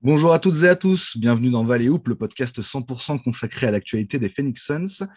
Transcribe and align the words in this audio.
Bonjour 0.00 0.32
à 0.32 0.38
toutes 0.38 0.62
et 0.62 0.68
à 0.68 0.76
tous, 0.76 1.16
bienvenue 1.16 1.50
dans 1.50 1.64
Valley 1.64 1.88
Hoop, 1.88 2.06
le 2.06 2.14
podcast 2.14 2.60
100% 2.62 3.20
consacré 3.20 3.66
à 3.66 3.72
l'actualité 3.72 4.20
des 4.20 4.28
Phoenix 4.28 4.64
Suns. 4.64 5.08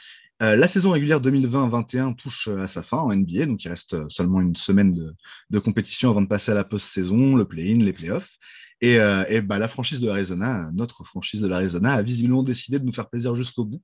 Euh, 0.42 0.56
la 0.56 0.68
saison 0.68 0.90
régulière 0.90 1.22
2020-21 1.22 2.16
touche 2.16 2.48
à 2.48 2.68
sa 2.68 2.82
fin 2.82 2.98
en 2.98 3.16
NBA, 3.16 3.46
donc 3.46 3.64
il 3.64 3.70
reste 3.70 4.10
seulement 4.10 4.42
une 4.42 4.56
semaine 4.56 4.96
de, 4.96 5.14
de 5.52 5.60
compétition 5.60 6.10
avant 6.10 6.24
de 6.24 6.28
passer 6.28 6.52
à 6.52 6.56
la 6.56 6.64
post-saison, 6.64 7.36
le 7.36 7.46
play-in, 7.46 7.78
les 7.78 7.94
playoffs. 7.94 8.40
Et, 8.82 9.00
euh, 9.00 9.42
bah, 9.44 9.60
la 9.60 9.68
franchise 9.68 10.02
de 10.02 10.08
l'Arizona, 10.08 10.72
notre 10.74 11.04
franchise 11.04 11.42
de 11.42 11.48
l'Arizona, 11.48 11.94
a 11.94 12.02
visiblement 12.02 12.44
décidé 12.44 12.80
de 12.80 12.86
nous 12.86 12.92
faire 12.92 13.10
plaisir 13.10 13.36
jusqu'au 13.36 13.64
bout, 13.64 13.82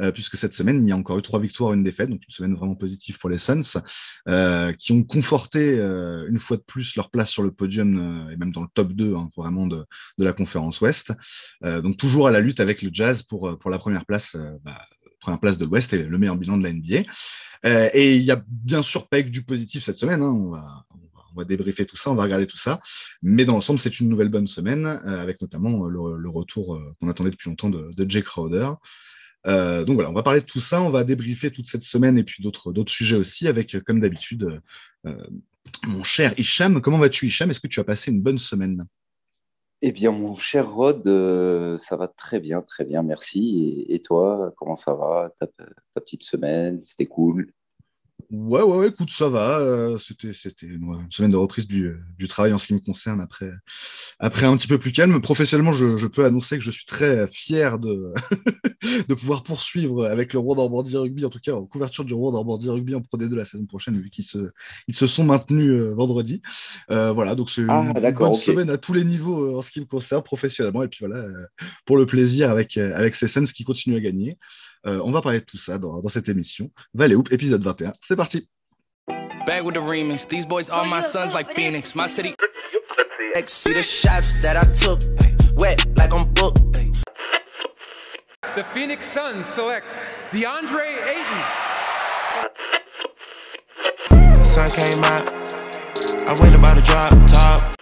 euh, 0.00 0.10
puisque 0.10 0.36
cette 0.36 0.54
semaine, 0.54 0.84
il 0.84 0.88
y 0.88 0.92
a 0.92 0.96
encore 0.96 1.18
eu 1.18 1.22
trois 1.22 1.40
victoires, 1.40 1.72
une 1.72 1.84
défaite, 1.84 2.10
donc 2.10 2.22
une 2.26 2.32
semaine 2.32 2.54
vraiment 2.54 2.74
positive 2.74 3.18
pour 3.18 3.30
les 3.30 3.38
Suns, 3.38 3.80
euh, 4.28 4.72
qui 4.72 4.92
ont 4.92 5.04
conforté 5.04 5.78
euh, 5.78 6.26
une 6.28 6.38
fois 6.38 6.56
de 6.56 6.62
plus 6.62 6.96
leur 6.96 7.10
place 7.10 7.30
sur 7.30 7.42
le 7.42 7.52
podium 7.52 8.28
et 8.32 8.36
même 8.36 8.52
dans 8.52 8.62
le 8.62 8.68
top 8.74 8.92
2 8.92 9.14
hein, 9.14 9.30
vraiment 9.36 9.66
de, 9.66 9.86
la 10.18 10.32
conférence 10.32 10.80
Ouest. 10.80 11.12
Donc 11.62 11.96
toujours 11.96 12.28
à 12.28 12.30
la 12.30 12.40
lutte 12.40 12.60
avec 12.60 12.82
le 12.82 12.90
Jazz 12.92 13.22
pour, 13.22 13.58
pour 13.58 13.70
la 13.70 13.78
première 13.78 14.04
place, 14.04 14.36
bah, 14.64 14.78
première 15.20 15.40
place 15.40 15.58
de 15.58 15.64
l'Ouest 15.64 15.92
et 15.94 16.02
le 16.02 16.18
meilleur 16.18 16.36
bilan 16.36 16.58
de 16.58 16.62
la 16.62 16.72
NBA. 16.72 17.02
et 17.94 18.16
il 18.16 18.22
y 18.22 18.30
a 18.30 18.42
bien 18.46 18.82
sûr 18.82 19.08
pas 19.08 19.22
que 19.22 19.28
du 19.28 19.42
positif 19.42 19.82
cette 19.82 19.96
semaine, 19.96 20.22
hein, 20.22 20.52
on 21.34 21.38
va 21.38 21.44
débriefer 21.44 21.86
tout 21.86 21.96
ça, 21.96 22.10
on 22.10 22.14
va 22.14 22.24
regarder 22.24 22.46
tout 22.46 22.56
ça. 22.56 22.80
Mais 23.22 23.44
dans 23.44 23.54
l'ensemble, 23.54 23.80
c'est 23.80 24.00
une 24.00 24.08
nouvelle 24.08 24.28
bonne 24.28 24.48
semaine, 24.48 24.86
euh, 24.86 25.20
avec 25.20 25.40
notamment 25.40 25.84
le, 25.84 26.16
le 26.16 26.28
retour 26.28 26.74
euh, 26.74 26.94
qu'on 27.00 27.08
attendait 27.08 27.30
depuis 27.30 27.48
longtemps 27.48 27.70
de, 27.70 27.92
Jake 28.08 28.24
Crowder. 28.24 28.70
Euh, 29.46 29.84
donc 29.84 29.94
voilà, 29.94 30.10
on 30.10 30.14
va 30.14 30.22
parler 30.22 30.40
de 30.40 30.46
tout 30.46 30.60
ça, 30.60 30.82
on 30.82 30.90
va 30.90 31.04
débriefer 31.04 31.50
toute 31.50 31.66
cette 31.66 31.84
semaine 31.84 32.18
et 32.18 32.24
puis 32.24 32.42
d'autres 32.42 32.84
sujets 32.88 33.16
aussi, 33.16 33.48
avec, 33.48 33.82
comme 33.84 34.00
d'habitude, 34.00 34.60
euh, 35.06 35.26
mon 35.86 36.04
cher 36.04 36.34
Hicham. 36.38 36.80
Comment 36.80 36.98
vas-tu, 36.98 37.26
Hicham? 37.26 37.50
Est-ce 37.50 37.60
que 37.60 37.68
tu 37.68 37.80
as 37.80 37.84
passé 37.84 38.10
une 38.10 38.20
bonne 38.20 38.38
semaine? 38.38 38.84
Eh 39.82 39.92
bien, 39.92 40.10
mon 40.10 40.36
cher 40.36 40.70
Rod, 40.70 41.06
euh, 41.06 41.78
ça 41.78 41.96
va 41.96 42.06
très 42.06 42.38
bien, 42.38 42.60
très 42.60 42.84
bien, 42.84 43.02
merci. 43.02 43.86
Et, 43.88 44.00
toi, 44.00 44.52
comment 44.58 44.76
ça 44.76 44.94
va? 44.94 45.32
Ta 45.38 45.46
petite 45.94 46.22
semaine, 46.22 46.80
c'était 46.84 47.06
cool? 47.06 47.50
Ouais, 48.30 48.62
ouais, 48.62 48.76
ouais, 48.76 48.88
écoute, 48.88 49.10
ça 49.10 49.28
va. 49.28 49.58
Euh, 49.58 49.98
c'était, 49.98 50.32
c'était 50.32 50.66
une, 50.66 50.94
semaine 51.10 51.32
de 51.32 51.36
reprise 51.36 51.66
du, 51.66 51.96
du, 52.16 52.28
travail 52.28 52.52
en 52.52 52.58
ce 52.58 52.68
qui 52.68 52.74
me 52.74 52.78
concerne 52.78 53.20
après, 53.20 53.50
après 54.20 54.46
un 54.46 54.56
petit 54.56 54.68
peu 54.68 54.78
plus 54.78 54.92
calme. 54.92 55.20
Professionnellement, 55.20 55.72
je, 55.72 55.96
je 55.96 56.06
peux 56.06 56.24
annoncer 56.24 56.56
que 56.56 56.62
je 56.62 56.70
suis 56.70 56.84
très 56.84 57.26
fier 57.26 57.80
de, 57.80 58.14
de 59.08 59.14
pouvoir 59.14 59.42
poursuivre 59.42 60.06
avec 60.06 60.32
le 60.32 60.38
World 60.38 60.60
Orbordy 60.60 60.96
Rugby, 60.96 61.24
en 61.24 61.30
tout 61.30 61.40
cas 61.40 61.52
en 61.52 61.66
couverture 61.66 62.04
du 62.04 62.14
World 62.14 62.36
Orbordy 62.36 62.68
Rugby 62.70 62.94
en 62.94 63.02
Pro 63.02 63.18
D2 63.18 63.34
la 63.34 63.44
saison 63.44 63.66
prochaine, 63.66 64.00
vu 64.00 64.10
qu'ils 64.10 64.24
se, 64.24 64.50
ils 64.88 64.94
se 64.94 65.06
sont 65.06 65.24
maintenus 65.24 65.72
euh, 65.72 65.94
vendredi. 65.94 66.40
Euh, 66.90 67.12
voilà, 67.12 67.34
donc 67.34 67.50
c'est 67.50 67.64
ah, 67.68 67.80
une 67.80 67.92
bonne 67.92 68.28
okay. 68.32 68.40
semaine 68.40 68.70
à 68.70 68.78
tous 68.78 68.92
les 68.92 69.04
niveaux 69.04 69.44
euh, 69.44 69.58
en 69.58 69.62
ce 69.62 69.70
qui 69.70 69.80
me 69.80 69.86
concerne 69.86 70.22
professionnellement. 70.22 70.82
Et 70.82 70.88
puis 70.88 71.00
voilà, 71.00 71.16
euh, 71.16 71.46
pour 71.84 71.96
le 71.96 72.06
plaisir 72.06 72.50
avec, 72.50 72.76
avec 72.76 73.14
ces 73.16 73.28
Suns 73.28 73.46
qui 73.46 73.64
continuent 73.64 73.96
à 73.96 74.00
gagner. 74.00 74.38
On 74.84 75.10
va 75.10 75.22
parler 75.22 75.40
de 75.40 75.44
tout 75.44 75.58
ça 75.58 75.78
dans, 75.78 76.00
dans 76.00 76.08
cette 76.08 76.28
émission. 76.28 76.70
Valley 76.94 77.14
Hoop, 77.14 77.32
épisode 77.32 77.62
21. 77.62 77.92
C'est 78.02 78.16
parti. 78.16 78.48
Back 79.46 79.64
with 79.64 79.74
the 79.74 79.80
remix. 79.80 80.26
These 80.28 80.46
boys 80.46 80.68
are 80.70 80.84
my 80.84 81.00
sons 81.00 81.34
like 81.34 81.54
Phoenix. 81.54 81.94
My 81.94 82.06
city. 82.06 82.34
See 83.46 83.72
the 83.72 83.82
shots 83.82 84.34
that 84.42 84.56
I 84.56 84.64
took. 84.74 85.00
Wet 85.56 85.84
like 85.96 86.12
I'm 86.12 86.26
booked. 86.34 86.70
The 88.56 88.64
Phoenix 88.74 89.06
Suns 89.06 89.46
select 89.46 89.86
DeAndre 90.30 90.98
Ayton. 91.06 91.44
Sun 94.44 94.70
came 94.72 95.04
out. 95.04 95.32
I 96.26 96.32
went 96.40 96.54
about 96.54 96.74
to 96.74 96.82
drop 96.82 97.12
top. 97.28 97.79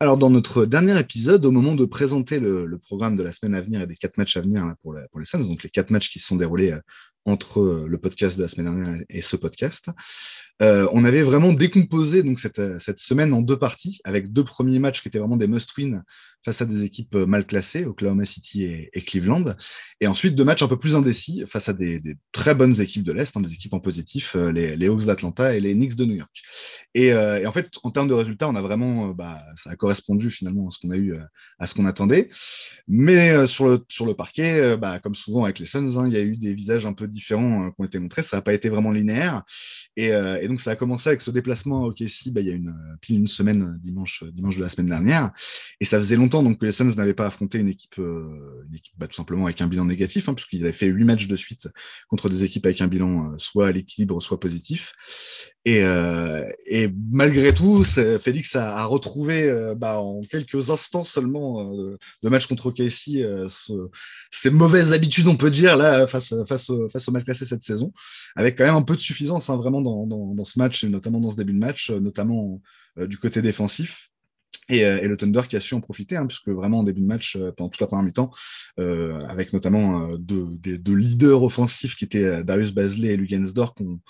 Alors, 0.00 0.18
dans 0.18 0.28
notre 0.28 0.66
dernier 0.66 0.98
épisode, 0.98 1.46
au 1.46 1.52
moment 1.52 1.74
de 1.74 1.84
présenter 1.84 2.40
le, 2.40 2.78
programme 2.78 3.16
de 3.16 3.22
la 3.22 3.32
semaine 3.32 3.54
à 3.54 3.60
venir 3.60 3.80
et 3.80 3.86
des 3.86 3.94
quatre 3.94 4.18
matchs 4.18 4.36
à 4.36 4.40
venir 4.40 4.74
pour, 4.82 4.94
les 4.94 5.24
Suns, 5.24 5.38
donc 5.38 5.62
les 5.62 5.70
quatre 5.70 5.90
matchs 5.90 6.10
qui 6.10 6.18
se 6.18 6.26
sont 6.26 6.36
déroulés 6.36 6.72
euh, 6.72 6.80
entre 7.24 7.60
euh, 7.60 7.86
le 7.88 7.98
podcast 7.98 8.36
de 8.36 8.42
la 8.42 8.48
semaine 8.48 8.74
dernière 8.74 9.04
et 9.08 9.22
ce 9.22 9.36
podcast, 9.36 9.90
euh, 10.62 10.88
on 10.92 11.04
avait 11.04 11.22
vraiment 11.22 11.52
décomposé 11.52 12.22
donc 12.22 12.38
cette, 12.38 12.78
cette, 12.78 12.98
semaine 12.98 13.32
en 13.32 13.42
deux 13.42 13.58
parties, 13.58 14.00
avec 14.04 14.32
deux 14.32 14.44
premiers 14.44 14.78
matchs 14.78 15.02
qui 15.02 15.08
étaient 15.08 15.18
vraiment 15.18 15.36
des 15.36 15.48
must-win 15.48 16.02
face 16.44 16.60
à 16.60 16.66
des 16.66 16.84
équipes 16.84 17.14
mal 17.14 17.46
classées, 17.46 17.86
Oklahoma 17.86 18.26
City 18.26 18.64
et, 18.64 19.00
Cleveland, 19.00 19.56
et 20.00 20.06
ensuite 20.06 20.34
deux 20.34 20.44
matchs 20.44 20.62
un 20.62 20.68
peu 20.68 20.78
plus 20.78 20.94
indécis 20.94 21.44
face 21.48 21.68
à 21.68 21.72
des, 21.72 22.02
très 22.32 22.54
bonnes 22.54 22.80
équipes 22.80 23.02
de 23.02 23.12
l'Est, 23.12 23.36
hein, 23.36 23.40
des 23.40 23.52
équipes 23.52 23.72
en 23.72 23.80
positif, 23.80 24.36
euh, 24.36 24.52
les, 24.52 24.76
les, 24.76 24.88
Hawks 24.88 25.06
d'Atlanta 25.06 25.56
et 25.56 25.60
les 25.60 25.74
Knicks 25.74 25.96
de 25.96 26.04
New 26.04 26.16
York. 26.16 26.42
Et, 26.92 27.12
euh, 27.12 27.40
et, 27.40 27.46
en 27.46 27.52
fait, 27.52 27.70
en 27.82 27.90
termes 27.90 28.08
de 28.08 28.14
résultats, 28.14 28.48
on 28.48 28.54
a 28.54 28.62
vraiment, 28.62 29.08
bah, 29.08 29.40
ça 29.62 29.70
a 29.70 29.76
correspondu 29.76 30.30
finalement 30.30 30.68
à 30.68 30.70
ce 30.70 30.78
qu'on 30.78 30.90
a 30.90 30.96
eu, 30.96 31.16
à 31.58 31.66
ce 31.66 31.74
qu'on 31.74 31.86
attendait. 31.86 32.28
Mais 32.86 33.46
sur 33.46 33.66
le, 33.66 33.84
sur 33.88 34.04
le 34.06 34.14
parquet, 34.14 34.76
bah, 34.76 35.00
comme 35.00 35.14
souvent 35.14 35.44
avec 35.44 35.58
les 35.58 35.66
Suns, 35.66 35.96
hein, 35.96 36.06
il 36.06 36.12
y 36.12 36.16
a 36.16 36.22
eu 36.22 36.36
des 36.36 36.54
visages 36.54 36.84
un 36.86 36.92
peu 36.92 37.08
différents 37.08 37.70
qui 37.70 37.76
ont 37.78 37.84
été 37.84 37.98
montrés. 37.98 38.22
Ça 38.22 38.36
n'a 38.36 38.42
pas 38.42 38.52
été 38.52 38.68
vraiment 38.68 38.92
linéaire. 38.92 39.42
Et, 39.96 40.12
et, 40.44 40.48
donc, 40.48 40.60
ça 40.60 40.72
a 40.72 40.76
commencé 40.76 41.08
avec 41.08 41.20
ce 41.20 41.30
déplacement 41.30 41.84
à 41.84 41.86
OKC, 41.88 42.30
bah, 42.30 42.40
il 42.40 42.46
y 42.46 42.50
a 42.50 42.54
une, 42.54 42.74
pile 43.00 43.18
une 43.18 43.28
semaine, 43.28 43.78
dimanche, 43.82 44.24
dimanche 44.24 44.56
de 44.56 44.62
la 44.62 44.68
semaine 44.68 44.88
dernière. 44.88 45.32
Et 45.80 45.84
ça 45.84 45.98
faisait 45.98 46.16
longtemps 46.16 46.42
donc, 46.42 46.58
que 46.60 46.66
les 46.66 46.72
Suns 46.72 46.94
n'avaient 46.94 47.14
pas 47.14 47.26
affronté 47.26 47.58
une 47.58 47.68
équipe, 47.68 47.98
euh, 47.98 48.64
une 48.70 48.78
bah, 48.96 49.08
tout 49.08 49.16
simplement 49.16 49.46
avec 49.46 49.60
un 49.60 49.66
bilan 49.66 49.84
négatif, 49.84 50.28
hein, 50.28 50.34
puisqu'ils 50.34 50.62
avaient 50.62 50.72
fait 50.72 50.86
huit 50.86 51.04
matchs 51.04 51.26
de 51.26 51.36
suite 51.36 51.68
contre 52.08 52.28
des 52.28 52.44
équipes 52.44 52.66
avec 52.66 52.80
un 52.80 52.88
bilan 52.88 53.32
euh, 53.32 53.34
soit 53.38 53.68
à 53.68 53.72
l'équilibre, 53.72 54.20
soit 54.20 54.40
positif. 54.40 54.94
Et, 55.66 55.82
euh, 55.82 56.46
et, 56.66 56.90
malgré 57.10 57.54
tout, 57.54 57.84
Félix 57.84 58.54
a, 58.54 58.84
retrouvé 58.84 59.48
euh, 59.48 59.74
bah, 59.74 59.98
en 59.98 60.20
quelques 60.20 60.70
instants 60.70 61.04
seulement 61.04 61.72
euh, 61.72 61.96
de 62.22 62.28
match 62.28 62.46
contre 62.46 62.66
OKC 62.66 63.16
euh, 63.16 63.48
ce, 63.48 63.72
ses 64.30 64.50
mauvaises 64.50 64.92
habitudes, 64.92 65.26
on 65.26 65.36
peut 65.36 65.50
dire, 65.50 65.78
là, 65.78 66.06
face, 66.06 66.32
au 66.32 67.12
mal 67.12 67.24
classé 67.24 67.46
cette 67.46 67.64
saison, 67.64 67.92
avec 68.36 68.58
quand 68.58 68.64
même 68.64 68.74
un 68.74 68.82
peu 68.82 68.94
de 68.94 69.00
suffisance 69.00 69.48
hein, 69.48 69.56
vraiment 69.56 69.80
dans, 69.80 70.44
ce 70.44 70.58
match, 70.58 70.84
et 70.84 70.88
notamment 70.88 71.20
dans 71.20 71.30
ce 71.30 71.36
début 71.36 71.54
de 71.54 71.58
match, 71.58 71.90
notamment 71.90 72.60
du 72.96 73.16
côté 73.16 73.40
défensif. 73.40 74.10
Et, 74.68 74.82
le 74.82 75.16
Thunder 75.16 75.42
qui 75.48 75.56
a 75.56 75.60
su 75.60 75.74
en 75.74 75.80
profiter, 75.80 76.16
hein, 76.16 76.26
puisque 76.26 76.48
vraiment 76.48 76.80
en 76.80 76.82
début 76.82 77.00
de 77.00 77.06
match, 77.06 77.38
pendant 77.56 77.68
toute 77.68 77.80
la 77.80 77.86
première 77.86 78.04
mi-temps, 78.04 78.30
avec 78.76 79.52
notamment 79.52 80.10
euh, 80.10 80.16
deux, 80.18 80.94
leaders 80.94 81.42
offensifs 81.42 81.96
qui 81.96 82.04
étaient 82.04 82.44
Darius 82.44 82.72
Bazley 82.72 83.08
et 83.08 83.16
Lugensdorf, 83.16 83.74
qu'on 83.74 84.00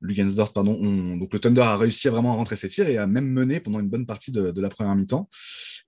Lugensdorf, 0.00 0.52
pardon, 0.52 0.78
on, 0.80 1.16
donc 1.16 1.32
le 1.32 1.40
Thunder 1.40 1.62
a 1.62 1.76
réussi 1.76 2.08
à 2.08 2.10
vraiment 2.10 2.36
rentrer 2.36 2.56
ses 2.56 2.68
tirs 2.68 2.88
et 2.88 2.98
a 2.98 3.06
même 3.06 3.26
mené 3.26 3.60
pendant 3.60 3.80
une 3.80 3.88
bonne 3.88 4.06
partie 4.06 4.30
de, 4.30 4.60
la 4.60 4.68
première 4.68 4.94
mi-temps. 4.94 5.28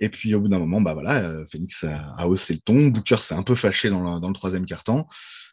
Et 0.01 0.09
puis 0.09 0.35
au 0.35 0.41
bout 0.41 0.49
d'un 0.49 0.59
moment, 0.59 0.81
bah 0.81 0.95
voilà, 0.95 1.25
euh, 1.29 1.47
Phoenix 1.51 1.85
a, 1.85 2.27
haussé 2.27 2.55
le 2.55 2.61
ton. 2.61 2.89
Booker 2.89 3.19
s'est 3.19 3.35
un 3.35 3.43
peu 3.43 3.55
fâché 3.55 3.91
dans 3.91 4.19
le, 4.19 4.33
troisième 4.33 4.67
quart-temps. 4.67 5.09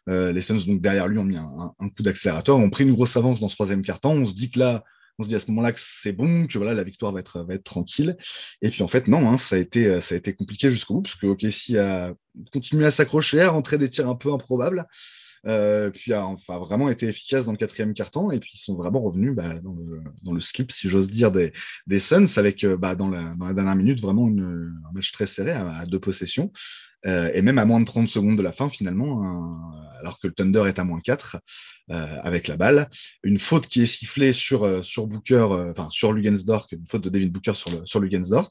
Euh, 0.08 0.32
les 0.32 0.40
Suns, 0.40 0.64
donc 0.66 0.80
derrière 0.80 1.06
lui, 1.06 1.18
ont 1.18 1.24
mis 1.24 1.36
un, 1.36 1.72
un 1.78 1.88
coup 1.88 2.02
d'accélérateur, 2.02 2.56
ont 2.56 2.70
pris 2.70 2.84
une 2.84 2.94
grosse 2.94 3.16
avance 3.16 3.40
dans 3.40 3.48
ce 3.48 3.54
troisième 3.54 3.82
quart-temps. 3.82 4.12
On 4.12 4.26
se 4.26 4.34
dit 4.34 4.50
que 4.50 4.58
là, 4.58 4.84
on 5.18 5.24
se 5.24 5.28
dit 5.28 5.34
à 5.34 5.40
ce 5.40 5.46
moment-là 5.48 5.72
que 5.72 5.80
c'est 5.82 6.12
bon, 6.12 6.46
que 6.46 6.58
voilà, 6.58 6.74
la 6.74 6.84
victoire 6.84 7.12
va 7.12 7.20
être, 7.20 7.42
va 7.42 7.54
être 7.54 7.64
tranquille. 7.64 8.16
Et 8.62 8.70
puis 8.70 8.82
en 8.82 8.88
fait, 8.88 9.08
non, 9.08 9.28
hein, 9.28 9.36
ça, 9.36 9.56
a 9.56 9.58
été, 9.58 10.00
ça 10.00 10.14
a 10.14 10.18
été 10.18 10.32
compliqué 10.32 10.70
jusqu'au 10.70 10.94
bout, 10.94 11.02
parce 11.02 11.16
que 11.16 11.26
OKC 11.26 11.76
a 11.76 12.14
continué 12.52 12.86
à 12.86 12.90
s'accrocher, 12.90 13.40
à 13.40 13.50
rentrer 13.50 13.78
des 13.78 13.90
tirs 13.90 14.08
un 14.08 14.14
peu 14.14 14.32
improbables. 14.32 14.86
Euh, 15.46 15.90
puis 15.90 16.12
a 16.12 16.26
enfin, 16.26 16.58
vraiment 16.58 16.88
été 16.88 17.06
efficace 17.06 17.44
dans 17.44 17.52
le 17.52 17.58
quatrième 17.58 17.94
carton 17.94 18.30
et 18.30 18.40
puis 18.40 18.52
ils 18.54 18.58
sont 18.58 18.74
vraiment 18.74 19.00
revenus 19.00 19.34
bah, 19.34 19.60
dans, 19.60 19.74
le, 19.74 20.02
dans, 20.22 20.32
le, 20.32 20.40
slip, 20.40 20.72
si 20.72 20.88
j'ose 20.88 21.10
dire, 21.10 21.30
des, 21.30 21.52
des 21.86 21.98
Suns 21.98 22.26
avec 22.36 22.66
bah, 22.66 22.96
dans, 22.96 23.08
la, 23.08 23.34
dans, 23.36 23.46
la, 23.46 23.54
dernière 23.54 23.76
minute 23.76 24.00
vraiment 24.00 24.28
une, 24.28 24.72
un 24.88 24.92
match 24.92 25.12
très 25.12 25.26
serré 25.26 25.52
à 25.52 25.86
deux 25.86 26.00
possessions. 26.00 26.52
Euh, 27.06 27.30
et 27.32 27.42
même 27.42 27.58
à 27.58 27.64
moins 27.64 27.80
de 27.80 27.84
30 27.84 28.08
secondes 28.08 28.36
de 28.36 28.42
la 28.42 28.52
fin, 28.52 28.68
finalement, 28.68 29.24
hein, 29.24 29.72
alors 30.00 30.18
que 30.18 30.26
le 30.26 30.32
Thunder 30.32 30.64
est 30.66 30.78
à 30.78 30.84
moins 30.84 31.00
4 31.00 31.38
euh, 31.90 32.20
avec 32.22 32.48
la 32.48 32.56
balle. 32.56 32.88
Une 33.22 33.38
faute 33.38 33.66
qui 33.66 33.82
est 33.82 33.86
sifflée 33.86 34.32
sur, 34.32 34.64
euh, 34.64 34.82
sur 34.82 35.06
Booker, 35.06 35.46
enfin 35.70 35.88
sur 35.90 36.12
Lugensdorf, 36.12 36.66
une 36.72 36.86
faute 36.86 37.02
de 37.02 37.08
David 37.08 37.32
Booker 37.32 37.54
sur, 37.54 37.70
le, 37.70 37.86
sur 37.86 38.00
Lugensdorf, 38.00 38.48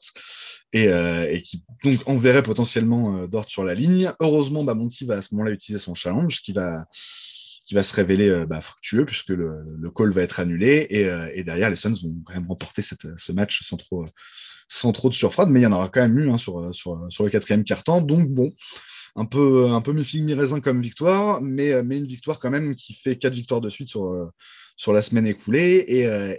et, 0.72 1.42
qui 1.44 1.62
donc 1.82 2.00
enverrait 2.06 2.42
potentiellement 2.42 3.26
Dort 3.26 3.48
sur 3.48 3.64
la 3.64 3.74
ligne. 3.74 4.12
Heureusement, 4.20 4.62
Monty 4.62 5.06
va 5.06 5.16
à 5.16 5.22
ce 5.22 5.34
moment-là 5.34 5.52
utiliser 5.52 5.82
son 5.82 5.94
challenge 5.94 6.40
qui 6.42 6.52
va 6.52 6.86
qui 7.68 7.74
va 7.74 7.82
se 7.82 7.94
révéler 7.94 8.44
bah, 8.48 8.62
fructueux 8.62 9.04
puisque 9.04 9.28
le, 9.28 9.62
le, 9.78 9.90
call 9.90 10.10
va 10.10 10.22
être 10.22 10.40
annulé 10.40 10.86
et, 10.88 11.02
et, 11.38 11.44
derrière 11.44 11.68
les 11.68 11.76
Suns 11.76 11.92
vont 12.02 12.16
quand 12.24 12.32
même 12.32 12.48
remporter 12.48 12.80
cette, 12.80 13.06
ce 13.18 13.30
match 13.30 13.62
sans 13.62 13.76
trop, 13.76 14.06
sans 14.68 14.92
trop 14.92 15.08
de 15.08 15.14
surfraude, 15.14 15.50
mais 15.50 15.60
il 15.60 15.64
y 15.64 15.66
en 15.66 15.72
aura 15.72 15.88
quand 15.88 16.00
même 16.00 16.18
eu 16.18 16.30
hein, 16.30 16.38
sur, 16.38 16.74
sur, 16.74 17.06
sur, 17.10 17.24
le 17.24 17.30
quatrième 17.30 17.64
quart-temps. 17.64 18.00
Donc 18.00 18.28
bon, 18.30 18.50
un 19.16 19.26
peu, 19.26 19.68
un 19.70 19.80
peu 19.80 19.92
mi-figue, 19.92 20.24
mi-raisin 20.24 20.60
comme 20.60 20.80
victoire, 20.80 21.40
mais, 21.42 21.82
mais 21.82 21.98
une 21.98 22.06
victoire 22.06 22.38
quand 22.38 22.50
même 22.50 22.74
qui 22.74 22.94
fait 22.94 23.16
quatre 23.16 23.34
victoires 23.34 23.60
de 23.60 23.68
suite 23.70 23.88
sur, 23.88 24.30
sur 24.76 24.92
la 24.92 25.02
semaine 25.02 25.26
écoulée 25.26 25.84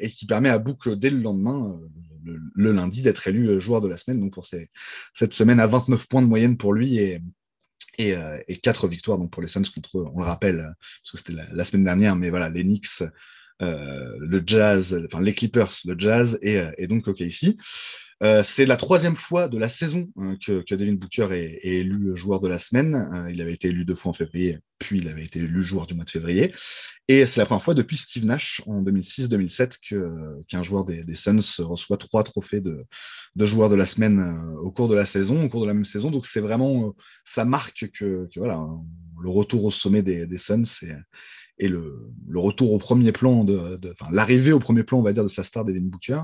et, 0.02 0.10
qui 0.10 0.25
permet 0.25 0.50
à 0.50 0.60
Book 0.60 0.90
dès 0.90 1.10
le 1.10 1.20
lendemain, 1.20 1.80
le, 2.24 2.72
lundi, 2.72 3.02
d'être 3.02 3.28
élu 3.28 3.60
joueur 3.60 3.82
de 3.82 3.88
la 3.88 3.98
semaine. 3.98 4.20
Donc 4.20 4.34
pour 4.34 4.48
cette 4.48 5.34
semaine 5.34 5.60
à 5.60 5.68
29 5.68 6.08
points 6.08 6.22
de 6.22 6.28
moyenne 6.28 6.58
pour 6.58 6.74
lui 6.74 6.98
et, 6.98 7.22
et, 8.00 8.16
et 8.48 8.57
4 8.57 8.88
victoires 8.88 9.18
donc 9.18 9.31
pour 9.31 9.42
les 9.42 9.48
Suns 9.48 9.63
contre, 9.74 10.12
on 10.13 10.19
le 10.19 10.25
rappelle, 10.25 10.74
parce 11.04 11.12
que 11.12 11.18
c'était 11.18 11.42
la, 11.51 11.66
semaine 11.66 11.84
dernière, 11.84 12.16
mais 12.16 12.30
voilà, 12.30 12.50
les 12.50 12.63
Knicks, 12.63 13.04
le 13.60 14.44
Jazz, 14.46 14.98
enfin 15.06 15.22
les 15.22 15.34
Clippers, 15.36 15.74
le 15.86 15.98
Jazz 15.98 16.40
et, 16.42 16.64
et 16.78 16.88
donc 16.88 17.08
OKC. 17.08 17.58
Euh, 18.22 18.44
c'est 18.44 18.66
la 18.66 18.76
troisième 18.76 19.16
fois 19.16 19.48
de 19.48 19.58
la 19.58 19.70
saison 19.70 20.10
hein, 20.18 20.36
que, 20.46 20.76
Devin 20.76 20.94
Booker 20.96 21.30
est, 21.32 21.60
élu 21.64 22.18
joueur 22.18 22.42
de 22.42 22.50
la 22.50 22.60
semaine. 22.60 22.96
Euh, 22.96 23.32
il 23.32 23.42
avait 23.42 23.54
été 23.54 23.70
élu 23.70 23.86
deux 23.86 23.96
fois 23.96 24.10
en 24.10 24.14
février, 24.14 24.60
puis 24.78 24.98
il 25.00 25.08
avait 25.08 25.24
été 25.24 25.40
élu 25.40 25.64
joueur 25.64 25.88
du 25.88 25.94
mois 25.94 26.04
de 26.04 26.10
février. 26.10 26.54
Et 27.08 27.26
c'est 27.26 27.40
la 27.40 27.46
première 27.46 27.64
fois 27.64 27.76
depuis 27.76 27.96
Steve 27.96 28.26
Nash 28.26 28.62
en 28.68 28.84
2006-2007 28.84 30.44
qu'un 30.48 30.64
joueur 30.64 30.84
des, 30.84 31.16
Suns 31.16 31.42
reçoit 31.60 31.98
trois 31.98 32.24
trophées 32.26 32.60
de, 32.60 32.86
joueur 33.38 33.70
de 33.70 33.76
la 33.76 33.86
semaine 33.86 34.20
euh, 34.20 34.60
au 34.60 34.72
cours 34.72 34.90
de 34.90 34.96
la 34.96 35.06
saison, 35.06 35.46
au 35.46 35.48
cours 35.48 35.62
de 35.62 35.68
la 35.68 35.74
même 35.74 35.86
saison. 35.86 36.12
Donc 36.12 36.26
c'est 36.26 36.42
vraiment, 36.42 36.94
ça 37.24 37.46
marque 37.46 37.90
que, 37.94 38.28
voilà, 38.36 38.62
le 39.22 39.30
retour 39.30 39.64
au 39.64 39.72
sommet 39.72 40.04
des, 40.04 40.38
Suns 40.38 40.66
le, 41.68 42.10
retour 42.36 42.74
au 42.74 42.78
premier 42.78 43.12
plan, 43.12 43.44
de, 43.44 43.80
l'arrivée 44.12 44.52
au 44.52 44.60
premier 44.60 44.84
plan, 44.84 45.00
on 45.00 45.04
va 45.04 45.14
dire, 45.14 45.24
de 45.24 45.30
sa 45.30 45.44
star 45.44 45.66
Devin 45.66 45.84
Booker. 45.84 46.22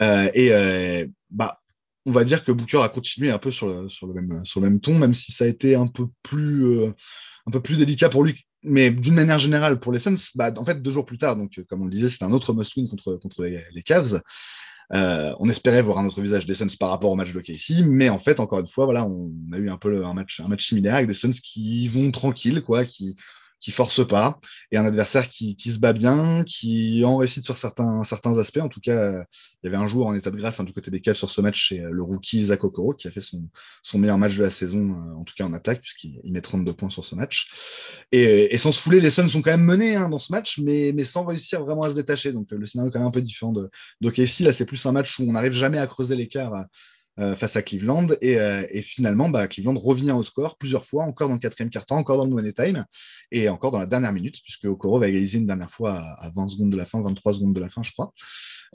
Euh, 0.00 0.30
et 0.34 0.52
euh, 0.52 1.06
bah, 1.30 1.60
on 2.06 2.12
va 2.12 2.24
dire 2.24 2.44
que 2.44 2.52
Booker 2.52 2.82
a 2.82 2.88
continué 2.88 3.30
un 3.30 3.38
peu 3.38 3.50
sur 3.50 3.68
le, 3.68 4.60
même, 4.60 4.80
ton, 4.80 4.98
même 4.98 5.14
si 5.14 5.32
ça 5.32 5.44
a 5.44 5.48
été 5.48 5.74
un 5.74 5.86
peu 5.86 6.06
plus, 6.22 6.66
euh, 6.66 6.92
un 7.46 7.50
peu 7.50 7.60
plus 7.60 7.76
délicat 7.76 8.08
pour 8.08 8.24
lui. 8.24 8.44
Mais 8.64 8.90
d'une 8.90 9.14
manière 9.14 9.38
générale, 9.38 9.78
pour 9.78 9.92
les 9.92 9.98
Suns, 9.98 10.16
bah, 10.34 10.52
en 10.56 10.64
fait, 10.64 10.82
deux 10.82 10.90
jours 10.90 11.06
plus 11.06 11.18
tard, 11.18 11.36
donc 11.36 11.60
comme 11.68 11.82
on 11.82 11.84
le 11.84 11.90
disait, 11.90 12.08
c'était 12.08 12.24
un 12.24 12.32
autre 12.32 12.52
must-win 12.52 12.88
contre, 12.88 13.14
contre 13.16 13.44
les, 13.44 13.82
Cavs. 13.82 14.20
on 14.90 15.48
espérait 15.48 15.82
voir 15.82 15.98
un 15.98 16.06
autre 16.06 16.20
visage 16.20 16.46
des 16.46 16.54
Suns 16.54 16.76
par 16.78 16.90
rapport 16.90 17.10
au 17.10 17.14
match 17.14 17.32
de 17.32 17.40
Casey, 17.40 17.84
mais 17.84 18.08
en 18.08 18.18
fait, 18.18 18.40
encore 18.40 18.58
une 18.58 18.66
fois, 18.66 18.84
voilà, 18.84 19.04
on 19.04 19.32
a 19.52 19.58
eu 19.58 19.70
un 19.70 19.76
peu 19.76 20.04
un 20.04 20.12
match, 20.12 20.40
un 20.40 20.48
match 20.48 20.66
similaire 20.66 20.96
avec 20.96 21.06
des 21.06 21.14
Suns 21.14 21.30
qui 21.30 21.86
vont 21.88 22.10
tranquilles, 22.10 22.62
quoi, 22.62 22.84
qui, 22.84 23.16
qui 23.60 23.72
force 23.72 24.06
pas, 24.06 24.38
et 24.70 24.76
un 24.76 24.84
adversaire 24.84 25.28
qui, 25.28 25.56
se 25.58 25.78
bat 25.78 25.92
bien, 25.92 26.44
qui 26.44 27.02
en 27.04 27.16
réussit 27.16 27.44
sur 27.44 27.56
certains, 27.56 28.02
aspects. 28.38 28.58
En 28.58 28.68
tout 28.68 28.80
cas, 28.80 29.24
il 29.62 29.66
y 29.66 29.68
avait 29.68 29.76
un 29.76 29.86
joueur 29.86 30.08
en 30.08 30.14
état 30.14 30.30
de 30.30 30.36
grâce 30.36 30.60
hein, 30.60 30.64
du 30.64 30.72
côté 30.72 30.90
des 30.90 31.00
Cavs 31.00 31.16
sur 31.16 31.30
ce 31.30 31.40
match, 31.40 31.68
c'est 31.68 31.82
le 31.90 32.02
rookie 32.02 32.44
Zach 32.44 32.62
Okoro, 32.62 32.94
qui 32.94 33.08
a 33.08 33.10
fait 33.10 33.20
son, 33.20 33.98
meilleur 33.98 34.18
match 34.18 34.36
de 34.36 34.44
la 34.44 34.50
saison, 34.50 34.78
euh, 34.78 35.20
en 35.20 35.24
tout 35.24 35.34
cas 35.36 35.44
en 35.44 35.52
attaque, 35.52 35.80
puisqu'il 35.80 36.32
met 36.32 36.40
32 36.40 36.72
points 36.72 36.90
sur 36.90 37.04
ce 37.04 37.14
match. 37.14 37.48
Et, 38.12 38.56
sans 38.58 38.72
se 38.72 38.80
fouler, 38.80 39.00
les 39.00 39.10
Suns 39.10 39.28
sont 39.28 39.42
quand 39.42 39.50
même 39.50 39.64
menés 39.64 39.96
hein, 39.96 40.08
dans 40.08 40.18
ce 40.18 40.32
match, 40.32 40.58
mais, 40.58 40.92
mais 40.94 41.04
sans 41.04 41.24
réussir 41.24 41.64
vraiment 41.64 41.82
à 41.82 41.90
se 41.90 41.94
détacher. 41.94 42.32
Donc 42.32 42.50
le 42.50 42.66
scénario 42.66 42.90
est 42.90 42.92
quand 42.92 43.00
même 43.00 43.08
un 43.08 43.12
peu 43.12 43.22
différent 43.22 43.52
de, 43.52 43.70
de 44.00 44.44
Là, 44.44 44.52
c'est 44.52 44.64
plus 44.64 44.84
un 44.84 44.92
match 44.92 45.18
où 45.18 45.22
on 45.28 45.32
n'arrive 45.32 45.52
jamais 45.52 45.78
à 45.78 45.86
creuser 45.86 46.16
l'écart 46.16 46.66
euh, 47.18 47.34
face 47.34 47.56
à 47.56 47.62
Cleveland. 47.62 48.06
Et, 48.20 48.38
euh, 48.38 48.64
finalement, 48.82 49.28
bah, 49.28 49.48
Cleveland 49.48 49.78
revient 49.78 50.12
au 50.12 50.22
score 50.22 50.56
plusieurs 50.56 50.84
fois, 50.84 51.04
encore 51.04 51.28
dans 51.28 51.34
le 51.34 51.40
quatrième 51.40 51.70
quart-temps, 51.70 51.96
encore 51.96 52.16
dans 52.16 52.24
le 52.24 52.30
money 52.30 52.52
time, 52.52 52.84
et 53.32 53.48
encore 53.48 53.72
dans 53.72 53.80
la 53.80 53.86
dernière 53.86 54.12
minute, 54.12 54.36
puisque 54.42 54.66
Okoro 54.66 55.00
va 55.00 55.08
égaliser 55.08 55.38
une 55.38 55.46
dernière 55.46 55.70
fois 55.70 55.94
à, 55.94 56.30
20 56.30 56.48
secondes 56.48 56.70
de 56.70 56.76
la 56.76 56.86
fin, 56.86 57.02
23 57.02 57.34
secondes 57.34 57.54
de 57.54 57.60
la 57.60 57.68
fin, 57.68 57.82
je 57.82 57.92
crois. 57.92 58.12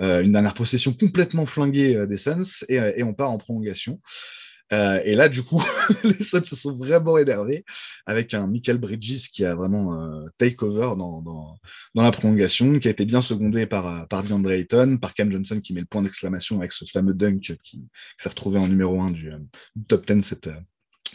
Euh, 0.01 0.24
une 0.24 0.34
dernière 0.34 0.56
possession 0.56 0.94
complètement 0.94 1.45
flinguée 1.45 2.06
des 2.07 2.18
Suns, 2.18 2.66
et, 2.68 3.04
on 3.04 3.13
part 3.13 3.31
en 3.31 3.38
prolongation. 3.38 4.01
Euh, 4.74 5.02
et 5.06 5.16
là, 5.16 5.30
du 5.30 5.44
coup, 5.44 5.62
les 6.04 6.24
Suns 6.24 6.44
se 6.44 6.56
sont 6.56 6.75
vraiment 6.75 7.18
énervés 7.18 7.64
avec 8.06 8.34
un 8.34 8.48
Michael 8.48 8.80
Bridges 8.80 9.30
qui 9.31 9.46
a 9.46 9.56
vraiment 9.56 10.02
euh, 10.02 10.25
take 10.38 10.64
over 10.64 10.96
dans, 10.98 11.22
dans, 11.22 12.02
la 12.02 12.12
prolongation, 12.12 12.80
qui 12.80 12.88
a 12.88 12.92
été 12.92 13.06
bien 13.06 13.22
secondé 13.22 13.68
par, 13.68 13.88
euh, 13.88 14.06
par 14.08 14.24
DeAndre 14.24 14.52
Ayton, 14.52 14.98
par 14.98 15.14
Cam 15.14 15.31
Johnson 15.31 15.60
qui 15.62 15.74
met 15.74 15.81
le 15.81 15.86
point 15.86 16.02
d'exclamation 16.02 16.60
avec 16.60 16.72
ce 16.72 16.86
fameux 16.86 17.14
dunk 17.14 17.56
qui, 17.64 17.86
s'est 18.18 18.30
retrouvé 18.30 18.58
en 18.58 18.68
numéro 18.68 19.00
1 19.00 19.12
du, 19.12 19.31
du 19.75 19.86
top 19.86 20.08
10 20.08 20.22
cette, 20.24 20.50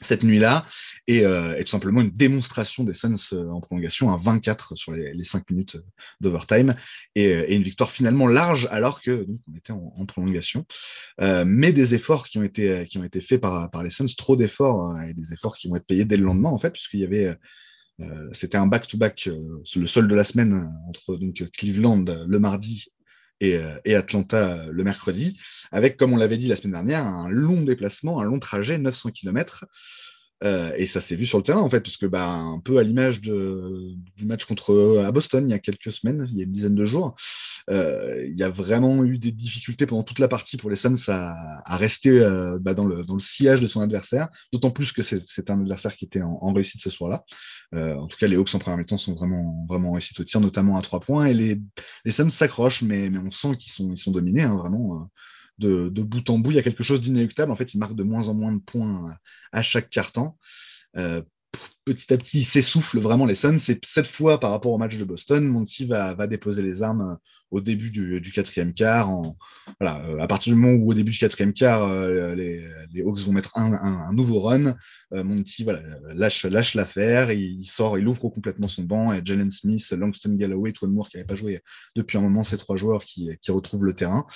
cette 0.02 0.22
nuit-là, 0.22 0.66
euh, 1.10 1.56
et, 1.56 1.64
tout 1.64 1.70
simplement 1.70 2.00
une 2.00 2.10
démonstration 2.10 2.84
des 2.84 2.92
Suns 2.92 3.16
euh, 3.32 3.48
en 3.48 3.60
prolongation 3.60 4.12
à 4.12 4.16
24 4.16 4.76
sur 4.76 4.92
les, 4.92 5.12
les 5.12 5.24
5 5.24 5.50
minutes 5.50 5.76
d'overtime, 6.20 6.74
et, 7.14 7.26
euh, 7.26 7.44
et, 7.48 7.54
une 7.54 7.62
victoire 7.62 7.90
finalement 7.90 8.26
large 8.26 8.68
alors 8.70 9.00
que 9.00 9.24
donc, 9.24 9.38
on 9.50 9.56
était 9.56 9.72
en, 9.72 10.06
prolongation, 10.06 10.64
mais 11.20 11.72
des 11.72 11.94
efforts 11.94 12.28
qui 12.28 12.38
ont 12.38 12.42
été, 12.42 12.86
qui 12.88 12.98
ont 12.98 13.04
été 13.04 13.20
faits 13.20 13.40
par, 13.40 13.70
par 13.70 13.82
les 13.82 13.90
Suns, 13.90 14.06
trop 14.16 14.36
d'efforts, 14.36 14.98
et 15.02 15.12
des 15.12 15.32
efforts 15.32 15.56
qui 15.56 15.68
vont 15.68 15.76
être 15.76 15.86
payés 15.86 16.04
dès 16.04 16.16
le 16.16 16.24
lendemain 16.24 16.48
en 16.48 16.58
fait, 16.58 16.70
puisqu'il 16.70 17.00
y 17.00 17.04
avait 17.04 17.36
c'était 18.32 18.56
un 18.56 18.66
back-to-back, 18.66 19.28
le 19.28 19.86
seul 19.86 20.08
de 20.08 20.14
la 20.14 20.24
semaine 20.24 20.72
entre 20.88 21.16
donc, 21.16 21.44
Cleveland 21.52 22.04
le 22.26 22.38
mardi 22.38 22.86
euh, 23.42 23.78
et, 23.84 23.94
Atlanta 23.94 24.58
euh, 24.58 24.72
le 24.72 24.84
mercredi, 24.84 25.38
avec, 25.70 25.96
comme 25.96 26.12
on 26.12 26.16
l'avait 26.16 26.38
dit 26.38 26.48
la 26.48 26.56
semaine 26.56 26.72
dernière, 26.72 27.06
un 27.06 27.28
long 27.28 27.62
déplacement, 27.62 28.20
un 28.20 28.24
long 28.24 28.38
trajet, 28.38 28.78
900 28.78 29.10
km. 29.12 29.66
Euh, 30.44 30.72
et 30.76 30.86
ça 30.86 31.00
s'est 31.00 31.16
vu 31.16 31.26
sur 31.26 31.38
le 31.38 31.44
terrain, 31.44 31.60
en 31.60 31.70
fait, 31.70 31.80
puisque 31.80 32.06
bah, 32.06 32.26
un 32.28 32.60
peu 32.60 32.78
à 32.78 32.82
l'image 32.82 33.20
du 33.20 34.24
match 34.24 34.44
contre 34.44 34.98
à 35.04 35.10
Boston 35.10 35.48
il 35.48 35.50
y 35.50 35.54
a 35.54 35.58
quelques 35.58 35.90
semaines, 35.90 36.28
il 36.30 36.38
y 36.38 36.40
a 36.40 36.44
une 36.44 36.52
dizaine 36.52 36.74
de 36.74 36.84
jours, 36.84 37.16
il 37.68 38.34
y 38.36 38.42
a 38.42 38.48
vraiment 38.48 39.04
eu 39.04 39.18
des 39.18 39.32
difficultés 39.32 39.86
pendant 39.86 40.04
toute 40.04 40.18
la 40.18 40.28
partie 40.28 40.56
pour 40.56 40.70
les 40.70 40.76
Suns 40.76 40.96
à, 41.08 41.76
rester 41.76 42.18
bah, 42.60 42.74
dans, 42.74 42.84
le, 42.84 43.04
dans, 43.04 43.14
le, 43.14 43.20
sillage 43.20 43.60
de 43.60 43.66
son 43.66 43.80
adversaire, 43.80 44.28
d'autant 44.52 44.70
plus 44.70 44.92
que 44.92 45.02
c'est 45.02 45.50
un 45.50 45.60
adversaire 45.60 45.96
qui 45.96 46.04
était 46.04 46.22
en, 46.22 46.38
en 46.40 46.52
réussite 46.52 46.82
ce 46.82 46.90
soir-là. 46.90 47.24
Euh, 47.74 47.94
en 47.96 48.06
tout 48.06 48.16
cas, 48.16 48.26
les 48.26 48.36
Hawks 48.36 48.54
en 48.54 48.58
première 48.58 48.78
mi-temps 48.78 48.98
sont 48.98 49.14
vraiment, 49.14 49.66
vraiment 49.68 49.92
réussis 49.92 50.14
au 50.18 50.24
tir, 50.24 50.40
notamment 50.40 50.78
à 50.78 50.82
trois 50.82 51.00
points. 51.00 51.26
Et 51.26 51.34
les, 51.34 51.60
les 52.04 52.10
Suns 52.10 52.30
s'accrochent, 52.30 52.82
mais, 52.82 53.10
mais, 53.10 53.18
on 53.18 53.30
sent 53.30 53.56
qu'ils 53.58 53.72
sont, 53.72 53.90
ils 53.90 53.98
sont 53.98 54.10
dominés, 54.10 54.42
hein, 54.42 54.56
vraiment. 54.56 55.08
De, 55.58 55.88
bout 55.88 56.30
en 56.30 56.38
bout, 56.38 56.52
il 56.52 56.56
y 56.56 56.60
a 56.60 56.62
quelque 56.62 56.84
chose 56.84 57.00
d'inéluctable. 57.00 57.50
En 57.50 57.56
fait, 57.56 57.74
ils 57.74 57.78
marquent 57.78 57.96
de 57.96 58.04
moins 58.04 58.28
en 58.28 58.34
moins 58.34 58.52
de 58.52 58.60
points 58.60 59.16
à 59.52 59.62
chaque 59.62 59.90
carton. 59.90 60.34
Euh, 60.96 61.22
petit 61.84 62.12
à 62.12 62.18
petit, 62.18 62.40
ils 62.40 62.44
s'essoufflent 62.44 63.00
vraiment 63.00 63.26
les 63.26 63.34
Suns. 63.34 63.58
C'est 63.58 63.84
cette 63.84 64.06
fois 64.06 64.38
par 64.40 64.50
rapport 64.50 64.72
au 64.72 64.78
match 64.78 64.96
de 64.96 65.04
Boston, 65.04 65.44
Monty 65.44 65.86
va, 65.86 66.14
va 66.14 66.26
déposer 66.26 66.62
les 66.62 66.82
armes 66.82 67.18
au 67.50 67.60
début 67.60 67.90
du, 67.90 68.32
quatrième 68.32 68.74
quart. 68.74 69.10
voilà, 69.80 70.04
euh, 70.06 70.18
à 70.18 70.26
partir 70.26 70.52
du 70.52 70.58
moment 70.58 70.74
où 70.74 70.90
au 70.90 70.94
début 70.94 71.12
du 71.12 71.18
quatrième 71.18 71.52
quart, 71.52 71.82
euh, 71.84 72.34
les, 72.34 72.62
Hawks 73.02 73.20
vont 73.20 73.32
mettre 73.32 73.56
un, 73.56 74.12
nouveau 74.12 74.40
run, 74.40 74.76
euh, 75.12 75.24
Monty 75.24 75.64
voilà, 75.64 75.82
lâche, 76.14 76.44
lâche 76.44 76.74
l'affaire, 76.74 77.32
il, 77.32 77.64
sort, 77.64 77.98
il 77.98 78.06
ouvre 78.06 78.28
complètement 78.28 78.68
son 78.68 78.82
banc, 78.82 79.12
et 79.12 79.22
Jalen 79.24 79.50
Smith, 79.50 79.90
Langston 79.92 80.34
Galloway, 80.34 80.72
Twan 80.72 80.92
Moore 80.92 81.08
qui 81.08 81.16
n'avait 81.16 81.26
pas 81.26 81.36
joué 81.36 81.60
depuis 81.96 82.18
un 82.18 82.20
moment, 82.20 82.44
ces 82.44 82.58
trois 82.58 82.76
joueurs 82.76 83.04
qui, 83.04 83.30
retrouvent 83.48 83.84
le 83.84 83.94
terrain 83.94 84.26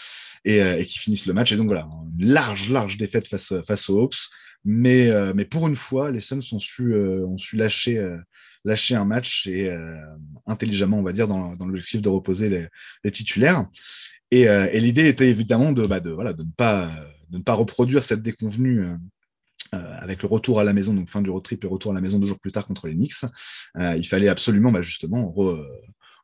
et, 0.44 0.84
qui 0.86 0.98
finissent 0.98 1.26
le 1.26 1.34
match. 1.34 1.52
Et 1.52 1.56
donc 1.56 1.66
voilà, 1.66 1.86
une 2.18 2.28
large, 2.28 2.70
large 2.70 2.96
défaite 2.96 3.28
face, 3.28 3.52
face 3.66 3.90
aux 3.90 4.00
Hawks. 4.00 4.16
Mais, 4.64 5.10
mais 5.34 5.44
pour 5.44 5.66
une 5.68 5.76
fois, 5.76 6.10
les 6.10 6.20
Suns 6.20 6.40
ont 6.52 6.60
su, 6.60 6.94
ont 6.94 7.36
su 7.36 7.56
lâcher 7.56 7.98
lâcher 8.64 8.94
un 8.94 9.04
match 9.04 9.46
et 9.46 9.70
euh, 9.70 9.96
intelligemment, 10.46 10.98
on 10.98 11.02
va 11.02 11.12
dire, 11.12 11.28
dans, 11.28 11.54
l'objectif 11.58 12.02
de 12.02 12.08
reposer 12.08 12.68
les, 13.04 13.10
titulaires. 13.10 13.66
Euh, 14.34 14.68
et, 14.72 14.80
l'idée 14.80 15.08
était 15.08 15.28
évidemment 15.28 15.72
de, 15.72 15.86
bah, 15.86 16.00
de, 16.00 16.10
voilà, 16.10 16.32
de, 16.32 16.42
ne 16.42 16.50
pas, 16.50 16.90
de 17.30 17.38
ne 17.38 17.42
pas 17.42 17.54
reproduire 17.54 18.04
cette 18.04 18.22
déconvenue. 18.22 18.84
Euh, 18.84 18.96
avec 19.74 20.22
le 20.22 20.28
retour 20.28 20.60
à 20.60 20.64
la 20.64 20.74
maison, 20.74 20.92
donc 20.92 21.08
fin 21.08 21.22
du 21.22 21.30
road 21.30 21.42
trip 21.42 21.64
et 21.64 21.66
retour 21.66 21.92
à 21.92 21.94
la 21.94 22.02
maison 22.02 22.18
deux 22.18 22.26
jours 22.26 22.38
plus 22.38 22.52
tard 22.52 22.66
contre 22.66 22.88
les 22.88 22.94
Knicks, 22.94 23.24
il 23.78 24.06
fallait 24.06 24.28
absolument 24.28 24.70
bah, 24.70 24.82
justement 24.82 25.34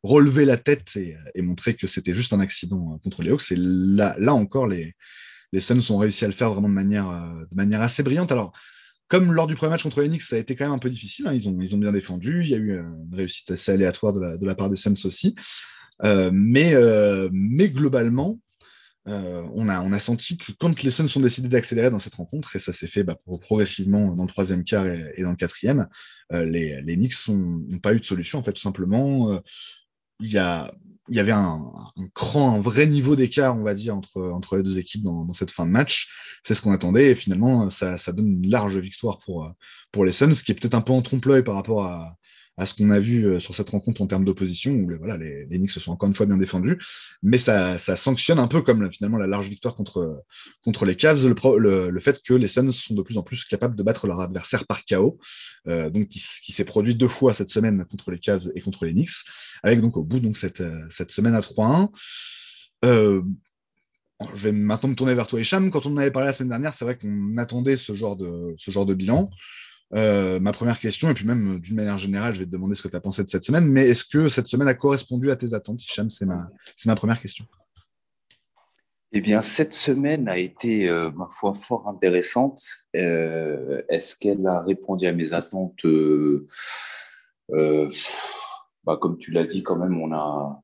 relever 0.03 0.45
la 0.45 0.57
tête 0.57 0.95
et, 0.97 1.41
montrer 1.41 1.73
que 1.73 1.87
c'était 1.87 2.13
juste 2.13 2.31
un 2.31 2.41
accident 2.41 2.99
contre 3.03 3.23
les 3.23 3.31
Hawks. 3.31 3.51
Et 3.51 3.55
là, 3.57 4.15
là 4.19 4.35
encore, 4.35 4.67
les, 4.67 4.93
les 5.51 5.61
Suns 5.61 5.81
ont 5.89 5.97
réussi 5.97 6.25
à 6.25 6.27
le 6.27 6.33
faire 6.33 6.51
vraiment 6.51 6.69
de 6.69 6.75
manière, 6.75 7.07
de 7.49 7.55
manière 7.55 7.81
assez 7.81 8.03
brillante. 8.03 8.31
Alors, 8.31 8.53
comme 9.09 9.33
lors 9.33 9.47
du 9.47 9.55
premier 9.55 9.71
match 9.71 9.83
contre 9.83 10.01
les 10.01 10.07
Knicks, 10.07 10.21
ça 10.21 10.37
a 10.37 10.39
été 10.39 10.55
quand 10.55 10.65
même 10.65 10.73
un 10.73 10.79
peu 10.79 10.89
difficile. 10.89 11.27
Hein. 11.27 11.33
Ils, 11.33 11.49
ont, 11.49 11.57
ils 11.59 11.75
ont 11.75 11.79
bien 11.79 11.91
défendu. 11.91 12.43
Il 12.43 12.49
y 12.49 12.53
a 12.53 12.57
eu 12.57 12.79
une 12.79 13.09
réussite 13.13 13.51
assez 13.51 13.71
aléatoire 13.71 14.13
de 14.13 14.21
la, 14.21 14.37
de 14.37 14.45
la 14.45 14.55
part 14.55 14.69
des 14.69 14.77
Suns 14.77 15.05
aussi. 15.05 15.35
Euh, 16.03 16.29
mais, 16.31 16.73
euh, 16.75 17.27
mais 17.33 17.69
globalement, 17.69 18.39
euh, 19.07 19.43
on, 19.55 19.67
a, 19.67 19.81
on 19.81 19.91
a 19.91 19.99
senti 19.99 20.37
que 20.37 20.51
quand 20.59 20.83
les 20.83 20.91
Suns 20.91 21.07
ont 21.15 21.21
décidé 21.21 21.49
d'accélérer 21.49 21.89
dans 21.89 21.99
cette 21.99 22.15
rencontre, 22.15 22.55
et 22.55 22.59
ça 22.59 22.71
s'est 22.71 22.87
fait 22.87 23.03
bah, 23.03 23.17
progressivement 23.41 24.15
dans 24.15 24.23
le 24.23 24.29
troisième 24.29 24.63
quart 24.63 24.85
et, 24.85 25.23
dans 25.23 25.31
le 25.31 25.35
quatrième, 25.35 25.87
les, 26.31 26.79
les 26.83 26.95
Knicks 26.95 27.27
n'ont 27.27 27.79
pas 27.79 27.95
eu 27.95 27.99
de 27.99 28.05
solution. 28.05 28.37
En 28.37 28.43
fait, 28.43 28.53
tout 28.53 28.61
simplement, 28.61 29.41
il 30.19 30.29
y 30.29 30.37
a, 30.37 30.71
il 31.09 31.15
y 31.15 31.19
avait 31.19 31.31
un, 31.31 31.61
un 32.35 32.59
vrai 32.59 32.85
niveau 32.85 33.15
d'écart, 33.15 33.57
on 33.57 33.63
va 33.63 33.73
dire, 33.73 33.95
entre, 33.95 34.57
les 34.57 34.63
deux 34.63 34.77
équipes 34.77 35.03
dans, 35.03 35.33
cette 35.33 35.51
fin 35.51 35.65
de 35.65 35.71
match. 35.71 36.09
C'est 36.43 36.53
ce 36.53 36.61
qu'on 36.61 36.71
attendait 36.71 37.11
et 37.11 37.15
finalement, 37.15 37.69
ça, 37.69 37.97
donne 38.13 38.43
une 38.43 38.49
large 38.49 38.77
victoire 38.77 39.19
pour, 39.19 39.51
pour 39.91 40.05
les 40.05 40.11
Suns, 40.11 40.33
ce 40.33 40.43
qui 40.43 40.51
est 40.51 40.55
peut-être 40.55 40.75
un 40.75 40.81
peu 40.81 40.93
en 40.93 41.01
trompe-l'œil 41.01 41.43
par 41.43 41.55
rapport 41.55 41.83
à, 41.83 42.15
à 42.59 42.65
ce 42.65 42.73
qu'on 42.73 42.89
a 42.89 42.99
vu 42.99 43.25
euh, 43.25 43.39
sur 43.39 43.55
cette 43.55 43.69
rencontre 43.69 44.01
en 44.01 44.07
termes 44.07 44.25
d'opposition, 44.25 44.73
où 44.73 44.91
voilà, 44.97 45.17
les, 45.17 45.45
les, 45.45 45.57
Knicks 45.57 45.71
se 45.71 45.79
sont 45.79 45.93
encore 45.93 46.07
une 46.07 46.13
fois 46.13 46.25
bien 46.25 46.37
défendus, 46.37 46.77
mais 47.23 47.37
ça, 47.37 47.79
ça 47.79 47.95
sanctionne 47.95 48.37
un 48.37 48.47
peu 48.47 48.61
comme 48.61 48.91
finalement 48.91 49.17
la 49.17 49.27
large 49.27 49.47
victoire 49.47 49.75
contre, 49.75 50.23
contre 50.61 50.85
les 50.85 50.97
Cavs, 50.97 51.25
le, 51.25 51.89
le, 51.89 51.99
fait 52.01 52.21
que 52.21 52.33
les 52.33 52.49
Suns 52.49 52.71
sont 52.73 52.93
de 52.93 53.01
plus 53.01 53.17
en 53.17 53.23
plus 53.23 53.45
capables 53.45 53.77
de 53.77 53.83
battre 53.83 54.07
leur 54.07 54.19
adversaire 54.19 54.67
par 54.67 54.83
KO, 54.85 55.19
euh, 55.67 55.89
donc 55.89 56.09
qui, 56.09 56.19
s'est 56.19 56.65
produit 56.65 56.95
deux 56.95 57.07
fois 57.07 57.33
cette 57.33 57.49
semaine 57.49 57.85
contre 57.85 58.11
les 58.11 58.19
Cavs 58.19 58.51
et 58.53 58.61
contre 58.61 58.85
les 58.85 58.91
Knicks, 58.91 59.09
avec 59.63 59.79
donc 59.79 59.95
au 59.95 60.03
bout 60.03 60.19
donc 60.19 60.35
cette, 60.35 60.63
cette 60.91 61.11
semaine 61.11 61.35
à 61.35 61.39
3-1. 61.39 61.89
Euh, 62.83 63.21
je 64.33 64.43
vais 64.43 64.51
maintenant 64.51 64.89
me 64.89 64.95
tourner 64.95 65.13
vers 65.13 65.27
toi, 65.27 65.39
Hicham. 65.39 65.71
Quand 65.71 65.85
on 65.85 65.93
en 65.93 65.97
avait 65.97 66.11
parlé 66.11 66.27
la 66.27 66.33
semaine 66.33 66.49
dernière, 66.49 66.73
c'est 66.73 66.83
vrai 66.83 66.97
qu'on 66.97 67.37
attendait 67.37 67.77
ce 67.77 67.93
genre 67.93 68.17
de, 68.17 68.53
ce 68.57 68.69
genre 68.69 68.85
de 68.85 68.93
bilan. 68.93 69.29
Euh, 69.95 70.39
ma 70.39 70.51
première 70.51 70.79
question, 70.79 71.09
et 71.09 71.13
puis 71.13 71.25
même 71.25 71.59
d'une 71.59 71.75
manière 71.75 71.97
générale, 71.97 72.33
je 72.33 72.39
vais 72.39 72.45
te 72.45 72.51
demander 72.51 72.75
ce 72.75 72.81
que 72.81 72.87
tu 72.87 72.95
as 72.95 73.01
pensé 73.01 73.23
de 73.23 73.29
cette 73.29 73.43
semaine, 73.43 73.65
mais 73.65 73.87
est-ce 73.87 74.05
que 74.05 74.29
cette 74.29 74.47
semaine 74.47 74.67
a 74.67 74.75
correspondu 74.75 75.31
à 75.31 75.35
tes 75.35 75.53
attentes, 75.53 75.83
Hicham? 75.83 76.09
C'est 76.09 76.25
ma, 76.25 76.49
ma 76.85 76.95
première 76.95 77.19
question. 77.19 77.45
Eh 79.11 79.21
bien, 79.21 79.41
cette 79.41 79.73
semaine 79.73 80.27
a 80.29 80.37
été, 80.37 80.87
euh, 80.87 81.09
ma 81.11 81.27
foi, 81.31 81.55
fort 81.55 81.87
intéressante. 81.87 82.61
Euh, 82.95 83.81
est-ce 83.89 84.15
qu'elle 84.15 84.45
a 84.45 84.61
répondu 84.61 85.07
à 85.07 85.13
mes 85.13 85.33
attentes? 85.33 85.83
Bah, 87.49 88.97
Comme 89.01 89.17
tu 89.17 89.31
l'as 89.31 89.45
dit, 89.45 89.63
quand 89.63 89.77
même, 89.77 89.99
on 89.99 90.13
a, 90.13 90.61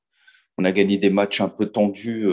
on 0.59 0.65
a 0.65 0.71
gagné 0.71 0.97
des 0.97 1.09
matchs 1.09 1.41
un 1.41 1.49
peu 1.49 1.65
tendus 1.65 2.27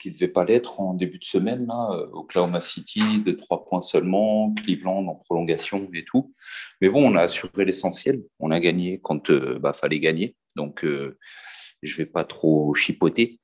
qui 0.00 0.08
ne 0.08 0.14
devait 0.14 0.28
pas 0.28 0.44
l'être 0.44 0.80
en 0.80 0.94
début 0.94 1.18
de 1.18 1.24
semaine, 1.24 1.66
là, 1.66 1.90
euh, 1.92 2.06
Oklahoma 2.12 2.60
City, 2.60 3.20
de 3.20 3.32
trois 3.32 3.64
points 3.64 3.80
seulement, 3.80 4.52
Cleveland 4.54 5.06
en 5.06 5.14
prolongation 5.14 5.88
et 5.92 6.04
tout. 6.04 6.34
Mais 6.80 6.88
bon, 6.88 7.06
on 7.06 7.16
a 7.16 7.22
assuré 7.22 7.64
l'essentiel. 7.64 8.22
On 8.38 8.50
a 8.50 8.58
gagné 8.58 8.98
quand 9.02 9.28
il 9.28 9.34
euh, 9.34 9.58
bah, 9.58 9.72
fallait 9.72 10.00
gagner. 10.00 10.34
Donc, 10.56 10.84
euh, 10.84 11.18
je 11.82 11.92
ne 11.92 11.98
vais 11.98 12.10
pas 12.10 12.24
trop 12.24 12.74
chipoter. 12.74 13.38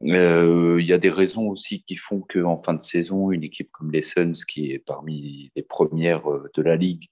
Il 0.00 0.84
y 0.84 0.92
a 0.92 0.98
des 0.98 1.08
raisons 1.08 1.48
aussi 1.48 1.82
qui 1.84 1.96
font 1.96 2.20
qu'en 2.20 2.58
fin 2.58 2.74
de 2.74 2.82
saison, 2.82 3.30
une 3.30 3.42
équipe 3.42 3.70
comme 3.70 3.90
les 3.90 4.02
Suns, 4.02 4.44
qui 4.46 4.72
est 4.72 4.78
parmi 4.78 5.50
les 5.56 5.62
premières 5.62 6.24
de 6.54 6.62
la 6.62 6.76
ligue, 6.76 7.06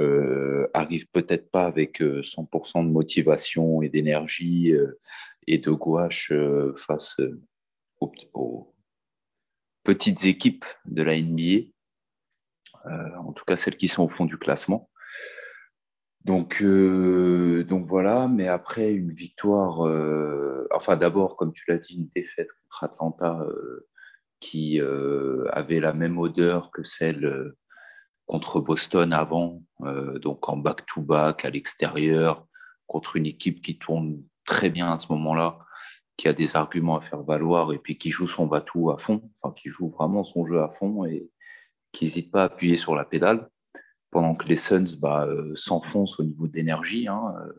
euh, 0.00 0.66
arrive 0.74 1.06
peut-être 1.10 1.52
pas 1.52 1.66
avec 1.66 2.00
100% 2.00 2.84
de 2.84 2.90
motivation 2.90 3.80
et 3.80 3.88
d'énergie 3.88 4.72
et 5.46 5.58
de 5.58 5.70
gouache 5.70 6.32
face 6.76 7.20
aux, 8.00 8.74
petites 9.84 10.24
équipes 10.24 10.64
de 10.84 11.02
la 11.02 11.20
NBA, 11.20 11.68
euh, 12.86 13.16
en 13.18 13.32
tout 13.32 13.44
cas 13.44 13.56
celles 13.56 13.76
qui 13.76 13.88
sont 13.88 14.04
au 14.04 14.08
fond 14.08 14.24
du 14.24 14.36
classement. 14.36 14.90
Donc, 16.24 16.60
euh, 16.60 17.62
donc 17.64 17.86
voilà, 17.86 18.26
mais 18.26 18.48
après 18.48 18.92
une 18.92 19.12
victoire, 19.12 19.86
euh, 19.86 20.66
enfin 20.74 20.96
d'abord, 20.96 21.36
comme 21.36 21.52
tu 21.52 21.64
l'as 21.68 21.78
dit, 21.78 21.94
une 21.94 22.08
défaite 22.16 22.48
contre 22.62 22.84
Atlanta 22.84 23.46
qui 24.40 24.80
avait 25.52 25.80
la 25.80 25.92
même 25.92 26.18
odeur 26.18 26.70
que 26.70 26.82
celle 26.82 27.54
contre 28.26 28.60
Boston 28.60 29.12
avant, 29.12 29.62
donc 30.20 30.48
en 30.48 30.56
back-to-back 30.56 31.38
-back, 31.38 31.46
à 31.46 31.50
l'extérieur, 31.50 32.46
contre 32.86 33.16
une 33.16 33.26
équipe 33.26 33.62
qui 33.62 33.78
tourne 33.78 34.22
très 34.44 34.68
bien 34.68 34.92
à 34.92 34.98
ce 34.98 35.12
moment-là 35.12 35.58
qui 36.16 36.28
a 36.28 36.32
des 36.32 36.56
arguments 36.56 36.98
à 36.98 37.00
faire 37.02 37.22
valoir 37.22 37.72
et 37.72 37.78
puis 37.78 37.98
qui 37.98 38.10
joue 38.10 38.28
son 38.28 38.46
bateau 38.46 38.90
à 38.90 38.98
fond, 38.98 39.30
enfin 39.40 39.54
qui 39.54 39.68
joue 39.68 39.90
vraiment 39.90 40.24
son 40.24 40.46
jeu 40.46 40.62
à 40.62 40.68
fond 40.68 41.04
et 41.04 41.30
qui 41.92 42.04
n'hésite 42.06 42.30
pas 42.30 42.42
à 42.42 42.44
appuyer 42.46 42.76
sur 42.76 42.94
la 42.94 43.04
pédale, 43.04 43.48
pendant 44.10 44.34
que 44.34 44.46
les 44.46 44.56
Suns 44.56 44.96
bah, 44.98 45.26
euh, 45.26 45.54
s'enfoncent 45.54 46.20
au 46.20 46.24
niveau 46.24 46.46
d'énergie. 46.48 47.08
Hein, 47.08 47.34
euh, 47.40 47.52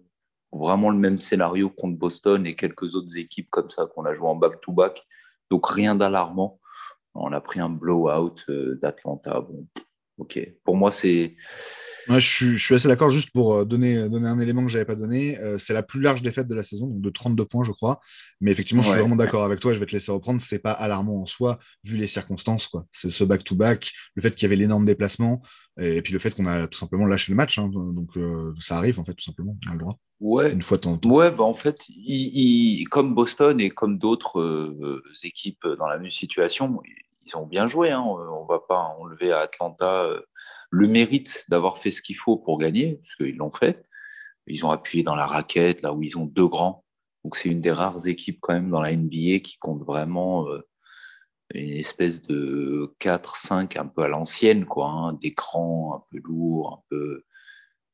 vraiment 0.52 0.90
le 0.90 0.98
même 0.98 1.20
scénario 1.20 1.70
contre 1.70 1.98
Boston 1.98 2.46
et 2.46 2.56
quelques 2.56 2.96
autres 2.96 3.18
équipes 3.18 3.50
comme 3.50 3.70
ça 3.70 3.86
qu'on 3.86 4.06
a 4.06 4.14
joué 4.14 4.28
en 4.28 4.36
back-to-back. 4.36 5.00
Donc 5.50 5.68
rien 5.68 5.96
d'alarmant. 5.96 6.60
On 7.14 7.32
a 7.32 7.42
pris 7.42 7.60
un 7.60 7.70
blowout 7.70 8.36
euh, 8.50 8.76
d'Atlanta. 8.76 9.42
Bon, 9.42 9.68
ok. 10.18 10.40
Pour 10.64 10.78
moi, 10.78 10.92
c'est 10.92 11.36
je, 12.10 12.58
suis, 12.58 12.76
assez 12.76 12.88
d'accord, 12.88 13.10
juste 13.10 13.32
pour 13.32 13.56
euh, 13.56 13.66
donner, 13.66 14.10
donner 14.10 14.28
un 14.28 14.40
élément 14.40 14.64
que 14.64 14.70
je 14.70 14.78
n'avais 14.78 14.86
pas 14.86 14.96
donné. 14.96 15.38
Euh, 15.40 15.58
c'est 15.58 15.74
la 15.74 15.84
plus 15.84 16.02
large 16.02 16.22
défaite 16.22 16.48
de 16.48 16.56
la 16.56 16.64
saison, 16.64 16.88
donc 16.88 17.02
de 17.02 17.10
32 17.10 17.46
points, 17.46 17.64
je 17.64 17.72
crois. 17.72 18.00
Mais 18.42 18.52
effectivement, 18.52 18.82
je 18.82 18.90
suis 18.90 19.00
vraiment 19.00 19.16
d'accord 19.16 19.44
avec 19.44 19.60
toi, 19.60 19.74
je 19.74 19.80
vais 19.80 19.86
te 19.86 19.92
laisser 19.92 20.12
reprendre. 20.12 20.42
Ce 20.42 20.56
n'est 20.56 20.60
pas 20.60 20.72
alarmant 20.72 21.22
en 21.22 21.26
soi, 21.26 21.60
vu 21.84 21.98
les 21.98 22.08
circonstances. 22.08 22.72
C'est 22.92 23.12
ce 23.12 23.24
back-to-back, 23.24 23.92
le 24.16 24.22
fait 24.22 24.32
qu'il 24.32 24.44
y 24.44 24.46
avait 24.46 24.56
l'énorme 24.56 24.86
déplacement, 24.86 25.42
et, 25.80 26.02
puis 26.02 26.14
le 26.14 26.20
fait 26.20 26.34
qu'on 26.34 26.48
a 26.48 26.68
tout 26.68 26.80
simplement 26.80 27.06
lâché 27.06 27.32
le 27.32 27.36
match. 27.36 27.60
Hein. 27.60 27.70
donc 27.72 28.16
euh, 28.18 28.54
ça 28.60 28.78
arrive, 28.78 29.00
en 29.00 29.06
fait, 29.06 29.14
tout 29.14 29.26
simplement. 29.26 29.56
On 29.68 29.72
a 29.72 29.74
le 29.74 29.80
droit. 29.80 29.98
Ouais, 30.20 30.52
une 30.52 30.64
fois 30.64 30.80
temps. 30.80 31.00
Ouais, 31.06 31.30
bah 31.30 31.44
en 31.44 31.54
fait, 31.54 31.86
il, 31.90 32.84
comme 32.86 33.14
Boston 33.14 33.60
et 33.60 33.70
comme 33.70 34.00
d'autres 34.00 35.04
équipes 35.24 35.68
dans 35.78 35.88
la 35.88 36.00
même 36.00 36.10
situation, 36.10 36.82
ils 37.28 37.38
ont 37.38 37.46
bien 37.46 37.68
joué. 37.68 37.92
Hein. 37.92 38.02
On 38.02 38.44
ne 38.44 38.48
va 38.48 38.60
pas 38.60 38.96
enlever 39.00 39.32
à 39.32 39.40
Atlanta 39.40 40.04
euh, 40.04 40.22
le 40.70 40.88
mérite 40.88 41.46
d'avoir 41.50 41.78
fait 41.78 41.92
ce 41.92 42.02
qu'il 42.02 42.18
faut 42.18 42.38
pour 42.38 42.58
gagner, 42.58 42.96
parce 42.96 43.16
qu'ils 43.16 43.38
l'ont 43.38 43.52
fait. 43.52 43.86
Ils 44.48 44.66
ont 44.66 44.72
appuyé 44.72 45.04
dans 45.04 45.16
la 45.16 45.26
raquette, 45.26 45.82
là 45.82 45.94
où 45.94 46.04
ils 46.04 46.18
ont 46.18 46.26
deux 46.26 46.48
grands. 46.48 46.86
Donc 47.24 47.36
c'est 47.36 47.50
une 47.50 47.62
des 47.62 47.72
rares 47.72 48.08
équipes 48.08 48.40
quand 48.42 48.54
même 48.54 48.70
dans 48.70 48.82
la 48.82 48.96
NBA 48.96 49.40
qui 49.40 49.58
compte 49.60 49.84
vraiment 49.86 50.48
euh, 50.48 50.62
une 51.54 51.72
espèce 51.72 52.22
de 52.22 52.96
4-5 53.00 53.80
un 53.80 53.88
peu 53.88 54.04
à 54.04 54.08
l'ancienne, 54.08 54.66
quoi, 54.66 54.90
hein. 54.90 55.20
grands, 55.36 55.96
un 55.96 56.04
peu 56.12 56.22
lourds, 56.24 56.80
un 56.80 56.84
peu 56.90 57.24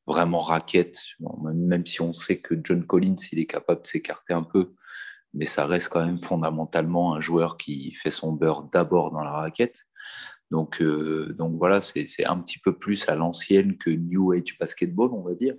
vraiment 0.06 0.40
raquette. 0.40 0.98
même 1.42 1.86
si 1.86 2.00
on 2.00 2.12
sait 2.12 2.40
que 2.40 2.54
John 2.62 2.84
Collins, 2.86 3.16
il 3.32 3.38
est 3.38 3.46
capable 3.46 3.82
de 3.82 3.86
s'écarter 3.86 4.34
un 4.34 4.42
peu, 4.42 4.74
mais 5.32 5.46
ça 5.46 5.66
reste 5.66 5.88
quand 5.88 6.04
même 6.04 6.18
fondamentalement 6.18 7.14
un 7.14 7.20
joueur 7.20 7.56
qui 7.56 7.92
fait 7.92 8.10
son 8.10 8.32
beurre 8.32 8.64
d'abord 8.64 9.10
dans 9.10 9.24
la 9.24 9.32
raquette. 9.32 9.84
Donc, 10.50 10.80
euh, 10.82 11.34
donc 11.38 11.56
voilà, 11.58 11.80
c'est 11.80 12.24
un 12.24 12.38
petit 12.38 12.58
peu 12.58 12.76
plus 12.76 13.08
à 13.08 13.16
l'ancienne 13.16 13.76
que 13.76 13.90
New 13.90 14.32
Age 14.32 14.56
Basketball, 14.58 15.10
on 15.12 15.22
va 15.22 15.34
dire. 15.34 15.56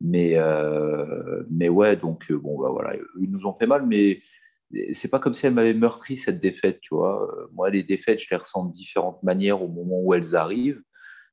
Mais, 0.00 0.32
euh, 0.36 1.42
mais 1.50 1.68
ouais, 1.68 1.96
donc 1.96 2.30
euh, 2.30 2.38
bon, 2.38 2.60
bah 2.60 2.68
voilà, 2.70 2.96
ils 3.20 3.30
nous 3.30 3.46
ont 3.46 3.54
fait 3.54 3.66
mal, 3.66 3.86
mais 3.86 4.22
c'est 4.92 5.08
pas 5.08 5.18
comme 5.18 5.34
si 5.34 5.46
elle 5.46 5.54
m'avait 5.54 5.74
meurtri 5.74 6.16
cette 6.16 6.40
défaite, 6.40 6.80
tu 6.80 6.94
vois. 6.94 7.28
Moi, 7.52 7.70
les 7.70 7.82
défaites, 7.82 8.18
je 8.20 8.26
les 8.30 8.36
ressens 8.36 8.66
de 8.66 8.72
différentes 8.72 9.22
manières 9.22 9.62
au 9.62 9.68
moment 9.68 10.00
où 10.00 10.12
elles 10.12 10.34
arrivent. 10.34 10.82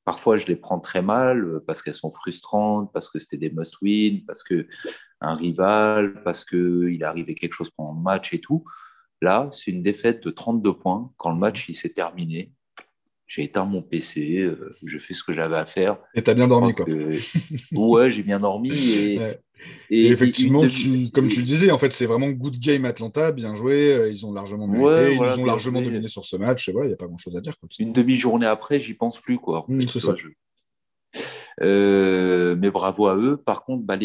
Parfois, 0.04 0.36
je 0.36 0.46
les 0.46 0.56
prends 0.56 0.78
très 0.80 1.02
mal 1.02 1.60
parce 1.66 1.82
qu'elles 1.82 1.94
sont 1.94 2.12
frustrantes, 2.12 2.92
parce 2.92 3.10
que 3.10 3.18
c'était 3.18 3.38
des 3.38 3.50
must-win, 3.50 4.24
parce 4.26 4.42
que 4.42 4.68
un 5.20 5.34
rival, 5.34 6.22
parce 6.22 6.44
qu'il 6.44 7.02
arrivé 7.02 7.34
quelque 7.34 7.54
chose 7.54 7.70
pendant 7.70 7.94
le 7.94 8.02
match 8.02 8.32
et 8.32 8.40
tout. 8.40 8.64
Là, 9.22 9.48
c'est 9.52 9.70
une 9.70 9.82
défaite 9.82 10.22
de 10.22 10.30
32 10.30 10.74
points. 10.74 11.12
Quand 11.16 11.30
le 11.30 11.38
match 11.38 11.68
il 11.68 11.74
s'est 11.74 11.88
terminé, 11.88 12.52
j'ai 13.26 13.44
éteint 13.44 13.64
mon 13.64 13.82
PC, 13.82 14.38
euh, 14.38 14.76
je 14.84 14.98
fais 14.98 15.14
ce 15.14 15.22
que 15.22 15.32
j'avais 15.32 15.56
à 15.56 15.66
faire. 15.66 15.98
Et 16.14 16.22
tu 16.22 16.30
as 16.30 16.34
bien 16.34 16.48
dormi, 16.48 16.74
quoi. 16.74 16.86
ouais, 17.72 18.10
j'ai 18.10 18.22
bien 18.22 18.40
dormi. 18.40 19.18
Et, 19.90 20.08
effectivement, 20.08 20.60
comme 21.12 21.28
tu 21.28 21.38
le 21.38 21.44
disais, 21.44 21.70
en 21.70 21.78
fait, 21.78 21.92
c'est 21.92 22.04
vraiment 22.04 22.28
good 22.28 22.58
game 22.58 22.84
Atlanta, 22.84 23.32
bien 23.32 23.56
joué. 23.56 23.94
Euh, 23.94 24.10
ils 24.10 24.26
ont 24.26 24.32
largement 24.32 24.66
mérité, 24.66 25.14
ils 25.14 25.40
ont 25.40 25.44
largement 25.46 25.80
dominé 25.80 26.08
sur 26.08 26.26
ce 26.26 26.36
match. 26.36 26.68
Il 26.68 26.86
n'y 26.86 26.92
a 26.92 26.96
pas 26.96 27.06
grand-chose 27.06 27.36
à 27.36 27.40
dire. 27.40 27.54
Une 27.78 27.92
demi-journée 27.92 28.46
après, 28.46 28.80
j'y 28.80 28.94
pense 28.94 29.20
plus, 29.20 29.38
quoi. 29.38 29.64
Mmh, 29.68 29.88
c'est 29.88 30.00
ça. 30.00 30.14
Euh, 31.62 32.56
mais 32.58 32.70
bravo 32.70 33.06
à 33.06 33.16
eux. 33.16 33.36
Par 33.36 33.64
contre, 33.64 33.84
bah, 33.84 33.96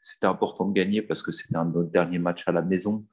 c'était 0.00 0.26
important 0.26 0.66
de 0.66 0.72
gagner 0.72 1.02
parce 1.02 1.22
que 1.22 1.32
c'était 1.32 1.56
un 1.56 1.66
dernier 1.66 2.18
match 2.18 2.44
à 2.46 2.52
la 2.52 2.62
maison. 2.62 3.04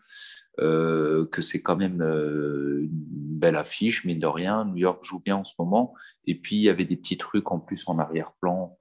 Euh, 0.59 1.25
que 1.27 1.41
c'est 1.41 1.61
quand 1.61 1.77
même 1.77 2.01
euh, 2.01 2.81
une 2.81 2.89
belle 2.91 3.55
affiche, 3.55 4.03
mine 4.05 4.19
de 4.19 4.27
rien. 4.27 4.65
New 4.65 4.77
York 4.77 5.03
joue 5.03 5.19
bien 5.19 5.37
en 5.37 5.43
ce 5.43 5.53
moment. 5.57 5.93
Et 6.25 6.35
puis, 6.35 6.57
il 6.57 6.63
y 6.63 6.69
avait 6.69 6.85
des 6.85 6.97
petits 6.97 7.17
trucs 7.17 7.51
en 7.51 7.59
plus 7.59 7.87
en 7.87 7.99
arrière-plan. 7.99 8.77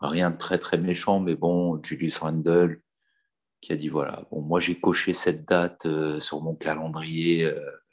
Rien 0.00 0.30
de 0.30 0.36
très, 0.36 0.58
très 0.58 0.78
méchant, 0.78 1.20
mais 1.20 1.34
bon, 1.34 1.82
Julius 1.82 2.18
Randle 2.18 2.80
qui 3.60 3.72
a 3.72 3.76
dit 3.76 3.88
voilà, 3.88 4.26
bon, 4.32 4.40
moi 4.42 4.58
j'ai 4.58 4.80
coché 4.80 5.14
cette 5.14 5.48
date 5.48 5.86
sur 6.18 6.42
mon 6.42 6.56
calendrier, 6.56 7.48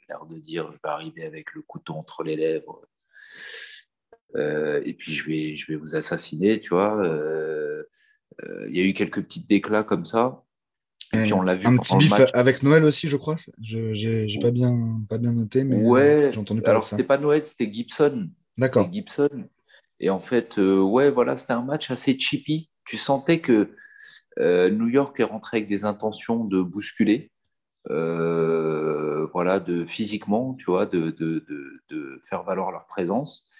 l'air 0.08 0.26
de 0.26 0.38
dire 0.38 0.66
je 0.72 0.78
vais 0.82 0.90
arriver 0.90 1.24
avec 1.24 1.54
le 1.54 1.62
couteau 1.62 1.94
entre 1.94 2.24
les 2.24 2.36
lèvres. 2.36 2.82
Euh, 4.36 4.80
et 4.84 4.94
puis 4.94 5.14
je 5.14 5.26
vais, 5.26 5.56
je 5.56 5.70
vais 5.70 5.76
vous 5.76 5.96
assassiner, 5.96 6.60
tu 6.60 6.70
vois. 6.70 7.02
Euh, 7.04 7.84
euh, 8.44 8.66
il 8.68 8.76
y 8.76 8.80
a 8.80 8.84
eu 8.84 8.92
quelques 8.92 9.22
petits 9.22 9.44
déclats 9.44 9.84
comme 9.84 10.04
ça. 10.04 10.44
Et, 11.12 11.22
puis 11.22 11.32
on 11.32 11.42
l'a 11.42 11.56
vu. 11.56 11.66
Un 11.66 11.76
petit 11.76 11.96
bif 11.96 12.12
avec 12.34 12.62
Noël 12.62 12.84
aussi, 12.84 13.08
je 13.08 13.16
crois. 13.16 13.36
Je 13.62 13.78
n'ai 13.78 14.40
pas 14.40 14.50
bien, 14.50 15.00
pas 15.08 15.18
bien 15.18 15.32
noté, 15.32 15.64
mais 15.64 15.82
ouais. 15.82 16.30
j'ai 16.32 16.38
entendu 16.38 16.60
parler. 16.60 16.70
Alors 16.70 16.86
c'était 16.86 17.04
pas 17.04 17.18
Noël, 17.18 17.44
c'était 17.44 17.72
Gibson. 17.72 18.28
D'accord. 18.56 18.88
Gibson. 18.92 19.48
Et 19.98 20.08
en 20.10 20.20
fait, 20.20 20.56
ouais, 20.58 21.10
voilà, 21.10 21.36
c'était 21.36 21.52
un 21.52 21.62
match 21.62 21.90
assez 21.90 22.18
chippy. 22.18 22.70
Tu 22.84 22.96
sentais 22.96 23.40
que 23.40 23.70
New 24.38 24.88
York 24.88 25.18
est 25.20 25.24
rentré 25.24 25.58
avec 25.58 25.68
des 25.68 25.84
intentions 25.84 26.44
de 26.44 26.62
bousculer. 26.62 27.30
voilà, 27.88 29.60
de 29.60 29.84
physiquement, 29.84 30.54
tu 30.54 30.66
vois, 30.66 30.86
de, 30.86 31.10
de, 31.10 31.44
de, 31.48 31.82
de, 31.90 32.20
faire 32.24 32.44
valoir 32.44 32.70
leur 32.70 32.86
présence. 32.86 33.50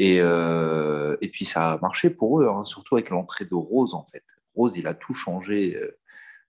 Et, 0.00 0.16
euh, 0.22 1.18
et 1.20 1.28
puis 1.28 1.44
ça 1.44 1.72
a 1.72 1.78
marché 1.78 2.08
pour 2.08 2.40
eux, 2.40 2.48
hein, 2.48 2.62
surtout 2.62 2.96
avec 2.96 3.10
l'entrée 3.10 3.44
de 3.44 3.54
Rose 3.54 3.92
en 3.92 4.06
fait. 4.10 4.24
Rose, 4.56 4.74
il 4.78 4.86
a 4.86 4.94
tout 4.94 5.12
changé. 5.12 5.78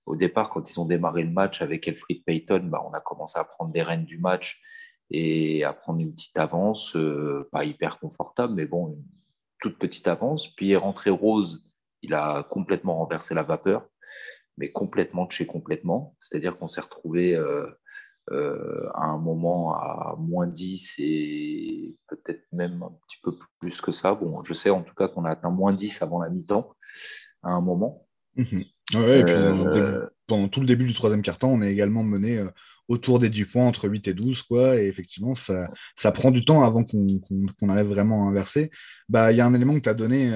Au 0.06 0.16
départ, 0.16 0.50
quand 0.50 0.70
ils 0.70 0.80
ont 0.80 0.86
démarré 0.86 1.24
le 1.24 1.30
match 1.30 1.62
avec 1.62 1.88
Elfried 1.88 2.24
Payton, 2.26 2.68
bah, 2.72 2.84
on 2.88 2.94
a 2.94 3.02
commencé 3.02 3.38
à 3.38 3.44
prendre 3.44 3.72
des 3.72 3.84
rênes 3.84 4.06
du 4.06 4.18
match 4.18 4.62
et 5.10 5.64
à 5.64 5.74
prendre 5.74 6.00
une 6.00 6.14
petite 6.14 6.38
avance, 6.38 6.98
pas 7.52 7.66
hyper 7.66 8.00
confortable, 8.00 8.54
mais 8.54 8.66
bon, 8.66 8.90
une 8.90 9.04
toute 9.60 9.78
petite 9.78 10.08
avance. 10.08 10.48
Puis 10.56 10.72
est 10.72 10.78
rentré 10.78 11.10
Rose, 11.10 11.66
il 12.02 12.14
a 12.14 12.44
complètement 12.44 12.98
renversé 12.98 13.34
la 13.34 13.44
vapeur, 13.44 13.88
mais 14.58 14.72
complètement 14.72 15.26
de 15.26 15.32
chez 15.32 15.46
complètement. 15.46 16.16
C'est-à-dire 16.20 16.58
qu'on 16.58 16.68
s'est 16.68 16.82
retrouvé 16.82 17.36
euh, 18.32 18.88
à 18.94 19.06
un 19.06 19.18
moment 19.18 19.74
à 19.74 20.16
moins 20.18 20.48
10 20.48 20.96
et 21.00 21.98
peut-être 22.08 22.46
même 22.54 22.82
un 22.84 22.92
petit 23.08 23.18
peu 23.22 23.34
plus 23.60 23.82
que 23.82 23.92
ça. 23.92 24.14
Bon, 24.14 24.44
je 24.44 24.54
sais 24.54 24.70
en 24.70 24.84
tout 24.84 24.94
cas 24.94 25.08
qu'on 25.08 25.26
a 25.26 25.32
atteint 25.32 25.50
moins 25.50 25.74
10 25.74 26.02
avant 26.02 26.22
la 26.22 26.30
mi-temps 26.30 26.74
à 27.44 27.50
un 27.50 27.62
moment. 27.62 28.08
Mhm. 29.00 29.04
Euh, 29.06 30.08
pendant 30.28 30.48
tout 30.48 30.62
le 30.62 30.66
début 30.66 30.86
du 30.86 30.94
troisième 30.94 31.22
quart-temps, 31.22 31.50
on 31.50 31.62
est 31.62 31.72
également 31.72 32.04
mené 32.04 32.38
euh, 32.38 32.50
autour 32.88 33.20
des 33.20 33.30
10 33.30 33.46
points, 33.46 33.66
entre 33.66 33.90
8 33.90 34.08
et 34.08 34.14
12. 34.14 34.44
Quoi, 34.44 34.82
et 34.82 34.88
effectivement, 34.88 35.36
ça, 35.36 35.70
ça 35.96 36.12
prend 36.12 36.32
du 36.32 36.46
temps 36.46 36.64
avant 36.64 36.84
qu'on 36.84 37.70
arrive 37.70 37.88
vraiment 37.88 38.26
à 38.26 38.30
inverser. 38.30 38.70
Bah, 39.10 39.32
il 39.32 39.38
y 39.38 39.42
a 39.42 39.46
un 39.46 39.54
élément 39.54 39.74
que 39.76 39.80
tu 39.80 39.90
as 39.90 39.94
donné 39.94 40.30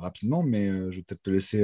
rapidement, 0.00 0.42
mais 0.42 0.68
je 0.68 0.96
vais 0.96 1.02
peut-être 1.02 1.22
te 1.22 1.30
laisser 1.30 1.58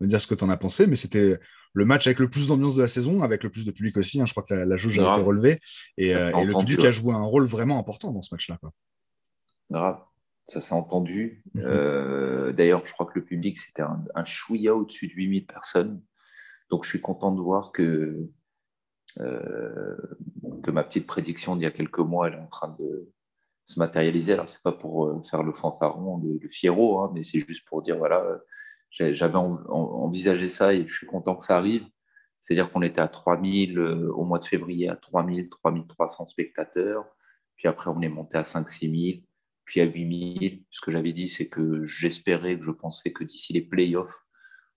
me 0.00 0.06
dire 0.06 0.20
ce 0.20 0.26
que 0.26 0.34
tu 0.34 0.44
en 0.44 0.50
as 0.50 0.56
pensé. 0.56 0.86
Mais 0.86 0.96
c'était 0.96 1.38
le 1.72 1.84
match 1.84 2.06
avec 2.06 2.18
le 2.18 2.28
plus 2.28 2.46
d'ambiance 2.46 2.74
de 2.74 2.82
la 2.82 2.88
saison, 2.88 3.22
avec 3.22 3.44
le 3.44 3.50
plus 3.50 3.64
de 3.64 3.70
public 3.70 3.96
aussi. 3.96 4.20
Hein. 4.20 4.26
je 4.26 4.32
crois 4.32 4.42
que 4.42 4.54
la, 4.54 4.64
la 4.64 4.76
jauge 4.76 4.98
a 4.98 5.14
été 5.14 5.22
relevée. 5.22 5.60
Et, 5.96 6.14
euh, 6.14 6.30
le 6.44 6.58
public 6.58 6.84
a 6.84 6.92
joué 6.92 7.14
un 7.14 7.22
rôle 7.22 7.44
vraiment 7.46 7.78
important 7.78 8.12
dans 8.12 8.22
ce 8.22 8.34
match-là. 8.34 8.58
Grave, 9.70 10.00
ça 10.50 10.60
s'est 10.60 10.74
entendu. 10.74 11.42
Mhm. 11.54 11.62
Euh, 11.64 12.52
d'ailleurs, 12.52 12.84
je 12.86 12.92
crois 12.92 13.06
que 13.06 13.18
le 13.18 13.24
public, 13.24 13.58
c'était 13.58 13.82
un, 13.82 14.02
un 14.14 14.24
chouïa 14.24 14.74
au-dessus 14.74 15.08
de 15.08 15.12
8000 15.12 15.46
personnes. 15.46 16.02
Donc, 16.70 16.84
je 16.84 16.90
suis 16.90 17.00
content 17.00 17.32
de 17.32 17.40
voir 17.40 17.72
que, 17.72 18.28
euh, 19.18 19.96
que 20.62 20.70
ma 20.70 20.84
petite 20.84 21.06
prédiction 21.06 21.56
d'il 21.56 21.62
y 21.62 21.66
a 21.66 21.70
quelques 21.70 21.98
mois, 21.98 22.28
elle 22.28 22.34
est 22.34 22.42
en 22.42 22.46
train 22.46 22.76
de 22.78 23.10
se 23.66 23.78
matérialiser. 23.78 24.32
Alors, 24.32 24.48
c'est 24.48 24.62
pas 24.62 24.72
pour 24.72 25.26
faire 25.30 25.42
le 25.42 25.52
fanfaron, 25.52 26.18
le, 26.18 26.38
le 26.40 26.48
fiero, 26.48 27.00
hein, 27.00 27.10
mais 27.14 27.22
c'est 27.22 27.40
juste 27.40 27.66
pour 27.66 27.82
dire, 27.82 27.98
voilà, 27.98 28.24
j'avais 28.90 29.36
envisagé 29.36 30.48
ça 30.48 30.74
et 30.74 30.86
je 30.86 30.94
suis 30.94 31.06
content 31.06 31.36
que 31.36 31.44
ça 31.44 31.56
arrive. 31.56 31.84
C'est-à-dire 32.40 32.72
qu'on 32.72 32.82
était 32.82 33.00
à 33.00 33.08
3000 33.08 33.78
euh, 33.78 34.12
au 34.12 34.24
mois 34.24 34.38
de 34.38 34.44
février, 34.44 34.88
à 34.88 34.96
3000, 34.96 35.48
3300 35.48 36.26
spectateurs. 36.26 37.04
Puis 37.56 37.68
après, 37.68 37.90
on 37.90 38.00
est 38.00 38.08
monté 38.08 38.38
à 38.38 38.44
5 38.44 38.68
6000, 38.68 39.22
puis 39.64 39.80
à 39.80 39.84
8000. 39.84 40.64
Ce 40.70 40.80
que 40.80 40.90
j'avais 40.90 41.12
dit, 41.12 41.28
c'est 41.28 41.48
que 41.48 41.84
j'espérais, 41.84 42.58
que 42.58 42.64
je 42.64 42.70
pensais 42.70 43.12
que 43.12 43.24
d'ici 43.24 43.52
les 43.52 43.62
playoffs, 43.62 44.26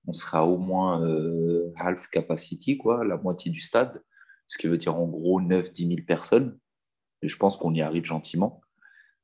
on 0.07 0.13
sera 0.13 0.45
au 0.45 0.57
moins 0.57 1.05
euh, 1.05 1.71
half 1.77 2.07
capacity, 2.09 2.77
quoi, 2.77 3.05
la 3.05 3.17
moitié 3.17 3.51
du 3.51 3.61
stade. 3.61 4.03
Ce 4.47 4.57
qui 4.57 4.67
veut 4.67 4.77
dire 4.77 4.95
en 4.95 5.07
gros 5.07 5.41
9-10 5.41 5.87
000 5.87 6.05
personnes. 6.05 6.59
Et 7.21 7.27
je 7.27 7.37
pense 7.37 7.57
qu'on 7.57 7.73
y 7.73 7.81
arrive 7.81 8.03
gentiment. 8.03 8.61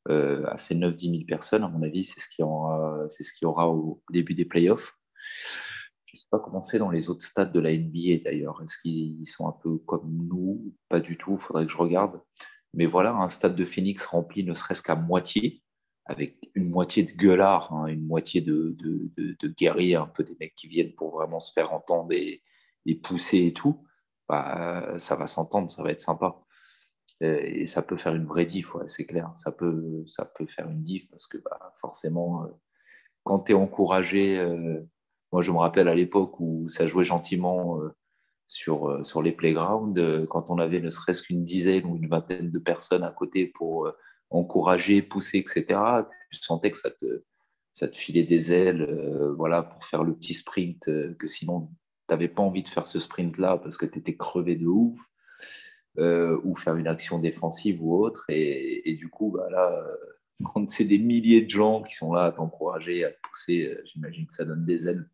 Euh, 0.08 0.46
à 0.48 0.58
ces 0.58 0.76
9-10 0.76 1.12
000 1.12 1.24
personnes, 1.28 1.64
à 1.64 1.68
mon 1.68 1.84
avis, 1.84 2.06
c'est 2.06 2.22
ce 2.22 2.30
qu'il 2.30 2.44
y 2.44 2.46
aura, 2.46 3.06
c'est 3.10 3.24
ce 3.24 3.34
qu'il 3.34 3.46
y 3.46 3.50
aura 3.50 3.70
au 3.70 4.02
début 4.12 4.34
des 4.34 4.46
playoffs. 4.46 4.94
Je 6.06 6.16
ne 6.16 6.20
sais 6.22 6.28
pas 6.32 6.40
comment 6.40 6.64
c'est 6.64 6.80
dans 6.80 6.90
les 6.90 7.10
autres 7.10 7.26
stades 7.26 7.52
de 7.52 7.60
la 7.60 7.72
NBA 7.72 8.24
d'ailleurs. 8.24 8.60
Est-ce 8.64 8.80
qu'ils 8.82 9.28
sont 9.28 9.48
un 9.48 9.56
peu 9.62 9.78
comme 9.80 10.10
nous? 10.10 10.74
Pas 10.88 11.02
du 11.02 11.18
tout, 11.18 11.34
il 11.34 11.40
faudrait 11.40 11.66
que 11.66 11.72
je 11.72 11.78
regarde. 11.78 12.20
Mais 12.74 12.86
voilà, 12.86 13.14
un 13.14 13.30
stade 13.30 13.56
de 13.56 13.66
Phoenix 13.66 14.06
rempli 14.06 14.44
ne 14.44 14.54
serait-ce 14.54 14.82
qu'à 14.84 14.96
moitié, 14.96 15.64
avec 16.06 16.50
une 16.56 16.70
moitié 16.70 17.04
de 17.04 17.12
gueulards, 17.12 17.74
hein, 17.74 17.88
une 17.88 18.06
moitié 18.06 18.42
de, 18.42 18.76
guerriers, 19.58 19.96
un 19.96 20.08
peu 20.08 20.24
des 20.24 20.36
mecs 20.40 20.56
qui 20.56 20.68
viennent 20.68 20.94
pour 20.94 21.12
vraiment 21.12 21.40
se 21.40 21.52
faire 21.54 21.74
entendre 21.74 22.12
et, 22.14 22.42
pousser 23.04 23.46
et 23.46 23.54
tout, 23.54 23.86
bah, 24.28 24.98
ça 24.98 25.16
va 25.16 25.28
s'entendre, 25.28 25.70
ça 25.70 25.84
va 25.84 25.92
être 25.92 26.02
sympa. 26.02 26.36
Euh, 27.24 27.40
et 27.44 27.66
ça 27.66 27.82
peut 27.82 27.98
faire 27.98 28.16
une 28.16 28.26
vraie 28.26 28.46
diff, 28.46 28.76
c'est 28.88 29.06
clair. 29.06 29.32
Ça 29.38 29.52
peut, 29.52 30.04
ça 30.08 30.26
peut 30.26 30.48
faire 30.48 30.70
une 30.70 30.84
diff 30.84 31.10
parce 31.10 31.28
que 31.28 31.38
bah, 31.38 31.76
forcément, 31.80 32.44
euh, 32.46 32.48
quand 33.24 33.40
tu 33.42 33.52
es 33.52 33.56
encouragé, 33.56 34.40
euh, 34.40 34.82
moi 35.32 35.42
je 35.42 35.52
me 35.52 35.58
rappelle 35.58 35.88
à 35.88 35.96
l'époque 35.96 36.40
où 36.40 36.68
ça 36.70 36.88
jouait 36.88 37.04
gentiment 37.04 37.80
sur, 38.50 39.06
sur 39.06 39.22
les 39.22 39.32
playgrounds, 39.32 40.28
quand 40.28 40.50
on 40.50 40.58
avait 40.58 40.82
ne 40.82 40.90
serait-ce 40.90 41.24
qu'une 41.24 41.46
dizaine 41.46 41.86
ou 41.86 41.96
une 41.96 42.10
vingtaine 42.10 42.52
de 42.52 42.60
personnes 42.60 43.04
à 43.04 43.12
côté 43.12 43.46
pour 43.46 43.90
encourager, 44.30 45.02
pousser, 45.02 45.38
etc., 45.38 45.80
tu 46.32 46.40
sentais 46.42 46.72
que 46.72 46.78
ça 46.78 46.90
te, 46.90 47.24
ça 47.72 47.88
te 47.88 47.96
filait 47.96 48.24
des 48.24 48.52
ailes 48.52 49.34
voilà, 49.38 49.64
pour 49.64 49.86
faire 49.86 50.04
le 50.04 50.16
petit 50.16 50.34
sprint, 50.34 50.90
que 51.18 51.28
sinon 51.28 51.70
tu 52.08 52.14
n'avais 52.14 52.28
pas 52.28 52.42
envie 52.42 52.64
de 52.64 52.70
faire 52.70 52.88
ce 52.88 53.00
sprint-là 53.00 53.58
parce 53.58 53.78
que 53.78 53.86
tu 53.86 54.00
étais 54.00 54.18
crevé 54.18 54.56
de 54.56 54.66
ouf. 54.66 55.00
Euh, 56.00 56.40
ou 56.46 56.56
faire 56.56 56.78
une 56.78 56.88
action 56.88 57.20
défensive 57.20 57.84
ou 57.84 57.94
autre. 57.94 58.24
Et, 58.30 58.96
du 58.98 59.10
coup, 59.10 59.32
bah 59.32 59.50
euh, 59.52 59.96
quand 60.54 60.70
c'est 60.70 60.86
des 60.86 61.00
milliers 61.00 61.42
de 61.42 61.50
gens 61.50 61.84
qui 61.84 61.94
sont 61.94 62.14
là 62.14 62.26
à 62.26 62.32
t'encourager, 62.32 63.04
à 63.04 63.12
te 63.12 63.18
pousser, 63.28 63.66
euh, 63.66 63.82
j'imagine 63.86 64.26
que 64.26 64.34
ça 64.34 64.46
donne 64.46 64.66
des 64.66 64.88
ailes. 64.88 65.10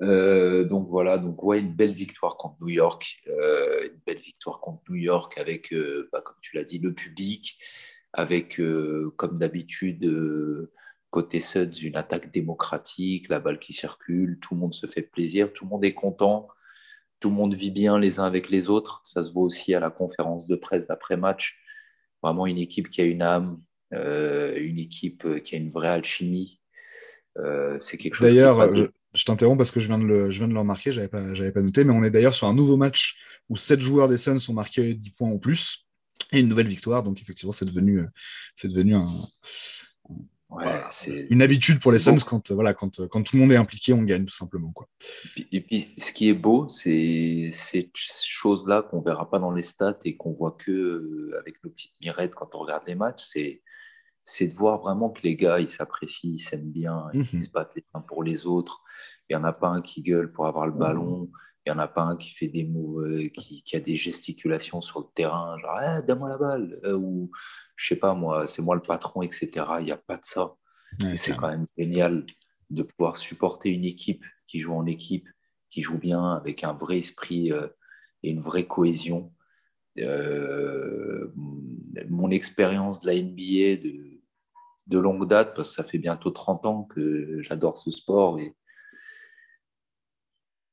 Donc 0.00 0.88
voilà, 0.88 1.18
donc 1.18 1.42
ouais, 1.42 1.58
une 1.58 1.74
belle 1.74 1.94
victoire 1.94 2.36
contre 2.36 2.56
New 2.60 2.68
York, 2.68 3.22
une 3.26 4.00
belle 4.06 4.18
victoire 4.18 4.60
contre 4.60 4.82
New 4.90 4.96
York 4.96 5.38
avec, 5.38 5.74
bah, 6.12 6.20
comme 6.20 6.36
tu 6.42 6.56
l'as 6.56 6.64
dit, 6.64 6.78
le 6.78 6.92
public, 6.92 7.58
avec 8.12 8.60
comme 9.16 9.38
d'habitude 9.38 10.70
côté 11.10 11.40
Suds 11.40 11.82
une 11.82 11.96
attaque 11.96 12.30
démocratique, 12.30 13.28
la 13.28 13.40
balle 13.40 13.58
qui 13.58 13.72
circule, 13.72 14.38
tout 14.40 14.54
le 14.54 14.60
monde 14.60 14.74
se 14.74 14.86
fait 14.86 15.02
plaisir, 15.02 15.52
tout 15.52 15.64
le 15.64 15.70
monde 15.70 15.84
est 15.84 15.94
content 15.94 16.48
tout 17.20 17.30
le 17.30 17.34
monde 17.34 17.54
vit 17.54 17.70
bien 17.70 17.98
les 17.98 18.20
uns 18.20 18.24
avec 18.24 18.50
les 18.50 18.68
autres. 18.68 19.00
Ça 19.04 19.22
se 19.22 19.32
voit 19.32 19.42
aussi 19.42 19.74
à 19.74 19.80
la 19.80 19.90
conférence 19.90 20.46
de 20.46 20.56
presse 20.56 20.86
d'après-match. 20.86 21.58
Vraiment 22.22 22.46
une 22.46 22.58
équipe 22.58 22.90
qui 22.90 23.00
a 23.00 23.04
une 23.04 23.22
âme, 23.22 23.60
euh, 23.94 24.56
une 24.58 24.78
équipe 24.78 25.24
euh, 25.24 25.38
qui 25.38 25.54
a 25.54 25.58
une 25.58 25.70
vraie 25.70 25.88
alchimie. 25.88 26.60
Euh, 27.38 27.76
c'est 27.80 27.96
quelque 27.96 28.14
chose. 28.14 28.28
D'ailleurs, 28.28 28.70
je, 29.16 29.24
t'interromps 29.24 29.58
parce 29.58 29.70
que 29.70 29.80
je 29.80 29.88
viens 29.88 29.98
de 29.98 30.04
le, 30.04 30.30
je 30.30 30.38
viens 30.38 30.48
de 30.48 30.52
le 30.52 30.60
remarquer, 30.60 30.92
je 30.92 31.00
n'avais 31.00 31.08
pas, 31.08 31.32
pas 31.52 31.62
noté, 31.62 31.84
mais 31.84 31.92
on 31.92 32.04
est 32.04 32.10
d'ailleurs 32.10 32.34
sur 32.34 32.46
un 32.46 32.54
nouveau 32.54 32.76
match 32.76 33.16
où 33.48 33.56
7 33.56 33.80
joueurs 33.80 34.08
des 34.08 34.18
Suns 34.18 34.40
sont 34.40 34.54
marqués 34.54 34.94
10 34.94 35.10
points 35.10 35.30
ou 35.30 35.38
plus 35.38 35.86
et 36.32 36.40
une 36.40 36.48
nouvelle 36.48 36.68
victoire. 36.68 37.02
Donc 37.02 37.20
effectivement, 37.20 37.52
c'est 37.52 37.64
devenu, 37.64 38.04
c'est 38.56 38.68
devenu 38.68 38.94
un, 38.94 39.06
c'est 40.90 41.26
une 41.30 41.42
habitude 41.42 41.80
pour 41.80 41.92
les 41.92 41.98
Suns 41.98 42.18
quand, 42.24 42.52
voilà, 42.52 42.72
quand, 42.72 43.06
quand, 43.08 43.22
tout 43.22 43.36
le 43.36 43.42
monde 43.42 43.52
est 43.52 43.56
impliqué, 43.56 43.92
on 43.92 44.02
gagne 44.02 44.24
tout 44.24 44.34
simplement. 44.34 44.70
Quoi. 44.72 44.88
Et, 45.52 45.60
puis, 45.60 45.92
ce 45.98 46.12
qui 46.12 46.28
est 46.28 46.34
beau, 46.34 46.68
c'est 46.68 47.50
ces 47.52 47.90
choses-là 47.94 48.82
qu'on 48.82 49.00
ne 49.00 49.04
verra 49.04 49.28
pas 49.28 49.38
dans 49.38 49.50
les 49.50 49.62
stats 49.62 49.98
et 50.04 50.16
qu'on 50.16 50.32
voit 50.32 50.56
que 50.58 50.70
euh, 50.70 51.38
avec 51.38 51.62
nos 51.64 51.70
petites 51.70 52.00
mirettes 52.00 52.34
quand 52.34 52.54
on 52.54 52.60
regarde 52.60 52.84
les 52.86 52.94
matchs, 52.94 53.24
c'est 53.32 53.62
c'est 54.28 54.48
de 54.48 54.54
voir 54.54 54.80
vraiment 54.80 55.08
que 55.08 55.22
les 55.22 55.36
gars, 55.36 55.60
ils 55.60 55.70
s'apprécient, 55.70 56.32
ils 56.32 56.40
s'aiment 56.40 56.72
bien, 56.72 57.06
ils 57.14 57.20
mhm. 57.32 57.40
se 57.40 57.48
battent 57.48 57.76
les 57.76 57.84
uns 57.94 58.00
pour 58.00 58.24
les 58.24 58.44
autres. 58.44 58.82
Il 59.28 59.36
n'y 59.36 59.40
en 59.40 59.44
a 59.44 59.52
pas 59.52 59.68
un 59.68 59.80
qui 59.80 60.02
gueule 60.02 60.32
pour 60.32 60.48
avoir 60.48 60.66
le 60.66 60.72
ballon. 60.72 61.30
Il 61.64 61.72
n'y 61.72 61.78
en 61.78 61.78
a 61.78 61.86
pas 61.86 62.02
un 62.02 62.16
qui 62.16 62.30
fait 62.30 62.48
des 62.48 62.64
mots, 62.64 63.02
euh, 63.02 63.28
qui, 63.28 63.62
qui, 63.62 63.76
a 63.76 63.80
des 63.80 63.94
gesticulations 63.94 64.82
sur 64.82 64.98
le 64.98 65.06
terrain, 65.14 65.56
genre 65.58 65.80
eh, 65.80 66.02
donne-moi 66.02 66.28
la 66.28 66.38
balle, 66.38 66.80
euh, 66.84 66.94
ou 66.94 67.30
je 67.76 67.86
sais 67.86 67.96
pas 67.96 68.14
moi, 68.14 68.48
c'est 68.48 68.62
moi 68.62 68.74
le 68.74 68.82
patron, 68.82 69.22
etc. 69.22 69.48
Il 69.78 69.84
n'y 69.84 69.92
a 69.92 69.96
pas 69.96 70.16
de 70.16 70.24
ça. 70.24 70.56
c'est 71.14 71.36
quand 71.36 71.48
même 71.48 71.66
génial 71.78 72.26
de 72.70 72.82
pouvoir 72.82 73.16
supporter 73.16 73.70
une 73.70 73.84
équipe 73.84 74.24
qui 74.48 74.58
joue 74.58 74.74
en 74.74 74.86
équipe, 74.86 75.28
qui 75.70 75.82
joue 75.82 75.98
bien, 75.98 76.32
avec 76.32 76.64
un 76.64 76.72
vrai 76.72 76.98
esprit 76.98 77.52
euh, 77.52 77.68
et 78.24 78.30
une 78.30 78.40
vraie 78.40 78.66
cohésion. 78.66 79.32
mon 82.08 82.30
expérience 82.30 83.00
de 83.00 83.06
la 83.06 83.14
NBA 83.14 83.82
de, 83.82 84.15
de 84.86 84.98
longue 84.98 85.28
date, 85.28 85.54
parce 85.54 85.70
que 85.70 85.76
ça 85.76 85.84
fait 85.84 85.98
bientôt 85.98 86.30
30 86.30 86.66
ans 86.66 86.84
que 86.84 87.40
j'adore 87.42 87.78
ce 87.78 87.90
sport 87.90 88.38
et 88.38 88.54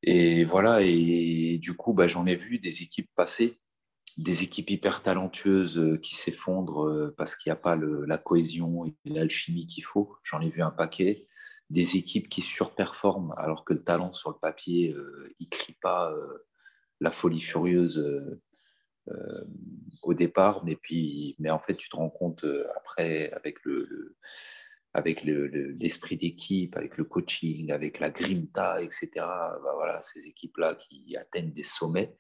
et 0.04 0.44
voilà, 0.44 0.82
et 0.82 1.58
du 1.60 1.76
coup, 1.76 1.94
bah, 1.94 2.08
j'en 2.08 2.26
ai 2.26 2.36
vu 2.36 2.60
des 2.60 2.84
équipes 2.84 3.10
passer, 3.16 3.58
des 4.18 4.44
équipes 4.44 4.70
hyper 4.70 5.02
talentueuses 5.02 5.78
euh, 5.80 5.98
qui 5.98 6.16
s'effondrent 6.16 6.88
euh, 6.88 7.16
parce 7.18 7.36
qu'il 7.38 7.50
n'y 7.50 7.54
a 7.54 7.62
pas 7.62 7.78
la 7.78 8.18
cohésion 8.18 8.86
et 8.86 8.96
l'alchimie 9.06 9.66
qu'il 9.66 9.86
faut. 9.86 10.16
J'en 10.24 10.42
ai 10.42 10.50
vu 10.50 10.62
un 10.62 10.72
paquet. 10.72 11.28
Des 11.70 11.96
équipes 11.96 12.30
qui 12.30 12.42
surperforment 12.42 13.34
alors 13.38 13.64
que 13.64 13.74
le 13.74 13.84
talent 13.84 14.12
sur 14.12 14.30
le 14.30 14.36
papier, 14.40 14.92
euh, 14.92 15.34
pas 15.82 16.14
la 17.00 17.12
folie 17.12 17.42
furieuse 17.42 18.40
au 20.02 20.14
départ, 20.14 20.64
mais 20.64 20.76
puis, 20.76 21.36
mais 21.40 21.50
en 21.50 21.60
fait, 21.60 21.76
tu 21.76 21.90
te 21.90 21.96
rends 21.96 22.10
compte 22.10 22.46
après 22.76 23.32
avec 23.32 23.64
le 23.64 24.18
avec 24.94 25.24
l'esprit 25.24 26.18
d'équipe, 26.18 26.76
avec 26.78 26.98
le 26.98 27.04
coaching, 27.04 27.72
avec 27.72 28.00
la 28.00 28.12
grimta, 28.12 28.82
etc. 28.82 29.10
Bah 29.16 29.74
voilà, 29.76 30.02
ces 30.04 30.28
équipes-là 30.28 30.76
qui 30.76 31.18
atteignent 31.18 31.52
des 31.52 31.64
sommets. 31.64 32.16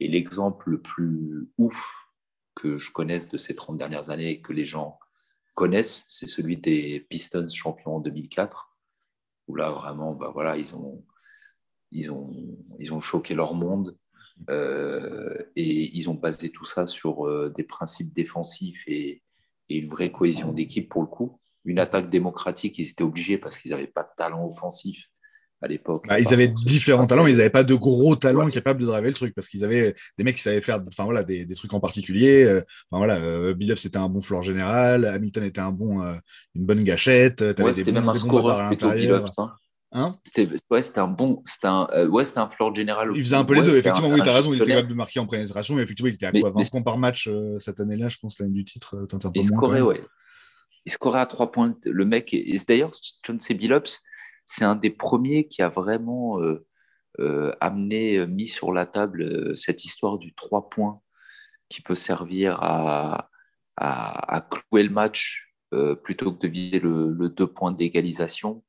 Et 0.00 0.08
l'exemple 0.08 0.70
le 0.70 0.82
plus 0.82 1.48
ouf 1.56 2.06
que 2.54 2.76
je 2.76 2.90
connaisse 2.90 3.28
de 3.28 3.38
ces 3.38 3.54
30 3.54 3.78
dernières 3.78 4.10
années 4.10 4.30
et 4.30 4.40
que 4.40 4.52
les 4.52 4.64
gens 4.64 4.98
connaissent, 5.54 6.04
c'est 6.08 6.26
celui 6.26 6.56
des 6.56 7.00
Pistons 7.08 7.48
champions 7.48 7.96
en 7.96 8.00
2004. 8.00 8.76
où 9.46 9.54
là, 9.54 9.70
vraiment, 9.70 10.16
bah, 10.16 10.30
voilà, 10.32 10.56
ils 10.56 10.74
ont, 10.74 11.04
ils 11.92 12.10
ont, 12.10 12.58
ils 12.78 12.92
ont 12.92 13.00
choqué 13.00 13.34
leur 13.34 13.54
monde. 13.54 13.96
Euh, 14.50 15.36
et 15.56 15.96
ils 15.96 16.10
ont 16.10 16.14
basé 16.14 16.50
tout 16.50 16.64
ça 16.64 16.86
sur 16.86 17.26
euh, 17.26 17.52
des 17.56 17.64
principes 17.64 18.12
défensifs 18.12 18.84
et, 18.86 19.22
une 19.68 19.88
vraie 19.88 20.12
cohésion 20.12 20.52
d'équipe 20.52 20.88
pour 20.88 21.02
le 21.02 21.08
coup. 21.08 21.40
Une 21.64 21.80
attaque 21.80 22.08
démocratique, 22.08 22.78
ils 22.78 22.88
étaient 22.88 23.02
obligés 23.02 23.36
parce 23.36 23.58
qu'ils 23.58 23.72
n'avaient 23.72 23.88
pas 23.88 24.04
de 24.04 24.10
talent 24.16 24.46
offensif 24.46 25.08
à 25.60 25.66
l'époque. 25.66 26.04
Bah, 26.06 26.20
ils 26.20 26.32
avaient 26.32 26.46
différents 26.46 27.08
talents, 27.08 27.24
mais 27.24 27.32
ils 27.32 27.38
n'avaient 27.38 27.50
pas 27.50 27.64
de 27.64 27.74
gros 27.74 28.14
talents 28.14 28.46
capables 28.46 28.80
de 28.80 28.86
driver 28.86 29.08
le 29.08 29.14
truc 29.14 29.34
parce 29.34 29.48
qu'ils 29.48 29.64
avaient 29.64 29.96
des 30.16 30.22
mecs 30.22 30.36
qui 30.36 30.42
savaient 30.42 30.60
faire 30.60 30.84
enfin, 30.86 31.02
voilà, 31.02 31.24
des, 31.24 31.48
trucs 31.56 31.74
en 31.74 31.80
particulier. 31.80 32.44
Euh, 32.44 32.62
enfin, 32.92 33.04
voilà, 33.04 33.56
c'était 33.74 33.96
un 33.96 34.08
bon 34.08 34.20
floor 34.20 34.44
général, 34.44 35.04
Hamilton 35.04 35.42
était 35.42 35.60
un 35.60 35.72
bon, 35.72 36.00
une 36.54 36.64
bonne 36.64 36.84
gâchette. 36.84 37.42
c'était 37.74 37.90
même 37.90 38.08
un 38.08 38.14
scoreur 38.14 38.68
plutôt 38.68 38.92
Billups. 38.92 39.32
Hein. 39.36 39.52
Hein 39.92 40.18
c'était 40.24 40.48
ouais, 40.70 40.98
un 40.98 41.06
bon. 41.06 41.42
C'était 41.44 41.68
un, 41.68 41.88
euh, 41.92 42.08
ouais, 42.08 42.24
un 42.36 42.50
floor 42.50 42.74
général. 42.74 43.10
Il 43.14 43.22
faisait 43.22 43.36
un 43.36 43.44
peu 43.44 43.54
les 43.54 43.62
deux, 43.62 43.76
effectivement. 43.76 44.10
oui, 44.10 44.20
tu 44.22 44.28
as 44.28 44.34
raison. 44.34 44.52
Il 44.52 44.60
était 44.60 44.72
capable 44.72 44.88
de 44.88 44.94
marquer 44.94 45.20
en 45.20 45.26
pénétration, 45.26 45.74
mais 45.74 45.82
effectivement, 45.82 46.08
il 46.08 46.14
était 46.14 46.26
à 46.26 46.32
quoi 46.32 46.50
20 46.50 46.70
points 46.70 46.82
par 46.82 46.98
match 46.98 47.28
euh, 47.28 47.58
cette 47.60 47.80
année-là, 47.80 48.08
je 48.08 48.18
pense, 48.18 48.38
l'année 48.38 48.52
du 48.52 48.64
titre. 48.64 48.96
Euh, 48.96 49.06
un 49.12 49.18
peu 49.18 49.30
il 49.34 49.44
scorait, 49.44 49.80
ouais. 49.80 50.02
Il 50.84 50.92
scorait 50.92 51.20
à 51.20 51.26
3 51.26 51.52
points. 51.52 51.74
Le 51.84 52.04
mec, 52.04 52.34
et, 52.34 52.58
d'ailleurs, 52.66 52.90
John 53.22 53.38
C. 53.38 53.54
Billups, 53.54 54.00
c'est 54.44 54.64
un 54.64 54.76
des 54.76 54.90
premiers 54.90 55.46
qui 55.46 55.62
a 55.62 55.68
vraiment 55.68 56.40
amené, 57.60 58.26
mis 58.26 58.48
sur 58.48 58.72
la 58.72 58.86
table 58.86 59.56
cette 59.56 59.84
histoire 59.84 60.18
du 60.18 60.34
3 60.34 60.68
points 60.68 61.00
qui 61.68 61.80
peut 61.80 61.94
servir 61.94 62.58
à, 62.60 63.30
à, 63.76 64.36
à 64.36 64.40
clouer 64.42 64.82
le 64.82 64.90
match 64.90 65.52
plutôt 66.04 66.32
que 66.32 66.46
de 66.46 66.48
viser 66.48 66.78
le, 66.78 67.12
le 67.12 67.28
2 67.28 67.46
points 67.46 67.72
d'égalisation 67.72 68.62
euh, 68.62 68.65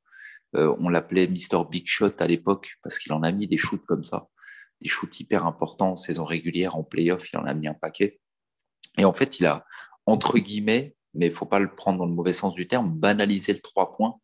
on 0.57 0.89
l'appelait 0.89 1.27
Mister 1.27 1.57
Big 1.69 1.87
Shot 1.87 2.13
à 2.19 2.27
l'époque 2.27 2.77
parce 2.83 2.99
qu'il 2.99 3.13
en 3.13 3.23
a 3.23 3.31
mis 3.31 3.47
des 3.47 3.57
shoots 3.57 3.85
comme 3.85 4.03
ça, 4.03 4.27
des 4.81 4.89
shoots 4.89 5.19
hyper 5.19 5.45
importants 5.45 5.91
en 5.91 5.95
saison 5.95 6.25
régulière, 6.25 6.75
en 6.75 6.83
playoff, 6.83 7.31
il 7.31 7.37
en 7.37 7.45
a 7.45 7.53
mis 7.53 7.67
un 7.67 7.73
paquet. 7.73 8.19
Et 8.97 9.05
en 9.05 9.13
fait, 9.13 9.39
il 9.39 9.45
a, 9.45 9.65
entre 10.05 10.39
guillemets, 10.39 10.95
mais 11.13 11.27
il 11.27 11.29
ne 11.29 11.35
faut 11.35 11.45
pas 11.45 11.59
le 11.59 11.73
prendre 11.73 11.99
dans 11.99 12.05
le 12.05 12.13
mauvais 12.13 12.33
sens 12.33 12.53
du 12.55 12.67
terme, 12.67 12.91
banalisé 12.91 13.53
le 13.53 13.59
trois 13.59 13.91
points. 13.91 14.15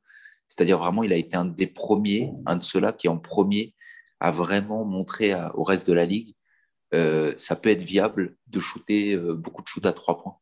C'est-à-dire 0.48 0.78
vraiment, 0.78 1.04
il 1.04 1.14
a 1.14 1.18
été 1.18 1.36
un 1.36 1.46
des 1.46 1.68
premiers, 1.68 2.32
un 2.46 2.56
de 2.56 2.64
ceux-là 2.64 2.94
qui 2.94 3.08
en 3.08 3.18
premier 3.18 3.74
a 4.20 4.32
vraiment 4.32 4.86
montré 4.86 5.36
au 5.54 5.64
reste 5.64 5.88
de 5.88 5.94
la 5.94 6.06
ligue, 6.06 6.36
euh, 6.94 7.34
ça 7.38 7.56
peut 7.56 7.70
être 7.70 7.82
viable 7.82 8.38
de 8.48 8.60
shooter 8.60 9.16
euh, 9.16 9.34
beaucoup 9.34 9.64
de 9.64 9.68
shoots 9.68 9.86
à 9.86 9.94
trois 9.94 10.22
points. 10.22 10.38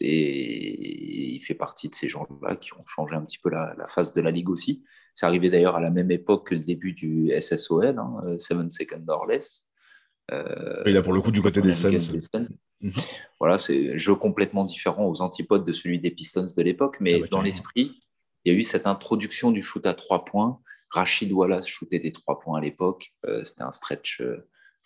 Et 0.00 1.34
il 1.34 1.40
fait 1.40 1.54
partie 1.54 1.88
de 1.88 1.94
ces 1.94 2.08
gens-là 2.08 2.56
qui 2.56 2.72
ont 2.74 2.82
changé 2.84 3.14
un 3.14 3.22
petit 3.22 3.38
peu 3.38 3.50
la, 3.50 3.74
face 3.88 4.14
de 4.14 4.20
la 4.20 4.30
ligue 4.30 4.50
aussi. 4.50 4.82
C'est 5.14 5.26
arrivé 5.26 5.50
d'ailleurs 5.50 5.76
à 5.76 5.80
la 5.80 5.90
même 5.90 6.10
époque 6.10 6.48
que 6.48 6.54
le 6.54 6.62
début 6.62 6.92
du 6.92 7.32
SSOL, 7.38 7.98
hein, 7.98 8.16
euh, 8.26 8.38
Seven 8.38 8.70
Seconds 8.70 9.04
or 9.08 9.26
Less. 9.26 9.66
Euh, 10.32 10.82
il 10.86 10.96
a 10.96 11.02
pour 11.02 11.12
le 11.12 11.20
coup 11.20 11.30
du 11.30 11.42
côté 11.42 11.62
des 11.62 11.74
Suns. 11.74 12.48
Mhm. 12.80 12.92
Voilà, 13.40 13.58
c'est 13.58 13.94
un 13.94 13.96
jeu 13.96 14.14
complètement 14.14 14.64
différent 14.64 15.06
aux 15.06 15.22
antipodes 15.22 15.64
de 15.64 15.72
celui 15.72 15.98
des 15.98 16.10
Pistons 16.10 16.46
de 16.54 16.62
l'époque, 16.62 16.96
mais 17.00 17.22
ah 17.24 17.26
dans 17.30 17.40
l'esprit, 17.40 18.02
il 18.44 18.52
y 18.52 18.54
a 18.54 18.58
eu 18.58 18.62
cette 18.62 18.86
introduction 18.86 19.50
du 19.50 19.62
shoot 19.62 19.86
à 19.86 19.94
trois 19.94 20.24
points. 20.24 20.60
Rachid 20.90 21.32
Wallace 21.32 21.66
shootait 21.66 22.00
des 22.00 22.12
trois 22.12 22.38
points 22.38 22.58
à 22.58 22.60
l'époque. 22.60 23.14
Euh, 23.26 23.44
c'était 23.44 23.62
un 23.62 23.70
stretch 23.70 24.20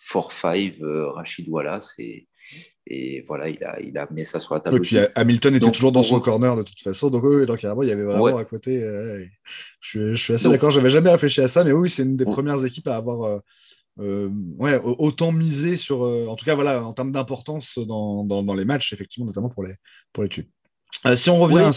4-5, 0.09 0.81
Rachid 1.13 1.47
Wallace. 1.49 1.95
Et, 1.99 2.27
et 2.87 3.23
voilà, 3.27 3.47
il 3.47 3.63
a, 3.63 3.79
il 3.79 3.97
a 3.97 4.03
amené 4.03 4.23
ça 4.23 4.39
sur 4.39 4.53
la 4.53 4.59
table. 4.59 4.77
Et 4.77 4.79
puis 4.79 4.97
Hamilton 5.15 5.55
était 5.55 5.71
toujours 5.71 5.91
dans 5.91 6.03
son 6.03 6.19
corner 6.19 6.55
de 6.55 6.63
toute 6.63 6.81
façon. 6.81 7.09
Donc, 7.09 7.23
oui, 7.23 7.45
donc 7.45 7.61
il 7.63 7.65
y 7.65 7.91
avait 7.91 8.03
vraiment 8.03 8.37
à 8.37 8.45
côté. 8.45 8.83
Euh, 8.83 9.23
je, 9.79 10.15
suis, 10.15 10.33
assez 10.33 10.49
d'accord. 10.49 10.71
J'avais 10.71 10.89
jamais 10.89 11.11
réfléchi 11.11 11.41
à 11.41 11.47
ça, 11.47 11.63
mais 11.63 11.71
oui, 11.71 11.89
c'est 11.89 12.03
une 12.03 12.17
des 12.17 12.25
premières 12.25 12.63
équipes 12.65 12.87
à 12.87 12.95
avoir 12.95 13.23
euh, 13.23 13.39
euh, 13.99 14.29
ouais, 14.57 14.81
autant 14.83 15.31
misé 15.31 15.77
sur. 15.77 16.01
en 16.01 16.35
tout 16.35 16.45
cas, 16.45 16.55
voilà, 16.55 16.83
en 16.83 16.93
termes 16.93 17.11
d'importance 17.11 17.77
dans, 17.77 18.23
dans, 18.23 18.55
les 18.55 18.65
matchs, 18.65 18.93
effectivement, 18.93 19.27
notamment 19.27 19.49
pour 19.49 19.63
les, 19.63 19.75
pour 20.11 20.23
les 20.23 20.29
tubes. 20.29 20.47
si 21.15 21.29
on 21.29 21.39
revient 21.39 21.59
à 21.59 21.71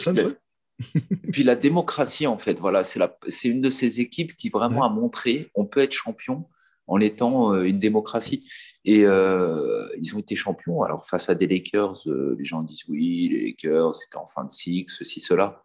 puis 1.32 1.44
la 1.44 1.54
démocratie, 1.54 2.26
en 2.26 2.36
fait, 2.36 2.58
voilà, 2.58 2.82
c'est 2.82 3.48
une 3.48 3.60
de 3.60 3.70
ces 3.70 4.00
équipes 4.00 4.34
qui 4.36 4.48
vraiment 4.48 4.84
a 4.84 4.88
montré 4.88 5.48
on 5.54 5.66
peut 5.66 5.80
être 5.80 5.92
champion 5.92 6.48
en 6.86 7.00
étant 7.00 7.54
une 7.62 7.78
démocratie. 7.78 8.48
Et 8.84 9.00
ils 9.00 10.12
ont 10.14 10.18
été 10.18 10.36
champions. 10.36 10.82
Alors, 10.82 11.06
face 11.06 11.28
à 11.28 11.34
des 11.34 11.46
Lakers, 11.46 12.02
les 12.06 12.44
gens 12.44 12.62
disent 12.62 12.84
oui, 12.88 13.28
les 13.28 13.46
Lakers, 13.46 13.94
c'était 13.94 14.16
en 14.16 14.26
fin 14.26 14.44
de 14.44 14.50
cycle, 14.50 14.92
ceci, 14.92 15.20
cela. 15.20 15.62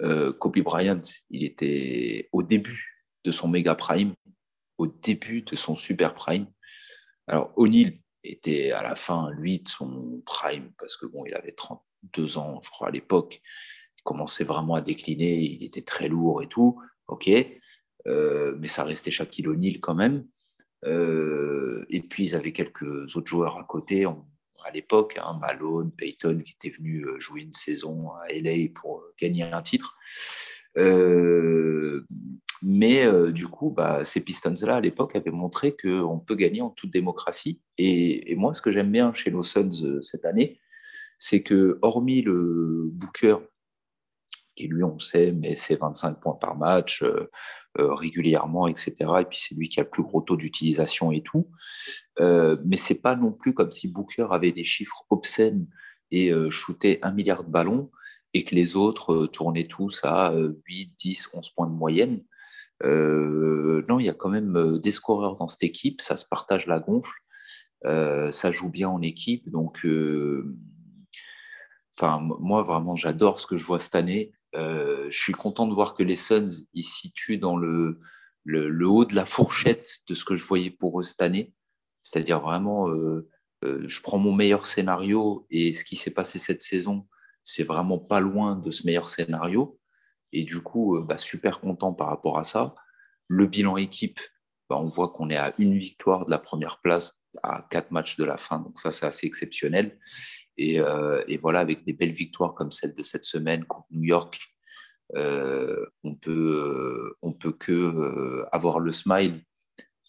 Kobe 0.00 0.58
Bryant, 0.58 1.02
il 1.30 1.44
était 1.44 2.28
au 2.32 2.42
début 2.42 3.06
de 3.24 3.30
son 3.30 3.48
méga 3.48 3.74
prime, 3.74 4.14
au 4.76 4.86
début 4.86 5.42
de 5.42 5.56
son 5.56 5.76
super 5.76 6.14
prime. 6.14 6.46
Alors, 7.26 7.52
O'Neill 7.56 8.00
était 8.22 8.72
à 8.72 8.82
la 8.82 8.96
fin, 8.96 9.30
lui, 9.30 9.60
de 9.60 9.68
son 9.68 10.20
prime, 10.26 10.72
parce 10.78 10.96
que 10.96 11.06
bon, 11.06 11.24
il 11.26 11.34
avait 11.34 11.52
32 11.52 12.38
ans, 12.38 12.60
je 12.62 12.70
crois, 12.70 12.88
à 12.88 12.90
l'époque. 12.90 13.40
Il 13.98 14.02
commençait 14.02 14.44
vraiment 14.44 14.74
à 14.74 14.80
décliner, 14.80 15.38
il 15.40 15.62
était 15.62 15.82
très 15.82 16.08
lourd 16.08 16.42
et 16.42 16.48
tout. 16.48 16.82
OK. 17.06 17.30
Euh, 18.06 18.54
mais 18.58 18.68
ça 18.68 18.84
restait 18.84 19.10
Shaquille 19.10 19.48
O'Neal 19.48 19.80
quand 19.80 19.94
même. 19.94 20.26
Euh, 20.84 21.84
et 21.88 22.02
puis, 22.02 22.24
ils 22.24 22.34
avaient 22.36 22.52
quelques 22.52 23.16
autres 23.16 23.26
joueurs 23.26 23.58
à 23.58 23.64
côté 23.64 24.04
à 24.04 24.70
l'époque, 24.72 25.18
hein, 25.22 25.38
Malone, 25.40 25.92
Payton, 25.92 26.38
qui 26.38 26.52
était 26.52 26.74
venu 26.74 27.04
euh, 27.04 27.18
jouer 27.18 27.42
une 27.42 27.52
saison 27.52 28.12
à 28.12 28.32
LA 28.32 28.68
pour 28.74 29.02
gagner 29.18 29.42
un 29.44 29.62
titre. 29.62 29.96
mais 32.62 33.32
du 33.32 33.46
coup, 33.46 33.70
bah, 33.70 34.04
ces 34.04 34.20
Pistons-là, 34.20 34.76
à 34.76 34.80
l'époque, 34.80 35.16
avaient 35.16 35.30
montré 35.30 35.76
qu'on 35.76 36.18
peut 36.18 36.34
gagner 36.34 36.62
en 36.62 36.70
toute 36.70 36.90
démocratie. 36.90 37.60
Et, 37.78 38.34
moi, 38.36 38.54
ce 38.54 38.62
que 38.62 38.72
j'aime 38.72 38.90
bien 38.90 39.12
chez 39.14 39.30
nos 39.30 39.42
Suns 39.42 40.00
cette 40.02 40.24
année, 40.24 40.60
c'est 41.18 41.42
que, 41.42 41.78
hormis 41.82 42.22
le 42.22 42.88
Booker, 42.92 43.36
qui 44.56 44.68
lui, 44.68 44.84
on 44.84 44.98
sait, 44.98 45.32
met 45.32 45.54
ses 45.54 45.76
25 45.76 46.20
points 46.20 46.34
par 46.34 46.56
match 46.56 47.02
régulièrement, 47.78 48.68
etc. 48.68 48.94
Et 49.20 49.24
puis 49.24 49.38
c'est 49.40 49.54
lui 49.54 49.68
qui 49.68 49.80
a 49.80 49.82
le 49.82 49.90
plus 49.90 50.02
gros 50.02 50.20
taux 50.20 50.36
d'utilisation 50.36 51.12
et 51.12 51.22
tout. 51.22 51.48
Euh, 52.20 52.56
mais 52.64 52.76
c'est 52.76 52.94
pas 52.94 53.16
non 53.16 53.32
plus 53.32 53.54
comme 53.54 53.72
si 53.72 53.88
Booker 53.88 54.28
avait 54.30 54.52
des 54.52 54.64
chiffres 54.64 55.04
obscènes 55.10 55.66
et 56.10 56.30
shootait 56.50 57.00
un 57.02 57.10
milliard 57.10 57.42
de 57.42 57.50
ballons 57.50 57.90
et 58.34 58.44
que 58.44 58.54
les 58.54 58.76
autres 58.76 59.26
tournaient 59.26 59.64
tous 59.64 60.00
à 60.04 60.32
8, 60.66 60.92
10, 60.96 61.30
11 61.32 61.50
points 61.50 61.66
de 61.66 61.72
moyenne. 61.72 62.22
non, 62.84 63.98
il 63.98 64.06
y 64.06 64.08
a 64.08 64.14
quand 64.14 64.28
même 64.28 64.78
des 64.78 64.92
scoreurs 64.92 65.34
dans 65.34 65.48
cette 65.48 65.64
équipe, 65.64 66.00
ça 66.00 66.16
se 66.16 66.24
partage 66.24 66.66
la 66.66 66.78
gonfle, 66.78 67.18
ça 67.82 68.52
joue 68.52 68.70
bien 68.70 68.88
en 68.90 69.02
équipe. 69.02 69.50
Donc, 69.50 69.84
moi, 72.00 72.62
vraiment, 72.62 72.96
j'adore 72.96 73.38
ce 73.38 73.46
que 73.46 73.56
je 73.56 73.64
vois 73.64 73.80
cette 73.80 73.94
année. 73.94 74.32
Euh, 74.54 75.06
je 75.10 75.18
suis 75.18 75.32
content 75.32 75.66
de 75.66 75.74
voir 75.74 75.94
que 75.94 76.02
les 76.02 76.16
Suns 76.16 76.66
ils 76.74 76.84
situent 76.84 77.38
dans 77.38 77.56
le, 77.56 78.00
haut 78.46 79.04
de 79.04 79.14
la 79.14 79.24
fourchette 79.24 79.98
de 80.08 80.14
ce 80.14 80.24
que 80.24 80.36
je 80.36 80.44
voyais 80.44 80.70
pour 80.70 81.00
eux 81.00 81.02
cette 81.02 81.22
année. 81.22 81.52
C'est-à-dire 82.02 82.40
vraiment, 82.40 82.88
euh, 82.88 83.28
euh, 83.64 83.82
je 83.86 84.00
prends 84.00 84.18
mon 84.18 84.32
meilleur 84.32 84.66
scénario 84.66 85.46
et 85.50 85.72
ce 85.72 85.84
qui 85.84 85.96
s'est 85.96 86.10
passé 86.10 86.38
cette 86.38 86.62
saison, 86.62 87.06
c'est 87.42 87.64
vraiment 87.64 87.98
pas 87.98 88.20
loin 88.20 88.56
de 88.56 88.70
ce 88.70 88.86
meilleur 88.86 89.08
scénario. 89.08 89.78
Et 90.32 90.44
du 90.44 90.60
coup, 90.60 91.00
bah, 91.02 91.18
super 91.18 91.60
content 91.60 91.92
par 91.92 92.08
rapport 92.08 92.38
à 92.38 92.44
ça. 92.44 92.74
Le 93.28 93.46
bilan 93.46 93.76
équipe, 93.76 94.20
bah, 94.68 94.76
on 94.78 94.88
voit 94.88 95.10
qu'on 95.10 95.30
est 95.30 95.36
à 95.36 95.54
une 95.58 95.78
victoire 95.78 96.26
de 96.26 96.30
la 96.30 96.38
première 96.38 96.80
place 96.80 97.18
à 97.42 97.66
quatre 97.70 97.90
matchs 97.90 98.16
de 98.16 98.24
la 98.24 98.36
fin. 98.36 98.58
Donc 98.58 98.78
ça, 98.78 98.92
c'est 98.92 99.06
assez 99.06 99.26
exceptionnel. 99.26 99.98
Euh, 100.60 101.24
et, 101.26 101.36
voilà, 101.36 101.60
avec 101.60 101.84
des 101.84 101.92
belles 101.92 102.12
victoires 102.12 102.54
comme 102.54 102.70
celle 102.70 102.94
de 102.94 103.02
cette 103.02 103.24
semaine 103.24 103.64
contre 103.64 103.86
New 103.90 104.04
York, 104.04 104.40
euh, 105.16 105.84
on 106.02 106.14
peut, 106.14 106.30
euh, 106.30 107.16
on 107.22 107.32
peut 107.32 107.52
que 107.52 108.44
avoir 108.52 108.80
le 108.80 108.92
smile 108.92 109.42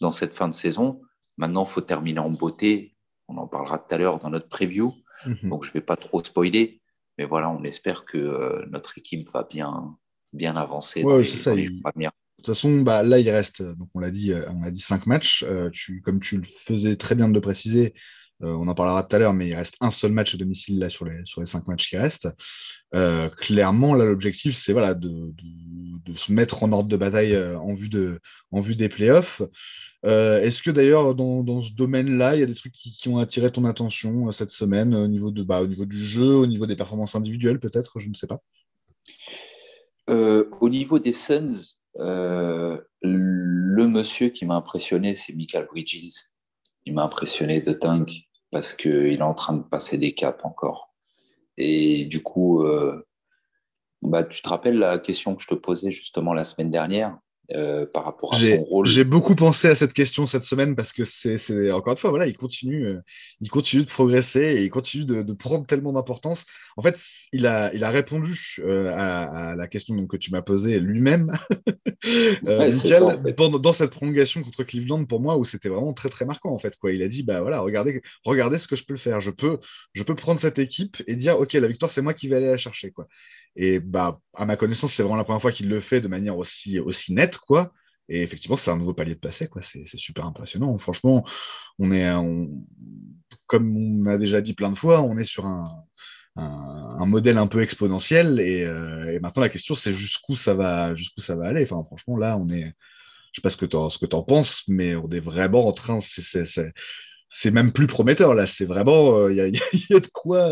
dans 0.02 0.12
cette 0.12 0.34
fin 0.34 0.48
de 0.48 0.54
saison. 0.54 1.02
Maintenant, 1.38 1.66
il 1.66 1.72
faut 1.72 1.82
terminer 1.82 2.20
en 2.20 2.30
beauté. 2.30 2.96
On 3.28 3.38
en 3.38 3.48
parlera 3.48 3.80
tout 3.80 3.94
à 3.94 3.98
l'heure 3.98 4.20
dans 4.20 4.30
notre 4.30 4.48
preview. 4.48 4.94
Mhm. 5.26 5.50
Donc, 5.50 5.64
je 5.64 5.70
ne 5.70 5.74
vais 5.74 5.82
pas 5.82 5.98
trop 5.98 6.24
spoiler. 6.24 6.82
Mais 7.18 7.26
voilà, 7.26 7.50
on 7.50 7.64
espère 7.64 8.06
que 8.06 8.66
notre 8.70 8.98
équipe 8.98 9.30
va 9.32 9.44
bien, 9.44 9.98
bien 10.34 10.58
avancer 10.58 11.02
dans, 11.02 11.18
les, 11.18 11.24
De 11.24 12.10
toute 12.38 12.46
façon, 12.46 12.82
bah, 12.82 13.04
là, 13.04 13.20
il 13.20 13.30
reste, 13.30 13.62
donc 13.62 13.90
on 13.94 14.00
l'a 14.00 14.12
dit, 14.12 14.34
on 14.50 14.64
a 14.64 14.72
dit 14.72 14.82
cinq 14.82 15.08
matchs. 15.08 15.46
tu, 15.72 16.02
comme 16.02 16.20
tu 16.20 16.38
le 16.38 16.44
faisais 16.44 16.98
très 16.98 17.16
bien 17.16 17.30
de 17.30 17.34
le 17.34 17.42
préciser, 17.42 17.94
on 18.42 18.68
en 18.68 18.76
parlera 18.76 19.04
tout 19.04 19.16
à 19.16 19.20
l'heure, 19.20 19.34
mais 19.34 19.48
il 19.48 19.56
reste 19.56 19.76
un 19.82 19.92
seul 19.92 20.12
match 20.12 20.36
à 20.36 20.38
domicile 20.38 20.86
sur, 20.90 21.06
les, 21.06 21.46
cinq 21.46 21.68
matchs 21.68 21.90
qui 21.90 21.98
restent. 21.98 22.28
Euh, 22.94 23.30
clairement, 23.30 23.94
l'objectif, 23.94 24.56
c'est 24.56 24.74
voilà, 24.74 24.94
de, 24.94 25.34
se 26.16 26.32
mettre 26.32 26.64
en 26.64 26.72
ordre 26.72 26.90
de 26.90 26.98
bataille 26.98 27.34
euh, 27.34 27.58
en, 27.60 27.74
vue 27.74 28.76
des 28.76 28.90
playoffs. 28.90 29.42
Est-ce 30.04 30.62
que 30.62 30.72
d'ailleurs, 30.72 31.16
dans, 31.16 31.62
ce 31.62 31.74
domaine-là, 31.74 32.36
il 32.36 32.40
y 32.40 32.44
a 32.44 32.48
des 32.48 32.56
trucs 32.56 32.74
qui, 32.74 33.10
ont 33.10 33.18
attiré 33.18 33.52
ton 33.52 33.66
attention 33.66 34.32
cette 34.32 34.52
semaine 34.52 34.94
au 34.94 35.08
niveau, 35.08 35.32
de, 35.32 35.44
bah, 35.44 35.62
au 35.62 35.68
niveau 35.68 35.86
du 35.86 36.06
jeu, 36.06 36.36
au 36.36 36.46
niveau 36.46 36.66
des 36.66 36.76
performances 36.76 37.16
individuelles, 37.16 37.60
peut-être 37.60 38.00
Je 38.00 38.10
ne 38.10 38.16
sais 38.16 38.28
pas? 38.28 38.42
au 40.08 40.70
niveau 40.70 41.00
des 41.00 41.14
Suns, 41.14 41.80
Euh, 41.98 42.78
le 43.02 43.88
monsieur 43.88 44.30
qui 44.30 44.46
m'a 44.46 44.56
impressionné, 44.56 45.16
c'est 45.16 45.34
Michael 45.34 45.68
Bridges. 45.72 46.34
Il 46.86 46.94
m'a 46.94 47.04
impressionné 47.04 47.62
de 47.62 47.74
dingue 47.74 48.14
parce 48.52 48.74
qu'il 48.74 49.14
est 49.14 49.22
en 49.22 49.34
train 49.34 49.54
de 49.54 49.64
passer 49.64 49.98
des 49.98 50.14
caps 50.14 50.44
encore. 50.44 50.94
Et 51.58 52.06
du 52.06 52.22
coup, 52.22 52.64
euh, 52.64 53.06
bah, 54.02 54.24
tu 54.24 54.42
te 54.42 54.50
rappelles 54.50 54.78
la 54.78 55.00
question 55.00 55.36
que 55.36 55.42
je 55.42 55.48
te 55.48 55.56
posais 55.56 55.92
justement 55.92 56.34
la 56.34 56.44
semaine 56.44 56.72
dernière? 56.72 57.18
Euh, 57.52 57.86
par 57.86 58.06
rapport 58.06 58.34
à 58.34 58.40
son 58.40 58.58
rôle. 58.64 58.88
J'ai 58.88 59.04
beaucoup 59.04 59.36
pensé 59.36 59.68
à 59.68 59.76
cette 59.76 59.94
question 59.94 60.26
cette 60.26 60.44
semaine 60.44 60.76
parce 60.76 60.92
que 60.92 61.04
c'est 61.04 61.72
encore 61.72 61.94
une 61.94 61.98
fois, 61.98 62.10
voilà, 62.10 62.26
il 62.26 62.36
continue, 62.36 62.88
euh, 62.88 63.02
il 63.40 63.50
continue 63.52 63.84
de 63.84 63.90
progresser 63.90 64.40
et 64.40 64.64
il 64.64 64.70
continue 64.70 65.06
de, 65.06 65.34
prendre 65.34 65.68
tellement 65.68 65.94
d'importance. 65.94 66.46
En 66.76 66.82
fait, 66.82 67.00
il 67.34 67.46
a, 67.46 67.74
il 67.74 67.84
a 67.84 67.92
répondu 67.92 68.56
euh, 68.60 68.92
à, 68.96 69.56
la 69.56 69.68
question 69.68 69.96
donc, 69.96 70.10
que 70.10 70.18
tu 70.18 70.32
m'as 70.32 70.42
posée 70.42 70.80
lui-même 70.80 71.38
dans 72.44 73.74
cette 73.74 73.92
prolongation 73.92 74.42
contre 74.42 74.64
Cleveland 74.64 75.06
pour 75.06 75.22
moi 75.22 75.38
où 75.38 75.46
c'était 75.46 75.70
vraiment 75.70 75.94
très 75.94 76.10
très 76.10 76.26
marquant 76.26 76.52
en 76.52 76.60
fait. 76.60 76.76
Quoi. 76.78 76.94
Il 76.94 77.04
a 77.04 77.08
dit 77.08 77.24
bah 77.24 77.42
voilà, 77.42 77.60
regardez, 77.60 78.02
regardez 78.24 78.58
ce 78.58 78.68
que 78.68 78.76
je 78.76 78.86
peux 78.86 78.94
le 78.94 79.00
faire. 79.00 79.22
Je 79.22 79.32
peux, 79.32 79.60
je 79.94 80.04
peux 80.04 80.16
prendre 80.16 80.40
cette 80.40 80.58
équipe 80.58 81.04
et 81.06 81.16
dire 81.16 81.40
ok, 81.40 81.54
la 81.54 81.68
victoire 81.68 81.92
c'est 81.92 82.02
moi 82.02 82.14
qui 82.14 82.28
vais 82.28 82.38
aller 82.38 82.48
la 82.48 82.58
chercher. 82.58 82.92
Quoi. 82.92 83.08
Et 83.56 83.80
bah, 83.80 84.20
à 84.34 84.46
ma 84.46 84.58
connaissance, 84.58 84.94
c'est 84.94 85.04
vraiment 85.04 85.18
la 85.18 85.24
première 85.24 85.42
fois 85.42 85.52
qu'il 85.52 85.70
le 85.70 85.80
fait 85.80 86.02
de 86.02 86.08
manière 86.08 86.38
aussi, 86.38 86.80
aussi 86.80 87.14
nette, 87.14 87.38
quoi. 87.38 87.74
Et 88.10 88.22
effectivement, 88.22 88.58
c'est 88.58 88.72
un 88.72 88.78
nouveau 88.78 88.94
palier 88.94 89.16
de 89.16 89.20
passé, 89.20 89.48
quoi. 89.48 89.62
C'est 89.62 89.88
super 89.98 90.26
impressionnant. 90.26 90.78
Franchement, 90.78 91.26
on 91.80 91.92
est, 91.92 92.10
comme 93.48 94.04
on 94.04 94.06
a 94.08 94.18
déjà 94.18 94.42
dit 94.42 94.54
plein 94.54 94.72
de 94.72 94.78
fois, 94.78 95.02
on 95.02 95.18
est 95.18 95.24
sur 95.24 95.46
un, 95.46 95.86
un, 96.36 97.06
modèle 97.06 97.38
un 97.38 97.48
peu 97.48 97.62
exponentiel. 97.62 98.40
Et, 98.40 98.64
euh, 98.66 99.14
et 99.14 99.20
maintenant, 99.20 99.42
la 99.42 99.50
question, 99.50 99.76
c'est 99.76 99.94
jusqu'où 99.94 100.36
ça 100.36 100.54
va, 100.54 100.96
jusqu'où 100.96 101.22
ça 101.22 101.36
va 101.36 101.48
aller. 101.48 101.64
Enfin, 101.64 101.84
franchement, 101.86 102.18
là, 102.18 102.38
on 102.38 102.50
est, 102.50 102.74
je 103.32 103.40
sais 103.40 103.42
pas 103.42 103.50
ce 103.50 103.58
que 103.58 103.66
tu 103.66 103.76
en, 103.76 104.24
penses, 104.24 104.64
mais 104.68 104.96
on 104.96 105.10
est 105.10 105.20
vraiment 105.20 105.68
en 105.68 105.74
train, 105.74 106.00
c'est 107.30 107.52
même 107.52 107.72
plus 107.72 107.88
prometteur 107.88 108.36
là. 108.36 108.48
C'est 108.48 108.66
vraiment, 108.66 109.28
il 109.28 109.40
euh, 109.40 109.50
y, 109.50 109.94
a 109.94 110.00
de 110.00 110.08
quoi, 110.08 110.50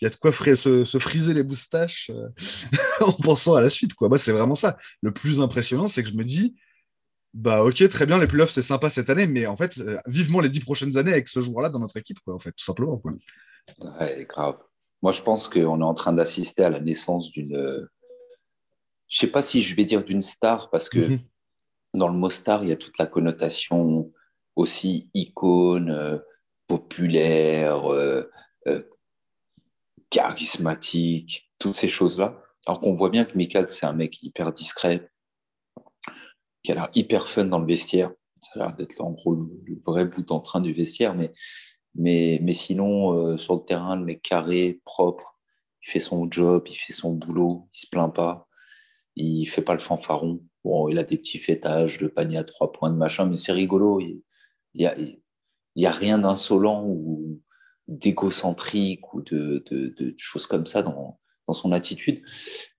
il 0.00 0.04
y 0.04 0.06
a 0.06 0.10
de 0.10 0.16
quoi 0.16 0.30
euh, 0.30 0.54
se, 0.54 0.84
se, 0.84 0.98
friser 0.98 1.34
les 1.34 1.42
moustaches 1.42 2.10
euh, 2.10 2.28
en 3.00 3.12
pensant 3.12 3.54
à 3.54 3.60
la 3.60 3.70
suite. 3.70 3.94
Quoi. 3.94 4.08
Moi, 4.08 4.18
c'est 4.18 4.32
vraiment 4.32 4.54
ça. 4.54 4.76
Le 5.00 5.12
plus 5.12 5.40
impressionnant, 5.40 5.88
c'est 5.88 6.02
que 6.02 6.08
je 6.08 6.14
me 6.14 6.24
dis, 6.24 6.56
bah 7.34 7.64
ok, 7.64 7.88
très 7.88 8.06
bien, 8.06 8.18
les 8.18 8.26
playoffs 8.26 8.50
c'est 8.50 8.62
sympa 8.62 8.90
cette 8.90 9.10
année, 9.10 9.26
mais 9.26 9.46
en 9.46 9.56
fait, 9.56 9.80
vivement 10.06 10.40
les 10.40 10.50
dix 10.50 10.60
prochaines 10.60 10.96
années 10.96 11.12
avec 11.12 11.28
ce 11.28 11.40
joueur-là 11.40 11.70
dans 11.70 11.80
notre 11.80 11.96
équipe, 11.96 12.20
quoi, 12.24 12.34
en 12.34 12.38
fait, 12.38 12.52
tout 12.52 12.64
simplement. 12.64 12.98
Quoi. 12.98 13.12
Ouais, 14.00 14.26
grave. 14.28 14.58
Moi, 15.00 15.12
je 15.12 15.22
pense 15.22 15.48
qu'on 15.48 15.80
est 15.80 15.84
en 15.84 15.94
train 15.94 16.12
d'assister 16.12 16.62
à 16.62 16.70
la 16.70 16.78
naissance 16.78 17.30
d'une, 17.30 17.88
je 19.08 19.18
sais 19.18 19.26
pas 19.26 19.42
si 19.42 19.62
je 19.62 19.74
vais 19.74 19.84
dire 19.84 20.04
d'une 20.04 20.22
star, 20.22 20.70
parce 20.70 20.88
que 20.88 20.98
mm-hmm. 20.98 21.20
dans 21.94 22.08
le 22.08 22.14
mot 22.14 22.30
star, 22.30 22.62
il 22.62 22.68
y 22.68 22.72
a 22.72 22.76
toute 22.76 22.98
la 22.98 23.06
connotation 23.06 24.12
aussi 24.56 25.10
icône, 25.14 25.90
euh, 25.90 26.18
populaire, 26.66 27.92
euh, 27.92 28.30
euh, 28.66 28.82
charismatique, 30.10 31.50
toutes 31.58 31.74
ces 31.74 31.88
choses-là. 31.88 32.42
Alors 32.66 32.80
qu'on 32.80 32.94
voit 32.94 33.10
bien 33.10 33.24
que 33.24 33.36
Mikal, 33.36 33.68
c'est 33.68 33.86
un 33.86 33.92
mec 33.92 34.22
hyper 34.22 34.52
discret, 34.52 35.10
qui 36.62 36.72
a 36.72 36.74
l'air 36.74 36.90
hyper 36.94 37.26
fun 37.26 37.46
dans 37.46 37.58
le 37.58 37.66
vestiaire. 37.66 38.12
Ça 38.40 38.52
a 38.54 38.58
l'air 38.58 38.76
d'être 38.76 39.00
en 39.00 39.10
gros 39.10 39.34
le, 39.34 39.80
vrai 39.86 40.04
bout 40.04 40.30
en 40.30 40.40
train 40.40 40.60
du 40.60 40.72
vestiaire, 40.72 41.14
mais, 41.14 41.32
mais, 41.94 42.38
mais 42.42 42.52
sinon, 42.52 43.36
sur 43.36 43.54
le 43.54 43.64
terrain, 43.64 43.96
le 43.96 44.04
mec 44.04 44.22
carré, 44.22 44.80
propre, 44.84 45.38
il 45.84 45.90
fait 45.90 46.00
son 46.00 46.30
job, 46.30 46.64
il 46.68 46.76
fait 46.76 46.92
son 46.92 47.12
boulot, 47.12 47.68
il 47.74 47.78
se 47.78 47.86
plaint 47.88 48.14
pas, 48.14 48.48
il 49.16 49.46
fait 49.46 49.62
pas 49.62 49.74
le 49.74 49.80
fanfaron. 49.80 50.42
Bon, 50.64 50.88
il 50.88 50.98
a 50.98 51.04
des 51.04 51.18
petits 51.18 51.38
fêtages, 51.38 51.98
de 51.98 52.06
panier 52.06 52.38
à 52.38 52.44
trois 52.44 52.70
points 52.70 52.90
de 52.90 52.96
machin, 52.96 53.26
mais 53.26 53.36
c'est 53.36 53.52
rigolo. 53.52 54.00
Il 54.74 55.20
n'y 55.76 55.86
a, 55.86 55.90
a 55.90 55.92
rien 55.92 56.18
d'insolent 56.18 56.84
ou 56.86 57.40
d'égocentrique 57.88 59.12
ou 59.14 59.22
de, 59.22 59.64
choses 60.16 60.46
comme 60.46 60.66
ça 60.66 60.82
dans, 60.82 61.18
son 61.52 61.72
attitude. 61.72 62.22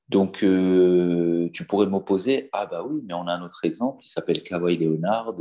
Donc, 0.10 0.44
euh, 0.44 1.50
tu 1.54 1.66
pourrais 1.66 1.86
m'opposer, 1.86 2.50
ah 2.54 2.66
bah 2.66 2.84
oui, 2.84 3.02
mais 3.06 3.14
on 3.14 3.28
a 3.28 3.34
un 3.34 3.44
autre 3.44 3.66
exemple, 3.66 4.04
il 4.04 4.08
s'appelle 4.08 4.42
Kawhi 4.42 4.78
Leonard, 4.78 5.36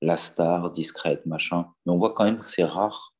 la 0.00 0.16
star, 0.16 0.70
discrète, 0.70 1.26
machin. 1.26 1.66
Mais 1.84 1.92
on 1.92 1.98
voit 1.98 2.14
quand 2.14 2.24
même 2.24 2.38
que 2.38 2.44
c'est 2.44 2.64
rare 2.64 3.14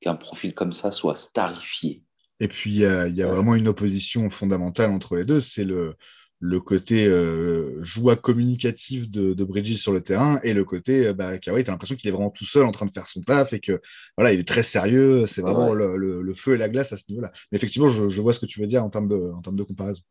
qu'un 0.00 0.14
profil 0.14 0.54
comme 0.54 0.72
ça 0.72 0.92
soit 0.92 1.16
starifié. 1.16 2.04
Et 2.38 2.48
puis, 2.48 2.70
il 2.70 2.76
y 2.76 3.14
y 3.16 3.22
a 3.22 3.26
vraiment 3.26 3.56
une 3.56 3.68
opposition 3.68 4.30
fondamentale 4.30 4.90
entre 4.90 5.16
les 5.16 5.24
deux, 5.24 5.40
c'est 5.40 5.64
le, 5.64 5.96
le 6.38 6.60
côté 6.60 7.06
euh, 7.06 7.82
joie 7.82 8.16
communicative 8.16 9.10
de, 9.10 9.44
Bridges 9.44 9.76
sur 9.76 9.92
le 9.92 10.02
terrain 10.02 10.38
et 10.42 10.52
le 10.52 10.64
côté 10.64 11.06
euh, 11.06 11.14
bah, 11.14 11.38
Kawhi, 11.38 11.64
tu 11.64 11.70
as 11.70 11.72
l'impression 11.72 11.96
qu'il 11.96 12.08
est 12.08 12.12
vraiment 12.12 12.30
tout 12.30 12.44
seul 12.44 12.64
en 12.64 12.72
train 12.72 12.86
de 12.86 12.90
faire 12.90 13.06
son 13.06 13.22
taf 13.22 13.52
et 13.52 13.60
que 13.60 13.80
voilà, 14.16 14.32
il 14.32 14.40
est 14.40 14.48
très 14.48 14.62
sérieux, 14.62 15.26
c'est 15.26 15.40
vraiment 15.40 15.72
le, 15.72 16.34
feu 16.34 16.54
et 16.54 16.58
la 16.58 16.68
glace 16.68 16.92
à 16.92 16.98
ce 16.98 17.04
niveau-là. 17.08 17.32
Mais 17.50 17.56
effectivement, 17.56 17.88
je, 17.88 18.20
vois 18.20 18.32
ce 18.32 18.40
que 18.40 18.46
tu 18.46 18.60
veux 18.60 18.66
dire 18.66 18.84
en 18.84 18.90
termes 18.90 19.08
de, 19.08 19.32
en 19.32 19.40
termes 19.40 19.56
de 19.56 19.62
comparaison. 19.62 20.02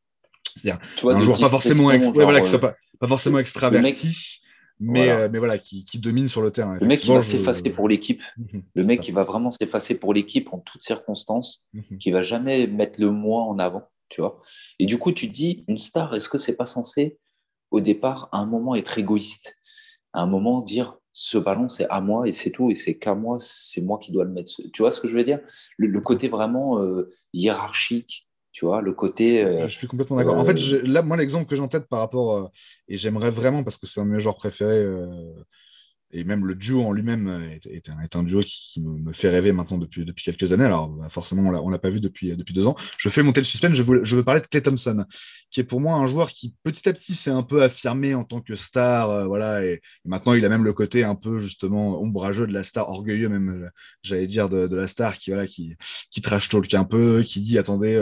C'est-à-dire 0.56 0.80
un 1.04 1.22
joueur 1.22 1.40
pas 1.40 1.50
forcément, 1.50 1.92
voilà, 2.14 2.40
euh, 2.40 2.58
pas, 2.58 2.76
pas, 3.00 3.08
forcément 3.08 3.40
extraverti. 3.40 4.42
Mais, 4.80 5.30
mais 5.30 5.38
voilà, 5.38 5.58
qui, 5.58 5.86
domine 5.96 6.28
sur 6.28 6.42
le 6.42 6.52
terrain. 6.52 6.78
Le 6.80 6.88
mec 6.88 7.02
qui 7.02 7.10
va 7.10 7.22
s'effacer 7.22 7.70
pour 7.70 7.88
l'équipe. 7.88 8.24
Mhm, 8.38 8.64
le 8.74 8.84
mec 8.84 9.02
qui 9.02 9.12
va 9.12 9.24
vraiment 9.24 9.52
s'effacer 9.52 9.96
pour 9.96 10.14
l'équipe 10.14 10.50
en 10.52 10.60
toutes 10.60 10.82
circonstances, 10.82 11.68
mhm. 11.74 11.98
qui 12.00 12.12
va 12.12 12.24
jamais 12.24 12.68
mettre 12.68 13.00
le 13.00 13.12
moi 13.12 13.44
en 13.44 13.60
avant 13.60 13.88
tu 14.10 14.22
vois. 14.22 14.40
Et 14.80 14.86
du 14.86 14.98
coup, 14.98 15.12
tu 15.12 15.28
te 15.28 15.34
dis, 15.34 15.64
une 15.68 15.78
star, 15.78 16.14
est-ce 16.16 16.30
que 16.30 16.38
c'est 16.38 16.56
pas 16.56 16.66
censé, 16.66 17.18
au 17.72 17.82
départ, 17.82 18.30
à 18.32 18.40
un 18.40 18.46
moment, 18.46 18.76
être 18.76 18.98
égoïste? 18.98 19.58
À 20.14 20.22
un 20.22 20.28
moment, 20.28 20.62
dire, 20.62 20.98
ce 21.12 21.38
ballon, 21.38 21.70
c'est 21.70 21.88
à 21.90 22.02
moi 22.02 22.28
et 22.28 22.32
c'est 22.32 22.52
tout, 22.52 22.70
et 22.72 22.76
c'est 22.76 22.98
qu'à 22.98 23.16
moi, 23.16 23.38
c'est 23.40 23.82
moi 23.82 24.00
qui 24.00 24.12
dois 24.12 24.26
le 24.26 24.32
mettre. 24.32 24.52
Tu 24.74 24.82
vois 24.82 24.92
ce 24.92 25.00
que 25.00 25.08
je 25.08 25.16
veux 25.16 25.24
dire? 25.24 25.40
Le, 25.78 26.02
côté 26.02 26.28
vraiment 26.28 26.80
euh, 26.80 27.12
hiérarchique, 27.34 28.28
tu 28.52 28.66
vois, 28.66 28.82
le 28.82 28.94
côté. 28.94 29.44
Euh, 29.44 29.68
je 29.68 29.78
suis 29.78 29.88
complètement 29.88 30.18
d'accord. 30.18 30.38
en 30.38 30.46
fait, 30.46 30.58
euh, 30.58 30.82
là, 30.86 31.02
moi, 31.02 31.18
l'exemple 31.18 31.48
que 31.48 31.56
j'ai 31.56 31.62
en 31.62 31.68
tête 31.68 31.88
par 31.88 32.00
rapport, 32.00 32.52
et 32.88 32.98
j'aimerais 32.98 33.32
vraiment, 33.32 33.64
parce 33.64 33.78
que 33.78 33.88
c'est 33.88 34.00
un 34.00 34.06
de 34.06 34.12
mes 34.12 34.20
genres 34.20 34.38
préférés 34.38 34.86
et 36.12 36.24
même 36.24 36.46
le 36.46 36.56
duo 36.56 36.84
en 36.84 36.92
lui-même 36.92 37.50
est, 37.52 37.90
un, 38.16 38.24
duo 38.24 38.42
qui, 38.42 38.82
me, 38.82 39.12
fait 39.12 39.30
rêver 39.30 39.52
maintenant 39.52 39.78
depuis, 39.78 40.06
quelques 40.24 40.52
années. 40.52 40.64
Alors, 40.64 40.88
bah, 40.88 41.10
forcément, 41.10 41.42
on 41.42 41.68
ne 41.68 41.72
l'a 41.72 41.80
pas 41.80 41.90
vu 41.90 42.00
depuis, 42.00 42.36
deux 42.36 42.68
ans. 42.68 42.76
Je 42.98 43.10
fais 43.10 43.24
monter 43.24 43.42
le 43.42 43.46
suspense. 43.46 43.74
Je 43.74 43.84
veux, 43.84 44.04
je 44.04 44.16
veux 44.16 44.24
parler 44.24 44.42
de 44.42 44.46
Clay 44.46 44.62
Thompson, 44.62 45.06
qui 45.52 45.60
est 45.60 45.64
pour 45.64 45.82
moi 45.82 45.96
un 45.96 46.08
joueur 46.08 46.32
qui, 46.32 46.56
petit 46.64 46.88
à 46.88 46.94
petit, 46.94 47.16
s'est 47.16 47.32
un 47.32 47.44
peu 47.44 47.64
affirmé 47.64 48.14
en 48.16 48.24
tant 48.24 48.40
que 48.40 48.56
star. 48.56 49.10
Euh, 49.10 49.26
voilà, 49.26 49.66
et, 49.66 49.82
maintenant, 50.06 50.34
il 50.34 50.46
a 50.46 50.50
même 50.50 50.64
le 50.64 50.74
côté 50.74 51.04
un 51.04 51.16
peu, 51.16 51.40
justement, 51.40 52.02
ombrageux 52.02 52.48
de 52.48 52.54
la 52.54 52.64
star, 52.64 52.88
orgueilleux 52.90 53.30
même, 53.30 53.64
euh, 53.64 53.70
j'allais 54.04 54.28
dire, 54.28 54.48
de, 54.48 54.74
la 54.74 54.88
star, 54.88 55.18
qui, 55.18 55.32
voilà, 55.32 55.48
qui, 55.48 55.76
qui 56.12 56.22
trash 56.22 56.50
talk 56.50 56.74
un 56.74 56.86
peu, 56.86 57.24
qui 57.24 57.42
dit 57.42 57.58
attendez, 57.58 58.02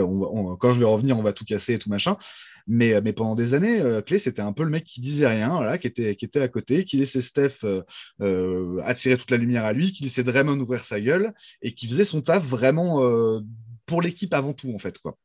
quand 0.60 0.72
je 0.72 0.78
vais 0.78 0.84
revenir, 0.84 1.18
on 1.18 1.22
va 1.22 1.32
tout 1.32 1.44
casser 1.44 1.74
et 1.74 1.78
tout 1.78 1.90
machin. 1.90 2.16
Mais, 2.66 3.00
mais 3.02 3.12
pendant 3.12 3.34
des 3.34 3.54
années, 3.54 3.80
euh, 3.80 4.00
Clé, 4.00 4.18
c'était 4.18 4.40
un 4.40 4.52
peu 4.52 4.64
le 4.64 4.70
mec 4.70 4.84
qui 4.84 5.00
disait 5.00 5.26
rien, 5.26 5.50
voilà, 5.50 5.76
qui, 5.76 5.86
était, 5.86 6.16
qui 6.16 6.24
était 6.24 6.40
à 6.40 6.48
côté, 6.48 6.84
qui 6.84 6.96
laissait 6.96 7.20
Steph 7.20 7.58
euh, 7.64 7.82
euh, 8.22 8.80
attirer 8.84 9.18
toute 9.18 9.30
la 9.30 9.36
lumière 9.36 9.64
à 9.64 9.72
lui, 9.72 9.92
qui 9.92 10.02
laissait 10.02 10.24
Draymond 10.24 10.58
ouvrir 10.58 10.80
sa 10.80 11.00
gueule 11.00 11.34
et 11.60 11.74
qui 11.74 11.86
faisait 11.86 12.04
son 12.04 12.22
taf 12.22 12.42
vraiment 12.44 13.02
pour 13.86 14.00
l'équipe 14.00 14.32
avant 14.32 14.54
tout, 14.54 14.72
en 14.74 14.78
fait. 14.78 14.98
Quoi 14.98 15.16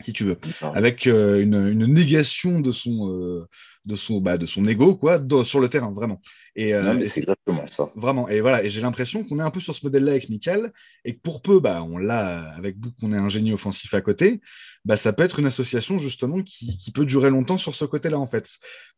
si 0.00 0.12
tu 0.12 0.22
veux, 0.22 0.38
avec 0.62 1.06
une, 1.06 1.54
une, 1.54 1.86
négation 1.86 2.60
de 2.60 2.70
son, 2.70 3.44
de 3.84 3.94
son, 3.96 4.20
bah, 4.20 4.38
de 4.38 4.46
son 4.46 4.64
ego, 4.64 4.94
quoi, 4.94 5.20
sur 5.42 5.58
le 5.58 5.68
terrain, 5.68 5.90
vraiment. 5.90 6.20
Et, 6.54 6.70
c'est 7.08 7.22
exactement 7.22 7.66
ça. 7.66 7.90
Vraiment. 7.96 8.28
Et 8.28 8.40
voilà. 8.40 8.62
Et 8.62 8.70
j'ai 8.70 8.80
l'impression 8.80 9.24
qu'on 9.24 9.40
est 9.40 9.42
un 9.42 9.50
peu 9.50 9.58
sur 9.58 9.74
ce 9.74 9.84
modèle-là 9.84 10.12
avec 10.12 10.28
Michael, 10.28 10.72
et 11.04 11.16
que 11.16 11.20
pour 11.20 11.42
peu, 11.42 11.58
bah, 11.58 11.82
on 11.82 11.98
l'a 11.98 12.48
avec 12.52 12.78
Book, 12.78 12.94
on 13.02 13.12
est 13.12 13.16
un 13.16 13.28
génie 13.28 13.52
offensif 13.52 13.92
à 13.92 14.00
côté 14.00 14.40
bah, 14.88 14.96
ça 14.96 15.12
peut 15.12 15.22
être 15.22 15.38
une 15.38 15.44
association 15.44 15.98
justement 15.98 16.42
qui, 16.42 16.78
qui 16.78 16.90
peut 16.92 17.04
durer 17.04 17.28
longtemps 17.28 17.58
sur 17.58 17.74
ce 17.74 17.84
côté-là 17.84 18.18
en 18.18 18.26
fait. 18.26 18.48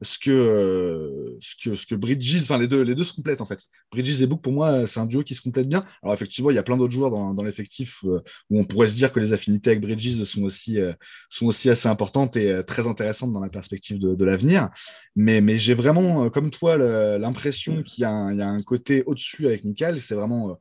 Ce 0.02 0.20
que, 0.20 0.30
euh, 0.30 1.36
ce 1.40 1.56
que, 1.60 1.74
ce 1.74 1.84
que 1.84 1.96
Bridges, 1.96 2.42
enfin 2.42 2.58
les 2.58 2.68
deux, 2.68 2.82
les 2.82 2.94
deux 2.94 3.02
se 3.02 3.12
complètent 3.12 3.40
en 3.40 3.44
fait. 3.44 3.64
Bridges 3.90 4.22
et 4.22 4.26
Book 4.28 4.40
pour 4.40 4.52
moi 4.52 4.86
c'est 4.86 5.00
un 5.00 5.06
duo 5.06 5.24
qui 5.24 5.34
se 5.34 5.42
complète 5.42 5.68
bien. 5.68 5.84
Alors 6.04 6.14
effectivement 6.14 6.50
il 6.50 6.54
y 6.54 6.60
a 6.60 6.62
plein 6.62 6.76
d'autres 6.76 6.92
joueurs 6.92 7.10
dans, 7.10 7.34
dans 7.34 7.42
l'effectif 7.42 8.04
euh, 8.04 8.22
où 8.50 8.60
on 8.60 8.64
pourrait 8.64 8.86
se 8.86 8.94
dire 8.94 9.12
que 9.12 9.18
les 9.18 9.32
affinités 9.32 9.70
avec 9.70 9.80
Bridges 9.80 10.22
sont 10.22 10.44
aussi, 10.44 10.78
euh, 10.78 10.92
sont 11.28 11.46
aussi 11.46 11.68
assez 11.68 11.88
importantes 11.88 12.36
et 12.36 12.62
très 12.64 12.86
intéressantes 12.86 13.32
dans 13.32 13.40
la 13.40 13.48
perspective 13.48 13.98
de, 13.98 14.14
de 14.14 14.24
l'avenir. 14.24 14.68
Mais, 15.16 15.40
mais 15.40 15.58
j'ai 15.58 15.74
vraiment 15.74 16.30
comme 16.30 16.50
toi 16.50 16.76
l'impression 17.18 17.82
qu'il 17.82 18.02
y, 18.02 18.02
y, 18.02 18.04
a 18.04 18.46
un 18.48 18.62
côté 18.62 19.02
au-dessus 19.06 19.46
avec 19.46 19.64
Michael. 19.64 20.00
C'est 20.00 20.14
vraiment 20.14 20.56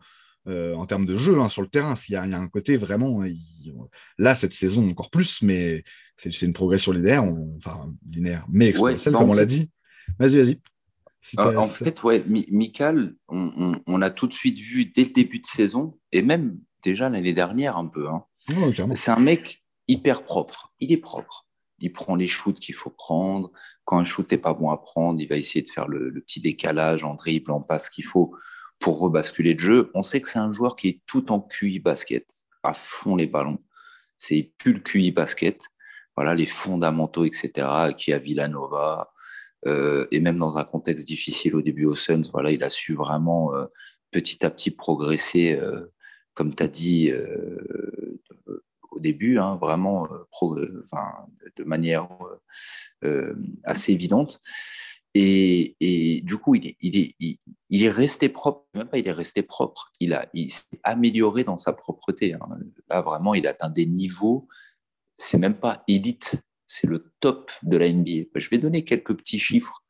euh, 0.48 0.74
en 0.76 0.86
termes 0.86 1.06
de 1.06 1.18
jeu 1.18 1.40
hein, 1.40 1.50
sur 1.50 1.62
le 1.62 1.68
terrain. 1.68 1.96
Il 2.08 2.14
y, 2.14 2.16
a, 2.16 2.24
un 2.24 2.48
côté 2.48 2.78
vraiment, 2.78 3.24
là, 4.18 4.36
cette 4.36 4.54
saison 4.54 4.90
encore 4.90 5.10
plus, 5.10 5.42
mais 5.42 5.84
c'est 6.18 6.42
une 6.42 6.54
progression 6.54 6.92
linéaire, 6.92 7.24
enfin 7.58 7.92
linéaire, 8.10 8.46
mais 8.50 8.70
exponentielle, 8.70 9.14
comme 9.14 9.30
on 9.30 9.34
l'a 9.34 9.46
dit. 9.46 9.70
Vas-y, 10.18 10.38
vas-y. 10.38 10.62
Euh, 11.38 11.56
en 11.58 11.68
fait, 11.68 12.02
ouais, 12.04 12.24
Michael, 12.28 13.16
on, 13.28 14.02
a 14.02 14.10
tout 14.10 14.28
de 14.28 14.34
suite 14.34 14.58
vu 14.58 14.86
dès 14.86 15.04
le 15.04 15.12
début 15.12 15.40
de 15.40 15.46
saison, 15.46 15.98
et 16.12 16.22
même 16.22 16.58
déjà 16.82 17.10
l'année 17.10 17.34
dernière 17.34 17.78
un 17.78 17.88
peu. 17.88 18.08
Hein. 18.08 18.24
c'est 18.96 19.12
un 19.12 19.20
mec 19.20 19.64
hyper 19.88 20.24
propre. 20.24 20.74
Il 20.80 20.92
est 20.92 20.98
propre. 20.98 21.46
il 21.80 21.92
prend 21.92 22.16
les 22.16 22.28
shoots 22.28 22.60
qu'il 22.60 22.76
faut 22.76 22.90
prendre. 22.90 23.52
Quand 23.84 23.98
un 23.98 24.06
shoot 24.06 24.32
n'est 24.32 24.38
pas 24.38 24.54
bon 24.54 24.70
à 24.70 24.78
prendre, 24.78 25.20
il 25.20 25.28
va 25.28 25.36
essayer 25.36 25.62
de 25.62 25.70
faire 25.70 25.88
le, 25.88 26.22
petit 26.22 26.40
décalage 26.40 27.04
en 27.04 27.16
dribble, 27.16 27.52
en 27.52 27.62
passe 27.62 27.90
qu'il 27.90 28.06
faut 28.06 28.34
pour 28.80 29.00
rebasculer 29.00 29.54
le 29.54 29.60
jeu. 29.60 29.92
On 29.94 30.02
sait 30.02 30.22
que 30.22 30.30
c'est 30.30 30.40
un 30.40 30.52
joueur 30.52 30.76
qui 30.76 30.88
est 30.88 31.02
tout 31.06 31.32
en 31.32 31.42
QI 31.42 31.80
basket, 31.80 32.46
à 32.64 32.74
fond 32.74 33.16
les 33.16 33.28
ballons. 33.28 33.58
C'est 34.18 34.52
plus 34.58 34.74
le 34.74 34.80
QI 34.80 35.12
basket. 35.12 35.64
Voilà, 36.16 36.36
les 36.36 36.46
fondamentaux, 36.46 37.26
etc., 37.26 37.94
qui 37.98 38.12
a 38.12 38.20
Villanova. 38.20 39.12
Euh, 39.68 40.08
et 40.12 40.20
même 40.20 40.38
dans 40.38 40.58
un 40.58 40.64
contexte 40.64 41.08
difficile 41.08 41.56
au 41.56 41.62
début 41.62 41.86
au 41.86 41.96
Suns, 41.96 42.30
voilà, 42.32 42.52
il 42.52 42.64
a 42.64 42.70
su 42.70 42.94
vraiment 42.94 43.54
euh, 43.56 43.66
petit 44.12 44.46
à 44.46 44.50
petit 44.50 44.72
progresser, 44.72 45.58
euh, 45.62 45.94
comme 46.34 46.56
tu 46.56 46.64
as 46.64 46.68
dit, 46.68 47.12
au 48.92 49.00
début, 49.00 49.38
hein, 49.38 49.58
vraiment 49.62 50.08
de 50.48 51.64
manière 51.66 52.08
assez 53.64 53.92
évidente. 53.92 54.42
Et, 55.16 56.22
du 56.24 56.38
coup, 56.38 56.56
il 56.56 56.76
est, 57.72 57.90
resté 57.90 58.30
propre, 58.30 58.68
même 58.74 58.88
pas 58.88 59.00
il 59.00 59.08
est 59.08 59.12
resté 59.12 59.42
propre, 59.42 59.92
il, 60.00 60.14
a, 60.14 60.30
s'est 60.50 60.80
amélioré 60.84 61.44
dans 61.44 61.58
sa 61.58 61.74
propreté. 61.74 62.34
Hein. 62.34 62.60
Là, 62.90 63.02
vraiment, 63.02 63.34
il 63.34 63.48
atteint 63.48 63.70
des 63.70 63.86
niveaux, 63.86 64.48
c'est 65.18 65.38
même 65.38 65.60
pas 65.60 65.84
élite, 65.88 66.42
c'est 66.66 66.88
le 66.88 67.12
top 67.20 67.52
de 67.64 67.78
la 67.78 67.92
NBA. 67.92 68.30
Je 68.36 68.50
vais 68.50 68.60
donner 68.60 68.84
quelques 68.84 69.16
petits 69.16 69.40
chiffres. 69.40 69.84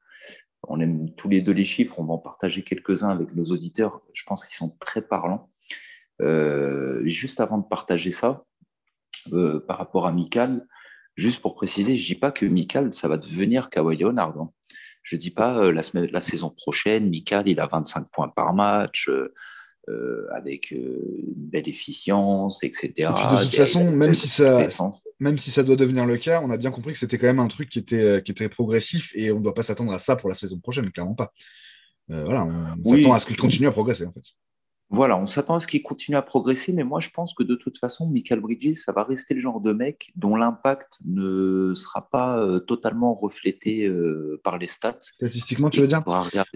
On 0.68 0.80
aime 0.80 1.14
tous 1.16 1.30
les 1.30 1.42
deux 1.42 1.52
les 1.52 1.66
chiffres, 1.66 2.00
on 2.00 2.06
va 2.06 2.14
en 2.14 2.18
partager 2.18 2.64
quelques-uns 2.64 3.10
avec 3.10 3.34
nos 3.36 3.46
auditeurs. 3.46 4.02
Je 4.14 4.24
pense 4.24 4.46
qu'ils 4.46 4.56
sont 4.56 4.76
très 4.80 5.02
parlants. 5.02 5.50
juste 7.06 7.40
avant 7.40 7.58
de 7.58 7.68
partager 7.68 8.12
ça, 8.12 8.46
euh, 9.34 9.60
par 9.60 9.78
rapport 9.78 10.08
à 10.08 10.12
Mikal, 10.12 10.66
juste 11.16 11.42
pour 11.42 11.56
préciser, 11.56 11.98
je 11.98 12.04
ne 12.04 12.08
dis 12.16 12.20
pas 12.20 12.32
que 12.32 12.46
Mikal, 12.46 12.94
ça 12.94 13.08
va 13.08 13.18
devenir 13.18 13.70
Kawhi 13.70 13.98
Leonard. 13.98 14.40
Hein. 14.40 14.52
Je 15.10 15.16
ne 15.16 15.20
dis 15.20 15.32
pas 15.32 15.58
euh, 15.58 15.72
la, 15.72 15.82
semaine, 15.82 16.08
la 16.12 16.22
saison 16.22 16.52
prochaine, 16.52 17.10
Mikal, 17.10 17.48
il 17.48 17.60
a 17.60 17.66
25 17.66 18.10
points 18.12 18.30
par 18.30 18.54
match. 18.54 19.10
Euh, 19.90 20.28
avec 20.36 20.70
une 20.70 21.34
belle 21.36 21.68
efficience, 21.68 22.64
etc. 22.64 22.92
de 23.10 23.44
toute 23.46 23.56
façon, 23.56 23.90
même 23.90 24.14
si, 24.14 24.28
ça, 24.28 24.68
même 25.20 25.40
si 25.40 25.50
ça 25.50 25.64
doit 25.64 25.78
devenir 25.78 26.06
le 26.06 26.18
cas, 26.18 26.42
on 26.44 26.52
a 26.52 26.58
bien 26.58 26.70
compris 26.70 26.94
que 26.94 27.00
c'était 27.00 27.18
quand 27.18 27.26
même 27.26 27.40
un 27.40 27.48
truc 27.48 27.70
qui 27.70 27.80
était, 27.80 28.22
qui 28.24 28.32
était 28.32 28.50
progressif 28.50 29.12
et 29.16 29.32
on 29.32 29.40
ne 29.40 29.44
doit 29.44 29.56
pas 29.56 29.64
s'attendre 29.64 29.92
à 29.92 29.98
ça 29.98 30.16
pour 30.16 30.30
la 30.30 30.36
saison 30.36 30.60
prochaine, 30.60 30.92
clairement 30.92 31.16
pas. 31.16 31.32
voilà, 32.08 32.46
on, 32.86 32.96
s'attend 32.96 33.14
à 33.14 33.20
ce 33.20 33.26
qu'il 33.26 33.38
continue 33.38 33.68
à 33.68 33.72
progresser 33.72 34.06
en 34.06 34.12
fait. 34.12 34.22
Voilà, 34.92 35.20
on 35.20 35.28
s'attend 35.28 35.56
à 35.56 35.60
ce 35.60 35.68
qu'il 35.68 35.84
continue 35.84 36.18
à 36.18 36.24
progresser, 36.24 36.74
mais 36.74 36.84
moi 36.84 37.00
je 37.00 37.10
pense 37.10 37.36
que 37.36 37.44
de 37.44 37.54
toute 37.54 37.78
façon, 37.78 38.10
Michael 38.10 38.40
Bridges, 38.40 38.76
ça 38.76 38.92
va 38.92 39.04
rester 39.04 39.36
le 39.36 39.42
genre 39.42 39.62
de 39.62 39.72
mec 39.72 40.12
dont 40.16 40.36
l'impact 40.36 40.98
ne 41.06 41.74
sera 41.76 42.10
pas 42.10 42.40
euh, 42.40 42.60
totalement 42.60 43.14
reflété 43.14 43.86
euh, 43.86 44.42
par 44.44 44.58
les 44.58 44.66
stats. 44.66 44.98
Statistiquement, 45.00 45.70
tu 45.70 45.80
veux 45.82 45.88
dire? 45.88 46.02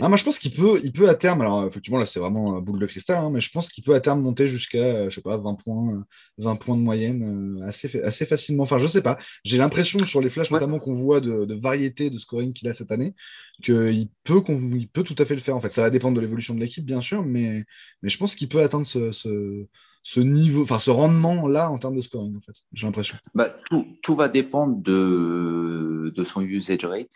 ah, 0.01 0.09
Moi 0.09 0.17
je 0.17 0.23
pense 0.23 0.39
qu'il 0.39 0.51
peut, 0.51 0.79
il 0.83 0.91
peut 0.91 1.07
à 1.09 1.13
terme, 1.13 1.41
alors 1.41 1.67
effectivement 1.67 1.99
là 1.99 2.07
c'est 2.07 2.19
vraiment 2.19 2.59
boule 2.59 2.79
de 2.79 2.87
cristal, 2.87 3.23
hein, 3.23 3.29
mais 3.31 3.39
je 3.39 3.51
pense 3.51 3.69
qu'il 3.69 3.83
peut 3.83 3.93
à 3.93 3.99
terme 3.99 4.21
monter 4.21 4.47
jusqu'à, 4.47 5.09
je 5.09 5.15
sais 5.15 5.21
pas, 5.21 5.37
20 5.37 5.53
points, 5.63 6.03
20 6.39 6.55
points 6.55 6.75
de 6.75 6.81
moyenne 6.81 7.59
euh, 7.61 7.67
assez, 7.67 8.01
assez 8.01 8.25
facilement. 8.25 8.63
Enfin, 8.63 8.79
je 8.79 8.87
sais 8.87 9.03
pas, 9.03 9.19
j'ai 9.43 9.57
l'impression 9.57 10.03
sur 10.07 10.21
les 10.21 10.29
flashs 10.29 10.49
notamment 10.49 10.79
qu'on 10.79 10.93
voit 10.93 11.21
de, 11.21 11.45
de, 11.45 11.53
variété 11.53 12.09
de 12.09 12.17
scoring 12.17 12.53
qu'il 12.53 12.67
a 12.67 12.73
cette 12.73 12.91
année, 12.91 13.13
qu'il 13.61 14.09
peut, 14.23 14.41
il 14.47 14.87
peut 14.87 15.03
tout 15.03 15.15
à 15.19 15.25
fait 15.25 15.35
le 15.35 15.41
faire 15.41 15.55
en 15.55 15.61
fait. 15.61 15.71
Ça 15.71 15.81
va 15.81 15.91
dépendre 15.91 16.15
de 16.15 16.21
l'évolution 16.21 16.55
de 16.55 16.59
l'équipe 16.59 16.85
bien 16.85 17.01
sûr, 17.01 17.23
mais, 17.23 17.63
mais 18.01 18.09
je 18.09 18.17
pense 18.23 18.35
qu'il 18.37 18.47
peut 18.47 18.61
atteindre 18.61 18.87
ce, 18.87 20.19
niveau, 20.19 20.63
enfin 20.63 20.79
ce 20.79 20.91
rendement-là 20.91 21.69
en 21.69 21.77
termes 21.77 21.97
de 21.97 22.01
scoring, 22.01 22.37
en 22.37 22.41
fait, 22.41 22.53
j'ai 22.71 22.85
l'impression. 22.85 23.17
Bah, 23.35 23.53
tout, 23.69 24.15
va 24.15 24.29
dépendre 24.29 24.77
de, 24.81 26.23
son 26.23 26.39
usage 26.39 26.85
rate. 26.85 27.13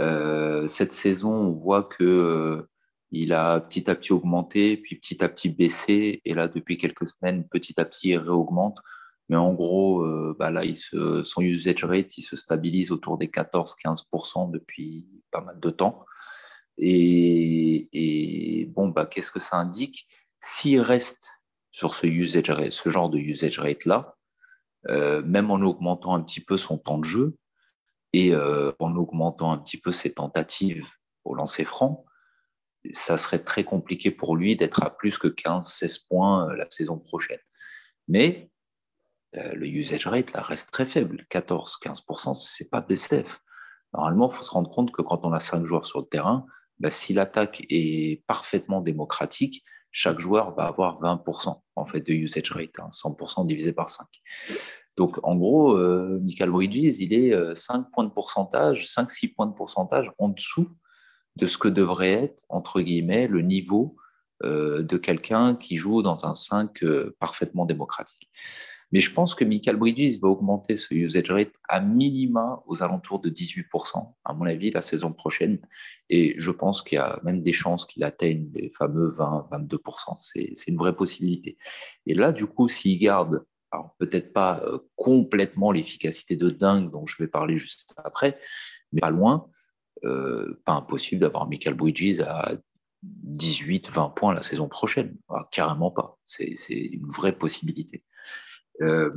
Euh, 0.00 0.66
cette 0.66 0.92
saison, 0.92 1.32
on 1.32 1.52
voit 1.52 1.84
que 1.84 2.02
euh, 2.02 2.62
il 3.12 3.32
a 3.32 3.60
petit 3.60 3.88
à 3.88 3.94
petit 3.94 4.12
augmenté, 4.12 4.76
puis 4.76 4.96
petit 4.96 5.22
à 5.22 5.28
petit 5.28 5.50
baissé, 5.50 6.20
et 6.24 6.34
là, 6.34 6.48
depuis 6.48 6.78
quelques 6.78 7.08
semaines, 7.08 7.46
petit 7.48 7.80
à 7.80 7.84
petit, 7.84 8.08
il 8.08 8.18
réaugmente. 8.18 8.78
Mais 9.28 9.36
en 9.36 9.54
gros, 9.54 10.02
euh, 10.02 10.34
bah 10.36 10.50
là, 10.50 10.62
son 11.22 11.42
usage 11.42 11.84
rate, 11.84 12.18
il 12.18 12.22
se 12.22 12.34
stabilise 12.34 12.90
autour 12.90 13.18
des 13.18 13.28
14-15% 13.28 14.50
depuis 14.50 15.06
pas 15.30 15.42
mal 15.42 15.60
de 15.60 15.70
temps. 15.70 16.04
Et, 16.76 17.88
et 17.92 18.66
bon, 18.66 18.88
bah, 18.88 19.06
qu'est-ce 19.06 19.30
que 19.30 19.38
ça 19.38 19.58
indique? 19.58 20.08
S'il 20.44 20.82
reste 20.82 21.42
sur 21.70 21.94
ce, 21.94 22.06
usage 22.06 22.52
ce 22.70 22.90
genre 22.90 23.08
de 23.08 23.18
usage 23.18 23.58
rate-là, 23.58 24.14
euh, 24.90 25.22
même 25.22 25.50
en 25.50 25.60
augmentant 25.62 26.14
un 26.14 26.22
petit 26.22 26.42
peu 26.42 26.58
son 26.58 26.76
temps 26.76 26.98
de 26.98 27.04
jeu 27.06 27.38
et 28.12 28.34
euh, 28.34 28.70
en 28.78 28.94
augmentant 28.94 29.52
un 29.52 29.58
petit 29.58 29.80
peu 29.80 29.90
ses 29.90 30.12
tentatives 30.12 30.90
au 31.24 31.34
lancer 31.34 31.64
franc, 31.64 32.04
ça 32.92 33.16
serait 33.16 33.42
très 33.42 33.64
compliqué 33.64 34.10
pour 34.10 34.36
lui 34.36 34.54
d'être 34.54 34.82
à 34.82 34.94
plus 34.94 35.16
que 35.16 35.28
15-16 35.28 36.06
points 36.08 36.50
euh, 36.50 36.56
la 36.56 36.70
saison 36.70 36.98
prochaine. 36.98 37.40
Mais 38.06 38.50
le 39.32 39.66
usage 39.66 40.06
rate 40.06 40.32
là, 40.32 40.42
reste 40.42 40.70
très 40.70 40.86
faible. 40.86 41.26
14-15%, 41.28 42.34
ce 42.34 42.62
n'est 42.62 42.68
pas 42.68 42.82
BCF. 42.82 43.40
Normalement, 43.92 44.30
il 44.30 44.36
faut 44.36 44.44
se 44.44 44.50
rendre 44.50 44.70
compte 44.70 44.92
que 44.92 45.02
quand 45.02 45.24
on 45.24 45.32
a 45.32 45.40
5 45.40 45.64
joueurs 45.64 45.86
sur 45.86 46.00
le 46.00 46.06
terrain, 46.06 46.46
bah, 46.78 46.92
si 46.92 47.14
l'attaque 47.14 47.64
est 47.68 48.24
parfaitement 48.28 48.80
démocratique, 48.80 49.64
chaque 49.94 50.18
joueur 50.18 50.56
va 50.56 50.64
avoir 50.64 51.00
20% 51.00 51.56
en 51.76 51.86
fait 51.86 52.00
de 52.00 52.12
usage 52.12 52.50
rate, 52.50 52.76
100% 52.90 53.40
hein, 53.40 53.44
divisé 53.44 53.72
par 53.72 53.88
5. 53.88 54.04
Donc 54.96 55.20
en 55.22 55.36
gros, 55.36 55.76
euh, 55.76 56.18
Michael 56.20 56.50
Bridges, 56.50 56.98
il 56.98 57.14
est 57.14 57.54
5 57.54 57.78
euh, 57.78 57.82
points 57.92 58.04
de 58.04 58.10
pourcentage, 58.10 58.86
5-6 58.86 59.34
points 59.34 59.46
de 59.46 59.54
pourcentage 59.54 60.10
en 60.18 60.30
dessous 60.30 60.68
de 61.36 61.46
ce 61.46 61.56
que 61.58 61.68
devrait 61.68 62.10
être, 62.10 62.44
entre 62.48 62.80
guillemets, 62.80 63.28
le 63.28 63.42
niveau 63.42 63.96
euh, 64.42 64.82
de 64.82 64.96
quelqu'un 64.96 65.54
qui 65.54 65.76
joue 65.76 66.02
dans 66.02 66.26
un 66.26 66.34
5 66.34 66.84
parfaitement 67.20 67.64
démocratique. 67.64 68.28
Mais 68.92 69.00
je 69.00 69.12
pense 69.12 69.34
que 69.34 69.44
Michael 69.44 69.76
Bridges 69.76 70.18
va 70.20 70.28
augmenter 70.28 70.76
ce 70.76 70.94
usage 70.94 71.30
rate 71.30 71.52
à 71.68 71.80
minima 71.80 72.62
aux 72.66 72.82
alentours 72.82 73.20
de 73.20 73.30
18%, 73.30 74.14
à 74.24 74.34
mon 74.34 74.46
avis, 74.46 74.70
la 74.70 74.82
saison 74.82 75.12
prochaine. 75.12 75.58
Et 76.10 76.34
je 76.38 76.50
pense 76.50 76.82
qu'il 76.82 76.96
y 76.96 77.00
a 77.00 77.20
même 77.24 77.42
des 77.42 77.52
chances 77.52 77.86
qu'il 77.86 78.04
atteigne 78.04 78.50
les 78.54 78.70
fameux 78.70 79.10
20-22%. 79.10 80.16
C'est 80.18 80.68
une 80.68 80.76
vraie 80.76 80.96
possibilité. 80.96 81.58
Et 82.06 82.14
là, 82.14 82.32
du 82.32 82.46
coup, 82.46 82.68
s'il 82.68 82.98
garde, 82.98 83.44
peut-être 83.98 84.32
pas 84.32 84.60
euh, 84.64 84.78
complètement 84.96 85.72
l'efficacité 85.72 86.36
de 86.36 86.50
dingue 86.50 86.90
dont 86.90 87.06
je 87.06 87.16
vais 87.22 87.28
parler 87.28 87.56
juste 87.56 87.92
après, 87.96 88.34
mais 88.92 89.00
pas 89.00 89.10
loin, 89.10 89.48
euh, 90.04 90.60
pas 90.64 90.74
impossible 90.74 91.20
d'avoir 91.20 91.48
Michael 91.48 91.74
Bridges 91.74 92.20
à 92.20 92.52
18-20 93.32 94.14
points 94.14 94.34
la 94.34 94.42
saison 94.42 94.68
prochaine. 94.68 95.16
Ah, 95.28 95.48
carrément 95.50 95.90
pas. 95.90 96.18
C'est 96.24 96.54
une 96.68 97.06
vraie 97.08 97.36
possibilité. 97.36 98.02
Euh, 98.82 99.10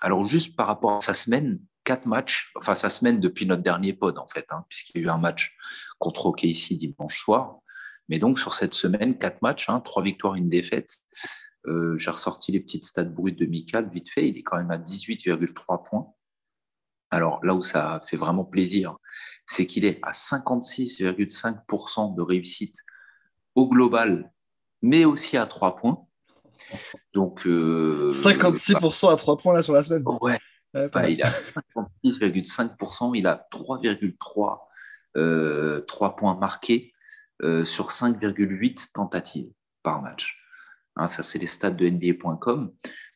alors, 0.00 0.24
juste 0.24 0.56
par 0.56 0.66
rapport 0.66 0.96
à 0.96 1.00
sa 1.00 1.14
semaine, 1.14 1.60
quatre 1.84 2.06
matchs, 2.06 2.52
enfin 2.54 2.74
sa 2.74 2.90
semaine 2.90 3.18
depuis 3.18 3.46
notre 3.46 3.62
dernier 3.62 3.94
pod 3.94 4.18
en 4.18 4.26
fait, 4.26 4.44
hein, 4.50 4.66
puisqu'il 4.68 4.98
y 4.98 5.00
a 5.00 5.04
eu 5.06 5.08
un 5.08 5.16
match 5.16 5.56
contre 5.98 6.26
OKC 6.26 6.74
dimanche 6.74 7.18
soir. 7.18 7.60
Mais 8.08 8.18
donc 8.18 8.38
sur 8.38 8.52
cette 8.54 8.74
semaine, 8.74 9.16
quatre 9.18 9.40
matchs, 9.42 9.70
hein, 9.70 9.80
trois 9.80 10.02
victoires, 10.02 10.34
une 10.34 10.50
défaite. 10.50 10.98
Euh, 11.66 11.96
j'ai 11.96 12.10
ressorti 12.10 12.52
les 12.52 12.60
petites 12.60 12.84
stats 12.84 13.04
brutes 13.04 13.38
de 13.38 13.46
Mikal 13.46 13.88
vite 13.90 14.10
fait. 14.10 14.28
Il 14.28 14.36
est 14.36 14.42
quand 14.42 14.58
même 14.58 14.70
à 14.70 14.78
18,3 14.78 15.88
points. 15.88 16.06
Alors 17.10 17.42
là 17.44 17.54
où 17.54 17.62
ça 17.62 18.02
fait 18.06 18.18
vraiment 18.18 18.44
plaisir, 18.44 18.98
c'est 19.46 19.66
qu'il 19.66 19.84
est 19.84 19.98
à 20.02 20.12
56,5% 20.12 22.14
de 22.14 22.22
réussite 22.22 22.76
au 23.54 23.68
global, 23.68 24.32
mais 24.82 25.04
aussi 25.04 25.36
à 25.36 25.46
3 25.46 25.76
points. 25.76 26.07
Donc, 27.12 27.46
56% 27.46 29.06
euh, 29.06 29.10
à 29.10 29.16
3 29.16 29.38
points 29.38 29.54
là 29.54 29.62
sur 29.62 29.72
la 29.72 29.82
semaine. 29.82 30.04
Ouais. 30.20 30.38
Bah, 30.74 31.08
il 31.08 31.22
a 31.22 31.30
56,5%, 31.30 33.16
il 33.16 33.26
a 33.26 33.46
3,3 33.52 34.56
euh, 35.16 35.80
points 36.16 36.36
marqués 36.36 36.92
euh, 37.42 37.64
sur 37.64 37.88
5,8 37.88 38.92
tentatives 38.92 39.50
par 39.82 40.02
match. 40.02 40.36
Hein, 40.96 41.06
ça, 41.06 41.22
c'est 41.22 41.38
les 41.38 41.46
stats 41.46 41.70
de 41.70 41.88
NBA.com. 41.88 42.72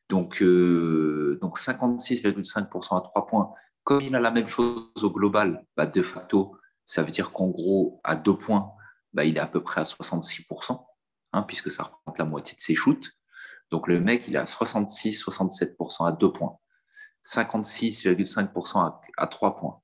Donc, 0.08 0.42
donc 0.42 1.58
56,5% 1.58 2.98
à 2.98 3.00
3 3.00 3.26
points. 3.26 3.52
Comme 3.84 4.02
il 4.02 4.14
a 4.14 4.20
la 4.20 4.30
même 4.30 4.46
chose 4.46 4.90
au 5.02 5.10
global, 5.10 5.64
bah, 5.76 5.86
de 5.86 6.02
facto, 6.02 6.56
ça 6.84 7.02
veut 7.02 7.10
dire 7.10 7.32
qu'en 7.32 7.48
gros, 7.48 8.00
à 8.04 8.16
2 8.16 8.36
points, 8.36 8.72
bah, 9.12 9.24
il 9.24 9.36
est 9.36 9.40
à 9.40 9.46
peu 9.46 9.62
près 9.62 9.80
à 9.80 9.84
66%, 9.84 10.84
hein, 11.32 11.42
puisque 11.42 11.70
ça 11.70 11.84
représente 11.84 12.18
la 12.18 12.24
moitié 12.24 12.56
de 12.56 12.60
ses 12.60 12.74
shoots. 12.74 13.10
Donc 13.72 13.88
le 13.88 13.98
mec, 13.98 14.28
il 14.28 14.34
est 14.36 14.38
à 14.38 14.44
66-67% 14.44 16.06
à 16.06 16.12
2 16.12 16.30
points, 16.30 16.58
56,5% 17.24 19.00
à, 19.16 19.26
3 19.26 19.56
points. 19.56 19.80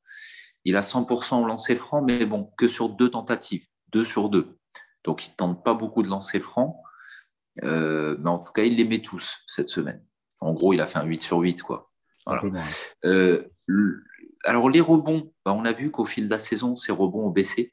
Il 0.65 0.77
a 0.77 0.83
100% 0.83 1.43
au 1.43 1.47
lancer 1.47 1.75
franc, 1.75 2.03
mais 2.03 2.27
bon, 2.27 2.53
que 2.59 2.69
sur 2.69 2.91
deux 2.91 3.09
tentatives, 3.09 3.65
2 3.93 4.05
sur 4.05 4.29
2. 4.29 4.59
Donc 5.05 5.27
il 5.27 5.31
ne 5.31 5.37
tente 5.37 5.65
pas 5.65 5.73
beaucoup 5.73 6.03
de 6.03 6.09
lancer 6.09 6.39
franc, 6.39 6.83
euh, 7.65 8.19
mais 8.21 8.29
en 8.29 8.39
tout 8.39 8.53
cas, 8.53 8.63
il 8.65 8.77
les 8.77 8.85
met 8.85 9.01
tous 9.01 9.39
cette 9.47 9.71
semaine. 9.71 10.05
En 10.41 10.53
gros, 10.53 10.75
il 10.75 10.83
a 10.83 10.87
fait 10.87 10.99
un 10.99 11.05
8 11.05 11.23
sur 11.23 11.39
8. 11.39 11.63
Quoi. 11.63 11.91
Euh, 13.07 13.49
alors, 14.45 14.69
les 14.69 14.83
rebonds, 14.83 15.33
bah, 15.47 15.55
on 15.55 15.65
a 15.65 15.73
vu 15.73 15.91
qu'au 15.91 16.05
fil 16.05 16.27
de 16.27 16.31
la 16.31 16.39
saison, 16.39 16.77
ces 16.77 16.93
rebonds 16.93 17.29
ont 17.29 17.31
baissé. 17.31 17.73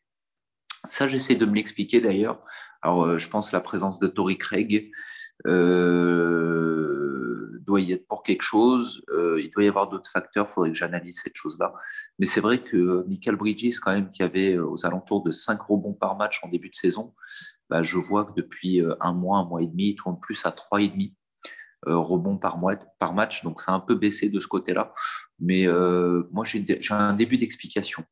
Ça, 0.85 1.09
j'essaie 1.09 1.35
de 1.35 1.45
me 1.45 1.55
l'expliquer 1.55 1.99
d'ailleurs. 1.99 2.41
Alors, 2.81 3.03
euh, 3.03 3.17
je 3.17 3.27
pense 3.27 3.51
la 3.51 3.59
présence 3.59 3.99
de 3.99 4.07
Tory 4.07 4.37
Craig 4.37 4.91
euh, 5.47 7.07
doit 7.61 7.81
y 7.81 7.91
être 7.91 8.07
pour 8.07 8.23
quelque 8.23 8.41
chose. 8.41 9.03
Euh, 9.09 9.41
il 9.41 9.49
doit 9.49 9.63
y 9.63 9.67
avoir 9.67 9.89
d'autres 9.89 10.09
facteurs. 10.09 10.47
Il 10.49 10.53
faudrait 10.53 10.71
que 10.71 10.77
j'analyse 10.77 11.21
cette 11.23 11.35
chose-là. 11.35 11.73
Mais 12.19 12.25
c'est 12.25 12.41
vrai 12.41 12.63
que 12.63 13.03
Michael 13.07 13.35
Bridges, 13.35 13.79
quand 13.79 13.91
même, 13.91 14.09
qui 14.09 14.23
avait 14.23 14.57
aux 14.57 14.85
alentours 14.85 15.23
de 15.23 15.31
5 15.31 15.61
rebonds 15.61 15.93
par 15.93 16.15
match 16.15 16.39
en 16.43 16.49
début 16.49 16.69
de 16.69 16.75
saison, 16.75 17.13
bah, 17.69 17.83
je 17.83 17.97
vois 17.97 18.25
que 18.25 18.33
depuis 18.35 18.81
un 18.99 19.13
mois, 19.13 19.39
un 19.39 19.45
mois 19.45 19.61
et 19.61 19.67
demi, 19.67 19.89
il 19.89 19.95
tourne 19.95 20.19
plus 20.19 20.45
à 20.45 20.51
3,5 20.51 21.13
rebonds 21.87 22.37
par, 22.37 22.57
mois, 22.57 22.75
par 22.99 23.13
match. 23.13 23.43
Donc, 23.43 23.59
a 23.67 23.71
un 23.71 23.79
peu 23.79 23.95
baissé 23.95 24.29
de 24.29 24.39
ce 24.39 24.47
côté-là. 24.47 24.93
Mais 25.39 25.67
moi, 26.31 26.45
j'ai 26.45 26.65
un 26.91 27.13
début 27.13 27.37
d'explication. 27.37 28.05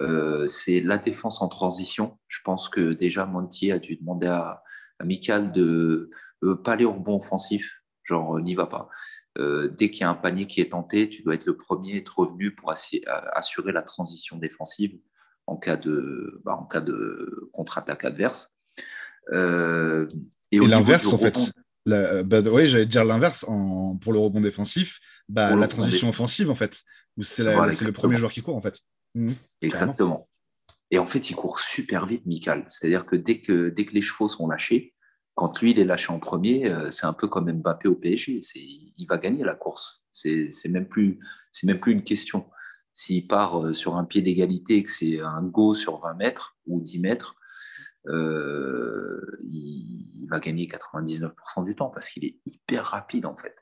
Euh, 0.00 0.46
c'est 0.46 0.80
la 0.80 0.98
défense 0.98 1.40
en 1.40 1.48
transition. 1.48 2.18
Je 2.28 2.40
pense 2.44 2.68
que 2.68 2.92
déjà 2.92 3.24
Monty 3.24 3.72
a 3.72 3.78
dû 3.78 3.96
demander 3.96 4.26
à, 4.26 4.62
à 4.98 5.04
Michael 5.04 5.52
de 5.52 6.10
ne 6.42 6.54
pas 6.54 6.72
aller 6.72 6.84
au 6.84 6.92
rebond 6.92 7.18
offensif, 7.18 7.82
genre 8.04 8.40
n'y 8.40 8.54
va 8.54 8.66
pas. 8.66 8.88
Euh, 9.38 9.68
dès 9.68 9.90
qu'il 9.90 10.00
y 10.00 10.04
a 10.04 10.10
un 10.10 10.14
panier 10.14 10.46
qui 10.46 10.60
est 10.60 10.70
tenté, 10.70 11.10
tu 11.10 11.22
dois 11.22 11.34
être 11.34 11.46
le 11.46 11.56
premier 11.56 11.94
à 11.94 11.96
être 11.96 12.18
revenu 12.18 12.54
pour 12.54 12.70
assurer 12.70 13.72
la 13.72 13.82
transition 13.82 14.38
défensive 14.38 14.98
en 15.46 15.56
cas 15.56 15.76
de, 15.76 16.40
bah, 16.44 16.56
en 16.58 16.64
cas 16.64 16.80
de 16.80 17.48
contre-attaque 17.52 18.04
adverse. 18.04 18.54
Euh, 19.32 20.08
et, 20.52 20.58
l'inverse, 20.58 21.12
en 21.12 21.18
fait. 21.18 21.38
Bah, 21.84 22.22
oui, 22.50 22.66
j'allais 22.66 22.86
dire 22.86 23.04
l'inverse 23.04 23.44
pour 24.00 24.12
le 24.12 24.18
rebond 24.18 24.40
défensif. 24.40 25.00
Bah, 25.28 25.54
la 25.54 25.68
transition 25.68 26.08
offensive, 26.08 26.50
en 26.50 26.54
fait, 26.54 26.82
où 27.16 27.22
c'est 27.22 27.44
le 27.44 27.92
premier 27.92 28.16
joueur 28.16 28.32
qui 28.32 28.42
court, 28.42 28.56
en 28.56 28.62
fait. 28.62 28.78
Mmh. 29.14 29.32
Exactement. 29.60 30.28
Et 30.90 30.98
en 30.98 31.04
fait, 31.04 31.30
il 31.30 31.36
court 31.36 31.58
super 31.58 32.06
vite, 32.06 32.26
Michael. 32.26 32.64
C'est-à-dire 32.68 33.06
que 33.06 33.16
dès, 33.16 33.40
que 33.40 33.68
dès 33.70 33.84
que 33.86 33.92
les 33.92 34.02
chevaux 34.02 34.28
sont 34.28 34.48
lâchés, 34.48 34.94
quand 35.34 35.60
lui, 35.60 35.72
il 35.72 35.78
est 35.78 35.84
lâché 35.84 36.12
en 36.12 36.18
premier, 36.18 36.70
euh, 36.70 36.90
c'est 36.90 37.06
un 37.06 37.12
peu 37.12 37.28
comme 37.28 37.52
Mbappé 37.52 37.88
au 37.88 37.94
PSG. 37.94 38.40
Il 38.54 39.06
va 39.06 39.18
gagner 39.18 39.44
la 39.44 39.54
course. 39.54 40.04
C'est 40.10 40.50
même, 40.68 40.88
plus, 40.88 41.18
même 41.64 41.78
plus 41.78 41.92
une 41.92 42.04
question. 42.04 42.46
S'il 42.92 43.26
part 43.26 43.62
euh, 43.62 43.72
sur 43.74 43.96
un 43.96 44.04
pied 44.04 44.22
d'égalité 44.22 44.76
et 44.78 44.84
que 44.84 44.90
c'est 44.90 45.20
un 45.20 45.42
go 45.42 45.74
sur 45.74 46.00
20 46.00 46.14
mètres 46.14 46.56
ou 46.66 46.80
10 46.80 47.00
mètres, 47.00 47.36
euh, 48.08 49.38
il, 49.50 50.26
va 50.28 50.40
gagner 50.40 50.66
99% 50.66 51.64
du 51.64 51.76
temps 51.76 51.88
parce 51.88 52.08
qu'il 52.08 52.24
est 52.24 52.38
hyper 52.46 52.84
rapide 52.84 53.26
en 53.26 53.36
fait. 53.36 53.54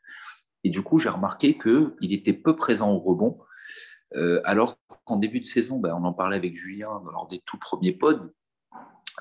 Et 0.62 0.70
du 0.70 0.83
coup, 0.83 0.99
j'ai 0.99 1.11
remarqué 1.11 1.59
qu'il 1.59 2.12
était 2.12 2.33
peu 2.33 2.57
présent 2.57 2.91
au 2.91 2.99
rebond. 2.99 3.39
Euh, 4.14 4.41
alors 4.45 4.79
qu'en 5.05 5.17
début 5.17 5.41
de 5.41 5.47
saison, 5.47 5.79
ben, 5.79 5.95
on 5.95 6.05
en 6.05 6.13
parlait 6.13 6.37
avec 6.37 6.57
Julien 6.57 7.03
lors 7.13 7.29
des 7.29 7.41
tout 7.47 7.59
premiers 7.59 7.93
pods, 7.93 8.33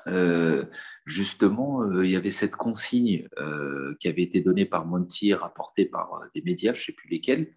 euh, 0.06 0.66
justement, 1.06 1.82
euh, 1.82 2.04
il 2.04 2.10
y 2.10 2.16
avait 2.16 2.30
cette 2.30 2.56
consigne 2.56 3.28
qui 4.00 4.08
avait 4.08 4.22
été 4.22 4.40
donnée 4.40 4.66
par 4.66 4.86
Monty, 4.86 5.34
rapportée 5.34 5.84
par 5.84 6.20
des 6.34 6.42
médias, 6.42 6.74
je 6.74 6.82
ne 6.82 6.84
sais 6.86 6.92
plus 6.92 7.08
lesquels, 7.08 7.54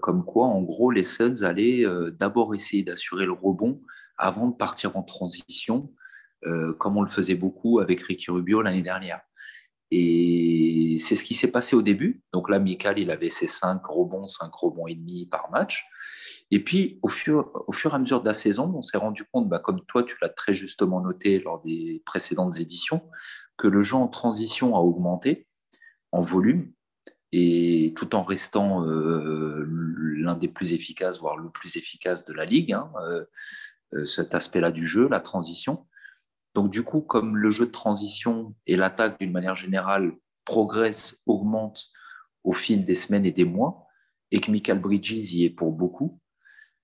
comme 0.00 0.24
quoi, 0.24 0.46
en 0.46 0.60
gros, 0.62 0.90
les 0.90 1.04
Suns 1.04 1.42
allaient 1.42 1.84
d'abord 2.18 2.54
essayer 2.54 2.82
d'assurer 2.82 3.26
le 3.26 3.32
rebond 3.32 3.80
avant 4.16 4.48
de 4.48 4.56
partir 4.56 4.96
en 4.96 5.04
transition, 5.04 5.92
comme 6.78 6.96
on 6.96 7.02
le 7.02 7.08
faisait 7.08 7.36
beaucoup 7.36 7.78
avec 7.78 8.00
Ricky 8.00 8.30
Rubio 8.30 8.60
l'année 8.62 8.82
dernière. 8.82 9.20
Et 9.94 10.96
c'est 10.98 11.16
ce 11.16 11.24
qui 11.24 11.34
s'est 11.34 11.50
passé 11.50 11.76
au 11.76 11.82
début. 11.82 12.22
Donc 12.32 12.48
là, 12.48 12.58
Michael, 12.58 12.98
il 12.98 13.10
avait 13.10 13.28
ses 13.28 13.46
5 13.46 13.84
rebonds, 13.84 14.26
5 14.26 14.50
rebonds 14.54 14.86
et 14.86 14.94
demi 14.94 15.26
par 15.26 15.50
match. 15.50 15.84
Et 16.54 16.62
puis, 16.62 16.98
au 17.00 17.08
fur, 17.08 17.64
au 17.66 17.72
fur 17.72 17.92
et 17.92 17.94
à 17.94 17.98
mesure 17.98 18.20
de 18.20 18.26
la 18.26 18.34
saison, 18.34 18.70
on 18.76 18.82
s'est 18.82 18.98
rendu 18.98 19.24
compte, 19.24 19.48
bah, 19.48 19.58
comme 19.58 19.80
toi, 19.86 20.02
tu 20.02 20.16
l'as 20.20 20.28
très 20.28 20.52
justement 20.52 21.00
noté 21.00 21.38
lors 21.38 21.62
des 21.62 22.02
précédentes 22.04 22.60
éditions, 22.60 23.08
que 23.56 23.66
le 23.66 23.80
jeu 23.80 23.96
en 23.96 24.06
transition 24.06 24.76
a 24.76 24.80
augmenté 24.80 25.48
en 26.12 26.20
volume, 26.20 26.70
et 27.32 27.94
tout 27.96 28.14
en 28.14 28.22
restant 28.22 28.86
euh, 28.86 29.64
l'un 29.66 30.34
des 30.34 30.48
plus 30.48 30.74
efficaces, 30.74 31.18
voire 31.18 31.38
le 31.38 31.48
plus 31.48 31.78
efficace 31.78 32.26
de 32.26 32.34
la 32.34 32.44
ligue, 32.44 32.74
hein, 32.74 32.92
euh, 33.00 33.24
euh, 33.94 34.04
cet 34.04 34.34
aspect-là 34.34 34.72
du 34.72 34.86
jeu, 34.86 35.08
la 35.08 35.20
transition. 35.20 35.86
Donc, 36.54 36.70
du 36.70 36.82
coup, 36.82 37.00
comme 37.00 37.38
le 37.38 37.48
jeu 37.48 37.64
de 37.64 37.70
transition 37.70 38.54
et 38.66 38.76
l'attaque, 38.76 39.18
d'une 39.18 39.32
manière 39.32 39.56
générale, 39.56 40.12
progresse, 40.44 41.22
augmente 41.24 41.86
au 42.44 42.52
fil 42.52 42.84
des 42.84 42.94
semaines 42.94 43.24
et 43.24 43.32
des 43.32 43.46
mois, 43.46 43.86
et 44.30 44.40
que 44.40 44.50
Michael 44.50 44.80
Bridges 44.80 45.32
y 45.32 45.44
est 45.44 45.50
pour 45.50 45.72
beaucoup, 45.72 46.20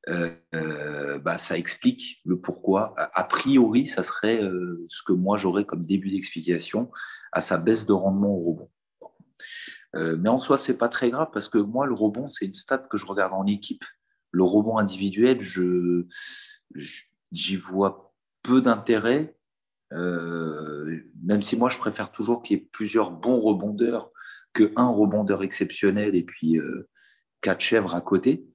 euh, 0.09 1.19
bah, 1.19 1.39
ça 1.39 1.59
explique 1.59 2.21
le 2.25 2.41
pourquoi. 2.41 2.95
A 2.97 3.25
priori, 3.25 3.87
ça 3.87 4.03
serait 4.03 4.43
euh, 4.43 4.85
ce 4.89 5.03
que 5.03 5.13
moi 5.13 5.37
j'aurais 5.37 5.65
comme 5.65 5.85
début 5.85 6.11
d'explication 6.11 6.91
à 7.33 7.41
sa 7.41 7.59
baisse 7.59 7.87
de 7.87 7.93
rendement 7.93 8.31
au 8.31 8.51
rebond. 8.51 8.71
Euh, 9.97 10.17
mais 10.19 10.29
en 10.29 10.39
soi, 10.39 10.57
c'est 10.57 10.79
pas 10.79 10.89
très 10.89 11.11
grave 11.11 11.29
parce 11.33 11.49
que 11.49 11.59
moi, 11.59 11.87
le 11.87 11.95
rebond, 11.95 12.29
c'est 12.29 12.47
une 12.47 12.55
stat 12.55 12.79
que 12.79 12.97
je 12.97 13.07
regarde 13.07 13.33
en 13.33 13.47
équipe. 13.47 13.85
Le 14.31 14.45
rebond 14.45 14.79
individuel, 14.79 15.41
je 15.41 16.05
j'y 17.33 17.57
vois 17.57 18.15
peu 18.43 18.61
d'intérêt, 18.61 19.37
même 19.91 21.43
si 21.43 21.57
moi, 21.57 21.71
je 21.71 21.79
préfère 21.79 22.13
toujours 22.13 22.43
qu'il 22.43 22.59
y 22.59 22.61
ait 22.61 22.69
plusieurs 22.73 23.11
bons 23.11 23.41
rebondeurs 23.41 24.11
qu'un 24.53 24.89
rebondeur 24.89 25.43
exceptionnel 25.43 26.15
et 26.15 26.23
puis 26.23 26.59
quatre 27.41 27.61
chèvres 27.61 27.95
à 27.95 28.03
côté. 28.03 28.47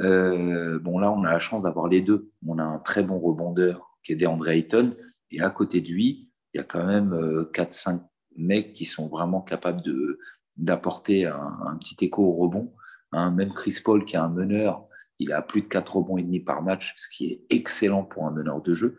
Euh, 0.00 0.78
bon, 0.78 0.98
là, 0.98 1.10
on 1.12 1.24
a 1.24 1.32
la 1.32 1.38
chance 1.38 1.62
d'avoir 1.62 1.88
les 1.88 2.00
deux. 2.00 2.30
On 2.46 2.58
a 2.58 2.62
un 2.62 2.78
très 2.78 3.02
bon 3.02 3.18
rebondeur 3.18 3.98
qui 4.02 4.12
est 4.12 4.16
DeAndre 4.16 4.48
Ayton, 4.48 4.96
et 5.30 5.40
à 5.40 5.50
côté 5.50 5.80
de 5.80 5.88
lui, 5.88 6.30
il 6.54 6.58
y 6.58 6.60
a 6.60 6.64
quand 6.64 6.86
même 6.86 7.12
4-5 7.52 7.96
euh, 7.96 7.98
mecs 8.36 8.72
qui 8.72 8.84
sont 8.84 9.08
vraiment 9.08 9.40
capables 9.40 9.82
de, 9.82 10.18
d'apporter 10.56 11.26
un, 11.26 11.76
petit 11.80 11.96
écho 12.04 12.22
au 12.22 12.32
rebond. 12.32 12.74
Hein, 13.12 13.32
même 13.32 13.52
Chris 13.52 13.80
Paul, 13.84 14.04
qui 14.04 14.16
est 14.16 14.18
un 14.18 14.28
meneur, 14.28 14.86
il 15.18 15.32
a 15.32 15.42
plus 15.42 15.62
de 15.62 15.66
4 15.66 15.96
rebonds 15.96 16.16
et 16.16 16.22
demi 16.22 16.40
par 16.40 16.62
match, 16.62 16.94
ce 16.96 17.08
qui 17.08 17.26
est 17.26 17.42
excellent 17.50 18.04
pour 18.04 18.26
un 18.26 18.30
meneur 18.30 18.62
de 18.62 18.74
jeu. 18.74 18.98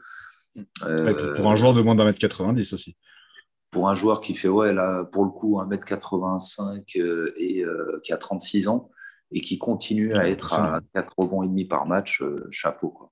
Euh, 0.84 1.36
pour 1.36 1.50
un 1.50 1.56
joueur 1.56 1.74
de 1.74 1.82
moins 1.82 1.96
d'un 1.96 2.06
mètre 2.06 2.20
90 2.20 2.74
aussi. 2.74 2.98
Pour 3.72 3.88
un 3.88 3.94
joueur 3.94 4.20
qui 4.20 4.36
fait, 4.36 4.48
ouais, 4.48 4.74
là, 4.74 5.06
pour 5.06 5.24
le 5.24 5.32
coup, 5.32 5.62
1m85 5.62 6.84
et 7.38 7.64
qui 8.04 8.14
a 8.14 8.18
36 8.18 8.68
ans, 8.68 8.90
et 9.32 9.42
qui 9.42 9.58
continue 9.58 10.16
à 10.16 10.28
être 10.30 10.54
à 10.54 10.82
4 10.94 11.14
rebonds 11.18 11.44
et 11.44 11.48
demi 11.48 11.66
par 11.66 11.86
match, 11.86 12.22
euh, 12.22 12.48
chapeau. 12.52 12.90
Quoi. 12.90 13.12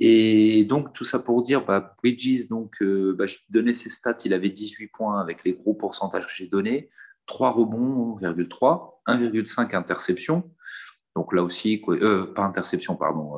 Et 0.00 0.64
donc, 0.64 0.92
tout 0.92 1.04
ça 1.04 1.18
pour 1.18 1.42
dire, 1.42 1.64
bah, 1.64 1.94
Bridges, 2.02 2.48
donc, 2.48 2.82
euh, 2.82 3.14
bah, 3.16 3.26
je 3.26 3.36
donnais 3.48 3.72
ses 3.72 3.90
stats, 3.90 4.16
il 4.24 4.34
avait 4.34 4.50
18 4.50 4.88
points 4.88 5.20
avec 5.20 5.44
les 5.44 5.54
gros 5.54 5.74
pourcentages 5.74 6.26
que 6.26 6.32
j'ai 6.34 6.48
donnés, 6.48 6.90
3 7.26 7.50
rebonds, 7.50 8.18
1,3, 8.20 9.00
1,5 9.06 9.74
interceptions. 9.74 10.50
Donc 11.14 11.34
là 11.34 11.42
aussi, 11.42 11.80
quoi, 11.80 11.96
euh, 11.96 12.32
pas 12.32 12.44
interception, 12.44 12.96
pardon, 12.96 13.34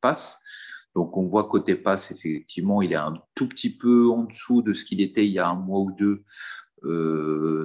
passe. 0.00 0.40
Donc 0.94 1.16
on 1.16 1.26
voit 1.26 1.48
côté 1.48 1.74
passe, 1.74 2.10
effectivement, 2.10 2.82
il 2.82 2.92
est 2.92 2.96
un 2.96 3.14
tout 3.34 3.48
petit 3.48 3.74
peu 3.74 4.08
en 4.08 4.24
dessous 4.24 4.60
de 4.60 4.72
ce 4.72 4.84
qu'il 4.84 5.00
était 5.00 5.24
il 5.24 5.32
y 5.32 5.38
a 5.38 5.48
un 5.48 5.54
mois 5.54 5.80
ou 5.80 5.92
deux 5.92 6.24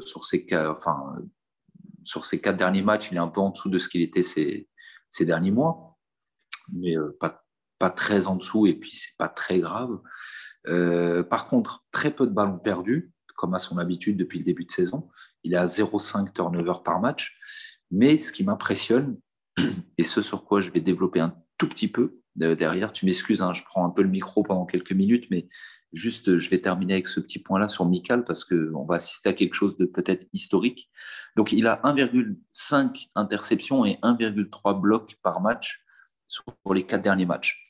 sur 0.02 0.26
ces 0.26 0.46
cas, 0.46 0.72
enfin, 0.72 1.16
sur 2.06 2.26
ces 2.26 2.40
quatre 2.40 2.58
derniers 2.58 2.82
matchs, 2.84 3.10
il 3.12 3.18
est 3.18 3.20
un 3.20 3.28
peu 3.28 3.42
en 3.42 3.50
dessous 3.50 3.70
de 3.70 3.78
ce 3.78 3.90
qu'il 3.90 4.02
était 4.02 4.24
ces, 4.24 4.68
derniers 5.22 5.52
mois, 5.52 5.98
mais 6.72 6.98
euh, 6.98 7.16
pas, 7.20 7.44
pas 7.80 7.90
très 7.90 8.28
en 8.28 8.36
dessous, 8.36 8.68
et 8.68 8.76
puis 8.76 8.92
c'est 8.92 9.16
pas 9.18 9.28
très 9.28 9.60
grave. 9.60 10.00
Euh, 10.68 11.24
par 11.24 11.48
contre, 11.48 11.86
très 11.92 12.12
peu 12.12 12.28
de 12.28 12.32
ballons 12.32 12.60
perdus, 12.60 13.12
comme 13.36 13.54
à 13.54 13.60
son 13.60 13.78
habitude 13.78 14.18
depuis 14.18 14.40
le 14.40 14.46
début 14.46 14.66
de 14.66 14.72
saison. 14.72 15.10
Il 15.44 15.54
est 15.54 15.58
à 15.58 15.66
0,5 15.66 16.34
turnover 16.34 16.80
par 16.84 17.02
match. 17.02 17.38
Mais 17.92 18.18
ce 18.18 18.32
qui 18.32 18.44
m'impressionne, 18.44 19.18
et 19.98 20.04
ce 20.04 20.22
sur 20.22 20.46
quoi 20.46 20.62
je 20.62 20.72
vais 20.72 20.82
développer 20.82 21.20
un 21.20 21.36
tout 21.58 21.68
petit 21.68 21.88
peu, 21.88 22.22
derrière. 22.36 22.92
Tu 22.92 23.06
m'excuses, 23.06 23.42
hein, 23.42 23.54
je 23.54 23.64
prends 23.64 23.86
un 23.86 23.90
peu 23.90 24.02
le 24.02 24.10
micro 24.10 24.44
pendant 24.44 24.66
quelques 24.66 24.92
minutes, 24.92 25.28
mais 25.32 25.48
juste, 25.94 26.38
je 26.38 26.50
vais 26.50 26.60
terminer 26.60 26.94
avec 26.94 27.08
ce 27.08 27.20
petit 27.20 27.40
point-là 27.40 27.68
sur 27.68 27.86
Mikal 27.86 28.24
parce 28.24 28.44
qu'on 28.44 28.86
va 28.86 28.96
assister 28.96 29.30
à 29.30 29.34
quelque 29.34 29.54
chose 29.54 29.78
de 29.78 29.86
peut-être 29.86 30.26
historique. 30.34 30.90
Donc, 31.36 31.52
il 31.52 31.68
a 31.68 31.82
1,5 31.84 33.08
interceptions 33.16 33.86
et 33.86 33.98
1,3 34.04 34.80
blocs 34.80 35.16
par 35.22 35.42
match 35.42 35.82
sur 36.28 36.44
les 36.74 36.86
quatre 36.86 37.02
derniers 37.02 37.26
matchs. 37.26 37.62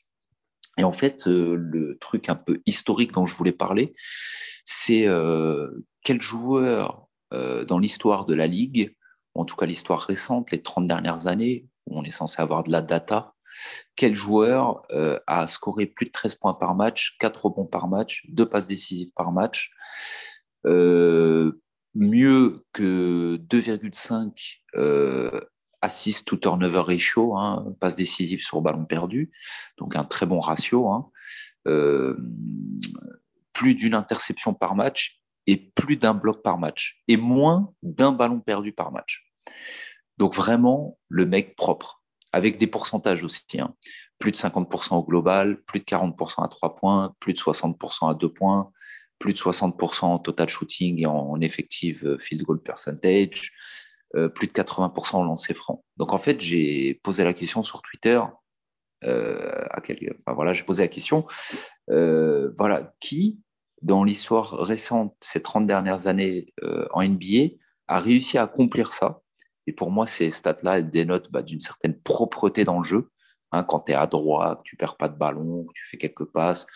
Et 0.78 0.84
en 0.84 0.92
fait, 0.92 1.26
euh, 1.26 1.56
le 1.56 1.96
truc 1.98 2.28
un 2.28 2.34
peu 2.34 2.60
historique 2.66 3.12
dont 3.12 3.24
je 3.24 3.34
voulais 3.34 3.52
parler, 3.52 3.94
c'est 4.64 5.06
euh, 5.06 5.70
quel 6.02 6.20
joueur 6.20 7.08
euh, 7.32 7.64
dans 7.64 7.78
l'histoire 7.78 8.26
de 8.26 8.34
la 8.34 8.46
Ligue, 8.46 8.94
en 9.34 9.44
tout 9.44 9.56
cas 9.56 9.66
l'histoire 9.66 10.02
récente, 10.02 10.50
les 10.50 10.62
30 10.62 10.86
dernières 10.86 11.26
années, 11.26 11.66
où 11.86 11.98
on 11.98 12.04
est 12.04 12.10
censé 12.10 12.42
avoir 12.42 12.62
de 12.62 12.70
la 12.70 12.82
data, 12.82 13.34
quel 13.94 14.14
joueur 14.14 14.82
euh, 14.90 15.18
a 15.26 15.46
scoré 15.46 15.86
plus 15.86 16.06
de 16.06 16.12
13 16.12 16.36
points 16.36 16.54
par 16.54 16.74
match, 16.74 17.16
4 17.20 17.46
rebonds 17.46 17.66
par 17.66 17.88
match, 17.88 18.24
2 18.28 18.48
passes 18.48 18.66
décisives 18.66 19.12
par 19.14 19.32
match, 19.32 19.70
euh, 20.66 21.60
mieux 21.94 22.64
que 22.72 23.38
2,5 23.48 24.60
euh, 24.76 25.40
assist 25.80 26.26
to 26.26 26.36
turnover 26.36 26.80
ratio, 26.80 27.36
hein, 27.36 27.74
passe 27.80 27.96
décisive 27.96 28.42
sur 28.42 28.60
ballon 28.60 28.84
perdu, 28.84 29.30
donc 29.78 29.96
un 29.96 30.04
très 30.04 30.26
bon 30.26 30.40
ratio. 30.40 30.88
Hein. 30.88 31.10
Euh, 31.66 32.16
plus 33.52 33.74
d'une 33.74 33.94
interception 33.94 34.52
par 34.52 34.74
match 34.74 35.18
et 35.46 35.56
plus 35.56 35.96
d'un 35.96 36.12
bloc 36.12 36.42
par 36.42 36.58
match 36.58 37.02
et 37.08 37.16
moins 37.16 37.72
d'un 37.82 38.12
ballon 38.12 38.40
perdu 38.40 38.72
par 38.72 38.92
match. 38.92 39.24
Donc 40.18 40.34
vraiment 40.34 40.98
le 41.08 41.24
mec 41.24 41.56
propre, 41.56 42.02
avec 42.32 42.58
des 42.58 42.66
pourcentages 42.66 43.22
aussi. 43.22 43.44
Hein. 43.58 43.74
Plus 44.18 44.32
de 44.32 44.36
50% 44.36 44.96
au 44.96 45.04
global, 45.04 45.62
plus 45.62 45.80
de 45.80 45.84
40% 45.84 46.44
à 46.44 46.48
3 46.48 46.74
points, 46.74 47.14
plus 47.20 47.34
de 47.34 47.38
60% 47.38 48.10
à 48.10 48.14
2 48.14 48.32
points, 48.32 48.70
plus 49.18 49.32
de 49.32 49.38
60% 49.38 50.04
en 50.04 50.18
total 50.18 50.48
shooting 50.48 51.00
et 51.00 51.06
en, 51.06 51.40
effective 51.40 52.06
euh, 52.06 52.18
field 52.18 52.42
goal 52.42 52.60
percentage, 52.60 53.52
euh, 54.14 54.28
plus 54.28 54.46
de 54.46 54.52
80% 54.52 55.16
en 55.16 55.24
lancer 55.24 55.54
franc. 55.54 55.84
Donc 55.96 56.12
en 56.12 56.18
fait, 56.18 56.40
j'ai 56.40 57.00
posé 57.02 57.24
la 57.24 57.32
question 57.32 57.62
sur 57.62 57.82
Twitter. 57.82 58.20
Euh, 59.04 59.64
à 59.70 60.32
voilà, 60.32 60.52
j'ai 60.52 60.64
posé 60.64 60.82
la 60.82 60.88
question. 60.88 61.26
voilà, 61.88 62.94
qui 63.00 63.38
dans 63.82 64.04
l'histoire 64.04 64.50
récente, 64.52 65.14
ces 65.20 65.42
30 65.42 65.66
dernières 65.66 66.06
années 66.06 66.52
en 66.92 67.06
NBA, 67.06 67.56
a 67.88 68.00
réussi 68.00 68.38
à 68.38 68.44
accomplir 68.44 68.92
ça 68.92 69.20
Et 69.66 69.72
pour 69.72 69.90
moi, 69.90 70.06
ces 70.06 70.30
stats-là 70.30 70.82
dénotent 70.82 71.30
bah, 71.30 71.42
d'une 71.42 71.60
certaine 71.60 71.98
propreté 71.98 72.64
dans 72.64 72.78
le 72.78 72.84
jeu. 72.84 73.10
Hein, 73.52 73.64
quand 73.64 73.80
tu 73.80 73.92
es 73.92 73.94
à 73.94 74.06
droite, 74.06 74.58
que 74.58 74.62
tu 74.64 74.76
perds 74.76 74.96
pas 74.96 75.08
de 75.08 75.16
ballon, 75.16 75.64
que 75.64 75.72
tu 75.74 75.86
fais 75.86 75.98
quelques 75.98 76.24
passes, 76.24 76.66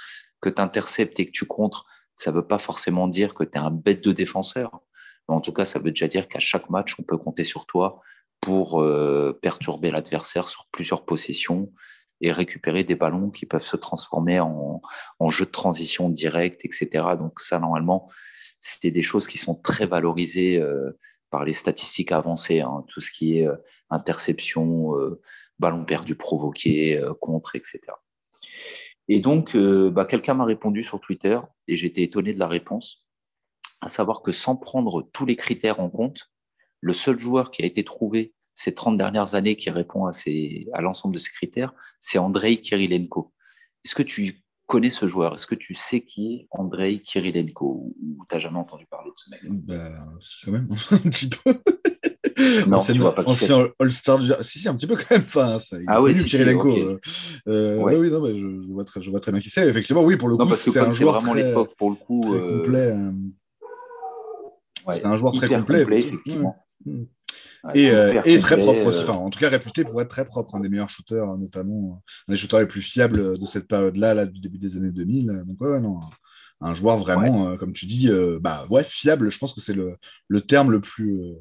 que 0.40 0.48
tu 0.48 0.60
interceptes 0.60 1.18
et 1.20 1.26
que 1.26 1.32
tu 1.32 1.46
contres, 1.46 1.84
ça 2.14 2.30
ne 2.30 2.36
veut 2.36 2.46
pas 2.46 2.58
forcément 2.58 3.08
dire 3.08 3.34
que 3.34 3.44
tu 3.44 3.52
es 3.52 3.58
un 3.58 3.70
bête 3.70 4.02
de 4.02 4.12
défenseur. 4.12 4.80
Mais 5.28 5.34
en 5.34 5.40
tout 5.40 5.52
cas, 5.52 5.64
ça 5.64 5.78
veut 5.78 5.90
déjà 5.90 6.08
dire 6.08 6.28
qu'à 6.28 6.40
chaque 6.40 6.70
match, 6.70 6.96
on 6.98 7.02
peut 7.02 7.18
compter 7.18 7.44
sur 7.44 7.66
toi 7.66 8.00
pour 8.40 8.80
euh, 8.80 9.38
perturber 9.42 9.90
l'adversaire 9.90 10.48
sur 10.48 10.66
plusieurs 10.72 11.04
possessions 11.04 11.72
et 12.20 12.32
récupérer 12.32 12.84
des 12.84 12.94
ballons 12.94 13.30
qui 13.30 13.46
peuvent 13.46 13.64
se 13.64 13.76
transformer 13.76 14.40
en, 14.40 14.80
jeu 15.28 15.46
de 15.46 15.50
transition 15.50 16.10
direct, 16.10 16.64
etc. 16.64 16.88
Donc 17.18 17.40
ça, 17.40 17.58
normalement, 17.58 18.10
c'est 18.60 18.90
des 18.90 19.02
choses 19.02 19.26
qui 19.26 19.38
sont 19.38 19.54
très 19.54 19.86
valorisées 19.86 20.58
euh, 20.58 20.98
par 21.30 21.44
les 21.44 21.52
statistiques 21.52 22.12
avancées, 22.12 22.60
hein. 22.60 22.84
tout 22.88 23.00
ce 23.00 23.10
qui 23.10 23.38
est 23.38 23.46
euh, 23.46 23.56
interception, 23.90 24.92
ballon 25.58 25.84
perdu 25.84 26.14
provoqué, 26.14 27.02
contre, 27.20 27.56
etc. 27.56 27.80
Et 29.12 29.18
donc, 29.18 29.56
euh, 29.56 29.90
bah, 29.90 30.04
quelqu'un 30.04 30.34
m'a 30.34 30.44
répondu 30.44 30.84
sur 30.84 31.00
Twitter 31.00 31.40
et 31.66 31.76
j'étais 31.76 32.02
étonné 32.02 32.32
de 32.32 32.38
la 32.38 32.46
réponse, 32.46 33.08
à 33.80 33.90
savoir 33.90 34.22
que 34.22 34.30
sans 34.30 34.54
prendre 34.54 35.02
tous 35.12 35.26
les 35.26 35.34
critères 35.34 35.80
en 35.80 35.90
compte, 35.90 36.30
le 36.80 36.92
seul 36.92 37.18
joueur 37.18 37.50
qui 37.50 37.64
a 37.64 37.66
été 37.66 37.82
trouvé 37.82 38.34
ces 38.54 38.72
30 38.72 38.96
dernières 38.96 39.34
années 39.34 39.56
qui 39.56 39.68
répond 39.68 40.06
à, 40.06 40.12
à 40.74 40.80
l'ensemble 40.80 41.12
de 41.12 41.18
ces 41.18 41.32
critères, 41.32 41.74
c'est 41.98 42.18
Andrei 42.18 42.58
Kirilenko. 42.58 43.32
Est-ce 43.84 43.96
que 43.96 44.04
tu 44.04 44.44
connais 44.70 44.90
ce 44.90 45.08
joueur? 45.08 45.34
Est-ce 45.34 45.48
que 45.48 45.56
tu 45.56 45.74
sais 45.74 46.00
qui 46.00 46.34
est 46.34 46.46
Andrei 46.52 47.00
Kirilenko 47.00 47.92
Ou 48.00 48.24
tu 48.28 48.34
n'as 48.34 48.40
jamais 48.40 48.58
entendu 48.58 48.86
parler 48.86 49.10
de 49.10 49.16
ce 49.16 49.30
mec? 49.30 49.40
Bah, 49.44 49.90
quand 50.44 50.52
même, 50.52 50.68
un 50.92 50.98
petit 50.98 51.28
peu. 51.28 51.54
Non, 52.68 52.78
ancien, 52.78 52.94
tu 52.94 53.00
vois 53.00 53.14
pas 53.14 53.24
ancien 53.26 53.68
All-Star 53.80 54.20
Si, 54.42 54.60
si, 54.60 54.68
un 54.68 54.74
petit 54.76 54.86
peu 54.86 54.96
quand 54.96 55.10
même. 55.10 55.24
Enfin, 55.26 55.58
ça, 55.58 55.76
ah 55.88 56.00
oui, 56.00 56.14
c'est 56.14 56.24
Kirilenko. 56.24 56.70
Okay. 56.70 56.96
Euh, 57.48 57.78
ouais. 57.78 57.96
oui, 57.96 58.10
non, 58.10 58.22
mais 58.22 58.32
je, 58.32 58.62
je, 58.62 58.72
vois 58.72 58.84
très, 58.84 59.02
je 59.02 59.10
vois 59.10 59.20
très 59.20 59.32
bien 59.32 59.40
qui 59.40 59.50
c'est. 59.50 59.68
Effectivement, 59.68 60.02
oui, 60.02 60.16
pour 60.16 60.28
le 60.28 60.36
coup, 60.36 60.54
c'est 60.54 60.78
un 60.78 60.90
joueur 60.90 61.20
vraiment 61.20 61.34
l'époque, 61.34 61.74
pour 61.76 61.90
le 61.90 61.96
coup. 61.96 62.22
Très 62.22 62.38
euh... 62.38 62.58
complet. 62.58 62.92
Euh... 62.92 63.10
Ouais, 64.86 64.94
c'est 64.94 65.06
un 65.06 65.18
joueur 65.18 65.32
très 65.32 65.48
complet. 65.48 65.80
complet 65.80 65.98
effectivement. 65.98 66.56
Mmh. 66.86 67.02
Et, 67.74 67.90
euh, 67.90 68.22
et 68.24 68.38
très 68.38 68.56
propre 68.56 68.86
aussi, 68.86 69.00
euh, 69.00 69.02
enfin, 69.02 69.14
en 69.14 69.30
tout 69.30 69.38
cas 69.38 69.48
réputé 69.48 69.84
pour 69.84 70.00
être 70.00 70.08
très 70.08 70.24
propre, 70.24 70.54
un 70.54 70.60
des 70.60 70.68
meilleurs 70.68 70.88
shooters, 70.88 71.36
notamment 71.36 72.02
un 72.28 72.32
des 72.32 72.36
shooters 72.36 72.60
les 72.60 72.66
plus 72.66 72.82
fiables 72.82 73.38
de 73.38 73.46
cette 73.46 73.68
période-là, 73.68 74.14
là, 74.14 74.26
du 74.26 74.40
début 74.40 74.58
des 74.58 74.76
années 74.76 74.92
2000. 74.92 75.44
Donc, 75.46 75.60
ouais, 75.60 75.80
non, 75.80 76.00
un 76.60 76.74
joueur 76.74 76.98
vraiment, 76.98 77.44
ouais. 77.44 77.54
euh, 77.54 77.56
comme 77.56 77.72
tu 77.72 77.86
dis, 77.86 78.08
euh, 78.08 78.38
bah 78.40 78.66
ouais, 78.70 78.84
fiable. 78.84 79.30
Je 79.30 79.38
pense 79.38 79.54
que 79.54 79.60
c'est 79.60 79.72
le, 79.72 79.96
le, 80.28 80.40
terme 80.42 80.70
le 80.70 80.80
plus, 80.80 81.20
euh, 81.20 81.34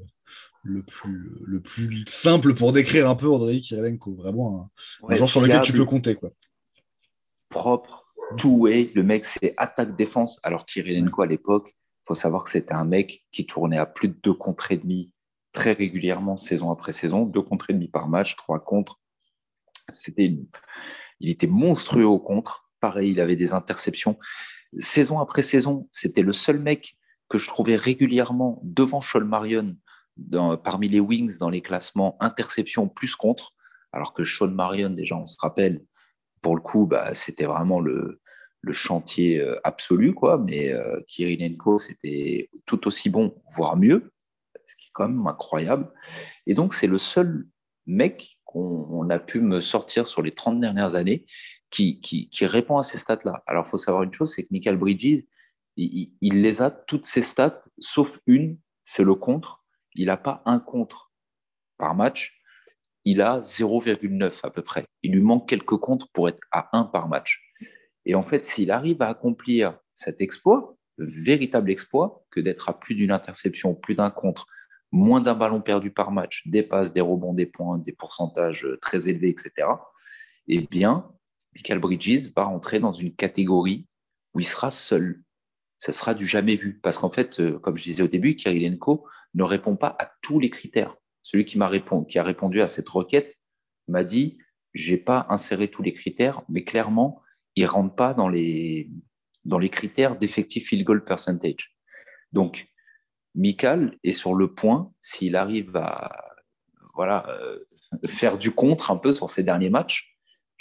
le 0.63 0.81
plus, 0.81 1.31
le 1.45 1.59
plus 1.59 2.05
simple 2.07 2.53
pour 2.53 2.73
décrire 2.73 3.09
un 3.09 3.15
peu 3.15 3.29
Andrei 3.29 3.59
Kirilenko. 3.61 4.15
Vraiment 4.15 4.71
un, 5.01 5.07
ouais, 5.07 5.15
un 5.15 5.17
joueur 5.17 5.29
sur 5.29 5.41
lequel 5.41 5.61
tu 5.61 5.73
peux 5.73 5.85
compter, 5.85 6.15
quoi. 6.15 6.31
Propre, 7.49 8.05
two-way. 8.37 8.91
Le 8.95 9.03
mec, 9.03 9.25
c'est 9.25 9.53
attaque-défense. 9.57 10.39
Alors 10.43 10.65
Kirilenko, 10.65 11.21
à 11.21 11.27
l'époque, 11.27 11.75
il 11.75 12.07
faut 12.07 12.15
savoir 12.15 12.43
que 12.43 12.49
c'était 12.49 12.73
un 12.73 12.85
mec 12.85 13.25
qui 13.31 13.45
tournait 13.45 13.77
à 13.77 13.85
plus 13.85 14.07
de 14.07 14.17
deux 14.23 14.33
contre 14.33 14.71
et 14.71 14.77
demi 14.77 15.11
très 15.51 15.73
régulièrement, 15.73 16.37
saison 16.37 16.71
après 16.71 16.93
saison, 16.93 17.25
deux 17.25 17.41
contre 17.41 17.69
et 17.69 17.73
demi 17.73 17.87
par 17.87 18.07
match, 18.07 18.35
trois 18.35 18.59
contre. 18.59 18.99
C'était 19.93 20.25
une... 20.25 20.47
Il 21.19 21.29
était 21.29 21.47
monstrueux 21.47 22.05
au 22.05 22.19
contre. 22.19 22.69
Pareil, 22.79 23.11
il 23.11 23.19
avait 23.19 23.35
des 23.35 23.53
interceptions 23.53 24.17
saison 24.77 25.19
après 25.19 25.43
saison, 25.43 25.87
c'était 25.91 26.21
le 26.21 26.33
seul 26.33 26.59
mec 26.59 26.97
que 27.27 27.37
je 27.37 27.47
trouvais 27.47 27.75
régulièrement 27.75 28.59
devant 28.63 29.01
Sean 29.01 29.25
Marion 29.25 29.75
dans, 30.17 30.57
parmi 30.57 30.87
les 30.87 30.99
wings 30.99 31.37
dans 31.37 31.49
les 31.49 31.61
classements 31.61 32.17
interception 32.19 32.87
plus 32.87 33.15
contre, 33.15 33.53
alors 33.91 34.13
que 34.13 34.23
Sean 34.23 34.49
Marion, 34.49 34.89
déjà, 34.89 35.15
on 35.15 35.25
se 35.25 35.37
rappelle, 35.39 35.83
pour 36.41 36.55
le 36.55 36.61
coup, 36.61 36.85
bah, 36.85 37.15
c'était 37.15 37.45
vraiment 37.45 37.79
le, 37.79 38.21
chantier 38.71 39.39
euh, 39.39 39.55
absolu, 39.63 40.13
quoi. 40.13 40.37
Mais 40.37 40.71
euh, 40.71 41.01
Kirilenko, 41.07 41.77
c'était 41.77 42.49
tout 42.65 42.87
aussi 42.87 43.09
bon, 43.09 43.41
voire 43.55 43.77
mieux, 43.77 44.11
quand 44.93 45.07
même 45.07 45.27
incroyable. 45.27 45.91
Et 46.45 46.53
donc, 46.53 46.73
c'est 46.73 46.87
le 46.87 46.97
seul 46.97 47.47
mec 47.85 48.39
qu'on 48.45 49.09
a 49.09 49.19
pu 49.19 49.41
me 49.41 49.61
sortir 49.61 50.07
sur 50.07 50.21
les 50.21 50.31
30 50.31 50.59
dernières 50.59 50.95
années 50.95 51.25
qui, 51.69 51.99
qui, 52.01 52.45
répond 52.45 52.77
à 52.77 52.83
ces 52.83 52.97
stats-là. 52.97 53.41
Alors, 53.47 53.65
il 53.67 53.69
faut 53.69 53.77
savoir 53.77 54.03
une 54.03 54.13
chose, 54.13 54.33
c'est 54.33 54.43
que 54.43 54.49
Michael 54.51 54.77
Bridges, 54.77 55.23
il, 55.77 56.41
les 56.41 56.61
a 56.61 56.71
toutes 56.71 57.05
ces 57.05 57.23
stats, 57.23 57.63
sauf 57.77 58.19
une, 58.25 58.57
c'est 58.85 59.03
le 59.03 59.15
contre. 59.15 59.63
Il 59.93 60.07
n'a 60.07 60.17
pas 60.17 60.41
un 60.45 60.59
contre 60.59 61.11
par 61.77 61.95
match, 61.95 62.39
il 63.05 63.21
a 63.21 63.39
0,9 63.39 64.39
à 64.43 64.49
peu 64.49 64.61
près. 64.61 64.83
Il 65.03 65.13
lui 65.13 65.21
manque 65.21 65.47
quelques 65.47 65.77
contres 65.77 66.09
pour 66.11 66.27
être 66.27 66.41
à 66.51 66.75
1 66.77 66.85
par 66.85 67.07
match. 67.07 67.41
Et 68.05 68.15
en 68.15 68.23
fait, 68.23 68.45
s'il 68.45 68.71
arrive 68.71 69.01
à 69.01 69.07
accomplir 69.07 69.77
cet 69.93 70.21
exploit, 70.21 70.75
le 70.97 71.07
véritable 71.07 71.71
exploit, 71.71 72.25
que 72.29 72.39
d'être 72.39 72.69
à 72.69 72.77
plus 72.77 72.95
d'une 72.95 73.11
interception, 73.11 73.73
plus 73.73 73.95
d'un 73.95 74.11
contre, 74.11 74.47
moins 74.91 75.21
d'un 75.21 75.35
ballon 75.35 75.61
perdu 75.61 75.91
par 75.91 76.11
match, 76.11 76.43
des 76.47 76.63
passes, 76.63 76.93
des 76.93 77.01
rebonds, 77.01 77.33
des 77.33 77.45
points, 77.45 77.77
des 77.77 77.91
pourcentages 77.91 78.67
très 78.81 79.07
élevés, 79.07 79.29
etc., 79.29 79.67
eh 80.47 80.61
bien, 80.61 81.11
Michael 81.55 81.79
Bridges 81.79 82.31
va 82.35 82.45
rentrer 82.45 82.79
dans 82.79 82.91
une 82.91 83.13
catégorie 83.13 83.87
où 84.33 84.39
il 84.39 84.47
sera 84.47 84.71
seul. 84.71 85.21
Ce 85.77 85.91
sera 85.91 86.13
du 86.13 86.25
jamais 86.25 86.55
vu. 86.55 86.79
Parce 86.81 86.97
qu'en 86.97 87.09
fait, 87.09 87.39
euh, 87.39 87.59
comme 87.59 87.77
je 87.77 87.83
disais 87.83 88.03
au 88.03 88.07
début, 88.07 88.35
Kirilenko 88.35 89.07
ne 89.35 89.43
répond 89.43 89.75
pas 89.75 89.95
à 89.99 90.11
tous 90.21 90.39
les 90.39 90.49
critères. 90.49 90.95
Celui 91.23 91.45
qui, 91.45 91.57
m'a 91.57 91.71
qui 92.07 92.19
a 92.19 92.23
répondu 92.23 92.61
à 92.61 92.67
cette 92.67 92.89
requête 92.89 93.37
m'a 93.87 94.03
dit 94.03 94.39
j'ai 94.73 94.97
pas 94.97 95.25
inséré 95.29 95.69
tous 95.69 95.81
les 95.81 95.93
critères, 95.93 96.41
mais 96.49 96.63
clairement, 96.63 97.21
il 97.55 97.65
rentre 97.65 97.95
pas 97.95 98.13
dans 98.13 98.29
les, 98.29 98.89
dans 99.45 99.59
les 99.59 99.69
critères 99.69 100.15
d'effectif 100.17 100.67
field 100.67 100.85
goal 100.85 101.03
percentage. 101.03 101.75
Donc, 102.31 102.67
Michael 103.35 103.97
est 104.03 104.11
sur 104.11 104.33
le 104.33 104.53
point, 104.53 104.91
s'il 104.99 105.35
arrive 105.35 105.75
à 105.75 106.25
voilà, 106.95 107.27
euh, 107.29 107.59
faire 108.07 108.37
du 108.37 108.51
contre 108.51 108.91
un 108.91 108.97
peu 108.97 109.11
sur 109.11 109.29
ses 109.29 109.43
derniers 109.43 109.69
matchs, 109.69 110.09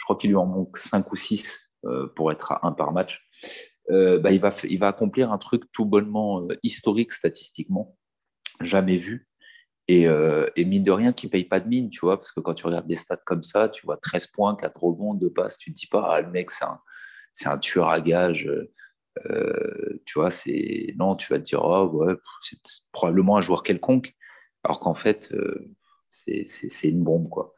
crois 0.09 0.17
qu'il 0.17 0.31
lui 0.31 0.37
en 0.37 0.47
manque 0.47 0.79
5 0.79 1.13
ou 1.13 1.17
6 1.17 1.71
euh, 1.85 2.07
pour 2.17 2.33
être 2.33 2.53
à 2.53 2.67
1 2.67 2.73
par 2.73 2.93
match, 2.93 3.23
euh, 3.91 4.19
bah, 4.19 4.33
il, 4.33 4.41
va, 4.41 4.89
accomplir 4.89 5.31
un 5.31 5.39
truc 5.39 5.65
tout 5.71 5.85
bonnement 5.85 6.49
historique 6.63 7.13
statistiquement, 7.13 7.97
jamais 8.63 8.97
vu. 8.97 9.29
Et, 9.87 10.07
mine 10.65 10.83
de 10.83 10.91
rien, 10.91 11.13
qui 11.13 11.27
ne 11.27 11.31
paye 11.31 11.45
pas 11.45 11.61
de 11.61 11.69
mine, 11.69 11.91
tu 11.91 12.01
vois, 12.01 12.19
parce 12.19 12.33
que 12.33 12.41
quand 12.41 12.55
tu 12.55 12.67
regardes 12.67 12.87
des 12.87 12.97
stats 12.97 13.21
comme 13.25 13.43
ça, 13.43 13.69
tu 13.69 13.85
vois 13.85 13.99
13 13.99 14.29
points, 14.29 14.57
4 14.57 14.83
rebonds, 14.83 15.15
2 15.15 15.31
passes, 15.31 15.59
tu 15.59 15.71
ne 15.71 15.75
te 15.75 15.81
dis 15.81 15.87
pas, 15.87 16.09
ah, 16.11 16.23
le 16.23 16.31
mec, 16.31 16.51
c'est 16.51 16.65
un, 16.65 16.81
un, 17.47 17.59
tueur 17.59 17.89
à 17.89 18.01
gage. 18.01 18.51
Tu 20.05 20.19
vois, 20.19 20.31
c'est. 20.31 20.95
Non, 20.97 21.17
tu 21.17 21.33
vas 21.33 21.39
te 21.39 21.45
dire, 21.45 21.63
oh, 21.63 21.89
ouais, 21.93 22.15
c'est 22.41 22.59
probablement 22.93 23.37
un 23.37 23.43
joueur 23.43 23.63
quelconque, 23.63 24.15
alors 24.65 24.81
qu'en 24.81 24.95
fait, 24.95 25.33
c'est 26.11 26.89
une 26.89 27.05
bombe, 27.05 27.29
quoi. 27.29 27.55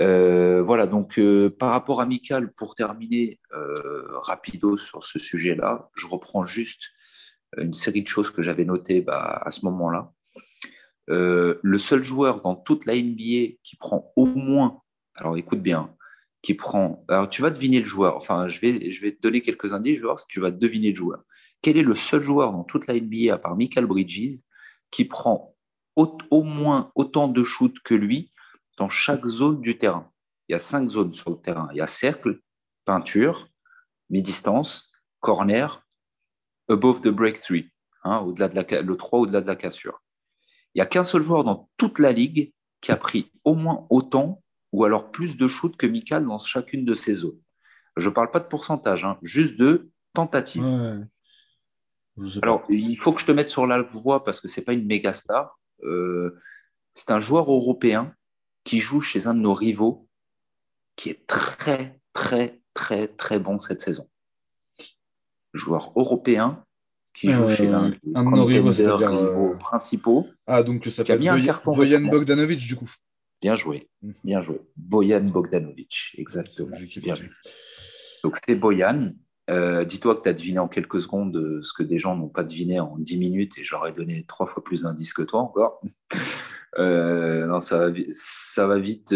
Euh, 0.00 0.62
voilà, 0.62 0.86
donc 0.86 1.18
euh, 1.18 1.48
par 1.50 1.70
rapport 1.70 2.00
à 2.00 2.06
Michael, 2.06 2.52
pour 2.52 2.74
terminer 2.74 3.40
euh, 3.54 4.18
rapido 4.20 4.76
sur 4.76 5.04
ce 5.04 5.18
sujet-là, 5.18 5.90
je 5.94 6.06
reprends 6.06 6.44
juste 6.44 6.90
une 7.56 7.74
série 7.74 8.02
de 8.02 8.08
choses 8.08 8.30
que 8.30 8.42
j'avais 8.42 8.64
notées 8.64 9.00
bah, 9.00 9.40
à 9.42 9.50
ce 9.50 9.64
moment-là. 9.64 10.12
le 11.08 11.78
seul 11.78 12.02
joueur 12.02 12.42
dans 12.42 12.56
toute 12.56 12.84
la 12.84 12.94
NBA 12.94 13.56
qui 13.62 13.76
prend 13.78 14.12
au 14.16 14.26
moins, 14.26 14.82
alors 15.14 15.36
écoute 15.38 15.62
bien, 15.62 15.94
qui 16.46 16.54
prend, 16.54 17.04
alors 17.08 17.28
tu 17.28 17.42
vas 17.42 17.50
deviner 17.50 17.80
le 17.80 17.86
joueur, 17.86 18.14
enfin 18.14 18.46
je 18.46 18.60
vais, 18.60 18.88
je 18.88 19.00
vais 19.00 19.10
te 19.10 19.20
donner 19.20 19.40
quelques 19.40 19.72
indices, 19.72 19.96
je 19.96 20.00
vais 20.02 20.06
voir 20.06 20.20
si 20.20 20.28
tu 20.28 20.38
vas 20.38 20.52
deviner 20.52 20.90
le 20.90 20.94
joueur. 20.94 21.24
Quel 21.60 21.76
est 21.76 21.82
le 21.82 21.96
seul 21.96 22.22
joueur 22.22 22.52
dans 22.52 22.62
toute 22.62 22.86
la 22.86 22.94
NBA, 22.94 23.34
à 23.34 23.36
part 23.36 23.56
Michael 23.56 23.86
Bridges, 23.86 24.42
qui 24.92 25.06
prend 25.06 25.56
au, 25.96 26.16
au 26.30 26.44
moins 26.44 26.92
autant 26.94 27.26
de 27.26 27.42
shoots 27.42 27.80
que 27.82 27.96
lui 27.96 28.30
dans 28.78 28.88
chaque 28.88 29.26
zone 29.26 29.60
du 29.60 29.76
terrain? 29.76 30.12
Il 30.48 30.52
y 30.52 30.54
a 30.54 30.60
cinq 30.60 30.88
zones 30.88 31.14
sur 31.14 31.30
le 31.30 31.36
terrain. 31.36 31.68
Il 31.72 31.78
y 31.78 31.80
a 31.80 31.88
cercle, 31.88 32.40
peinture, 32.84 33.42
mi-distance, 34.08 34.92
corner, 35.18 35.84
above 36.68 37.00
the 37.00 37.08
break 37.08 37.40
three, 37.40 37.72
hein, 38.04 38.18
au-delà 38.18 38.46
de 38.46 38.54
la, 38.54 38.82
le 38.82 38.96
3 38.96 39.18
au-delà 39.18 39.40
de 39.40 39.48
la 39.48 39.56
cassure. 39.56 40.00
Il 40.74 40.78
n'y 40.78 40.82
a 40.82 40.86
qu'un 40.86 41.02
seul 41.02 41.22
joueur 41.22 41.42
dans 41.42 41.68
toute 41.76 41.98
la 41.98 42.12
ligue 42.12 42.52
qui 42.80 42.92
a 42.92 42.96
pris 42.96 43.32
au 43.42 43.56
moins 43.56 43.84
autant 43.90 44.44
ou 44.76 44.84
alors 44.84 45.10
plus 45.10 45.38
de 45.38 45.48
shoots 45.48 45.74
que 45.78 45.86
Mikal 45.86 46.26
dans 46.26 46.38
chacune 46.38 46.84
de 46.84 46.92
ces 46.92 47.14
zones. 47.14 47.40
Je 47.96 48.10
ne 48.10 48.14
parle 48.14 48.30
pas 48.30 48.40
de 48.40 48.44
pourcentage, 48.44 49.04
hein, 49.04 49.16
juste 49.22 49.56
de 49.56 49.88
tentative. 50.12 50.62
Alors, 52.42 52.62
il 52.68 52.94
faut 52.96 53.14
que 53.14 53.20
je 53.22 53.24
te 53.24 53.32
mette 53.32 53.48
sur 53.48 53.66
la 53.66 53.80
voie 53.80 54.22
parce 54.22 54.38
que 54.38 54.48
ce 54.48 54.60
n'est 54.60 54.64
pas 54.64 54.74
une 54.74 54.84
méga 54.84 55.14
star. 55.14 55.58
Euh, 55.84 56.38
c'est 56.92 57.10
un 57.10 57.20
joueur 57.20 57.50
européen 57.50 58.14
qui 58.64 58.80
joue 58.80 59.00
chez 59.00 59.26
un 59.26 59.32
de 59.32 59.40
nos 59.40 59.54
rivaux 59.54 60.06
qui 60.94 61.08
est 61.08 61.26
très, 61.26 61.98
très, 62.12 62.60
très, 62.74 63.08
très 63.08 63.38
bon 63.38 63.58
cette 63.58 63.80
saison. 63.80 64.06
Joueur 65.54 65.90
européen 65.96 66.62
qui 67.14 67.30
joue 67.30 67.48
chez 67.48 67.68
un, 67.68 67.88
de 67.88 67.96
nos 68.12 68.44
rivaux, 68.44 68.78
euh, 68.78 69.56
principaux. 69.56 70.26
Ah, 70.46 70.62
donc 70.62 70.84
ça 70.84 70.90
s'appelle 70.90 71.20
Boyan 71.64 72.02
Bogdanovic, 72.10 72.58
du 72.58 72.76
coup. 72.76 72.90
Bien 73.42 73.54
joué, 73.54 73.88
mhm. 74.02 74.14
bien 74.24 74.42
joué. 74.42 74.60
Boyan 74.76 75.24
Bogdanovic, 75.24 76.14
exactement. 76.16 76.76
Donc 78.22 78.36
c'est 78.44 78.54
Boyan. 78.54 79.12
Euh, 79.48 79.84
dis-toi 79.84 80.16
que 80.16 80.22
tu 80.22 80.28
as 80.28 80.32
deviné 80.32 80.58
en 80.58 80.66
quelques 80.66 81.00
secondes 81.00 81.36
euh, 81.36 81.62
ce 81.62 81.72
que 81.72 81.84
des 81.84 82.00
gens 82.00 82.16
n'ont 82.16 82.28
pas 82.28 82.42
deviné 82.42 82.80
en 82.80 82.96
10 82.98 83.16
minutes 83.16 83.58
et 83.58 83.64
j'aurais 83.64 83.92
donné 83.92 84.24
trois 84.26 84.46
fois 84.46 84.64
plus 84.64 84.82
d'indices 84.82 85.12
que 85.12 85.22
toi 85.22 85.40
encore. 85.40 85.80
Euh, 86.78 87.46
non, 87.46 87.58
ça, 87.58 87.88
va, 87.88 87.98
ça 88.12 88.66
va 88.66 88.78
vite 88.78 89.14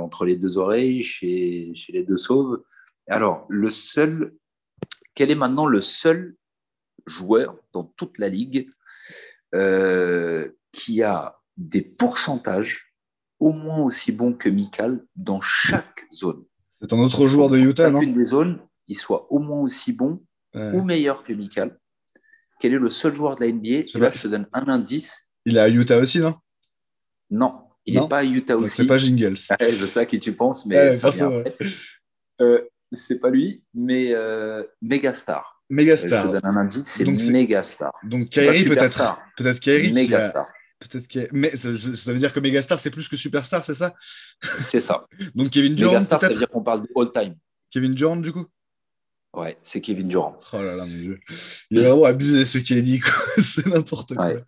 entre 0.00 0.24
les 0.24 0.36
deux 0.36 0.56
oreilles, 0.56 1.02
chez, 1.02 1.74
chez, 1.74 1.90
les 1.90 2.04
deux 2.04 2.16
sauves. 2.16 2.62
Alors, 3.08 3.44
le 3.48 3.70
seul, 3.70 4.36
quel 5.16 5.32
est 5.32 5.34
maintenant 5.34 5.66
le 5.66 5.80
seul 5.80 6.36
joueur 7.04 7.56
dans 7.72 7.82
toute 7.82 8.18
la 8.18 8.28
ligue 8.28 8.70
qui 10.70 11.02
a 11.02 11.40
des 11.56 11.82
pourcentages 11.82 12.91
au 13.42 13.50
moins 13.50 13.78
aussi 13.78 14.12
bons 14.12 14.32
que 14.32 14.48
Mikal 14.48 15.04
dans 15.16 15.40
chaque 15.40 16.06
zone 16.12 16.44
C'est 16.80 16.92
un 16.92 16.98
autre 16.98 17.26
joueur 17.26 17.50
de 17.50 17.58
Utah, 17.58 17.90
non 17.90 18.00
des 18.00 18.24
zones, 18.24 18.60
il 18.86 18.96
soit 18.96 19.26
au 19.32 19.40
moins 19.40 19.60
aussi 19.60 19.92
bon 19.92 20.22
ou 20.54 20.82
meilleur 20.82 21.22
que 21.22 21.32
Mikal. 21.32 21.76
Quel 22.60 22.74
est 22.74 22.78
le 22.78 22.90
seul 22.90 23.14
joueur 23.14 23.34
de 23.34 23.44
la 23.44 23.50
NBA 23.50 23.68
Et 23.68 23.86
là, 23.94 24.10
je 24.10 24.22
te 24.22 24.28
donne 24.28 24.46
un 24.52 24.68
indice. 24.68 25.28
Il 25.44 25.56
est 25.56 25.60
à 25.60 25.68
Utah 25.68 25.98
aussi, 25.98 26.20
non? 26.20 26.36
Non, 27.30 27.62
il 27.84 27.98
n'est 27.98 28.08
pas 28.08 28.18
à 28.18 28.24
Utah 28.24 28.56
aussi. 28.56 28.76
C'est 28.76 28.86
pas 28.86 28.98
Jingles. 28.98 29.38
je 29.60 29.86
sais 29.86 30.00
à 30.00 30.06
qui 30.06 30.20
tu 30.20 30.32
penses, 30.32 30.64
mais 30.64 30.94
ça. 30.94 31.10
Euh, 32.40 32.60
c'est 32.92 33.18
pas 33.18 33.30
lui, 33.30 33.64
mais 33.74 34.12
euh, 34.12 34.62
Megastar. 34.82 35.64
Megastar. 35.68 36.22
Je 36.22 36.28
te 36.28 36.32
donne 36.34 36.44
un 36.44 36.56
indice, 36.56 36.84
c'est 36.84 37.04
Megastar. 37.04 37.92
Donc 38.04 38.28
Kyrie 38.28 38.64
peut-être. 38.64 39.16
Peut-être 39.36 39.58
Kyrie. 39.58 39.92
Megastar. 39.92 40.46
Peut-être 40.88 41.08
que... 41.08 41.28
Mais 41.32 41.56
ça, 41.56 41.68
veut 42.12 42.18
dire 42.18 42.32
que 42.32 42.40
Megastar, 42.40 42.78
c'est 42.80 42.90
plus 42.90 43.08
que 43.08 43.16
Superstar, 43.16 43.64
c'est 43.64 43.74
ça? 43.74 43.94
C'est 44.58 44.80
ça. 44.80 45.06
Donc 45.34 45.50
Kevin 45.50 45.74
Durant. 45.74 45.92
Megastar, 45.92 46.20
ça 46.20 46.28
veut 46.28 46.34
dire 46.34 46.48
qu'on 46.48 46.62
parle 46.62 46.82
de 46.82 46.88
all-time. 46.96 47.36
Kevin 47.70 47.94
Durant, 47.94 48.16
du 48.16 48.32
coup? 48.32 48.46
Ouais, 49.34 49.56
c'est 49.62 49.80
Kevin 49.80 50.08
Durant. 50.08 50.38
Oh 50.52 50.58
là 50.58 50.76
là, 50.76 50.84
mon 50.84 50.90
Dieu. 50.90 51.20
Il 51.70 51.78
a 51.80 51.88
vraiment 51.88 52.04
abusé 52.04 52.44
ce 52.44 52.58
qui 52.58 52.74
est 52.74 52.82
dit, 52.82 53.00
c'est 53.42 53.66
n'importe 53.66 54.14
quoi. 54.14 54.26
Ouais. 54.26 54.44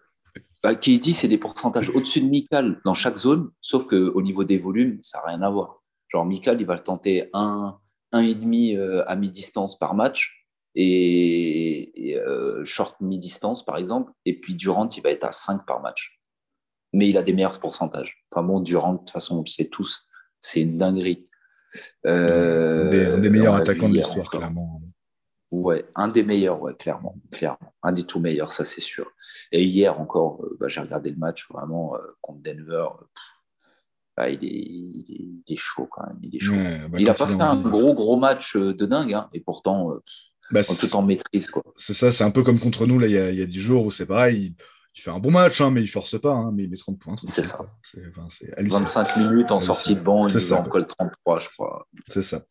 Bah, 0.62 0.74
dit, 0.74 1.12
c'est 1.12 1.28
des 1.28 1.36
pourcentages 1.36 1.90
au-dessus 1.90 2.22
de 2.22 2.26
Mikal 2.26 2.80
dans 2.86 2.94
chaque 2.94 3.18
zone, 3.18 3.50
sauf 3.60 3.86
qu'au 3.86 4.22
niveau 4.22 4.44
des 4.44 4.56
volumes, 4.56 4.98
ça 5.02 5.18
n'a 5.18 5.32
rien 5.32 5.42
à 5.42 5.50
voir. 5.50 5.82
Genre, 6.08 6.24
Mikal, 6.24 6.58
il 6.58 6.66
va 6.66 6.78
tenter 6.78 7.28
un, 7.34 7.76
un 8.12 8.20
et 8.20 8.34
demi 8.34 8.74
euh, 8.74 9.04
à 9.06 9.14
mi-distance 9.14 9.78
par 9.78 9.94
match 9.94 10.48
et, 10.74 12.16
euh, 12.16 12.64
short 12.64 12.98
mi-distance, 13.00 13.64
par 13.64 13.76
exemple. 13.76 14.12
Et 14.24 14.40
puis, 14.40 14.54
Durant, 14.54 14.88
il 14.88 15.02
va 15.02 15.10
être 15.10 15.24
à 15.24 15.32
5 15.32 15.66
par 15.66 15.82
match. 15.82 16.13
Mais 16.94 17.08
il 17.08 17.18
a 17.18 17.22
des 17.22 17.32
meilleurs 17.32 17.58
pourcentages. 17.58 18.24
Enfin 18.32 18.46
bon, 18.46 18.60
Durant, 18.60 18.94
de 18.94 18.98
toute 18.98 19.10
façon, 19.10 19.38
on 19.38 19.40
le 19.40 19.46
sait 19.46 19.66
tous, 19.66 20.06
c'est 20.40 20.62
une 20.62 20.78
dinguerie. 20.78 21.28
Euh, 22.06 23.16
un 23.16 23.18
des 23.18 23.30
meilleurs 23.30 23.56
attaquants 23.56 23.88
de 23.88 23.94
l'histoire, 23.94 24.30
clairement. 24.30 24.80
Ouais, 25.50 25.84
un 25.96 26.08
des 26.08 26.22
meilleurs, 26.22 26.62
ouais, 26.62 26.74
clairement, 26.74 27.16
clairement. 27.32 27.74
Un 27.82 27.92
des 27.92 28.04
tout 28.04 28.20
meilleurs, 28.20 28.52
ça 28.52 28.64
c'est 28.64 28.80
sûr. 28.80 29.10
Et 29.52 29.64
hier 29.64 30.00
encore, 30.00 30.42
euh, 30.44 30.56
bah, 30.58 30.68
j'ai 30.68 30.80
regardé 30.80 31.10
le 31.10 31.16
match 31.16 31.46
vraiment 31.50 31.96
euh, 31.96 31.98
contre 32.20 32.42
Denver. 32.42 32.86
Bah, 34.16 34.30
il, 34.30 35.42
est, 35.48 35.56
chaud 35.56 35.88
quand 35.90 36.06
même. 36.06 36.18
Il 36.22 36.36
est 36.36 36.40
chaud. 36.40 36.54
Bah, 36.54 36.98
il 36.98 37.06
n'a 37.06 37.14
pas 37.14 37.26
fait 37.26 37.42
un 37.42 37.60
gros 37.60 37.94
gros 37.94 38.16
match 38.16 38.56
de 38.56 38.86
dingue, 38.86 39.14
hein, 39.14 39.28
et 39.32 39.40
pourtant 39.40 39.98
tout 40.78 40.96
en 40.96 41.02
maîtrise 41.02 41.50
quoi. 41.50 41.62
C'est 41.76 41.94
ça, 41.94 42.12
c'est 42.12 42.24
un 42.24 42.30
peu 42.30 42.42
comme 42.42 42.60
contre 42.60 42.86
nous 42.86 42.98
là 42.98 43.06
il 43.06 43.12
y 43.12 43.18
a, 43.18 43.30
il 43.30 43.38
y 43.38 43.42
a 43.42 43.46
10 43.46 43.60
jours 43.60 43.86
où 43.86 43.90
c'est 43.90 44.06
pareil 44.06 44.46
il 44.46 44.54
fait 45.02 45.10
un 45.10 45.18
bon 45.18 45.30
match, 45.30 45.60
hein, 45.60 45.70
mais 45.70 45.82
il 45.82 45.88
force 45.88 46.20
pas, 46.20 46.32
hein, 46.32 46.52
mais 46.54 46.64
il 46.64 46.70
met 46.70 46.76
30 46.76 46.98
points. 46.98 47.16
C'est 47.24 47.44
ça. 47.44 47.66
25 48.56 49.16
minutes 49.16 49.50
en 49.50 49.60
sortie 49.60 49.94
de 49.96 50.00
banc, 50.00 50.28
il 50.28 50.54
en 50.54 50.62
colle 50.64 50.86
33, 50.86 51.38
je 51.38 51.48
crois. 51.48 51.88
C'est 52.10 52.22
ça. 52.22 52.44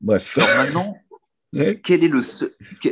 Bref. 0.00 0.36
Alors 0.36 0.48
maintenant, 0.56 0.96
quel 1.82 2.04
est 2.04 2.08
le 2.08 2.20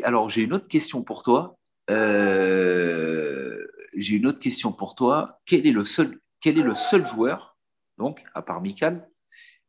Alors 0.04 0.30
j'ai 0.30 0.42
une 0.42 0.54
autre 0.54 0.68
question 0.68 1.02
pour 1.02 1.22
toi. 1.22 1.56
Euh, 1.90 3.66
j'ai 3.96 4.16
une 4.16 4.26
autre 4.26 4.38
question 4.38 4.72
pour 4.72 4.94
toi. 4.94 5.40
Quel 5.44 5.66
est 5.66 5.72
le 5.72 5.84
seul, 5.84 6.18
quel 6.40 6.58
est 6.58 6.62
le 6.62 6.74
seul 6.74 7.04
joueur, 7.04 7.56
donc 7.98 8.24
à 8.34 8.42
part 8.42 8.60
Mikal, 8.60 9.08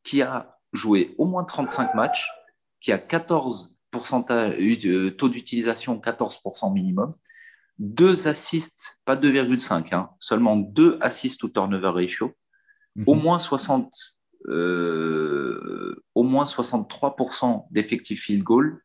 qui 0.04 0.22
a 0.22 0.58
joué 0.74 1.16
au 1.18 1.26
moins 1.26 1.44
35 1.44 1.96
matchs, 1.96 2.30
qui 2.80 2.92
a 2.92 2.98
14% 2.98 3.68
euh, 4.32 5.12
taux 5.12 5.30
d'utilisation 5.30 5.98
14% 5.98 6.74
minimum, 6.74 7.12
deux 7.80 8.28
assists, 8.28 9.02
pas 9.06 9.16
2,5, 9.16 9.94
hein, 9.94 10.10
seulement 10.20 10.56
deux 10.56 10.98
assists 11.02 11.44
au 11.44 11.50
turnover 11.50 11.90
ratio, 11.90 12.32
mhm. 12.96 13.04
au 13.08 13.16
moins 13.16 13.40
60, 13.40 13.94
euh, 14.48 16.04
au 16.16 16.24
moins 16.24 16.44
63% 16.44 17.66
d'effectifs 17.72 18.24
field 18.24 18.44
goal. 18.44 18.84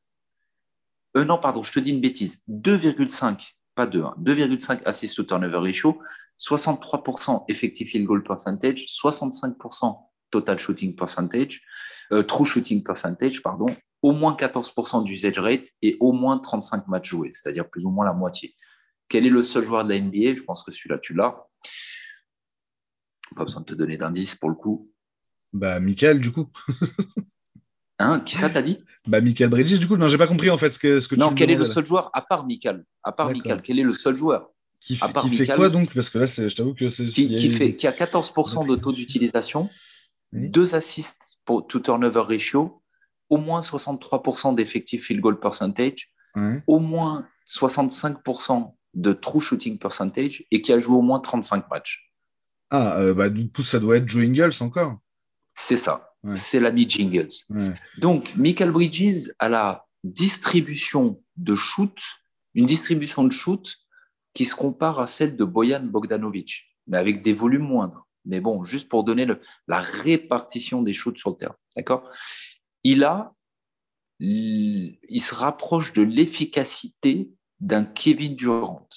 Euh, 1.17 1.25
non, 1.25 1.39
pardon, 1.39 1.63
je 1.63 1.73
te 1.73 1.81
dis 1.81 1.91
une 1.91 2.01
bêtise. 2.01 2.41
2,5, 2.49 3.53
pas 3.75 3.87
2, 3.87 4.01
2,5 4.01 4.73
hein, 4.73 4.81
assists 4.85 5.19
au 5.19 5.25
turnover 5.25 5.59
ratio, 5.59 6.01
63% 6.39 7.45
effective 7.49 7.89
field 7.89 8.07
goal 8.07 8.23
percentage, 8.23 8.87
65% 8.87 9.97
total 10.31 10.59
shooting 10.59 10.95
percentage, 10.95 11.63
euh, 12.13 12.23
true 12.23 12.47
shooting 12.47 12.83
percentage, 12.83 13.43
pardon, 13.43 13.67
au 14.03 14.13
moins 14.13 14.35
14% 14.35 15.05
d'usage 15.05 15.39
rate 15.39 15.69
et 15.83 15.97
au 16.01 16.13
moins 16.13 16.39
35 16.39 16.89
matchs 16.89 17.11
joués, 17.11 17.31
c'est-à-dire 17.33 17.69
plus 17.69 17.85
ou 17.85 17.91
moins 17.91 18.05
la 18.05 18.13
moitié. 18.13 18.55
Quel 19.09 19.27
est 19.27 19.31
le 19.31 19.43
seul 19.43 19.65
joueur 19.65 19.85
de 19.85 19.91
la 19.91 20.01
NBA 20.01 20.35
Je 20.35 20.43
pense 20.43 20.65
que 20.65 20.73
celui-là, 20.73 20.99
tu 20.99 21.15
l'as. 21.15 21.47
Pas 23.35 23.45
besoin 23.45 23.61
de 23.61 23.67
te 23.67 23.75
donner 23.75 23.97
d'indice 23.97 24.35
pour 24.35 24.49
le 24.49 24.57
coup. 24.57 24.87
Bah, 25.53 25.81
Michael, 25.81 26.21
du 26.21 26.33
coup. 26.33 26.49
hein? 27.99 28.21
Qui 28.21 28.37
ça 28.37 28.51
t'a 28.51 28.63
dit? 28.63 28.83
Bah, 29.07 29.21
Michael 29.21 29.51
Bridges, 29.51 29.79
du 29.79 29.87
coup. 29.87 29.97
Non, 29.97 30.09
j'ai 30.09 30.19
pas 30.19 30.27
compris 30.27 30.51
en 30.51 30.59
fait 30.59 30.73
ce 30.73 30.79
que, 30.79 31.01
ce 31.01 31.09
que 31.09 31.17
non, 31.17 31.35
quel 31.35 31.51
est 31.51 31.57
le 31.57 31.65
seul 31.65 31.87
joueur? 31.87 32.11
À 32.13 32.23
part 32.23 32.47
Michael. 32.47 32.85
À 33.03 33.13
part 33.13 33.31
Michael, 33.31 33.63
quel 33.63 33.79
est 33.79 33.85
le 33.85 33.93
seul 33.93 34.17
joueur? 34.17 34.51
Qui, 34.81 34.97
fait 34.97 35.47
quoi 35.47 35.69
donc? 35.71 35.93
Parce 35.95 36.11
que 36.11 36.19
là, 36.19 36.27
je 36.27 36.55
t'avoue 36.55 36.75
que 36.75 36.89
c'est. 36.89 37.07
Qui, 37.07 37.51
fait, 37.51 37.75
qui 37.75 37.87
a 37.87 37.93
14% 37.93 38.69
de 38.69 38.77
taux 38.77 38.93
d'utilisation, 38.93 39.69
deux 40.33 40.75
assists 40.75 41.39
pour 41.45 41.67
to 41.67 41.81
turnover 41.81 42.21
ratio, 42.21 42.83
au 43.29 43.39
moins 43.39 43.61
63% 43.61 44.55
d'effectif 44.55 45.07
field 45.07 45.21
goal 45.21 45.41
percentage, 45.41 46.13
au 46.67 46.79
moins 46.79 47.27
65% 47.49 48.76
de 48.97 49.13
true 49.13 49.41
shooting 49.41 49.79
percentage 49.79 50.45
et 50.51 50.61
qui 50.61 50.73
a 50.73 50.81
joué 50.81 50.97
au 50.97 51.03
moins 51.03 51.21
35 51.21 51.71
matchs. 51.71 52.11
Ah, 52.71 52.99
euh, 52.99 53.15
bah, 53.15 53.29
du 53.29 53.51
coup, 53.51 53.63
ça 53.63 53.79
doit 53.79 53.99
être 53.99 54.09
Joe 54.09 54.25
Ingles 54.25 54.55
encore. 54.61 54.99
C'est 55.55 55.77
ça. 55.77 56.13
C'est 56.35 56.59
l'ami 56.59 56.89
Jingles. 56.89 57.29
Donc, 57.99 58.35
Michael 58.35 58.73
Bridges 58.73 59.31
a 59.39 59.49
la 59.49 59.87
distribution 60.03 61.23
de 61.37 61.55
shoot, 61.55 61.97
une 62.55 62.67
distribution 62.67 63.23
de 63.23 63.31
shoot 63.31 63.77
qui 64.35 64.45
se 64.45 64.57
compare 64.57 64.99
à 64.99 65.07
celle 65.07 65.37
de 65.37 65.45
Boyan 65.45 65.85
Bogdanovic, 65.85 66.65
mais 66.89 66.97
avec 66.97 67.23
des 67.23 67.33
volumes 67.33 67.63
moindres. 67.63 68.09
Mais 68.25 68.41
bon, 68.41 68.65
juste 68.65 68.89
pour 68.89 69.05
donner 69.05 69.25
le, 69.25 69.39
la 69.69 69.81
répartition 69.81 70.83
des 70.83 70.93
shoots 70.93 71.19
sur 71.19 71.31
le 71.31 71.37
terrain. 71.37 71.55
D'accord? 71.77 72.03
Il 72.83 73.05
a, 73.05 73.31
il 74.19 75.21
se 75.21 75.33
rapproche 75.33 75.93
de 75.93 76.03
l'efficacité 76.03 77.31
d'un 77.61 77.85
Kevin 77.85 78.35
Durant. 78.35 78.89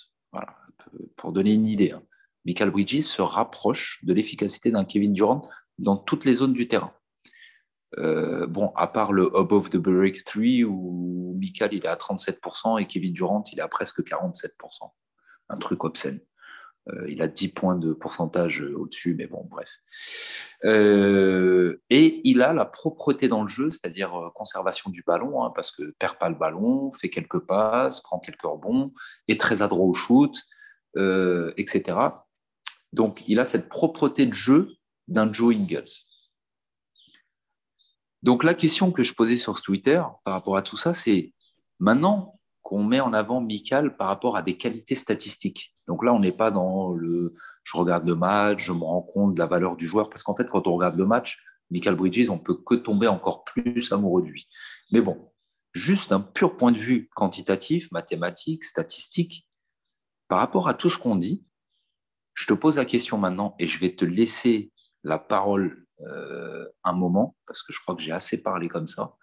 Pour 1.16 1.32
donner 1.34 1.54
une 1.54 1.68
idée. 1.68 1.92
Hein. 1.92 2.02
Michael 2.46 2.72
Bridges 2.72 3.02
se 3.02 3.22
rapproche 3.22 4.00
de 4.04 4.14
l'efficacité 4.14 4.72
d'un 4.72 4.86
Kevin 4.86 5.14
Durant 5.14 5.42
dans 5.78 5.98
toutes 5.98 6.26
les 6.26 6.34
zones 6.34 6.54
du 6.54 6.68
terrain. 6.68 6.90
Euh, 7.98 8.48
bon, 8.48 8.72
à 8.76 8.88
part 8.88 9.14
le 9.14 9.36
above 9.36 9.70
the 9.70 9.78
break 9.78 10.24
3 10.24 10.64
où 10.64 11.36
Michael 11.40 11.74
il 11.74 11.86
est 11.86 11.88
à 11.88 11.96
37% 11.96 12.82
et 12.82 12.86
Kevin 12.86 13.14
Durant 13.14 13.44
il 13.52 13.60
est 13.60 13.62
à 13.62 13.68
presque 13.68 14.02
47%. 14.02 14.50
Un 15.50 15.58
truc 15.58 15.84
obscène. 15.84 16.20
Euh, 16.94 17.10
il 17.10 17.22
a 17.22 17.28
10 17.28 17.50
points 17.50 17.76
de 17.76 17.94
pourcentage 17.94 18.62
au-dessus, 18.62 19.16
mais 19.16 19.28
bon, 19.28 19.46
bref. 19.50 19.80
Euh, 20.66 21.82
et 21.90 22.22
il 22.24 22.42
a 22.42 22.54
la 22.54 22.66
propreté 22.66 23.28
dans 23.28 23.44
le 23.44 23.48
jeu, 23.48 23.72
c'est-à-dire 23.72 24.16
euh, 24.16 24.30
conservation 24.32 24.90
du 24.90 25.04
ballon, 25.04 25.44
hein, 25.44 25.52
parce 25.54 25.72
que 25.72 25.92
perd 26.00 26.18
pas 26.18 26.30
le 26.30 26.36
ballon, 26.36 26.92
fait 26.94 27.10
quelques 27.10 27.40
passes, 27.40 28.02
prend 28.02 28.20
quelques 28.20 28.42
rebonds, 28.44 28.94
est 29.28 29.40
très 29.40 29.62
adroit 29.62 29.86
au 29.86 29.94
shoot, 29.94 30.36
etc. 31.58 31.98
Donc, 32.92 33.24
il 33.28 33.40
a 33.40 33.46
cette 33.46 33.70
propreté 33.70 34.26
de 34.26 34.34
jeu 34.34 34.70
d'un 35.08 35.32
Joe 35.32 35.56
Ingles. 35.56 35.86
Donc, 38.24 38.44
la 38.44 38.54
question 38.54 38.92
que 38.92 39.04
je 39.04 39.14
posais 39.14 39.38
sur 39.38 39.62
Twitter 39.62 40.02
par 40.24 40.34
rapport 40.34 40.58
à 40.58 40.62
tout 40.62 40.76
ça, 40.76 40.94
c'est 40.94 41.34
maintenant, 41.80 42.39
qu'on 42.70 42.84
met 42.84 43.00
en 43.00 43.14
avant 43.14 43.42
Michael 43.42 43.98
par 43.98 44.08
rapport 44.08 44.38
à 44.38 44.44
des 44.44 44.56
qualités 44.56 44.94
statistiques. 44.94 45.76
Donc 45.88 46.04
là, 46.06 46.14
on 46.14 46.20
n'est 46.20 46.32
pas 46.32 46.52
dans 46.52 46.94
le 46.94 47.34
je 47.64 47.76
regarde 47.76 48.08
le 48.08 48.16
match, 48.16 48.64
je 48.64 48.72
me 48.72 48.84
rends 48.84 49.02
compte 49.02 49.34
de 49.34 49.40
la 49.40 49.48
valeur 49.48 49.76
du 49.76 49.88
joueur, 49.88 50.10
parce 50.10 50.22
qu'en 50.22 50.36
fait, 50.36 50.48
quand 50.48 50.68
on 50.68 50.76
regarde 50.76 50.98
le 50.98 51.08
match, 51.08 51.40
Michael 51.72 51.96
Bridges, 51.96 52.30
on 52.30 52.38
peut 52.38 52.56
que 52.56 52.76
tomber 52.76 53.08
encore 53.08 53.44
plus 53.44 53.92
amoureux 53.92 54.22
de 54.22 54.28
lui. 54.28 54.48
Mais 54.92 55.02
bon, 55.02 55.32
juste 55.74 56.12
d'un 56.12 56.20
pur 56.20 56.58
point 56.58 56.72
de 56.72 56.78
vue 56.78 57.10
quantitatif, 57.16 57.92
mathématique, 57.92 58.64
statistique, 58.64 59.48
par 60.28 60.38
rapport 60.38 60.68
à 60.68 60.76
tout 60.76 60.92
ce 60.92 61.00
qu'on 61.00 61.16
dit, 61.16 61.44
je 62.36 62.46
te 62.46 62.54
pose 62.54 62.78
la 62.78 62.86
question 62.86 63.18
maintenant 63.18 63.56
et 63.58 63.66
je 63.66 63.80
vais 63.80 63.96
te 63.96 64.06
laisser 64.06 64.72
la 65.04 65.18
parole 65.18 65.88
euh, 66.02 66.68
un 66.84 66.94
moment, 66.94 67.36
parce 67.48 67.64
que 67.64 67.74
je 67.74 67.80
crois 67.82 67.96
que 67.96 68.02
j'ai 68.02 68.12
assez 68.12 68.44
parlé 68.44 68.70
comme 68.70 68.88
ça. 68.88 69.16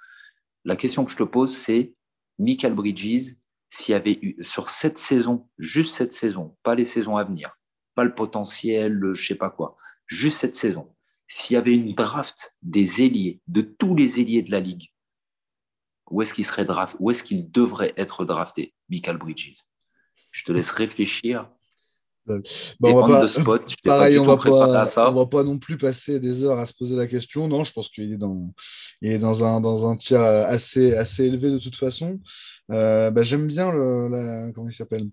La 0.65 0.75
question 0.75 1.05
que 1.05 1.13
je 1.13 1.17
te 1.17 1.23
pose, 1.23 1.57
c'est 1.57 1.95
Michael 2.39 2.75
Bridges, 2.75 3.35
s'il 3.69 3.93
y 3.93 3.95
avait 3.95 4.19
eu 4.23 4.37
sur 4.43 4.71
cette 4.71 4.99
saison, 4.99 5.49
juste 5.59 5.95
cette 5.95 6.13
saison, 6.13 6.57
pas 6.63 6.75
les 6.75 6.85
saisons 6.85 7.17
à 7.17 7.25
venir, 7.25 7.59
pas 7.95 8.05
le 8.05 8.15
potentiel, 8.15 8.93
le 8.93 9.15
je 9.15 9.27
sais 9.27 9.35
pas 9.35 9.51
quoi, 9.51 9.77
juste 10.07 10.39
cette 10.39 10.57
saison, 10.57 10.95
s'il 11.27 11.55
y 11.55 11.57
avait 11.57 11.75
une 11.75 11.95
draft 11.95 12.57
des 12.63 13.03
ailiers, 13.03 13.41
de 13.49 13.63
tous 13.63 13.95
les 13.95 14.21
ailiers 14.21 14.43
de 14.43 14.51
la 14.51 14.61
ligue, 14.61 14.93
où 16.11 16.23
est-ce 16.23 16.35
qu'il 16.35 16.47
serait 16.47 16.65
draft, 16.65 16.97
où 17.01 17.11
est-ce 17.11 17.25
qu'il 17.25 17.51
devrait 17.51 17.95
être 17.97 18.25
drafté, 18.25 18.75
Michael 18.89 19.19
Bridges? 19.19 19.63
Je 20.31 20.45
te 20.45 20.53
laisse 20.53 20.71
réfléchir 20.71 21.51
Bon, 22.27 22.43
on 22.83 23.07
va 23.07 23.21
pas, 23.21 23.29
spot, 23.29 23.75
pareil, 23.85 24.19
on 24.19 24.25
va 24.25 24.37
pas, 24.37 24.87
on 25.11 25.15
va 25.15 25.27
pas 25.27 25.45
non 25.45 25.59
plus 25.59 25.79
passer 25.79 26.19
des 26.19 26.43
heures 26.43 26.59
à 26.59 26.67
se 26.67 26.75
poser 26.75 26.97
la 26.97 27.07
question. 27.07 27.47
Non, 27.47 27.63
je 27.65 27.73
pense 27.73 27.89
qu'il 27.89 28.13
est 28.13 28.17
dans, 28.17 28.53
il 29.01 29.13
est 29.13 29.19
dans 29.19 29.45
un, 29.45 29.61
dans 29.61 29.89
un 29.89 29.97
tir 29.97 30.21
assez, 30.21 30.95
assez 30.95 31.25
élevé 31.25 31.51
de 31.51 31.59
toute 31.59 31.77
façon. 31.77 32.21
Euh, 32.73 33.11
bah, 33.11 33.23
J'aime 33.23 33.47
bien 33.47 33.71
le, 33.73 34.09
la, 34.09 34.53
comment 34.53 34.69
il 34.69 34.75
s'appelle? 34.75 35.09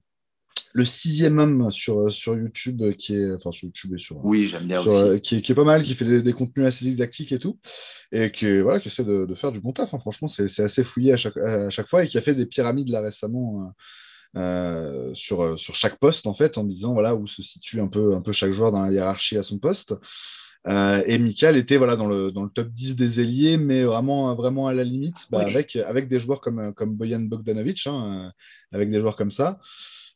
Le 0.75 0.85
sixième 0.85 1.37
homme 1.37 1.69
sur, 1.69 2.11
sur 2.11 2.35
YouTube 2.35 2.81
qui 2.97 3.13
est 3.13 3.31
enfin 3.31 3.51
sur 3.51 3.67
YouTube 3.67 3.93
et 3.93 3.99
sur 3.99 4.25
oui 4.25 4.47
j'aime 4.47 4.65
bien 4.65 4.79
aussi. 4.79 5.21
Qui, 5.21 5.35
est, 5.35 5.41
qui, 5.43 5.51
est, 5.51 5.55
pas 5.55 5.63
mal 5.63 5.83
qui 5.83 5.93
fait 5.93 6.23
des, 6.23 6.33
contenus 6.33 6.65
assez 6.65 6.85
didactiques 6.85 7.31
et 7.31 7.37
tout 7.37 7.59
et 8.11 8.31
qui 8.31 8.59
voilà 8.59 8.79
qui 8.79 8.87
essaie 8.87 9.03
de, 9.03 9.27
de 9.27 9.33
faire 9.35 9.51
du 9.51 9.59
bon 9.59 9.71
taf 9.71 9.93
hein. 9.93 9.99
franchement 9.99 10.27
c'est 10.27 10.59
assez 10.59 10.83
fouillé 10.83 11.13
à 11.13 11.17
chaque, 11.17 11.37
à 11.37 11.69
chaque 11.69 11.85
fois 11.87 12.03
et 12.03 12.07
qui 12.07 12.17
a 12.17 12.21
fait 12.21 12.33
des 12.33 12.47
pyramides 12.47 12.89
là 12.89 13.01
récemment 13.01 13.71
euh, 14.35 15.13
sur, 15.13 15.43
euh, 15.43 15.57
sur 15.57 15.75
chaque 15.75 15.99
poste, 15.99 16.25
en 16.25 16.33
fait, 16.33 16.57
en 16.57 16.63
disant 16.63 16.93
voilà, 16.93 17.15
où 17.15 17.27
se 17.27 17.43
situe 17.43 17.79
un 17.79 17.87
peu, 17.87 18.15
un 18.15 18.21
peu 18.21 18.31
chaque 18.31 18.51
joueur 18.51 18.71
dans 18.71 18.81
la 18.81 18.91
hiérarchie 18.91 19.37
à 19.37 19.43
son 19.43 19.59
poste. 19.59 19.95
Euh, 20.67 21.03
et 21.05 21.17
Michael 21.17 21.57
était 21.57 21.77
voilà, 21.77 21.95
dans, 21.95 22.07
le, 22.07 22.31
dans 22.31 22.43
le 22.43 22.49
top 22.49 22.69
10 22.69 22.95
des 22.95 23.19
ailiers, 23.19 23.57
mais 23.57 23.83
vraiment, 23.83 24.33
vraiment 24.33 24.67
à 24.67 24.73
la 24.73 24.83
limite, 24.83 25.27
bah, 25.29 25.41
avec, 25.41 25.75
avec 25.75 26.07
des 26.07 26.19
joueurs 26.19 26.41
comme, 26.41 26.73
comme 26.73 26.95
Boyan 26.95 27.19
Bogdanovic, 27.19 27.85
hein, 27.85 28.31
avec 28.71 28.89
des 28.89 28.99
joueurs 28.99 29.17
comme 29.17 29.31
ça. 29.31 29.59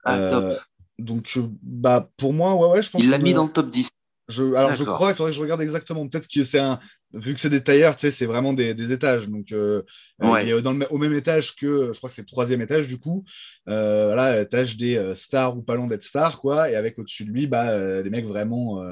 Ah, 0.04 0.56
donc, 0.98 1.38
bah, 1.62 2.10
pour 2.18 2.34
moi, 2.34 2.56
ouais, 2.56 2.70
ouais, 2.70 2.82
je 2.82 2.90
pense 2.90 3.04
Il 3.04 3.10
l'a 3.12 3.20
mis 3.20 3.34
dans 3.34 3.46
le 3.46 3.52
top 3.52 3.70
10. 3.70 3.92
Je, 4.28 4.44
alors, 4.56 4.74
je 4.74 4.84
crois, 4.84 5.12
il 5.12 5.16
faudrait 5.16 5.32
que 5.32 5.38
je 5.38 5.42
regarde 5.42 5.62
exactement. 5.62 6.08
Peut-être 6.08 6.28
que 6.28 6.44
c'est 6.44 6.60
un, 6.60 6.80
vu 7.14 7.34
que 7.34 7.40
c'est 7.40 7.50
des 7.50 7.64
tailleurs, 7.64 7.96
tu 7.96 8.02
sais, 8.02 8.12
c'est 8.12 8.26
vraiment 8.26 8.54
des, 8.54 8.74
des, 8.74 8.92
étages. 8.92 9.30
Donc, 9.30 9.52
euh, 9.52 9.84
euh 10.22 10.62
dans 10.62 10.74
le, 10.74 10.86
au 10.92 10.98
même 10.98 11.14
étage 11.14 11.56
que, 11.56 11.92
je 11.94 11.98
crois 11.98 12.10
que 12.10 12.16
c'est 12.16 12.24
le 12.24 12.28
troisième 12.28 12.62
étage 12.62 12.88
du 12.88 13.00
coup. 13.00 13.24
Euh, 13.70 14.16
là, 14.16 14.38
l'étage 14.38 14.78
des 14.78 14.98
euh, 14.98 15.16
stars 15.16 15.58
ou 15.58 15.62
pas 15.62 15.76
loin 15.76 15.88
d'être 15.88 16.04
stars, 16.04 16.40
quoi. 16.42 16.70
Et 16.70 16.76
avec 16.76 17.00
au-dessus 17.00 17.26
de 17.26 17.32
lui, 17.32 17.48
bah, 17.48 17.70
euh, 17.70 18.04
des 18.04 18.10
mecs 18.10 18.26
vraiment, 18.26 18.84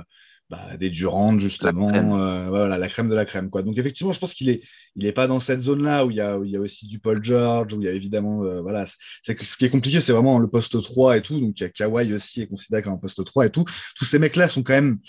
bah, 0.49 0.77
des 0.77 0.89
Durand, 0.89 1.39
justement. 1.39 1.89
La 1.91 2.49
voilà, 2.49 2.77
la 2.77 2.89
crème 2.89 3.09
de 3.09 3.15
la 3.15 3.25
crème, 3.25 3.49
quoi. 3.49 3.63
Donc, 3.63 3.77
effectivement, 3.77 4.13
je 4.13 4.19
pense 4.19 4.33
qu'il 4.33 4.49
est, 4.49 4.61
il 4.95 5.05
n'est 5.05 5.11
pas 5.11 5.27
dans 5.27 5.39
cette 5.39 5.61
zone-là 5.61 6.05
où 6.05 6.11
il 6.11 6.17
y 6.17 6.21
a, 6.21 6.37
où 6.37 6.43
il 6.43 6.51
y 6.51 6.55
a 6.55 6.59
aussi 6.59 6.87
du 6.87 6.99
Paul 6.99 7.23
George, 7.23 7.73
où 7.73 7.81
il 7.81 7.85
y 7.85 7.87
a 7.87 7.91
évidemment, 7.91 8.43
voilà, 8.61 8.85
c'est 9.23 9.41
ce 9.43 9.57
qui 9.57 9.65
est 9.65 9.69
compliqué, 9.69 10.01
c'est 10.01 10.13
vraiment 10.13 10.39
le 10.39 10.47
poste 10.47 10.81
3 10.81 11.17
et 11.17 11.21
tout. 11.21 11.39
Donc, 11.39 11.59
il 11.59 11.63
y 11.63 11.65
a 11.65 11.69
Kawhi 11.69 12.13
aussi 12.13 12.41
est 12.41 12.47
considéré 12.47 12.83
comme 12.83 12.93
un 12.93 12.97
poste 12.97 13.23
3 13.23 13.47
et 13.47 13.49
tout. 13.49 13.65
Tous 13.95 14.05
ces 14.05 14.19
mecs-là 14.19 14.47
sont 14.47 14.63
quand 14.63 14.73
même 14.73 14.99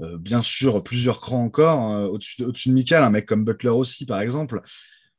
euh, 0.00 0.18
bien 0.18 0.42
sûr, 0.42 0.82
plusieurs 0.82 1.20
crans 1.20 1.44
encore. 1.44 1.92
Euh, 1.92 2.06
au-dessus 2.06 2.42
de, 2.42 2.72
Michael, 2.72 3.02
un 3.02 3.10
mec 3.10 3.26
comme 3.26 3.44
Butler 3.44 3.70
aussi, 3.70 4.06
par 4.06 4.20
exemple. 4.20 4.60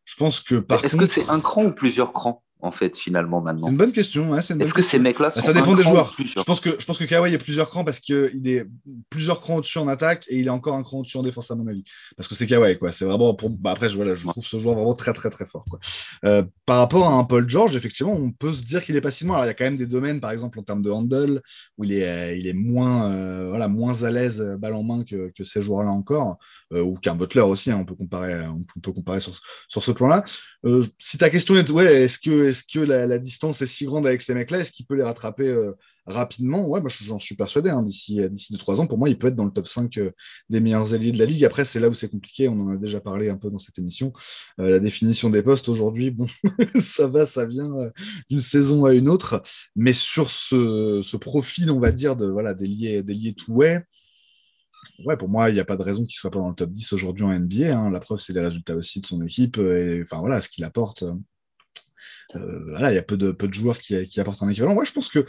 Je 0.05 0.15
pense 0.15 0.39
que 0.39 0.55
par 0.55 0.83
Est-ce 0.85 0.97
que 0.97 1.05
c'est 1.05 1.29
un 1.29 1.39
cran 1.39 1.65
ou 1.65 1.71
plusieurs 1.71 2.13
crans? 2.13 2.43
En 2.59 2.71
fait, 2.71 2.97
finalement, 2.97 3.39
maintenant 3.39 3.67
une 3.69 3.77
bonne 3.77 3.91
question. 3.91 4.35
Est-ce 4.35 4.73
que 4.73 4.81
ces 4.81 4.97
mecs-là 4.97 5.29
sont 5.29 5.41
Ça 5.41 5.53
dépend 5.53 5.75
des 5.75 5.83
joueurs. 5.83 6.11
Je 6.17 6.41
pense, 6.41 6.59
que, 6.59 6.79
je 6.79 6.85
pense 6.85 6.97
que 6.97 7.03
Kawhi 7.03 7.33
est 7.33 7.37
plusieurs 7.37 7.69
crans 7.69 7.83
parce 7.83 7.99
qu'il 7.99 8.47
est 8.47 8.65
plusieurs 9.09 9.41
crans 9.41 9.57
au-dessus 9.57 9.77
en 9.77 9.87
attaque 9.87 10.25
et 10.29 10.39
il 10.39 10.47
est 10.47 10.51
encore 10.51 10.75
un 10.75 10.83
cran 10.83 10.99
au-dessus 10.99 11.17
en 11.17 11.23
défense, 11.23 11.51
à 11.51 11.55
mon 11.55 11.67
avis. 11.67 11.83
Parce 12.15 12.27
que 12.27 12.33
c'est 12.33 12.47
Kawhi, 12.47 12.79
quoi. 12.79 12.91
C'est 12.91 13.05
vraiment 13.05 13.35
pour. 13.35 13.51
Bah, 13.51 13.71
après, 13.71 13.89
je, 13.89 13.95
voilà, 13.95 14.15
je 14.15 14.25
trouve 14.25 14.43
ce 14.43 14.59
joueur 14.59 14.75
vraiment 14.75 14.95
très, 14.95 15.13
très, 15.13 15.29
très 15.29 15.45
fort. 15.45 15.65
Quoi. 15.69 15.79
Euh, 16.25 16.43
par 16.65 16.79
rapport 16.79 17.07
à 17.07 17.11
un 17.11 17.23
Paul 17.25 17.47
George, 17.47 17.75
effectivement, 17.75 18.13
on 18.13 18.31
peut 18.31 18.53
se 18.53 18.63
dire 18.63 18.83
qu'il 18.83 18.95
est 18.95 19.01
pas 19.01 19.11
si 19.11 19.23
loin. 19.23 19.35
Alors, 19.35 19.45
il 19.45 19.49
y 19.49 19.51
a 19.51 19.53
quand 19.53 19.65
même 19.65 19.77
des 19.77 19.87
domaines, 19.87 20.19
par 20.19 20.31
exemple, 20.31 20.59
en 20.59 20.63
termes 20.63 20.81
de 20.81 20.89
handle, 20.89 21.41
où 21.77 21.83
il 21.83 21.93
est, 21.93 22.09
euh, 22.09 22.35
il 22.35 22.47
est 22.47 22.53
moins, 22.53 23.11
euh, 23.11 23.49
voilà, 23.49 23.67
moins 23.67 24.03
à 24.03 24.09
l'aise 24.09 24.41
balle 24.59 24.73
en 24.73 24.83
main 24.83 25.03
que, 25.03 25.31
que 25.37 25.43
ces 25.43 25.61
joueurs-là 25.61 25.91
encore, 25.91 26.39
ou 26.71 26.95
qu'un 26.95 27.15
Butler 27.15 27.41
aussi. 27.41 27.71
Hein, 27.71 27.77
on 27.81 27.85
peut 27.85 27.95
comparer, 27.95 28.45
on 28.47 28.79
peut 28.81 28.91
comparer 28.91 29.21
sur, 29.21 29.39
sur 29.69 29.83
ce 29.83 29.91
plan-là. 29.91 30.23
si 30.99 31.17
ta 31.17 31.29
question 31.29 31.55
est, 31.55 31.69
ouais, 31.71 32.03
est-ce 32.03 32.19
que, 32.19 32.49
est-ce 32.49 32.63
que 32.63 32.79
la, 32.79 33.07
la 33.07 33.19
distance 33.19 33.61
est 33.61 33.67
si 33.67 33.85
grande 33.85 34.07
avec 34.07 34.21
ces 34.21 34.33
mecs-là, 34.33 34.59
est-ce 34.59 34.71
qu'il 34.71 34.85
peut 34.85 34.95
les 34.95 35.03
rattraper 35.03 35.47
euh, 35.47 35.73
rapidement? 36.05 36.67
Ouais, 36.67 36.81
moi 36.81 36.89
j'en 36.89 37.19
suis 37.19 37.35
persuadé. 37.35 37.69
Hein, 37.69 37.83
d'ici 37.83 38.19
2-3 38.19 38.79
ans, 38.79 38.87
pour 38.87 38.97
moi, 38.97 39.09
il 39.09 39.17
peut 39.17 39.27
être 39.27 39.35
dans 39.35 39.45
le 39.45 39.51
top 39.51 39.67
5 39.67 39.97
euh, 39.97 40.11
des 40.49 40.59
meilleurs 40.59 40.93
alliés 40.93 41.11
de 41.11 41.19
la 41.19 41.25
ligue. 41.25 41.45
Après, 41.45 41.65
c'est 41.65 41.79
là 41.79 41.89
où 41.89 41.93
c'est 41.93 42.09
compliqué. 42.09 42.47
On 42.47 42.59
en 42.59 42.69
a 42.69 42.77
déjà 42.77 42.99
parlé 42.99 43.29
un 43.29 43.37
peu 43.37 43.49
dans 43.49 43.59
cette 43.59 43.77
émission. 43.79 44.13
Euh, 44.59 44.69
la 44.69 44.79
définition 44.79 45.29
des 45.29 45.41
postes 45.41 45.69
aujourd'hui, 45.69 46.11
bon, 46.11 46.27
ça 46.83 47.07
va, 47.07 47.25
ça 47.25 47.45
vient 47.45 47.71
d'une 48.29 48.41
saison 48.41 48.85
à 48.85 48.93
une 48.93 49.09
autre. 49.09 49.43
Mais 49.75 49.93
sur 49.93 50.31
ce, 50.31 51.17
profil, 51.17 51.71
on 51.71 51.79
va 51.79 51.91
dire, 51.91 52.15
de 52.15 52.27
voilà, 52.27 52.53
des 52.53 52.67
liés, 52.67 53.03
des 53.03 53.13
liés 53.13 53.33
two-way, 53.33 53.83
ouais, 55.05 55.15
pour 55.15 55.29
moi, 55.29 55.49
il 55.49 55.53
n'y 55.53 55.59
a 55.59 55.65
pas 55.65 55.77
de 55.77 55.83
raison 55.83 56.03
qu'il 56.03 56.15
ne 56.17 56.19
soit 56.19 56.31
pas 56.31 56.39
dans 56.39 56.49
le 56.49 56.55
top 56.55 56.71
10 56.71 56.93
aujourd'hui 56.93 57.23
en 57.23 57.37
NBA. 57.37 57.77
Hein. 57.77 57.89
La 57.91 57.99
preuve, 57.99 58.19
c'est 58.19 58.33
les 58.33 58.41
résultats 58.41 58.75
aussi 58.75 59.01
de 59.01 59.07
son 59.07 59.23
équipe 59.23 59.57
et 59.57 60.01
enfin 60.03 60.19
voilà 60.19 60.41
ce 60.41 60.49
qu'il 60.49 60.63
apporte. 60.63 61.03
Euh, 62.35 62.77
il 62.79 62.95
y 62.95 62.97
a 62.97 63.03
peu 63.03 63.17
de, 63.17 63.31
peu 63.31 63.47
de 63.47 63.53
joueurs 63.53 63.79
qui, 63.79 64.07
qui 64.07 64.19
apportent 64.19 64.43
un 64.43 64.49
équivalent. 64.49 64.73
Moi, 64.73 64.83
je 64.83 64.91
pense 64.91 65.09
que 65.09 65.25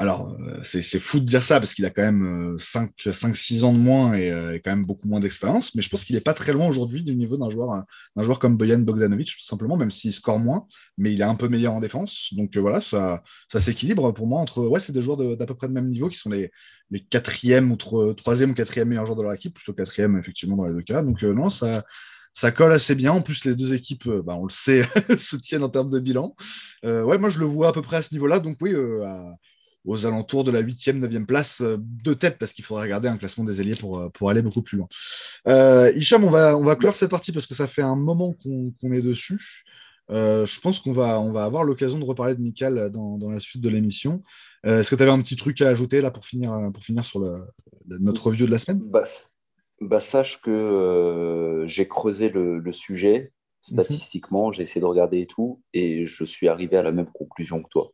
alors, 0.00 0.34
euh, 0.40 0.62
c'est 0.64 0.98
fou 0.98 1.20
de 1.20 1.26
dire 1.26 1.42
ça 1.42 1.60
parce 1.60 1.74
qu'il 1.74 1.84
a 1.84 1.90
quand 1.90 2.00
même 2.00 2.56
5-6 2.56 3.60
euh, 3.60 3.64
ans 3.64 3.74
de 3.74 3.78
moins 3.78 4.14
et, 4.14 4.58
quand 4.64 4.70
même 4.70 4.86
beaucoup 4.86 5.06
moins 5.06 5.20
d'expérience, 5.20 5.74
mais 5.74 5.82
je 5.82 5.90
pense 5.90 6.06
qu'il 6.06 6.16
n'est 6.16 6.22
pas 6.22 6.32
très 6.32 6.54
loin 6.54 6.66
aujourd'hui 6.66 7.04
du 7.04 7.14
niveau 7.14 7.36
d'un 7.36 7.50
joueur, 7.50 7.84
d'un 8.16 8.22
joueur 8.22 8.38
comme 8.38 8.56
Boyan 8.56 8.78
Bogdanovic, 8.78 9.28
tout 9.28 9.44
simplement, 9.44 9.76
même 9.76 9.90
s'il 9.90 10.14
score 10.14 10.38
moins, 10.38 10.66
mais 10.96 11.12
il 11.12 11.20
est 11.20 11.24
un 11.24 11.34
peu 11.34 11.48
meilleur 11.48 11.74
en 11.74 11.80
défense. 11.80 12.32
Donc 12.32 12.56
voilà, 12.56 12.80
ça, 12.80 13.22
s'équilibre 13.58 14.10
pour 14.12 14.26
moi 14.26 14.40
entre. 14.40 14.62
Ouais, 14.62 14.80
c'est 14.80 14.92
des 14.92 15.02
joueurs 15.02 15.18
d'à 15.36 15.44
peu 15.44 15.54
près 15.54 15.68
de 15.68 15.74
même 15.74 15.90
niveau 15.90 16.08
qui 16.08 16.16
sont 16.16 16.30
les, 16.30 16.50
les 16.90 17.04
quatrièmes 17.04 17.70
ou 17.70 17.76
troisième 17.76 18.52
ou 18.52 18.54
quatrième 18.54 18.88
meilleurs 18.88 19.04
joueurs 19.04 19.18
de 19.18 19.22
leur 19.22 19.34
équipe, 19.34 19.54
plutôt 19.54 19.74
quatrième 19.74 20.16
effectivement 20.16 20.56
dans 20.56 20.66
les 20.66 20.72
deux 20.72 20.82
cas. 20.82 21.02
Donc 21.02 21.22
non, 21.22 21.50
ça, 21.50 21.84
ça 22.32 22.52
colle 22.52 22.72
assez 22.72 22.94
bien. 22.94 23.12
En 23.12 23.22
plus, 23.22 23.44
les 23.44 23.54
deux 23.54 23.74
équipes, 23.74 24.06
euh, 24.06 24.22
bah, 24.22 24.34
on 24.36 24.44
le 24.44 24.50
sait, 24.50 24.88
se 25.18 25.36
tiennent 25.36 25.64
en 25.64 25.68
termes 25.68 25.90
de 25.90 26.00
bilan. 26.00 26.34
Euh, 26.84 27.02
ouais, 27.02 27.18
moi, 27.18 27.30
je 27.30 27.38
le 27.38 27.46
vois 27.46 27.68
à 27.68 27.72
peu 27.72 27.82
près 27.82 27.96
à 27.96 28.02
ce 28.02 28.14
niveau-là. 28.14 28.40
Donc, 28.40 28.56
oui, 28.60 28.72
euh, 28.72 29.04
aux 29.84 30.06
alentours 30.06 30.44
de 30.44 30.50
la 30.50 30.62
8e, 30.62 31.00
9e 31.00 31.26
place 31.26 31.62
de 31.62 32.14
tête, 32.14 32.38
parce 32.38 32.52
qu'il 32.52 32.64
faudrait 32.64 32.84
regarder 32.84 33.08
un 33.08 33.16
classement 33.16 33.44
des 33.44 33.60
ailiers 33.60 33.76
pour, 33.76 34.10
pour 34.12 34.30
aller 34.30 34.42
beaucoup 34.42 34.62
plus 34.62 34.78
loin. 34.78 34.88
Hicham, 35.94 36.24
on 36.24 36.30
va, 36.30 36.56
on 36.56 36.64
va 36.64 36.76
clore 36.76 36.96
cette 36.96 37.10
partie 37.10 37.32
parce 37.32 37.46
que 37.46 37.54
ça 37.54 37.66
fait 37.66 37.82
un 37.82 37.96
moment 37.96 38.34
qu'on 38.34 38.92
est 38.92 39.02
dessus. 39.02 39.64
je 40.10 40.60
pense 40.60 40.80
qu'on 40.80 40.92
va, 40.92 41.20
on 41.20 41.32
va 41.32 41.44
avoir 41.44 41.64
l'occasion 41.64 41.98
de 41.98 42.04
reparler 42.04 42.34
de 42.34 42.42
Michael 42.42 42.90
dans, 42.92 43.18
dans 43.18 43.30
la 43.30 43.40
suite 43.40 43.62
de 43.62 43.68
l'émission. 43.68 44.22
Est-ce 44.64 44.90
que 44.90 44.96
tu 44.96 45.02
avais 45.02 45.12
un 45.12 45.22
petit 45.22 45.36
truc 45.36 45.60
à 45.62 45.68
ajouter 45.68 46.00
là 46.00 46.10
pour 46.10 46.26
finir, 46.26 46.70
pour 46.74 46.82
finir 46.82 47.04
sur 47.06 47.20
le, 47.20 47.44
notre 47.88 48.26
review 48.26 48.46
de 48.46 48.50
la 48.50 48.58
semaine? 48.58 48.80
Bah, 48.84 49.04
bah, 49.80 50.00
Sache 50.00 50.40
que 50.42 50.50
euh, 50.50 51.66
j'ai 51.66 51.88
creusé 51.88 52.28
le, 52.28 52.72
sujet 52.72 53.32
statistiquement, 53.60 54.52
j'ai 54.52 54.62
essayé 54.62 54.80
de 54.80 54.86
regarder 54.86 55.20
et 55.20 55.26
tout, 55.26 55.62
et 55.72 56.06
je 56.06 56.24
suis 56.24 56.48
arrivé 56.48 56.76
à 56.76 56.82
la 56.82 56.92
même 56.92 57.10
conclusion 57.12 57.62
que 57.62 57.68
toi. 57.68 57.92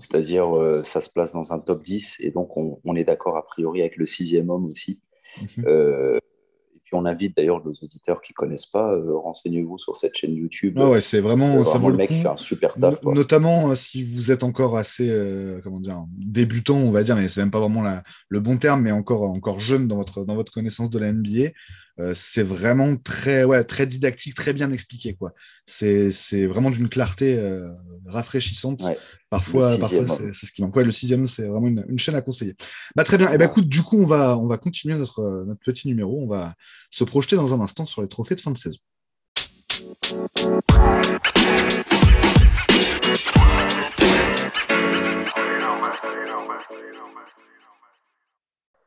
C'est-à-dire, 0.00 0.56
euh, 0.56 0.82
ça 0.82 1.00
se 1.00 1.10
place 1.10 1.32
dans 1.32 1.52
un 1.52 1.58
top 1.58 1.82
10, 1.82 2.16
et 2.20 2.30
donc 2.30 2.56
on, 2.56 2.96
est 2.96 3.04
d'accord 3.04 3.36
a 3.36 3.44
priori 3.46 3.80
avec 3.80 3.96
le 3.96 4.06
sixième 4.06 4.50
homme 4.50 4.66
aussi. 4.66 5.00
Mhm. 5.40 5.64
Euh, 5.66 6.18
et 6.74 6.80
Puis 6.84 6.94
on 6.94 7.04
invite 7.04 7.36
d'ailleurs 7.36 7.64
nos 7.64 7.72
auditeurs 7.72 8.20
qui 8.20 8.32
ne 8.32 8.34
connaissent 8.34 8.66
pas, 8.66 8.92
euh, 8.92 9.16
renseignez-vous 9.16 9.78
sur 9.78 9.96
cette 9.96 10.16
chaîne 10.16 10.34
YouTube. 10.34 10.76
Ah 10.78 10.90
ouais, 10.90 11.00
c'est 11.00 11.20
vraiment, 11.20 11.64
ça 11.64 11.78
vaut 11.78 11.90
le 11.90 11.96
mec 11.96 12.08
coup. 12.08 12.16
fait 12.16 12.26
un 12.28 12.36
super 12.36 12.74
taf. 12.74 13.02
Notamment 13.04 13.70
euh, 13.70 13.74
si 13.76 14.02
vous 14.02 14.32
êtes 14.32 14.42
encore 14.42 14.76
assez, 14.76 15.08
euh, 15.08 15.60
comment 15.62 15.80
dire, 15.80 16.04
débutant, 16.16 16.78
on 16.78 16.90
va 16.90 17.04
dire, 17.04 17.14
mais 17.14 17.28
c'est 17.28 17.40
même 17.40 17.52
pas 17.52 17.60
vraiment 17.60 17.82
la- 17.82 18.02
le 18.28 18.40
bon 18.40 18.56
terme, 18.56 18.82
mais 18.82 18.92
encore, 18.92 19.22
encore 19.22 19.60
jeune 19.60 19.86
dans 19.86 19.96
votre, 19.96 20.24
dans 20.24 20.34
votre 20.34 20.52
connaissance 20.52 20.90
de 20.90 20.98
la 20.98 21.12
NBA. 21.12 21.52
Euh, 22.00 22.14
c'est 22.14 22.42
vraiment 22.42 22.96
très, 22.96 23.44
ouais, 23.44 23.62
très 23.64 23.86
didactique, 23.86 24.34
très 24.34 24.52
bien 24.52 24.70
expliqué. 24.70 25.14
quoi. 25.14 25.32
C'est 25.66 26.10
vraiment 26.46 26.70
d'une 26.70 26.88
clarté 26.88 27.36
euh, 27.38 27.72
rafraîchissante. 28.06 28.82
Ouais. 28.82 28.96
Parfois, 29.28 29.76
c'est 30.32 30.46
ce 30.46 30.52
qui 30.52 30.62
manque. 30.62 30.74
Ouais, 30.74 30.84
le 30.84 30.92
sixième, 30.92 31.26
c'est 31.26 31.46
vraiment 31.46 31.68
une, 31.68 31.84
une 31.88 31.98
chaîne 31.98 32.14
à 32.14 32.22
conseiller. 32.22 32.56
Bah, 32.96 33.04
très 33.04 33.18
bien. 33.18 33.30
Et 33.32 33.38
bah, 33.38 33.44
écoute, 33.44 33.68
du 33.68 33.82
coup, 33.82 33.98
on 34.00 34.06
va, 34.06 34.38
on 34.38 34.46
va 34.46 34.58
continuer 34.58 34.96
notre, 34.96 35.44
notre 35.46 35.60
petit 35.60 35.86
numéro. 35.86 36.20
On 36.22 36.26
va 36.26 36.54
se 36.90 37.04
projeter 37.04 37.36
dans 37.36 37.54
un 37.54 37.60
instant 37.60 37.86
sur 37.86 38.02
les 38.02 38.08
trophées 38.08 38.34
de 38.34 38.40
fin 38.40 38.50
de 38.50 38.58
saison. 38.58 38.78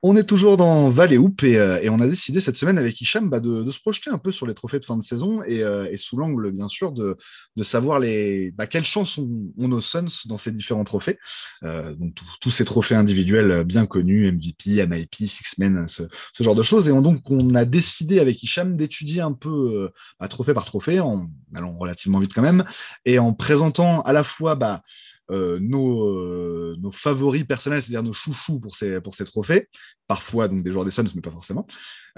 On 0.05 0.17
est 0.17 0.25
toujours 0.25 0.57
dans 0.57 0.89
Val 0.89 1.13
et 1.13 1.17
Hoop 1.17 1.43
et, 1.43 1.57
euh, 1.57 1.79
et 1.81 1.89
on 1.89 2.01
a 2.01 2.07
décidé 2.07 2.41
cette 2.41 2.57
semaine 2.57 2.77
avec 2.77 2.99
Hicham 2.99 3.29
bah, 3.29 3.39
de, 3.39 3.71
se 3.71 3.79
projeter 3.79 4.09
un 4.09 4.17
peu 4.17 4.33
sur 4.33 4.45
les 4.45 4.53
trophées 4.53 4.79
de 4.79 4.83
fin 4.83 4.97
de 4.97 5.01
saison 5.01 5.41
et, 5.43 5.63
euh, 5.63 5.95
sous 5.95 6.17
l'angle 6.17 6.51
bien 6.51 6.67
sûr 6.67 6.91
de, 6.91 7.15
savoir 7.63 7.99
les, 7.99 8.51
bah, 8.51 8.67
quelles 8.67 8.83
chances 8.83 9.17
ont, 9.17 9.29
ont 9.57 9.67
nos 9.69 9.79
Suns 9.79 10.25
dans 10.25 10.37
ces 10.37 10.51
différents 10.51 10.83
trophées. 10.83 11.19
Euh, 11.63 11.95
donc 11.95 12.15
tous- 12.41 12.49
ces 12.49 12.65
trophées 12.65 12.95
individuels 12.95 13.63
bien 13.63 13.85
connus, 13.85 14.27
MVP, 14.27 14.85
MIP, 14.85 15.15
Six 15.15 15.57
Men, 15.57 15.87
ce, 15.87 16.03
genre 16.37 16.55
de 16.55 16.63
choses. 16.63 16.89
Et 16.89 16.91
on, 16.91 17.01
donc 17.01 17.31
on 17.31 17.55
a 17.55 17.63
décidé 17.63 18.19
avec 18.19 18.43
Hicham 18.43 18.75
d'étudier 18.75 19.21
un 19.21 19.31
peu 19.31 19.89
bah, 20.19 20.27
trophée 20.27 20.53
par 20.53 20.65
trophée, 20.65 20.99
en 20.99 21.29
allant 21.55 21.77
relativement 21.77 22.19
vite 22.19 22.33
quand 22.33 22.41
même, 22.41 22.65
et 23.05 23.19
en 23.19 23.33
présentant 23.33 24.01
à 24.01 24.11
la 24.11 24.25
fois 24.25 24.55
bah, 24.55 24.83
euh, 25.33 25.59
nos, 25.59 26.07
euh, 26.07 26.75
nos 26.79 26.91
favoris 26.91 27.43
personnels, 27.43 27.81
c'est-à-dire 27.81 28.03
nos 28.03 28.13
chouchous 28.13 28.59
pour 28.59 28.75
ces, 28.75 29.01
pour 29.01 29.15
trophées, 29.15 29.67
parfois 30.07 30.47
donc 30.47 30.63
des 30.63 30.71
joueurs 30.71 30.85
des 30.85 30.91
Suns, 30.91 31.05
mais 31.15 31.21
pas 31.21 31.31
forcément. 31.31 31.65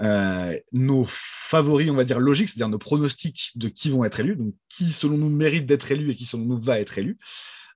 Euh, 0.02 0.56
nos 0.72 1.06
favoris, 1.08 1.90
on 1.90 1.94
va 1.94 2.04
dire 2.04 2.20
logiques, 2.20 2.50
c'est-à-dire 2.50 2.68
nos 2.68 2.78
pronostics 2.78 3.52
de 3.54 3.68
qui 3.68 3.90
vont 3.90 4.04
être 4.04 4.20
élus, 4.20 4.36
donc 4.36 4.54
qui 4.68 4.92
selon 4.92 5.16
nous 5.16 5.30
mérite 5.30 5.66
d'être 5.66 5.90
élu 5.90 6.10
et 6.10 6.16
qui 6.16 6.26
selon 6.26 6.44
nous 6.44 6.58
va 6.58 6.78
être 6.78 6.98
élu. 6.98 7.18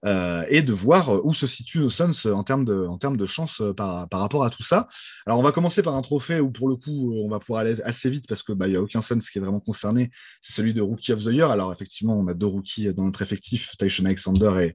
Euh, 0.07 0.47
et 0.49 0.63
de 0.63 0.73
voir 0.73 1.27
où 1.27 1.35
se 1.35 1.47
situent 1.47 1.81
nos 1.81 1.91
Suns 1.91 2.25
en 2.33 2.43
termes 2.43 2.65
de, 2.65 2.87
en 2.87 2.97
termes 2.97 3.19
de 3.19 3.27
chance 3.27 3.61
par, 3.77 4.09
par 4.09 4.21
rapport 4.21 4.45
à 4.45 4.51
tout 4.51 4.63
ça. 4.63 4.89
Alors, 5.27 5.39
on 5.39 5.43
va 5.43 5.53
commencer 5.53 5.83
par 5.83 5.95
un 5.95 6.01
trophée 6.01 6.41
où, 6.41 6.51
pour 6.51 6.69
le 6.71 6.77
coup, 6.77 7.13
on 7.23 7.29
va 7.29 7.39
pouvoir 7.39 7.61
aller 7.61 7.77
assez 7.83 8.09
vite 8.09 8.25
parce 8.27 8.43
qu'il 8.43 8.55
bah, 8.55 8.67
n'y 8.67 8.77
a 8.77 8.81
aucun 8.81 9.03
Suns 9.03 9.21
qui 9.21 9.37
est 9.37 9.43
vraiment 9.43 9.61
concerné. 9.61 10.11
C'est 10.41 10.55
celui 10.55 10.73
de 10.73 10.81
Rookie 10.81 11.13
of 11.13 11.23
the 11.23 11.33
Year. 11.33 11.51
Alors, 11.51 11.71
effectivement, 11.71 12.19
on 12.19 12.27
a 12.29 12.35
deux 12.35 12.47
rookies 12.47 12.95
dans 12.95 13.05
notre 13.05 13.21
effectif, 13.21 13.73
Tyson 13.79 14.07
Alexander 14.07 14.73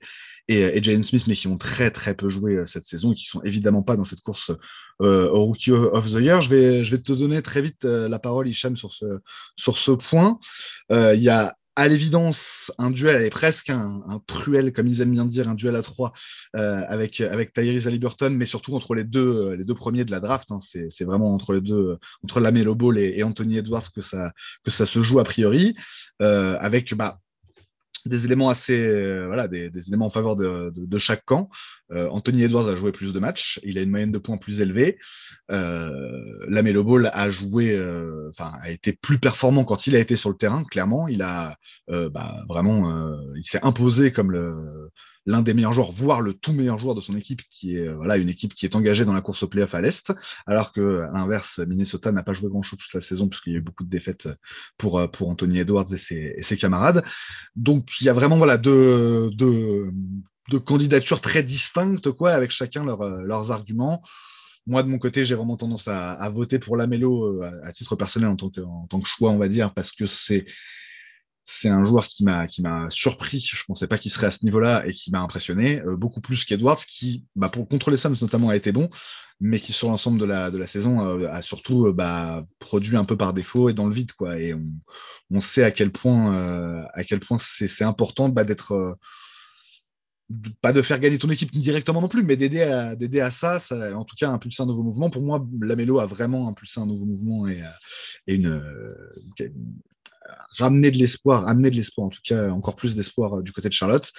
et, 0.47 0.53
et, 0.53 0.77
et 0.77 0.83
Jalen 0.83 1.03
Smith, 1.03 1.25
mais 1.27 1.33
qui 1.33 1.47
ont 1.47 1.57
très, 1.57 1.89
très 1.89 2.13
peu 2.13 2.29
joué 2.29 2.57
euh, 2.57 2.67
cette 2.67 2.85
saison 2.85 3.11
et 3.11 3.15
qui 3.15 3.25
sont 3.25 3.41
évidemment 3.41 3.81
pas 3.81 3.97
dans 3.97 4.05
cette 4.05 4.21
course 4.21 4.51
euh, 5.01 5.27
au 5.31 5.45
Rookie 5.45 5.71
of 5.71 6.05
the 6.05 6.21
Year. 6.21 6.43
Je 6.43 6.49
vais, 6.51 6.83
je 6.83 6.95
vais 6.95 7.01
te 7.01 7.13
donner 7.13 7.41
très 7.41 7.63
vite 7.63 7.83
euh, 7.85 8.07
la 8.07 8.19
parole, 8.19 8.47
Hicham, 8.47 8.77
sur 8.77 8.93
ce, 8.93 9.05
sur 9.55 9.79
ce 9.79 9.89
point. 9.89 10.37
Euh, 10.91 11.15
Il 11.15 11.23
y 11.23 11.29
a 11.29 11.55
à 11.75 11.87
l'évidence, 11.87 12.71
un 12.77 12.89
duel, 12.89 13.23
est 13.23 13.29
presque 13.29 13.69
un, 13.69 14.21
truel, 14.27 14.71
comme 14.71 14.87
ils 14.87 15.01
aiment 15.01 15.11
bien 15.11 15.25
dire, 15.25 15.49
un 15.49 15.55
duel 15.55 15.75
à 15.75 15.81
trois 15.81 16.13
euh, 16.55 16.81
avec, 16.87 17.19
avec 17.21 17.53
Tyrese 17.53 17.87
Haliburton, 17.87 18.31
mais 18.31 18.45
surtout 18.45 18.75
entre 18.75 18.95
les 18.95 19.03
deux, 19.03 19.53
les 19.53 19.65
deux 19.65 19.73
premiers 19.75 20.05
de 20.05 20.11
la 20.11 20.19
draft. 20.19 20.51
Hein. 20.51 20.59
C'est 20.61 21.03
vraiment 21.03 21.33
entre 21.33 21.53
les 21.53 21.61
deux, 21.61 21.97
entre 22.23 22.39
Lamelo 22.39 22.75
Ball 22.75 22.97
et, 22.97 23.15
et, 23.17 23.23
Anthony 23.23 23.57
Edwards 23.57 23.91
que 23.93 24.01
ça, 24.01 24.31
que 24.63 24.71
ça 24.71 24.85
se 24.85 25.01
joue 25.01 25.19
a 25.19 25.23
priori, 25.23 25.75
euh, 26.21 26.57
avec 26.59 26.93
bah, 26.93 27.19
des 28.09 28.25
éléments 28.25 28.49
assez, 28.49 28.77
euh, 28.77 29.25
voilà, 29.27 29.47
des, 29.47 29.69
des, 29.69 29.87
éléments 29.87 30.07
en 30.07 30.09
faveur 30.09 30.35
de, 30.35 30.71
de, 30.75 30.85
de 30.85 30.97
chaque 30.97 31.25
camp. 31.25 31.49
Euh, 31.91 32.07
Anthony 32.09 32.43
Edwards 32.43 32.67
a 32.67 32.75
joué 32.75 32.91
plus 32.91 33.13
de 33.13 33.19
matchs, 33.19 33.59
il 33.63 33.77
a 33.77 33.81
une 33.81 33.89
moyenne 33.89 34.11
de 34.11 34.17
points 34.17 34.37
plus 34.37 34.61
élevée. 34.61 34.97
Euh, 35.51 36.21
Lamelo 36.47 36.83
Ball 36.83 37.11
a 37.13 37.29
joué, 37.29 37.79
enfin, 38.29 38.51
a 38.61 38.71
été 38.71 38.93
plus 38.93 39.19
performant 39.19 39.63
quand 39.63 39.87
il 39.87 39.95
a 39.95 39.99
été 39.99 40.15
sur 40.15 40.29
le 40.29 40.37
terrain. 40.37 40.63
Clairement, 40.63 41.07
il 41.07 41.21
a 41.21 41.57
bah, 41.87 42.43
vraiment, 42.47 43.15
il 43.35 43.43
s'est 43.43 43.63
imposé 43.63 44.11
comme 44.11 44.31
le 44.31 44.89
l'un 45.25 45.41
des 45.41 45.53
meilleurs 45.53 45.73
joueurs, 45.73 45.91
voire 45.91 46.21
le 46.21 46.33
tout 46.33 46.53
meilleur 46.53 46.77
joueur 46.77 46.95
de 46.95 47.01
son 47.01 47.15
équipe, 47.15 47.41
qui 47.49 47.77
est 47.77 47.89
voilà 47.89 48.17
une 48.17 48.29
équipe 48.29 48.53
qui 48.53 48.65
est 48.65 48.75
engagée 48.75 49.05
dans 49.05 49.13
la 49.13 49.21
course 49.21 49.43
au 49.43 49.47
playoff 49.47 49.73
à 49.73 49.81
l'est, 49.81 50.13
alors 50.45 50.71
que 50.71 51.07
l'inverse, 51.13 51.59
Minnesota 51.59 52.11
n'a 52.11 52.23
pas 52.23 52.33
joué 52.33 52.49
grand-chose 52.49 52.79
toute 52.79 52.93
la 52.93 53.01
saison 53.01 53.27
puisqu'il 53.27 53.53
y 53.53 53.55
a 53.55 53.59
eu 53.59 53.61
beaucoup 53.61 53.83
de 53.83 53.89
défaites 53.89 54.29
pour 54.77 55.09
pour 55.11 55.29
Anthony 55.29 55.59
Edwards 55.59 55.91
et 55.93 55.97
ses, 56.41 56.57
camarades. 56.57 57.03
Donc 57.55 57.89
il 57.99 58.05
y 58.05 58.09
a 58.09 58.13
vraiment 58.13 58.37
voilà 58.37 58.57
deux, 58.57 59.31
candidatures 60.65 61.21
très 61.21 61.43
distinctes 61.43 62.11
quoi, 62.11 62.31
avec 62.31 62.51
chacun 62.51 62.85
leur, 62.85 63.03
leurs 63.23 63.51
arguments. 63.51 64.03
Moi, 64.67 64.81
de 64.81 64.89
mon 64.89 64.97
côté, 64.97 65.25
j'ai 65.25 65.35
vraiment 65.35 65.57
tendance 65.57 65.87
à, 65.87 66.27
voter 66.29 66.57
pour 66.57 66.75
Lamelo 66.75 67.43
à, 67.43 67.51
à 67.67 67.71
titre 67.71 67.95
personnel 67.95 68.29
en 68.29 68.35
tant, 68.35 68.49
que, 68.49 68.61
en 68.61 68.87
tant 68.87 68.99
que 68.99 69.07
choix, 69.07 69.29
on 69.29 69.37
va 69.37 69.47
dire, 69.47 69.71
parce 69.75 69.91
que 69.91 70.07
c'est 70.07 70.45
c'est 71.45 71.69
un 71.69 71.85
joueur 71.85 72.07
qui 72.07 72.23
m'a 72.23 72.47
qui 72.47 72.63
m'a 72.63 72.89
surpris. 72.89 73.39
Je 73.39 73.63
pensais 73.65 73.87
pas 73.87 73.99
qu'il 73.99 74.11
serait 74.11 74.27
à 74.27 74.31
ce 74.31 74.43
niveau-là 74.43 74.85
et 74.87 74.93
qui 74.93 75.11
m'a 75.11 75.21
impressionné 75.21 75.79
euh, 75.81 75.95
beaucoup 75.95 76.19
plus 76.19 76.43
qu'Edwards, 76.43 76.83
qui 76.85 77.25
bah, 77.35 77.49
pour 77.49 77.67
contre 77.67 77.91
les 77.91 77.97
Suns 77.97 78.15
notamment 78.19 78.49
a 78.49 78.55
été 78.55 78.71
bon, 78.71 78.89
mais 79.39 79.59
qui 79.59 79.71
sur 79.71 79.89
l'ensemble 79.89 80.19
de 80.19 80.25
la 80.25 80.49
de 80.49 80.57
la 80.57 80.65
saison 80.65 81.05
euh, 81.05 81.29
a 81.31 81.43
surtout 81.43 81.85
euh, 81.85 81.93
bah, 81.93 82.43
produit 82.57 82.97
un 82.97 83.05
peu 83.05 83.15
par 83.15 83.33
défaut 83.33 83.69
et 83.69 83.73
dans 83.73 83.85
le 83.85 83.93
vide 83.93 84.11
quoi. 84.13 84.39
Et 84.39 84.55
on, 84.55 84.65
on 85.29 85.41
sait 85.41 85.63
à 85.63 85.69
quel 85.71 85.91
point 85.91 86.85
à 86.93 87.03
quel 87.03 87.19
point 87.19 87.37
c'est 87.39 87.83
important 87.83 88.29
bah, 88.29 88.43
d'être 88.43 88.97
pas 90.59 90.73
de 90.73 90.81
faire 90.81 90.99
gagner 90.99 91.19
ton 91.19 91.29
équipe 91.29 91.51
directement 91.51 92.01
non 92.01 92.07
plus, 92.07 92.23
mais 92.23 92.35
d'aider 92.35 92.63
à, 92.63 92.95
à 93.25 93.31
ça, 93.31 93.59
ça, 93.59 93.95
en 93.95 94.03
tout 94.03 94.15
cas, 94.15 94.31
impulser 94.31 94.63
un 94.63 94.65
nouveau 94.65 94.81
mouvement. 94.81 95.11
Pour 95.11 95.21
moi, 95.21 95.45
Lamelo 95.61 95.99
a 95.99 96.07
vraiment 96.07 96.47
impulsé 96.47 96.79
un 96.79 96.87
nouveau 96.87 97.05
mouvement 97.05 97.47
et, 97.47 97.61
et 98.25 98.33
une 98.33 98.59
ramener 100.57 100.91
de 100.91 100.97
l'espoir, 100.97 101.47
amener 101.47 101.71
de 101.71 101.75
l'espoir, 101.75 102.07
en 102.07 102.09
tout 102.09 102.21
cas 102.23 102.49
encore 102.49 102.75
plus 102.75 102.95
d'espoir 102.95 103.43
du 103.43 103.51
côté 103.51 103.69
de 103.69 103.73
Charlotte. 103.73 104.11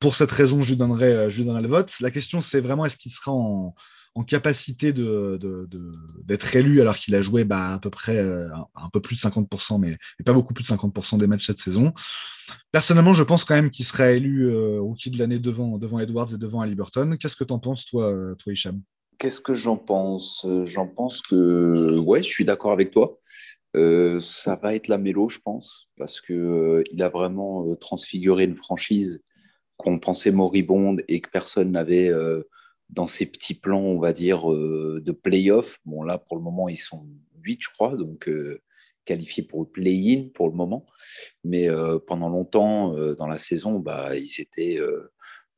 Pour 0.00 0.16
cette 0.16 0.32
raison, 0.32 0.62
je 0.62 0.70
lui 0.70 0.76
donnerai, 0.76 1.30
je 1.30 1.38
lui 1.38 1.44
donnerai 1.44 1.62
le 1.62 1.68
vote. 1.68 1.92
La 2.00 2.10
question, 2.10 2.42
c'est 2.42 2.60
vraiment 2.60 2.84
est-ce 2.84 2.96
qu'il 2.96 3.12
sera 3.12 3.32
en, 3.32 3.74
en 4.16 4.22
capacité 4.22 4.92
de, 4.92 5.38
de, 5.40 5.66
de, 5.68 5.92
d'être 6.24 6.54
élu 6.54 6.80
alors 6.80 6.96
qu'il 6.96 7.14
a 7.14 7.22
joué 7.22 7.44
bah, 7.44 7.74
à 7.74 7.78
peu 7.80 7.90
près 7.90 8.18
euh, 8.18 8.48
un, 8.76 8.88
peu 8.92 9.00
plus 9.00 9.16
de 9.16 9.20
50%, 9.20 9.78
mais, 9.80 9.98
pas 10.24 10.32
beaucoup 10.32 10.54
plus 10.54 10.62
de 10.62 10.68
50% 10.68 11.18
des 11.18 11.26
matchs 11.26 11.46
cette 11.46 11.58
saison. 11.58 11.92
Personnellement, 12.70 13.12
je 13.12 13.24
pense 13.24 13.44
quand 13.44 13.54
même 13.54 13.70
qu'il 13.70 13.84
serait 13.84 14.16
élu 14.16 14.48
euh, 14.48 14.80
rookie 14.80 15.10
de 15.10 15.18
l'année 15.18 15.40
devant, 15.40 15.78
devant 15.78 15.98
Edwards 15.98 16.32
et 16.32 16.38
devant 16.38 16.60
Halliburton. 16.60 17.16
Qu'est-ce 17.18 17.36
que 17.36 17.44
tu 17.44 17.52
en 17.52 17.58
penses, 17.58 17.86
toi, 17.86 18.14
toi 18.38 18.52
Hicham? 18.52 18.80
Qu'est-ce 19.18 19.40
que 19.40 19.54
j'en 19.54 19.76
pense? 19.76 20.46
J'en 20.64 20.86
pense 20.86 21.20
que, 21.20 21.98
ouais, 21.98 22.22
je 22.22 22.28
suis 22.28 22.44
d'accord 22.44 22.72
avec 22.72 22.90
toi. 22.90 23.18
Euh, 23.76 24.20
ça 24.20 24.56
va 24.56 24.74
être 24.74 24.88
la 24.88 24.98
mélo, 24.98 25.28
je 25.28 25.38
pense, 25.38 25.88
parce 25.96 26.20
que 26.20 26.32
euh, 26.32 26.84
il 26.92 27.02
a 27.02 27.08
vraiment 27.08 27.66
euh, 27.66 27.74
transfiguré 27.74 28.44
une 28.44 28.56
franchise 28.56 29.22
qu'on 29.76 29.98
pensait 29.98 30.30
moribonde 30.30 31.02
et 31.08 31.20
que 31.20 31.30
personne 31.30 31.72
n'avait 31.72 32.08
euh, 32.08 32.42
dans 32.90 33.06
ses 33.06 33.26
petits 33.26 33.54
plans, 33.54 33.80
on 33.80 33.98
va 33.98 34.12
dire, 34.12 34.48
de 34.48 35.12
play-off. 35.12 35.80
Bon, 35.84 36.02
là, 36.02 36.18
pour 36.18 36.36
le 36.36 36.42
moment, 36.42 36.68
ils 36.68 36.76
sont 36.76 37.06
8, 37.42 37.60
je 37.62 37.70
crois, 37.70 37.96
donc 37.96 38.30
qualifiés 39.04 39.42
pour 39.42 39.62
le 39.62 39.66
play-in 39.66 40.28
pour 40.32 40.48
le 40.48 40.54
moment. 40.54 40.86
Mais 41.42 41.66
pendant 42.06 42.28
longtemps, 42.28 42.94
dans 43.14 43.26
la 43.26 43.38
saison, 43.38 43.80
bah, 43.80 44.16
ils 44.16 44.40
étaient 44.40 44.78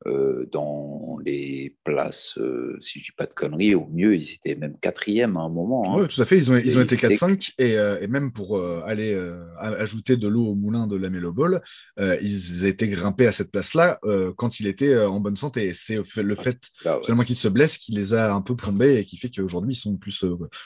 dans 0.05 1.17
les 1.25 1.75
places, 1.83 2.37
euh, 2.37 2.77
si 2.79 2.99
je 2.99 3.05
dis 3.05 3.11
pas 3.11 3.25
de 3.25 3.33
conneries, 3.33 3.75
au 3.75 3.87
mieux, 3.87 4.15
ils 4.15 4.33
étaient 4.33 4.55
même 4.55 4.77
quatrième 4.79 5.37
à 5.37 5.41
un 5.41 5.49
moment. 5.49 5.97
Hein. 5.97 6.01
Oui, 6.01 6.07
tout 6.07 6.21
à 6.21 6.25
fait. 6.25 6.37
Ils 6.37 6.51
ont, 6.51 6.57
ils 6.57 6.77
ont 6.77 6.81
été 6.81 6.95
4-5 6.95 7.53
et, 7.57 7.77
euh, 7.77 7.99
et, 7.99 8.07
même 8.07 8.31
pour 8.31 8.63
aller 8.85 9.19
ajouter 9.57 10.17
de 10.17 10.27
l'eau 10.27 10.45
au 10.45 10.55
moulin 10.55 10.87
de 10.87 10.95
la 10.95 11.09
Melo 11.09 11.33
Ball, 11.33 11.61
ils 11.97 12.65
étaient 12.65 12.87
grimpés 12.87 13.27
à 13.27 13.31
cette 13.31 13.51
place-là 13.51 13.99
quand 14.37 14.59
il 14.59 14.67
était 14.67 14.97
en 14.97 15.19
bonne 15.19 15.37
santé. 15.37 15.73
C'est 15.75 15.99
le 16.15 16.35
fait 16.35 16.59
ah, 16.85 16.97
ouais. 16.97 17.03
finalement 17.03 17.23
qu'il 17.23 17.35
se 17.35 17.47
blesse 17.47 17.77
qui 17.77 17.91
les 17.91 18.13
a 18.13 18.33
un 18.33 18.41
peu 18.41 18.55
plombés 18.55 18.97
et 18.97 19.05
qui 19.05 19.17
fait 19.17 19.29
qu'aujourd'hui, 19.29 19.73
ils 19.73 19.79
sont 19.79 19.97
plus 19.97 20.25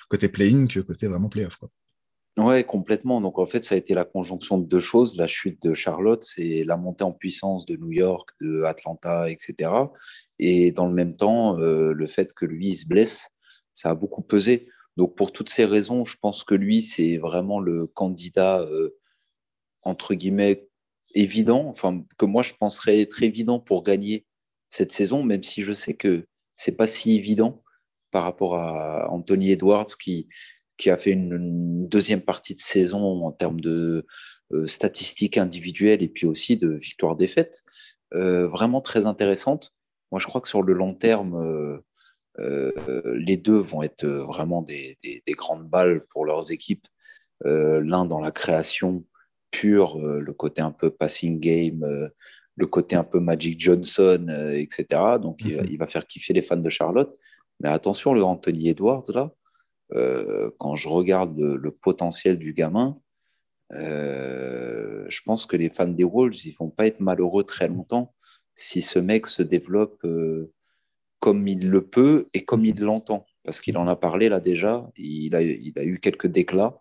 côté 0.09 0.27
play-in 0.27 0.67
que 0.67 0.79
côté 0.81 1.07
vraiment 1.07 1.29
play-off. 1.29 1.55
Quoi. 1.55 1.69
Ouais, 2.37 2.63
complètement. 2.63 3.19
Donc 3.19 3.39
en 3.39 3.45
fait, 3.45 3.65
ça 3.65 3.75
a 3.75 3.77
été 3.77 3.93
la 3.93 4.05
conjonction 4.05 4.57
de 4.57 4.65
deux 4.65 4.79
choses. 4.79 5.17
La 5.17 5.27
chute 5.27 5.61
de 5.61 5.73
Charlotte, 5.73 6.23
c'est 6.23 6.63
la 6.63 6.77
montée 6.77 7.03
en 7.03 7.11
puissance 7.11 7.65
de 7.65 7.75
New 7.75 7.91
York, 7.91 8.29
de 8.39 8.63
Atlanta, 8.63 9.29
etc. 9.29 9.71
Et 10.39 10.71
dans 10.71 10.87
le 10.87 10.93
même 10.93 11.17
temps, 11.17 11.59
euh, 11.59 11.91
le 11.93 12.07
fait 12.07 12.33
que 12.33 12.45
lui 12.45 12.69
il 12.69 12.75
se 12.75 12.87
blesse, 12.87 13.29
ça 13.73 13.89
a 13.89 13.95
beaucoup 13.95 14.21
pesé. 14.21 14.69
Donc 14.95 15.15
pour 15.15 15.33
toutes 15.33 15.49
ces 15.49 15.65
raisons, 15.65 16.05
je 16.05 16.17
pense 16.21 16.43
que 16.43 16.55
lui, 16.55 16.81
c'est 16.81 17.17
vraiment 17.17 17.59
le 17.59 17.85
candidat 17.87 18.61
euh, 18.61 18.97
entre 19.83 20.13
guillemets 20.13 20.67
évident. 21.13 21.67
Enfin, 21.67 22.03
que 22.17 22.25
moi 22.25 22.43
je 22.43 22.53
penserais 22.53 23.01
être 23.01 23.23
évident 23.23 23.59
pour 23.59 23.83
gagner 23.83 24.25
cette 24.69 24.93
saison, 24.93 25.23
même 25.23 25.43
si 25.43 25.63
je 25.63 25.73
sais 25.73 25.95
que 25.95 26.25
c'est 26.55 26.77
pas 26.77 26.87
si 26.87 27.15
évident 27.15 27.61
par 28.11 28.23
rapport 28.23 28.55
à 28.55 29.09
Anthony 29.11 29.51
Edwards 29.51 29.87
qui 30.01 30.29
qui 30.81 30.89
a 30.89 30.97
fait 30.97 31.11
une, 31.11 31.87
deuxième 31.87 32.21
partie 32.21 32.55
de 32.55 32.59
saison 32.59 33.21
en 33.21 33.31
termes 33.31 33.59
de 33.59 34.05
statistiques 34.65 35.37
individuelles 35.37 36.01
et 36.01 36.07
puis 36.07 36.25
aussi 36.25 36.55
de 36.55 36.69
victoires-défaites 36.69 37.63
vraiment 38.11 38.79
très 38.81 39.05
intéressante. 39.05 39.73
Moi, 40.11 40.19
je 40.19 40.27
crois 40.27 40.39
que 40.39 40.47
sur 40.47 40.63
le 40.63 40.73
long 40.73 40.93
terme, 40.93 41.81
les 42.37 43.37
deux 43.37 43.57
vont 43.57 43.83
être 43.83 44.05
vraiment 44.05 44.61
des, 44.61 44.97
des, 45.03 45.33
grandes 45.33 45.67
balles 45.67 46.05
pour 46.11 46.25
leurs 46.25 46.51
équipes. 46.51 46.87
L'un 47.43 48.05
dans 48.05 48.21
la 48.21 48.31
création 48.31 49.03
pure, 49.51 49.99
le 49.99 50.33
côté 50.33 50.61
un 50.61 50.71
peu 50.71 50.91
passing 50.91 51.39
game, 51.41 52.09
le 52.55 52.67
côté 52.67 52.95
un 52.95 53.03
peu 53.03 53.19
Magic 53.19 53.59
Johnson, 53.59 54.27
etc. 54.53 54.85
Donc, 55.21 55.41
il, 55.43 55.61
il, 55.69 55.77
va 55.77 55.87
faire 55.87 56.07
kiffer 56.07 56.31
les 56.31 56.41
fans 56.41 56.55
de 56.55 56.69
Charlotte. 56.69 57.17
Mais 57.59 57.69
attention, 57.69 58.13
le 58.13 58.23
Anthony 58.23 58.69
Edwards, 58.69 59.11
là, 59.13 59.33
euh, 59.93 60.51
quand 60.57 60.75
je 60.75 60.87
regarde 60.87 61.37
le, 61.39 61.71
potentiel 61.71 62.37
du 62.37 62.53
gamin, 62.53 62.99
euh, 63.73 65.05
je 65.09 65.21
pense 65.25 65.45
que 65.45 65.57
les 65.57 65.69
fans 65.69 65.87
des 65.87 66.03
Wolves, 66.03 66.45
ils 66.45 66.55
vont 66.59 66.69
pas 66.69 66.87
être 66.87 66.99
malheureux 66.99 67.43
très 67.43 67.67
longtemps 67.67 68.13
si 68.55 68.81
ce 68.81 68.99
mec 68.99 69.27
se 69.27 69.43
développe 69.43 70.03
euh, 70.03 70.51
comme 71.19 71.47
il 71.47 71.69
le 71.69 71.85
peut 71.85 72.27
et 72.33 72.43
comme 72.43 72.65
il 72.65 72.79
l'entend. 72.79 73.25
Parce 73.43 73.61
qu'il 73.61 73.77
en 73.77 73.87
a 73.87 73.95
parlé 73.95 74.29
là 74.29 74.39
déjà, 74.39 74.89
il 74.97 75.35
a, 75.35 75.41
il 75.41 75.73
a 75.77 75.83
eu 75.83 75.99
quelques 75.99 76.27
déclats. 76.27 76.79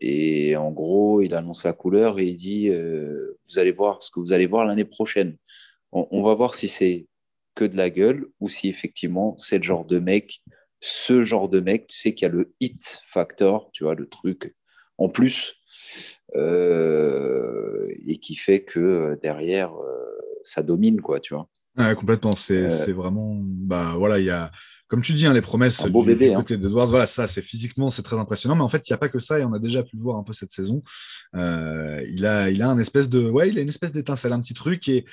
Et 0.00 0.56
en 0.56 0.70
gros, 0.70 1.20
il 1.20 1.34
annonce 1.34 1.64
la 1.64 1.72
couleur 1.72 2.18
et 2.18 2.26
il 2.26 2.36
dit 2.36 2.70
Vous 2.70 3.58
allez 3.58 3.72
voir 3.72 4.02
ce 4.02 4.10
que 4.10 4.20
vous 4.20 4.32
allez 4.32 4.46
voir 4.46 4.64
l'année 4.64 4.84
prochaine. 4.84 5.36
on, 5.92 6.22
va 6.22 6.34
voir 6.34 6.54
si 6.54 6.68
c'est 6.68 7.06
que 7.54 7.64
de 7.64 7.76
la 7.76 7.90
gueule 7.90 8.26
ou 8.40 8.48
si 8.48 8.68
effectivement 8.68 9.36
c'est 9.38 9.58
le 9.58 9.64
genre 9.64 9.84
de 9.84 9.98
mec, 9.98 10.42
ce 10.80 11.24
genre 11.24 11.48
de 11.48 11.60
mec, 11.60 11.86
tu 11.88 11.98
sais 11.98 12.14
qu'il 12.14 12.26
y 12.26 12.30
a 12.30 12.32
le 12.32 12.54
hit 12.60 13.02
factor, 13.06 13.70
tu 13.72 13.84
vois, 13.84 13.94
le 13.94 14.08
truc 14.08 14.54
en 14.98 15.08
plus, 15.08 15.54
euh, 16.36 17.88
et 18.06 18.18
qui 18.18 18.34
fait 18.34 18.62
que 18.62 18.80
euh, 18.80 19.16
derrière, 19.22 19.72
euh, 19.74 20.04
ça 20.42 20.62
domine, 20.62 21.00
quoi, 21.00 21.20
tu 21.20 21.34
vois. 21.34 21.48
Ouais, 21.76 21.94
complètement, 21.94 22.34
c'est 22.36 22.92
vraiment, 22.92 23.36
bah 23.42 23.94
voilà, 23.96 24.18
il 24.18 24.26
y 24.26 24.30
a, 24.30 24.50
comme 24.88 25.02
tu 25.02 25.12
dis, 25.12 25.26
hein, 25.26 25.32
les 25.32 25.40
promesses 25.40 25.82
du, 25.82 26.04
bébé, 26.04 26.34
côté 26.34 26.54
hein. 26.54 26.68
voilà, 26.86 27.06
ça, 27.06 27.26
c'est 27.26 27.42
physiquement, 27.42 27.90
c'est 27.90 28.02
très 28.02 28.16
impressionnant, 28.16 28.56
mais 28.56 28.62
en 28.62 28.68
fait, 28.68 28.88
il 28.88 28.92
n'y 28.92 28.94
a 28.94 28.98
pas 28.98 29.08
que 29.08 29.20
ça, 29.20 29.38
et 29.38 29.44
on 29.44 29.52
a 29.52 29.58
déjà 29.58 29.82
pu 29.82 29.96
le 29.96 30.02
voir 30.02 30.16
un 30.16 30.24
peu 30.24 30.32
cette 30.32 30.50
saison. 30.50 30.82
il, 31.34 32.26
a, 32.26 32.50
il 32.50 32.62
a 32.62 32.68
un 32.68 32.78
espèce 32.78 33.08
de, 33.08 33.30
ouais, 33.30 33.48
il 33.48 33.58
a 33.58 33.62
une 33.62 33.68
espèce 33.68 33.92
d'étincelle, 33.92 34.32
un 34.32 34.40
petit 34.40 34.54
truc, 34.54 34.88
et 34.88 35.04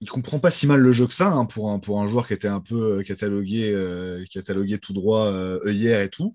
il 0.00 0.10
comprend 0.10 0.38
pas 0.38 0.50
si 0.50 0.66
mal 0.66 0.80
le 0.80 0.92
jeu 0.92 1.06
que 1.06 1.14
ça 1.14 1.28
hein, 1.28 1.46
pour, 1.46 1.70
un, 1.70 1.78
pour 1.78 2.00
un 2.00 2.08
joueur 2.08 2.28
qui 2.28 2.34
était 2.34 2.48
un 2.48 2.60
peu 2.60 2.98
euh, 2.98 3.02
catalogué, 3.02 3.72
euh, 3.72 4.24
catalogué 4.30 4.78
tout 4.78 4.92
droit 4.92 5.26
euh, 5.26 5.60
hier 5.72 6.00
et 6.02 6.10
tout. 6.10 6.34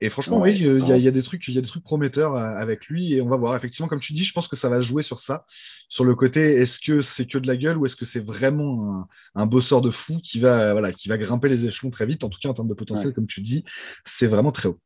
Et 0.00 0.10
franchement, 0.10 0.40
oui, 0.40 0.58
il 0.58 0.86
y, 0.86 1.08
a 1.08 1.10
des 1.10 1.22
trucs, 1.22 1.48
il 1.48 1.54
y 1.54 1.58
a 1.58 1.62
des 1.62 1.68
trucs 1.68 1.82
prometteurs 1.82 2.36
avec 2.36 2.86
lui 2.86 3.14
et 3.14 3.22
on 3.22 3.28
va 3.28 3.36
voir. 3.36 3.56
Effectivement, 3.56 3.88
comme 3.88 4.00
tu 4.00 4.12
dis, 4.12 4.24
je 4.24 4.32
pense 4.32 4.46
que 4.46 4.56
ça 4.56 4.68
va 4.68 4.80
jouer 4.82 5.02
sur 5.02 5.20
ça, 5.20 5.46
sur 5.88 6.04
le 6.04 6.14
côté 6.14 6.56
est-ce 6.56 6.78
que 6.78 7.00
c'est 7.00 7.26
que 7.26 7.38
de 7.38 7.46
la 7.46 7.56
gueule 7.56 7.78
ou 7.78 7.86
est-ce 7.86 7.96
que 7.96 8.04
c'est 8.04 8.24
vraiment 8.24 8.94
un, 8.94 9.08
un, 9.34 9.46
bosseur 9.46 9.80
de 9.80 9.90
fou 9.90 10.18
qui 10.22 10.38
va, 10.38 10.72
voilà, 10.72 10.92
qui 10.92 11.08
va 11.08 11.16
grimper 11.16 11.48
les 11.48 11.64
échelons 11.64 11.90
très 11.90 12.06
vite. 12.06 12.24
En 12.24 12.28
tout 12.28 12.38
cas, 12.40 12.50
en 12.50 12.54
termes 12.54 12.68
de 12.68 12.74
potentiel, 12.74 13.14
comme 13.14 13.26
tu 13.26 13.40
dis, 13.40 13.64
c'est 14.04 14.26
vraiment 14.26 14.52
très 14.52 14.68
haut. 14.68 14.78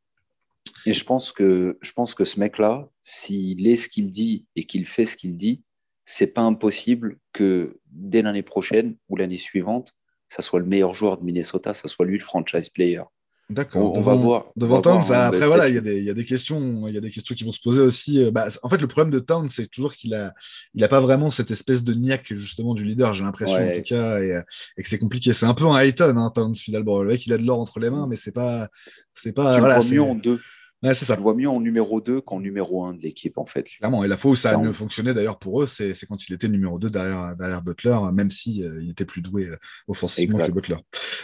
Et 0.86 0.94
je 0.94 1.04
pense 1.04 1.32
que, 1.32 1.78
je 1.80 1.92
pense 1.92 2.14
que 2.14 2.24
ce 2.24 2.38
mec-là, 2.40 2.88
s'il 3.02 3.66
est 3.66 3.76
ce 3.76 3.88
qu'il 3.88 4.10
dit 4.10 4.46
et 4.56 4.64
qu'il 4.64 4.86
fait 4.86 5.06
ce 5.06 5.16
qu'il 5.16 5.36
dit, 5.36 5.60
c'est 6.04 6.28
pas 6.28 6.42
impossible 6.42 7.18
que 7.32 7.80
dès 7.90 8.22
l'année 8.22 8.42
prochaine 8.42 8.96
ou 9.08 9.16
l'année 9.16 9.38
suivante, 9.38 9.94
ça 10.28 10.42
soit 10.42 10.60
le 10.60 10.66
meilleur 10.66 10.94
joueur 10.94 11.18
de 11.18 11.24
Minnesota, 11.24 11.74
ça 11.74 11.88
soit 11.88 12.06
lui 12.06 12.18
le 12.18 12.24
franchise 12.24 12.68
player. 12.68 13.02
D'accord. 13.50 13.94
On, 13.94 14.00
va 14.00 14.14
voir. 14.14 14.46
Devant 14.56 14.80
Towns, 14.80 15.12
après 15.12 15.46
voilà, 15.46 15.68
il 15.68 15.74
y, 15.74 16.10
a 16.10 16.14
des 16.14 16.24
questions, 16.24 16.88
il 16.88 16.94
y 16.94 16.96
a 16.96 17.00
des 17.00 17.10
questions 17.10 17.34
qui 17.34 17.44
vont 17.44 17.52
se 17.52 17.60
poser 17.60 17.82
aussi. 17.82 18.22
Euh, 18.22 18.30
bah, 18.30 18.48
en 18.62 18.68
fait, 18.68 18.78
le 18.78 18.86
problème 18.86 19.12
de 19.12 19.18
Towns, 19.18 19.48
c'est 19.50 19.66
toujours 19.66 19.94
qu'il 19.94 20.14
a, 20.14 20.32
il 20.74 20.82
a 20.82 20.88
pas 20.88 21.00
vraiment 21.00 21.28
cette 21.28 21.50
espèce 21.50 21.82
de 21.82 21.92
niaque 21.92 22.32
justement 22.32 22.72
du 22.72 22.84
leader. 22.84 23.12
J'ai 23.12 23.24
l'impression 23.24 23.56
en 23.56 23.74
tout 23.74 23.82
cas, 23.82 24.20
et, 24.20 24.42
que 24.82 24.88
c'est 24.88 24.98
compliqué. 24.98 25.34
C'est 25.34 25.44
un 25.44 25.54
peu 25.54 25.66
un 25.66 25.78
Hayton, 25.78 26.16
hein, 26.16 26.32
Towns 26.34 26.54
finalement. 26.54 27.02
Le 27.02 27.08
mec, 27.08 27.26
il 27.26 27.32
a 27.32 27.38
de 27.38 27.44
l'or 27.44 27.60
entre 27.60 27.78
les 27.78 27.90
mains, 27.90 28.06
mais 28.06 28.16
c'est 28.16 28.32
pas, 28.32 28.68
c'est 29.14 29.32
pas. 29.32 29.54
Tu 29.54 29.60
voilà, 29.60 29.80
le 29.80 29.90
mieux 29.90 30.02
en 30.02 30.14
deux. 30.14 30.40
Ouais, 30.82 30.94
c'est 30.94 31.04
ça. 31.04 31.14
Je 31.14 31.20
vois 31.20 31.34
mieux 31.34 31.48
en 31.48 31.60
numéro 31.60 32.00
2 32.00 32.20
qu'en 32.20 32.40
numéro 32.40 32.84
1 32.84 32.94
de 32.94 33.02
l'équipe, 33.02 33.38
en 33.38 33.46
fait. 33.46 33.68
Clairement. 33.78 34.02
Et 34.02 34.08
la 34.08 34.16
fois 34.16 34.32
où 34.32 34.34
ça 34.34 34.50
a 34.50 34.56
mieux 34.56 34.72
fonctionné, 34.72 35.14
d'ailleurs, 35.14 35.38
pour 35.38 35.62
eux, 35.62 35.66
c'est 35.66 35.94
quand 36.08 36.28
il 36.28 36.34
était 36.34 36.48
numéro 36.48 36.78
2 36.78 36.90
derrière, 36.90 37.36
derrière 37.36 37.62
Butler, 37.62 37.96
même 38.12 38.30
si 38.30 38.64
euh, 38.64 38.82
il 38.82 38.90
était 38.90 39.04
plus 39.04 39.22
doué 39.22 39.46
euh, 39.46 39.56
offensivement 39.86 40.44
que 40.44 40.50
Butler. 40.50 40.76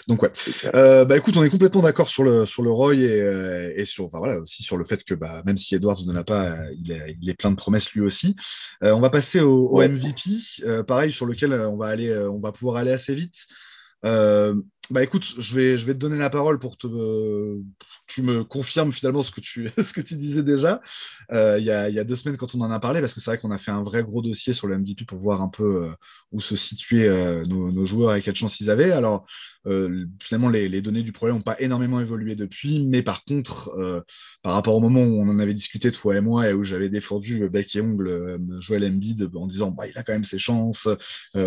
Donc, 0.06 0.22
ouais. 0.22 0.30
Euh, 0.74 1.04
bah, 1.04 1.16
écoute, 1.16 1.36
on 1.36 1.42
est 1.42 1.50
complètement 1.50 1.82
d'accord 1.82 2.08
sur 2.08 2.22
le, 2.22 2.46
sur 2.46 2.62
le 2.62 2.70
Roy 2.70 2.94
et, 2.94 3.74
et 3.76 3.84
sur, 3.84 4.04
enfin, 4.04 4.18
voilà, 4.18 4.38
aussi 4.38 4.62
sur 4.62 4.76
le 4.76 4.84
fait 4.84 5.02
que 5.02 5.14
bah, 5.14 5.42
même 5.44 5.58
si 5.58 5.74
Edwards 5.74 6.06
ne 6.06 6.12
l'a 6.12 6.24
pas, 6.24 6.56
il 6.80 6.92
est, 6.92 7.16
il 7.20 7.28
est, 7.28 7.34
plein 7.34 7.50
de 7.50 7.56
promesses 7.56 7.92
lui 7.92 8.02
aussi. 8.02 8.36
on 8.82 9.00
va 9.00 9.10
passer 9.10 9.40
au, 9.40 9.68
au 9.68 9.82
MVP, 9.82 10.84
pareil, 10.86 11.10
sur 11.10 11.26
lequel 11.26 11.52
on 11.52 11.76
va, 11.76 11.86
aller, 11.86 12.16
on 12.16 12.38
va 12.38 12.52
pouvoir 12.52 12.76
aller 12.76 12.92
assez 12.92 13.14
vite. 13.14 13.46
Bah 14.90 15.02
écoute, 15.02 15.34
je 15.38 15.54
vais, 15.54 15.76
je 15.76 15.84
vais 15.84 15.92
te 15.92 15.98
donner 15.98 16.16
la 16.16 16.30
parole 16.30 16.58
pour 16.58 16.78
te, 16.78 16.86
tu 18.06 18.22
me 18.22 18.42
confirmes 18.42 18.90
finalement 18.90 19.22
ce 19.22 19.30
que 19.30 19.42
tu, 19.42 19.70
ce 19.78 19.92
que 19.92 20.00
tu 20.00 20.16
disais 20.16 20.42
déjà 20.42 20.80
euh, 21.30 21.58
il 21.58 21.64
y, 21.64 21.70
a, 21.70 21.90
y, 21.90 21.98
a, 21.98 22.04
deux 22.04 22.16
semaines 22.16 22.38
quand 22.38 22.54
on 22.54 22.62
en 22.62 22.70
a 22.70 22.80
parlé, 22.80 23.00
parce 23.00 23.12
que 23.12 23.20
c'est 23.20 23.30
vrai 23.30 23.38
qu'on 23.38 23.50
a 23.50 23.58
fait 23.58 23.70
un 23.70 23.82
vrai 23.82 24.02
gros 24.02 24.22
dossier 24.22 24.54
sur 24.54 24.66
le 24.66 24.78
MVP 24.78 25.04
pour 25.04 25.18
voir 25.18 25.42
un 25.42 25.50
peu 25.50 25.84
euh, 25.84 25.90
où 26.32 26.40
se 26.40 26.56
situaient 26.56 27.06
euh, 27.08 27.44
nos, 27.44 27.84
joueurs 27.84 28.14
et 28.14 28.22
quelle 28.22 28.34
chance 28.34 28.60
ils 28.60 28.70
avaient. 28.70 28.92
Alors 28.92 29.26
finalement, 30.22 30.48
les, 30.48 30.66
les, 30.66 30.80
données 30.80 31.02
du 31.02 31.12
problème 31.12 31.36
n'ont 31.36 31.42
pas 31.42 31.60
énormément 31.60 32.00
évolué 32.00 32.36
depuis, 32.36 32.80
mais 32.80 33.02
par 33.02 33.22
contre, 33.24 33.70
par 34.42 34.54
rapport 34.54 34.74
au 34.74 34.80
moment 34.80 35.02
où 35.02 35.20
on 35.20 35.28
en 35.28 35.38
avait 35.38 35.52
discuté 35.52 35.92
toi 35.92 36.16
et 36.16 36.22
moi 36.22 36.48
et 36.48 36.54
où 36.54 36.64
j'avais 36.64 36.88
défendu 36.88 37.46
bec 37.50 37.76
et 37.76 37.82
ongle 37.82 38.38
Joel 38.60 38.86
Embiid 38.86 39.28
en 39.34 39.46
disant 39.46 39.70
bah, 39.72 39.86
il 39.86 39.98
a 39.98 40.02
quand 40.02 40.14
même 40.14 40.24
ses 40.24 40.38
chances. 40.38 40.88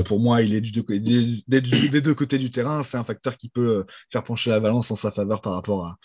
pour 0.06 0.20
moi, 0.20 0.44
il 0.44 0.54
est 0.54 0.62
des 0.62 2.02
deux 2.02 2.14
côtés 2.14 2.38
du 2.38 2.52
terrain. 2.52 2.84
C'est 2.84 2.98
un 2.98 3.04
facteur 3.04 3.31
qui 3.38 3.50
peut 3.50 3.86
faire 4.12 4.24
pencher 4.24 4.50
la 4.50 4.60
balance 4.60 4.92
en 4.92 4.96
sa 4.96 5.12
faveur 5.12 5.42
par 5.42 5.54
rapport 5.54 5.86
à 5.86 5.98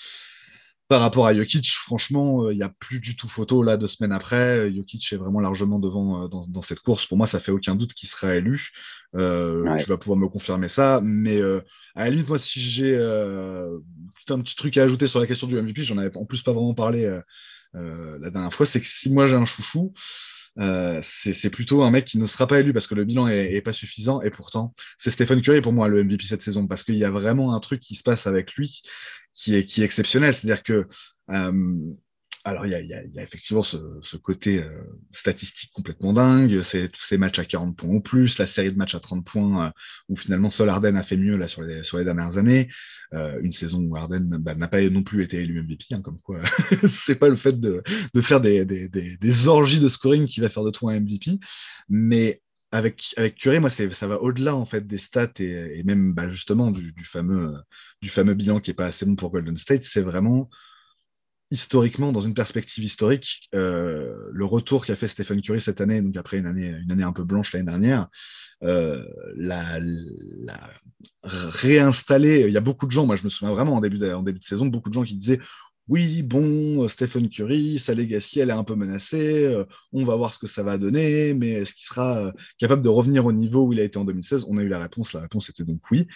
par 0.89 1.01
rapport 1.01 1.27
à 1.27 1.35
Jokic, 1.35 1.69
franchement, 1.71 2.45
euh, 2.45 2.53
il 2.53 2.57
n'y 2.57 2.63
a 2.63 2.69
plus 2.69 3.01
du 3.01 3.17
tout 3.17 3.29
photo 3.29 3.63
là 3.63 3.77
deux 3.77 3.89
semaines 3.89 4.13
après. 4.13 4.73
Jokic 4.73 5.13
est 5.13 5.17
vraiment 5.17 5.41
largement 5.41 5.81
devant 5.81 6.25
euh, 6.25 6.29
dans, 6.29 6.63
cette 6.63 6.81
course. 6.81 7.07
Pour 7.07 7.17
moi, 7.17 7.27
ça 7.27 7.41
fait 7.41 7.51
aucun 7.51 7.75
doute 7.75 7.93
qu'il 7.93 8.09
sera 8.09 8.37
élu. 8.37 8.71
Euh, 9.17 9.77
Tu 9.79 9.87
vas 9.87 9.97
pouvoir 9.97 10.19
me 10.19 10.29
confirmer 10.29 10.69
ça. 10.69 11.01
Mais 11.03 11.39
euh, 11.39 11.61
à 11.97 12.05
la 12.05 12.11
limite, 12.11 12.29
moi, 12.29 12.39
si 12.39 12.61
j'ai 12.61 12.97
un 12.97 14.41
petit 14.41 14.55
truc 14.55 14.77
à 14.77 14.85
ajouter 14.85 15.09
sur 15.09 15.19
la 15.19 15.27
question 15.27 15.49
du 15.49 15.61
MVP, 15.61 15.83
j'en 15.83 15.99
avais 15.99 16.17
en 16.17 16.25
plus 16.25 16.43
pas 16.43 16.53
vraiment 16.53 16.75
parlé 16.75 17.21
la 17.75 18.31
dernière 18.31 18.55
fois, 18.55 18.65
c'est 18.65 18.81
que 18.81 18.89
si 18.89 19.11
moi 19.11 19.27
j'ai 19.27 19.37
un 19.37 19.45
chouchou, 19.45 19.93
euh, 20.59 21.01
c'est 21.03 21.51
plutôt 21.51 21.83
un 21.83 21.91
mec 21.91 22.05
qui 22.05 22.19
ne 22.19 22.27
sera 22.27 22.47
pas 22.47 22.61
élu 22.61 22.73
parce 22.73 22.87
que 22.87 22.95
le 22.95 23.05
bilan 23.05 23.29
est, 23.29 23.61
pas 23.61 23.73
suffisant. 23.73 24.23
Et 24.23 24.31
pourtant, 24.31 24.75
c'est 24.99 25.11
Stephen 25.11 25.43
Curry 25.43 25.61
pour 25.61 25.73
moi 25.73 25.89
le 25.89 26.03
MVP 26.03 26.25
cette 26.27 26.43
saison 26.43 26.67
parce 26.67 26.83
qu'il 26.83 26.97
y 26.97 27.05
a 27.05 27.11
vraiment 27.11 27.55
un 27.55 27.61
truc 27.61 27.81
qui 27.81 27.95
se 27.95 28.03
passe 28.03 28.27
avec 28.27 28.55
lui 28.55 28.81
qui 29.35 29.55
est, 29.55 29.65
qui 29.65 29.83
est 29.83 29.85
exceptionnel. 29.85 30.35
C'est-à-dire 30.35 30.63
que 30.63 30.87
euh, 31.31 31.93
alors, 32.47 32.65
il 32.65 32.71
y 32.71 32.95
a, 32.95 33.23
effectivement 33.23 33.65
ce, 33.65 34.17
côté 34.19 34.63
euh, 34.63 34.71
statistique 35.13 35.73
complètement 35.73 36.13
dingue. 36.13 36.63
C'est 36.63 36.89
tous 36.89 37.03
ces 37.03 37.19
matchs 37.19 37.41
à 37.41 37.45
40 37.45 37.77
points 37.77 37.91
ou 37.91 38.01
plus, 38.01 38.39
la 38.39 38.47
série 38.47 38.73
de 38.73 38.79
matchs 38.79 38.95
à 38.95 39.01
30 39.01 39.27
points 39.27 39.67
euh, 39.67 39.71
où 40.09 40.15
finalement 40.15 40.53
Sol 40.53 40.69
Arden 40.69 40.95
a 40.95 41.03
fait 41.03 41.17
mieux 41.17 41.37
là, 41.37 41.49
sur, 41.49 41.63
les, 41.63 41.83
dernières 42.05 42.39
années. 42.39 42.69
Euh, 43.15 43.41
une 43.43 43.53
saison 43.53 43.81
où 43.83 43.97
Arden 43.97 44.39
bah, 44.39 44.55
n'a 44.55 44.69
pas 44.69 44.81
non 44.89 45.03
plus 45.03 45.25
été 45.25 45.39
élu 45.39 45.61
MVP, 45.61 45.87
hein, 45.91 46.03
comme 46.03 46.21
quoi 46.21 46.41
c'est 46.89 47.17
pas 47.17 47.29
le 47.29 47.35
fait 47.35 47.59
de, 47.59 47.83
faire 48.23 48.41
des, 48.41 49.49
orgies 49.49 49.81
de 49.81 49.89
scoring 49.89 50.29
qui 50.29 50.39
va 50.39 50.49
faire 50.49 50.63
de 50.63 50.71
toi 50.71 50.93
un 50.93 51.01
MVP. 51.01 51.41
Mais 51.89 52.43
avec, 52.71 53.13
avec 53.17 53.35
Curry, 53.35 53.59
moi, 53.59 53.71
ça 53.71 54.07
va 54.07 54.23
au-delà 54.23 54.55
en 54.55 54.67
fait 54.67 54.87
des 54.87 54.99
stats 54.99 55.33
et, 55.41 55.83
même 55.83 56.15
bah, 56.15 56.31
justement 56.31 56.71
du, 56.71 56.95
fameux, 57.03 57.55
du 58.03 58.09
fameux 58.09 58.35
bilan 58.35 58.61
qui 58.61 58.71
est 58.71 58.75
pas 58.75 58.87
assez 58.87 59.05
bon 59.05 59.17
pour 59.17 59.33
Golden 59.33 59.57
State. 59.57 59.83
C'est 59.83 60.01
vraiment 60.01 60.49
historiquement, 61.51 62.13
dans 62.13 62.21
une 62.21 62.35
perspective 62.35 62.83
historique, 62.83 63.49
euh, 63.55 64.15
le 64.33 64.45
retour 64.45 64.85
qu'a 64.85 64.97
fait 64.97 65.09
Stephen 65.09 65.41
Curry 65.43 65.61
cette 65.61 65.81
année, 65.81 66.03
donc 66.03 66.17
après 66.17 66.39
une 66.39 66.47
année, 66.47 66.75
une 66.83 66.91
année 66.91 67.05
un 67.05 67.13
peu 67.13 67.25
blanche 67.25 67.53
l'année 67.53 67.67
dernière, 67.67 68.09
euh, 68.65 69.05
la, 69.37 69.79
réinstaller. 71.23 72.45
Il 72.49 72.53
y 72.53 72.57
a 72.57 72.61
beaucoup 72.61 72.87
de 72.87 72.91
gens, 72.91 73.07
moi 73.07 73.17
je 73.17 73.25
me 73.25 73.29
souviens 73.29 73.55
vraiment 73.55 73.75
en 73.75 73.81
début 73.81 73.99
de, 73.99 74.13
en 74.13 74.23
début 74.23 74.41
de 74.41 74.45
saison, 74.45 74.67
beaucoup 74.67 74.89
de 74.89 74.95
gens 74.95 75.05
qui 75.05 75.17
disaient 75.17 75.41
oui, 75.89 76.23
bon, 76.23 76.89
Stephen 76.89 77.31
Curry, 77.31 77.79
sa 77.79 77.95
legacy, 77.95 78.41
elle 78.41 78.51
est 78.51 78.53
un 78.53 78.65
peu 78.65 78.75
menacée, 78.75 79.45
euh, 79.45 79.65
on 79.93 80.03
va 80.03 80.17
voir 80.17 80.35
ce 80.35 80.39
que 80.41 80.49
ça 80.49 80.65
va 80.65 80.79
donner, 80.79 81.33
mais 81.33 81.51
est-ce 81.51 81.75
qu'il 81.75 81.87
sera 81.87 82.33
capable 82.59 82.83
de 82.83 82.89
revenir 82.89 83.25
au 83.25 83.33
niveau 83.33 83.67
où 83.67 83.73
il 83.73 83.79
a 83.79 83.85
été 83.85 83.97
en 83.97 84.05
2016 84.05 84.47
On 84.49 84.57
a 84.59 84.63
eu 84.63 84.69
la 84.69 84.81
réponse, 84.81 85.13
la 85.13 85.21
réponse 85.21 85.49
était 85.49 85.63
donc 85.65 85.81
oui. 85.93 86.09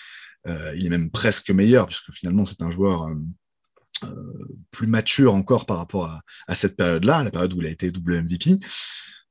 il 0.47 0.85
est 0.85 0.89
même 0.89 1.11
presque 1.13 1.51
meilleur, 1.51 1.87
puisque 1.87 2.11
finalement 2.13 2.47
c'est 2.47 2.63
un 2.63 2.73
joueur 2.73 3.13
plus 4.71 4.87
mature 4.87 5.35
encore 5.35 5.67
par 5.67 5.79
rapport 5.79 6.23
à, 6.47 6.55
cette 6.55 6.77
période-là, 6.77 7.25
la 7.25 7.31
période 7.31 7.53
où 7.53 7.61
il 7.61 7.67
a 7.67 7.71
été 7.71 7.91
double 7.91 8.23
MVP. 8.23 8.57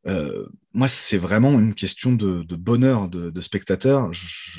Euh, 0.08 0.48
moi, 0.74 0.88
c'est 0.88 1.18
vraiment 1.18 1.52
une 1.60 1.74
question 1.74 2.14
de, 2.14 2.44
bonheur 2.56 3.10
de, 3.10 3.42
spectateur. 3.42 4.12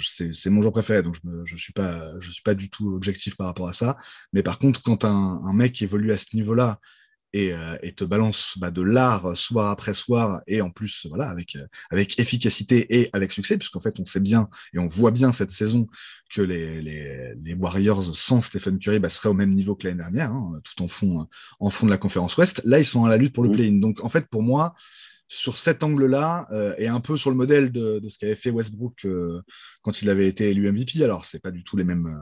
C'est 0.02 0.50
mon 0.50 0.62
joueur 0.62 0.72
préféré, 0.72 1.02
donc 1.02 1.16
je 1.44 1.54
ne 1.54 1.58
suis, 1.58 1.72
pas, 1.72 2.54
du 2.54 2.70
tout 2.70 2.94
objectif 2.94 3.36
par 3.36 3.46
rapport 3.46 3.68
à 3.68 3.72
ça. 3.72 3.96
Mais 4.32 4.42
par 4.42 4.58
contre, 4.58 4.82
quand 4.82 5.04
un 5.04 5.52
mec 5.52 5.80
évolue 5.82 6.12
à 6.12 6.18
ce 6.18 6.36
niveau-là 6.36 6.80
euh, 7.36 7.78
et, 7.82 7.92
te 7.92 8.02
balance 8.02 8.56
bah, 8.58 8.72
de 8.72 8.82
l'art 8.82 9.36
soir 9.36 9.70
après 9.70 9.94
soir 9.94 10.42
et 10.48 10.60
en 10.62 10.70
plus 10.70 11.06
voilà 11.08 11.28
avec, 11.30 11.54
euh, 11.54 11.64
avec 11.90 12.18
efficacité 12.18 12.98
et 12.98 13.08
avec 13.12 13.30
succès 13.30 13.56
puisqu'en 13.56 13.80
fait 13.80 14.00
on 14.00 14.06
sait 14.06 14.18
bien 14.18 14.48
et 14.74 14.80
on 14.80 14.86
voit 14.86 15.12
bien 15.12 15.32
cette 15.32 15.52
saison 15.52 15.86
que 16.34 16.42
les, 16.42 16.82
les, 16.82 17.54
Warriors 17.54 18.16
sans 18.16 18.42
Stephen 18.42 18.80
Curry 18.80 18.98
bah, 18.98 19.10
seraient 19.10 19.28
au 19.28 19.34
même 19.34 19.54
niveau 19.54 19.76
que 19.76 19.86
l'année 19.86 19.98
dernière 19.98 20.32
hein, 20.32 20.60
tout 20.64 20.82
en 20.82 20.88
fond, 20.88 21.28
en 21.60 21.70
fond 21.70 21.86
de 21.86 21.92
la 21.92 21.98
conférence 21.98 22.36
Ouest. 22.36 22.62
Là 22.64 22.80
ils 22.80 22.84
sont 22.84 23.04
à 23.04 23.08
la 23.08 23.16
lutte 23.16 23.32
pour 23.32 23.44
le 23.44 23.52
play-in. 23.52 23.78
Donc 23.78 24.02
en 24.02 24.08
fait 24.08 24.26
pour 24.26 24.42
moi 24.42 24.74
sur 25.28 25.56
cet 25.56 25.84
angle-là 25.84 26.48
euh, 26.50 26.74
et 26.78 26.88
un 26.88 26.98
peu 26.98 27.16
sur 27.16 27.30
le 27.30 27.36
modèle 27.36 27.70
de, 27.70 28.00
de 28.00 28.08
ce 28.08 28.18
qu'avait 28.18 28.34
fait 28.34 28.50
Westbrook 28.50 29.06
quand 29.82 30.02
il 30.02 30.10
avait 30.10 30.26
été 30.26 30.50
élu 30.50 30.70
MVP 30.72 31.04
alors 31.04 31.24
c'est 31.24 31.40
pas 31.40 31.52
du 31.52 31.62
tout 31.62 31.76
les 31.76 31.84
mêmes 31.84 32.20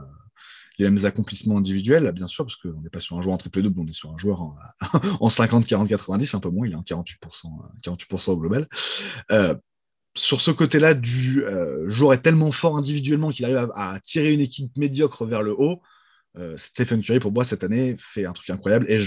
les 0.79 0.89
mêmes 0.89 1.05
accomplissements 1.05 1.57
individuels, 1.57 2.11
bien 2.13 2.27
sûr, 2.27 2.45
parce 2.45 2.55
qu'on 2.55 2.81
n'est 2.81 2.89
pas 2.89 3.01
sur 3.01 3.17
un 3.17 3.21
joueur 3.21 3.35
en 3.35 3.37
triple 3.37 3.61
double, 3.61 3.81
on 3.81 3.85
est 3.85 3.93
sur 3.93 4.11
un 4.11 4.17
joueur 4.17 4.41
en, 5.19 5.29
50, 5.29 5.67
40, 5.67 5.89
90, 5.89 6.33
un 6.33 6.39
peu 6.39 6.49
moins, 6.49 6.65
il 6.65 6.71
est 6.71 6.75
en 6.75 6.81
48%, 6.81 7.17
48 7.83 8.29
au 8.29 8.37
global. 8.37 8.67
Euh, 9.31 9.55
sur 10.15 10.41
ce 10.41 10.51
côté-là, 10.51 10.93
du 10.93 11.43
euh, 11.43 11.89
joueur 11.89 12.13
est 12.13 12.21
tellement 12.21 12.51
fort 12.51 12.77
individuellement 12.77 13.29
qu'il 13.29 13.45
arrive 13.45 13.69
à, 13.75 13.99
tirer 13.99 14.33
une 14.33 14.41
équipe 14.41 14.75
médiocre 14.77 15.25
vers 15.25 15.43
le 15.43 15.51
haut. 15.51 15.81
Euh, 16.37 16.55
Stephen 16.57 17.01
Curry, 17.01 17.19
pour 17.19 17.33
moi, 17.33 17.43
cette 17.43 17.63
année, 17.63 17.95
fait 17.97 18.25
un 18.25 18.33
truc 18.33 18.49
incroyable. 18.49 18.85
Et 18.89 18.99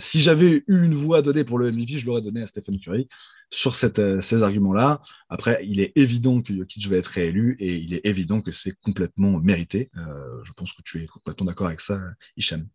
si 0.00 0.20
j'avais 0.20 0.50
eu 0.50 0.64
une 0.66 0.94
voix 0.94 1.18
à 1.18 1.22
donner 1.22 1.44
pour 1.44 1.58
le 1.58 1.70
MVP, 1.70 1.98
je 1.98 2.06
l'aurais 2.06 2.22
donné 2.22 2.42
à 2.42 2.46
Stephen 2.46 2.80
Curry 2.80 3.08
sur 3.54 3.74
euh, 3.98 4.20
ces 4.20 4.42
arguments-là. 4.42 5.00
Après, 5.28 5.64
il 5.64 5.80
est 5.80 5.92
évident 5.96 6.42
que 6.42 6.54
Jokic 6.54 6.88
va 6.88 6.96
être 6.96 7.06
réélu 7.06 7.56
et 7.60 7.76
il 7.76 7.94
est 7.94 8.04
évident 8.04 8.40
que 8.40 8.50
c'est 8.50 8.74
complètement 8.80 9.38
mérité. 9.38 9.90
Euh, 9.96 10.42
je 10.42 10.52
pense 10.52 10.72
que 10.72 10.82
tu 10.82 11.02
es 11.02 11.06
complètement 11.06 11.46
d'accord 11.46 11.68
avec 11.68 11.80
ça, 11.80 12.00
Hicham. 12.36 12.66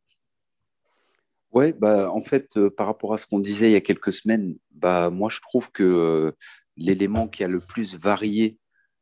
Ouais, 1.52 1.74
bah, 1.74 2.12
en 2.12 2.22
fait, 2.22 2.48
par 2.78 2.88
rapport 2.88 3.14
à 3.14 3.18
ce 3.18 3.28
qu'on 3.28 3.40
disait 3.40 3.70
il 3.70 3.74
y 3.74 3.76
a 3.76 3.82
quelques 3.82 4.14
semaines, 4.14 4.56
bah, 4.72 5.10
moi, 5.10 5.30
je 5.30 5.42
trouve 5.42 5.72
que 5.72 6.34
l'élément 6.78 7.28
qui 7.28 7.44
a 7.44 7.48
le 7.48 7.60
plus 7.60 7.96
varié 7.96 8.58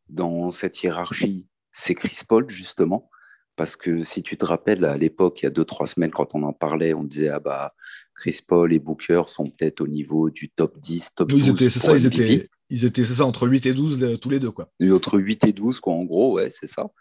dans 0.09 0.49
cette 0.49 0.82
hiérarchie, 0.82 1.47
c'est 1.71 1.93
Chris 1.93 2.21
Paul, 2.28 2.49
justement. 2.49 3.09
Parce 3.58 3.76
que 3.76 4.03
si 4.03 4.22
tu 4.22 4.38
te 4.38 4.45
rappelles, 4.45 4.86
à 4.86 4.95
l'époque, 4.97 5.41
il 5.41 5.45
y 5.45 5.47
a 5.47 5.49
deux, 5.49 5.66
trois 5.66 5.88
semaines, 5.88 6.12
quand 6.12 6.36
on 6.36 6.43
en 6.43 6.53
parlait, 6.53 6.93
on 6.93 7.03
disait 7.03 7.30
ah 7.30 7.39
bah, 7.39 7.72
Chris 8.14 8.39
Paul 8.47 8.72
et 8.72 8.80
Booker 8.80 9.24
sont 9.26 9.45
peut-être 9.45 9.82
au 9.82 9.88
niveau 9.88 10.30
du 10.30 10.49
top 10.49 10.80
10, 10.80 11.16
top 11.16 11.30
12. 11.30 11.47
Ils 11.47 11.49
étaient, 11.49 11.70
c'est 11.72 11.80
ça, 11.80 11.97
ils 11.97 12.05
étaient, 12.05 12.49
ils 12.70 12.86
étaient, 12.86 13.03
ça, 13.03 13.26
entre 13.26 13.47
8 13.47 13.66
et 13.66 13.74
12, 13.74 14.20
tous 14.22 14.30
les 14.30 14.39
deux. 14.39 14.51
Quoi. 14.51 14.72
entre 14.91 15.20
8 15.20 15.45
et 15.45 15.53
12, 15.53 15.80
quoi, 15.80 15.93
en 15.93 16.05
gros, 16.05 16.36
ouais, 16.36 16.51
c'est 16.51 16.68
ça. 16.68 16.91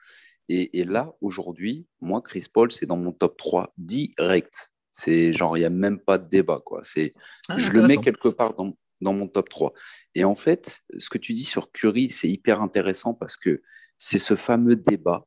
Et, 0.48 0.80
et 0.80 0.84
là, 0.84 1.12
aujourd'hui, 1.20 1.86
moi, 2.00 2.22
Chris 2.22 2.46
Paul, 2.50 2.72
c'est 2.72 2.86
dans 2.86 2.96
mon 2.96 3.12
top 3.12 3.36
3 3.36 3.74
direct. 3.76 4.72
C'est 4.90 5.34
genre, 5.34 5.58
il 5.58 5.60
n'y 5.60 5.66
a 5.66 5.70
même 5.70 5.98
pas 5.98 6.16
de 6.16 6.26
débat. 6.26 6.62
Quoi. 6.64 6.80
C'est, 6.84 7.12
ah, 7.50 7.58
je 7.58 7.70
le 7.72 7.82
mets 7.82 7.98
quelque 7.98 8.28
part 8.28 8.54
dans, 8.54 8.74
dans 9.02 9.12
mon 9.12 9.28
top 9.28 9.50
3. 9.50 9.74
Et 10.14 10.24
en 10.24 10.34
fait, 10.34 10.80
ce 10.96 11.10
que 11.10 11.18
tu 11.18 11.34
dis 11.34 11.44
sur 11.44 11.70
Curry, 11.70 12.08
c'est 12.08 12.30
hyper 12.30 12.62
intéressant 12.62 13.12
parce 13.12 13.36
que 13.36 13.60
c'est 13.98 14.18
ce 14.18 14.36
fameux 14.36 14.76
débat 14.76 15.26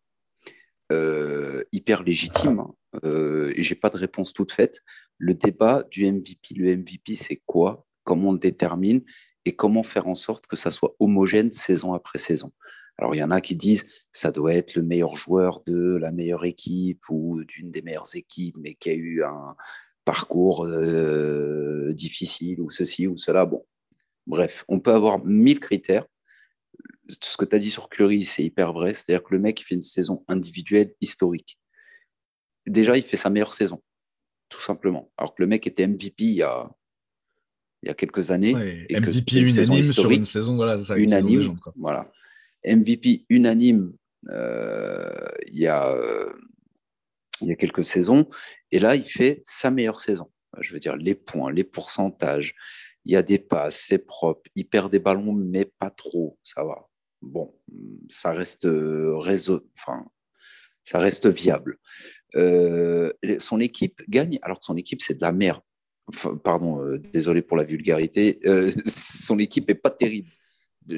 euh, 0.92 1.64
hyper 1.72 2.04
légitime 2.04 2.64
euh, 3.04 3.54
et 3.56 3.64
j'ai 3.64 3.76
pas 3.76 3.90
de 3.90 3.98
réponse 3.98 4.34
toute 4.34 4.52
faite. 4.52 4.82
Le 5.18 5.34
débat 5.34 5.84
du 5.92 6.12
MVP, 6.12 6.56
le 6.56 6.76
MVP, 6.76 7.16
c'est 7.16 7.42
quoi? 7.46 7.86
Comment 8.04 8.30
on 8.30 8.34
le 8.34 8.40
détermine? 8.40 9.04
Et 9.46 9.56
comment 9.56 9.84
faire 9.84 10.08
en 10.08 10.16
sorte 10.16 10.48
que 10.48 10.56
ça 10.56 10.72
soit 10.72 10.96
homogène 11.00 11.52
saison 11.52 11.94
après 11.94 12.20
saison? 12.20 12.52
Alors, 12.98 13.16
il 13.16 13.20
y 13.20 13.24
en 13.24 13.32
a 13.32 13.40
qui 13.40 13.56
disent 13.56 13.88
ça 14.12 14.32
doit 14.32 14.54
être 14.54 14.76
le 14.76 14.84
meilleur 14.84 15.16
joueur 15.16 15.62
de 15.66 15.96
la 15.96 16.12
meilleure 16.12 16.46
équipe 16.46 17.04
ou 17.10 17.44
d'une 17.46 17.72
des 17.72 17.82
meilleures 17.82 18.16
équipes, 18.16 18.58
mais 18.60 18.74
qui 18.74 18.90
a 18.90 18.94
eu 18.94 19.24
un 19.24 19.56
parcours 20.04 20.66
euh, 20.66 21.94
difficile 21.94 22.60
ou 22.62 22.70
ceci 22.70 23.08
ou 23.08 23.18
cela. 23.18 23.46
Bon, 23.46 23.66
bref, 24.28 24.66
on 24.68 24.80
peut 24.80 24.92
avoir 24.92 25.24
mille 25.24 25.60
critères 25.60 26.06
ce 27.22 27.38
que 27.38 27.46
tu 27.46 27.56
as 27.56 27.60
dit 27.60 27.72
sur 27.72 27.90
Curry, 27.90 28.24
c'est 28.24 28.44
hyper 28.44 28.74
vrai. 28.74 28.94
C'est-à-dire 28.94 29.24
que 29.24 29.34
le 29.34 29.40
mec, 29.40 29.60
il 29.62 29.64
fait 29.64 29.76
une 29.76 29.82
saison 29.82 30.24
individuelle 30.28 30.94
historique. 31.02 31.60
Déjà, 32.68 32.98
il 32.98 33.04
fait 33.04 33.18
sa 33.18 33.30
meilleure 33.30 33.54
saison, 33.54 33.82
tout 34.50 34.62
simplement. 34.62 35.12
Alors 35.18 35.34
que 35.34 35.42
le 35.42 35.48
mec 35.48 35.66
était 35.66 35.88
MVP 35.88 36.24
il 36.24 36.36
y 36.36 36.44
a, 36.44 36.70
il 37.82 37.88
y 37.88 37.90
a 37.90 37.96
quelques 37.96 38.32
années. 38.32 38.86
et 38.90 39.00
MVP 39.00 39.40
unanime 39.40 39.84
sur 39.84 40.12
une 40.12 40.26
saison, 40.26 40.56
voilà, 40.56 40.84
ça 40.84 40.98
unanime. 40.98 41.58
voilà. 41.76 42.12
MVP 42.66 43.26
unanime 43.30 43.94
euh, 44.30 45.30
il, 45.48 45.60
y 45.60 45.68
a, 45.68 45.90
euh, 45.92 46.32
il 47.42 47.48
y 47.48 47.52
a 47.52 47.56
quelques 47.56 47.86
saisons. 47.86 48.28
Et 48.72 48.80
là, 48.80 48.96
il 48.96 49.06
fait 49.06 49.42
sa 49.46 49.72
meilleure 49.72 50.00
saison. 50.00 50.30
Je 50.60 50.74
veux 50.74 50.80
dire, 50.80 50.98
les 50.98 51.16
points, 51.16 51.52
les 51.52 51.64
pourcentages, 51.64 52.54
il 53.06 53.14
y 53.14 53.16
a 53.16 53.24
des 53.24 53.40
passes, 53.40 53.86
c'est 53.88 54.00
propre, 54.00 54.50
il 54.56 54.68
perd 54.68 54.92
des 54.92 55.00
ballons, 55.00 55.32
mais 55.34 55.66
pas 55.66 55.90
trop, 55.90 56.38
ça 56.44 56.64
va 56.64 56.89
bon, 57.22 57.54
ça 58.10 58.32
reste 58.32 58.66
euh, 58.66 59.18
réseau, 59.18 59.68
enfin, 59.78 60.06
ça 60.84 61.00
reste 61.00 61.28
viable. 61.28 61.78
Euh, 62.36 63.12
son 63.40 63.60
équipe 63.60 64.02
gagne 64.08 64.40
alors 64.42 64.60
que 64.60 64.66
son 64.66 64.78
équipe 64.78 65.02
c'est 65.02 65.16
de 65.16 65.22
la 65.22 65.32
merde. 65.32 65.62
pardon, 66.44 66.82
euh, 66.84 66.98
désolé 66.98 67.42
pour 67.42 67.58
la 67.58 67.64
vulgarité. 67.64 68.40
son 68.86 69.40
équipe 69.40 69.70
est 69.70 69.76
pas 69.76 69.90
terrible. 69.90 70.30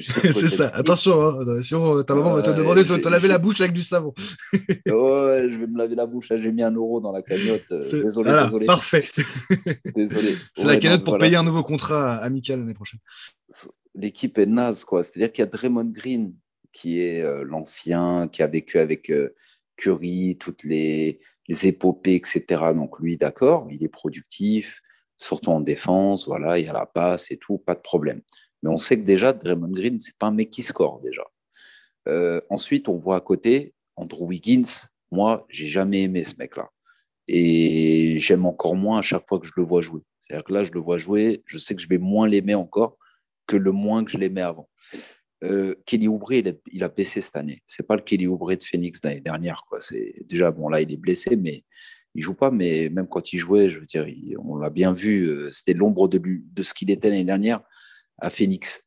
c'est 0.00 0.50
ça. 0.50 0.68
Attention, 0.74 1.20
hein, 1.22 1.62
sinon 1.62 2.02
ta 2.02 2.14
maman 2.14 2.34
va 2.34 2.42
te 2.42 2.50
demander 2.50 2.84
de 2.84 2.96
te 2.96 3.08
laver 3.08 3.28
la 3.28 3.38
bouche 3.38 3.60
avec 3.60 3.72
du 3.72 3.82
savon. 3.82 4.14
ouais, 4.52 5.48
je 5.50 5.58
vais 5.58 5.66
me 5.66 5.78
laver 5.78 5.94
la 5.94 6.06
bouche. 6.06 6.28
J'ai 6.30 6.52
mis 6.52 6.62
un 6.62 6.72
euro 6.72 7.00
dans 7.00 7.12
la 7.12 7.22
cagnotte. 7.22 7.72
Désolé, 7.72 8.30
désolé. 8.44 8.66
Parfait. 8.66 9.04
désolé. 9.94 10.36
C'est 10.56 10.64
la 10.64 10.76
cagnotte 10.76 11.04
pour 11.04 11.18
payer 11.18 11.36
un 11.36 11.42
nouveau 11.42 11.62
contrat 11.62 12.16
amical 12.16 12.60
l'année 12.60 12.74
prochaine 12.74 13.00
l'équipe 13.94 14.38
est 14.38 14.46
naze, 14.46 14.84
quoi. 14.84 15.02
C'est-à-dire 15.04 15.32
qu'il 15.32 15.42
y 15.42 15.46
a 15.46 15.50
Draymond 15.50 15.90
Green, 15.90 16.34
qui 16.72 17.00
est 17.00 17.22
euh, 17.22 17.44
l'ancien, 17.44 18.28
qui 18.28 18.42
a 18.42 18.46
vécu 18.46 18.78
avec 18.78 19.10
euh, 19.10 19.34
Curry, 19.76 20.36
toutes 20.38 20.64
les, 20.64 21.20
épopées, 21.64 22.14
etc. 22.14 22.44
Donc 22.74 22.98
lui, 22.98 23.16
d'accord, 23.18 23.68
il 23.70 23.84
est 23.84 23.88
productif, 23.88 24.80
surtout 25.18 25.50
en 25.50 25.60
défense, 25.60 26.26
voilà, 26.26 26.58
il 26.58 26.64
y 26.64 26.68
a 26.68 26.72
la 26.72 26.86
passe 26.86 27.30
et 27.30 27.36
tout, 27.36 27.58
pas 27.58 27.74
de 27.74 27.80
problème. 27.80 28.22
Mais 28.62 28.70
on 28.70 28.76
sait 28.76 28.96
que 28.96 29.04
déjà, 29.04 29.32
Draymond 29.32 29.72
Green, 29.72 30.00
c'est 30.00 30.16
pas 30.16 30.28
un 30.28 30.32
mec 30.32 30.50
qui 30.50 30.62
score 30.62 31.00
déjà. 31.00 31.22
Euh, 32.08 32.40
ensuite, 32.50 32.88
on 32.88 32.96
voit 32.96 33.16
à 33.16 33.20
côté 33.20 33.74
Andrew 33.96 34.26
Wiggins. 34.26 34.88
Moi, 35.10 35.46
j'ai 35.48 35.66
jamais 35.66 36.02
aimé 36.02 36.24
ce 36.24 36.36
mec-là. 36.38 36.70
Et 37.28 38.18
j'aime 38.18 38.46
encore 38.46 38.74
moins 38.74 38.98
à 38.98 39.02
chaque 39.02 39.26
fois 39.28 39.38
que 39.38 39.46
je 39.46 39.52
le 39.56 39.62
vois 39.62 39.82
jouer. 39.82 40.02
C'est-à-dire 40.20 40.44
que 40.44 40.52
là, 40.52 40.64
je 40.64 40.72
le 40.72 40.80
vois 40.80 40.98
jouer, 40.98 41.42
je 41.46 41.58
sais 41.58 41.74
que 41.74 41.82
je 41.82 41.88
vais 41.88 41.98
moins 41.98 42.28
l'aimer 42.28 42.54
encore 42.54 42.98
que 43.46 43.56
le 43.56 43.72
moins 43.72 44.04
que 44.04 44.10
je 44.10 44.18
l'aimais 44.18 44.40
avant. 44.40 44.68
Euh, 45.44 45.74
Kelly 45.86 46.06
Oubre, 46.06 46.32
il 46.32 46.84
a, 46.84 46.88
baissé 46.88 47.20
cette 47.20 47.36
année. 47.36 47.62
C'est 47.66 47.86
pas 47.86 47.96
le 47.96 48.02
Kelly 48.02 48.28
Oubre 48.28 48.54
de 48.54 48.62
Phoenix 48.62 49.00
l'année 49.02 49.20
dernière. 49.20 49.64
Quoi. 49.68 49.80
C'est, 49.80 50.14
déjà, 50.26 50.52
bon, 50.52 50.68
là, 50.68 50.80
il 50.80 50.92
est 50.92 50.96
blessé, 50.96 51.36
mais 51.36 51.64
il 52.14 52.22
joue 52.22 52.34
pas. 52.34 52.52
Mais 52.52 52.88
même 52.88 53.08
quand 53.08 53.32
il 53.32 53.38
jouait, 53.38 53.68
je 53.70 53.80
veux 53.80 53.86
dire, 53.86 54.06
on 54.38 54.56
l'a 54.56 54.70
bien 54.70 54.92
vu, 54.92 55.28
euh, 55.28 55.50
c'était 55.50 55.74
l'ombre 55.74 56.06
de, 56.08 56.18
de 56.18 56.62
ce 56.62 56.72
qu'il 56.74 56.90
était 56.90 57.10
l'année 57.10 57.24
dernière 57.24 57.62
à 58.22 58.30
Phoenix. 58.30 58.82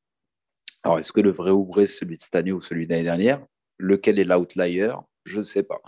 Alors, 0.83 0.99
est-ce 0.99 1.11
que 1.11 1.21
le 1.21 1.31
vrai 1.31 1.51
Oubre, 1.51 1.81
c'est 1.81 1.87
celui 1.87 2.15
de 2.15 2.21
cette 2.21 2.35
année 2.35 2.51
ou 2.51 2.61
celui 2.61 2.85
de 2.85 2.91
l'année 2.91 3.03
dernière? 3.03 3.45
Lequel 3.77 4.17
est 4.19 4.23
l'outlier? 4.23 4.93
Je 5.25 5.37
ne 5.37 5.43
sais 5.43 5.63
pas. 5.63 5.81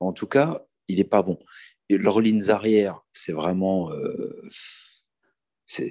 En 0.00 0.12
tout 0.12 0.26
cas, 0.26 0.62
il 0.88 0.98
n'est 0.98 1.04
pas 1.04 1.22
bon. 1.22 1.38
Et 1.88 1.98
leurs 1.98 2.20
lignes 2.20 2.50
arrière, 2.50 3.00
c'est 3.12 3.32
vraiment. 3.32 3.92
Euh, 3.92 4.48
c'est, 5.64 5.90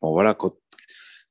bon, 0.00 0.12
voilà, 0.12 0.34
quand 0.34 0.56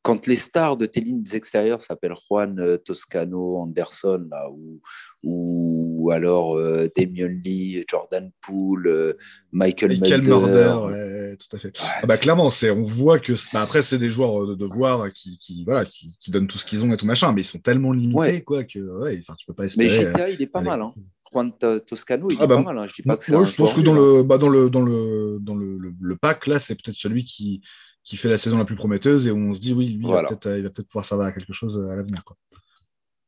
quand 0.01 0.25
les 0.25 0.35
stars 0.35 0.77
de 0.77 0.87
tes 0.87 0.99
lignes 0.99 1.23
extérieures 1.33 1.81
s'appellent 1.81 2.15
Juan 2.27 2.59
euh, 2.59 2.77
Toscano, 2.77 3.57
Anderson, 3.57 4.27
là, 4.31 4.49
ou, 4.49 4.81
ou 5.21 5.80
alors 6.09 6.55
euh, 6.55 6.87
Damien 6.95 7.27
Lee, 7.27 7.83
Jordan 7.87 8.31
Poole, 8.41 8.87
euh, 8.87 9.13
Michael, 9.51 9.99
Michael 9.99 10.21
Murder. 10.23 11.35
tout 11.37 11.55
à 11.55 11.59
fait. 11.59 11.77
Ah 12.01 12.05
bah, 12.07 12.17
clairement, 12.17 12.49
on 12.49 12.81
voit 12.81 13.19
que 13.19 13.33
bah, 13.53 13.61
après, 13.61 13.81
c'est 13.81 13.99
des 13.99 14.09
joueurs 14.09 14.47
de 14.47 14.55
devoir 14.55 15.11
qui, 15.13 15.37
qui, 15.37 15.63
voilà, 15.63 15.85
qui, 15.85 16.17
qui 16.19 16.31
donnent 16.31 16.47
tout 16.47 16.57
ce 16.57 16.65
qu'ils 16.65 16.83
ont 16.83 16.91
et 16.91 16.97
tout 16.97 17.05
machin, 17.05 17.31
mais 17.33 17.41
ils 17.41 17.45
sont 17.45 17.59
tellement 17.59 17.91
limités 17.91 18.41
quoi, 18.41 18.63
que 18.63 18.79
ouais, 18.79 19.21
tu 19.37 19.45
peux 19.45 19.53
pas 19.53 19.65
espérer. 19.65 19.89
Mais 19.89 20.11
GTA, 20.11 20.29
il 20.29 20.41
est 20.41 20.47
pas 20.47 20.61
mal. 20.61 20.81
Hein. 20.81 20.93
Juan 21.31 21.51
Toscano, 21.87 22.27
il 22.29 22.37
ah 22.39 22.43
est 22.43 22.47
bah, 22.47 22.57
pas 22.57 22.63
mal. 22.63 22.79
Hein. 22.79 22.87
Je 22.87 22.93
dis 22.93 23.03
pas 23.03 23.17
que 23.17 23.31
moi, 23.31 23.43
je 23.43 23.53
pense 23.53 23.73
que 23.73 23.81
dans 23.81 23.93
le, 23.93 24.23
bah, 24.23 24.37
dans, 24.37 24.49
le, 24.49 24.69
dans, 24.69 24.81
le, 24.81 25.37
dans 25.39 25.55
le, 25.55 25.77
le 25.99 26.15
pack, 26.15 26.47
là, 26.47 26.59
c'est 26.59 26.75
peut-être 26.75 26.97
celui 26.97 27.23
qui 27.23 27.61
qui 28.03 28.17
fait 28.17 28.29
la 28.29 28.37
saison 28.37 28.57
la 28.57 28.65
plus 28.65 28.75
prometteuse 28.75 29.27
et 29.27 29.31
on 29.31 29.53
se 29.53 29.59
dit 29.59 29.73
oui, 29.73 29.89
lui, 29.89 30.05
il 30.05 30.11
va 30.11 30.23
peut-être 30.23 30.81
pouvoir 30.87 31.05
servir 31.05 31.27
à 31.27 31.31
quelque 31.31 31.53
chose 31.53 31.79
à 31.89 31.95
l'avenir. 31.95 32.23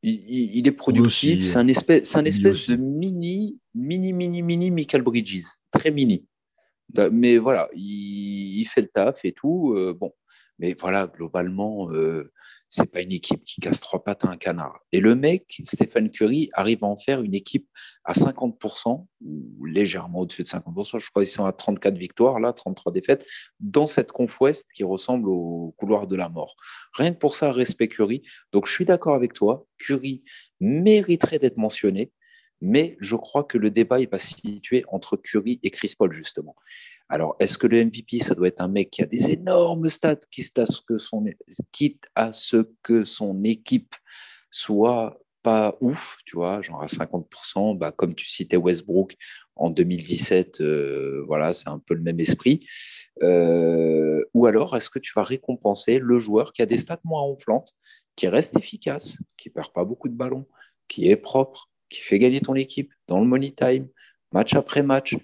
Il, 0.06 0.68
est 0.68 0.72
productif, 0.72 1.46
c'est 1.46 1.56
un 1.56 1.66
espèce, 1.66 2.14
un 2.14 2.26
espèce 2.26 2.68
de 2.68 2.76
mini, 2.76 3.58
mini, 3.74 4.12
mini, 4.12 4.42
mini 4.42 4.70
Michael 4.70 5.00
Bridges, 5.00 5.46
très 5.70 5.90
mini. 5.90 6.26
Mais 7.10 7.38
voilà, 7.38 7.68
il, 7.74 8.64
fait 8.66 8.82
le 8.82 8.88
taf 8.88 9.24
et 9.24 9.32
tout. 9.32 9.72
Euh, 9.74 9.96
bon, 9.98 10.12
Mais 10.58 10.76
voilà, 10.78 11.06
globalement, 11.06 11.90
euh, 11.90 12.30
c'est 12.76 12.90
pas 12.90 13.02
une 13.02 13.12
équipe 13.12 13.44
qui 13.44 13.60
casse 13.60 13.78
trois 13.78 14.02
pattes 14.02 14.24
à 14.24 14.30
un 14.30 14.36
canard. 14.36 14.80
Et 14.90 14.98
le 14.98 15.14
mec, 15.14 15.60
Stéphane 15.62 16.10
Curry, 16.10 16.50
arrive 16.54 16.82
à 16.82 16.88
en 16.88 16.96
faire 16.96 17.22
une 17.22 17.32
équipe 17.32 17.68
à 18.02 18.14
50%, 18.14 19.06
ou 19.20 19.64
légèrement 19.64 20.18
au-dessus 20.18 20.42
de 20.42 20.48
50%. 20.48 20.98
Je 20.98 21.08
crois 21.08 21.22
qu'ils 21.22 21.30
sont 21.30 21.44
à 21.44 21.52
34 21.52 21.96
victoires, 21.96 22.40
là, 22.40 22.52
33 22.52 22.90
défaites, 22.90 23.24
dans 23.60 23.86
cette 23.86 24.10
conf 24.10 24.40
Ouest 24.40 24.66
qui 24.74 24.82
ressemble 24.82 25.28
au 25.28 25.72
couloir 25.78 26.08
de 26.08 26.16
la 26.16 26.28
mort. 26.28 26.56
Rien 26.94 27.12
que 27.12 27.18
pour 27.18 27.36
ça, 27.36 27.52
respect 27.52 27.86
Curry. 27.86 28.22
Donc, 28.50 28.66
je 28.66 28.72
suis 28.72 28.84
d'accord 28.84 29.14
avec 29.14 29.34
toi. 29.34 29.68
Curry 29.78 30.24
mériterait 30.58 31.38
d'être 31.38 31.58
mentionné, 31.58 32.10
mais 32.60 32.96
je 32.98 33.14
crois 33.14 33.44
que 33.44 33.56
le 33.56 33.70
débat 33.70 34.00
est 34.00 34.08
pas 34.08 34.18
situé 34.18 34.84
entre 34.88 35.16
Curry 35.16 35.60
et 35.62 35.70
Chris 35.70 35.94
Paul, 35.96 36.12
justement. 36.12 36.56
Alors, 37.08 37.36
est-ce 37.38 37.58
que 37.58 37.66
le 37.66 37.84
MVP, 37.84 38.20
ça 38.20 38.34
doit 38.34 38.48
être 38.48 38.62
un 38.62 38.68
mec 38.68 38.90
qui 38.90 39.02
a 39.02 39.06
des 39.06 39.30
énormes 39.30 39.88
stats, 39.88 40.16
quitte 40.30 40.58
à 40.58 40.66
ce 40.66 40.80
que 40.80 40.98
son, 40.98 41.24
quitte 41.70 42.06
à 42.14 42.32
ce 42.32 42.68
que 42.82 43.04
son 43.04 43.44
équipe 43.44 43.94
soit 44.50 45.20
pas 45.42 45.76
ouf, 45.82 46.16
tu 46.24 46.36
vois, 46.36 46.62
genre 46.62 46.82
à 46.82 46.86
50%, 46.86 47.76
bah, 47.76 47.92
comme 47.92 48.14
tu 48.14 48.26
citais 48.26 48.56
Westbrook 48.56 49.14
en 49.56 49.68
2017, 49.68 50.62
euh, 50.62 51.22
voilà, 51.26 51.52
c'est 51.52 51.68
un 51.68 51.78
peu 51.78 51.94
le 51.94 52.00
même 52.00 52.18
esprit. 52.18 52.66
Euh, 53.22 54.24
ou 54.32 54.46
alors, 54.46 54.74
est-ce 54.74 54.88
que 54.88 54.98
tu 54.98 55.12
vas 55.14 55.22
récompenser 55.22 55.98
le 55.98 56.18
joueur 56.18 56.52
qui 56.52 56.62
a 56.62 56.66
des 56.66 56.78
stats 56.78 57.00
moins 57.04 57.20
enflantes, 57.20 57.74
qui 58.16 58.26
reste 58.26 58.56
efficace, 58.56 59.18
qui 59.36 59.50
perd 59.50 59.72
pas 59.72 59.84
beaucoup 59.84 60.08
de 60.08 60.14
ballons, 60.14 60.46
qui 60.88 61.08
est 61.08 61.16
propre, 61.16 61.70
qui 61.90 62.00
fait 62.00 62.18
gagner 62.18 62.40
ton 62.40 62.54
équipe 62.54 62.92
dans 63.06 63.20
le 63.20 63.26
money 63.26 63.50
time, 63.50 63.88
match 64.32 64.54
après 64.54 64.82
match, 64.82 65.14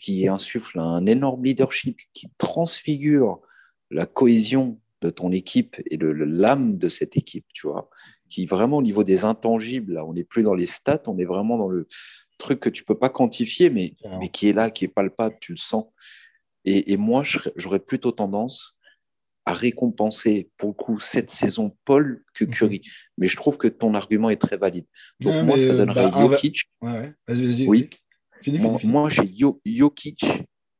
qui 0.00 0.26
insuffle 0.26 0.80
un 0.80 1.06
énorme 1.06 1.44
leadership, 1.44 1.98
qui 2.12 2.28
transfigure 2.38 3.40
la 3.90 4.06
cohésion 4.06 4.80
de 5.02 5.10
ton 5.10 5.30
équipe 5.30 5.76
et 5.90 5.98
l'âme 5.98 6.78
de 6.78 6.88
cette 6.88 7.16
équipe, 7.16 7.46
tu 7.52 7.66
vois, 7.66 7.90
qui 8.28 8.46
vraiment 8.46 8.78
au 8.78 8.82
niveau 8.82 9.04
des 9.04 9.24
intangibles, 9.24 9.94
là, 9.94 10.04
on 10.04 10.14
n'est 10.14 10.24
plus 10.24 10.42
dans 10.42 10.54
les 10.54 10.66
stats, 10.66 11.02
on 11.06 11.18
est 11.18 11.24
vraiment 11.24 11.58
dans 11.58 11.68
le 11.68 11.86
truc 12.38 12.60
que 12.60 12.68
tu 12.68 12.84
peux 12.84 12.98
pas 12.98 13.10
quantifier, 13.10 13.70
mais, 13.70 13.94
mais 14.18 14.28
qui 14.28 14.48
est 14.48 14.52
là, 14.52 14.70
qui 14.70 14.86
est 14.86 14.88
palpable, 14.88 15.36
tu 15.40 15.52
le 15.52 15.58
sens. 15.58 15.86
Et, 16.64 16.96
moi, 16.96 17.22
j'aurais 17.56 17.78
plutôt 17.78 18.12
tendance 18.12 18.78
à 19.46 19.52
récompenser 19.52 20.50
pour 20.58 20.68
le 20.68 20.74
coup 20.74 21.00
cette 21.00 21.30
saison 21.30 21.76
Paul 21.84 22.22
que 22.34 22.44
mhm. 22.44 22.50
Curry. 22.50 22.82
Mais 23.16 23.26
je 23.26 23.36
trouve 23.36 23.56
que 23.56 23.68
ton 23.68 23.94
argument 23.94 24.28
est 24.30 24.40
très 24.40 24.58
valide. 24.58 24.86
Donc 25.20 25.44
moi, 25.44 25.58
ça 25.58 25.74
donnerait 25.74 26.10
bah, 26.10 26.20
Jokic. 26.20 26.64
Ouais, 26.82 27.14
Vas-y, 27.26 27.66
oui 27.66 27.90
moi, 28.84 29.08
j'ai 29.08 29.32
Jokic, 29.66 30.24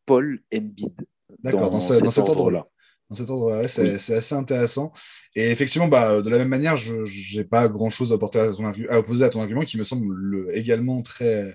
Paul, 0.07 0.41
Embiid. 0.55 1.07
D'accord, 1.43 1.71
dans, 1.71 1.81
cet 1.81 2.19
ordre-là. 2.19 2.67
Dans 3.09 3.17
cet 3.17 3.31
ordre 3.31 3.67
c'est 3.69 4.15
assez 4.15 4.35
intéressant. 4.35 4.93
Et 5.35 5.51
effectivement, 5.51 5.89
bah, 5.89 6.23
de 6.23 6.29
la 6.29 6.39
même 6.39 6.49
manière, 6.49 6.77
je 6.77 7.37
n'ai 7.37 7.45
pas 7.45 7.69
grand-chose 7.69 8.13
à, 8.13 8.17
à, 8.17 8.99
opposer 8.99 9.25
à 9.25 9.31
ton 9.31 9.41
argument 9.41 9.63
qui 9.63 9.79
me 9.79 9.85
semble 9.85 10.51
également 10.53 11.03
très, 11.03 11.55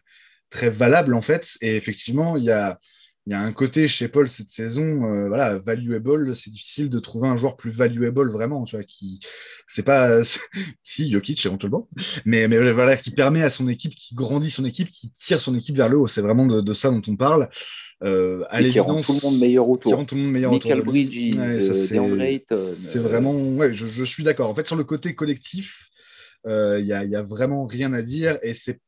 très 0.50 0.70
valable 0.70 1.14
en 1.14 1.22
fait. 1.22 1.50
Et 1.62 1.76
effectivement, 1.76 2.38
il 2.38 2.44
y 2.44 2.52
a, 2.52 2.80
il 3.28 3.32
y 3.32 3.34
a 3.34 3.42
un 3.42 3.54
côté 3.54 3.88
chez 3.88 4.08
Paul 4.08 4.30
cette 4.30 4.52
saison, 4.52 5.06
euh, 5.06 5.28
voilà, 5.30 5.58
valuable. 5.58 6.36
C'est 6.36 6.52
difficile 6.52 6.92
de 6.92 7.00
trouver 7.00 7.28
un 7.28 7.36
joueur 7.36 7.58
plus 7.58 7.72
valuable 7.72 8.32
vraiment, 8.32 8.66
tu 8.66 8.76
vois, 8.76 8.86
qui 8.86 9.20
c'est 9.68 9.84
pas 9.84 10.22
si 10.84 11.12
Jokic 11.12 11.44
éventuellement, 11.44 11.90
mais 12.24 12.48
mais 12.48 12.72
voilà, 12.72 12.98
qui 12.98 13.10
permet 13.10 13.42
à 13.42 13.50
son 13.50 13.68
équipe, 13.68 13.96
qui 13.96 14.14
grandit 14.14 14.52
son 14.52 14.64
équipe, 14.64 14.92
qui 14.92 15.10
tire 15.10 15.42
son 15.42 15.56
équipe 15.56 15.76
vers 15.76 15.90
le 15.90 15.98
haut. 15.98 16.08
C'est 16.08 16.22
vraiment 16.22 16.46
de, 16.46 16.74
ça 16.74 16.92
dont 16.92 17.02
on 17.08 17.16
parle. 17.16 17.50
Euh, 18.04 18.44
à 18.50 18.62
qui 18.62 18.80
rend 18.80 19.02
tout 19.02 19.14
le 19.14 19.22
monde 19.24 19.40
meilleur 19.40 19.68
autour. 19.70 19.92
Qui 19.92 19.96
rend 19.96 20.06
tout 20.06 20.16
le 20.16 20.22
monde 20.22 20.32
meilleur 20.32 20.52
Michael 20.52 20.80
autour. 20.80 20.92
Bridges, 20.92 21.36
ouais, 21.36 22.44
euh, 22.52 22.76
c'est 22.90 23.00
vraiment, 23.00 23.34
ouais, 23.34 23.74
je, 23.74 23.88
je 23.88 24.04
suis 24.04 24.24
d'accord. 24.24 24.50
En 24.50 24.54
fait, 24.54 24.68
sur 24.68 24.76
le 24.76 24.84
côté 24.84 25.16
collectif, 25.16 25.90
il 26.46 26.84
n'y 26.84 26.94
a, 26.94 27.04
y 27.04 27.16
a 27.16 27.24
vraiment 27.24 27.66
rien 27.66 27.92
à 27.94 28.04
dire 28.04 28.38
et 28.44 28.54
c'est 28.54 28.80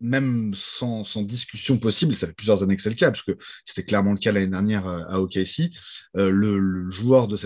même 0.00 0.52
sans, 0.54 1.02
discussion 1.22 1.78
possible, 1.78 2.14
ça 2.14 2.26
fait 2.26 2.32
plusieurs 2.32 2.62
années 2.62 2.76
que 2.76 2.82
c'est 2.82 2.90
le 2.90 2.94
cas, 2.94 3.10
parce 3.10 3.22
que 3.22 3.36
c'était 3.64 3.82
clairement 3.82 4.12
le 4.12 4.18
cas 4.18 4.32
l'année 4.32 4.46
dernière 4.46 4.86
euh, 4.86 5.02
à 5.08 5.20
OKC, 5.20 5.70
euh, 6.16 6.30
le, 6.30 6.88
joueur 6.90 7.28
de, 7.28 7.36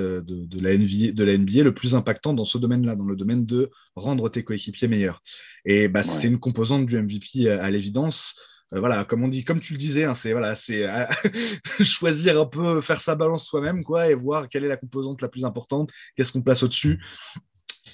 la 0.60 0.76
NBA, 0.76 1.12
de 1.12 1.24
la 1.24 1.38
NBA 1.38 1.62
le 1.62 1.74
plus 1.74 1.94
impactant 1.94 2.34
dans 2.34 2.44
ce 2.44 2.58
domaine-là, 2.58 2.96
dans 2.96 3.04
le 3.04 3.16
domaine 3.16 3.46
de 3.46 3.70
rendre 3.96 4.28
tes 4.28 4.44
coéquipiers 4.44 4.88
meilleurs. 4.88 5.22
Et 5.64 5.88
bah, 5.88 6.02
c'est 6.02 6.26
une 6.26 6.38
composante 6.38 6.86
du 6.86 7.00
MVP 7.00 7.48
à, 7.48 7.70
l'évidence. 7.70 8.34
Euh, 8.74 8.80
voilà, 8.80 9.04
comme 9.04 9.24
on 9.24 9.28
dit, 9.28 9.44
comme 9.44 9.60
tu 9.60 9.72
le 9.72 9.78
disais, 9.78 10.04
hein, 10.04 10.14
c'est 10.14 10.32
voilà, 10.32 10.54
c'est 10.56 10.86
choisir 11.82 12.40
un 12.40 12.46
peu, 12.46 12.80
faire 12.80 13.00
sa 13.00 13.14
balance 13.14 13.46
soi-même, 13.46 13.82
quoi, 13.82 14.10
et 14.10 14.14
voir 14.14 14.48
quelle 14.48 14.64
est 14.64 14.68
la 14.68 14.76
composante 14.76 15.22
la 15.22 15.28
plus 15.28 15.44
importante, 15.44 15.90
qu'est-ce 16.16 16.32
qu'on 16.32 16.42
place 16.42 16.62
au-dessus. 16.62 17.02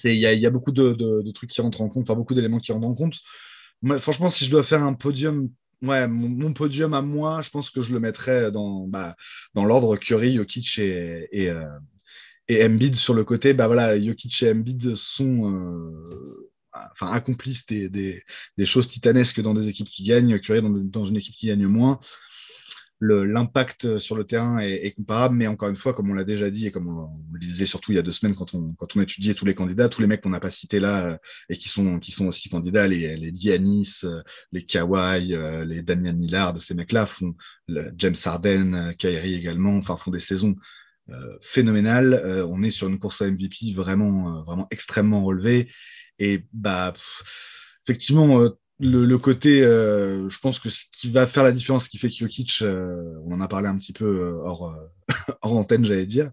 Il 0.05 0.13
y, 0.13 0.21
y 0.21 0.47
a, 0.47 0.51
beaucoup 0.51 0.71
de, 0.71 0.93
de, 0.93 1.31
trucs 1.33 1.51
qui 1.51 1.61
rentrent 1.61 1.81
en 1.81 1.89
compte, 1.89 2.09
enfin 2.09 2.15
beaucoup 2.15 2.35
d'éléments 2.35 2.59
qui 2.59 2.71
rentrent 2.71 2.87
en 2.87 2.95
compte 2.95 3.21
franchement, 3.99 4.31
si 4.31 4.45
je 4.45 4.51
dois 4.51 4.63
faire 4.63 4.83
un 4.83 4.95
podium, 4.95 5.51
mon, 5.81 6.53
podium 6.53 6.95
à 6.95 7.03
moi, 7.03 7.43
je 7.43 7.51
pense 7.51 7.71
que 7.71 7.81
je 7.81 7.93
le 7.93 8.01
mettrais 8.01 8.51
dans, 8.51 8.87
bah, 8.87 9.17
l'ordre 9.55 9.97
Curry, 9.97 10.37
Jokic 10.37 10.79
et, 10.79 11.29
et, 11.33 11.51
euh, 11.51 12.95
sur 12.95 13.15
le 13.15 13.25
côté. 13.25 13.55
Bah, 13.55 13.67
voilà, 13.67 14.01
Jokic 14.01 14.43
et 14.43 14.51
Embiid 14.51 14.95
sont. 14.95 15.51
Euh, 15.53 16.53
enfin, 16.93 17.13
accomplissent 17.13 17.67
des, 17.67 18.25
choses 18.65 18.89
titanesques 18.89 19.41
dans 19.41 19.55
des 19.55 19.69
équipes 19.69 19.89
qui 19.89 20.05
gagnent, 20.05 20.39
Curry 20.39 20.63
dans, 20.63 20.71
dans 20.71 21.05
une 21.05 21.17
équipe 21.17 21.35
qui 21.35 21.47
gagne 21.47 21.67
moins 21.67 22.01
l'impact 23.01 23.99
sur 23.99 24.17
le 24.17 24.25
terrain 24.25 24.59
est, 24.59 24.93
comparable, 24.93 25.37
mais 25.37 25.47
encore 25.47 25.69
une 25.69 25.77
fois, 25.77 25.95
comme 25.95 26.11
on 26.11 26.15
l'a 26.15 26.25
déjà 26.25 26.51
dit 26.51 26.67
et 26.67 26.73
comme 26.73 26.89
on, 26.89 27.11
le 27.33 27.39
disait 27.39 27.67
surtout 27.67 27.93
il 27.93 27.95
y 27.95 27.99
a 27.99 28.03
deux 28.03 28.13
semaines 28.13 28.35
quand 28.35 28.55
on, 28.55 28.73
quand 28.75 28.97
on 28.97 29.01
étudiait 29.01 29.35
tous 29.35 29.45
les 29.45 29.55
candidats, 29.55 29.89
tous 29.89 30.01
les 30.01 30.09
mecs 30.09 30.21
qu'on 30.21 30.31
n'a 30.31 30.41
pas 30.41 30.51
cités 30.51 30.81
là 30.81 31.07
euh, 31.07 31.17
et 31.49 31.57
qui 31.57 31.69
sont, 31.69 32.01
qui 32.01 32.11
sont 32.11 32.27
aussi 32.27 32.49
candidats, 32.49 32.89
les, 32.89 33.17
les 33.17 33.31
Dianis, 33.31 34.01
euh, 34.05 34.21
les 34.51 34.67
Kawhi, 34.67 35.35
euh, 35.35 35.65
les 35.65 35.83
Damian 35.83 36.15
Millard, 36.15 36.59
ces 36.59 36.75
mecs-là 36.75 37.07
font 37.07 37.35
James 37.97 38.17
Harden, 38.25 38.95
Kyrie 38.99 39.35
également, 39.35 39.77
enfin 39.77 39.97
font 39.97 40.11
des 40.11 40.21
saisons 40.21 40.57
phénoménales. 41.41 42.45
on 42.51 42.63
est 42.63 42.71
sur 42.71 42.87
une 42.89 42.99
course 42.99 43.23
à 43.23 43.31
MVP 43.31 43.73
vraiment, 43.75 44.43
vraiment 44.43 44.67
extrêmement 44.71 45.25
relevée 45.25 45.71
et 46.19 46.45
bah 46.53 46.93
effectivement 47.87 48.51
le, 48.81 49.17
côté, 49.19 49.63
euh, 49.63 50.29
je 50.29 50.39
pense 50.39 50.61
que 50.61 50.71
ce 50.71 50.85
qui 50.93 51.11
va 51.11 51.27
faire 51.27 51.43
la 51.43 51.53
différence, 51.53 51.85
ce 51.85 51.89
qui 51.91 51.99
fait 51.99 52.11
que 52.11 52.65
euh, 52.65 53.21
on 53.27 53.33
en 53.33 53.41
a 53.41 53.49
parlé 53.49 53.69
un 53.69 53.77
petit 53.77 53.93
peu 53.93 54.05
euh, 54.05 54.41
hors, 54.45 54.75
hors 55.43 55.53
antenne, 55.53 55.85
j'allais 55.85 56.07
dire, 56.07 56.31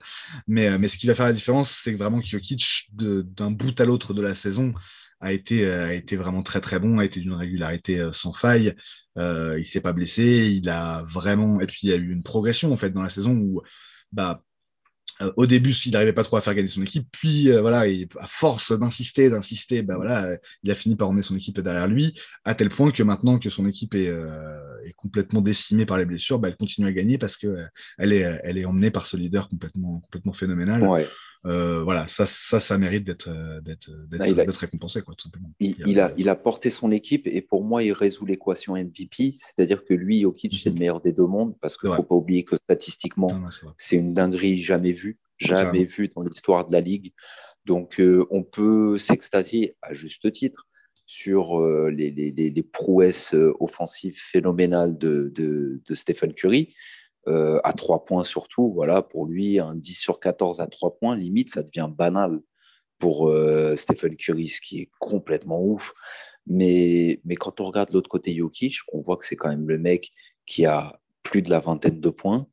mais, 0.47 0.77
mais 0.77 0.88
ce 0.88 0.97
qui 0.97 1.07
va 1.07 1.15
faire 1.15 1.26
la 1.26 1.34
différence, 1.34 1.72
c'est 1.72 1.93
que 1.93 1.97
vraiment 1.97 2.22
que 2.22 2.27
Jokic, 2.27 2.89
d'un 2.93 3.51
bout 3.51 3.80
à 3.80 3.85
l'autre 3.85 4.13
de 4.13 4.22
la 4.22 4.35
saison, 4.35 4.73
a 5.22 5.34
été, 5.34 5.65
a 5.65 5.93
été 5.93 6.17
vraiment 6.17 6.43
très 6.43 6.61
très 6.61 6.80
bon, 6.80 6.99
a 6.99 7.05
été 7.05 7.19
d'une 7.19 7.34
régularité 7.34 8.09
sans 8.11 8.34
faille. 8.34 8.76
il 9.17 9.65
s'est 9.65 9.81
pas 9.81 9.93
blessé, 9.93 10.51
il 10.53 10.69
a 10.69 11.03
vraiment, 11.03 11.61
et 11.61 11.67
puis 11.67 11.80
il 11.84 11.89
y 11.89 11.93
a 11.93 11.95
eu 11.95 12.11
une 12.11 12.23
progression 12.23 12.72
en 12.72 12.77
fait 12.77 12.91
dans 12.91 13.01
la 13.01 13.09
saison 13.09 13.31
où 13.31 13.61
bah, 14.11 14.43
euh, 14.43 14.55
au 15.35 15.45
début, 15.45 15.71
il 15.71 15.91
n'arrivait 15.91 16.13
pas 16.13 16.23
trop 16.23 16.37
à 16.37 16.41
faire 16.41 16.55
gagner 16.55 16.67
son 16.67 16.81
équipe, 16.81 17.07
puis 17.11 17.49
euh, 17.49 17.61
voilà, 17.61 17.85
à 18.19 18.27
force 18.27 18.77
d'insister, 18.77 19.29
d'insister, 19.29 19.81
bah, 19.81 19.95
voilà, 19.95 20.37
il 20.63 20.71
a 20.71 20.75
fini 20.75 20.95
par 20.95 21.09
emmener 21.09 21.21
son 21.21 21.35
équipe 21.35 21.59
derrière 21.59 21.87
lui, 21.87 22.19
à 22.43 22.55
tel 22.55 22.69
point 22.69 22.91
que 22.91 23.03
maintenant 23.03 23.39
que 23.39 23.49
son 23.49 23.67
équipe 23.67 23.95
est, 23.95 24.07
euh, 24.07 24.57
complètement 24.97 25.41
décimée 25.41 25.85
par 25.85 25.97
les 25.97 26.05
blessures, 26.05 26.39
bah, 26.39 26.49
elle 26.49 26.57
continue 26.57 26.87
à 26.87 26.91
gagner 26.91 27.17
parce 27.17 27.37
est, 28.13 28.39
elle 28.43 28.57
est 28.57 28.65
emmenée 28.65 28.91
par 28.91 29.05
ce 29.05 29.17
leader 29.17 29.49
complètement, 29.49 29.99
complètement 30.01 30.33
phénoménal. 30.33 30.83
Voilà, 31.45 32.07
ça, 32.07 32.26
ça, 32.26 32.59
ça 32.59 32.77
mérite 32.77 33.03
d'être 33.05 33.30
d'être 33.61 34.57
récompensé, 34.57 35.01
quoi, 35.01 35.13
tout 35.15 35.26
simplement. 35.26 35.51
Il, 35.59 35.99
a, 35.99 36.13
il 36.17 36.30
a 36.30 36.35
porté 36.35 36.69
son 36.69 36.91
équipe 36.91 37.27
et 37.27 37.41
pour 37.41 37.63
moi, 37.63 37.84
il 37.84 37.93
résout 37.93 38.26
l'équation 38.26 38.76
MVP, 38.76 39.34
c'est-à-dire 39.34 39.85
que 39.85 39.93
lui, 39.93 40.22
Jokic, 40.22 40.53
c'est 40.53 40.69
le 40.69 40.73
mhm. 40.73 40.80
meilleur 40.80 41.01
des 41.01 41.13
deux 41.13 41.27
mondes 41.27 41.55
parce 41.61 41.77
qu'il 41.77 41.89
ne 41.89 41.95
faut 41.95 42.03
pas 42.03 42.15
oublier 42.15 42.43
que 42.43 42.55
statistiquement, 42.55 43.31
c'est 43.77 43.95
une 43.95 44.13
dinguerie 44.13 44.61
jamais 44.61 44.91
vue 44.91 45.19
jamais 45.38 45.84
vu 45.84 46.09
dans 46.15 46.22
l'histoire 46.22 46.65
de 46.65 46.73
la 46.73 46.81
Ligue. 46.81 47.13
Donc, 47.65 47.99
euh, 47.99 48.26
on 48.30 48.43
peut 48.43 48.97
s'extasier 48.97 49.76
à 49.81 49.93
juste 49.93 50.31
titre 50.31 50.67
sur 51.07 51.59
euh, 51.59 51.89
les, 51.89 52.09
les, 52.09 52.31
les, 52.31 52.63
prouesses 52.63 53.34
euh, 53.34 53.53
offensives 53.59 54.19
phénoménales 54.19 54.97
de, 54.97 55.31
de, 55.35 55.81
de 55.85 55.95
Stephen 55.95 56.34
Curry. 56.34 56.73
À 57.27 57.73
trois 57.73 58.03
points 58.03 58.23
surtout, 58.23 58.72
voilà, 58.73 59.02
pour 59.02 59.26
lui, 59.26 59.60
un 59.60 59.76
10 59.76 59.93
sur 59.93 60.19
14 60.19 60.61
à 60.61 60.68
trois 60.68 60.95
points, 60.97 61.15
limite, 61.15 61.49
ça 61.49 61.64
devient 61.64 61.89
banal 61.91 62.39
pour 62.99 63.31
Stephen 63.76 64.15
Curry, 64.15 64.47
ce 64.47 64.61
qui 64.61 64.81
est 64.81 64.89
complètement 64.99 65.61
ouf. 65.61 65.93
Mais, 66.47 67.19
mais 67.26 67.35
quand 67.35 67.60
on 67.60 67.65
regarde 67.65 67.91
l'autre 67.91 68.10
côté 68.10 68.35
Jokic, 68.35 68.77
on 68.93 69.02
voit 69.02 69.18
que 69.18 69.26
c'est 69.26 69.35
quand 69.35 69.49
même 69.49 69.68
le 69.68 69.80
mec 69.80 70.11
qui 70.45 70.65
a 70.65 70.99
plus 71.23 71.41
de 71.41 71.49
la 71.49 71.60
vingtaine 71.60 71.99
de 71.99 72.10
points, 72.10 72.47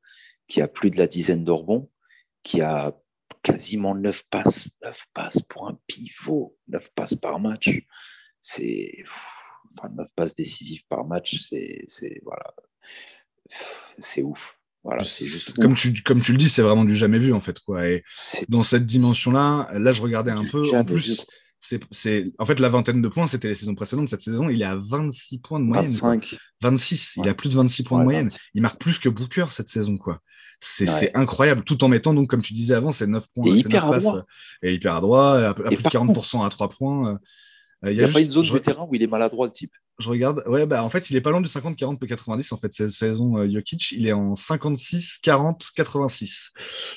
qui 0.48 0.62
a 0.62 0.68
plus 0.68 0.90
de 0.90 0.96
la 0.96 1.06
dizaine 1.06 1.44
de 1.44 1.50
rebonds, 1.50 1.90
qui 2.42 2.62
a 2.62 2.98
quasiment 3.42 3.94
9 3.94 4.24
passes, 4.30 4.70
9 4.82 5.06
passes 5.12 5.42
pour 5.42 5.68
un 5.68 5.78
pivot, 5.86 6.56
9 6.68 6.90
passes 6.94 7.14
par 7.14 7.38
match. 7.38 7.82
C'est 8.40 9.04
enfin 9.76 9.90
9 9.94 10.14
passes 10.14 10.34
décisives 10.34 10.86
par 10.88 11.04
match, 11.04 11.36
c'est 11.38 11.84
voilà. 12.24 12.54
C'est 13.98 14.22
ouf. 14.22 14.58
Voilà, 14.84 15.04
c'est 15.04 15.26
juste. 15.26 15.54
Comme 15.54 15.74
tu, 15.74 16.02
comme 16.02 16.22
tu 16.22 16.32
le 16.32 16.38
dis, 16.38 16.48
c'est 16.48 16.62
vraiment 16.62 16.84
du 16.84 16.96
jamais 16.96 17.18
vu, 17.18 17.32
en 17.32 17.40
fait. 17.40 17.60
Quoi. 17.60 17.86
Et 17.88 18.04
dans 18.48 18.62
cette 18.62 18.86
dimension-là, 18.86 19.68
là, 19.78 19.92
je 19.92 20.02
regardais 20.02 20.32
un 20.32 20.44
peu. 20.44 20.74
En 20.76 20.84
plus, 20.84 21.24
c'est, 21.60 22.26
en 22.38 22.46
fait, 22.46 22.58
la 22.58 22.68
vingtaine 22.68 23.00
de 23.00 23.08
points, 23.08 23.28
c'était 23.28 23.48
les 23.48 23.54
saisons 23.54 23.74
précédentes. 23.74 24.08
Cette 24.08 24.20
saison, 24.20 24.48
il 24.48 24.60
est 24.60 24.66
à 24.66 24.76
26 24.76 25.38
points 25.38 25.60
de 25.60 25.64
moyenne. 25.64 25.90
25. 25.90 26.36
26. 26.60 27.12
Il 27.16 27.28
a 27.28 27.34
plus 27.34 27.50
de 27.50 27.54
26 27.54 27.84
points 27.84 28.00
de 28.00 28.04
moyenne. 28.04 28.28
Il 28.54 28.62
marque 28.62 28.80
plus 28.80 28.98
que 28.98 29.08
Booker 29.08 29.46
cette 29.52 29.68
saison, 29.68 29.96
quoi. 29.96 30.20
C'est 30.60 31.14
incroyable, 31.16 31.64
tout 31.64 31.82
en 31.82 31.88
mettant, 31.88 32.14
donc, 32.14 32.28
comme 32.28 32.42
tu 32.42 32.52
disais 32.52 32.74
avant, 32.74 32.92
c'est 32.92 33.06
9 33.06 33.26
points. 33.34 33.46
Et 33.46 33.58
hyper 33.58 33.90
adroit. 33.90 34.24
et 34.62 34.74
hyper 34.74 34.94
adroit, 34.94 35.48
à, 35.48 35.54
plus 35.54 35.64
de 35.64 35.88
40% 35.88 36.44
à 36.44 36.48
3 36.48 36.68
points. 36.68 37.18
Euh, 37.84 37.90
il 37.90 37.96
n'y 37.96 38.02
a, 38.02 38.08
pas 38.08 38.20
une 38.20 38.30
zone 38.30 38.48
de 38.48 38.58
terrain 38.58 38.86
où 38.88 38.94
il 38.94 39.02
est 39.02 39.08
maladroit, 39.08 39.46
le 39.46 39.52
type. 39.52 39.72
Je 39.98 40.08
regarde. 40.08 40.42
Ouais, 40.46 40.66
bah, 40.66 40.84
en 40.84 40.90
fait, 40.90 41.10
il 41.10 41.16
est 41.16 41.20
pas 41.20 41.30
loin 41.30 41.40
du 41.40 41.48
50, 41.48 41.76
40, 41.76 42.00
P90. 42.00 42.54
En 42.54 42.56
fait, 42.56 42.72
cette 42.74 42.90
saison, 42.90 43.36
euh, 43.36 43.48
Jokic, 43.50 43.92
il 43.92 44.06
est 44.06 44.12
en 44.12 44.34
56, 44.34 45.18
40, 45.22 45.70
86. 45.74 46.50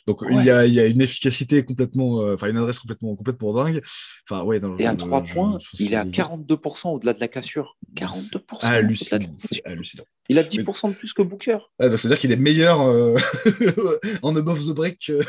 Donc, 0.07 0.22
il, 0.30 0.43
y 0.43 0.49
a, 0.49 0.65
il, 0.65 0.73
y 0.73 0.80
a, 0.80 0.85
une 0.85 1.01
efficacité 1.01 1.63
complètement. 1.63 2.22
Euh, 2.22 2.35
enfin, 2.35 2.49
une 2.49 2.57
adresse 2.57 2.80
complètement, 2.80 3.15
complètement 3.15 3.53
dingue. 3.53 3.81
Enfin, 4.30 4.43
ouais, 4.43 4.61
Et 4.80 4.85
à 4.85 4.95
3 4.95 5.23
points, 5.23 5.57
il 5.80 5.93
est 5.93 5.97
à 5.97 6.05
42% 6.05 6.95
au-delà 6.95 7.13
de 7.13 7.19
la 7.19 7.27
cassure. 7.27 7.77
42% 7.95 8.39
hallucinant. 8.61 9.38
hallucinant. 9.65 10.05
Il 10.27 10.39
a 10.39 10.43
10% 10.43 10.89
de 10.89 10.95
plus 10.95 11.14
que 11.14 11.22
Booker. 11.22 11.57
C'est-à-dire 11.80 12.18
qu'il 12.18 12.31
est 12.31 12.38
meilleur 12.38 12.81
euh, 12.81 13.18
en 14.23 14.35
above 14.35 14.65
the 14.65 14.73
break 14.73 14.99
que, 15.06 15.22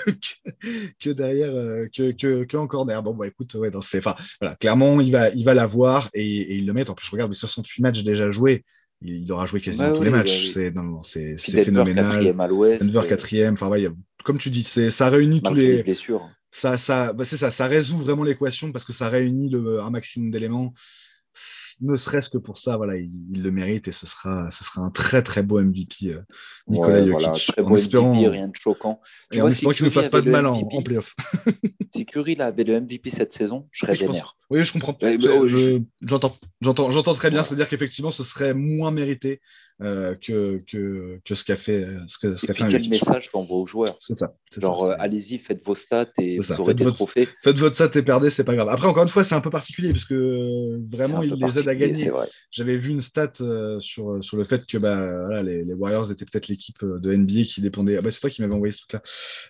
que, 1.00 1.10
derrière, 1.10 1.52
que, 1.94 2.12
que, 2.12 2.44
que, 2.44 2.56
en 2.56 2.66
corner. 2.66 3.02
Bon, 3.02 3.14
bah 3.14 3.26
écoute, 3.26 3.54
ouais, 3.54 3.70
enfin, 3.76 4.14
voilà, 4.40 4.56
clairement, 4.56 5.00
il 5.00 5.12
va, 5.12 5.28
il 5.30 5.44
va 5.44 5.54
l'avoir 5.54 6.08
et, 6.14 6.24
et, 6.24 6.56
il 6.56 6.66
le 6.66 6.72
met. 6.72 6.88
En 6.88 6.94
plus, 6.94 7.06
je 7.06 7.10
regarde, 7.10 7.30
mais 7.30 7.36
68 7.36 7.82
matchs 7.82 8.04
déjà 8.04 8.30
joués. 8.30 8.64
Il, 9.02 9.30
aura 9.30 9.44
joué 9.46 9.60
quasiment 9.60 9.92
tous 9.92 10.02
les 10.02 10.10
matchs. 10.10 10.50
C'est 10.52 11.38
phénoménal. 11.38 12.34
Denver 12.78 13.06
quatrième. 13.08 13.54
Enfin, 13.54 13.68
ouais, 13.68 13.88
comme 14.24 14.38
tu 14.38 14.50
dis, 14.50 14.64
ça 14.64 15.10
réunit 15.10 15.42
tous 15.42 15.54
les. 15.54 15.84
ça, 16.50 16.78
ça, 16.78 17.12
bah, 17.12 17.24
ça, 17.24 17.50
ça 17.50 17.66
résout 17.66 17.98
vraiment 17.98 18.22
l'équation 18.22 18.72
parce 18.72 18.84
que 18.84 18.92
ça 18.92 19.08
réunit 19.08 19.50
le, 19.50 19.80
un 19.82 19.90
maximum 19.90 20.30
d'éléments 20.30 20.72
ne 21.80 21.96
serait-ce 21.96 22.30
que 22.30 22.38
pour 22.38 22.58
ça, 22.58 22.76
voilà, 22.76 22.96
il, 22.96 23.10
le 23.42 23.50
mérite 23.50 23.88
et 23.88 23.92
ce 23.92 24.06
sera, 24.06 24.50
ce 24.50 24.64
sera 24.64 24.82
un 24.82 24.90
très 24.90 25.22
très 25.22 25.42
beau 25.42 25.60
MVP, 25.60 26.08
euh, 26.08 26.20
Nicolas 26.68 27.06
Jokic. 27.06 27.46
très 27.48 27.62
beau 27.62 27.76
MVP, 27.76 28.28
rien 28.28 28.48
de 28.48 28.56
choquant. 28.56 29.00
Tu 29.30 29.40
vois, 29.40 29.50
qu'il 29.50 29.84
ne 29.84 29.90
fasse 29.90 30.08
pas 30.08 30.20
de 30.20 30.30
mal 30.30 30.46
en, 30.46 30.58
en 30.58 30.82
playoff. 30.82 31.14
si 31.94 32.06
Curry 32.06 32.36
avait 32.40 32.64
le 32.64 32.80
MVP 32.80 33.10
cette 33.10 33.32
saison, 33.32 33.68
je 33.70 33.84
serais 33.84 33.94
vénère. 33.94 34.36
Oui, 34.50 34.62
je 34.64 34.72
comprends. 34.72 34.96
J'entends, 36.02 36.36
j'entends, 36.60 36.90
j'entends 36.90 37.14
très 37.14 37.30
bien. 37.30 37.42
C'est-à-dire 37.42 37.68
qu'effectivement, 37.68 38.10
ce 38.10 38.24
serait 38.24 38.54
moins 38.54 38.90
mérité 38.90 39.40
que, 39.80 40.58
que, 40.66 41.20
que, 41.24 41.34
ce 41.34 41.44
qu'a 41.44 41.56
fait 41.56 41.86
ce 42.08 42.18
que, 42.18 42.36
ce 42.36 42.50
et 42.50 42.54
puis 42.54 42.64
quel 42.68 42.88
message 42.88 43.30
t'envoie 43.30 43.58
aux 43.58 43.66
joueurs? 43.66 43.96
C'est 44.00 44.18
ça 44.18 44.34
genre 44.60 44.84
euh, 44.84 44.94
allez-y 44.98 45.38
faites 45.38 45.62
vos 45.62 45.74
stats 45.74 46.06
et 46.18 46.38
vous 46.38 46.52
aurez 46.52 46.70
faites 46.70 46.78
des 46.78 46.84
votre, 46.84 46.96
trophées. 46.96 47.28
faites 47.42 47.58
votre 47.58 47.74
stat 47.74 47.90
et 47.94 48.02
perdez 48.02 48.30
c'est 48.30 48.44
pas 48.44 48.54
grave. 48.54 48.68
Après 48.68 48.86
encore 48.86 49.02
une 49.02 49.08
fois 49.08 49.24
c'est 49.24 49.34
un 49.34 49.40
peu 49.40 49.50
particulier 49.50 49.92
parce 49.92 50.04
que 50.04 50.14
euh, 50.14 50.78
vraiment 50.90 51.22
il 51.22 51.34
les 51.34 51.58
aide 51.58 51.68
à 51.68 51.74
gagner. 51.74 52.10
j'avais 52.50 52.76
vu 52.76 52.90
une 52.90 53.00
stat 53.00 53.32
euh, 53.40 53.78
sur, 53.80 54.22
sur 54.24 54.36
le 54.36 54.44
fait 54.44 54.66
que 54.66 54.78
bah, 54.78 55.26
voilà, 55.26 55.42
les, 55.42 55.64
les, 55.64 55.74
Warriors 55.74 56.10
étaient 56.10 56.24
peut-être 56.24 56.48
l'équipe 56.48 56.78
de 56.82 57.14
NBA 57.14 57.42
qui 57.44 57.60
dépendait 57.60 57.96
ah, 57.98 58.02
bah, 58.02 58.10
c'est 58.10 58.20
toi 58.20 58.30
qui 58.30 58.42
m'avais 58.42 58.54
envoyé 58.54 58.72
ce 58.72 58.78
truc 58.78 58.92
là 58.94 59.02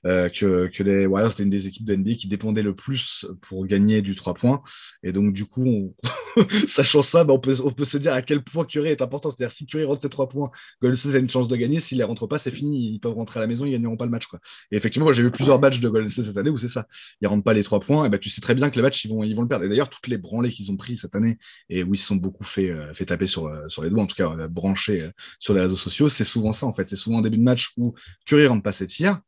euh, 0.07 0.29
que, 0.29 0.69
que 0.69 0.83
les 0.83 1.07
Warriors 1.07 1.33
étaient 1.33 1.45
une 1.45 1.51
des 1.51 1.67
équipes 1.67 1.85
de 1.85 1.95
NBA 1.95 2.15
qui 2.15 2.29
dépendait 2.29 2.63
le 2.63 2.75
plus 2.75 3.27
pour 3.43 3.67
gagner 3.67 4.03
du 4.03 4.15
3 4.15 4.35
points. 4.35 4.63
Et 5.03 5.13
donc 5.13 5.33
du 5.33 5.45
coup 5.45 5.67
on... 5.67 5.95
sachant 6.67 7.03
ça 7.03 7.25
bah, 7.25 7.33
on, 7.33 7.41
peut, 7.41 7.57
on 7.65 7.71
peut 7.71 7.85
se 7.85 7.99
dire 7.99 8.13
à 8.13 8.23
quel 8.23 8.43
point 8.43 8.65
Curry 8.65 8.89
est 8.89 9.03
important. 9.03 9.31
C'est-à-dire 9.31 9.55
si 9.55 9.67
Curry 9.67 9.85
rentre 9.85 10.03
ses 10.03 10.09
3 10.17 10.29
points 10.29 10.51
Golden 10.81 10.97
State 10.97 11.15
a 11.15 11.19
une 11.19 11.31
chance 11.31 11.49
de 11.49 11.57
gagner. 11.57 11.81
S'ils 11.81 11.99
ne 11.99 12.03
les 12.03 12.05
rentrent 12.05 12.27
pas, 12.27 12.39
c'est 12.39 12.51
fini. 12.51 12.93
Ils 12.93 12.99
peuvent 12.99 13.15
rentrer 13.15 13.39
à 13.39 13.43
la 13.43 13.47
maison, 13.47 13.65
ils 13.65 13.73
ne 13.73 13.77
gagneront 13.77 13.97
pas 13.97 14.05
le 14.07 14.11
match. 14.11 14.27
Quoi. 14.27 14.41
Et 14.71 14.77
effectivement, 14.77 15.13
j'ai 15.13 15.23
vu 15.23 15.31
plusieurs 15.31 15.61
matchs 15.61 15.81
de 15.81 15.89
Golden 15.89 16.09
State 16.09 16.27
cette 16.27 16.37
année 16.37 16.51
où 16.51 16.59
c'est 16.59 16.69
ça. 16.69 16.87
Ils 17.21 17.25
ne 17.25 17.29
rentrent 17.29 17.45
pas 17.45 17.53
les 17.53 17.63
trois 17.63 17.81
points. 17.81 18.07
Et 18.07 18.09
bah, 18.09 18.19
tu 18.19 18.31
sais 18.31 18.41
très 18.41 18.55
bien 18.55 18.71
que 18.71 18.77
les 18.77 18.83
matchs, 18.83 19.05
ils 19.05 19.09
vont, 19.09 19.23
ils 19.23 19.35
vont 19.35 19.43
le 19.43 19.49
perdre. 19.49 19.65
Et 19.65 19.69
d'ailleurs, 19.69 19.91
toutes 19.91 20.09
les 20.09 20.19
branlées 20.19 20.51
qu'ils 20.51 20.71
ont 20.71 20.77
pris 20.77 20.97
cette 20.97 21.15
année 21.15 21.39
et 21.69 21.83
où 21.83 21.95
ils 21.95 21.99
se 21.99 22.07
sont 22.07 22.17
beaucoup 22.17 22.45
fait, 22.45 22.71
euh, 22.71 22.95
fait 22.95 23.07
taper 23.07 23.27
sur, 23.27 23.47
euh, 23.47 23.69
sur 23.69 23.83
les 23.83 23.91
doigts, 23.91 24.03
en 24.03 24.07
tout 24.07 24.17
cas 24.17 24.31
euh, 24.31 24.49
branchés 24.49 25.11
sur 25.39 25.55
les 25.55 25.61
réseaux 25.61 25.77
sociaux, 25.77 26.09
c'est 26.09 26.25
souvent 26.25 26.53
ça 26.53 26.67
en 26.67 26.73
fait. 26.73 26.89
C'est 26.89 26.97
souvent 26.97 27.19
un 27.19 27.23
début 27.23 27.39
de 27.39 27.43
match 27.43 27.73
où 27.77 27.95
Curry 28.27 28.47
rentre 28.47 28.63
pas 28.63 28.73
ses 28.73 28.87
tirs 28.87 29.21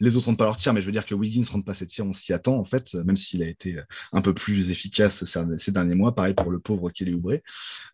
les 0.00 0.16
autres 0.16 0.26
rentrent 0.26 0.38
pas 0.38 0.44
leur 0.44 0.56
tir, 0.56 0.72
mais 0.72 0.80
je 0.80 0.86
veux 0.86 0.92
dire 0.92 1.06
que 1.06 1.14
Wiggins 1.14 1.44
rentre 1.50 1.64
pas 1.64 1.74
ses 1.74 1.86
tirs, 1.86 2.06
on 2.06 2.12
s'y 2.12 2.32
attend 2.32 2.56
en 2.56 2.64
fait, 2.64 2.94
même 2.94 3.16
s'il 3.16 3.42
a 3.42 3.48
été 3.48 3.80
un 4.12 4.22
peu 4.22 4.34
plus 4.34 4.70
efficace 4.70 5.24
ces 5.24 5.72
derniers 5.72 5.94
mois. 5.94 6.14
Pareil 6.14 6.34
pour 6.34 6.50
le 6.50 6.58
pauvre 6.58 6.90
Kelly 6.90 7.14
Oubre. 7.14 7.38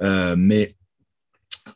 Euh, 0.02 0.34
mais 0.36 0.76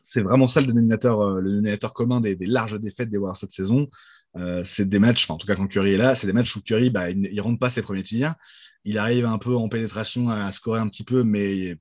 c'est 0.03 0.21
vraiment 0.21 0.47
ça 0.47 0.61
le 0.61 0.67
dénominateur, 0.67 1.21
euh, 1.21 1.39
le 1.39 1.49
dénominateur 1.49 1.93
commun 1.93 2.21
des, 2.21 2.35
larges 2.41 2.79
défaites 2.79 3.09
des 3.09 3.17
Warriors 3.17 3.37
cette 3.37 3.53
saison. 3.53 3.87
Euh, 4.37 4.63
c'est 4.65 4.87
des 4.87 4.99
matchs, 4.99 5.29
en 5.29 5.37
tout 5.37 5.47
cas 5.47 5.55
quand 5.55 5.67
Curry 5.67 5.93
est 5.93 5.97
là, 5.97 6.15
c'est 6.15 6.27
des 6.27 6.33
matchs 6.33 6.55
où 6.55 6.61
Curry, 6.61 6.89
bah, 6.89 7.09
il 7.09 7.21
ne 7.21 7.41
rentre 7.41 7.59
pas 7.59 7.69
ses 7.69 7.81
premiers 7.81 8.03
tirs. 8.03 8.35
Il 8.83 8.97
arrive 8.97 9.25
un 9.25 9.37
peu 9.37 9.55
en 9.55 9.69
pénétration 9.69 10.29
à 10.29 10.51
scorer 10.51 10.79
un 10.79 10.89
petit 10.89 11.03
peu, 11.03 11.23
mais 11.23 11.77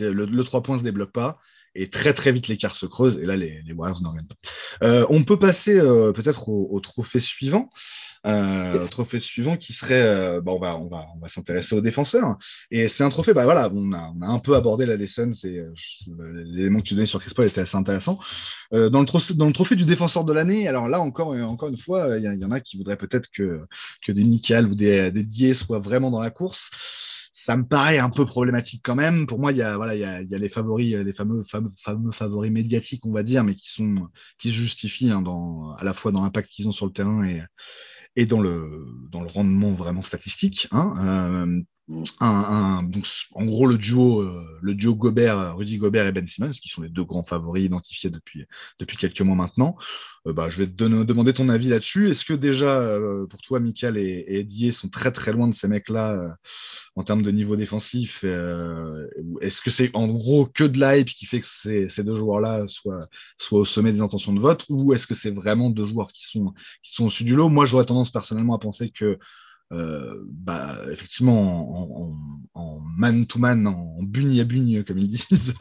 le, 0.00 0.24
le 0.24 0.44
3 0.44 0.62
points 0.62 0.76
ne 0.76 0.80
se 0.80 0.84
débloque 0.84 1.12
pas. 1.12 1.38
Et 1.74 1.90
très 1.90 2.14
très 2.14 2.32
vite 2.32 2.48
l'écart 2.48 2.76
se 2.76 2.86
creuse 2.86 3.18
et 3.18 3.26
là 3.26 3.36
les, 3.36 3.62
les 3.64 3.72
Warriors 3.72 4.02
n'en 4.02 4.10
reviennent 4.10 4.28
pas. 4.28 4.86
Euh, 4.86 5.06
on 5.10 5.24
peut 5.24 5.38
passer 5.38 5.78
peut-être 6.14 6.48
au, 6.48 6.80
trophée 6.80 7.20
suivant. 7.20 7.70
Euh, 8.26 8.78
trophée 8.90 9.20
suivant 9.20 9.56
qui 9.56 9.72
serait, 9.72 10.02
euh, 10.02 10.40
bah, 10.40 10.52
on 10.52 10.58
va, 10.58 10.76
on 10.76 10.88
va, 10.88 11.06
on 11.14 11.18
va 11.20 11.28
s'intéresser 11.28 11.74
aux 11.76 11.80
défenseurs. 11.80 12.36
Et 12.70 12.88
c'est 12.88 13.04
un 13.04 13.08
trophée, 13.08 13.32
bah 13.32 13.44
voilà, 13.44 13.70
on 13.72 13.92
a, 13.92 14.12
on 14.16 14.22
a 14.22 14.26
un 14.26 14.38
peu 14.38 14.56
abordé 14.56 14.86
la 14.86 14.98
Suns 15.06 15.32
et 15.44 15.60
euh, 15.60 15.72
l'élément 16.44 16.80
que 16.80 16.84
tu 16.84 16.94
donnais 16.94 17.06
sur 17.06 17.20
Chris 17.20 17.32
Paul 17.34 17.46
était 17.46 17.60
assez 17.60 17.76
intéressant. 17.76 18.18
Euh, 18.72 18.90
dans, 18.90 19.00
le 19.00 19.06
trophée, 19.06 19.34
dans 19.34 19.46
le 19.46 19.52
trophée 19.52 19.76
du 19.76 19.84
défenseur 19.84 20.24
de 20.24 20.32
l'année, 20.32 20.68
alors 20.68 20.88
là 20.88 21.00
encore, 21.00 21.28
encore 21.28 21.68
une 21.68 21.78
fois, 21.78 22.18
il 22.18 22.24
y, 22.24 22.40
y, 22.40 22.44
en 22.44 22.50
a 22.50 22.60
qui 22.60 22.76
voudraient 22.76 22.96
peut-être 22.96 23.28
que, 23.30 23.62
que 24.04 24.12
des 24.12 24.24
Michael 24.24 24.66
ou 24.66 24.74
des, 24.74 25.10
des 25.12 25.22
Dier 25.22 25.54
soient 25.54 25.78
vraiment 25.78 26.10
dans 26.10 26.20
la 26.20 26.30
course 26.30 26.70
ça 27.48 27.56
me 27.56 27.64
paraît 27.64 27.98
un 27.98 28.10
peu 28.10 28.26
problématique 28.26 28.82
quand 28.84 28.94
même. 28.94 29.26
Pour 29.26 29.38
moi, 29.38 29.52
il 29.52 29.56
y 29.56 29.62
a, 29.62 29.78
voilà, 29.78 29.94
il 29.94 30.28
y 30.28 30.34
a, 30.34 30.38
les 30.38 30.48
favoris, 30.50 30.94
les 30.94 31.14
fameux, 31.14 31.42
fameux, 31.44 31.70
fameux, 31.82 32.12
favoris 32.12 32.52
médiatiques, 32.52 33.06
on 33.06 33.10
va 33.10 33.22
dire, 33.22 33.42
mais 33.42 33.54
qui 33.54 33.70
sont, 33.70 34.06
qui 34.38 34.50
se 34.50 34.54
justifient 34.54 35.10
hein, 35.10 35.22
dans, 35.22 35.74
à 35.76 35.82
la 35.82 35.94
fois 35.94 36.12
dans 36.12 36.20
l'impact 36.20 36.50
qu'ils 36.50 36.68
ont 36.68 36.72
sur 36.72 36.84
le 36.84 36.92
terrain 36.92 37.24
et, 37.24 37.42
et 38.16 38.26
dans 38.26 38.40
le, 38.40 38.84
dans 39.10 39.22
le 39.22 39.28
rendement 39.28 39.72
vraiment 39.72 40.02
statistique. 40.02 40.68
Hein, 40.72 40.92
euh, 41.00 41.62
en 42.20 43.44
gros, 43.44 43.66
le 43.66 43.78
duo, 43.78 44.20
euh, 44.20 44.44
le 44.60 44.74
duo 44.74 44.94
Gobert, 44.94 45.56
Rudy 45.56 45.78
Gobert 45.78 46.06
et 46.06 46.12
Ben 46.12 46.26
Simmons, 46.26 46.50
qui 46.50 46.68
sont 46.68 46.82
les 46.82 46.88
deux 46.88 47.04
grands 47.04 47.22
favoris 47.22 47.64
identifiés 47.64 48.10
depuis, 48.10 48.44
depuis 48.78 48.96
quelques 48.96 49.20
mois 49.22 49.36
maintenant. 49.36 49.76
Euh, 50.26 50.32
bah, 50.34 50.50
je 50.50 50.58
vais 50.58 50.66
te 50.66 50.72
demander 50.72 51.32
ton 51.32 51.48
avis 51.48 51.68
là-dessus. 51.68 52.10
Est-ce 52.10 52.24
que 52.26 52.34
déjà, 52.34 52.78
euh, 52.80 53.26
pour 53.26 53.40
toi, 53.40 53.58
Michael 53.58 53.96
et, 53.96 54.24
et 54.28 54.40
Eddie 54.40 54.72
sont 54.72 54.88
très 54.88 55.12
très 55.12 55.32
loin 55.32 55.48
de 55.48 55.54
ces 55.54 55.68
mecs-là 55.68 56.36
en 56.94 57.04
termes 57.04 57.22
de 57.22 57.30
niveau 57.30 57.56
défensif 57.56 58.22
Est-ce 59.40 59.62
que 59.62 59.70
c'est 59.70 59.90
en 59.94 60.08
gros 60.08 60.46
que 60.46 60.64
de 60.64 60.78
l'hype 60.78 61.08
qui 61.08 61.24
fait 61.24 61.40
que 61.40 61.46
ces, 61.46 61.88
ces 61.88 62.04
deux 62.04 62.16
joueurs-là 62.16 62.68
soient, 62.68 63.08
soient 63.38 63.60
au 63.60 63.64
sommet 63.64 63.92
des 63.92 64.02
intentions 64.02 64.34
de 64.34 64.40
vote 64.40 64.66
Ou 64.68 64.92
est-ce 64.92 65.06
que 65.06 65.14
c'est 65.14 65.30
vraiment 65.30 65.70
deux 65.70 65.86
joueurs 65.86 66.12
qui 66.12 66.24
sont, 66.24 66.52
qui 66.82 66.92
sont 66.94 67.04
au-dessus 67.04 67.24
du 67.24 67.34
lot? 67.34 67.48
Moi, 67.48 67.64
j'aurais 67.64 67.86
tendance 67.86 68.10
personnellement 68.10 68.56
à 68.56 68.58
penser 68.58 68.90
que 68.90 69.18
euh, 69.72 70.24
bah, 70.26 70.78
effectivement, 70.90 72.14
en 72.54 72.80
man-to-man, 72.96 73.66
en, 73.66 74.02
bugne 74.02 74.40
à 74.40 74.44
bugne, 74.44 74.82
comme 74.84 74.98
ils 74.98 75.08
disent, 75.28 75.54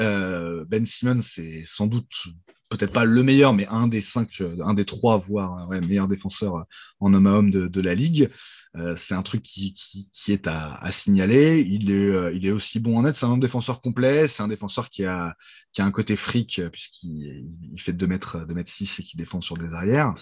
euh, 0.00 0.64
Ben 0.68 0.86
Simmons, 0.86 1.22
c'est 1.22 1.64
sans 1.66 1.86
doute 1.86 2.28
peut-être 2.70 2.92
pas 2.92 3.04
le 3.04 3.22
meilleur, 3.22 3.52
mais 3.52 3.66
un 3.66 3.88
des 3.88 4.00
cinq, 4.00 4.42
un 4.64 4.74
des 4.74 4.84
trois, 4.84 5.18
voire 5.18 5.68
ouais, 5.68 5.80
meilleur 5.80 6.06
défenseur 6.06 6.64
en 7.00 7.12
homme 7.12 7.26
à 7.26 7.32
homme 7.32 7.50
de, 7.50 7.66
de 7.66 7.80
la 7.80 7.94
ligue. 7.94 8.30
Euh, 8.76 8.94
c'est 8.96 9.14
un 9.14 9.22
truc 9.22 9.42
qui, 9.42 9.74
qui, 9.74 10.10
qui 10.12 10.32
est 10.32 10.46
à, 10.46 10.74
à, 10.74 10.92
signaler. 10.92 11.60
Il 11.68 11.90
est, 11.90 11.94
euh, 11.94 12.32
il 12.32 12.46
est 12.46 12.52
aussi 12.52 12.78
bon 12.78 12.98
en 12.98 13.02
net. 13.02 13.16
C'est 13.16 13.26
un 13.26 13.36
défenseur 13.36 13.80
complet. 13.80 14.28
C'est 14.28 14.42
un 14.42 14.48
défenseur 14.48 14.90
qui 14.90 15.04
a, 15.04 15.36
qui 15.72 15.82
a 15.82 15.84
un 15.84 15.90
côté 15.90 16.14
fric, 16.14 16.62
puisqu'il 16.70 17.48
il 17.72 17.80
fait 17.80 17.92
2 17.92 18.06
mètres, 18.06 18.46
2 18.46 18.54
mètres 18.54 18.70
6 18.70 19.00
et 19.00 19.02
qui 19.02 19.16
défend 19.16 19.40
sur 19.40 19.56
des 19.56 19.72
arrières. 19.72 20.14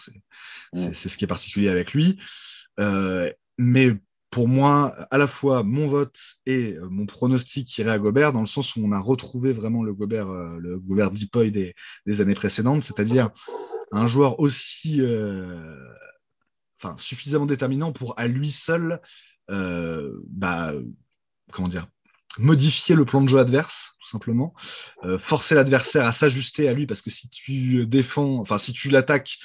C'est 0.74 1.09
ce 1.09 1.16
qui 1.19 1.24
est 1.24 1.28
particulier 1.28 1.69
avec 1.69 1.93
lui. 1.93 2.19
Euh, 2.79 3.33
mais 3.57 3.93
pour 4.31 4.49
moi, 4.49 4.95
à 5.11 5.19
la 5.19 5.27
fois 5.27 5.63
mon 5.63 5.87
vote 5.87 6.19
et 6.47 6.75
euh, 6.75 6.89
mon 6.91 7.07
pronostic 7.07 7.77
irait 7.79 7.93
à 7.93 7.99
Gobert, 7.99 8.33
dans 8.33 8.41
le 8.41 8.47
sens 8.47 8.77
où 8.77 8.81
on 8.85 8.93
a 8.93 9.01
retrouvé 9.01 9.53
vraiment 9.53 9.83
le 9.83 9.95
Gobert, 9.95 10.29
euh, 10.29 10.59
le 10.61 10.79
Gobert 10.79 11.11
Deepoy 11.11 11.51
des, 11.51 11.75
années 12.21 12.35
précédentes, 12.35 12.85
c'est-à-dire 12.85 13.31
un 13.91 14.07
joueur 14.07 14.39
aussi, 14.39 15.01
enfin, 16.79 16.95
suffisamment 16.99 17.47
déterminant 17.47 17.93
pour 17.93 18.19
à 18.19 18.29
lui 18.29 18.51
seul, 18.51 19.01
bah, 19.49 20.75
comment 21.53 21.69
dire, 21.69 21.87
modifier 22.37 22.95
le 22.95 23.07
plan 23.07 23.23
de 23.23 23.31
jeu 23.31 23.39
adverse, 23.39 23.95
tout 24.03 24.11
simplement, 24.11 24.53
forcer 25.19 25.55
l'adversaire 25.55 26.05
à 26.05 26.13
s'ajuster 26.13 26.69
à 26.69 26.75
lui, 26.75 26.87
parce 26.87 27.01
que 27.01 27.09
si 27.09 27.29
tu 27.29 27.87
défends, 27.87 28.41
enfin, 28.41 28.59
si 28.59 28.75
tu 28.75 28.91
l'attaques 28.91 29.39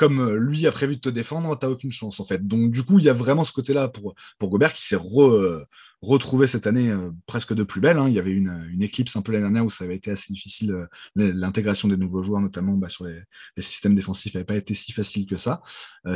comme 0.00 0.20
euh, 0.20 0.38
lui 0.38 0.66
a 0.66 0.72
prévu 0.72 0.96
de 0.96 1.00
te 1.02 1.10
défendre, 1.10 1.58
tu 1.58 1.66
n'as 1.66 1.70
aucune 1.70 1.92
chance 1.92 2.20
en 2.20 2.24
fait. 2.24 2.46
Donc 2.46 2.70
du 2.70 2.82
coup, 2.82 2.98
il 2.98 3.04
y 3.04 3.10
a 3.10 3.12
vraiment 3.12 3.44
ce 3.44 3.52
côté-là 3.52 3.88
pour, 3.88 4.14
pour 4.38 4.48
Gobert 4.48 4.72
qui 4.72 4.82
s'est 4.82 4.96
re, 4.96 5.66
retrouvé 6.02 6.46
cette 6.46 6.66
année 6.66 6.94
presque 7.26 7.54
de 7.54 7.62
plus 7.62 7.80
belle. 7.80 7.98
Hein. 7.98 8.08
Il 8.08 8.14
y 8.14 8.18
avait 8.18 8.32
une, 8.32 8.66
une, 8.72 8.82
éclipse 8.82 9.16
un 9.16 9.22
peu 9.22 9.32
l'année 9.32 9.44
dernière 9.44 9.66
où 9.66 9.70
ça 9.70 9.84
avait 9.84 9.96
été 9.96 10.10
assez 10.10 10.32
difficile. 10.32 10.86
L'intégration 11.14 11.88
des 11.88 11.96
nouveaux 11.96 12.22
joueurs, 12.22 12.40
notamment 12.40 12.74
bah, 12.74 12.88
sur 12.88 13.04
les, 13.04 13.22
systèmes 13.58 13.94
défensifs, 13.94 14.34
n'avait 14.34 14.44
pas 14.44 14.56
été 14.56 14.74
si 14.74 14.92
facile 14.92 15.26
que 15.26 15.36
ça. 15.36 15.62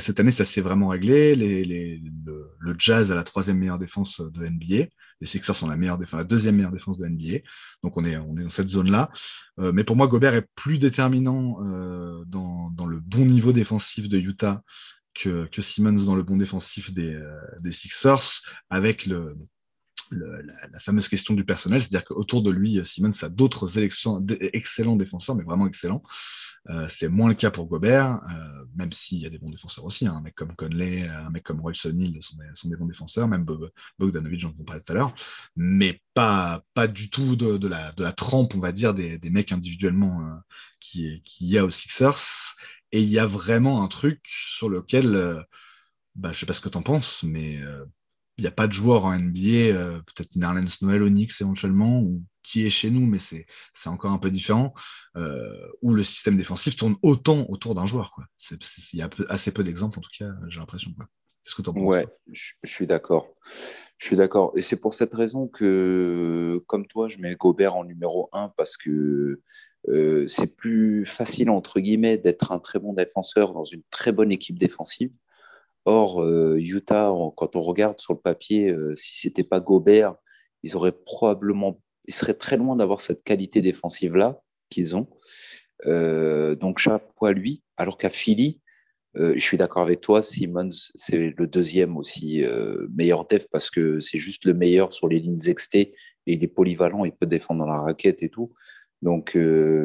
cette 0.00 0.20
année, 0.20 0.30
ça 0.30 0.44
s'est 0.44 0.62
vraiment 0.62 0.88
réglé. 0.88 1.34
Les, 1.34 1.64
le, 2.24 2.50
le, 2.58 2.74
Jazz 2.78 3.12
a 3.12 3.14
la 3.14 3.24
troisième 3.24 3.58
meilleure 3.58 3.78
défense 3.78 4.20
de 4.20 4.46
NBA. 4.46 4.86
Les 5.20 5.26
Sixers 5.26 5.56
sont 5.56 5.68
la, 5.68 5.76
meilleure 5.76 5.98
défense, 5.98 6.18
la 6.18 6.24
deuxième 6.24 6.56
meilleure 6.56 6.72
défense 6.72 6.98
de 6.98 7.06
NBA. 7.06 7.38
Donc 7.82 7.96
on 7.96 8.04
est, 8.04 8.16
on 8.16 8.36
est 8.36 8.42
dans 8.42 8.50
cette 8.50 8.68
zone-là. 8.68 9.10
Euh, 9.58 9.72
mais 9.72 9.84
pour 9.84 9.96
moi, 9.96 10.06
Gobert 10.06 10.34
est 10.34 10.46
plus 10.54 10.78
déterminant 10.78 11.58
euh, 11.62 12.24
dans, 12.26 12.70
dans, 12.70 12.86
le 12.86 13.00
bon 13.00 13.24
niveau 13.24 13.52
défensif 13.52 14.08
de 14.08 14.18
Utah 14.18 14.62
que, 15.14 15.46
que 15.46 15.62
Simmons 15.62 16.04
dans 16.04 16.16
le 16.16 16.22
bon 16.22 16.36
défensif 16.36 16.92
des, 16.92 17.14
euh, 17.14 17.40
des 17.60 17.72
Sixers, 17.72 18.42
avec 18.68 19.06
le, 19.06 19.36
la, 20.10 20.80
fameuse 20.80 21.08
question 21.08 21.34
du 21.34 21.44
personnel, 21.44 21.82
c'est-à-dire 21.82 22.04
qu'autour 22.04 22.42
de 22.42 22.50
lui, 22.50 22.84
Simmons 22.84 23.22
a 23.22 23.28
d'autres 23.28 23.78
excellents 23.78 24.96
défenseurs, 24.96 25.34
mais 25.34 25.44
vraiment 25.44 25.66
excellents. 25.66 26.02
Euh, 26.70 26.88
c'est 26.88 27.08
moins 27.08 27.28
le 27.28 27.34
cas 27.34 27.50
pour 27.50 27.66
Gobert, 27.66 28.22
euh, 28.30 28.64
même 28.74 28.90
s'il 28.90 29.18
y 29.18 29.26
a 29.26 29.30
des 29.30 29.38
bons 29.38 29.50
défenseurs 29.50 29.84
aussi. 29.84 30.06
Hein. 30.06 30.14
un 30.16 30.20
mec 30.22 30.34
comme 30.34 30.56
Conley, 30.56 31.06
un 31.06 31.28
mec 31.28 31.42
comme 31.42 31.60
Royce 31.60 31.84
O'Neal 31.84 32.14
sont, 32.22 32.68
des 32.68 32.76
bons 32.76 32.86
défenseurs, 32.86 33.28
même 33.28 33.44
Bob, 33.44 33.70
Bogdanovic, 33.98 34.40
j'en 34.40 34.52
parlais 34.52 34.80
tout 34.80 34.92
à 34.92 34.94
l'heure, 34.94 35.14
mais 35.56 36.00
pas, 36.14 36.62
pas 36.72 36.88
du 36.88 37.10
tout 37.10 37.36
de, 37.36 37.68
la, 37.68 37.92
de 37.92 38.02
la 38.02 38.12
trempe, 38.12 38.54
on 38.54 38.60
va 38.60 38.72
dire, 38.72 38.94
des, 38.94 39.18
des 39.18 39.30
mecs 39.30 39.52
individuellement 39.52 40.22
euh, 40.22 40.34
qui, 40.80 41.22
y 41.40 41.58
a 41.58 41.64
aux 41.66 41.70
Sixers. 41.70 42.54
Et 42.92 43.02
il 43.02 43.08
y 43.08 43.18
a 43.18 43.26
vraiment 43.26 43.82
un 43.82 43.88
truc 43.88 44.20
sur 44.24 44.70
lequel, 44.70 45.14
euh, 45.14 45.42
bah, 46.14 46.32
je 46.32 46.38
sais 46.38 46.46
pas 46.46 46.52
ce 46.54 46.60
que 46.62 46.68
tu 46.70 46.78
en 46.78 46.82
penses, 46.82 47.22
mais 47.24 47.60
il 48.36 48.42
n'y 48.42 48.48
a 48.48 48.52
pas 48.52 48.66
de 48.66 48.72
joueur 48.72 49.04
en 49.04 49.16
NBA, 49.16 50.02
peut-être 50.06 50.34
Nerlens 50.36 50.82
Noël, 50.82 51.02
Onyx 51.02 51.40
éventuellement, 51.40 52.00
ou 52.00 52.24
qui 52.44 52.64
est 52.64 52.70
chez 52.70 52.90
nous, 52.90 53.04
mais 53.06 53.18
c'est 53.18 53.46
encore 53.86 54.12
un 54.12 54.18
peu 54.18 54.30
différent, 54.30 54.74
euh, 55.16 55.66
où 55.82 55.92
le 55.92 56.04
système 56.04 56.36
défensif 56.36 56.76
tourne 56.76 56.96
autant 57.02 57.46
autour 57.48 57.74
d'un 57.74 57.86
joueur. 57.86 58.14
Il 58.50 58.98
y 58.98 59.02
a 59.02 59.10
assez 59.28 59.50
peu 59.50 59.64
d'exemples, 59.64 59.98
en 59.98 60.02
tout 60.02 60.10
cas, 60.16 60.30
j'ai 60.48 60.60
l'impression. 60.60 60.92
Qu'est-ce 61.44 61.56
que 61.56 61.62
tu 61.62 61.70
en 61.70 61.74
penses 61.74 61.82
Ouais, 61.82 62.06
je, 62.30 62.52
suis 62.64 62.86
d'accord. 62.86 63.34
Je 63.98 64.06
suis 64.06 64.16
d'accord. 64.16 64.52
Et 64.56 64.62
c'est 64.62 64.76
pour 64.76 64.94
cette 64.94 65.12
raison 65.12 65.48
que, 65.48 66.62
comme 66.66 66.86
toi, 66.86 67.08
je 67.08 67.18
mets 67.18 67.34
Gobert 67.34 67.74
en 67.74 67.84
numéro 67.84 68.28
1 68.32 68.52
parce 68.56 68.76
que 68.76 69.40
euh, 69.88 70.26
c'est 70.28 70.56
plus 70.56 71.04
facile, 71.04 71.50
entre 71.50 71.80
guillemets, 71.80 72.16
d'être 72.16 72.52
un 72.52 72.58
très 72.58 72.78
bon 72.78 72.94
défenseur 72.94 73.52
dans 73.52 73.64
une 73.64 73.82
très 73.90 74.12
bonne 74.12 74.32
équipe 74.32 74.58
défensive. 74.58 75.10
Or, 75.84 76.22
euh, 76.22 76.56
Utah, 76.58 77.12
quand 77.36 77.56
on 77.56 77.62
regarde 77.62 77.98
sur 77.98 78.14
le 78.14 78.20
papier, 78.20 78.74
si 78.96 79.16
ce 79.18 79.28
n'était 79.28 79.44
pas 79.44 79.60
Gobert, 79.60 80.14
ils 80.62 80.76
auraient 80.76 80.92
probablement 81.04 81.80
ils 82.06 82.14
seraient 82.14 82.34
très 82.34 82.56
loin 82.56 82.76
d'avoir 82.76 83.00
cette 83.00 83.24
qualité 83.24 83.62
défensive-là 83.62 84.40
qu'ils 84.70 84.96
ont. 84.96 85.08
Euh, 85.86 86.54
donc, 86.54 86.78
chapeau 86.78 87.26
à 87.26 87.32
lui. 87.32 87.62
Alors 87.76 87.98
qu'à 87.98 88.10
Philly, 88.10 88.60
euh, 89.16 89.34
je 89.34 89.40
suis 89.40 89.56
d'accord 89.56 89.82
avec 89.82 90.00
toi, 90.00 90.22
Simmons, 90.22 90.70
c'est 90.94 91.32
le 91.36 91.46
deuxième 91.46 91.96
aussi 91.96 92.42
euh, 92.44 92.86
meilleur 92.94 93.26
def 93.26 93.46
parce 93.50 93.70
que 93.70 94.00
c'est 94.00 94.18
juste 94.18 94.44
le 94.44 94.54
meilleur 94.54 94.92
sur 94.92 95.08
les 95.08 95.20
lignes 95.20 95.48
exté 95.48 95.94
et 96.26 96.34
il 96.34 96.42
est 96.42 96.48
polyvalent, 96.48 97.04
il 97.04 97.12
peut 97.12 97.26
défendre 97.26 97.60
dans 97.60 97.70
la 97.70 97.80
raquette 97.80 98.22
et 98.22 98.28
tout. 98.28 98.52
Donc, 99.02 99.36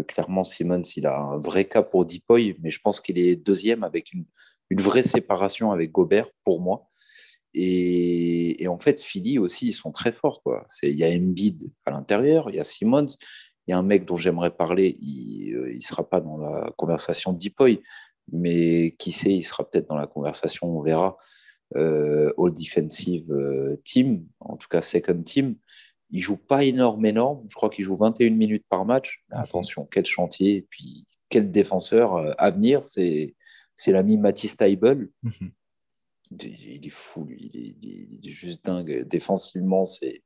clairement, 0.07 0.45
Simmons, 0.45 0.81
il 0.95 1.05
a 1.05 1.17
un 1.17 1.39
vrai 1.39 1.65
cas 1.65 1.83
pour 1.83 2.05
Deepoy, 2.05 2.55
mais 2.61 2.69
je 2.69 2.79
pense 2.81 3.01
qu'il 3.01 3.19
est 3.19 3.35
deuxième 3.35 3.83
avec 3.83 4.13
une, 4.13 4.23
une 4.69 4.81
vraie 4.81 5.03
séparation 5.03 5.71
avec 5.71 5.91
Gobert 5.91 6.29
pour 6.43 6.61
moi. 6.61 6.89
Et, 7.53 8.67
en 8.67 8.77
fait, 8.77 9.01
Philly 9.01 9.39
aussi, 9.39 9.67
ils 9.67 9.73
sont 9.73 9.91
très 9.91 10.11
forts. 10.11 10.41
Quoi. 10.43 10.65
Il 10.83 10.97
y 10.97 11.03
a 11.03 11.09
Embiid 11.09 11.71
à 11.85 11.91
l'intérieur, 11.91 12.49
il 12.49 12.55
y 12.55 12.59
a 12.59 12.63
Simmons, 12.63 13.07
il 13.67 13.71
y 13.71 13.73
a 13.73 13.77
un 13.77 13.83
mec 13.83 14.05
dont 14.05 14.15
j'aimerais 14.15 14.51
parler, 14.51 14.97
il 15.01 15.53
ne 15.53 15.59
euh, 15.59 15.81
sera 15.81 16.07
pas 16.07 16.21
dans 16.21 16.37
la 16.37 16.71
conversation 16.77 17.33
Deepoy, 17.33 17.81
mais 18.31 18.95
qui 18.97 19.11
sait, 19.11 19.33
il 19.33 19.43
sera 19.43 19.69
peut-être 19.69 19.89
dans 19.89 19.97
la 19.97 20.07
conversation, 20.07 20.67
on 20.77 20.81
verra. 20.81 21.17
Euh, 21.75 22.31
All 22.39 22.51
Defensive 22.51 23.31
euh, 23.31 23.75
Team, 23.83 24.25
en 24.39 24.57
tout 24.57 24.67
cas 24.67 24.81
Second 24.81 25.21
Team. 25.21 25.55
Il 26.09 26.19
joue 26.19 26.37
pas 26.37 26.63
énorme, 26.63 27.05
énorme. 27.05 27.45
Je 27.47 27.53
crois 27.53 27.69
qu'il 27.69 27.85
joue 27.85 27.95
21 27.95 28.31
minutes 28.31 28.65
par 28.67 28.85
match. 28.85 29.23
Mais 29.29 29.37
attention, 29.37 29.87
quel 29.91 30.07
chantier, 30.07 30.65
puis 30.71 31.05
quel 31.29 31.51
défenseur 31.51 32.33
à 32.39 32.49
venir. 32.49 32.83
C'est 32.83 33.35
l'ami 33.87 34.17
Matisse 34.17 34.57
Taibel. 34.57 35.09
Mhm 35.23 35.51
il 36.31 36.85
est 36.85 36.91
fou, 36.91 37.25
lui. 37.25 37.51
Il 37.81 38.27
est, 38.27 38.31
juste 38.31 38.63
dingue. 38.65 39.07
Défensivement, 39.07 39.85
c'est, 39.85 40.23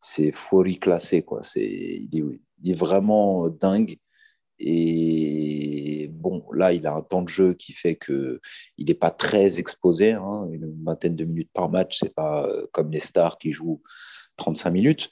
c'est 0.00 0.32
classé, 0.80 1.22
quoi. 1.22 1.42
C'est, 1.42 1.66
il, 1.66 2.08
est, 2.12 2.40
il 2.62 2.70
est 2.70 2.78
vraiment 2.78 3.48
dingue. 3.48 3.96
Et 4.60 6.08
bon, 6.10 6.44
là, 6.52 6.72
il 6.72 6.86
a 6.86 6.94
un 6.94 7.02
temps 7.02 7.22
de 7.22 7.28
jeu 7.28 7.54
qui 7.54 7.72
fait 7.72 7.94
que 7.94 8.40
il 8.76 8.86
n'est 8.86 8.94
pas 8.94 9.12
très 9.12 9.60
exposé. 9.60 10.12
Hein. 10.12 10.48
Une 10.50 10.82
vingtaine 10.84 11.14
de 11.14 11.24
minutes 11.24 11.52
par 11.52 11.70
match, 11.70 11.98
c'est 12.00 12.14
pas 12.14 12.48
euh, 12.48 12.66
comme 12.72 12.90
les 12.90 12.98
stars 12.98 13.38
qui 13.38 13.52
jouent 13.52 13.82
35 14.36 14.70
minutes. 14.70 15.10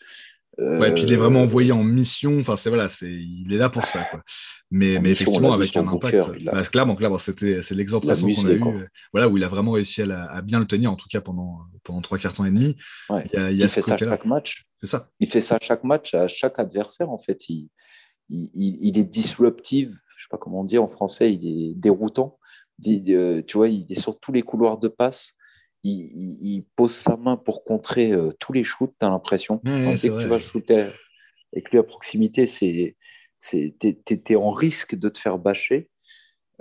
Ouais, 0.58 0.88
et 0.88 0.94
puis 0.94 1.02
il 1.02 1.12
est 1.12 1.16
vraiment 1.16 1.40
euh, 1.40 1.44
envoyé 1.44 1.72
en 1.72 1.84
mission. 1.84 2.38
Enfin, 2.38 2.56
c'est 2.56 2.70
voilà, 2.70 2.88
c'est 2.88 3.10
il 3.10 3.52
est 3.52 3.58
là 3.58 3.68
pour 3.68 3.86
ça, 3.86 4.04
quoi. 4.04 4.22
Mais, 4.70 4.98
mais 5.00 5.10
effectivement, 5.10 5.52
avec 5.52 5.76
un 5.76 5.86
impact. 5.86 6.42
Bah, 6.44 6.62
clairement, 6.64 6.96
clairement, 6.96 7.18
c'était 7.18 7.62
c'est 7.62 7.74
l'exemple 7.74 8.06
récent 8.06 8.26
qu'on 8.26 8.46
a 8.46 8.52
eu. 8.52 8.62
Euh, 8.62 8.86
voilà, 9.12 9.28
où 9.28 9.36
il 9.36 9.44
a 9.44 9.48
vraiment 9.48 9.72
réussi 9.72 10.02
à, 10.02 10.24
à, 10.24 10.42
bien 10.42 10.58
le 10.58 10.66
tenir, 10.66 10.90
en 10.90 10.96
tout 10.96 11.08
cas 11.10 11.20
pendant 11.20 11.60
pendant 11.82 12.00
trois 12.00 12.18
quarts 12.18 12.32
temps 12.32 12.44
et 12.44 12.50
demi. 12.50 12.76
Ouais. 13.10 13.28
Il, 13.32 13.38
a, 13.38 13.50
il, 13.50 13.60
il 13.60 13.68
fait 13.68 13.82
ça 13.82 13.96
chaque 13.96 14.24
match. 14.24 14.64
C'est 14.80 14.86
ça. 14.86 15.10
Il 15.20 15.28
fait 15.28 15.40
ça 15.40 15.58
chaque 15.60 15.84
match 15.84 16.14
à 16.14 16.26
chaque 16.26 16.58
adversaire. 16.58 17.10
En 17.10 17.18
fait, 17.18 17.48
il, 17.48 17.68
il, 18.28 18.50
il 18.54 18.98
est 18.98 19.04
disruptive. 19.04 19.90
Je 20.16 20.22
sais 20.22 20.28
pas 20.30 20.38
comment 20.38 20.64
dire 20.64 20.82
en 20.82 20.88
français. 20.88 21.32
Il 21.32 21.46
est 21.46 21.74
déroutant. 21.74 22.38
Euh, 22.86 23.42
tu 23.46 23.56
vois, 23.56 23.68
il 23.68 23.86
est 23.90 24.00
sur 24.00 24.18
tous 24.18 24.32
les 24.32 24.42
couloirs 24.42 24.78
de 24.78 24.88
passe 24.88 25.32
il, 25.82 26.64
pose 26.74 26.94
sa 26.94 27.16
main 27.16 27.36
pour 27.36 27.64
contrer 27.64 28.12
euh, 28.12 28.32
tous 28.38 28.52
les 28.52 28.64
shoots, 28.64 28.94
tu 28.98 29.06
as 29.06 29.10
l'impression. 29.10 29.60
dès 29.64 30.08
que 30.08 30.20
tu 30.20 30.28
vas 30.28 30.40
shooter 30.40 30.90
avec 31.52 31.70
lui 31.70 31.78
à 31.78 31.82
proximité, 31.82 32.46
c'est, 32.46 32.96
tu 33.40 33.98
es, 34.28 34.36
en 34.36 34.50
risque 34.50 34.94
de 34.94 35.08
te 35.08 35.18
faire 35.18 35.38
bâcher. 35.38 35.88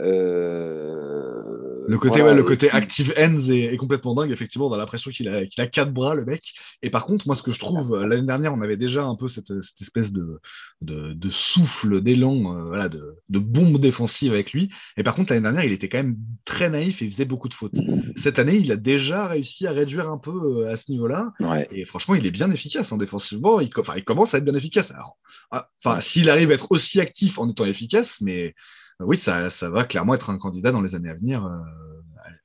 Euh, 0.01 1.85
le 1.88 1.97
côté, 1.97 2.22
le 2.22 2.43
côté 2.43 2.69
active 2.72 3.13
ends 3.17 3.39
est, 3.49 3.77
complètement 3.77 4.15
dingue. 4.15 4.31
Effectivement, 4.31 4.67
on 4.67 4.73
a 4.73 4.77
l'impression 4.77 5.11
qu'il 5.11 5.30
a, 5.30 5.45
qu'il 5.45 5.61
a 5.61 5.67
quatre 5.67 5.93
bras, 5.93 6.15
le 6.15 6.26
mec. 6.26 6.53
Et 6.81 6.89
par 6.89 7.05
contre, 7.05 7.27
moi, 7.27 7.35
ce 7.35 7.43
que 7.43 7.51
je 7.51 7.59
trouve, 7.59 7.93
euh, 7.93 8.07
l'année 8.07 8.26
dernière, 8.26 8.53
on 8.53 8.61
avait 8.61 8.77
déjà 8.77 9.03
un 9.05 9.15
peu 9.15 9.27
cette, 9.27 9.51
espèce 9.81 10.11
de, 10.11 10.39
de, 10.81 11.30
souffle, 11.30 12.01
d'élan, 12.01 12.57
euh, 12.57 12.63
voilà, 12.63 12.89
de, 12.89 13.15
de, 13.30 13.39
bombe 13.39 13.80
défensive 13.80 14.34
avec 14.34 14.51
lui. 14.51 14.69
Et 14.97 15.03
par 15.03 15.15
contre, 15.15 15.31
l'année 15.31 15.43
dernière, 15.43 15.63
il 15.63 15.72
était 15.72 15.89
quand 15.89 15.99
même 15.99 16.17
très 16.43 16.69
naïf 16.69 17.01
et 17.01 17.05
il 17.05 17.11
faisait 17.11 17.26
beaucoup 17.26 17.49
de 17.49 17.53
fautes. 17.53 17.76
Cette 18.15 18.39
année, 18.39 18.57
il 18.57 18.72
a 18.72 18.77
déjà 18.77 19.27
réussi 19.27 19.67
à 19.67 19.72
réduire 19.72 20.09
un 20.09 20.17
peu 20.17 20.67
à 20.67 20.77
ce 20.77 20.91
niveau-là. 20.91 21.34
Et 21.72 21.85
franchement, 21.85 22.15
il 22.15 22.26
est 22.26 22.31
bien 22.31 22.51
efficace 22.51 22.91
hein, 22.91 22.97
défensivement. 22.97 23.59
Il, 23.59 23.69
enfin, 23.77 23.93
il 23.95 24.03
commence 24.03 24.34
à 24.34 24.39
être 24.39 24.45
bien 24.45 24.55
efficace. 24.55 24.91
Alors, 24.91 25.17
ah, 25.51 25.69
enfin, 25.84 26.01
s'il 26.01 26.30
arrive 26.30 26.51
à 26.51 26.55
être 26.55 26.72
aussi 26.72 26.99
actif 26.99 27.38
en 27.38 27.49
étant 27.49 27.65
efficace, 27.65 28.19
mais 28.22 28.55
oui, 29.01 29.17
ça, 29.17 29.49
ça, 29.49 29.69
va 29.69 29.84
clairement 29.84 30.15
être 30.15 30.30
un 30.30 30.38
candidat 30.38 30.72
dans 30.72 30.81
les 30.81 30.95
années 30.95 31.09
à 31.09 31.15
venir, 31.15 31.45
euh, 31.45 31.59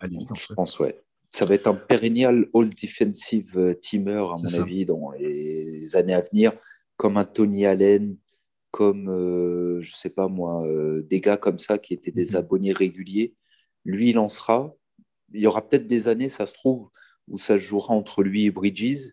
à, 0.00 0.08
Je 0.08 0.54
pense, 0.54 0.78
ouais. 0.80 1.00
Ça 1.30 1.46
va 1.46 1.54
être 1.54 1.68
un 1.68 1.74
perennial 1.74 2.48
all 2.54 2.70
defensive 2.70 3.56
euh, 3.56 3.74
teamer, 3.74 4.18
à 4.32 4.36
mon 4.36 4.52
avis, 4.54 4.84
dans 4.84 5.12
les 5.12 5.94
années 5.94 6.14
à 6.14 6.22
venir, 6.22 6.52
comme 6.96 7.16
un 7.16 7.24
Tony 7.24 7.66
Allen, 7.66 8.16
comme, 8.72 9.08
euh, 9.08 9.80
je 9.80 9.92
ne 9.92 9.96
sais 9.96 10.10
pas 10.10 10.26
moi, 10.26 10.66
des 11.08 11.20
gars 11.20 11.36
comme 11.36 11.60
ça 11.60 11.78
qui 11.78 11.94
étaient 11.94 12.10
des 12.10 12.30
mhm. 12.30 12.36
abonnés 12.36 12.72
réguliers. 12.72 13.34
Lui, 13.84 14.10
il 14.10 14.14
lancera. 14.14 14.74
Il 15.32 15.40
y 15.40 15.46
aura 15.46 15.66
peut-être 15.66 15.86
des 15.86 16.08
années, 16.08 16.28
ça 16.28 16.46
se 16.46 16.54
trouve, 16.54 16.90
où 17.28 17.38
ça 17.38 17.58
jouera 17.58 17.94
entre 17.94 18.24
lui 18.24 18.46
et 18.46 18.50
Bridges. 18.50 19.12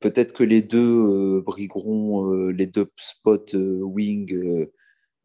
Peut-être 0.00 0.32
que 0.32 0.42
les 0.42 0.62
deux 0.62 1.40
brigueront 1.42 2.48
les 2.48 2.66
deux 2.66 2.90
spots 2.96 3.54
wing 3.54 4.66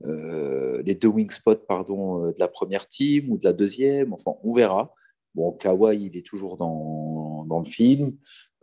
euh, 0.05 0.81
les 0.83 0.95
deux 0.95 1.07
wing 1.07 1.29
spots 1.31 1.65
pardon, 1.67 2.25
euh, 2.25 2.33
de 2.33 2.39
la 2.39 2.47
première 2.47 2.87
team 2.87 3.31
ou 3.31 3.37
de 3.37 3.43
la 3.43 3.53
deuxième. 3.53 4.13
Enfin, 4.13 4.33
on 4.43 4.53
verra. 4.53 4.93
Bon, 5.35 5.51
Kawhi, 5.51 6.05
il 6.05 6.17
est 6.17 6.25
toujours 6.25 6.57
dans, 6.57 7.45
dans 7.45 7.59
le 7.59 7.65
film. 7.65 8.15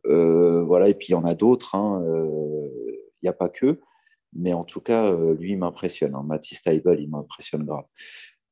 Euh, 0.07 0.63
voilà, 0.65 0.89
et 0.89 0.95
puis 0.95 1.09
il 1.09 1.13
y 1.13 1.15
en 1.15 1.25
a 1.25 1.35
d'autres. 1.35 1.75
Hein, 1.75 2.03
il 2.07 3.25
n'y 3.25 3.29
a 3.29 3.33
pas 3.33 3.49
que. 3.49 3.81
Mais 4.33 4.53
en 4.53 4.65
tout 4.65 4.81
cas, 4.81 5.15
lui, 5.39 5.53
il 5.53 5.59
m'impressionne. 5.59 6.15
Hein. 6.15 6.25
Matisse 6.25 6.63
Taibel, 6.63 7.01
il 7.01 7.09
m'impressionne 7.09 7.65
grave. 7.65 7.85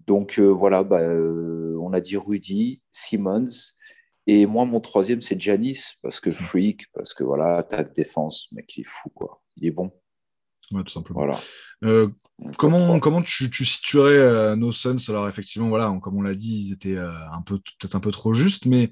Donc 0.06 0.38
voilà, 0.38 0.84
bah, 0.84 1.02
on 1.02 1.92
a 1.92 2.00
dit 2.00 2.16
Rudy, 2.16 2.80
Simmons. 2.92 3.74
Et 4.28 4.46
moi, 4.46 4.64
mon 4.64 4.80
troisième, 4.80 5.20
c'est 5.20 5.40
Janis, 5.40 5.96
parce 6.00 6.20
que 6.20 6.30
freak, 6.30 6.86
parce 6.92 7.12
que 7.12 7.24
voilà, 7.24 7.56
attaque, 7.56 7.92
défense, 7.92 8.46
mec, 8.52 8.76
il 8.76 8.82
est 8.82 8.86
fou, 8.86 9.10
quoi. 9.10 9.42
Il 9.56 9.66
est 9.66 9.72
bon. 9.72 9.90
Ouais, 10.72 10.82
tout 10.84 10.92
simplement. 10.92 11.20
Voilà. 11.20 11.38
Euh, 11.84 12.08
comment, 12.58 12.98
comment 13.00 13.22
tu, 13.22 13.50
tu 13.50 13.64
situerais 13.64 14.16
euh, 14.16 14.56
nos 14.56 14.72
Suns? 14.72 14.98
Alors, 15.08 15.28
effectivement, 15.28 15.68
voilà, 15.68 15.96
comme 16.02 16.16
on 16.16 16.22
l'a 16.22 16.34
dit, 16.34 16.66
ils 16.66 16.72
étaient 16.72 16.96
euh, 16.96 17.10
un 17.30 17.42
peu, 17.42 17.58
peut-être 17.58 17.94
un 17.96 18.00
peu 18.00 18.10
trop 18.10 18.34
justes, 18.34 18.66
mais 18.66 18.90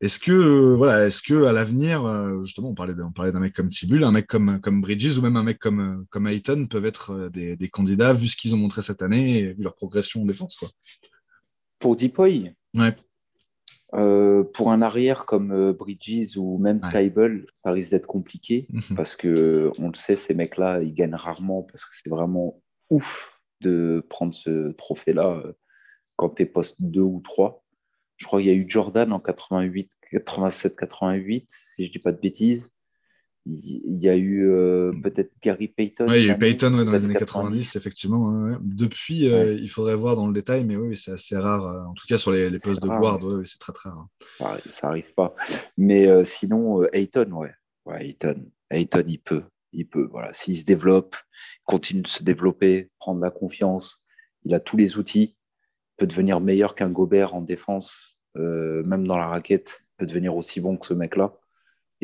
Est-ce 0.00 0.18
que, 0.18 0.74
voilà, 0.74 1.06
est-ce 1.06 1.22
que 1.22 1.44
à 1.44 1.52
l'avenir, 1.52 2.02
justement, 2.42 2.70
on 2.70 2.74
parlait, 2.74 2.94
d'un 2.94 3.40
mec 3.40 3.54
comme 3.54 3.70
Tibul, 3.70 4.04
un 4.04 4.10
mec 4.12 4.26
comme, 4.26 4.60
comme 4.60 4.80
Bridges 4.80 5.18
ou 5.18 5.22
même 5.22 5.36
un 5.36 5.44
mec 5.44 5.58
comme, 5.58 6.04
comme 6.10 6.26
Ayton 6.26 6.66
peuvent 6.66 6.84
être 6.84 7.30
des, 7.30 7.68
candidats 7.68 8.12
vu 8.12 8.28
ce 8.28 8.36
qu'ils 8.36 8.54
ont 8.54 8.58
montré 8.58 8.82
cette 8.82 9.02
année 9.02 9.38
et 9.38 9.54
vu 9.54 9.62
leur 9.62 9.74
progression 9.74 10.22
en 10.22 10.26
défense, 10.26 10.56
quoi? 10.56 10.68
Pour 11.78 11.96
Deepoy 11.96 12.52
Ouais. 12.74 12.96
Pour 14.52 14.72
un 14.72 14.82
arrière 14.82 15.24
comme 15.24 15.72
Bridges 15.72 16.36
ou 16.36 16.58
même 16.58 16.80
ouais. 16.82 17.12
ça 17.64 17.70
risque 17.70 17.90
d'être 17.90 18.06
compliqué 18.06 18.66
mhm. 18.70 18.96
parce 18.96 19.16
que 19.16 19.70
on 19.78 19.88
le 19.88 19.94
sait, 19.94 20.16
ces 20.16 20.34
mecs-là, 20.34 20.82
ils 20.82 20.94
gagnent 20.94 21.14
rarement 21.14 21.62
parce 21.62 21.84
que 21.84 21.94
c'est 21.94 22.10
vraiment 22.10 22.60
ouf 22.90 23.40
de 23.60 24.04
prendre 24.08 24.34
ce 24.34 24.72
trophée-là 24.72 25.42
quand 26.16 26.30
tu 26.30 26.42
es 26.42 26.46
poste 26.46 26.82
2 26.82 27.00
ou 27.00 27.20
3. 27.20 27.64
Je 28.16 28.26
crois 28.26 28.40
qu'il 28.40 28.48
y 28.48 28.52
a 28.52 28.54
eu 28.54 28.66
Jordan 28.68 29.12
en 29.12 29.20
88, 29.20 29.90
87, 30.10 30.76
88, 30.76 31.46
si 31.48 31.86
je 31.86 31.90
dis 31.90 31.98
pas 31.98 32.12
de 32.12 32.20
bêtises. 32.20 32.70
Il 33.46 34.02
y 34.02 34.08
a 34.08 34.16
eu 34.16 34.48
euh, 34.48 34.90
peut-être 35.02 35.30
Gary 35.42 35.68
Payton. 35.68 36.06
Oui, 36.08 36.20
il 36.20 36.26
y 36.26 36.30
a 36.30 36.34
eu 36.34 36.38
Payton 36.38 36.70
dans 36.70 36.90
les 36.90 37.04
années 37.04 37.14
90, 37.14 37.76
effectivement. 37.76 38.56
Depuis, 38.62 39.28
euh, 39.28 39.52
il 39.54 39.68
faudrait 39.68 39.96
voir 39.96 40.16
dans 40.16 40.26
le 40.26 40.32
détail, 40.32 40.64
mais 40.64 40.76
oui, 40.76 40.96
c'est 40.96 41.10
assez 41.10 41.36
rare. 41.36 41.66
Euh, 41.66 41.84
en 41.84 41.92
tout 41.92 42.06
cas, 42.08 42.16
sur 42.16 42.32
les, 42.32 42.50
postes 42.58 42.82
de 42.82 42.88
guard, 42.88 43.20
c'est 43.44 43.58
très 43.58 43.74
très 43.74 43.90
rare. 43.90 44.08
Ça 44.66 44.86
n'arrive 44.86 45.12
pas. 45.14 45.34
Mais 45.76 46.24
sinon, 46.24 46.84
Ayton, 46.92 47.30
ouais. 47.32 47.52
ouais 47.84 48.06
Ayton. 48.06 48.46
Ayton, 48.70 49.04
il 49.06 49.18
peut. 49.18 49.42
Il 49.72 49.88
peut. 49.88 50.08
Voilà. 50.10 50.32
S'il 50.32 50.56
se 50.56 50.64
développe, 50.64 51.16
continue 51.64 52.02
de 52.02 52.08
se 52.08 52.22
développer, 52.22 52.86
prendre 52.98 53.20
la 53.20 53.30
confiance, 53.30 54.06
il 54.44 54.54
a 54.54 54.60
tous 54.60 54.76
les 54.76 54.96
outils 54.96 55.36
peut 55.96 56.08
devenir 56.08 56.40
meilleur 56.40 56.74
qu'un 56.74 56.90
Gobert 56.90 57.36
en 57.36 57.40
défense, 57.40 58.18
même 58.34 59.06
dans 59.06 59.16
la 59.16 59.28
raquette, 59.28 59.84
peut 59.96 60.06
devenir 60.06 60.34
aussi 60.34 60.60
bon 60.60 60.76
que 60.76 60.86
ce 60.86 60.92
mec-là 60.92 61.34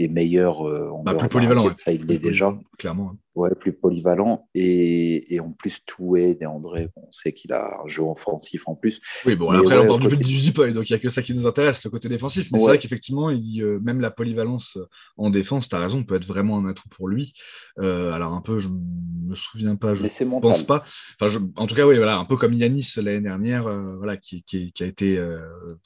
et 0.00 0.08
meilleur 0.08 0.66
euh, 0.66 0.88
en 0.90 1.02
bah, 1.02 1.14
plus 1.14 1.28
polyvalent. 1.28 1.70
Ça, 1.76 1.92
il 1.92 2.06
l'est 2.06 2.18
déjà. 2.18 2.58
Clairement. 2.78 3.12
Ouais, 3.34 3.50
plus 3.54 3.74
polyvalent. 3.74 4.48
Et, 4.54 5.34
et 5.34 5.40
en 5.40 5.50
plus, 5.52 5.84
Toué 5.84 6.38
et 6.40 6.46
André, 6.46 6.88
on 6.96 7.12
sait 7.12 7.32
qu'il 7.32 7.52
a 7.52 7.82
un 7.84 7.86
jeu 7.86 8.02
offensif 8.02 8.62
en 8.66 8.74
plus. 8.74 9.00
Oui, 9.26 9.36
bon, 9.36 9.50
après, 9.50 9.78
on 9.78 9.86
parle 9.86 10.08
du 10.08 10.16
du 10.16 10.40
Deepoy, 10.40 10.72
donc 10.72 10.88
il 10.88 10.94
n'y 10.94 10.96
a 10.96 10.98
que 10.98 11.10
ça 11.10 11.22
qui 11.22 11.34
nous 11.34 11.46
intéresse, 11.46 11.84
le 11.84 11.90
côté 11.90 12.08
défensif. 12.08 12.48
Mais 12.50 12.58
c'est 12.58 12.64
vrai 12.64 12.78
qu'effectivement, 12.78 13.30
euh, 13.30 13.78
même 13.80 14.00
la 14.00 14.10
polyvalence 14.10 14.78
en 15.18 15.28
défense, 15.28 15.68
tu 15.68 15.76
as 15.76 15.80
raison, 15.80 16.02
peut 16.02 16.16
être 16.16 16.26
vraiment 16.26 16.56
un 16.56 16.66
atout 16.66 16.88
pour 16.88 17.06
lui. 17.06 17.34
alors, 17.76 18.32
un 18.32 18.40
peu, 18.40 18.58
je 18.58 18.68
me 18.68 19.34
souviens 19.34 19.76
pas, 19.76 19.94
je 19.94 20.02
ne 20.04 20.40
pense 20.40 20.62
pas. 20.62 20.84
Enfin, 21.20 21.38
en 21.56 21.66
tout 21.66 21.74
cas, 21.74 21.86
oui, 21.86 21.96
voilà, 21.96 22.16
un 22.16 22.24
peu 22.24 22.36
comme 22.36 22.54
Yanis 22.54 22.94
l'année 22.96 23.20
dernière, 23.20 23.64
voilà, 23.98 24.16
qui, 24.16 24.42
qui, 24.44 24.72
qui, 24.72 24.82
a 24.82 24.86
été. 24.86 25.22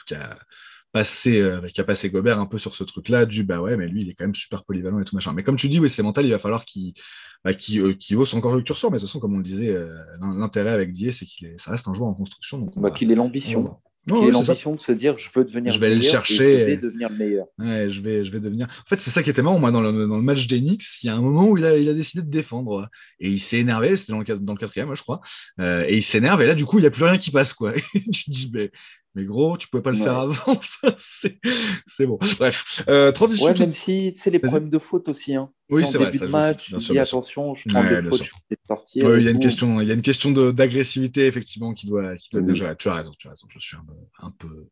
qui 0.06 0.14
a 0.14 0.38
passé, 0.94 1.40
euh, 1.40 1.60
qui 1.66 1.80
a 1.80 1.84
passé 1.84 2.08
Gobert 2.08 2.38
un 2.38 2.46
peu 2.46 2.56
sur 2.56 2.76
ce 2.76 2.84
truc-là, 2.84 3.26
du 3.26 3.42
bah 3.42 3.60
ouais, 3.60 3.76
mais 3.76 3.88
lui, 3.88 4.02
il 4.02 4.08
est 4.10 4.14
quand 4.14 4.24
même 4.24 4.34
super 4.34 4.62
polyvalent 4.62 5.00
et 5.00 5.04
tout 5.04 5.16
machin. 5.16 5.32
Mais 5.32 5.42
comme 5.42 5.56
tu 5.56 5.68
dis, 5.68 5.80
oui, 5.80 5.90
c'est 5.90 6.04
mental, 6.04 6.24
il 6.24 6.30
va 6.30 6.38
falloir 6.38 6.64
qu'il 6.64 6.94
bah, 7.44 7.50
euh, 7.50 7.96
hausse 8.12 8.32
encore 8.32 8.54
le 8.54 8.62
curseur. 8.62 8.92
Mais 8.92 8.98
de 8.98 9.00
toute 9.00 9.08
façon, 9.08 9.18
comme 9.18 9.34
on 9.34 9.38
le 9.38 9.42
disait, 9.42 9.74
euh, 9.74 9.92
l'intérêt 10.20 10.70
avec 10.70 10.92
Die, 10.92 11.12
c'est 11.12 11.26
qu'il 11.26 11.52
ça 11.58 11.72
reste 11.72 11.88
un 11.88 11.94
joueur 11.94 12.08
en 12.08 12.14
construction. 12.14 12.58
Donc 12.58 12.78
bah, 12.78 12.92
qu'il 12.92 13.10
ait 13.10 13.16
l'ambition. 13.16 13.76
qu'il 14.06 14.28
ait 14.28 14.30
l'ambition 14.30 14.76
de 14.76 14.80
se 14.80 14.92
dire 14.92 15.18
je 15.18 15.28
veux 15.34 15.44
devenir 15.44 15.72
je 15.72 15.80
vais 15.80 15.94
le 15.94 16.00
chercher 16.00 16.60
je 16.60 16.64
vais 16.66 16.76
devenir 16.76 17.08
le 17.08 17.16
meilleur 17.16 17.46
ouais, 17.58 17.88
je 17.88 18.02
vais 18.02 18.22
je 18.22 18.30
vais 18.30 18.38
devenir 18.38 18.66
en 18.66 18.86
fait 18.86 19.00
c'est 19.00 19.08
ça 19.08 19.22
qui 19.22 19.30
était 19.30 19.40
marrant 19.40 19.58
moi 19.58 19.72
dans 19.72 19.80
le, 19.80 20.06
dans 20.06 20.18
le 20.18 20.22
match 20.22 20.46
d'Enix 20.46 20.98
il 21.02 21.06
y 21.06 21.08
a 21.08 21.16
un 21.16 21.22
moment 21.22 21.48
où 21.48 21.56
il 21.56 21.64
a, 21.64 21.78
il 21.78 21.88
a 21.88 21.94
décidé 21.94 22.22
de 22.22 22.28
défendre 22.28 22.90
et 23.18 23.30
il 23.30 23.40
s'est 23.40 23.60
énervé 23.60 23.96
c'était 23.96 24.12
dans 24.12 24.18
le, 24.18 24.38
dans 24.40 24.52
le 24.52 24.58
quatrième 24.58 24.94
je 24.94 25.00
crois 25.00 25.22
et 25.58 25.96
il 25.96 26.02
s'énerve 26.02 26.42
et 26.42 26.46
là 26.46 26.54
du 26.54 26.66
coup 26.66 26.76
il 26.76 26.82
n'y 26.82 26.86
a 26.86 26.90
plus 26.90 27.04
rien 27.04 27.16
qui 27.16 27.30
passe 27.30 27.54
quoi 27.54 27.74
et 27.94 28.02
tu 28.12 28.24
te 28.24 28.30
dis 28.30 28.50
mais 28.52 28.70
mais 29.14 29.24
gros, 29.24 29.56
tu 29.56 29.68
pouvais 29.68 29.82
pas 29.82 29.92
le 29.92 29.98
faire 29.98 30.16
avant. 30.18 30.60
c'est 30.98 32.06
bon. 32.06 32.18
Bref, 32.38 32.82
euh, 32.88 33.12
transition. 33.12 33.46
Ouais, 33.46 33.58
même 33.58 33.72
si 33.72 34.12
c'est 34.16 34.30
les 34.30 34.40
problèmes 34.40 34.68
de 34.68 34.78
faute 34.78 35.08
aussi. 35.08 35.34
Hein. 35.36 35.50
Oui, 35.70 35.84
c'est 35.84 35.98
vrai. 35.98 36.10
Début 36.10 36.26
de 36.26 36.30
match, 36.30 36.70
je 36.70 36.92
dis 36.92 36.98
attention, 36.98 37.54
je 37.54 37.68
prends 37.68 37.84
des 37.84 38.02
fautes, 38.02 38.24
je 38.24 38.53
il 38.94 39.22
y 39.22 39.28
a 39.28 39.30
une 39.30 39.40
question, 39.40 39.80
il 39.82 39.88
y 39.88 39.90
a 39.90 39.94
une 39.94 40.02
question 40.02 40.30
d'agressivité 40.30 41.26
effectivement 41.26 41.74
qui 41.74 41.86
doit, 41.86 42.16
qui 42.16 42.30
doit 42.32 42.40
bien 42.40 42.54
gérer. 42.54 42.74
Tu 42.76 42.88
as 42.88 42.94
raison, 42.94 43.12
tu 43.18 43.26
as 43.26 43.30
raison. 43.30 43.46
Je 43.50 43.58
suis 43.58 43.76
un, 43.76 44.30
peu, 44.30 44.66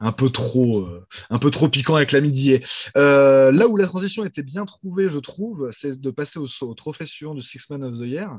un 0.00 0.12
peu 0.12 0.28
trop, 0.28 0.80
euh, 0.80 1.06
un 1.30 1.38
peu 1.38 1.50
trop 1.50 1.68
piquant 1.68 1.96
avec 1.96 2.12
la 2.12 2.20
midi. 2.20 2.60
Euh, 2.96 3.50
là 3.50 3.66
où 3.66 3.76
la 3.76 3.86
transition 3.86 4.24
était 4.24 4.42
bien 4.42 4.66
trouvée, 4.66 5.08
je 5.08 5.18
trouve, 5.18 5.70
c'est 5.72 5.98
de 5.98 6.10
passer 6.10 6.38
au, 6.38 6.46
au, 6.60 6.74
trophée 6.74 7.06
suivant 7.06 7.34
du 7.34 7.40
Six 7.40 7.70
Man 7.70 7.84
of 7.84 7.98
the 7.98 8.02
Year. 8.02 8.38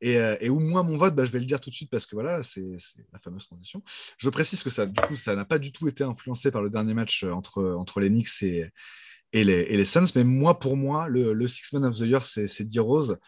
Et, 0.00 0.18
euh, 0.18 0.36
et 0.40 0.50
où 0.50 0.60
moi, 0.60 0.84
mon 0.84 0.96
vote, 0.96 1.16
bah, 1.16 1.24
je 1.24 1.32
vais 1.32 1.40
le 1.40 1.46
dire 1.46 1.60
tout 1.60 1.70
de 1.70 1.74
suite 1.74 1.90
parce 1.90 2.06
que 2.06 2.14
voilà, 2.14 2.44
c'est 2.44 2.76
la 3.12 3.18
fameuse 3.18 3.46
transition. 3.46 3.82
Je 4.18 4.30
précise 4.30 4.62
que 4.62 4.70
ça, 4.70 4.86
du 4.86 5.00
coup, 5.00 5.16
ça 5.16 5.34
n'a 5.34 5.44
pas 5.44 5.58
du 5.58 5.72
tout 5.72 5.88
été 5.88 6.04
influencé 6.04 6.52
par 6.52 6.62
le 6.62 6.70
dernier 6.70 6.94
match 6.94 7.24
euh, 7.24 7.32
entre, 7.32 7.74
entre 7.76 7.98
les 7.98 8.08
Knicks 8.08 8.42
et, 8.42 8.66
et, 9.32 9.42
les, 9.42 9.62
et 9.62 9.76
les 9.76 9.84
Suns. 9.84 10.06
Mais 10.14 10.22
moi, 10.22 10.60
pour 10.60 10.76
moi, 10.76 11.08
le, 11.08 11.32
le 11.32 11.48
Six 11.48 11.72
Man 11.72 11.84
of 11.86 11.96
the 11.96 12.02
Year, 12.02 12.24
c'est 12.24 12.68
D-Rose 12.68 13.18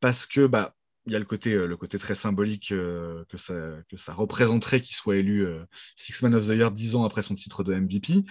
parce 0.00 0.26
que 0.26 0.46
bah, 0.46 0.74
il 1.06 1.12
y 1.12 1.16
a 1.16 1.18
le 1.18 1.24
côté, 1.24 1.52
euh, 1.54 1.66
le 1.66 1.76
côté 1.76 1.98
très 1.98 2.14
symbolique 2.14 2.68
que, 2.68 3.36
ça, 3.36 3.54
que 3.88 3.96
ça 3.96 4.12
représenterait 4.12 4.80
qu'il 4.80 4.94
soit 4.94 5.16
élu 5.16 5.46
Six 5.96 6.22
Man 6.22 6.34
of 6.34 6.46
the 6.46 6.50
Year 6.50 6.70
dix 6.72 6.94
ans 6.94 7.04
après 7.04 7.22
son 7.22 7.34
titre 7.34 7.64
de 7.64 7.74
MVP. 7.74 8.24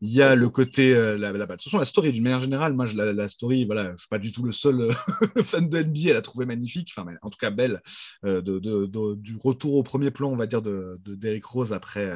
Il 0.00 0.10
y 0.10 0.20
a 0.20 0.34
le 0.34 0.50
côté, 0.50 0.94
euh, 0.94 1.16
la, 1.16 1.32
la, 1.32 1.46
la 1.46 1.84
story 1.86 2.12
d'une 2.12 2.22
manière 2.24 2.40
générale, 2.40 2.74
moi, 2.74 2.84
je, 2.84 2.94
la, 2.94 3.28
story, 3.28 3.64
voilà, 3.64 3.86
je 3.86 3.92
ne 3.92 3.96
suis 3.96 4.08
pas 4.08 4.18
du 4.18 4.32
tout 4.32 4.42
le 4.42 4.52
seul 4.52 4.82
euh, 4.82 4.92
fan 5.44 5.66
de 5.68 5.82
NBA 5.82 6.10
à 6.10 6.12
la 6.12 6.20
trouver 6.22 6.44
magnifique, 6.46 6.92
enfin, 6.94 7.10
en 7.22 7.30
tout 7.30 7.38
cas 7.38 7.50
belle, 7.50 7.80
euh, 8.26 8.42
de, 8.42 9.14
du 9.14 9.36
retour 9.42 9.76
au 9.76 9.82
premier 9.82 10.10
plan, 10.10 10.30
on 10.30 10.36
va 10.36 10.46
dire, 10.46 10.60
de, 10.60 11.00
Derrick 11.06 11.46
Rose 11.46 11.72
après, 11.72 12.12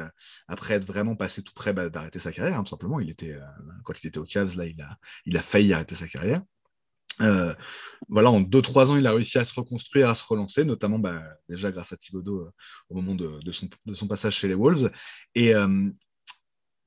après 0.47 0.75
être 0.75 0.85
vraiment 0.85 1.15
passé 1.15 1.41
tout 1.41 1.53
près 1.55 1.73
bah, 1.73 1.89
d'arrêter 1.89 2.19
sa 2.19 2.31
carrière, 2.31 2.59
hein, 2.59 2.63
tout 2.63 2.69
simplement. 2.69 2.99
Il 2.99 3.09
était, 3.09 3.35
quand 3.83 3.93
il 4.03 4.07
était 4.07 4.19
au 4.19 4.25
Cavs, 4.25 4.55
là, 4.55 4.67
il 4.67 4.79
a, 4.81 4.97
il 5.25 5.35
a 5.35 5.41
failli 5.41 5.73
arrêter 5.73 5.95
sa 5.95 6.07
carrière. 6.07 6.43
Voilà, 7.19 8.31
en 8.31 8.41
2-3 8.41 8.91
ans, 8.91 8.97
il 8.97 9.05
a 9.05 9.11
réussi 9.11 9.37
à 9.37 9.45
se 9.45 9.53
reconstruire, 9.53 10.09
à 10.09 10.15
se 10.15 10.23
relancer, 10.23 10.63
notamment 10.65 10.99
bah, 10.99 11.21
déjà 11.49 11.71
grâce 11.71 11.91
à 11.91 11.97
Thibodeau 11.97 12.49
au 12.89 12.95
moment 12.95 13.15
de, 13.15 13.51
son, 13.51 14.07
passage 14.07 14.35
chez 14.37 14.47
les 14.47 14.55
Wolves. 14.55 14.91
Et, 15.35 15.53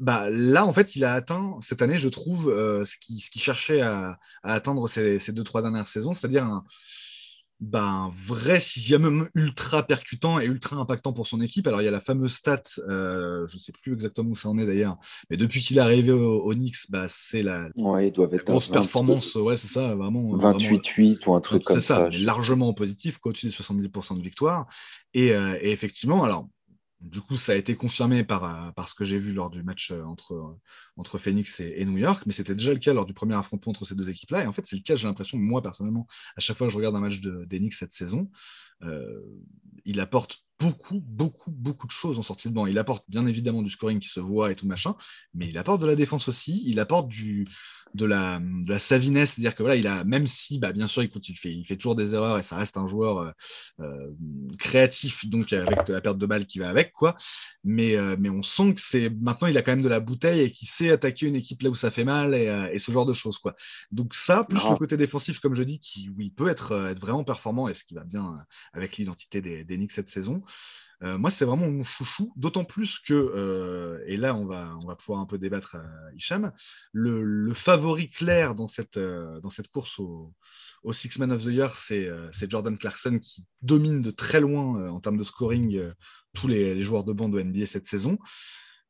bah, 0.03 0.29
là, 0.31 0.67
en 0.67 0.73
fait, 0.73 0.97
il 0.97 1.05
a 1.05 1.15
atteint 1.15 1.61
cette 1.63 1.81
année, 1.81 1.97
je 1.97 2.09
trouve, 2.09 2.51
euh, 2.51 2.85
ce 2.85 2.97
qu'il 2.99 3.41
cherchait 3.41 3.83
à, 3.83 4.19
atteindre 4.43 4.89
ces, 4.89 5.21
deux, 5.29 5.45
trois 5.45 5.63
dernières 5.63 5.87
saisons, 5.87 6.13
c'est-à-dire 6.13 6.63
bah, 7.63 8.11
vrai 8.27 8.59
sixième 8.59 9.29
ultra 9.37 9.85
percutant 9.85 10.41
et 10.41 10.47
ultra 10.47 10.77
impactant 10.77 11.13
pour 11.13 11.29
son 11.29 11.41
équipe. 11.41 11.69
Alors, 11.69 11.81
il 11.81 11.85
y 11.85 11.89
a 11.89 11.93
la 11.93 12.01
fameuse 12.01 12.35
stat, 12.35 12.65
euh, 12.89 13.47
je 13.47 13.55
ne 13.55 13.61
sais 13.61 13.71
plus 13.71 13.93
exactement 13.93 14.31
où 14.31 14.35
ça 14.35 14.49
en 14.49 14.59
est 14.59 14.67
d'ailleurs, 14.67 14.99
mais 15.31 15.37
depuis 15.37 15.61
qu'il 15.61 15.79
est 15.79 15.81
arrivé 15.81 16.11
au, 16.11 16.53
Knicks, 16.53 16.91
bah, 16.91 17.07
c'est 17.09 17.45
la, 17.45 17.69
grosse 17.77 18.67
performance. 18.67 19.37
Ouais, 19.37 19.57
c'est 19.57 19.69
ça, 19.69 19.95
vraiment. 19.95 20.37
28-8 20.37 21.29
ou 21.29 21.35
un 21.35 21.41
truc 21.41 21.63
comme 21.63 21.79
ça. 21.79 22.11
ça 22.11 22.19
largement 22.19 22.75
positif, 22.75 23.21
au-dessus 23.25 23.47
des 23.47 23.53
70% 23.53 24.19
de 24.19 24.23
victoire. 24.23 24.67
Et, 25.15 25.33
euh, 25.33 25.57
et 25.61 25.71
effectivement, 25.71 26.25
alors 26.25 26.49
du 27.03 27.21
coup, 27.21 27.37
ça 27.37 27.53
a 27.53 27.55
été 27.57 27.75
confirmé 27.75 28.23
par, 28.23 28.45
euh, 28.45 28.71
par 28.73 28.89
ce 28.89 28.95
que 28.95 29.05
j'ai 29.05 29.19
vu 29.19 29.33
lors 29.33 29.51
du 29.51 29.63
match 29.63 29.91
euh, 29.91 30.05
entre, 30.05 30.35
euh, 30.35 30.61
entre 30.97 31.19
Phoenix 31.19 31.59
et, 31.59 31.85
New 31.85 31.99
York, 31.99 32.23
mais 32.27 32.33
c'était 32.33 32.55
déjà 32.55 32.73
le 32.73 32.79
cas 32.79 32.93
lors 32.93 33.07
du 33.07 33.13
premier 33.13 33.35
affrontement 33.35 33.71
entre 33.71 33.85
ces 33.85 33.97
deux 33.97 34.09
équipes-là. 34.09 34.45
Et 34.45 34.47
en 34.47 34.53
fait, 34.53 34.65
c'est 34.67 34.77
le 34.77 34.83
cas, 34.83 34.95
j'ai 34.95 35.09
l'impression, 35.09 35.37
moi 35.37 35.63
personnellement, 35.63 36.07
à 36.37 36.41
chaque 36.41 36.57
fois 36.57 36.69
que 36.69 36.73
je 36.73 36.77
regarde 36.77 36.95
un 36.95 37.01
match 37.01 37.21
d'Enix 37.21 37.77
cette 37.79 37.93
saison, 37.93 38.31
il 39.85 40.01
apporte 40.01 40.45
beaucoup, 40.63 41.03
beaucoup, 41.05 41.51
beaucoup 41.51 41.87
de 41.87 41.93
choses 41.93 42.19
en 42.19 42.23
sortie 42.23 42.49
de 42.49 42.55
banc. 42.55 42.67
Il 42.67 42.79
apporte 42.79 43.05
bien 43.09 43.27
évidemment 43.27 43.63
du 43.63 43.71
scoring 43.71 43.99
qui 43.99 44.09
se 44.09 44.21
voit 44.21 44.53
et 44.53 44.57
tout 44.57 44.67
machin, 44.67 44.95
mais 45.35 45.49
il 45.49 45.59
apporte 45.59 45.81
de 45.81 45.87
la 45.87 45.97
défense 45.97 46.29
aussi, 46.29 46.63
il 46.65 46.79
apporte 46.79 47.09
du, 47.09 47.47
de 47.95 48.07
la, 48.07 48.41
de 48.41 48.69
la 48.69 48.79
savinesse, 48.79 49.33
c'est-à-dire 49.33 49.55
que 49.55 49.63
voilà, 49.63 49.77
il 49.77 49.87
a, 49.87 50.05
même 50.05 50.27
si, 50.27 50.59
bah, 50.59 50.73
bien 50.73 50.87
sûr, 50.87 51.03
il, 51.03 51.11
il, 51.29 51.37
fait, 51.37 51.53
il 51.53 51.65
fait 51.67 51.77
toujours 51.77 51.95
des 51.95 52.15
erreurs 52.15 52.39
et 52.39 52.43
ça 52.43 52.57
reste 52.57 52.77
un 52.77 52.87
joueur 52.87 53.19
euh, 53.19 53.31
euh, 53.81 54.11
créatif, 54.59 55.27
donc 55.27 55.53
avec 55.53 55.87
de 55.87 55.93
la 55.93 56.01
perte 56.01 56.19
de 56.19 56.27
balle 56.27 56.47
qui 56.47 56.59
va 56.59 56.71
avec, 56.71 56.93
quoi. 56.93 57.17
Mais, 57.65 57.97
euh, 57.97 58.17
mais 58.19 58.31
on 58.31 58.43
sent 58.43 58.75
que 58.75 58.81
c'est 58.81 59.11
maintenant, 59.11 59.49
il 59.49 59.59
a 59.59 59.63
quand 59.63 59.73
même 59.73 59.83
de 59.83 59.89
la 59.89 60.01
bouteille 60.01 60.41
et 60.41 60.51
qu'il 60.51 60.69
sait 60.69 60.91
attaquer 60.91 61.27
une 61.27 61.37
équipe 61.37 61.63
là 61.63 61.71
où 61.71 61.75
ça 61.75 61.91
fait 61.91 62.05
mal 62.05 62.35
et, 62.35 62.79
ce 62.79 62.91
genre 62.91 63.07
de 63.07 63.13
choses, 63.13 63.39
quoi. 63.39 63.55
Donc 63.91 64.15
ça, 64.15 64.45
plus 64.45 64.59
le 64.69 64.77
côté 64.77 64.97
défensif, 64.97 65.39
comme 65.39 65.55
je 65.55 65.63
dis, 65.63 65.79
qui 65.79 66.09
oui, 66.17 66.31
peut 66.31 66.49
être, 66.49 66.73
être 66.91 67.01
vraiment 67.01 67.25
performant 67.25 67.69
et 67.69 67.75
ce 67.75 67.85
qui 67.85 67.95
va 67.95 68.05
bien 68.05 68.39
avec 68.73 68.97
l'identité 68.97 69.41
des, 69.41 69.65
des 69.65 69.77
Knicks 69.77 69.93
cette 69.93 70.09
saison. 70.09 70.43
Euh, 71.03 71.19
moi, 71.19 71.31
c'est 71.31 71.45
vraiment 71.45 71.69
mon 71.69 71.83
chouchou, 71.83 72.33
d'autant 72.37 72.65
plus 72.65 72.99
que, 73.01 73.13
euh, 73.13 73.99
et 74.07 74.17
là, 74.17 74.35
on 74.35 74.47
va, 74.47 74.77
on 74.81 74.87
va 74.87 74.95
pouvoir 74.95 75.21
un 75.21 75.27
peu 75.27 75.37
débattre, 75.37 75.77
à 75.77 76.15
Hicham, 76.15 76.51
le, 76.93 77.53
favori 77.55 78.09
clair 78.09 78.55
dans 78.55 78.69
cette, 78.69 78.99
euh, 78.99 79.41
dans 79.41 79.51
cette 79.51 79.69
course 79.69 79.99
au, 79.99 80.33
Six 80.93 81.19
Man 81.19 81.33
of 81.33 81.45
the 81.45 81.49
Year, 81.49 81.77
c'est 81.77 82.51
Jordan 82.51 82.77
Clarkson 82.77 83.21
qui 83.21 83.45
domine 83.63 84.03
de 84.03 84.11
très 84.11 84.41
loin 84.41 84.91
en 84.91 84.99
termes 84.99 85.17
de 85.17 85.23
scoring 85.23 85.81
tous 86.35 86.49
les, 86.49 86.83
joueurs 86.83 87.05
de 87.05 87.13
bande 87.13 87.33
de 87.35 87.41
NBA 87.41 87.67
cette 87.67 87.87
saison. 87.87 88.19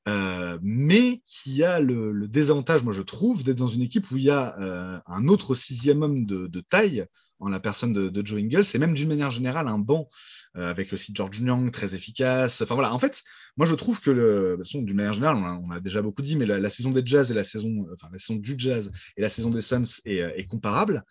mais 0.06 1.20
qui 1.26 1.62
a 1.62 1.80
le, 1.80 2.26
désavantage, 2.28 2.82
moi 2.82 2.94
je 2.94 3.02
trouve, 3.02 3.44
d'être 3.44 3.58
dans 3.58 3.66
une 3.66 3.82
équipe 3.82 4.10
où 4.10 4.16
il 4.16 4.24
y 4.24 4.30
a 4.30 5.02
un 5.06 5.28
autre 5.28 5.54
sixième 5.54 6.00
homme 6.00 6.24
de, 6.24 6.60
taille 6.62 7.04
en 7.40 7.50
la 7.50 7.60
personne 7.60 7.92
de, 7.92 8.26
Joe 8.26 8.40
Ingles, 8.40 8.64
et 8.72 8.78
même 8.78 8.94
d'une 8.94 9.08
manière 9.08 9.30
générale 9.30 9.68
un 9.68 9.78
banc 9.78 10.08
avec 10.54 10.92
aussi 10.92 11.12
George 11.14 11.40
Young, 11.40 11.70
très 11.72 11.94
efficace. 11.94 12.60
Enfin 12.62 12.74
voilà, 12.74 12.92
en 12.92 12.98
fait, 12.98 13.22
moi 13.56 13.66
je 13.66 13.74
trouve 13.74 14.00
que 14.00 14.10
le, 14.10 14.58
d'une 14.74 14.96
manière 14.96 15.14
générale, 15.14 15.36
on 15.36 15.70
a, 15.70 15.80
déjà 15.80 16.02
beaucoup 16.02 16.22
dit, 16.22 16.36
mais 16.36 16.46
la, 16.46 16.70
saison 16.70 16.90
des 16.90 17.02
Jazz 17.04 17.30
et 17.30 17.34
la 17.34 17.44
saison, 17.44 17.86
enfin 17.92 18.08
la 18.12 18.18
saison 18.18 18.38
du 18.38 18.54
Jazz 18.58 18.90
et 19.16 19.22
la 19.22 19.30
saison 19.30 19.50
des 19.50 19.62
Suns 19.62 19.84
est, 20.04 20.18
est 20.18 20.46
comparable. 20.46 21.04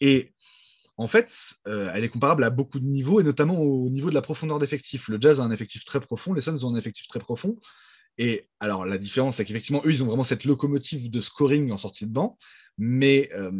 Et 0.00 0.32
en 0.98 1.06
fait, 1.06 1.32
euh, 1.68 1.90
elle 1.94 2.02
est 2.02 2.08
comparable 2.08 2.42
à 2.42 2.50
beaucoup 2.50 2.80
de 2.80 2.84
niveaux, 2.84 3.20
et 3.20 3.22
notamment 3.22 3.60
au 3.60 3.88
niveau 3.88 4.10
de 4.10 4.14
la 4.14 4.22
profondeur 4.22 4.58
d'effectif. 4.58 5.08
Le 5.08 5.18
Jazz 5.20 5.40
a 5.40 5.44
un 5.44 5.52
effectif 5.52 5.84
très 5.84 6.00
profond, 6.00 6.34
les 6.34 6.40
Suns 6.40 6.64
ont 6.64 6.74
un 6.74 6.78
effectif 6.78 7.06
très 7.06 7.20
profond. 7.20 7.56
Et 8.18 8.48
alors, 8.58 8.84
la 8.84 8.98
différence, 8.98 9.36
c'est 9.36 9.44
qu'effectivement, 9.44 9.80
eux, 9.84 9.90
ils 9.90 10.02
ont 10.02 10.06
vraiment 10.06 10.24
cette 10.24 10.44
locomotive 10.44 11.08
de 11.08 11.20
scoring 11.20 11.70
en 11.70 11.78
sortie 11.78 12.04
de 12.04 12.12
banc, 12.12 12.36
mais 12.78 13.30
euh, 13.32 13.52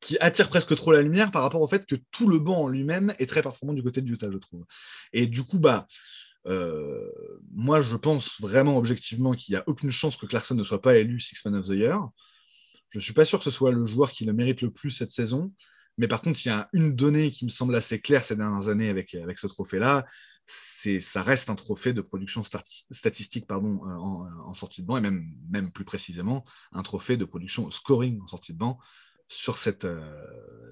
qui, 0.00 0.16
attire 0.20 0.48
presque 0.48 0.74
trop 0.76 0.92
la 0.92 1.02
lumière 1.02 1.30
par 1.30 1.42
rapport 1.42 1.60
au 1.60 1.68
fait 1.68 1.86
que 1.86 1.96
tout 2.10 2.28
le 2.28 2.38
banc 2.38 2.62
en 2.62 2.68
lui-même 2.68 3.14
est 3.18 3.26
très 3.26 3.42
performant 3.42 3.74
du 3.74 3.82
côté 3.82 4.00
de 4.00 4.10
Utah, 4.10 4.30
je 4.30 4.38
trouve. 4.38 4.64
Et 5.12 5.26
du 5.26 5.44
coup, 5.44 5.58
bah, 5.58 5.86
euh, 6.46 7.10
moi, 7.52 7.82
je 7.82 7.96
pense 7.96 8.40
vraiment 8.40 8.76
objectivement 8.76 9.32
qu'il 9.32 9.52
n'y 9.54 9.58
a 9.58 9.64
aucune 9.66 9.90
chance 9.90 10.16
que 10.16 10.26
Clarkson 10.26 10.54
ne 10.54 10.64
soit 10.64 10.82
pas 10.82 10.96
élu 10.96 11.20
Six 11.20 11.44
Man 11.44 11.54
of 11.54 11.66
the 11.66 11.72
Year. 11.72 12.08
Je 12.90 12.98
ne 12.98 13.02
suis 13.02 13.14
pas 13.14 13.24
sûr 13.24 13.38
que 13.38 13.44
ce 13.44 13.50
soit 13.50 13.72
le 13.72 13.84
joueur 13.86 14.10
qui 14.10 14.24
le 14.24 14.32
mérite 14.32 14.60
le 14.60 14.70
plus 14.70 14.90
cette 14.90 15.10
saison. 15.10 15.52
Mais 15.98 16.08
par 16.08 16.22
contre, 16.22 16.44
il 16.44 16.48
y 16.48 16.52
a 16.52 16.68
une 16.72 16.94
donnée 16.94 17.30
qui 17.30 17.44
me 17.44 17.50
semble 17.50 17.74
assez 17.74 18.00
claire 18.00 18.24
ces 18.24 18.36
dernières 18.36 18.68
années 18.68 18.88
avec, 18.88 19.14
avec 19.14 19.38
ce 19.38 19.46
trophée-là. 19.46 20.06
C'est, 20.46 21.00
ça 21.00 21.22
reste 21.22 21.50
un 21.50 21.54
trophée 21.54 21.92
de 21.92 22.00
production 22.00 22.42
statistique 22.90 23.46
pardon, 23.46 23.80
euh, 23.86 23.94
en, 23.94 24.54
sortie 24.54 24.82
de 24.82 24.86
banc, 24.86 24.96
et 24.96 25.00
même, 25.00 25.24
même 25.48 25.70
plus 25.70 25.84
précisément, 25.84 26.44
un 26.72 26.82
trophée 26.82 27.16
de 27.16 27.24
production 27.24 27.70
scoring 27.70 28.20
en 28.20 28.26
sortie 28.26 28.52
de 28.52 28.58
banc 28.58 28.78
sur 29.32 29.58
cette, 29.58 29.84
euh, 29.84 30.00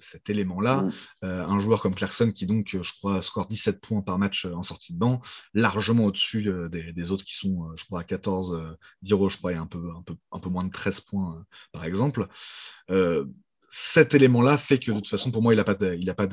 cet 0.01 0.31
élément-là. 0.31 0.82
Mm. 0.82 0.93
Euh, 1.24 1.47
un 1.47 1.61
joueur 1.61 1.81
comme 1.81 1.95
Clarkson 1.95 2.31
qui, 2.32 2.47
donc, 2.47 2.77
je 2.81 2.93
crois, 2.99 3.23
score 3.23 3.47
17 3.47 3.81
points 3.81 4.03
par 4.03 4.19
match 4.19 4.45
en 4.45 4.62
sortie 4.62 4.93
de 4.93 4.99
banc, 4.99 5.20
largement 5.55 6.05
au-dessus 6.05 6.49
des, 6.70 7.11
autres 7.11 7.24
qui 7.24 7.35
sont, 7.35 7.74
je 7.77 7.85
crois, 7.85 8.01
à 8.01 8.05
14, 8.05 8.77
Diro, 9.03 9.28
je 9.28 9.39
crois, 9.39 9.53
et 9.53 9.57
un 9.57 9.66
peu, 9.66 9.91
un, 9.97 10.03
peu, 10.03 10.15
un 10.32 10.39
peu 10.39 10.49
moins 10.49 10.65
de 10.65 10.70
13 10.70 11.01
points, 11.01 11.45
par 11.73 11.85
exemple 11.85 12.28
cet 13.70 14.15
élément-là 14.15 14.59
fait 14.59 14.78
que 14.78 14.91
de 14.91 14.97
toute 14.97 15.09
façon, 15.09 15.31
pour 15.31 15.43
moi, 15.43 15.55
il 15.55 15.57
n'a 15.57 16.15
pas 16.15 16.28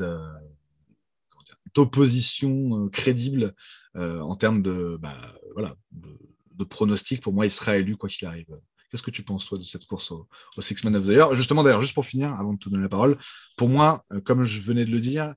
d'opposition 1.75 2.85
euh, 2.85 2.89
crédible 2.89 3.53
euh, 3.95 4.19
en 4.21 4.35
termes 4.35 4.63
de, 4.63 4.97
bah, 4.99 5.35
voilà, 5.53 5.75
de, 5.91 6.63
pronostic. 6.63 7.21
Pour 7.21 7.33
moi, 7.33 7.45
il 7.45 7.51
sera 7.51 7.77
élu 7.77 7.95
quoi 7.95 8.09
qu'il 8.09 8.27
arrive. 8.27 8.59
Qu'est-ce 8.89 9.03
que 9.03 9.11
tu 9.11 9.23
penses, 9.23 9.45
toi, 9.45 9.57
de 9.57 9.63
cette 9.63 9.85
course 9.85 10.11
au, 10.11 10.27
Six 10.59 10.83
Man 10.83 10.95
of 10.95 11.05
the 11.05 11.09
Year? 11.09 11.35
Justement, 11.35 11.63
d'ailleurs, 11.63 11.81
juste 11.81 11.93
pour 11.93 12.05
finir, 12.05 12.33
avant 12.33 12.53
de 12.53 12.59
te 12.59 12.69
donner 12.69 12.83
la 12.83 12.89
parole, 12.89 13.17
pour 13.57 13.69
moi, 13.69 14.05
euh, 14.13 14.21
comme 14.21 14.43
je 14.43 14.61
venais 14.61 14.85
de 14.85 14.91
le 14.91 14.99
dire, 14.99 15.33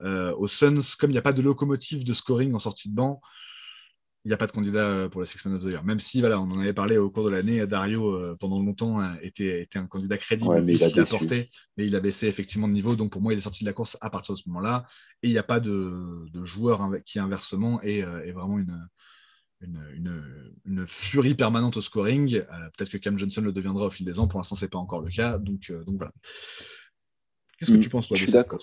au 0.00 0.48
Suns, 0.48 0.96
comme 0.98 1.10
il 1.10 1.14
n'y 1.14 1.18
a 1.18 1.22
pas 1.22 1.32
de 1.32 1.40
locomotive 1.40 2.04
de 2.04 2.12
scoring 2.12 2.52
en 2.54 2.58
sortie 2.58 2.90
de 2.90 2.94
banc, 2.94 3.22
il 4.24 4.28
n'y 4.28 4.34
a 4.34 4.38
pas 4.38 4.46
de 4.46 4.52
candidat 4.52 4.86
euh, 4.86 5.08
pour 5.08 5.20
le 5.20 5.26
Six 5.26 5.44
Man 5.44 5.56
of 5.56 5.62
the 5.62 5.66
Year. 5.66 5.84
Même 5.84 6.00
si, 6.00 6.20
voilà, 6.20 6.40
on 6.40 6.50
en 6.50 6.60
avait 6.60 6.72
parlé 6.72 6.96
au 6.96 7.10
cours 7.10 7.24
de 7.24 7.30
l'année, 7.30 7.66
Dario, 7.66 8.14
euh, 8.14 8.36
pendant 8.40 8.58
longtemps, 8.62 9.00
était, 9.20 9.62
était 9.62 9.78
un 9.78 9.86
candidat 9.86 10.16
crédible, 10.16 10.62
mais, 10.62 10.74
il 10.74 11.00
a 11.00 11.04
porté, 11.04 11.50
mais 11.76 11.86
il 11.86 11.94
a 11.94 12.00
baissé 12.00 12.26
effectivement 12.26 12.66
de 12.66 12.72
niveau. 12.72 12.96
Donc 12.96 13.12
pour 13.12 13.20
moi, 13.20 13.34
il 13.34 13.38
est 13.38 13.42
sorti 13.42 13.64
de 13.64 13.68
la 13.68 13.74
course 13.74 13.98
à 14.00 14.08
partir 14.08 14.34
de 14.34 14.40
ce 14.40 14.48
moment-là. 14.48 14.86
Et 15.22 15.28
il 15.28 15.30
n'y 15.30 15.38
a 15.38 15.42
pas 15.42 15.60
de, 15.60 16.26
de, 16.32 16.44
joueur 16.44 16.90
qui, 17.04 17.18
inversement, 17.18 17.82
est, 17.82 17.98
est 17.98 18.32
vraiment 18.32 18.58
une, 18.58 18.88
une, 19.60 20.52
une, 20.64 20.86
furie 20.86 21.34
permanente 21.34 21.76
au 21.76 21.80
scoring. 21.80 22.36
Euh, 22.36 22.42
peut-être 22.76 22.90
que 22.90 22.98
Cam 22.98 23.18
Johnson 23.18 23.40
le 23.40 23.52
deviendra 23.52 23.86
au 23.86 23.90
fil 23.90 24.04
des 24.04 24.18
ans. 24.18 24.28
Pour 24.28 24.38
l'instant, 24.38 24.56
ce 24.56 24.64
n'est 24.64 24.70
pas 24.70 24.78
encore 24.78 25.00
le 25.00 25.10
cas. 25.10 25.38
Donc, 25.38 25.70
donc 25.70 25.96
voilà. 25.96 26.12
Qu'est-ce 27.58 27.70
que 27.70 27.76
mm, 27.76 27.80
tu 27.80 27.88
penses, 27.88 28.08
toi, 28.08 28.16
Je 28.16 28.22
suis 28.22 28.32
d'accord. 28.32 28.60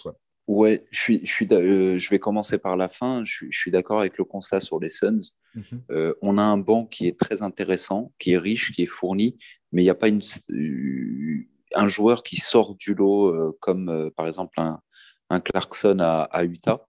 Ouais, 0.47 0.85
je, 0.91 0.99
suis, 0.99 1.25
je, 1.25 1.31
suis, 1.31 1.47
euh, 1.51 1.97
je 1.97 2.09
vais 2.09 2.19
commencer 2.19 2.57
par 2.57 2.75
la 2.75 2.89
fin. 2.89 3.23
Je 3.25 3.31
suis, 3.31 3.47
je 3.51 3.57
suis 3.57 3.71
d'accord 3.71 3.99
avec 3.99 4.17
le 4.17 4.25
constat 4.25 4.59
sur 4.59 4.79
les 4.79 4.89
Suns. 4.89 5.19
Mhm. 5.55 5.63
Euh, 5.91 6.13
on 6.21 6.37
a 6.37 6.43
un 6.43 6.57
banc 6.57 6.85
qui 6.85 7.07
est 7.07 7.17
très 7.17 7.41
intéressant, 7.41 8.11
qui 8.19 8.31
est 8.31 8.37
riche, 8.37 8.71
qui 8.73 8.83
est 8.83 8.87
fourni, 8.87 9.37
mais 9.71 9.81
il 9.81 9.85
n'y 9.85 9.91
a 9.91 9.95
pas 9.95 10.09
une, 10.09 10.21
euh, 10.51 11.47
un 11.75 11.87
joueur 11.87 12.23
qui 12.23 12.37
sort 12.37 12.75
du 12.75 12.93
lot 12.93 13.53
comme 13.61 14.11
par 14.17 14.27
exemple 14.27 14.59
un, 14.59 14.81
un 15.29 15.39
Clarkson 15.39 15.99
à, 15.99 16.23
à 16.23 16.43
Utah. 16.43 16.85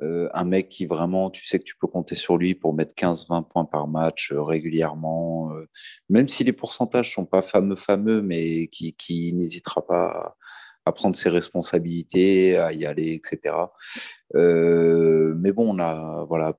Un 0.00 0.44
mec 0.44 0.68
qui 0.68 0.86
vraiment, 0.86 1.30
tu 1.30 1.46
sais 1.46 1.58
que 1.58 1.64
tu 1.64 1.76
peux 1.76 1.86
compter 1.86 2.14
sur 2.14 2.36
lui 2.36 2.54
pour 2.54 2.74
mettre 2.74 2.94
15-20 2.94 3.48
points 3.48 3.64
par 3.64 3.88
match 3.88 4.32
régulièrement, 4.32 5.52
même 6.08 6.28
si 6.28 6.44
les 6.44 6.52
pourcentages 6.52 7.14
sont 7.14 7.24
pas 7.24 7.42
fameux, 7.42 7.76
fameux, 7.76 8.20
mais 8.20 8.68
qui, 8.68 8.92
qui 8.94 9.32
n'hésitera 9.32 9.86
pas 9.86 10.36
à 10.86 10.92
prendre 10.92 11.16
ses 11.16 11.28
responsabilités, 11.28 12.56
à 12.56 12.72
y 12.72 12.86
aller, 12.86 13.12
etc. 13.12 13.54
Euh, 14.36 15.34
mais 15.36 15.52
bon, 15.52 15.74
on 15.74 15.80
a 15.80 16.24
voilà, 16.28 16.56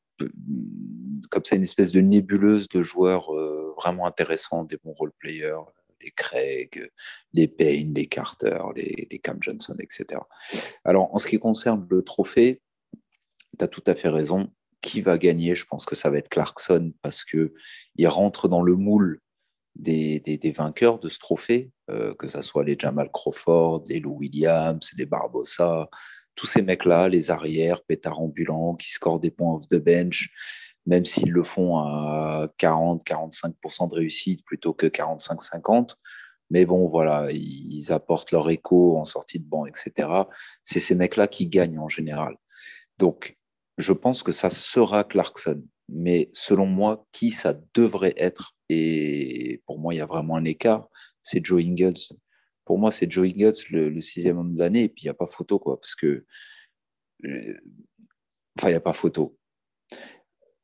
comme 1.31 1.45
ça 1.45 1.55
une 1.55 1.63
espèce 1.63 1.93
de 1.93 2.01
nébuleuse 2.01 2.67
de 2.67 2.83
joueurs 2.83 3.33
euh, 3.33 3.73
vraiment 3.77 4.05
intéressants, 4.05 4.65
des 4.65 4.77
bons 4.83 4.93
role-players, 4.93 5.61
les 6.01 6.11
Craig, 6.11 6.91
les 7.33 7.47
Payne, 7.47 7.93
les 7.93 8.07
Carter, 8.07 8.59
les, 8.75 9.07
les, 9.09 9.19
Cam 9.19 9.37
Johnson, 9.41 9.75
etc. 9.79 10.19
Alors, 10.83 11.13
en 11.15 11.17
ce 11.17 11.27
qui 11.27 11.39
concerne 11.39 11.87
le 11.89 12.03
trophée, 12.03 12.61
tu 13.57 13.63
as 13.63 13.67
tout 13.67 13.83
à 13.87 13.95
fait 13.95 14.09
raison. 14.09 14.49
Qui 14.81 15.01
va 15.01 15.17
gagner? 15.17 15.55
Je 15.55 15.65
pense 15.65 15.85
que 15.85 15.95
ça 15.95 16.09
va 16.09 16.17
être 16.17 16.29
Clarkson 16.29 16.93
parce 17.01 17.23
qu'il 17.23 18.07
rentre 18.07 18.47
dans 18.47 18.61
le 18.61 18.75
moule 18.75 19.21
des, 19.75 20.19
des, 20.19 20.51
vainqueurs 20.51 20.99
de 20.99 21.09
ce 21.09 21.19
trophée, 21.19 21.71
euh, 21.89 22.13
que 22.15 22.27
ce 22.27 22.41
soit 22.41 22.63
les 22.63 22.77
Jamal 22.79 23.09
Crawford, 23.11 23.83
les 23.87 23.99
Lou 23.99 24.17
Williams, 24.17 24.91
les 24.97 25.05
Barbossa, 25.05 25.89
tous 26.35 26.47
ces 26.47 26.61
mecs-là, 26.61 27.09
les 27.09 27.31
arrières, 27.31 27.83
pétards 27.83 28.19
ambulants, 28.19 28.75
qui 28.75 28.91
scorent 28.91 29.19
des 29.19 29.31
points 29.31 29.55
off 29.55 29.67
the 29.67 29.75
bench, 29.75 30.29
même 30.85 31.05
s'ils 31.05 31.31
le 31.31 31.43
font 31.43 31.77
à 31.77 32.49
40-45% 32.59 33.89
de 33.89 33.95
réussite 33.95 34.43
plutôt 34.45 34.73
que 34.73 34.87
45-50. 34.87 35.95
Mais 36.49 36.65
bon, 36.65 36.87
voilà, 36.87 37.27
ils 37.31 37.91
apportent 37.91 38.31
leur 38.31 38.49
écho 38.49 38.97
en 38.97 39.03
sortie 39.03 39.39
de 39.39 39.45
banc, 39.45 39.65
etc. 39.65 40.09
C'est 40.63 40.79
ces 40.79 40.95
mecs-là 40.95 41.27
qui 41.27 41.47
gagnent 41.47 41.79
en 41.79 41.89
général. 41.89 42.37
Donc, 42.99 43.36
je 43.77 43.93
pense 43.93 44.23
que 44.23 44.31
ça 44.31 44.49
sera 44.49 45.03
Clarkson. 45.03 45.63
Mais 45.89 46.29
selon 46.33 46.65
moi, 46.65 47.07
qui 47.11 47.31
ça 47.31 47.57
devrait 47.73 48.13
être 48.17 48.55
Et 48.69 49.61
pour 49.65 49.79
moi, 49.79 49.93
il 49.93 49.97
y 49.97 50.01
a 50.01 50.05
vraiment 50.05 50.35
un 50.35 50.43
écart. 50.43 50.89
C'est 51.21 51.45
Joe 51.45 51.63
Ingles. 51.63 52.17
Pour 52.65 52.77
moi, 52.77 52.91
c'est 52.91 53.09
Joe 53.09 53.27
Ingles, 53.27 53.55
le, 53.69 54.01
sixième 54.01 54.37
homme 54.37 54.53
de 54.53 54.59
l'année. 54.59 54.83
Et 54.83 54.89
puis, 54.89 55.03
il 55.03 55.05
n'y 55.05 55.11
a 55.11 55.13
pas 55.13 55.27
photo, 55.27 55.59
quoi. 55.59 55.79
Parce 55.79 55.95
que. 55.95 56.25
Euh, 57.23 57.53
enfin, 58.57 58.67
il 58.67 58.71
n'y 58.71 58.75
a 58.75 58.81
pas 58.81 58.93
photo. 58.93 59.37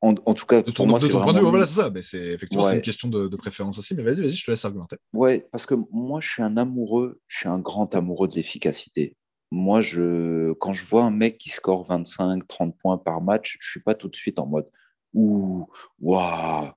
En, 0.02 0.34
tout 0.34 0.44
cas, 0.44 0.62
pour 0.62 0.86
moi, 0.86 1.00
c'est 1.00 1.08
voilà, 1.08 1.64
c'est 1.64 1.80
ça. 1.80 1.88
Mais 1.88 2.02
c'est 2.02 2.34
effectivement 2.34 2.70
une 2.70 2.82
question 2.82 3.08
de, 3.08 3.36
préférence 3.36 3.78
aussi. 3.78 3.94
Mais 3.94 4.02
vas-y, 4.02 4.20
vas-y, 4.20 4.34
je 4.34 4.44
te 4.44 4.50
laisse 4.50 4.64
argumenter. 4.66 4.96
Ouais, 5.14 5.48
parce 5.50 5.64
que 5.64 5.74
moi, 5.90 6.20
je 6.20 6.28
suis 6.28 6.42
un 6.42 6.58
amoureux, 6.58 7.22
je 7.26 7.38
suis 7.38 7.48
un 7.48 7.58
grand 7.58 7.94
amoureux 7.94 8.28
de 8.28 8.34
l'efficacité. 8.34 9.16
Moi, 9.54 9.82
je, 9.82 10.52
quand 10.54 10.72
je 10.72 10.84
vois 10.84 11.04
un 11.04 11.12
mec 11.12 11.38
qui 11.38 11.48
score 11.48 11.86
25, 11.86 12.44
30 12.48 12.76
points 12.76 12.98
par 12.98 13.20
match, 13.20 13.56
je 13.60 13.70
suis 13.70 13.80
pas 13.80 13.94
tout 13.94 14.08
de 14.08 14.16
suite 14.16 14.40
en 14.40 14.46
mode 14.46 14.68
ou 15.12 15.68
waouh, 16.00 16.72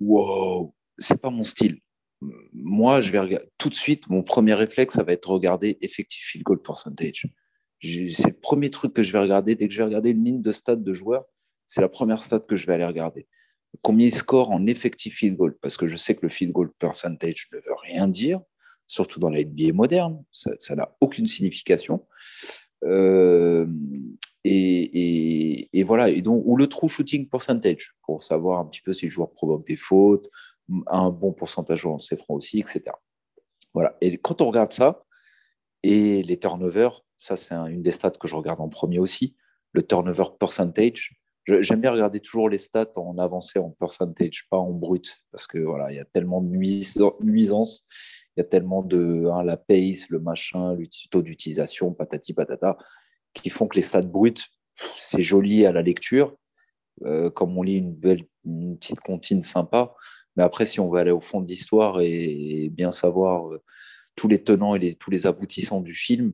wow, 0.00 0.74
c'est 0.96 1.20
pas 1.20 1.28
mon 1.28 1.42
style. 1.42 1.78
Moi, 2.54 3.02
je 3.02 3.12
vais 3.12 3.18
regarder 3.18 3.46
tout 3.58 3.68
de 3.68 3.74
suite. 3.74 4.08
Mon 4.08 4.22
premier 4.22 4.54
réflexe, 4.54 4.94
ça 4.94 5.02
va 5.02 5.12
être 5.12 5.28
regarder 5.28 5.76
effective 5.82 6.24
field 6.24 6.44
goal 6.44 6.62
percentage. 6.62 7.26
C'est 7.82 8.28
le 8.28 8.40
premier 8.40 8.70
truc 8.70 8.94
que 8.94 9.02
je 9.02 9.12
vais 9.12 9.18
regarder 9.18 9.54
dès 9.54 9.68
que 9.68 9.74
je 9.74 9.78
vais 9.78 9.84
regarder 9.84 10.10
une 10.10 10.24
ligne 10.24 10.40
de 10.40 10.52
stade 10.52 10.82
de 10.82 10.94
joueurs. 10.94 11.26
C'est 11.66 11.82
la 11.82 11.90
première 11.90 12.22
stat 12.22 12.40
que 12.40 12.56
je 12.56 12.66
vais 12.66 12.72
aller 12.72 12.86
regarder. 12.86 13.28
Combien 13.82 14.06
il 14.06 14.14
score 14.14 14.50
en 14.50 14.66
effective 14.66 15.12
field 15.12 15.36
goal? 15.36 15.58
Parce 15.60 15.76
que 15.76 15.88
je 15.88 15.96
sais 15.96 16.14
que 16.14 16.22
le 16.22 16.30
field 16.30 16.52
goal 16.54 16.72
percentage 16.78 17.48
ne 17.52 17.58
veut 17.58 17.76
rien 17.82 18.08
dire, 18.08 18.40
surtout 18.90 19.20
dans 19.20 19.30
la 19.30 19.44
NBA 19.44 19.72
moderne. 19.72 20.24
Ça 20.32 20.74
n'a 20.74 20.96
aucune 21.00 21.28
signification. 21.28 22.06
Euh, 22.84 23.66
et, 24.42 25.84
voilà, 25.84 26.08
et 26.08 26.22
donc, 26.22 26.42
ou 26.44 26.56
le 26.56 26.66
true 26.66 26.88
shooting 26.88 27.28
percentage, 27.28 27.94
pour 28.02 28.22
savoir 28.22 28.58
un 28.58 28.66
petit 28.66 28.80
peu 28.80 28.92
si 28.92 29.04
le 29.06 29.10
joueur 29.10 29.30
provoque 29.30 29.64
des 29.64 29.76
fautes, 29.76 30.28
un 30.88 31.10
bon 31.10 31.32
pourcentage 31.32 31.86
en 31.86 31.98
ses 31.98 32.16
francs 32.16 32.36
aussi, 32.36 32.58
etc. 32.58 32.82
Voilà. 33.74 33.96
Et 34.00 34.18
quand 34.18 34.40
on 34.40 34.46
regarde 34.48 34.72
ça, 34.72 35.04
et 35.84 36.24
les 36.24 36.38
turnovers, 36.38 37.04
ça 37.16 37.36
c'est 37.36 37.54
une 37.54 37.82
des 37.82 37.92
stats 37.92 38.10
que 38.10 38.26
je 38.26 38.34
regarde 38.34 38.60
en 38.60 38.68
premier 38.68 38.98
aussi, 38.98 39.36
le 39.72 39.82
turnover 39.82 40.24
percentage. 40.38 41.16
J'aime 41.46 41.80
bien 41.80 41.92
regarder 41.92 42.20
toujours 42.20 42.48
les 42.48 42.58
stats 42.58 42.92
en 42.96 43.18
avancée 43.18 43.58
en 43.60 43.70
percentage, 43.70 44.46
pas 44.50 44.58
en 44.58 44.72
brut, 44.72 45.22
parce 45.30 45.46
que 45.46 45.58
voilà, 45.58 45.90
il 45.90 45.96
y 45.96 46.00
a 46.00 46.04
tellement 46.04 46.40
de 46.40 46.48
nuisances, 46.48 47.86
y 48.40 48.46
a 48.46 48.48
tellement 48.48 48.82
de 48.82 49.28
hein, 49.32 49.42
la 49.42 49.56
pace, 49.56 50.08
le 50.08 50.20
machin, 50.20 50.74
le 50.74 50.86
taux 51.10 51.22
d'utilisation, 51.22 51.92
patati 51.92 52.34
patata 52.34 52.76
qui 53.34 53.50
font 53.50 53.68
que 53.68 53.76
les 53.76 53.82
stats 53.82 54.02
bruts, 54.02 54.34
c'est 54.98 55.22
joli 55.22 55.66
à 55.66 55.72
la 55.72 55.82
lecture, 55.82 56.36
euh, 57.04 57.30
comme 57.30 57.56
on 57.56 57.62
lit 57.62 57.76
une 57.76 57.94
belle 57.94 58.24
une 58.44 58.78
petite 58.78 59.00
comptine 59.00 59.42
sympa. 59.42 59.94
Mais 60.36 60.42
après, 60.42 60.66
si 60.66 60.80
on 60.80 60.90
veut 60.90 61.00
aller 61.00 61.10
au 61.10 61.20
fond 61.20 61.40
de 61.40 61.48
l'histoire 61.48 62.00
et, 62.00 62.68
bien 62.70 62.90
savoir 62.90 63.52
euh, 63.52 63.62
tous 64.16 64.28
les 64.28 64.42
tenants 64.42 64.74
et 64.74 64.94
tous 64.94 65.10
les 65.10 65.26
aboutissants 65.26 65.80
du 65.80 65.94
film, 65.94 66.32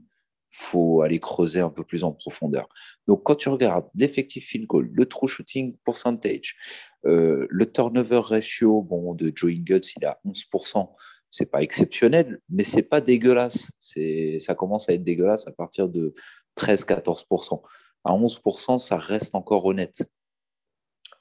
faut 0.50 1.02
aller 1.02 1.20
creuser 1.20 1.60
un 1.60 1.68
peu 1.68 1.84
plus 1.84 2.02
en 2.02 2.12
profondeur. 2.12 2.68
Donc, 3.06 3.22
quand 3.24 3.34
tu 3.34 3.50
regardes 3.50 3.88
l'effectif 3.94 4.46
field 4.46 4.66
goal, 4.66 4.88
le 4.90 5.06
true 5.06 5.28
shooting 5.28 5.76
percentage, 5.84 6.56
euh, 7.04 7.46
le 7.50 7.70
turnover 7.70 8.20
ratio 8.24 8.80
bon, 8.80 9.14
de 9.14 9.30
Joe 9.34 9.52
Ingles, 9.52 9.82
il 9.96 10.04
à 10.06 10.18
11%. 10.24 10.88
C'est 11.31 11.51
pas 11.51 11.62
exceptionnel, 11.62 12.40
mais 12.48 12.65
c'est 12.65 12.82
pas 12.82 13.01
dégueulasse. 13.01 13.70
C'est, 13.81 14.39
ça 14.39 14.55
commence 14.55 14.89
à 14.89 14.93
être 14.93 15.05
dégueulasse 15.05 15.47
à 15.47 15.53
partir 15.53 15.89
de 15.89 16.15
13-14%. 16.57 17.62
À 18.05 18.12
11%, 18.12 18.78
ça 18.78 18.97
reste 18.97 19.35
encore 19.35 19.65
honnête. 19.65 20.09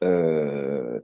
Euh, 0.03 0.99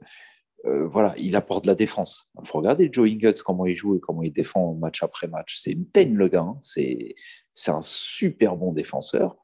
euh, 0.64 0.86
voilà, 0.86 1.14
il 1.18 1.34
apporte 1.34 1.64
de 1.64 1.68
la 1.68 1.74
défense. 1.74 2.30
Il 2.40 2.46
faut 2.46 2.58
regarder 2.58 2.88
Joe 2.92 3.10
comment 3.42 3.66
il 3.66 3.74
joue 3.74 3.96
et 3.96 4.00
comment 4.00 4.22
il 4.22 4.32
défend 4.32 4.74
match 4.74 5.02
après 5.02 5.26
match. 5.26 5.58
C'est 5.58 5.72
une 5.72 5.88
teigne, 5.88 6.14
le 6.14 6.28
gars. 6.28 6.42
Hein. 6.42 6.58
C'est, 6.60 7.14
c'est 7.52 7.72
un 7.72 7.82
super 7.82 8.56
bon 8.56 8.72
défenseur. 8.72 9.36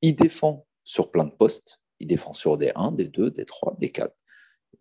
Il 0.00 0.14
défend 0.14 0.66
sur 0.84 1.10
plein 1.10 1.24
de 1.24 1.34
postes. 1.34 1.80
Il 1.98 2.06
défend 2.06 2.32
sur 2.32 2.56
des 2.56 2.72
1, 2.76 2.92
des 2.92 3.08
2, 3.08 3.30
des 3.30 3.44
3, 3.44 3.76
des 3.78 3.90
4. 3.90 4.14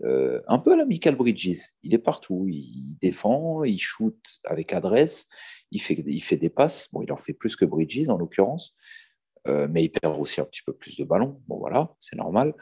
Euh, 0.03 0.41
un 0.47 0.59
peu 0.59 0.73
à 0.73 0.75
la 0.77 0.85
Michael 0.85 1.15
Bridges. 1.15 1.59
Il 1.83 1.93
est 1.93 1.99
partout. 1.99 2.47
Il 2.49 2.97
défend, 3.01 3.63
il 3.63 3.79
shoot 3.79 4.17
avec 4.45 4.73
adresse, 4.73 5.27
il 5.71 5.81
fait, 5.81 5.95
il 6.05 6.21
fait 6.21 6.37
des 6.37 6.49
passes. 6.49 6.89
Bon, 6.91 7.01
il 7.01 7.11
en 7.11 7.17
fait 7.17 7.33
plus 7.33 7.55
que 7.55 7.65
Bridges 7.65 8.09
en 8.09 8.17
l'occurrence, 8.17 8.75
euh, 9.47 9.67
mais 9.69 9.83
il 9.83 9.89
perd 9.89 10.19
aussi 10.19 10.41
un 10.41 10.45
petit 10.45 10.61
peu 10.65 10.73
plus 10.73 10.95
de 10.97 11.03
ballons. 11.03 11.41
Bon, 11.47 11.57
voilà, 11.57 11.93
c'est 11.99 12.15
normal. 12.15 12.53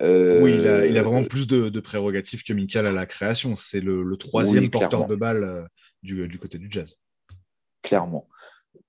Euh, 0.00 0.42
oui, 0.42 0.54
il 0.54 0.66
a, 0.66 1.02
vraiment 1.02 1.24
plus 1.24 1.46
de, 1.46 1.80
prérogatives 1.80 2.42
que 2.42 2.52
Michael 2.52 2.86
à 2.86 2.92
la 2.92 3.06
création. 3.06 3.54
C'est 3.54 3.80
le, 3.80 4.16
troisième 4.16 4.70
porteur 4.70 5.06
de 5.06 5.14
balle 5.14 5.68
du, 6.02 6.26
du, 6.26 6.38
côté 6.38 6.58
du 6.58 6.68
jazz. 6.70 6.96
Clairement. 7.82 8.28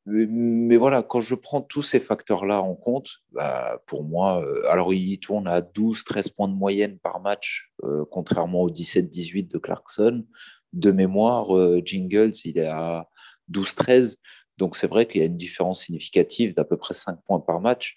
Mais, 0.05 0.75
voilà, 0.75 1.01
quand 1.01 1.21
je 1.21 1.33
prends 1.35 1.61
tous 1.61 1.81
ces 1.81 1.99
facteurs-là 2.01 2.61
en 2.61 2.75
compte, 2.75 3.19
bah, 3.31 3.81
pour 3.85 4.03
moi, 4.03 4.43
euh, 4.43 4.69
alors 4.69 4.93
il 4.93 5.17
tourne 5.19 5.47
à 5.47 5.61
12-13 5.61 6.33
points 6.33 6.49
de 6.49 6.53
moyenne 6.53 6.99
par 6.99 7.21
match, 7.21 7.71
euh, 7.83 8.03
contrairement 8.11 8.61
aux 8.61 8.69
17-18 8.69 9.49
de 9.49 9.57
Clarkson. 9.57 10.25
De 10.73 10.91
mémoire, 10.91 11.55
euh, 11.55 11.81
Jingles, 11.85 12.33
il 12.43 12.57
est 12.57 12.67
à 12.67 13.07
12-13. 13.49 14.17
Donc 14.57 14.75
c'est 14.75 14.87
vrai 14.87 15.07
qu'il 15.07 15.21
y 15.21 15.23
a 15.23 15.27
une 15.27 15.37
différence 15.37 15.85
significative 15.85 16.53
d'à 16.53 16.65
peu 16.65 16.75
près 16.77 16.93
5 16.93 17.23
points 17.23 17.39
par 17.39 17.61
match. 17.61 17.95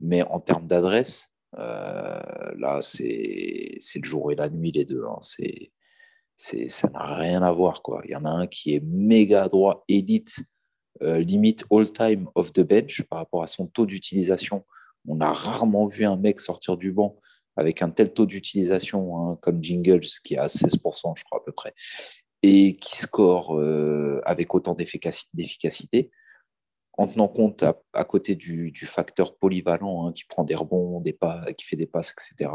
Mais 0.00 0.22
en 0.24 0.40
termes 0.40 0.66
d'adresse, 0.66 1.30
là, 1.54 2.80
c'est 2.82 3.78
le 3.94 4.04
jour 4.04 4.30
et 4.30 4.34
la 4.34 4.50
nuit, 4.50 4.72
les 4.72 4.84
deux. 4.84 5.04
Hein. 5.04 5.18
C'est 5.22 5.70
ça 6.68 6.90
n'a 6.90 7.16
rien 7.16 7.42
à 7.42 7.50
voir. 7.50 7.80
Quoi. 7.80 8.02
Il 8.04 8.10
y 8.10 8.16
en 8.16 8.26
a 8.26 8.30
un 8.30 8.46
qui 8.46 8.74
est 8.74 8.84
méga 8.84 9.48
droit, 9.48 9.84
élite 9.88 10.44
limite 11.00 11.64
all-time 11.70 12.28
of 12.34 12.52
the 12.52 12.60
bench 12.60 13.02
par 13.02 13.18
rapport 13.20 13.42
à 13.42 13.46
son 13.46 13.66
taux 13.66 13.86
d'utilisation. 13.86 14.64
On 15.06 15.20
a 15.20 15.32
rarement 15.32 15.86
vu 15.86 16.04
un 16.04 16.16
mec 16.16 16.40
sortir 16.40 16.76
du 16.76 16.92
banc 16.92 17.18
avec 17.56 17.82
un 17.82 17.90
tel 17.90 18.12
taux 18.12 18.26
d'utilisation 18.26 19.18
hein, 19.18 19.38
comme 19.40 19.62
Jingles, 19.62 20.06
qui 20.24 20.34
est 20.34 20.38
à 20.38 20.46
16%, 20.46 21.14
je 21.16 21.24
crois 21.24 21.38
à 21.38 21.44
peu 21.44 21.52
près, 21.52 21.74
et 22.42 22.76
qui 22.76 22.96
score 22.96 23.58
euh, 23.58 24.20
avec 24.24 24.54
autant 24.54 24.74
d'efficacité, 24.74 26.10
en 26.98 27.08
tenant 27.08 27.28
compte 27.28 27.64
à, 27.92 28.04
côté 28.04 28.34
du, 28.34 28.72
facteur 28.86 29.36
polyvalent 29.36 30.06
hein, 30.06 30.12
qui 30.12 30.24
prend 30.24 30.44
des 30.44 30.54
rebonds, 30.54 31.00
des 31.00 31.12
pas, 31.12 31.44
qui 31.52 31.66
fait 31.66 31.76
des 31.76 31.86
passes, 31.86 32.12
etc. 32.12 32.50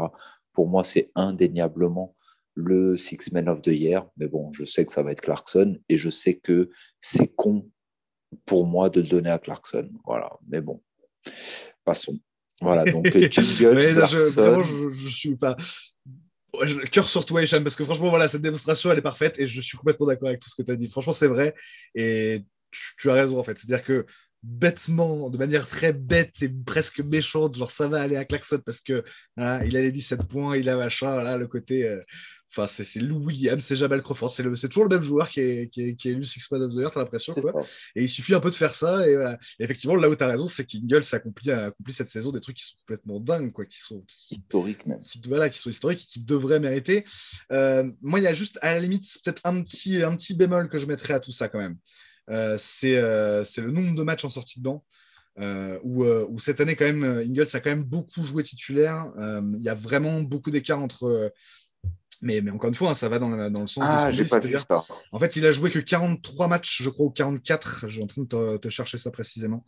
Pour 0.52 0.68
moi, 0.68 0.84
c'est 0.84 1.10
indéniablement 1.14 2.16
le 2.54 2.96
Six 2.96 3.32
Men 3.32 3.48
of 3.48 3.62
the 3.62 3.68
Year. 3.68 4.06
Mais 4.16 4.26
bon, 4.26 4.52
je 4.52 4.64
sais 4.64 4.84
que 4.84 4.92
ça 4.92 5.02
va 5.02 5.12
être 5.12 5.20
Clarkson 5.20 5.78
et 5.88 5.96
je 5.96 6.10
sais 6.10 6.34
que 6.34 6.70
c'est 7.00 7.28
con 7.28 7.68
pour 8.46 8.66
moi 8.66 8.90
de 8.90 9.00
le 9.00 9.06
donner 9.06 9.30
à 9.30 9.38
Clarkson. 9.38 9.88
Voilà, 10.04 10.30
mais 10.48 10.60
bon, 10.60 10.82
passons. 11.84 12.18
Voilà, 12.60 12.84
donc 12.84 13.06
Jingle, 13.06 13.78
je, 14.06 14.90
je, 14.92 15.08
suis 15.08 15.36
pas. 15.36 15.56
Cœur 16.92 17.08
sur 17.08 17.24
toi, 17.24 17.42
Hicham, 17.42 17.64
parce 17.64 17.74
que 17.74 17.84
franchement, 17.84 18.10
voilà, 18.10 18.28
cette 18.28 18.42
démonstration, 18.42 18.92
elle 18.92 18.98
est 18.98 19.02
parfaite 19.02 19.38
et 19.38 19.46
je 19.46 19.60
suis 19.60 19.76
complètement 19.76 20.06
d'accord 20.06 20.28
avec 20.28 20.40
tout 20.40 20.48
ce 20.48 20.54
que 20.54 20.62
tu 20.62 20.70
as 20.70 20.76
dit. 20.76 20.88
Franchement, 20.88 21.12
c'est 21.12 21.26
vrai 21.26 21.54
et 21.94 22.44
tu, 22.98 23.10
as 23.10 23.14
raison 23.14 23.38
en 23.38 23.42
fait. 23.42 23.58
C'est-à-dire 23.58 23.84
que 23.84 24.06
bêtement, 24.42 25.30
de 25.30 25.38
manière 25.38 25.68
très 25.68 25.92
bête 25.92 26.42
et 26.42 26.48
presque 26.48 27.00
méchante, 27.00 27.56
genre 27.56 27.70
ça 27.70 27.88
va 27.88 28.00
aller 28.00 28.16
à 28.16 28.24
Clarkson 28.24 28.60
parce 28.64 28.80
que 28.80 29.04
il 29.36 29.42
a 29.76 29.80
les 29.80 29.92
17 29.92 30.24
points, 30.24 30.56
il 30.56 30.68
a 30.68 30.76
machin, 30.76 31.12
voilà, 31.12 31.38
le 31.38 31.46
côté. 31.46 31.86
Euh, 31.86 32.00
Enfin, 32.54 32.66
c'est 32.66 33.00
Lou 33.00 33.24
Williams, 33.24 33.64
c'est 33.64 33.76
Jamal 33.76 34.02
Crawford, 34.02 34.28
c'est 34.30 34.68
toujours 34.68 34.84
le 34.84 34.94
même 34.94 35.02
joueur 35.02 35.30
qui 35.30 35.40
est, 35.40 35.72
qui 35.72 35.82
est, 35.82 35.94
qui 35.94 36.08
est 36.08 36.12
élu 36.12 36.24
Six 36.24 36.50
Man 36.50 36.62
of 36.62 36.72
the 36.72 36.80
Year, 36.80 36.90
t'as 36.90 37.00
l'impression. 37.00 37.32
Et 37.96 38.02
il 38.02 38.10
suffit 38.10 38.34
un 38.34 38.40
peu 38.40 38.50
de 38.50 38.54
faire 38.54 38.74
ça. 38.74 39.08
Et, 39.08 39.16
effectivement, 39.58 39.96
là 39.96 40.10
où 40.10 40.14
tu 40.14 40.22
as 40.22 40.26
raison, 40.26 40.46
c'est 40.46 40.66
qu'Ingles 40.66 41.02
a 41.12 41.16
accompli, 41.16 41.50
cette 41.92 42.10
saison 42.10 42.30
des 42.30 42.40
trucs 42.40 42.58
qui 42.58 42.64
sont 42.64 42.76
complètement 42.80 43.20
dingues, 43.20 43.52
quoi, 43.52 43.64
qui 43.64 43.78
sont 43.78 44.04
historiques 44.30 44.84
même. 44.84 45.00
Qui, 45.00 45.18
voilà, 45.26 45.48
qui 45.48 45.58
sont 45.58 45.70
historiques 45.70 46.02
et 46.02 46.06
qui 46.06 46.20
devraient 46.20 46.60
mériter. 46.60 47.06
Euh, 47.52 47.90
moi, 48.02 48.20
il 48.20 48.24
y 48.24 48.28
a 48.28 48.34
juste, 48.34 48.58
à 48.60 48.74
la 48.74 48.80
limite, 48.80 49.06
peut-être 49.24 49.40
un 49.44 49.62
petit, 49.62 50.02
un 50.02 50.14
petit 50.14 50.34
bémol 50.34 50.68
que 50.68 50.76
je 50.76 50.84
mettrais 50.84 51.14
à 51.14 51.20
tout 51.20 51.32
ça 51.32 51.48
quand 51.48 51.58
même. 51.58 51.78
Euh, 52.30 52.58
euh, 52.84 53.44
c'est 53.44 53.60
le 53.60 53.70
nombre 53.70 53.94
de 53.94 54.02
matchs 54.02 54.24
en 54.24 54.30
sortie 54.30 54.60
de 54.60 54.64
banc. 54.64 54.84
où, 55.82 56.04
où, 56.04 56.38
cette 56.38 56.60
année, 56.60 56.76
quand 56.76 56.84
même, 56.84 57.04
Ingles 57.04 57.48
a 57.52 57.60
quand 57.60 57.70
même 57.70 57.84
beaucoup 57.84 58.22
joué 58.22 58.42
titulaire. 58.42 59.06
Il 59.18 59.62
y 59.62 59.68
a 59.68 59.74
vraiment 59.74 60.20
beaucoup 60.20 60.50
d'écart 60.50 60.82
entre 60.82 61.32
mais, 62.22 62.40
mais, 62.40 62.52
encore 62.52 62.68
une 62.68 62.74
fois, 62.74 62.90
hein, 62.90 62.94
ça 62.94 63.08
va 63.08 63.18
dans, 63.18 63.50
dans 63.50 63.60
le 63.60 63.66
sens. 63.66 63.84
Ah, 63.84 64.10
j'ai 64.12 64.24
pas 64.24 64.38
vu 64.38 64.56
ça. 64.56 64.84
En 65.10 65.18
fait, 65.18 65.34
il 65.34 65.44
a 65.44 65.50
joué 65.50 65.72
que 65.72 65.80
43 65.80 66.46
matchs, 66.46 66.80
je 66.80 66.88
crois, 66.88 67.06
ou 67.06 67.10
44. 67.10 67.86
Je 67.88 67.94
suis 67.94 68.02
en 68.02 68.06
train 68.06 68.22
de 68.22 68.56
te, 68.58 68.68
chercher 68.68 68.96
ça 68.96 69.10
précisément. 69.10 69.66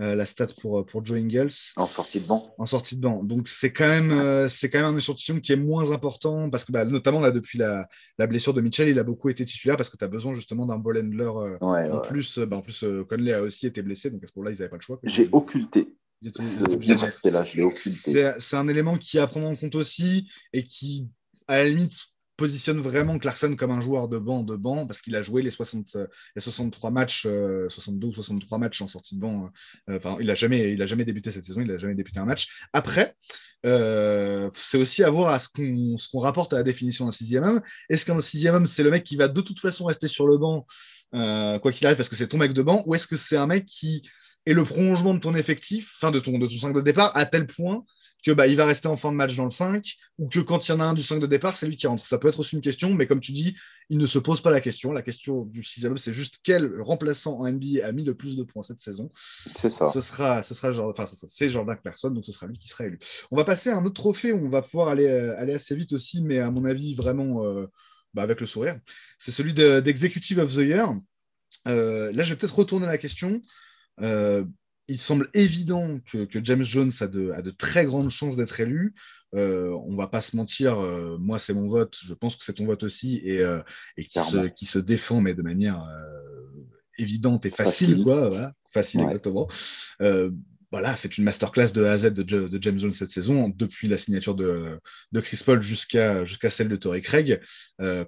Euh, 0.00 0.14
la 0.14 0.26
stat 0.26 0.46
pour, 0.60 0.86
pour 0.86 1.04
Joe 1.04 1.18
Ingles. 1.18 1.50
En 1.74 1.86
sortie 1.86 2.20
de 2.20 2.26
banc. 2.26 2.54
En 2.58 2.66
sortie 2.66 2.96
de 2.96 3.00
banc. 3.00 3.24
Donc, 3.24 3.48
c'est 3.48 3.72
quand, 3.72 3.88
même, 3.88 4.12
euh, 4.12 4.48
c'est 4.48 4.70
quand 4.70 4.78
même 4.78 4.94
un 4.94 4.96
échantillon 4.96 5.40
qui 5.40 5.52
est 5.52 5.56
moins 5.56 5.90
important 5.90 6.48
parce 6.50 6.64
que, 6.64 6.70
bah, 6.70 6.84
notamment, 6.84 7.20
là, 7.20 7.32
depuis 7.32 7.58
la, 7.58 7.88
la, 8.16 8.28
blessure 8.28 8.54
de 8.54 8.60
Mitchell, 8.60 8.88
il 8.88 8.98
a 9.00 9.02
beaucoup 9.02 9.28
été 9.28 9.44
titulaire 9.44 9.76
parce 9.76 9.90
que 9.90 9.96
tu 9.96 10.04
as 10.04 10.08
besoin 10.08 10.34
justement 10.34 10.66
d'un 10.66 10.78
ball 10.78 10.98
handler. 10.98 11.24
Euh, 11.24 11.58
en, 11.60 11.98
Plus, 12.00 12.38
bah, 12.38 12.56
en 12.56 12.60
plus, 12.60 12.84
Conley 13.08 13.32
a 13.32 13.42
aussi 13.42 13.66
été 13.66 13.82
blessé. 13.82 14.10
Donc, 14.10 14.22
à 14.22 14.28
ce 14.28 14.32
moment-là, 14.36 14.54
ils 14.54 14.58
n'avaient 14.58 14.70
pas 14.70 14.76
le 14.76 14.82
choix. 14.82 15.00
J'ai 15.02 15.28
occulté. 15.32 15.92
C'est 18.38 18.56
un 18.56 18.68
élément 18.68 18.98
qui 18.98 19.18
est 19.18 19.20
à 19.20 19.26
prendre 19.26 19.46
en 19.46 19.56
compte 19.56 19.74
aussi 19.74 20.28
et 20.52 20.64
qui 20.64 21.08
à 21.48 21.58
la 21.58 21.64
limite, 21.64 21.98
positionne 22.38 22.80
vraiment 22.80 23.18
Clarkson 23.18 23.56
comme 23.58 23.72
un 23.72 23.80
joueur 23.80 24.08
de 24.08 24.16
banc 24.16 24.44
de 24.44 24.54
banc 24.54 24.86
parce 24.86 25.00
qu'il 25.00 25.14
a 25.16 25.22
joué 25.22 25.42
les, 25.42 25.50
60, 25.50 25.96
les 26.36 26.40
63 26.40 26.90
matchs, 26.90 27.22
62 27.22 28.06
ou 28.06 28.12
63 28.14 28.58
matchs 28.58 28.80
en 28.80 28.86
sortie 28.86 29.16
de 29.16 29.20
banc. 29.20 29.50
Euh, 29.90 29.98
il 30.20 30.28
n'a 30.28 30.36
jamais, 30.36 30.86
jamais 30.86 31.04
débuté 31.04 31.32
cette 31.32 31.44
saison, 31.44 31.60
il 31.60 31.66
n'a 31.66 31.78
jamais 31.78 31.96
débuté 31.96 32.20
un 32.20 32.24
match. 32.24 32.48
Après, 32.72 33.16
euh, 33.66 34.48
c'est 34.56 34.78
aussi 34.78 35.02
à 35.02 35.10
voir 35.10 35.34
à 35.34 35.40
ce 35.40 35.48
qu'on 35.48 36.20
rapporte 36.20 36.52
à 36.52 36.56
la 36.56 36.62
définition 36.62 37.06
d'un 37.06 37.12
sixième 37.12 37.42
homme. 37.42 37.60
Est-ce 37.90 38.06
qu'un 38.06 38.20
sixième 38.20 38.54
homme, 38.54 38.66
c'est 38.66 38.84
le 38.84 38.90
mec 38.90 39.02
qui 39.02 39.16
va 39.16 39.26
de 39.26 39.40
toute 39.40 39.58
façon 39.60 39.84
rester 39.86 40.06
sur 40.06 40.28
le 40.28 40.38
banc, 40.38 40.64
euh, 41.14 41.58
quoi 41.58 41.72
qu'il 41.72 41.86
arrive, 41.86 41.96
parce 41.96 42.08
que 42.08 42.16
c'est 42.16 42.28
ton 42.28 42.38
mec 42.38 42.52
de 42.52 42.62
banc, 42.62 42.84
ou 42.86 42.94
est-ce 42.94 43.08
que 43.08 43.16
c'est 43.16 43.36
un 43.36 43.48
mec 43.48 43.66
qui 43.66 44.08
est 44.46 44.52
le 44.54 44.64
prolongement 44.64 45.12
de 45.12 45.18
ton 45.18 45.34
effectif, 45.34 45.92
enfin 45.96 46.12
de 46.12 46.20
ton, 46.20 46.38
de 46.38 46.46
ton 46.46 46.56
5 46.56 46.72
de 46.72 46.80
départ, 46.82 47.16
à 47.16 47.26
tel 47.26 47.48
point 47.48 47.84
que 48.24 48.32
bah, 48.32 48.46
il 48.46 48.56
va 48.56 48.64
rester 48.64 48.88
en 48.88 48.96
fin 48.96 49.12
de 49.12 49.16
match 49.16 49.36
dans 49.36 49.44
le 49.44 49.50
5, 49.50 49.94
ou 50.18 50.28
que 50.28 50.40
quand 50.40 50.66
il 50.66 50.72
y 50.72 50.74
en 50.74 50.80
a 50.80 50.84
un 50.84 50.94
du 50.94 51.02
5 51.02 51.20
de 51.20 51.26
départ, 51.26 51.56
c'est 51.56 51.66
lui 51.66 51.76
qui 51.76 51.86
rentre. 51.86 52.04
Ça 52.04 52.18
peut 52.18 52.28
être 52.28 52.40
aussi 52.40 52.56
une 52.56 52.62
question, 52.62 52.92
mais 52.92 53.06
comme 53.06 53.20
tu 53.20 53.32
dis, 53.32 53.56
il 53.90 53.98
ne 53.98 54.06
se 54.06 54.18
pose 54.18 54.40
pas 54.40 54.50
la 54.50 54.60
question. 54.60 54.92
La 54.92 55.02
question 55.02 55.44
du 55.44 55.62
6 55.62 55.86
c'est 55.96 56.12
juste 56.12 56.38
quel 56.42 56.80
remplaçant 56.80 57.38
en 57.38 57.50
NBA 57.50 57.86
a 57.86 57.92
mis 57.92 58.04
le 58.04 58.14
plus 58.14 58.36
de 58.36 58.42
points 58.42 58.62
cette 58.62 58.80
saison. 58.80 59.10
C'est 59.54 59.70
ça. 59.70 59.90
Ce 59.92 60.00
sera, 60.00 60.42
ce 60.42 60.54
sera 60.54 60.72
genre, 60.72 60.90
enfin, 60.90 61.06
c'est 61.06 61.48
Jordan 61.48 61.76
Clarkson, 61.80 62.10
donc 62.10 62.24
ce 62.24 62.32
sera 62.32 62.46
lui 62.46 62.58
qui 62.58 62.68
sera 62.68 62.86
élu. 62.86 62.98
On 63.30 63.36
va 63.36 63.44
passer 63.44 63.70
à 63.70 63.76
un 63.76 63.84
autre 63.84 63.94
trophée 63.94 64.32
où 64.32 64.44
on 64.44 64.50
va 64.50 64.62
pouvoir 64.62 64.88
aller, 64.88 65.06
euh, 65.06 65.38
aller 65.38 65.54
assez 65.54 65.74
vite 65.76 65.92
aussi, 65.92 66.22
mais 66.22 66.38
à 66.38 66.50
mon 66.50 66.64
avis, 66.64 66.94
vraiment 66.94 67.44
euh, 67.44 67.66
bah, 68.14 68.22
avec 68.22 68.40
le 68.40 68.46
sourire. 68.46 68.78
C'est 69.18 69.32
celui 69.32 69.54
d'Executive 69.54 70.38
of 70.38 70.54
the 70.54 70.58
Year. 70.58 70.92
Euh, 71.66 72.12
là, 72.12 72.24
je 72.24 72.30
vais 72.30 72.38
peut-être 72.38 72.56
retourner 72.56 72.86
la 72.86 72.98
question 72.98 73.40
il 74.88 75.00
semble 75.00 75.28
évident 75.34 76.00
que, 76.10 76.26
James 76.42 76.64
Jones 76.64 76.92
a 77.00 77.06
de, 77.06 77.50
très 77.50 77.84
grandes 77.84 78.10
chances 78.10 78.36
d'être 78.36 78.58
élu. 78.60 78.94
Euh, 79.34 79.76
on 79.86 79.94
va 79.94 80.06
pas 80.06 80.22
se 80.22 80.34
mentir, 80.36 80.80
euh, 80.80 81.18
moi 81.18 81.38
c'est 81.38 81.52
mon 81.52 81.68
vote, 81.68 81.98
je 82.02 82.14
pense 82.14 82.34
que 82.34 82.44
c'est 82.44 82.54
ton 82.54 82.64
vote 82.64 82.82
aussi, 82.82 83.20
et, 83.22 83.40
euh, 83.40 83.60
qui, 84.56 84.64
se, 84.64 84.78
défend, 84.78 85.20
mais 85.20 85.34
de 85.34 85.42
manière 85.42 85.86
évidente 86.96 87.44
et 87.44 87.50
facile, 87.50 88.02
quoi. 88.02 88.52
Facile, 88.70 89.00
exactement. 89.02 89.48
voilà, 90.70 90.96
c'est 90.96 91.16
une 91.16 91.24
masterclass 91.24 91.72
de 91.72 91.84
A 91.84 91.92
à 91.92 91.98
Z 91.98 92.14
de, 92.14 92.58
James 92.62 92.78
Jones 92.78 92.94
cette 92.94 93.10
saison, 93.10 93.50
depuis 93.50 93.88
la 93.88 93.98
signature 93.98 94.34
de, 94.34 94.80
Chris 95.20 95.42
Paul 95.44 95.60
jusqu'à 95.60 96.24
celle 96.48 96.70
de 96.70 96.76
Torrey 96.76 97.02
Craig. 97.02 97.42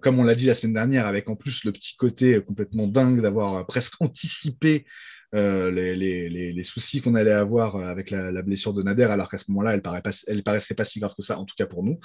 comme 0.01 0.19
on 0.19 0.25
l'a 0.25 0.35
dit 0.35 0.47
la 0.47 0.55
semaine 0.55 0.75
dernière, 0.75 1.07
avec 1.07 1.29
en 1.29 1.37
plus 1.37 1.65
le 1.65 1.73
petit 1.73 1.97
côté 1.97 2.41
complètement 2.43 2.87
dingue 2.87 3.21
d'avoir 3.21 3.67
presque 3.67 3.95
anticipé 4.01 4.87
euh, 5.35 5.71
les, 5.71 6.63
soucis 6.63 7.01
qu'on 7.01 7.15
allait 7.15 7.31
avoir 7.31 7.77
avec 7.77 8.11
la, 8.11 8.43
blessure 8.43 8.73
de 8.73 8.83
Nader, 8.83 9.05
alors 9.05 9.31
qu'à 9.31 9.39
ce 9.39 9.51
moment-là, 9.51 9.75
elle, 9.75 9.83
paraît 9.83 10.03
pas, 10.03 10.11
elle 10.27 10.43
paraissait 10.43 10.75
pas 10.75 10.85
si 10.85 11.01
grave 11.01 11.15
que 11.17 11.23
ça, 11.23 11.39
en 11.39 11.45
tout 11.45 11.55
cas 11.57 11.67
pour 11.67 11.85
nous. 11.85 11.99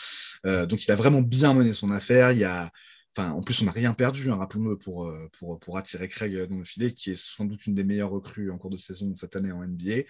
Euh, 0.45 0.65
donc 0.65 0.85
il 0.85 0.91
a 0.91 0.95
vraiment 0.95 1.21
bien 1.21 1.53
mené 1.53 1.73
son 1.73 1.91
affaire. 1.91 2.31
Il 2.31 2.39
y 2.39 2.43
a, 2.43 2.71
Enfin, 3.17 3.31
en 3.31 3.41
plus, 3.41 3.61
on 3.61 3.65
n'a 3.65 3.71
rien 3.71 3.93
perdu, 3.93 4.29
hein, 4.29 4.35
rappelons-le, 4.35 4.77
pour, 4.77 5.09
pour, 5.39 5.57
pour, 5.61 5.77
attirer 5.77 6.09
Craig 6.09 6.49
dans 6.49 6.57
le 6.57 6.65
filet, 6.65 6.91
qui 6.91 7.11
est 7.11 7.15
sans 7.17 7.45
doute 7.45 7.65
une 7.65 7.73
des 7.73 7.85
meilleures 7.85 8.09
recrues 8.09 8.51
en 8.51 8.57
cours 8.57 8.69
de 8.69 8.75
saison 8.75 9.15
cette 9.15 9.37
année 9.37 9.53
en 9.53 9.65
NBA. 9.65 10.03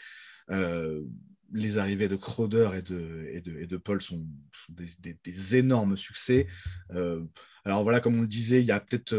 les 1.53 1.77
arrivées 1.77 2.07
de 2.07 2.15
Crowder 2.15 2.71
et 2.73 2.81
de, 2.81 3.29
et 3.31 3.41
de, 3.41 3.59
et 3.59 3.67
de 3.67 3.77
Paul 3.77 4.01
sont, 4.01 4.25
des, 4.69 5.55
énormes 5.55 5.97
succès. 5.97 6.47
Alors 7.65 7.83
voilà, 7.83 7.99
comme 7.99 8.17
on 8.17 8.21
le 8.21 8.27
disait, 8.27 8.61
il 8.61 8.65
y 8.65 8.71
a 8.71 8.79
peut-être 8.79 9.15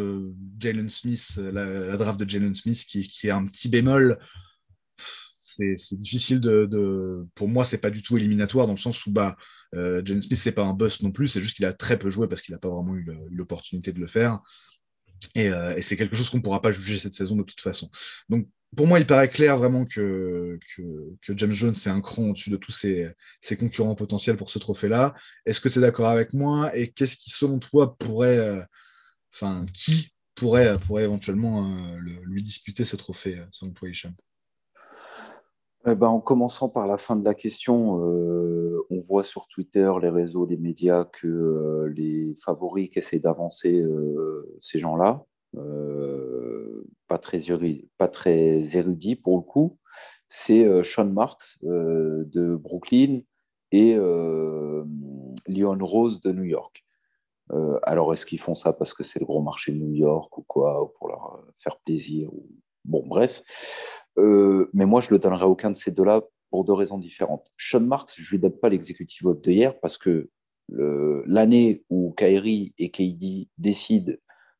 Jalen 0.60 0.88
Smith, 0.88 1.36
la, 1.36 1.96
draft 1.96 2.18
de 2.18 2.28
Jalen 2.28 2.54
Smith 2.54 2.84
qui, 2.86 3.08
est 3.24 3.30
un 3.30 3.44
petit 3.46 3.68
bémol 3.68 4.18
c'est 5.76 5.98
difficile 5.98 6.40
de, 6.40 7.26
Pour 7.34 7.48
moi, 7.48 7.64
c'est 7.64 7.78
pas 7.78 7.90
du 7.90 8.02
tout 8.02 8.16
éliminatoire 8.16 8.66
dans 8.66 8.74
le 8.74 8.78
sens 8.78 9.06
où 9.06 9.10
bah, 9.10 9.36
euh, 9.74 10.02
James 10.04 10.22
Smith, 10.22 10.38
c'est 10.38 10.52
pas 10.52 10.62
un 10.62 10.74
bust 10.74 11.02
non 11.02 11.12
plus, 11.12 11.28
c'est 11.28 11.40
juste 11.40 11.56
qu'il 11.56 11.64
a 11.64 11.72
très 11.72 11.98
peu 11.98 12.10
joué 12.10 12.28
parce 12.28 12.42
qu'il 12.42 12.52
n'a 12.52 12.58
pas 12.58 12.68
vraiment 12.68 12.94
eu 12.94 13.06
l'opportunité 13.30 13.92
de 13.92 14.00
le 14.00 14.06
faire. 14.06 14.40
Euh, 15.36 15.76
et, 15.76 15.82
c'est 15.82 15.96
quelque 15.96 16.16
chose 16.16 16.30
qu'on 16.30 16.38
ne 16.38 16.42
pourra 16.42 16.60
pas 16.60 16.72
juger 16.72 16.98
cette 16.98 17.14
saison 17.14 17.36
de 17.36 17.42
toute 17.42 17.60
façon. 17.60 17.90
Donc, 18.28 18.48
pour 18.76 18.86
moi, 18.86 19.00
il 19.00 19.06
paraît 19.06 19.30
clair 19.30 19.58
vraiment 19.58 19.84
que, 19.84 20.58
James 21.28 21.52
Jones 21.52 21.74
est 21.74 21.88
un 21.88 22.00
cran 22.00 22.30
au-dessus 22.30 22.50
de 22.50 22.56
tous 22.56 22.72
ses, 22.72 23.14
concurrents 23.58 23.94
potentiels 23.94 24.36
pour 24.36 24.50
ce 24.50 24.58
trophée-là. 24.58 25.14
Est-ce 25.46 25.60
que 25.60 25.68
tu 25.68 25.78
es 25.78 25.82
d'accord 25.82 26.08
avec 26.08 26.32
moi? 26.32 26.76
Et 26.76 26.92
qu'est-ce 26.92 27.16
qui, 27.16 27.30
selon 27.30 27.58
toi, 27.58 27.96
pourrait. 27.96 28.38
Euh, 28.38 28.62
enfin, 29.34 29.66
qui 29.72 30.12
pourrait, 30.34 30.78
pourrait 30.78 31.04
éventuellement 31.04 31.96
lui 31.96 32.42
disputer 32.42 32.84
ce 32.84 32.96
trophée, 32.96 33.42
selon 33.50 33.72
toi, 33.72 33.88
Hicham? 33.88 34.12
Eh 35.88 35.94
ben, 35.94 36.08
en 36.08 36.20
commençant 36.20 36.68
par 36.68 36.88
la 36.88 36.98
fin 36.98 37.14
de 37.14 37.24
la 37.24 37.34
question, 37.34 38.00
euh, 38.02 38.84
on 38.90 39.00
voit 39.00 39.22
sur 39.22 39.46
Twitter, 39.46 39.88
les 40.02 40.08
réseaux, 40.08 40.44
les 40.44 40.56
médias 40.56 41.04
que 41.04 41.28
euh, 41.28 41.92
les 41.94 42.34
favoris 42.44 42.88
qui 42.88 42.98
essaient 42.98 43.20
d'avancer 43.20 43.80
euh, 43.80 44.56
ces 44.60 44.80
gens-là, 44.80 45.24
pas, 47.08 47.18
très 47.18 47.40
pas 47.96 48.08
très 48.08 48.76
érudits 48.76 49.16
pour 49.16 49.36
le 49.36 49.42
coup, 49.42 49.78
c'est 50.28 50.66
Sean 50.84 51.06
Marks 51.06 51.58
de 51.62 52.56
Brooklyn 52.56 53.20
et 53.72 53.94
Leon 53.94 55.78
Rose 55.80 56.20
de 56.20 56.32
New 56.32 56.44
York. 56.44 56.84
alors, 57.82 58.12
est-ce 58.12 58.26
qu'ils 58.26 58.40
font 58.40 58.54
ça 58.54 58.72
parce 58.72 58.92
que 58.92 59.04
c'est 59.04 59.20
le 59.20 59.26
gros 59.26 59.42
marché 59.42 59.72
de 59.72 59.78
New 59.78 59.94
York 59.94 60.36
ou 60.38 60.42
quoi, 60.42 60.82
ou 60.82 60.88
pour 60.88 61.08
leur 61.08 61.42
faire 61.56 61.78
plaisir 61.78 62.30
Bon, 62.86 63.04
bref. 63.04 63.42
Euh, 64.18 64.70
mais 64.72 64.86
moi, 64.86 65.00
je 65.00 65.08
ne 65.08 65.12
le 65.12 65.18
donnerai 65.18 65.44
aucun 65.44 65.70
de 65.70 65.76
ces 65.76 65.90
deux-là 65.90 66.22
pour 66.50 66.64
deux 66.64 66.72
raisons 66.72 66.98
différentes. 66.98 67.50
Sean 67.58 67.80
Marks, 67.80 68.14
je 68.16 68.22
ne 68.22 68.30
lui 68.30 68.38
donne 68.38 68.58
pas 68.58 68.68
l'exécutif 68.68 69.24
of 69.26 69.40
de 69.40 69.50
hier 69.50 69.78
parce 69.80 69.98
que 69.98 70.30
l'année 70.68 71.84
où 71.90 72.12
Kyrie 72.16 72.74
et 72.78 72.90
KD 72.90 73.48
décident 73.58 74.14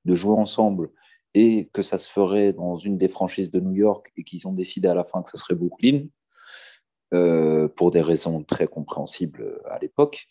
de 0.07 0.15
jouer 0.15 0.37
ensemble 0.37 0.91
et 1.35 1.69
que 1.73 1.83
ça 1.83 1.99
se 1.99 2.11
ferait 2.11 2.53
dans 2.53 2.77
une 2.77 2.97
des 2.97 3.09
franchises 3.09 3.51
de 3.51 3.61
New 3.61 3.74
York 3.74 4.11
et 4.16 4.24
qu'ils 4.24 4.49
ont 4.49 4.53
décidé 4.53 4.89
à 4.89 4.95
la 4.95 5.05
fin 5.05 5.23
que 5.23 5.28
ça 5.28 5.37
serait 5.37 5.55
Brooklyn, 5.55 6.07
euh, 7.12 7.69
pour 7.69 7.91
des 7.91 8.01
raisons 8.01 8.43
très 8.43 8.66
compréhensibles 8.66 9.61
à 9.66 9.78
l'époque. 9.78 10.27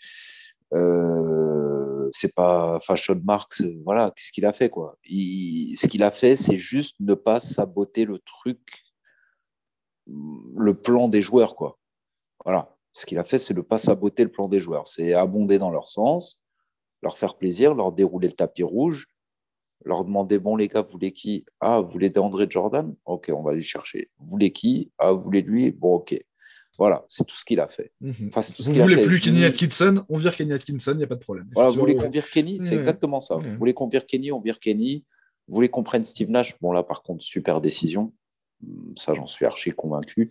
Euh, 0.73 2.10
c'est 2.11 2.34
pas 2.34 2.80
Fashion 2.80 3.22
Marks, 3.23 3.61
voilà, 3.84 4.11
qu'est-ce 4.15 4.31
qu'il 4.31 4.45
a 4.45 4.53
fait 4.53 4.69
quoi 4.69 4.97
Ce 5.03 5.88
qu'il 5.88 6.03
a 6.03 6.11
fait, 6.11 6.35
c'est 6.35 6.57
juste 6.57 6.95
ne 6.99 7.14
pas 7.14 7.39
saboter 7.39 8.06
le 8.06 8.19
truc 8.19 8.85
le 10.07 10.73
plan 10.73 11.07
des 11.07 11.22
joueurs. 11.22 11.56
Quoi. 11.56 11.77
Voilà. 12.43 12.76
Ce 12.93 13.06
qu'il 13.06 13.18
a 13.19 13.23
fait, 13.23 13.38
c'est 13.38 13.53
ne 13.53 13.61
pas 13.61 13.77
saboter 13.77 14.23
le 14.23 14.31
plan 14.31 14.47
des 14.47 14.60
joueurs. 14.60 14.88
C'est 14.88 15.14
abonder 15.14 15.60
dans 15.60 15.69
leur 15.69 15.88
sens, 15.88 16.43
leur 17.02 17.18
faire 17.18 17.38
plaisir, 17.38 17.73
leur 17.73 17.91
dérouler 17.91 18.27
le 18.27 18.34
tapis 18.34 18.64
rouge, 18.64 19.07
leur 19.84 20.06
demander 20.06 20.39
Bon, 20.39 20.56
les 20.56 20.68
gars, 20.68 20.81
vous 20.81 20.91
voulez 20.91 21.11
qui? 21.11 21.45
Ah, 21.60 21.81
vous 21.81 21.89
voulez 21.89 22.11
André 22.18 22.47
Jordan? 22.49 22.93
Ok, 23.06 23.31
on 23.34 23.43
va 23.43 23.52
aller 23.52 23.61
chercher. 23.61 24.10
Vous 24.19 24.27
voulez 24.27 24.52
qui? 24.52 24.91
Ah, 24.97 25.11
vous 25.11 25.22
voulez 25.22 25.41
lui? 25.41 25.72
Bon, 25.72 25.95
ok. 25.95 26.19
Voilà, 26.77 27.06
c'est 27.07 27.26
tout 27.26 27.35
ce 27.38 27.45
qu'il 27.45 27.60
a 27.60 27.68
fait. 27.68 27.93
Mhm. 28.02 28.30
Enfin, 28.34 28.41
vous 28.60 28.73
ne 28.73 28.81
voulez 28.81 29.02
plus 29.02 29.22
Kenny 29.22 29.45
Atkinson? 29.45 30.03
On 30.10 30.18
vire 30.18 30.35
Kenny 30.35 30.52
Atkinson, 30.52 30.91
il 30.91 30.97
n'y 30.97 31.03
a 31.03 31.07
pas 31.07 31.15
de 31.15 31.22
problème. 31.22 31.47
Voilà, 31.53 31.69
vous 31.69 31.80
voulez 31.80 31.95
qu'on 31.95 32.10
vire 32.10 32.30
Kenny? 32.30 32.60
C'est 32.60 32.76
exactement 32.76 33.19
ça. 33.19 33.35
Vous 33.35 33.57
voulez 33.57 33.73
qu'on 33.73 33.88
vire 33.88 34.06
Kenny? 34.06 34.31
On 34.31 34.41
vire 34.41 34.60
Kenny. 34.60 35.06
Vous 35.47 35.56
voulez 35.56 35.69
qu'on 35.69 35.84
prenne 35.84 36.03
Steve 36.03 36.30
Nash? 36.30 36.56
Bon, 36.60 36.72
là, 36.72 36.84
par 36.84 37.03
contre, 37.03 37.23
super 37.23 37.61
décision. 37.61 38.14
Ça, 38.97 39.14
j'en 39.14 39.27
suis 39.27 39.45
archi 39.45 39.72
convaincu. 39.72 40.30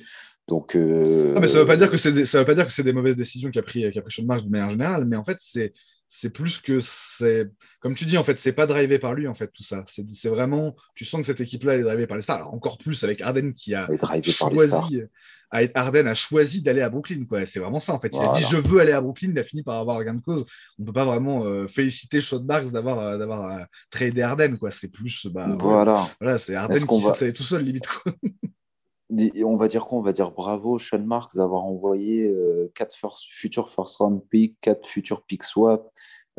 Donc, 0.49 0.77
euh... 0.77 1.39
mais 1.41 1.49
ça 1.49 1.55
ne 1.55 1.61
veut 1.61 1.67
pas 1.67 1.77
dire 1.77 1.91
que 1.91 1.97
c'est 1.97 2.13
des, 2.13 2.27
ça 2.27 2.41
veut 2.41 2.45
pas 2.45 2.55
dire 2.55 2.67
que 2.67 2.73
c'est 2.73 2.83
des 2.83 2.93
mauvaises 2.93 3.17
décisions 3.17 3.51
qu'a 3.51 3.63
pris, 3.63 3.91
qu 3.93 4.01
pris 4.03 4.13
Sean 4.13 4.25
Marks 4.25 4.45
de 4.45 4.51
manière 4.51 4.71
générale, 4.71 5.07
mais 5.07 5.17
en 5.17 5.25
fait, 5.25 5.39
c'est 5.41 5.73
c'est 6.17 6.31
plus 6.31 6.59
que 6.59 6.79
c'est 6.81 7.51
comme 7.81 7.97
tu 7.97 8.05
dis 8.05 8.17
en 8.17 8.23
fait 8.23 8.39
c'est 8.39 8.53
pas 8.53 8.67
drivé 8.67 9.01
par 9.01 9.15
lui 9.15 9.27
en 9.27 9.35
fait 9.35 9.49
tout 9.49 9.65
ça. 9.65 9.85
C'est 9.89 10.29
vraiment 10.29 10.77
tu 10.95 11.05
sens 11.05 11.21
que 11.21 11.27
cette 11.27 11.41
équipe 11.41 11.65
là 11.65 11.75
est 11.75 11.83
drivée 11.83 12.07
par 12.07 12.17
les 12.17 12.23
stars. 12.23 12.37
Alors, 12.37 12.55
encore 12.55 12.79
plus 12.79 13.03
avec 13.03 13.21
Arden 13.21 13.53
qui 13.53 13.75
a 13.75 13.89
choisi 14.23 15.03
Arden 15.75 16.07
a 16.07 16.15
choisi 16.15 16.63
d'aller 16.63 16.83
à 16.83 16.89
Brooklyn 16.89 17.25
quoi. 17.25 17.45
C'est 17.47 17.59
vraiment 17.59 17.81
ça 17.81 17.93
en 17.93 17.99
fait. 17.99 18.13
Il 18.15 18.23
a 18.23 18.33
dit 18.33 18.45
je 18.49 18.57
veux 18.57 18.81
aller 18.81 18.93
à 18.93 19.01
Brooklyn. 19.01 19.31
Il 19.33 19.39
a 19.41 19.45
fini 19.45 19.65
par 19.65 19.77
avoir 19.81 20.03
gain 20.05 20.15
de 20.15 20.21
cause. 20.21 20.47
On 20.79 20.85
peut 20.85 20.93
pas 20.93 21.05
vraiment 21.05 21.45
euh, 21.45 21.67
féliciter 21.67 22.21
Sean 22.21 22.45
Marks 22.45 22.71
d'avoir 22.71 23.01
euh, 23.01 23.19
d'avoir 23.19 23.59
euh, 23.59 23.65
tradé 23.91 24.23
Arden 24.23 24.57
quoi. 24.57 24.71
C'est 24.71 24.89
plus 24.89 25.27
bah, 25.27 25.49
voilà. 25.59 26.09
Voilà 26.21 26.39
c'est 26.39 26.55
Arden 26.55 26.87
qui 26.87 27.03
va... 27.03 27.33
tout 27.33 27.43
seul 27.43 27.65
limite 27.65 27.89
on 29.45 29.57
va 29.57 29.69
dire 29.69 29.87
quoi? 29.87 29.99
On 29.99 30.03
va 30.03 30.13
dire 30.13 30.31
bravo 30.31 30.79
Sean 30.79 31.05
Marks 31.05 31.37
d'avoir 31.37 31.65
envoyé 31.65 32.27
euh, 32.27 32.71
quatre 32.75 32.97
futurs 33.29 33.71
first 33.71 33.97
round 33.97 34.23
picks, 34.31 34.57
quatre 34.61 34.87
futurs 34.87 35.23
pick 35.23 35.43
swap, 35.43 35.91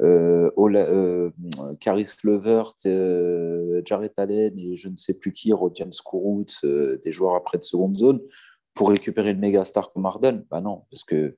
euh, 0.02 0.52
euh, 0.58 1.32
Caris 1.80 2.10
Levert, 2.24 2.74
euh, 2.86 3.82
Jared 3.86 4.12
Allen 4.18 4.58
et 4.60 4.76
je 4.76 4.90
ne 4.90 4.96
sais 4.96 5.14
plus 5.14 5.32
qui, 5.32 5.54
Rodian 5.54 5.92
Skourout, 5.92 6.46
des 6.64 7.12
joueurs 7.12 7.36
après 7.36 7.58
de 7.58 7.64
seconde 7.64 7.98
zone, 7.98 8.22
pour 8.74 8.90
récupérer 8.90 9.34
le 9.34 9.40
méga 9.40 9.64
star 9.64 9.92
comme 9.94 10.06
Arden 10.06 10.46
Bah 10.50 10.62
non, 10.62 10.84
parce 10.92 11.04
que 11.04 11.38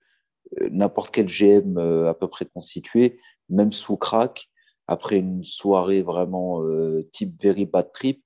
n'importe 0.72 1.12
quel 1.12 1.28
GM 1.28 1.78
à 1.78 2.14
peu 2.14 2.28
près 2.28 2.46
constitué, 2.46 3.20
même 3.50 3.72
sous 3.72 3.98
crack, 3.98 4.50
après 4.88 5.18
une 5.18 5.44
soirée 5.44 6.02
vraiment 6.02 6.64
type 7.12 7.42
very 7.42 7.66
bad 7.66 7.92
trip, 7.92 8.24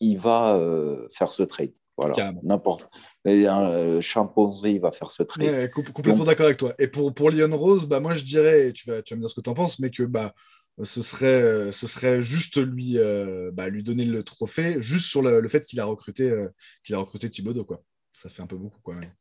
il 0.00 0.18
va 0.18 0.60
faire 1.10 1.28
ce 1.28 1.42
trade. 1.42 1.72
Voilà, 1.96 2.32
n'importe. 2.42 2.88
Un 3.24 3.64
euh, 3.70 4.00
chimpanzé, 4.00 4.78
va 4.78 4.92
faire 4.92 5.10
ce 5.10 5.22
trait. 5.22 5.68
complètement 5.70 6.24
d'accord 6.24 6.46
avec 6.46 6.58
toi. 6.58 6.74
Et 6.78 6.88
pour, 6.88 7.12
pour 7.12 7.30
Lyon 7.30 7.56
Rose, 7.56 7.86
bah, 7.86 8.00
moi 8.00 8.14
je 8.14 8.24
dirais, 8.24 8.72
tu 8.72 8.88
vas, 8.88 9.02
tu 9.02 9.14
vas 9.14 9.16
me 9.16 9.20
dire 9.20 9.30
ce 9.30 9.34
que 9.34 9.40
tu 9.40 9.50
en 9.50 9.54
penses, 9.54 9.78
mais 9.78 9.90
que 9.90 10.02
bah, 10.02 10.34
ce, 10.82 11.02
serait, 11.02 11.42
euh, 11.42 11.72
ce 11.72 11.86
serait 11.86 12.22
juste 12.22 12.56
lui, 12.56 12.98
euh, 12.98 13.50
bah, 13.52 13.68
lui 13.68 13.82
donner 13.82 14.04
le 14.04 14.22
trophée, 14.22 14.80
juste 14.80 15.08
sur 15.08 15.22
le, 15.22 15.46
fait 15.48 15.66
qu'il 15.66 15.80
a 15.80 15.84
recruté, 15.84 16.46
qu'il 16.84 16.94
a 16.94 16.98
recruté 16.98 17.28
Thibodeau. 17.28 17.64
Quoi. 17.64 17.82
Ça 18.12 18.30
fait 18.30 18.42
un 18.42 18.46
peu 18.46 18.56
beaucoup. 18.56 18.80
Quoi, 18.82 18.94
même. 18.94 19.12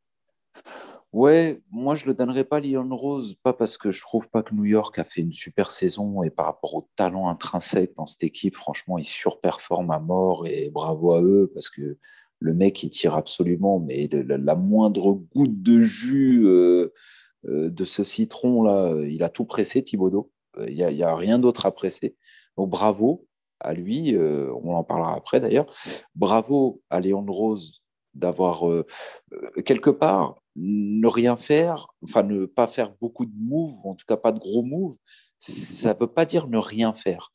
Ouais, 1.13 1.61
moi 1.71 1.95
je 1.95 2.05
le 2.05 2.13
donnerais 2.13 2.45
pas 2.45 2.61
Lyon 2.61 2.87
Rose, 2.89 3.35
pas 3.43 3.51
parce 3.51 3.77
que 3.77 3.91
je 3.91 3.99
trouve 3.99 4.29
pas 4.29 4.43
que 4.43 4.55
New 4.55 4.63
York 4.63 4.97
a 4.97 5.03
fait 5.03 5.19
une 5.19 5.33
super 5.33 5.69
saison 5.69 6.23
et 6.23 6.29
par 6.29 6.45
rapport 6.45 6.73
au 6.73 6.89
talent 6.95 7.27
intrinsèque 7.27 7.93
dans 7.97 8.05
cette 8.05 8.23
équipe, 8.23 8.55
franchement, 8.55 8.97
ils 8.97 9.03
surperforment 9.03 9.91
à 9.91 9.99
mort 9.99 10.47
et 10.47 10.69
bravo 10.69 11.11
à 11.11 11.21
eux 11.21 11.51
parce 11.53 11.69
que 11.69 11.97
le 12.41 12.55
mec, 12.55 12.81
il 12.81 12.89
tire 12.89 13.15
absolument, 13.15 13.79
mais 13.79 14.09
la, 14.11 14.55
moindre 14.55 15.13
goutte 15.35 15.61
de 15.61 15.81
jus 15.81 16.43
euh, 16.47 16.91
euh, 17.45 17.69
de 17.69 17.85
ce 17.85 18.03
citron-là, 18.03 18.95
il 19.07 19.21
a 19.23 19.29
tout 19.29 19.45
pressé, 19.45 19.83
Thibaudot. 19.83 20.31
Euh, 20.57 20.65
il 20.67 20.75
n'y 20.75 21.03
a, 21.03 21.15
rien 21.15 21.37
d'autre 21.37 21.67
à 21.67 21.71
presser. 21.71 22.17
Donc 22.57 22.69
bravo 22.69 23.27
à 23.59 23.75
lui, 23.75 24.17
on 24.17 24.73
en 24.73 24.83
parlera 24.83 25.13
après 25.13 25.39
d'ailleurs. 25.39 25.71
Bravo 26.15 26.81
à 26.89 26.99
Léon 26.99 27.23
Rose 27.27 27.83
d'avoir 28.15 28.63
quelque 29.63 29.91
part 29.91 30.41
ne 30.55 31.07
rien 31.07 31.37
faire, 31.37 31.89
enfin 32.03 32.23
ne 32.23 32.47
pas 32.47 32.65
faire 32.65 32.91
beaucoup 32.99 33.27
de 33.27 33.35
moves, 33.37 33.75
en 33.83 33.93
tout 33.93 34.05
cas 34.07 34.17
pas 34.17 34.31
de 34.31 34.39
gros 34.39 34.63
moves, 34.63 34.95
ça 35.37 35.93
ne 35.93 35.99
veut 35.99 36.07
pas 36.07 36.25
dire 36.25 36.47
ne 36.47 36.57
rien 36.57 36.95
faire. 36.95 37.31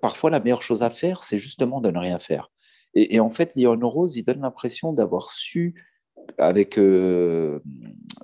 parfois, 0.00 0.30
la 0.30 0.40
meilleure 0.40 0.62
chose 0.62 0.82
à 0.82 0.88
faire, 0.88 1.22
c'est 1.22 1.38
justement 1.38 1.82
de 1.82 1.90
ne 1.90 1.98
rien 1.98 2.18
faire. 2.18 2.50
Et, 2.94 3.20
en 3.20 3.30
fait, 3.30 3.54
Léon 3.56 3.78
Rose, 3.88 4.16
il 4.16 4.24
donne 4.24 4.40
l'impression 4.40 4.92
d'avoir 4.92 5.30
su, 5.30 5.74
avec 6.38 6.78
euh, 6.78 7.58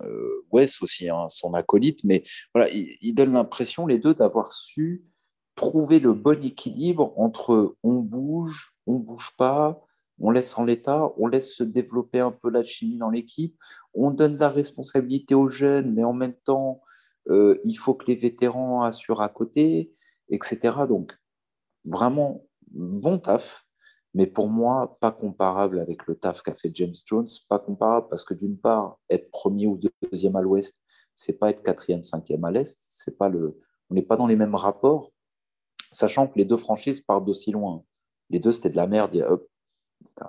euh, 0.03 0.47
Wes 0.53 0.81
aussi, 0.83 1.09
hein, 1.09 1.27
son 1.29 1.55
acolyte, 1.55 2.05
mais 2.05 2.23
voilà, 2.55 2.71
il, 2.73 3.15
donne 3.15 3.33
l'impression, 3.33 3.87
les 3.87 3.99
deux, 3.99 4.15
d'avoir 4.15 4.53
su 4.53 5.05
trouver 5.57 5.99
le 5.99 6.15
bon 6.15 6.43
équilibre 6.45 7.13
entre 7.17 7.77
on 7.83 7.95
bouge, 7.95 8.73
on 8.87 8.95
bouge 8.95 9.33
pas, 9.37 9.85
on 10.21 10.31
laisse 10.31 10.57
en 10.57 10.65
l'état, 10.65 11.11
on 11.19 11.27
laisse 11.27 11.55
se 11.57 11.65
développer 11.65 12.21
un 12.21 12.31
peu 12.31 12.51
la 12.51 12.63
chimie 12.63 12.99
dans 12.99 13.11
l'équipe, 13.11 13.57
on 13.95 14.11
donne 14.11 14.37
de 14.37 14.41
la 14.41 14.51
responsabilité 14.51 15.35
aux 15.35 15.49
jeunes, 15.49 15.93
mais 15.93 16.05
en 16.05 16.13
même 16.13 16.37
temps, 16.45 16.83
euh, 17.29 17.59
il 17.65 17.75
faut 17.75 17.95
que 17.95 18.07
les 18.07 18.17
vétérans 18.17 18.83
assurent 18.83 19.23
à 19.23 19.29
côté, 19.29 19.93
etc. 20.29 20.75
Donc, 20.89 21.19
vraiment, 21.85 22.45
bon 22.71 23.19
taf 23.19 23.65
mais 24.15 24.27
pour 24.27 24.49
moi, 24.49 24.97
pas 25.01 25.13
comparable 25.13 25.79
avec 25.79 26.07
le 26.07 26.17
taf 26.17 26.43
qu'a 26.43 26.55
fait 26.55 26.71
James 26.75 26.95
Jones, 27.07 27.29
pas 27.49 27.59
comparable 27.59 28.09
parce 28.09 28.25
que 28.25 28.35
d'une 28.35 28.59
part, 28.59 28.99
être 29.09 29.31
premier 29.31 29.67
ou 29.67 29.79
deuxième 30.03 30.37
à 30.37 30.43
l'ouest, 30.43 30.77
c'est 31.15 31.35
pas 31.35 31.51
être 31.51 31.63
quatrième, 31.63 32.03
cinquième 32.03 32.45
à 32.45 32.51
l'est, 32.51 32.79
c'est 32.89 33.17
pas 33.17 33.29
le, 33.29 33.59
on 33.91 33.95
n'est 33.95 34.03
pas 34.03 34.17
dans 34.17 34.27
les 34.27 34.37
mêmes 34.37 34.55
rapports. 34.55 35.13
sachant 35.91 36.29
que 36.29 36.39
les 36.39 36.45
deux 36.45 36.57
franchises 36.57 37.01
partent 37.01 37.25
d'aussi 37.25 37.53
loin. 37.53 37.85
Les 38.31 38.39
deux, 38.39 38.53
c'était 38.53 38.71
de 38.71 38.77
la 38.77 38.87
merde. 38.87 39.15
Il 39.15 39.27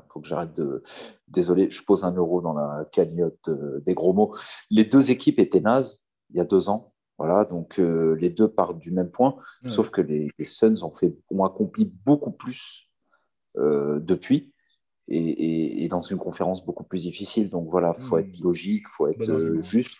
faut 0.10 0.20
que 0.20 0.28
j'arrête 0.28 0.54
de. 0.56 0.82
Désolé, 1.28 1.70
je 1.70 1.84
pose 1.84 2.04
un 2.04 2.14
euro 2.14 2.42
dans 2.42 2.54
la 2.54 2.86
cagnotte 2.92 3.48
euh, 3.50 3.80
des 3.86 3.94
gros 3.94 4.14
mots. 4.14 4.36
Les 4.70 4.84
deux 4.84 5.12
équipes 5.12 5.40
étaient 5.40 5.60
nazes 5.60 6.06
il 6.32 6.38
y 6.38 6.40
a 6.40 6.46
deux 6.46 6.70
ans. 6.70 6.94
Voilà, 7.18 7.46
donc 7.46 7.80
euh, 7.80 8.16
les 8.16 8.32
deux 8.32 8.48
partent 8.48 8.80
du 8.80 8.90
même 8.90 9.12
point, 9.12 9.36
sauf 9.68 9.92
que 9.92 10.02
les, 10.02 10.32
Suns 10.42 10.82
ont, 10.82 10.92
fait, 10.92 11.16
ont 11.30 11.44
accompli 11.44 11.86
beaucoup 11.86 12.32
plus 12.32 12.90
depuis 13.56 14.54
et, 15.08 15.88
dans 15.90 16.02
une 16.02 16.18
conférence 16.18 16.66
beaucoup 16.66 16.84
plus 16.84 17.02
difficile. 17.02 17.50
Donc 17.50 17.70
voilà, 17.70 17.94
il 17.98 18.04
faut 18.04 18.18
être 18.18 18.40
logique, 18.40 18.84
il 18.88 18.96
faut 18.96 19.08
être 19.08 19.62
juste. 19.62 19.98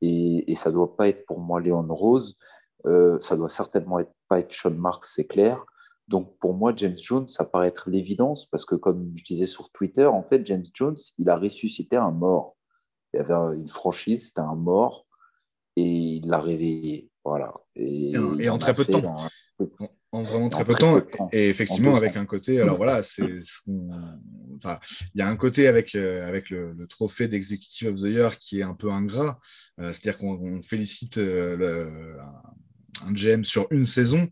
Et, 0.00 0.50
et 0.50 0.54
ça 0.54 0.70
ne 0.70 0.74
doit 0.74 0.96
pas 0.96 1.08
être 1.08 1.26
pour 1.26 1.38
moi 1.38 1.60
Léon 1.60 1.86
Rose. 1.88 2.38
Euh, 2.86 3.18
ça 3.20 3.36
doit 3.36 3.48
certainement 3.48 3.98
être, 4.00 4.12
pas 4.28 4.40
être 4.40 4.52
Sean 4.52 4.70
Marks, 4.70 5.04
c'est 5.04 5.26
clair. 5.26 5.64
Donc 6.08 6.36
pour 6.38 6.54
moi, 6.54 6.72
James 6.76 6.96
Jones, 6.96 7.26
ça 7.26 7.44
paraît 7.44 7.68
être 7.68 7.88
l'évidence 7.88 8.46
parce 8.46 8.64
que 8.64 8.74
comme 8.74 9.12
je 9.14 9.24
disais 9.24 9.46
sur 9.46 9.70
Twitter, 9.70 10.06
en 10.06 10.22
fait, 10.22 10.44
James 10.46 10.64
Jones, 10.74 10.96
il 11.18 11.30
a 11.30 11.36
ressuscité 11.36 11.96
un 11.96 12.10
mort. 12.10 12.56
Il 13.14 13.18
y 13.18 13.20
avait 13.20 13.56
une 13.56 13.68
franchise, 13.68 14.28
c'était 14.28 14.40
un 14.40 14.54
mort, 14.54 15.06
et 15.76 15.82
il 15.82 16.28
l'a 16.28 16.40
réveillé. 16.40 17.10
Voilà. 17.24 17.54
Et, 17.76 18.16
en 18.16 18.58
très 18.58 18.74
peu 18.74 18.84
de 18.84 18.92
temps. 18.92 19.16
En, 20.12 20.20
vraiment 20.20 20.50
très, 20.50 20.64
peu, 20.64 20.74
de 20.74 20.78
temps. 20.78 21.28
Et 21.32 21.48
effectivement, 21.48 21.96
avec 21.96 22.16
un 22.16 22.26
côté, 22.26 22.60
alors 22.60 22.76
voilà, 22.76 23.02
c'est 23.02 23.40
Enfin, 24.64 24.78
il 25.14 25.18
y 25.18 25.22
a 25.22 25.28
un 25.28 25.36
côté 25.36 25.66
avec, 25.66 25.94
euh, 25.94 26.28
avec 26.28 26.50
le, 26.50 26.86
trophée 26.88 27.26
d'Executive 27.28 27.88
of 27.88 27.96
the 27.96 28.04
Year 28.04 28.38
qui 28.38 28.60
est 28.60 28.62
un 28.62 28.74
peu 28.74 28.90
ingrat. 28.90 29.40
Euh, 29.80 29.92
c'est-à-dire 29.92 30.18
qu'on 30.18 30.62
félicite 30.62 31.18
euh, 31.18 31.56
le, 31.56 32.16
un 33.04 33.12
GM 33.12 33.42
sur 33.42 33.66
une 33.70 33.86
saison, 33.86 34.28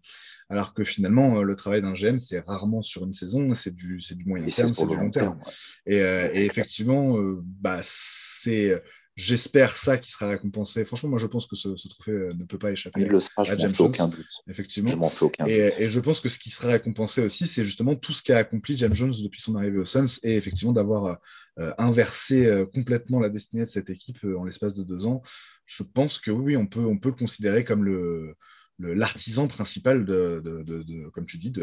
alors 0.48 0.74
que 0.74 0.84
finalement, 0.84 1.42
le 1.42 1.56
travail 1.56 1.82
d'un 1.82 1.94
GM, 1.94 2.18
c'est 2.18 2.40
rarement 2.40 2.82
sur 2.82 3.04
une 3.04 3.12
saison, 3.12 3.54
c'est 3.54 3.74
du, 3.74 3.96
du 3.96 4.24
moyen 4.24 4.46
terme, 4.46 4.72
c'est 4.72 4.86
du 4.86 4.96
long 4.96 5.10
terme. 5.10 5.40
Et, 5.86 5.96
et 5.96 6.44
effectivement, 6.44 7.16
bah, 7.60 7.80
c'est 7.82 8.80
J'espère 9.20 9.76
ça 9.76 9.98
qui 9.98 10.10
sera 10.10 10.28
récompensé. 10.30 10.86
Franchement, 10.86 11.10
moi, 11.10 11.18
je 11.18 11.26
pense 11.26 11.46
que 11.46 11.54
ce, 11.54 11.68
trophée 11.88 12.10
euh, 12.10 12.32
ne 12.32 12.44
peut 12.44 12.56
pas 12.56 12.72
échapper 12.72 13.04
le 13.04 13.20
sera, 13.20 13.42
à 13.42 13.44
James 13.44 13.74
Jones. 13.74 13.88
Aucun 13.88 14.08
doute. 14.08 14.42
Effectivement. 14.48 14.90
Je 14.90 14.96
m'en 14.96 15.10
fais 15.10 15.26
aucun 15.26 15.44
et, 15.44 15.64
doute. 15.64 15.74
Et 15.78 15.88
je 15.90 16.00
pense 16.00 16.20
que 16.20 16.30
ce 16.30 16.38
qui 16.38 16.48
sera 16.48 16.68
récompensé 16.68 17.20
aussi, 17.20 17.46
c'est 17.46 17.62
justement 17.62 17.94
tout 17.96 18.12
ce 18.12 18.22
qu'a 18.22 18.38
accompli 18.38 18.78
James 18.78 18.94
Jones 18.94 19.12
depuis 19.22 19.42
son 19.42 19.56
arrivée 19.56 19.76
aux 19.76 19.84
Suns 19.84 20.06
et 20.22 20.36
effectivement 20.36 20.72
d'avoir 20.72 21.18
euh, 21.58 21.72
inversé 21.76 22.46
euh, 22.46 22.64
complètement 22.64 23.20
la 23.20 23.28
destinée 23.28 23.64
de 23.64 23.68
cette 23.68 23.90
équipe 23.90 24.24
en 24.24 24.44
l'espace 24.44 24.72
de 24.72 24.84
deux 24.84 25.04
ans. 25.04 25.22
Je 25.66 25.82
pense 25.82 26.18
que 26.18 26.30
oui, 26.30 26.56
on 26.56 26.66
peut, 26.66 26.80
on 26.80 26.96
peut 26.96 27.10
le 27.10 27.14
considérer 27.14 27.62
comme 27.62 27.84
le, 27.84 28.36
l'artisan 28.78 29.48
principal 29.48 30.06
de, 30.06 30.40
de, 30.42 30.62
de, 30.82 31.08
comme 31.10 31.26
tu 31.26 31.36
dis, 31.36 31.50
du, 31.50 31.62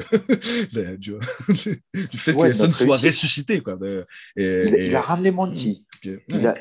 fait 2.18 2.34
que 2.34 2.48
les 2.48 2.54
Suns 2.54 2.70
soient 2.70 2.98
ressuscités. 2.98 3.62
Quoi, 3.62 3.80
il, 4.36 4.96
a 4.96 5.02
ramené 5.02 5.32
Monty. 5.32 5.88
Il, 6.04 6.46
a, 6.46 6.56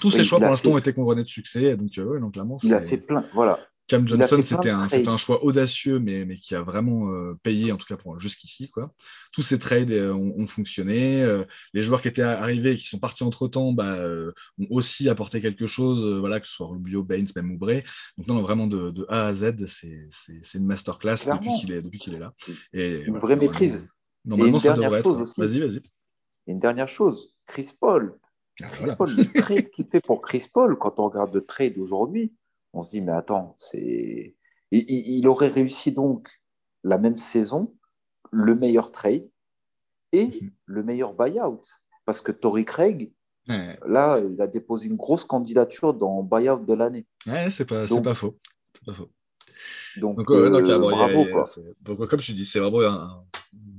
tous 0.00 0.10
ces 0.10 0.24
choix 0.24 0.38
pour 0.38 0.48
l'instant 0.48 0.70
ont 0.70 0.78
été 0.78 0.92
couronnés 0.92 1.24
de 1.24 1.28
succès. 1.28 1.76
Donc, 1.76 1.96
euh, 1.98 2.20
donc 2.20 2.32
clairement, 2.32 2.58
il 2.62 2.74
a 2.74 2.80
fait 2.80 2.98
plein. 2.98 3.24
Voilà. 3.34 3.58
Cam 3.88 4.06
Johnson, 4.06 4.40
c'était 4.42 4.70
un, 4.70 4.78
un, 5.08 5.16
choix 5.16 5.44
audacieux, 5.44 5.98
mais, 5.98 6.24
mais 6.24 6.36
qui 6.36 6.54
a 6.54 6.62
vraiment 6.62 7.12
euh, 7.12 7.34
payé, 7.42 7.72
en 7.72 7.76
tout 7.76 7.86
cas 7.86 8.00
jusqu'ici. 8.16 8.70
Tous 9.32 9.42
ces 9.42 9.58
trades 9.58 9.90
euh, 9.90 10.14
ont, 10.14 10.46
fonctionné. 10.46 11.26
les 11.74 11.82
joueurs 11.82 12.00
qui 12.00 12.08
étaient 12.08 12.22
arrivés 12.22 12.72
et 12.72 12.76
qui 12.76 12.86
sont 12.86 13.00
partis 13.00 13.24
entre 13.24 13.48
temps 13.48 13.72
bah, 13.72 13.98
ont 14.58 14.66
aussi 14.70 15.08
apporté 15.08 15.42
quelque 15.42 15.66
chose, 15.66 16.20
voilà, 16.20 16.40
que 16.40 16.46
ce 16.46 16.52
soit 16.52 16.68
Rubio, 16.68 17.02
Baines, 17.02 17.28
même 17.34 17.50
Oubré. 17.50 17.84
Donc, 18.16 18.28
non, 18.28 18.40
vraiment 18.40 18.66
de, 18.66 18.92
de 18.92 19.04
A 19.08 19.26
à 19.26 19.34
Z, 19.34 19.66
c'est 19.66 20.58
une 20.58 20.66
masterclass 20.66 21.16
depuis 21.26 21.52
qu'il 21.58 21.72
est, 21.72 22.16
est, 22.16 22.20
là. 22.20 22.32
Et, 22.72 23.02
une 23.02 23.18
vraie 23.18 23.36
maîtrise. 23.36 23.88
Normalement, 24.24 24.60
ça 24.60 24.74
devrait 24.74 25.00
être. 25.00 25.24
Vas-y, 25.36 25.58
vas-y. 25.58 25.82
Une 26.46 26.58
dernière 26.58 26.88
chose, 26.88 27.36
Chris 27.46 27.70
Paul, 27.78 28.18
ah, 28.60 28.66
le 28.80 29.32
trade 29.40 29.70
qu'il 29.70 29.86
fait 29.86 30.00
pour 30.00 30.20
Chris 30.20 30.46
Paul, 30.52 30.76
quand 30.78 30.98
on 30.98 31.08
regarde 31.08 31.34
le 31.34 31.44
trade 31.44 31.78
aujourd'hui, 31.78 32.32
on 32.72 32.80
se 32.80 32.90
dit, 32.90 33.00
mais 33.00 33.12
attends, 33.12 33.54
c'est. 33.58 34.36
Il, 34.70 35.28
aurait 35.28 35.48
réussi 35.48 35.92
donc 35.92 36.40
la 36.82 36.96
même 36.96 37.18
saison, 37.18 37.74
le 38.30 38.54
meilleur 38.54 38.90
trade 38.90 39.28
et 40.12 40.26
mhm. 40.26 40.50
le 40.64 40.82
meilleur 40.82 41.12
buyout. 41.12 41.60
Parce 42.06 42.22
que 42.22 42.32
Tory 42.32 42.64
Craig, 42.64 43.12
là, 43.46 44.18
il 44.18 44.40
a 44.40 44.46
déposé 44.46 44.88
une 44.88 44.96
grosse 44.96 45.24
candidature 45.24 45.92
dans 45.92 46.22
buyout 46.22 46.64
de 46.64 46.72
l'année. 46.72 47.06
Ouais, 47.26 47.50
c'est 47.50 47.66
pas, 47.66 47.86
pas 47.86 48.14
faux. 48.14 48.38
C'est 48.74 48.84
pas 48.86 48.94
faux. 48.94 49.10
Donc, 49.98 50.16
bravo. 50.24 52.06
comme 52.06 52.20
je 52.20 52.32
dis, 52.32 52.46
c'est 52.46 52.58
vraiment 52.58 52.80
un, 52.80 53.24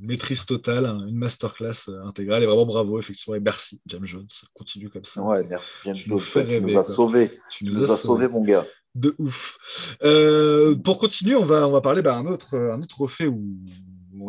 maîtrise 0.06 0.46
totale, 0.46 0.86
une 0.86 1.16
masterclass 1.16 1.90
euh, 1.90 2.06
intégrale. 2.06 2.44
Et 2.44 2.46
vraiment 2.46 2.66
bravo, 2.66 3.00
effectivement. 3.00 3.36
Et 3.36 3.40
merci, 3.40 3.82
James 3.88 4.06
Jones. 4.06 4.28
Continue 4.54 4.90
comme 4.90 5.06
ça. 5.06 5.22
Ouais, 5.22 5.44
merci, 5.44 5.72
James 5.86 5.96
Jones. 5.96 6.20
tu 6.48 6.62
nous 6.62 6.78
as 6.78 6.84
sauvés. 6.84 7.40
Tu 7.50 7.66
nous, 7.66 7.92
as 7.92 7.98
sauvés, 7.98 8.28
mon 8.28 8.44
gars. 8.44 8.66
De 8.96 9.16
ouf. 9.18 9.58
Euh, 10.04 10.76
pour 10.76 11.00
continuer, 11.00 11.36
on 11.36 11.46
va, 11.46 11.68
on 11.68 11.72
va 11.72 11.82
parler 11.82 12.02
d'un 12.02 12.24
bah, 12.24 12.32
autre, 12.32 12.56
un 12.56 12.80
autre 12.80 12.96
trophée 12.96 13.28
où 13.28 13.58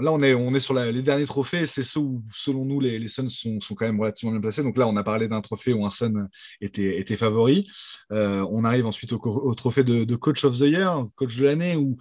là, 0.01 0.13
on 0.13 0.23
est, 0.23 0.35
on 0.35 0.55
est 0.55 0.61
sur 0.61 0.75
les 0.75 1.03
derniers 1.03 1.27
trophées. 1.27 1.67
C'est 1.67 1.83
ceux 1.83 2.01
où, 2.01 2.23
selon 2.35 2.65
nous, 2.65 2.81
les, 2.81 2.99
les 2.99 3.09
Suns 3.09 3.29
sont, 3.29 3.61
sont, 3.61 3.75
quand 3.75 3.87
même 3.87 4.01
relativement 4.01 4.33
bien 4.33 4.41
placés. 4.41 4.63
Donc 4.63 4.77
là, 4.77 4.89
on 4.89 4.97
a 4.97 5.05
parlé 5.05 5.29
d'un 5.29 5.41
trophée 5.41 5.73
où 5.73 5.85
un 5.85 5.91
Sun 5.91 6.29
était, 6.61 6.99
était 6.99 7.17
favori. 7.17 7.69
Euh, 8.13 8.47
on 8.51 8.65
arrive 8.65 8.87
ensuite 8.87 9.13
au, 9.13 9.55
trophée 9.55 9.85
de, 9.85 10.17
Coach 10.17 10.45
of 10.45 10.59
the 10.59 10.63
Year, 10.63 11.07
coach 11.17 11.37
de 11.37 11.45
l'année, 11.45 11.77
où 11.77 11.97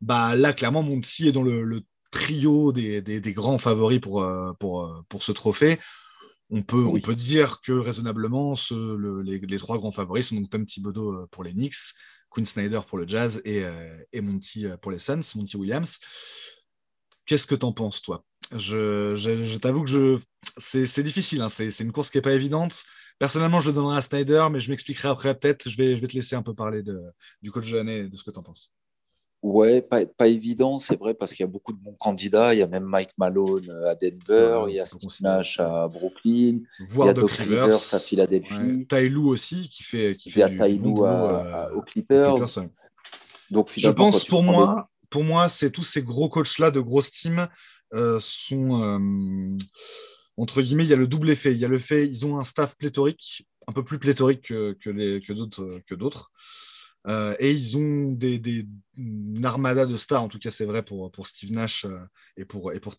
bah, 0.00 0.34
là, 0.36 0.52
clairement, 0.52 0.82
Monty 0.82 1.28
est 1.28 1.32
dans 1.32 1.42
le, 1.42 1.82
trio 2.10 2.72
des, 2.72 3.02
des, 3.02 3.32
grands 3.32 3.58
favoris 3.58 4.00
pour, 4.00 4.22
euh, 4.22 4.52
pour, 4.58 4.84
euh, 4.84 5.02
pour 5.08 5.22
ce 5.22 5.32
trophée. 5.32 5.78
On 6.50 6.62
peut, 6.62 6.84
on 6.84 6.98
peut 7.00 7.14
dire 7.14 7.60
que 7.60 7.72
raisonnablement, 7.72 8.56
ce, 8.56 9.22
les, 9.22 9.38
les, 9.38 9.58
trois 9.58 9.76
grands 9.76 9.92
favoris 9.92 10.28
sont 10.28 10.36
donc 10.36 10.48
Tom 10.48 10.64
Thibodeau 10.64 11.26
pour 11.30 11.44
les 11.44 11.52
Knicks, 11.52 11.92
Quinn 12.30 12.46
Snyder 12.46 12.80
pour 12.86 12.96
le 12.96 13.06
Jazz 13.06 13.42
et, 13.44 13.64
et 14.14 14.20
Monty 14.22 14.64
pour 14.80 14.90
les 14.90 14.98
Suns, 14.98 15.20
Monty 15.34 15.58
Williams. 15.58 15.98
Qu'est-ce 17.26 17.46
que 17.46 17.54
tu 17.54 17.66
en 17.66 17.72
penses, 17.72 18.00
toi? 18.00 18.24
Je, 18.56 19.58
t'avoue 19.58 19.82
que 19.82 19.90
je... 19.90 20.18
c'est 20.56 21.02
difficile, 21.02 21.42
hein. 21.42 21.50
c'est 21.50 21.80
une 21.80 21.92
course 21.92 22.10
qui 22.10 22.16
n'est 22.16 22.22
pas 22.22 22.32
évidente. 22.32 22.82
Personnellement, 23.18 23.60
je 23.60 23.68
le 23.68 23.74
donnerai 23.74 23.98
à 23.98 24.02
Snyder, 24.02 24.46
mais 24.50 24.60
je 24.60 24.70
m'expliquerai 24.70 25.08
après 25.08 25.38
peut-être. 25.38 25.68
Je 25.68 25.76
vais, 25.76 25.96
je 25.96 26.00
vais 26.00 26.06
te 26.06 26.14
laisser 26.14 26.36
un 26.36 26.42
peu 26.42 26.54
parler 26.54 26.82
de, 26.82 26.98
du 27.42 27.50
coach 27.50 27.70
de 27.70 27.76
l'année 27.76 28.08
de 28.08 28.16
ce 28.16 28.22
que 28.22 28.30
tu 28.30 28.38
en 28.38 28.42
penses. 28.42 28.72
Ouais, 29.40 29.82
pas, 29.82 30.04
pas 30.04 30.26
évident, 30.26 30.80
c'est 30.80 30.98
vrai, 30.98 31.14
parce 31.14 31.32
qu'il 31.32 31.44
y 31.44 31.48
a 31.48 31.50
beaucoup 31.50 31.72
de 31.72 31.78
bons 31.78 31.94
candidats. 32.00 32.54
Il 32.54 32.58
y 32.58 32.62
a 32.62 32.66
même 32.66 32.84
Mike 32.84 33.12
Malone 33.18 33.70
à 33.86 33.94
Denver, 33.94 34.64
il 34.68 34.74
y 34.74 34.80
a 34.80 34.84
Steve 34.84 35.12
Nash 35.20 35.60
à 35.60 35.86
Brooklyn, 35.86 36.58
il 36.80 36.98
y 36.98 37.08
a 37.08 37.12
Doc 37.12 37.30
Rivers, 37.30 37.94
à 37.94 37.98
Philadelphie. 38.00 38.86
Ouais. 38.90 39.16
aussi, 39.16 39.68
qui 39.68 39.84
fait, 39.84 40.16
qui 40.16 40.30
fait 40.30 40.40
il 40.40 40.82
y 40.82 41.04
a 41.04 41.72
aux 41.72 41.82
Clippers. 41.82 42.48
Donc, 43.50 43.70
je 43.76 43.88
pense 43.88 44.24
pour 44.24 44.42
moi, 44.42 44.90
pour 45.08 45.22
moi, 45.22 45.48
c'est 45.48 45.70
tous 45.70 45.84
ces 45.84 46.02
gros 46.02 46.28
coachs-là 46.28 46.70
de 46.70 46.80
grosses 46.80 47.12
teams 47.12 47.48
euh, 47.94 48.18
sont, 48.20 48.82
euh, 48.82 49.56
entre 50.36 50.62
guillemets, 50.62 50.84
il 50.84 50.90
y 50.90 50.92
a 50.92 50.96
le 50.96 51.06
double 51.06 51.30
effet. 51.30 51.52
Il 51.52 51.58
y 51.58 51.64
a 51.64 51.68
le 51.68 51.78
fait, 51.78 52.06
ils 52.06 52.26
ont 52.26 52.38
un 52.38 52.44
staff 52.44 52.76
pléthorique, 52.76 53.46
un 53.66 53.72
peu 53.72 53.84
plus 53.84 53.98
pléthorique 53.98 54.42
que, 54.48 54.72
que, 54.72 55.32
d'autres. 55.32 55.80
Que 55.86 55.94
d'autres. 55.94 56.32
Euh, 57.08 57.34
et 57.38 57.52
ils 57.52 57.76
ont 57.78 58.12
des, 58.12 58.38
des, 58.38 58.66
une 58.96 59.44
armada 59.44 59.86
de 59.86 59.96
stars, 59.96 60.22
en 60.22 60.28
tout 60.28 60.38
cas 60.38 60.50
c'est 60.50 60.66
vrai 60.66 60.82
pour, 60.82 61.10
pour 61.10 61.26
Steve 61.26 61.52
Nash 61.52 61.86
et 62.36 62.44
pour, 62.44 62.72
et 62.72 62.80
pour 62.80 62.96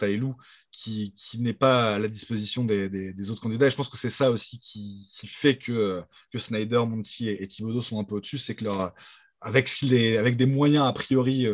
qui, 0.72 1.14
qui 1.16 1.40
n'est 1.40 1.54
pas 1.54 1.96
à 1.96 2.00
la 2.00 2.08
disposition 2.08 2.64
des, 2.64 2.90
des, 2.90 3.32
autres 3.32 3.42
candidats. 3.42 3.68
Et 3.68 3.70
je 3.70 3.76
pense 3.76 3.90
que 3.90 3.98
c'est 3.98 4.10
ça 4.10 4.32
aussi 4.32 4.60
qui, 4.60 5.08
qui, 5.14 5.28
fait 5.28 5.58
que, 5.58 6.02
que 6.32 6.40
Snyder, 6.40 6.84
Monty 6.88 7.30
et, 7.30 7.44
et 7.44 7.48
Thibodeau 7.48 7.84
sont 7.84 8.00
un 8.00 8.04
peu 8.04 8.16
au-dessus, 8.16 8.40
c'est 8.40 8.56
que 8.56 8.64
leur, 8.64 8.94
avec, 9.42 9.70
les, 9.82 10.18
avec 10.18 10.38
des 10.38 10.48
moyens 10.48 10.86
a 10.86 10.94
priori 10.94 11.46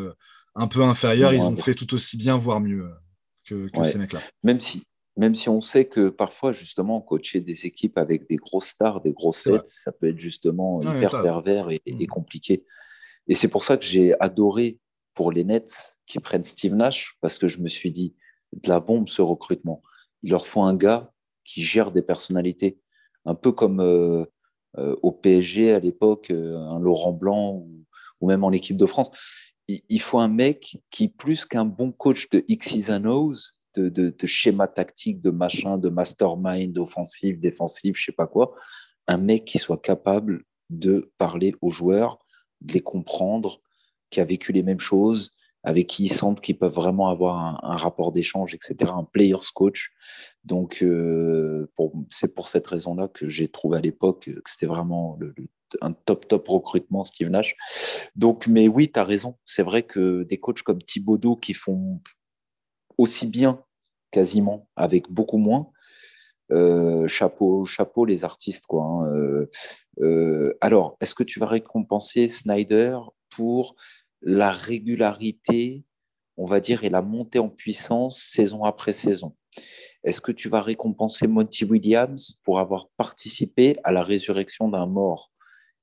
un 0.56 0.68
peu 0.68 0.82
inférieur, 0.82 1.34
ils 1.34 1.42
ont 1.42 1.58
fait 1.58 1.76
tout 1.76 1.94
aussi 1.94 2.16
bien, 2.16 2.38
voire 2.38 2.62
mieux 2.62 2.90
que, 3.46 3.68
ces 3.84 3.98
mecs-là. 3.98 4.22
Même 4.44 4.62
si, 4.62 4.84
même 5.18 5.36
si 5.36 5.50
on 5.50 5.62
sait 5.62 5.86
que 5.86 6.10
parfois, 6.10 6.52
justement, 6.52 7.02
coacher 7.02 7.40
des 7.40 7.66
équipes 7.66 7.98
avec 7.98 8.28
des 8.30 8.36
grosses 8.36 8.68
stars, 8.68 9.02
des 9.02 9.14
grosses 9.14 9.44
têtes, 9.44 9.68
ça 9.68 9.92
peut 9.92 10.10
être 10.10 10.20
justement 10.20 10.82
hyper 10.82 11.22
pervers 11.22 11.70
et, 11.72 11.82
mm. 11.88 12.08
compliqué. 12.08 12.66
Et 13.28 13.36
c'est 13.36 13.48
pour 13.48 13.64
ça 13.64 13.78
que 13.78 13.86
j'ai 13.86 14.20
adoré 14.20 14.80
pour 15.14 15.32
les 15.32 15.44
Nets 15.44 15.98
qui 16.06 16.20
prennent 16.20 16.44
Steve 16.44 16.76
Nash, 16.76 17.18
parce 17.22 17.38
que 17.38 17.48
je 17.48 17.60
me 17.60 17.70
suis 17.70 17.92
dit, 17.92 18.16
de 18.54 18.70
la 18.70 18.80
bombe 18.80 19.10
ce 19.10 19.22
recrutement. 19.22 19.82
Il 20.22 20.32
leur 20.32 20.48
faut 20.48 20.62
un 20.62 20.76
gars 20.76 21.12
qui 21.44 21.64
gère 21.64 21.92
des 21.92 22.02
personnalités, 22.02 22.80
un 23.26 23.36
peu 23.36 23.52
comme 23.52 23.80
euh, 23.80 24.26
euh, 24.78 24.96
au 25.02 25.12
PSG 25.12 25.74
à 25.74 25.80
l'époque, 25.80 26.30
euh, 26.32 26.58
un 26.58 26.80
Laurent 26.80 27.14
Blanc 27.14 27.54
ou, 27.54 27.86
ou, 28.20 28.28
même 28.28 28.44
en 28.44 28.52
équipe 28.52 28.78
de 28.78 28.86
France 28.86 29.12
il 29.68 30.02
faut 30.02 30.20
un 30.20 30.28
mec 30.28 30.78
qui, 30.92 31.08
plus 31.08 31.46
qu'un 31.46 31.66
bon 31.66 31.92
coach 31.92 32.30
de 32.30 32.44
X's 32.48 32.90
and 32.90 33.06
O's, 33.06 33.55
de, 33.80 33.90
de, 33.90 34.28
schéma 34.28 34.68
tactique, 34.68 35.22
de 35.22 35.30
machin, 35.30 35.78
de 35.78 35.90
mastermind 35.90 36.78
offensif, 36.78 37.40
défensif, 37.40 37.98
je 37.98 38.06
sais 38.06 38.12
pas 38.12 38.28
quoi, 38.28 38.54
un 39.08 39.18
mec 39.18 39.46
qui 39.46 39.58
soit 39.58 39.82
capable 39.82 40.44
de 40.70 41.12
parler 41.18 41.54
aux 41.62 41.72
joueurs, 41.72 42.20
de 42.62 42.74
les 42.74 42.82
comprendre, 42.82 43.62
qui 44.10 44.22
a 44.22 44.26
vécu 44.26 44.52
les 44.52 44.64
mêmes 44.64 44.80
choses, 44.80 45.32
avec 45.64 45.88
qui 45.88 46.06
ils 46.06 46.14
sentent 46.14 46.42
qu'ils 46.42 46.58
peuvent 46.58 46.74
vraiment 46.74 47.10
avoir 47.10 47.64
un, 47.66 47.78
rapport 47.78 48.12
d'échange, 48.12 48.54
etc., 48.54 48.92
un 48.96 49.04
player's 49.04 49.50
coach. 49.50 49.92
Donc, 50.44 50.84
euh, 50.84 51.68
c'est 52.12 52.36
pour 52.36 52.48
cette 52.48 52.68
raison-là 52.68 53.08
que 53.08 53.28
j'ai 53.28 53.48
trouvé 53.48 53.80
à 53.80 53.82
l'époque 53.82 54.26
que 54.26 54.50
c'était 54.50 54.68
vraiment 54.68 55.18
un 55.82 55.92
top, 55.92 56.28
top 56.28 56.48
recrutement, 56.48 57.04
Steve 57.04 57.30
Nash. 57.30 57.56
Donc, 58.16 58.46
mais 58.46 58.68
oui, 58.68 58.92
tu 58.92 59.00
as 59.00 59.04
raison. 59.04 59.38
C'est 59.44 59.64
vrai 59.64 59.82
que 59.82 60.24
des 60.24 60.38
coachs 60.38 60.62
comme 60.62 60.82
Thibaudot 60.82 61.36
qui 61.36 61.56
font 61.56 62.00
aussi 63.00 63.26
bien, 63.26 63.64
quasiment, 64.16 64.70
avec 64.78 65.12
beaucoup 65.12 65.38
moins, 65.38 65.68
euh, 66.54 67.06
chapeau, 67.06 67.66
chapeau 67.66 68.06
les 68.06 68.24
artistes. 68.24 68.66
Quoi, 68.66 68.86
hein. 68.86 69.14
euh, 69.14 69.50
euh, 70.00 70.58
alors, 70.62 70.96
est-ce 71.02 71.14
que 71.14 71.24
tu 71.24 71.38
vas 71.42 71.48
récompenser 71.48 72.30
Snyder 72.30 72.98
pour 73.30 73.76
la 74.22 74.54
régularité, 74.54 75.84
on 76.38 76.46
va 76.46 76.62
dire, 76.62 76.86
et 76.86 76.90
la 76.90 77.02
montée 77.02 77.40
en 77.40 77.50
puissance 77.50 78.18
saison 78.22 78.64
après 78.64 78.94
saison? 78.94 79.36
Est-ce 80.06 80.22
que 80.22 80.32
tu 80.32 80.48
vas 80.48 80.62
récompenser 80.62 81.28
Monty 81.28 81.66
Williams 81.66 82.40
pour 82.46 82.60
avoir 82.60 82.88
participé 82.96 83.78
à 83.84 83.92
la 83.92 84.02
résurrection 84.02 84.70
d'un 84.70 84.86
mort 84.86 85.34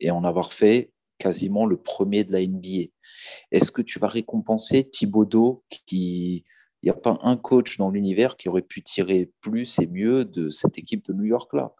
et 0.00 0.10
en 0.10 0.24
avoir 0.24 0.54
fait 0.54 0.90
quasiment 1.18 1.66
le 1.66 1.76
premier 1.76 2.24
de 2.24 2.32
la 2.32 2.40
NBA 2.40 2.92
Est-ce 3.50 3.70
que 3.70 3.82
tu 3.82 3.98
vas 3.98 4.08
récompenser 4.08 4.88
Thibodeau 4.88 5.64
qui 5.68 6.46
il 6.82 6.86
n'y 6.86 6.90
a 6.90 6.94
pas 6.94 7.18
un 7.22 7.36
coach 7.36 7.78
dans 7.78 7.90
l'univers 7.90 8.36
qui 8.36 8.48
aurait 8.48 8.62
pu 8.62 8.82
tirer 8.82 9.30
plus 9.40 9.78
et 9.78 9.86
mieux 9.86 10.24
de 10.24 10.48
cette 10.48 10.78
équipe 10.78 11.06
de 11.06 11.12
New 11.12 11.24
York-là. 11.24 11.72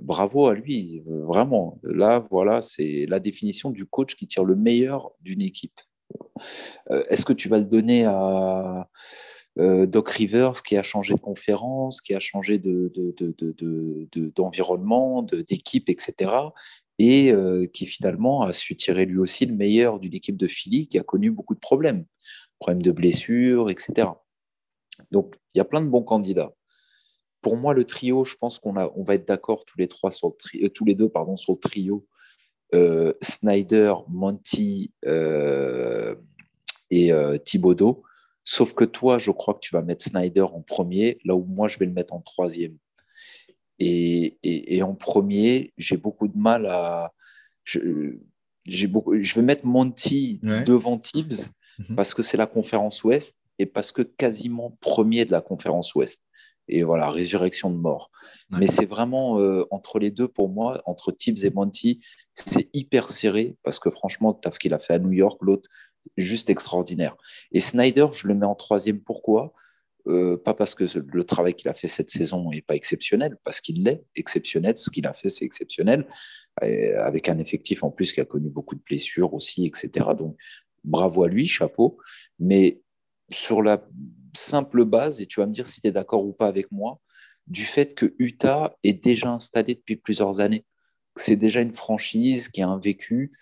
Bravo 0.00 0.46
à 0.46 0.54
lui, 0.54 1.02
vraiment. 1.06 1.78
Là, 1.82 2.26
voilà, 2.30 2.60
c'est 2.60 3.06
la 3.08 3.20
définition 3.20 3.70
du 3.70 3.86
coach 3.86 4.16
qui 4.16 4.26
tire 4.26 4.44
le 4.44 4.56
meilleur 4.56 5.12
d'une 5.20 5.40
équipe. 5.40 5.80
Euh, 6.90 7.02
est-ce 7.08 7.24
que 7.24 7.32
tu 7.32 7.48
vas 7.48 7.58
le 7.58 7.64
donner 7.64 8.04
à 8.04 8.90
euh, 9.58 9.86
Doc 9.86 10.10
Rivers 10.10 10.62
qui 10.62 10.76
a 10.76 10.82
changé 10.82 11.14
de 11.14 11.20
conférence, 11.20 12.00
qui 12.00 12.14
a 12.14 12.20
changé 12.20 12.58
d'environnement, 12.58 15.22
de, 15.22 15.42
d'équipe, 15.42 15.88
etc. 15.88 16.32
Et 16.98 17.32
euh, 17.32 17.66
qui 17.72 17.86
finalement 17.86 18.42
a 18.42 18.52
su 18.52 18.76
tirer 18.76 19.04
lui 19.04 19.18
aussi 19.18 19.46
le 19.46 19.54
meilleur 19.54 19.98
d'une 19.98 20.14
équipe 20.14 20.36
de 20.36 20.46
Philly 20.46 20.86
qui 20.86 20.98
a 20.98 21.02
connu 21.02 21.30
beaucoup 21.30 21.54
de 21.54 21.60
problèmes, 21.60 22.04
problèmes 22.58 22.82
de 22.82 22.92
blessures, 22.92 23.70
etc. 23.70 24.08
Donc, 25.10 25.36
il 25.54 25.58
y 25.58 25.60
a 25.60 25.64
plein 25.64 25.80
de 25.80 25.88
bons 25.88 26.02
candidats. 26.02 26.52
Pour 27.40 27.56
moi, 27.56 27.74
le 27.74 27.84
trio, 27.84 28.24
je 28.24 28.36
pense 28.36 28.58
qu'on 28.58 28.74
on 28.76 29.04
va 29.04 29.14
être 29.14 29.28
d'accord 29.28 29.64
tous 29.64 29.78
les 29.78 29.88
trois 29.88 30.10
sur 30.10 30.28
le 30.28 30.64
euh, 30.64 30.68
tous 30.70 30.84
les 30.84 30.94
deux 30.94 31.08
pardon, 31.08 31.36
sur 31.36 31.52
le 31.52 31.58
trio. 31.58 32.06
Euh, 32.74 33.12
Snyder, 33.20 33.94
Monty 34.08 34.92
euh, 35.06 36.14
et 36.90 37.12
Thibodeau. 37.44 38.02
Sauf 38.44 38.74
que 38.74 38.84
toi, 38.84 39.18
je 39.18 39.30
crois 39.30 39.54
que 39.54 39.60
tu 39.60 39.74
vas 39.74 39.82
mettre 39.82 40.04
Snyder 40.04 40.42
en 40.42 40.62
premier, 40.62 41.18
là 41.24 41.34
où 41.34 41.44
moi, 41.44 41.68
je 41.68 41.78
vais 41.78 41.86
le 41.86 41.92
mettre 41.92 42.14
en 42.14 42.20
troisième. 42.20 42.76
Et, 43.78 44.82
en 44.82 44.94
premier, 44.94 45.72
j'ai 45.76 45.96
beaucoup 45.96 46.28
de 46.28 46.38
mal 46.38 46.66
à. 46.66 47.12
Je, 47.64 48.86
beaucoup, 48.86 49.20
je 49.20 49.34
vais 49.34 49.42
mettre 49.42 49.66
Monty 49.66 50.40
devant 50.66 50.98
Tibbs 50.98 51.50
mhm. 51.78 51.96
parce 51.96 52.14
que 52.14 52.22
c'est 52.22 52.36
la 52.36 52.46
conférence 52.46 53.04
Ouest 53.04 53.38
et 53.58 53.66
parce 53.66 53.92
que 53.92 54.02
quasiment 54.02 54.76
premier 54.80 55.24
de 55.24 55.32
la 55.32 55.40
conférence 55.40 55.94
Ouest. 55.94 56.22
Et 56.68 56.82
voilà, 56.82 57.10
résurrection 57.10 57.70
de 57.70 57.76
mort. 57.76 58.10
Mais 58.50 58.66
c'est 58.66 58.86
vraiment 58.86 59.38
euh, 59.38 59.66
entre 59.70 59.98
les 59.98 60.10
deux, 60.10 60.28
pour 60.28 60.48
moi, 60.48 60.80
entre 60.86 61.12
Tibbs 61.12 61.44
et 61.44 61.50
Monty, 61.50 62.00
c'est 62.32 62.70
hyper 62.72 63.10
serré 63.10 63.56
parce 63.62 63.78
que 63.78 63.90
franchement, 63.90 64.30
le 64.30 64.40
taf 64.40 64.58
qu'il 64.58 64.72
a 64.72 64.78
fait 64.78 64.94
à 64.94 64.98
New 64.98 65.12
York, 65.12 65.38
l'autre, 65.42 65.68
juste 66.16 66.48
extraordinaire. 66.50 67.16
Et 67.52 67.60
Snyder, 67.60 68.06
je 68.12 68.28
le 68.28 68.34
mets 68.34 68.46
en 68.46 68.54
troisième. 68.54 69.00
Pourquoi? 69.00 69.52
Euh, 70.06 70.36
Pas 70.36 70.54
parce 70.54 70.74
que 70.74 70.84
le 70.98 71.24
travail 71.24 71.54
qu'il 71.54 71.68
a 71.68 71.74
fait 71.74 71.88
cette 71.88 72.10
saison 72.10 72.50
n'est 72.50 72.62
pas 72.62 72.76
exceptionnel, 72.76 73.36
parce 73.44 73.60
qu'il 73.60 73.82
l'est 73.82 74.04
exceptionnel. 74.14 74.78
Ce 74.78 74.88
qu'il 74.90 75.06
a 75.06 75.12
fait, 75.12 75.28
c'est 75.28 75.44
exceptionnel. 75.44 76.06
avec 76.60 77.28
un 77.28 77.38
effectif 77.38 77.82
en 77.82 77.90
plus 77.90 78.12
qui 78.12 78.20
a 78.20 78.24
connu 78.24 78.48
beaucoup 78.48 78.74
de 78.74 78.82
blessures 78.82 79.34
aussi, 79.34 79.66
etc. 79.66 80.10
Donc, 80.16 80.36
bravo 80.84 81.24
à 81.24 81.28
lui, 81.28 81.46
chapeau. 81.46 81.98
Mais 82.38 82.80
sur 83.30 83.62
la 83.62 83.86
simple 84.34 84.84
base, 84.84 85.20
et 85.20 85.26
tu 85.26 85.40
vas 85.40 85.46
me 85.46 85.52
dire 85.52 85.66
si 85.66 85.80
tu 85.80 85.88
es 85.88 85.92
d'accord 85.92 86.24
ou 86.24 86.32
pas 86.32 86.46
avec 86.46 86.70
moi, 86.72 87.00
du 87.46 87.64
fait 87.64 87.94
que 87.94 88.14
Utah 88.18 88.74
est 88.82 89.04
déjà 89.04 89.30
installé 89.30 89.74
depuis 89.74 89.96
plusieurs 89.96 90.40
années. 90.40 90.64
C'est 91.16 91.36
déjà 91.36 91.60
une 91.60 91.74
franchise 91.74 92.48
qui 92.48 92.62
a 92.62 92.68
un 92.68 92.78
vécu, 92.78 93.32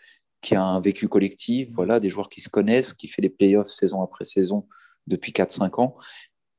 qui 0.40 0.54
a 0.54 0.62
un 0.62 0.80
vécu 0.80 1.08
collectif, 1.08 1.68
mm. 1.68 1.72
voilà, 1.72 2.00
des 2.00 2.10
joueurs 2.10 2.28
qui 2.28 2.40
se 2.40 2.48
connaissent, 2.48 2.92
qui 2.92 3.08
fait 3.08 3.22
les 3.22 3.30
playoffs 3.30 3.68
saison 3.68 4.02
après 4.02 4.24
saison 4.24 4.66
depuis 5.06 5.32
4-5 5.32 5.80
ans, 5.80 5.96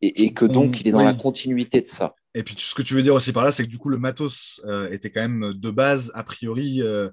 et, 0.01 0.33
que 0.33 0.43
donc 0.43 0.81
il 0.81 0.87
est 0.89 0.91
dans 0.91 1.01
la 1.01 1.13
continuité 1.13 1.79
de 1.79 1.87
ça. 1.87 2.15
Et 2.35 2.43
puis 2.43 2.55
ce 2.57 2.75
que 2.75 2.81
tu 2.81 2.93
veux 2.93 3.03
dire 3.03 3.13
aussi 3.13 3.31
par 3.31 3.45
là, 3.45 3.53
c'est 3.53 3.63
que 3.63 3.69
du 3.69 3.77
coup 3.77 3.87
le 3.87 3.97
matos 3.97 4.61
euh, 4.65 4.91
était 4.91 5.09
quand 5.09 5.21
même 5.21 5.53
de 5.53 5.71
base, 5.71 6.11
a 6.13 6.23
priori, 6.23 6.81
euh, 6.81 7.09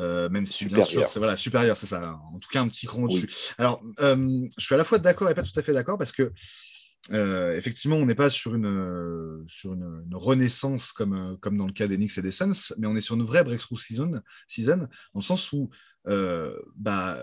euh, 0.00 0.28
même 0.30 0.46
si 0.46 0.54
supérieur. 0.54 0.86
bien 0.86 1.00
sûr, 1.00 1.08
c'est 1.08 1.18
voilà, 1.18 1.36
supérieur, 1.36 1.76
c'est 1.76 1.86
ça. 1.86 2.18
En 2.32 2.38
tout 2.38 2.48
cas, 2.50 2.62
un 2.62 2.68
petit 2.68 2.86
cran 2.86 3.02
au-dessus. 3.02 3.28
Alors, 3.58 3.82
euh, 4.00 4.46
je 4.56 4.64
suis 4.64 4.74
à 4.74 4.78
la 4.78 4.84
fois 4.84 4.98
d'accord 4.98 5.28
et 5.28 5.34
pas 5.34 5.42
tout 5.42 5.58
à 5.58 5.62
fait 5.62 5.72
d'accord 5.72 5.98
parce 5.98 6.12
que 6.12 6.32
euh, 7.12 7.56
effectivement, 7.56 7.96
on 7.96 8.06
n'est 8.06 8.14
pas 8.14 8.30
sur 8.30 8.54
une, 8.54 9.44
sur 9.46 9.72
une, 9.72 10.04
renaissance 10.12 10.92
comme, 10.92 11.38
comme 11.40 11.56
dans 11.56 11.66
le 11.66 11.72
cas 11.72 11.88
des 11.88 11.96
Knicks 11.96 12.16
et 12.18 12.22
des 12.22 12.30
Suns, 12.30 12.74
mais 12.78 12.86
on 12.86 12.94
est 12.94 13.00
sur 13.00 13.14
une 13.14 13.24
vraie 13.24 13.42
breakthrough 13.42 13.78
season, 13.78 14.20
season 14.48 14.76
dans 14.78 14.88
le 15.14 15.20
sens 15.22 15.52
où 15.52 15.70
bah, 16.04 17.18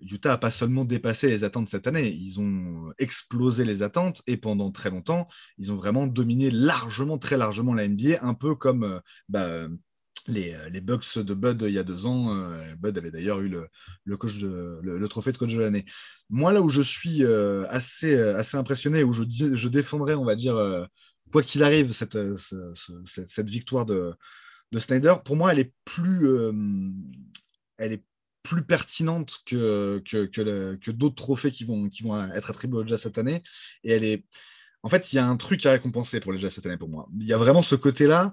Utah 0.00 0.30
n'a 0.30 0.38
pas 0.38 0.50
seulement 0.50 0.84
dépassé 0.84 1.28
les 1.28 1.44
attentes 1.44 1.68
cette 1.68 1.86
année, 1.86 2.10
ils 2.10 2.40
ont 2.40 2.92
explosé 2.98 3.64
les 3.64 3.82
attentes 3.82 4.22
et 4.26 4.36
pendant 4.36 4.72
très 4.72 4.90
longtemps, 4.90 5.28
ils 5.58 5.72
ont 5.72 5.76
vraiment 5.76 6.06
dominé 6.06 6.50
largement, 6.50 7.16
très 7.16 7.36
largement 7.36 7.74
la 7.74 7.86
NBA, 7.86 8.18
un 8.22 8.34
peu 8.34 8.56
comme 8.56 9.00
bah, 9.28 9.68
les, 10.28 10.54
euh, 10.54 10.68
les 10.68 10.80
Bucks 10.80 11.18
de 11.18 11.34
Bud 11.34 11.62
il 11.66 11.72
y 11.72 11.78
a 11.78 11.82
deux 11.82 12.06
ans. 12.06 12.36
Euh, 12.36 12.74
Bud 12.76 12.96
avait 12.96 13.10
d'ailleurs 13.10 13.40
eu 13.40 13.48
le, 13.48 13.68
le, 14.04 15.08
trophée 15.08 15.32
de 15.32 15.38
coach 15.38 15.54
de 15.54 15.60
l'année. 15.60 15.84
Moi, 16.28 16.52
là 16.52 16.60
où 16.60 16.68
je 16.68 16.82
suis 16.82 17.24
euh, 17.24 17.66
assez, 17.68 18.16
assez 18.16 18.56
impressionné, 18.56 19.02
où 19.02 19.12
je, 19.12 19.24
je 19.28 19.68
défendrai, 19.68 20.14
on 20.14 20.24
va 20.24 20.36
dire, 20.36 20.88
quoi 21.32 21.42
qu'il 21.42 21.62
arrive, 21.62 21.92
cette, 21.92 22.18
cette, 23.06 23.48
victoire 23.48 23.86
de, 23.86 24.14
de 24.72 24.78
Snyder, 24.78 25.14
pour 25.24 25.36
moi, 25.36 25.52
elle 25.52 25.58
est 25.58 25.72
plus, 25.84 26.28
elle 27.78 27.92
est 27.94 28.04
plus 28.42 28.62
pertinente 28.62 29.38
que, 29.46 30.02
que, 30.06 30.26
que, 30.26 30.90
d'autres 30.90 31.16
trophées 31.16 31.50
qui 31.50 31.64
vont, 31.64 31.88
qui 31.88 32.02
vont 32.02 32.22
être 32.32 32.50
attribués 32.50 32.86
Jazz 32.86 33.02
cette 33.02 33.18
année. 33.18 33.42
Et 33.84 33.92
elle 33.92 34.04
est. 34.04 34.24
En 34.84 34.88
fait, 34.88 35.12
il 35.12 35.16
y 35.16 35.18
a 35.18 35.26
un 35.26 35.36
truc 35.36 35.66
à 35.66 35.72
récompenser 35.72 36.20
pour 36.20 36.32
les 36.32 36.38
Jazz 36.38 36.54
cette 36.54 36.66
année 36.66 36.76
pour 36.76 36.88
moi. 36.88 37.08
Il 37.18 37.26
y 37.26 37.32
a 37.32 37.38
vraiment 37.38 37.62
ce 37.62 37.74
côté-là 37.74 38.32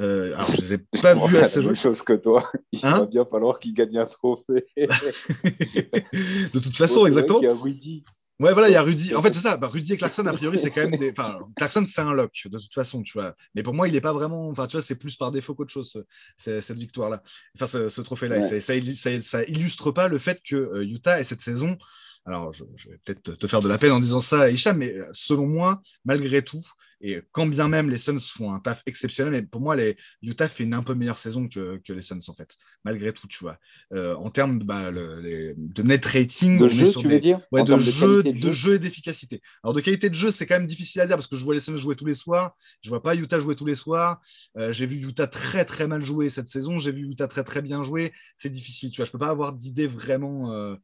euh, 0.00 0.34
alors, 0.34 0.50
je 0.50 0.60
les 0.62 0.72
ai 0.74 0.78
pas 0.78 1.14
vus 1.14 1.36
à 1.36 1.48
la 1.48 1.62
même 1.62 1.76
chose 1.76 2.02
que 2.02 2.14
toi. 2.14 2.50
Il 2.72 2.80
hein 2.82 3.00
va 3.00 3.06
bien 3.06 3.24
falloir 3.24 3.58
qu'il 3.58 3.74
gagne 3.74 3.96
un 3.98 4.06
trophée. 4.06 4.66
de 4.76 6.58
toute 6.58 6.76
façon, 6.76 7.06
exactement. 7.06 7.40
Il 7.40 7.44
y 7.44 7.48
a 7.48 7.54
Rudy. 7.54 8.04
Ouais, 8.40 8.52
voilà, 8.52 8.68
il 8.68 8.72
y 8.72 8.76
a 8.76 8.82
Rudy. 8.82 9.14
En 9.14 9.22
fait, 9.22 9.32
c'est 9.32 9.40
ça. 9.40 9.56
Bah, 9.56 9.68
Rudy 9.68 9.92
et 9.92 9.96
Clarkson, 9.96 10.26
a 10.26 10.32
priori, 10.32 10.58
c'est 10.58 10.72
quand 10.72 10.88
même 10.88 10.98
des. 10.98 11.12
Enfin, 11.12 11.38
Clarkson, 11.56 11.86
c'est 11.88 12.00
un 12.00 12.12
lock, 12.12 12.32
de 12.46 12.58
toute 12.58 12.74
façon, 12.74 13.02
tu 13.02 13.12
vois. 13.12 13.36
Mais 13.54 13.62
pour 13.62 13.74
moi, 13.74 13.86
il 13.86 13.94
n'est 13.94 14.00
pas 14.00 14.12
vraiment. 14.12 14.48
Enfin, 14.48 14.66
tu 14.66 14.76
vois, 14.76 14.82
c'est 14.82 14.96
plus 14.96 15.16
par 15.16 15.30
défaut 15.30 15.54
qu'autre 15.54 15.70
chose, 15.70 16.04
cette 16.36 16.72
victoire-là. 16.72 17.22
Enfin, 17.54 17.88
ce, 17.88 18.00
trophée-là. 18.00 18.48
Ça, 18.48 18.60
ça, 18.60 19.22
ça, 19.22 19.44
illustre 19.44 19.92
pas 19.92 20.08
le 20.08 20.18
fait 20.18 20.42
que 20.42 20.56
euh, 20.56 20.84
Utah 20.84 21.20
ait 21.20 21.24
cette 21.24 21.40
saison 21.40 21.78
alors 22.26 22.52
je, 22.52 22.64
vais 22.88 22.98
peut-être 23.04 23.34
te 23.34 23.46
faire 23.46 23.60
de 23.60 23.68
la 23.68 23.78
peine 23.78 23.92
en 23.92 24.00
disant 24.00 24.20
ça, 24.20 24.50
Hicham, 24.50 24.78
mais 24.78 24.94
euh, 24.94 25.06
selon 25.12 25.46
moi, 25.46 25.82
malgré 26.04 26.42
tout, 26.42 26.64
et 27.00 27.20
quand 27.32 27.46
bien 27.46 27.68
même 27.68 27.90
les 27.90 27.98
Suns 27.98 28.18
font 28.20 28.52
un 28.52 28.60
taf 28.60 28.82
exceptionnel, 28.86 29.32
mais 29.32 29.42
pour 29.42 29.60
moi, 29.60 29.76
les, 29.76 29.96
Utah 30.22 30.48
fait 30.48 30.64
une 30.64 30.74
un 30.74 30.82
peu 30.82 30.94
meilleure 30.94 31.18
saison 31.18 31.48
que, 31.48 31.80
les 31.88 32.02
Suns, 32.02 32.20
en 32.28 32.34
fait, 32.34 32.56
malgré 32.84 33.12
tout, 33.12 33.26
tu 33.26 33.38
vois. 33.40 33.58
Euh, 33.92 34.14
en 34.16 34.30
termes 34.30 34.58
bah, 34.60 34.90
de 34.92 35.82
net 35.82 36.04
rating, 36.06 36.58
de 36.58 36.68
jeu, 36.68 36.92
tu 36.92 37.08
veux 37.08 37.20
dire? 37.20 37.40
de, 37.52 37.78
jeu, 37.78 38.22
de, 38.22 38.52
jeu, 38.52 38.74
et 38.74 38.78
d'efficacité. 38.78 39.42
Alors, 39.62 39.74
de 39.74 39.80
qualité 39.80 40.08
de 40.10 40.14
jeu, 40.14 40.30
c'est 40.30 40.46
quand 40.46 40.54
même 40.54 40.66
difficile 40.66 41.00
à 41.00 41.06
dire 41.06 41.16
parce 41.16 41.28
que 41.28 41.36
je 41.36 41.44
vois 41.44 41.54
les 41.54 41.60
Suns 41.60 41.76
jouer 41.76 41.96
tous 41.96 42.06
les 42.06 42.14
soirs, 42.14 42.56
je 42.82 42.88
vois 42.88 43.02
pas 43.02 43.14
Utah 43.14 43.38
jouer 43.38 43.56
tous 43.56 43.66
les 43.66 43.76
soirs. 43.76 44.20
Euh, 44.56 44.72
j'ai 44.72 44.86
vu 44.86 44.96
Utah 44.96 45.26
très, 45.26 45.64
très 45.64 45.86
mal 45.86 46.04
jouer 46.04 46.30
cette 46.30 46.48
saison, 46.48 46.78
j'ai 46.78 46.92
vu 46.92 47.08
Utah 47.08 47.28
très, 47.28 47.44
très 47.44 47.62
bien 47.62 47.82
jouer. 47.82 48.12
C'est 48.36 48.50
difficile, 48.50 48.90
tu 48.90 48.98
vois. 48.98 49.06
Je 49.06 49.12
peux 49.12 49.18
pas 49.18 49.28
avoir 49.28 49.52
d'idée 49.52 49.86
vraiment 49.86 50.74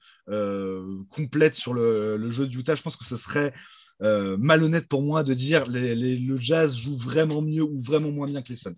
complète 1.08 1.54
sur 1.54 1.74
le, 1.74 2.30
jeu 2.30 2.46
de 2.46 2.56
Utah. 2.56 2.74
Je 2.74 2.82
pense 2.82 2.96
que 2.96 3.04
ce 3.04 3.16
serait 3.16 3.52
euh, 4.02 4.36
malhonnête 4.39 4.89
pour 4.89 5.02
moi 5.02 5.22
de 5.22 5.35
dire 5.35 5.66
les, 5.66 5.94
le 5.94 6.39
Jazz 6.39 6.74
joue 6.74 6.97
vraiment 6.97 7.43
mieux 7.43 7.62
ou 7.62 7.77
vraiment 7.82 8.10
moins 8.10 8.27
bien 8.27 8.40
que 8.40 8.48
les 8.48 8.56
Suns. 8.56 8.72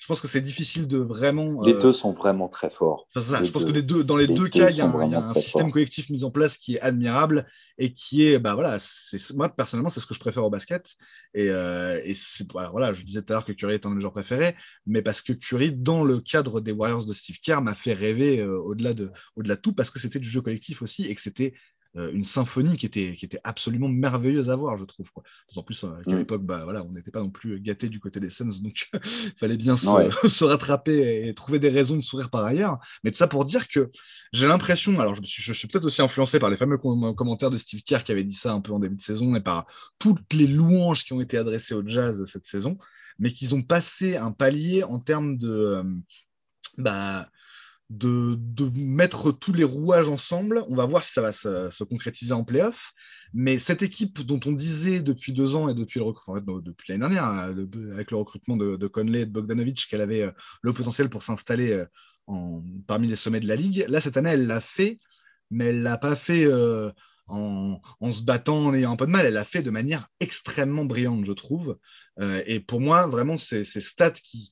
Je 0.00 0.06
pense 0.06 0.22
que 0.22 0.28
c'est 0.28 0.40
difficile 0.40 0.86
de 0.86 0.96
vraiment. 0.96 1.62
Les 1.62 1.74
euh, 1.74 1.80
deux 1.80 1.92
sont 1.92 2.12
vraiment 2.12 2.48
très 2.48 2.70
forts. 2.70 3.06
je 3.14 3.50
pense 3.50 3.66
que 3.66 3.70
les 3.70 3.82
deux, 3.82 4.02
dans 4.02 4.16
les, 4.16 4.26
deux 4.26 4.48
cas, 4.48 4.70
il 4.70 4.76
y 4.76 4.80
a 4.80 4.86
un, 4.86 5.34
système 5.34 5.70
collectif 5.70 6.08
mis 6.08 6.24
en 6.24 6.30
place 6.30 6.56
qui 6.56 6.76
est 6.76 6.80
admirable 6.80 7.46
et 7.76 7.92
qui 7.92 8.26
est, 8.26 8.38
bah 8.38 8.54
voilà, 8.54 8.78
moi 9.34 9.50
personnellement, 9.50 9.90
c'est 9.90 10.00
ce 10.00 10.06
que 10.06 10.14
je 10.14 10.20
préfère 10.20 10.44
au 10.44 10.50
basket. 10.50 10.94
Et, 11.34 11.50
euh, 11.50 12.00
et 12.04 12.14
voilà, 12.70 12.94
je 12.94 13.04
disais 13.04 13.20
tout 13.20 13.32
à 13.32 13.36
l'heure 13.36 13.44
que 13.44 13.52
Curry 13.52 13.74
est 13.74 13.84
un 13.84 13.90
de 13.90 13.96
mes 13.96 14.00
joueurs 14.00 14.12
préférés, 14.12 14.56
mais 14.86 15.02
parce 15.02 15.20
que 15.20 15.34
Curry, 15.34 15.72
dans 15.72 16.02
le 16.02 16.20
cadre 16.20 16.62
des 16.62 16.72
Warriors 16.72 17.04
de 17.04 17.12
Steve 17.12 17.36
Kerr, 17.42 17.60
m'a 17.60 17.74
fait 17.74 17.92
rêver 17.92 18.42
au-delà 18.42 18.94
de, 18.94 19.10
au 19.36 19.42
-delà 19.42 19.56
de 19.56 19.60
tout 19.60 19.74
parce 19.74 19.90
que 19.90 19.98
c'était 19.98 20.18
du 20.18 20.28
jeu 20.28 20.40
collectif 20.40 20.80
aussi 20.80 21.04
et 21.04 21.14
que 21.14 21.20
c'était 21.20 21.52
une 21.94 22.24
symphonie 22.24 22.76
qui 22.78 22.86
était, 22.86 23.14
qui 23.18 23.24
était 23.26 23.40
absolument 23.44 23.88
merveilleuse 23.88 24.48
à 24.50 24.56
voir, 24.56 24.78
je 24.78 24.84
trouve. 24.84 25.10
D'autant 25.48 25.62
plus 25.62 25.80
qu'à 25.80 26.14
Mm. 26.14 26.18
l'époque, 26.18 26.42
bah, 26.42 26.62
voilà, 26.64 26.82
on 26.84 26.92
n'était 26.92 27.10
pas 27.10 27.20
non 27.20 27.30
plus 27.30 27.60
gâté 27.60 27.88
du 27.88 28.00
côté 28.00 28.18
des 28.20 28.30
Suns, 28.30 28.60
donc 28.62 28.88
il 28.94 29.32
fallait 29.38 29.56
bien 29.56 29.76
se, 29.76 29.86
se 30.28 30.44
rattraper 30.44 31.26
et 31.28 31.34
trouver 31.34 31.58
des 31.58 31.68
raisons 31.68 31.96
de 31.96 32.02
sourire 32.02 32.30
par 32.30 32.44
ailleurs. 32.44 32.78
Mais 33.04 33.10
tout 33.10 33.18
ça 33.18 33.26
pour 33.28 33.44
dire 33.44 33.68
que 33.68 33.90
j'ai 34.32 34.46
l'impression, 34.46 34.98
alors 35.00 35.14
je, 35.14 35.20
me 35.20 35.26
suis, 35.26 35.42
je 35.42 35.52
suis 35.52 35.68
peut-être 35.68 35.84
aussi 35.84 36.00
influencé 36.02 36.38
par 36.38 36.48
les 36.50 36.56
fameux 36.56 36.78
com- 36.78 37.14
commentaires 37.14 37.50
de 37.50 37.58
Steve 37.58 37.82
Kerr 37.82 38.04
qui 38.04 38.12
avait 38.12 38.24
dit 38.24 38.34
ça 38.34 38.52
un 38.52 38.60
peu 38.60 38.72
en 38.72 38.78
début 38.78 38.96
de 38.96 39.00
saison 39.02 39.34
et 39.34 39.40
par 39.40 39.66
toutes 39.98 40.32
les 40.32 40.46
louanges 40.46 41.04
qui 41.04 41.12
ont 41.12 41.20
été 41.20 41.36
adressées 41.36 41.74
au 41.74 41.86
Jazz 41.86 42.24
cette 42.24 42.46
saison, 42.46 42.78
mais 43.18 43.32
qu'ils 43.32 43.54
ont 43.54 43.62
passé 43.62 44.16
un 44.16 44.32
palier 44.32 44.82
en 44.82 44.98
termes 44.98 45.36
de, 45.36 45.50
euh, 45.50 45.84
bah, 46.78 47.28
de, 47.92 48.38
mettre 48.74 49.32
tous 49.32 49.52
les 49.52 49.64
rouages 49.64 50.08
ensemble. 50.08 50.64
On 50.68 50.74
va 50.74 50.86
voir 50.86 51.02
si 51.02 51.12
ça 51.12 51.22
va 51.22 51.32
se, 51.32 51.70
se 51.70 51.84
concrétiser 51.84 52.32
en 52.32 52.44
playoff. 52.44 52.92
Mais 53.34 53.58
cette 53.58 53.82
équipe 53.82 54.20
dont 54.22 54.40
on 54.44 54.52
disait 54.52 55.00
depuis 55.00 55.32
deux 55.32 55.56
ans 55.56 55.68
et 55.68 55.74
depuis, 55.74 56.00
le 56.00 56.60
depuis 56.62 56.92
l'année 56.92 57.00
dernière, 57.00 57.24
hein, 57.24 57.54
avec 57.92 58.10
le 58.10 58.16
recrutement 58.16 58.56
de, 58.56 58.76
de 58.76 58.86
Conley 58.86 59.22
et 59.22 59.26
de 59.26 59.30
Bogdanovic, 59.30 59.86
qu'elle 59.88 60.02
avait 60.02 60.22
euh, 60.22 60.32
le 60.62 60.72
potentiel 60.72 61.08
pour 61.08 61.22
s'installer 61.22 61.72
euh, 62.28 62.60
parmi 62.86 63.08
les 63.08 63.16
sommets 63.16 63.40
de 63.40 63.48
la 63.48 63.56
ligue, 63.56 63.86
là, 63.88 64.00
cette 64.00 64.16
année, 64.16 64.30
elle 64.30 64.46
l'a 64.46 64.60
fait, 64.60 64.98
mais 65.50 65.66
elle 65.66 65.82
l'a 65.82 65.98
pas 65.98 66.16
fait 66.16 66.44
euh, 66.44 66.90
en, 67.26 67.80
se 68.10 68.22
battant, 68.22 68.66
en 68.66 68.74
ayant 68.74 68.92
un 68.92 68.96
peu 68.96 69.06
de 69.06 69.10
mal. 69.10 69.24
Elle 69.24 69.34
l'a 69.34 69.44
fait 69.44 69.62
de 69.62 69.70
manière 69.70 70.08
extrêmement 70.20 70.84
brillante, 70.84 71.24
je 71.24 71.32
trouve. 71.32 71.78
Et 72.46 72.60
pour 72.60 72.80
moi, 72.80 73.06
vraiment, 73.06 73.38
ces 73.38 73.64
stats 73.64 74.10
qui 74.10 74.50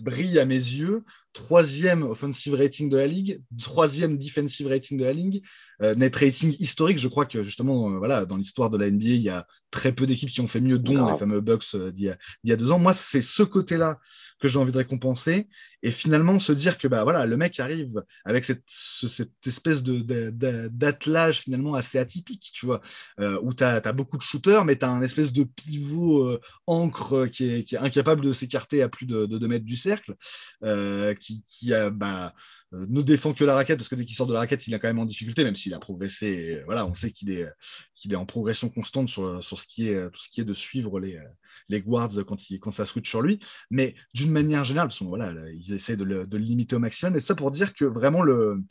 brillent 0.00 0.38
à 0.38 0.46
mes 0.46 0.54
yeux. 0.54 1.04
Troisième 1.36 2.02
offensive 2.02 2.54
rating 2.54 2.88
de 2.88 2.96
la 2.96 3.06
ligue, 3.06 3.42
troisième 3.60 4.16
defensive 4.16 4.68
rating 4.68 4.96
de 4.96 5.04
la 5.04 5.12
ligue, 5.12 5.44
net 5.80 6.14
rating 6.16 6.54
historique. 6.58 6.98
Je 6.98 7.08
crois 7.08 7.26
que 7.26 7.42
justement, 7.42 7.90
euh, 7.90 7.98
voilà, 7.98 8.26
dans 8.26 8.36
l'histoire 8.36 8.70
de 8.70 8.78
la 8.78 8.86
NBA, 8.86 9.08
il 9.10 9.22
y 9.22 9.28
a 9.30 9.46
très 9.70 9.92
peu 9.92 10.06
d'équipes 10.06 10.30
qui 10.30 10.40
ont 10.40 10.46
fait 10.46 10.60
mieux, 10.60 10.78
dont 10.78 11.04
les 11.04 11.14
fameux 11.14 11.40
Bucks 11.40 11.64
euh, 11.74 11.90
d'il 11.92 12.04
y, 12.04 12.08
a- 12.10 12.16
d'il 12.44 12.50
y 12.50 12.52
a 12.52 12.56
deux 12.56 12.70
ans. 12.70 12.78
Moi, 12.78 12.94
c'est 12.94 13.22
ce 13.22 13.42
côté-là 13.42 13.98
que 14.40 14.48
j'ai 14.48 14.58
envie 14.58 14.72
de 14.72 14.78
récompenser. 14.78 15.48
Et 15.82 15.90
finalement, 15.90 16.38
se 16.40 16.52
dire 16.52 16.78
que 16.78 16.88
bah, 16.88 17.04
voilà, 17.04 17.26
le 17.26 17.36
mec 17.36 17.58
arrive 17.60 18.02
avec 18.24 18.44
cette, 18.44 18.62
ce- 18.66 19.08
cette 19.08 19.32
espèce 19.46 19.82
de, 19.82 20.00
d'attelage 20.68 21.40
finalement 21.40 21.74
assez 21.74 21.98
atypique, 21.98 22.50
tu 22.52 22.66
vois, 22.66 22.80
euh, 23.20 23.38
où 23.42 23.54
tu 23.54 23.64
as, 23.64 23.80
beaucoup 23.92 24.16
de 24.18 24.22
shooters, 24.22 24.64
mais 24.64 24.76
tu 24.78 24.84
as 24.84 24.90
un 24.90 25.02
espèce 25.02 25.32
de 25.32 25.44
pivot 25.44 26.24
euh, 26.28 26.40
encre 26.66 27.12
euh, 27.14 27.26
qui 27.28 27.44
est, 27.50 27.64
qui 27.64 27.74
est 27.74 27.78
incapable 27.78 28.20
de 28.22 28.32
s'écarter 28.32 28.82
à 28.82 28.88
plus 28.88 29.06
de, 29.06 29.26
de 29.26 29.38
2 29.38 29.48
mètres 29.48 29.64
du 29.64 29.76
cercle, 29.76 30.14
euh, 30.64 31.14
qui, 31.14 31.42
qui 31.46 31.72
a, 31.74 31.90
bah, 31.90 32.26
euh, 32.26 32.30
ne 32.72 33.02
défend 33.02 33.32
que 33.32 33.44
la 33.44 33.54
raquette, 33.54 33.78
parce 33.78 33.88
que 33.88 33.94
dès 33.94 34.04
qu'il 34.04 34.16
sort 34.16 34.26
de 34.26 34.32
la 34.32 34.40
raquette, 34.40 34.66
il 34.66 34.74
est 34.74 34.78
quand 34.78 34.88
même 34.88 34.98
en 34.98 35.06
difficulté, 35.06 35.44
même 35.44 35.56
s'il 35.56 35.74
a 35.74 35.78
progressé. 35.78 36.26
Et, 36.26 36.62
voilà, 36.64 36.86
on 36.86 36.94
sait 36.94 37.10
qu'il 37.10 37.30
est, 37.30 37.46
est 38.04 38.14
en 38.14 38.26
progression 38.26 38.68
constante 38.68 39.08
sur, 39.08 39.42
sur 39.42 39.58
ce, 39.58 39.66
qui 39.66 39.88
est, 39.88 40.10
tout 40.10 40.20
ce 40.20 40.28
qui 40.28 40.40
est 40.40 40.44
de 40.44 40.54
suivre 40.54 40.98
les, 40.98 41.18
les 41.68 41.80
guards 41.80 42.10
quand, 42.26 42.50
il, 42.50 42.58
quand 42.60 42.72
ça 42.72 42.86
switch 42.86 43.08
sur 43.08 43.22
lui. 43.22 43.40
Mais 43.70 43.94
d'une 44.14 44.30
manière 44.30 44.64
générale, 44.64 44.88
voilà, 45.02 45.32
là, 45.32 45.50
ils 45.50 45.72
essaient 45.72 45.96
de 45.96 46.04
le, 46.04 46.26
de 46.26 46.36
le 46.36 46.44
limiter 46.44 46.76
au 46.76 46.80
maximum. 46.80 47.16
Et 47.16 47.20
ça 47.20 47.34
pour 47.34 47.50
dire 47.50 47.74
que 47.74 47.84
vraiment 47.84 48.22
le, 48.22 48.62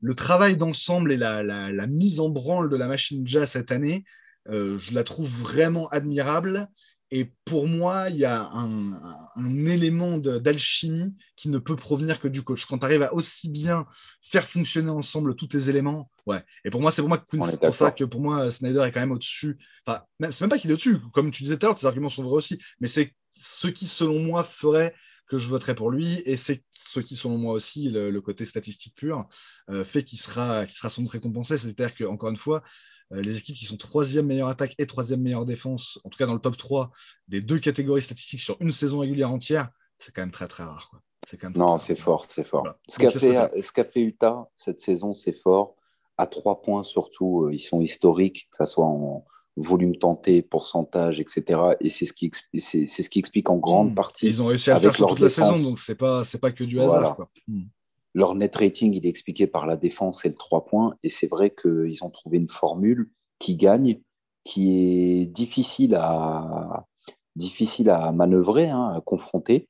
le 0.00 0.14
travail 0.14 0.56
d'ensemble 0.56 1.12
et 1.12 1.16
la, 1.16 1.42
la, 1.42 1.86
mise 1.86 2.20
en 2.20 2.28
branle 2.28 2.70
de 2.70 2.76
la 2.76 2.88
machine 2.88 3.26
jazz 3.26 3.50
cette 3.50 3.70
année, 3.70 4.04
euh, 4.48 4.78
je 4.78 4.94
la 4.94 5.04
trouve 5.04 5.28
vraiment 5.28 5.88
admirable. 5.88 6.68
Et 7.12 7.32
pour 7.44 7.66
moi, 7.66 8.08
il 8.08 8.16
y 8.16 8.24
a 8.24 8.48
un, 8.52 8.92
un 9.34 9.66
élément 9.66 10.18
d'alchimie 10.18 11.16
qui 11.34 11.48
ne 11.48 11.58
peut 11.58 11.74
provenir 11.74 12.20
que 12.20 12.28
du 12.28 12.42
coach. 12.42 12.66
Quand 12.66 12.78
tu 12.78 12.84
arrives 12.84 13.02
à 13.02 13.12
aussi 13.12 13.48
bien 13.48 13.86
faire 14.22 14.48
fonctionner 14.48 14.90
ensemble 14.90 15.34
tous 15.34 15.48
tes 15.48 15.68
éléments, 15.68 16.08
ouais. 16.26 16.44
Et 16.64 16.70
pour 16.70 16.80
moi, 16.80 16.92
c'est 16.92 17.02
pour 17.02 17.08
moi 17.08 17.18
que 17.18 17.56
pour 17.56 17.74
ça 17.74 17.90
que 17.90 18.04
pour 18.04 18.20
moi, 18.20 18.52
Snyder 18.52 18.82
est 18.84 18.92
quand 18.92 19.00
même 19.00 19.10
au-dessus. 19.10 19.58
Enfin, 19.84 20.02
c'est 20.30 20.42
même 20.42 20.50
pas 20.50 20.58
qu'il 20.58 20.70
est 20.70 20.74
au-dessus. 20.74 20.98
Comme 21.12 21.32
tu 21.32 21.42
disais 21.42 21.56
tout 21.56 21.66
à 21.66 21.70
l'heure, 21.70 21.78
tes 21.78 21.86
arguments 21.86 22.10
sont 22.10 22.22
vrais 22.22 22.36
aussi. 22.36 22.60
Mais 22.78 22.86
c'est 22.86 23.12
ce 23.34 23.66
qui, 23.66 23.88
selon 23.88 24.20
moi, 24.20 24.44
ferait 24.44 24.94
que 25.28 25.36
je 25.36 25.48
voterais 25.48 25.74
pour 25.74 25.90
lui. 25.90 26.22
Et 26.26 26.36
c'est 26.36 26.62
ce 26.72 27.00
qui, 27.00 27.16
selon 27.16 27.38
moi 27.38 27.54
aussi, 27.54 27.88
le, 27.90 28.10
le 28.10 28.20
côté 28.20 28.46
statistique 28.46 28.94
pur, 28.94 29.28
euh, 29.68 29.84
fait 29.84 30.04
qu'il 30.04 30.20
sera, 30.20 30.64
qu'il 30.66 30.76
sera 30.76 30.90
sans 30.90 31.02
doute 31.02 31.10
récompensé. 31.10 31.58
C'est-à-dire 31.58 31.94
que, 31.94 32.04
encore 32.04 32.30
une 32.30 32.36
fois, 32.36 32.62
les 33.10 33.36
équipes 33.36 33.56
qui 33.56 33.64
sont 33.64 33.76
troisième 33.76 34.26
meilleure 34.26 34.48
attaque 34.48 34.74
et 34.78 34.86
troisième 34.86 35.20
meilleure 35.20 35.44
défense, 35.46 35.98
en 36.04 36.08
tout 36.10 36.18
cas 36.18 36.26
dans 36.26 36.34
le 36.34 36.40
top 36.40 36.56
3 36.56 36.90
des 37.28 37.40
deux 37.40 37.58
catégories 37.58 38.02
statistiques 38.02 38.40
sur 38.40 38.56
une 38.60 38.72
saison 38.72 39.00
régulière 39.00 39.32
entière, 39.32 39.70
c'est 39.98 40.12
quand 40.14 40.22
même 40.22 40.30
très 40.30 40.48
très 40.48 40.62
rare. 40.64 40.88
Quoi. 40.90 41.00
C'est 41.28 41.36
quand 41.36 41.48
même 41.48 41.54
très, 41.54 41.62
Non, 41.62 41.76
c'est 41.78 41.96
fort, 41.96 42.24
c'est 42.28 42.44
fort. 42.44 42.62
Voilà. 42.62 42.78
Ce 42.88 42.98
qu'a 42.98 43.10
fait, 43.10 43.62
ce 43.62 43.72
qu'a 43.72 43.84
fait 43.84 44.00
Utah 44.00 44.48
cette 44.54 44.80
saison, 44.80 45.12
c'est 45.12 45.32
fort. 45.32 45.74
À 46.16 46.26
trois 46.26 46.60
points 46.62 46.82
surtout, 46.82 47.44
euh, 47.46 47.54
ils 47.54 47.58
sont 47.60 47.80
historiques, 47.80 48.48
que 48.50 48.64
ce 48.64 48.72
soit 48.72 48.84
en 48.86 49.24
volume 49.56 49.96
tenté, 49.96 50.42
pourcentage, 50.42 51.18
etc. 51.20 51.60
Et 51.80 51.90
c'est 51.90 52.06
ce 52.06 52.12
qui, 52.12 52.28
expli- 52.28 52.58
c'est, 52.60 52.86
c'est 52.86 53.02
ce 53.02 53.10
qui 53.10 53.18
explique 53.18 53.50
en 53.50 53.56
grande 53.56 53.90
Mmh. 53.92 53.94
partie 53.94 54.26
Ils 54.28 54.42
ont 54.42 54.46
réussi 54.46 54.70
à 54.70 54.76
avec 54.76 54.90
faire 54.90 54.96
sur 54.96 55.08
toute 55.08 55.20
la 55.20 55.28
saison, 55.28 55.52
donc 55.70 55.80
c'est 55.80 55.94
pas, 55.96 56.24
c'est 56.24 56.38
pas 56.38 56.52
que 56.52 56.64
du 56.64 56.78
hasard. 56.80 57.00
Voilà. 57.00 57.14
Quoi. 57.14 57.30
Leur 58.14 58.34
net 58.34 58.56
rating, 58.56 58.92
il 58.94 59.06
est 59.06 59.08
expliqué 59.08 59.46
par 59.46 59.66
la 59.66 59.76
défense 59.76 60.24
et 60.24 60.28
le 60.28 60.34
3 60.34 60.64
points. 60.66 60.94
Et 61.02 61.08
c'est 61.08 61.28
vrai 61.28 61.50
qu'ils 61.50 62.02
ont 62.04 62.10
trouvé 62.10 62.38
une 62.38 62.48
formule 62.48 63.10
qui 63.38 63.56
gagne, 63.56 64.00
qui 64.44 65.20
est 65.22 65.26
difficile 65.26 65.94
à, 65.94 66.86
difficile 67.36 67.88
à 67.90 68.10
manœuvrer, 68.12 68.68
hein, 68.68 68.92
à 68.96 69.00
confronter. 69.00 69.68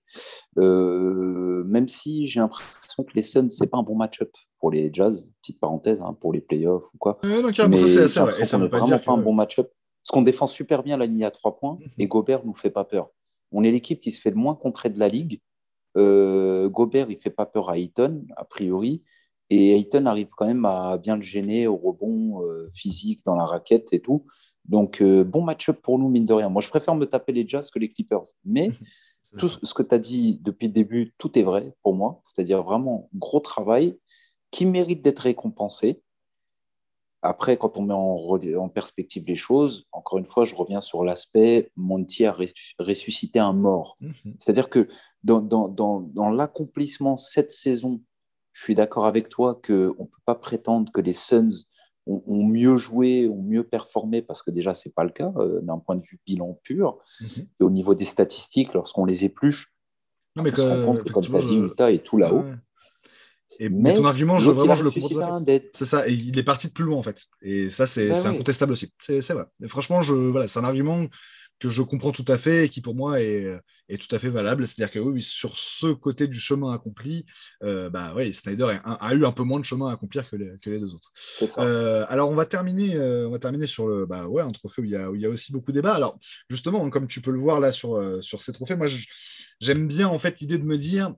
Euh, 0.58 1.64
même 1.66 1.88
si 1.88 2.26
j'ai 2.26 2.40
l'impression 2.40 3.04
que 3.04 3.12
les 3.14 3.22
Suns, 3.22 3.50
c'est 3.50 3.66
pas 3.68 3.78
un 3.78 3.82
bon 3.82 3.94
match-up 3.96 4.30
pour 4.58 4.70
les 4.70 4.90
Jazz, 4.92 5.32
petite 5.42 5.60
parenthèse, 5.60 6.00
hein, 6.02 6.16
pour 6.20 6.32
les 6.32 6.40
playoffs 6.40 6.84
ou 6.94 6.98
quoi. 6.98 7.18
Ouais, 7.22 7.42
non, 7.42 7.50
Mais 7.68 7.76
ça, 7.76 8.08
c'est- 8.08 8.20
vrai. 8.20 8.40
Et 8.40 8.44
ça 8.44 8.58
veut 8.58 8.68
pas 8.68 8.78
vraiment 8.78 8.96
dire 8.96 9.04
pas 9.04 9.12
un 9.12 9.18
bon 9.18 9.32
match-up. 9.32 9.70
Parce 10.02 10.12
qu'on 10.12 10.22
défend 10.22 10.46
super 10.46 10.82
bien 10.82 10.96
la 10.96 11.06
ligne 11.06 11.24
à 11.24 11.30
3 11.30 11.58
points 11.58 11.76
Mhm. 11.78 11.88
et 11.98 12.06
Gobert 12.06 12.44
nous 12.46 12.54
fait 12.54 12.70
pas 12.70 12.84
peur. 12.84 13.10
On 13.52 13.62
est 13.64 13.70
l'équipe 13.70 14.00
qui 14.00 14.12
se 14.12 14.20
fait 14.20 14.30
le 14.30 14.36
moins 14.36 14.54
contrer 14.54 14.88
de 14.88 14.98
la 14.98 15.08
ligue. 15.08 15.40
Euh, 15.96 16.68
Gobert, 16.68 17.10
il 17.10 17.18
fait 17.18 17.30
pas 17.30 17.46
peur 17.46 17.70
à 17.70 17.78
Ayton, 17.78 18.24
a 18.36 18.44
priori. 18.44 19.02
Et 19.50 19.72
Ayton 19.76 20.06
arrive 20.06 20.28
quand 20.36 20.46
même 20.46 20.64
à 20.64 20.96
bien 20.96 21.16
le 21.16 21.22
gêner 21.22 21.66
au 21.66 21.76
rebond 21.76 22.42
euh, 22.44 22.70
physique 22.72 23.24
dans 23.24 23.34
la 23.34 23.44
raquette 23.44 23.92
et 23.92 24.00
tout. 24.00 24.26
Donc, 24.64 25.02
euh, 25.02 25.24
bon 25.24 25.42
match-up 25.42 25.80
pour 25.82 25.98
nous, 25.98 26.08
mine 26.08 26.26
de 26.26 26.34
rien. 26.34 26.48
Moi, 26.48 26.62
je 26.62 26.68
préfère 26.68 26.94
me 26.94 27.06
taper 27.06 27.32
les 27.32 27.46
Jazz 27.46 27.70
que 27.70 27.78
les 27.80 27.90
Clippers. 27.90 28.22
Mais 28.44 28.70
tout 29.38 29.48
ce 29.48 29.74
que 29.74 29.82
tu 29.82 29.94
as 29.94 29.98
dit 29.98 30.40
depuis 30.42 30.68
le 30.68 30.72
début, 30.72 31.12
tout 31.18 31.36
est 31.38 31.42
vrai 31.42 31.74
pour 31.82 31.94
moi. 31.94 32.20
C'est-à-dire 32.22 32.62
vraiment 32.62 33.08
gros 33.14 33.40
travail 33.40 33.98
qui 34.52 34.66
mérite 34.66 35.02
d'être 35.02 35.20
récompensé. 35.20 36.00
Après, 37.22 37.58
quand 37.58 37.76
on 37.76 37.82
met 37.82 37.94
en, 37.94 38.68
perspective 38.68 39.24
les 39.26 39.36
choses, 39.36 39.86
encore 39.92 40.18
une 40.18 40.26
fois, 40.26 40.44
je 40.46 40.54
reviens 40.54 40.80
sur 40.80 41.04
l'aspect 41.04 41.70
Monty 41.76 42.24
a 42.24 42.32
ressu- 42.32 42.74
ressuscité 42.78 43.38
un 43.38 43.52
mort. 43.52 43.98
Mhm. 44.00 44.36
C'est-à-dire 44.38 44.70
que 44.70 44.88
dans, 45.22 45.40
dans, 45.42 45.68
dans, 45.68 46.00
dans 46.00 46.30
l'accomplissement 46.30 47.16
cette 47.18 47.52
saison, 47.52 48.00
je 48.52 48.62
suis 48.62 48.74
d'accord 48.74 49.04
avec 49.06 49.28
toi 49.28 49.54
qu'on 49.54 49.72
ne 49.72 49.92
peut 49.92 50.22
pas 50.24 50.34
prétendre 50.34 50.90
que 50.92 51.00
les 51.00 51.12
Suns 51.12 51.66
ont, 52.06 52.22
ont 52.26 52.44
mieux 52.44 52.78
joué, 52.78 53.28
ont 53.28 53.42
mieux 53.42 53.64
performé, 53.64 54.22
parce 54.22 54.42
que 54.42 54.50
déjà, 54.50 54.72
ce 54.72 54.88
n'est 54.88 54.92
pas 54.92 55.04
le 55.04 55.10
cas 55.10 55.32
euh, 55.36 55.60
d'un 55.60 55.78
point 55.78 55.96
de 55.96 56.02
vue 56.02 56.18
bilan 56.26 56.58
pur. 56.62 56.98
Mhm. 57.20 57.46
Et 57.60 57.62
au 57.62 57.70
niveau 57.70 57.94
des 57.94 58.06
statistiques, 58.06 58.72
lorsqu'on 58.72 59.04
les 59.04 59.24
épluche, 59.26 59.72
Non, 60.36 60.42
mais 60.42 60.52
on 60.52 60.56
se 60.56 60.62
rend 60.62 60.84
compte 60.86 61.04
que, 61.04 61.12
comme 61.12 61.24
tu 61.24 61.36
as 61.36 61.42
dit, 61.42 61.58
Utah 61.58 61.92
est 61.92 62.04
tout 62.04 62.16
là-haut. 62.16 62.44
Ouais. 62.44 62.54
Et, 63.60 63.68
mais, 63.68 63.90
Mais 63.90 63.94
ton 63.94 64.06
argument, 64.06 64.38
je, 64.38 64.50
vraiment, 64.50 64.74
je 64.74 64.82
le 64.82 64.90
comprends. 64.90 65.44
C'est 65.74 65.84
ça, 65.84 66.08
et 66.08 66.12
il 66.12 66.38
est 66.38 66.42
parti 66.42 66.66
de 66.68 66.72
plus 66.72 66.84
loin 66.84 66.96
en 66.96 67.02
fait. 67.02 67.24
Et 67.42 67.70
ça, 67.70 67.86
c'est 67.86 68.08
Bah 68.08 68.20
oui. 68.22 68.28
incontestable 68.28 68.72
aussi. 68.72 68.92
C'est 69.00 69.20
vrai. 69.30 69.44
Et 69.62 69.68
franchement, 69.68 70.02
je, 70.02 70.14
voilà, 70.14 70.48
c'est 70.48 70.58
un 70.58 70.64
argument 70.64 71.06
que 71.60 71.68
je 71.68 71.82
comprends 71.82 72.10
tout 72.10 72.24
à 72.26 72.38
fait 72.38 72.64
et 72.64 72.68
qui 72.70 72.80
pour 72.80 72.94
moi 72.94 73.20
est, 73.20 73.54
est 73.90 73.98
tout 73.98 74.16
à 74.16 74.18
fait 74.18 74.30
valable. 74.30 74.66
C'est-à-dire 74.66 74.90
que 74.90 74.98
oui, 74.98 75.22
sur 75.22 75.58
ce 75.58 75.88
côté 75.92 76.26
du 76.26 76.40
chemin 76.40 76.72
accompli, 76.72 77.26
euh, 77.62 77.90
bah, 77.90 78.14
oui, 78.16 78.32
Snyder 78.32 78.78
a, 78.82 78.94
a 78.94 79.14
eu 79.14 79.26
un 79.26 79.32
peu 79.32 79.42
moins 79.42 79.60
de 79.60 79.64
chemin 79.66 79.90
à 79.90 79.92
accomplir 79.92 80.26
que 80.30 80.36
les, 80.36 80.52
que 80.62 80.70
les 80.70 80.80
deux 80.80 80.94
autres. 80.94 81.12
Ça. 81.14 81.62
Euh, 81.62 82.06
alors, 82.08 82.30
on 82.30 82.34
va 82.34 82.46
terminer, 82.46 82.96
euh, 82.96 83.28
on 83.28 83.30
va 83.32 83.38
terminer 83.38 83.66
sur 83.66 83.86
le, 83.86 84.06
bah, 84.06 84.26
ouais, 84.26 84.40
un 84.40 84.52
trophée 84.52 84.80
où 84.80 84.86
il 84.86 84.92
y 84.92 84.96
a, 84.96 85.10
où 85.10 85.16
il 85.16 85.20
y 85.20 85.26
a 85.26 85.28
aussi 85.28 85.52
beaucoup 85.52 85.70
de 85.70 85.76
débats. 85.76 85.94
Alors, 85.94 86.18
justement, 86.48 86.88
comme 86.88 87.08
tu 87.08 87.20
peux 87.20 87.30
le 87.30 87.38
voir 87.38 87.60
là 87.60 87.72
sur, 87.72 88.22
sur 88.24 88.40
ces 88.40 88.54
trophées, 88.54 88.76
moi, 88.76 88.86
j'aime 89.60 89.86
bien 89.86 90.08
en 90.08 90.18
fait 90.18 90.40
l'idée 90.40 90.56
de 90.56 90.64
me 90.64 90.78
dire. 90.78 91.12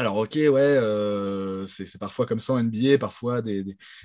Alors, 0.00 0.16
ok, 0.16 0.34
ouais, 0.34 0.46
euh, 0.60 1.66
c'est 1.66 1.98
parfois 1.98 2.24
comme 2.24 2.38
ça 2.38 2.52
en 2.52 2.58
NBA, 2.58 2.98
parfois 2.98 3.42
des, 3.42 3.64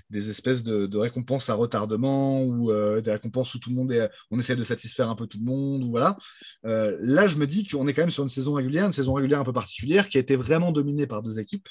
des- 0.09 0.29
espèces 0.31 0.63
de, 0.63 0.97
récompenses 0.97 1.51
à 1.51 1.53
retardement 1.53 2.41
ou 2.43 2.71
euh, 2.71 2.99
des 3.01 3.11
récompenses 3.11 3.53
où 3.53 3.59
tout 3.59 3.69
le 3.69 3.75
monde 3.75 3.91
est, 3.91 4.09
on 4.31 4.39
essaie 4.39 4.55
de 4.55 4.63
satisfaire 4.63 5.07
un 5.09 5.15
peu 5.15 5.27
tout 5.27 5.37
le 5.37 5.45
monde, 5.45 5.83
voilà. 5.83 6.17
Euh, 6.65 6.97
là, 6.99 7.27
je 7.27 7.37
me 7.37 7.45
dis 7.45 7.67
qu'on 7.67 7.87
est 7.87 7.93
quand 7.93 8.01
même 8.01 8.09
sur 8.09 8.23
une 8.23 8.29
saison 8.29 8.53
régulière, 8.53 8.87
une 8.87 8.93
saison 8.93 9.13
régulière 9.13 9.39
un 9.39 9.43
peu 9.43 9.53
particulière 9.53 10.09
qui 10.09 10.17
a 10.17 10.21
été 10.21 10.35
vraiment 10.35 10.71
dominée 10.71 11.05
par 11.05 11.21
deux 11.21 11.37
équipes, 11.37 11.69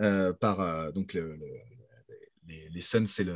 euh, 0.00 0.32
par 0.32 0.92
donc 0.92 1.14
le- 1.14 1.36
le- 1.36 1.46
les, 2.48 2.68
les 2.70 2.80
Suns 2.80 3.06
et 3.18 3.24
le, 3.24 3.34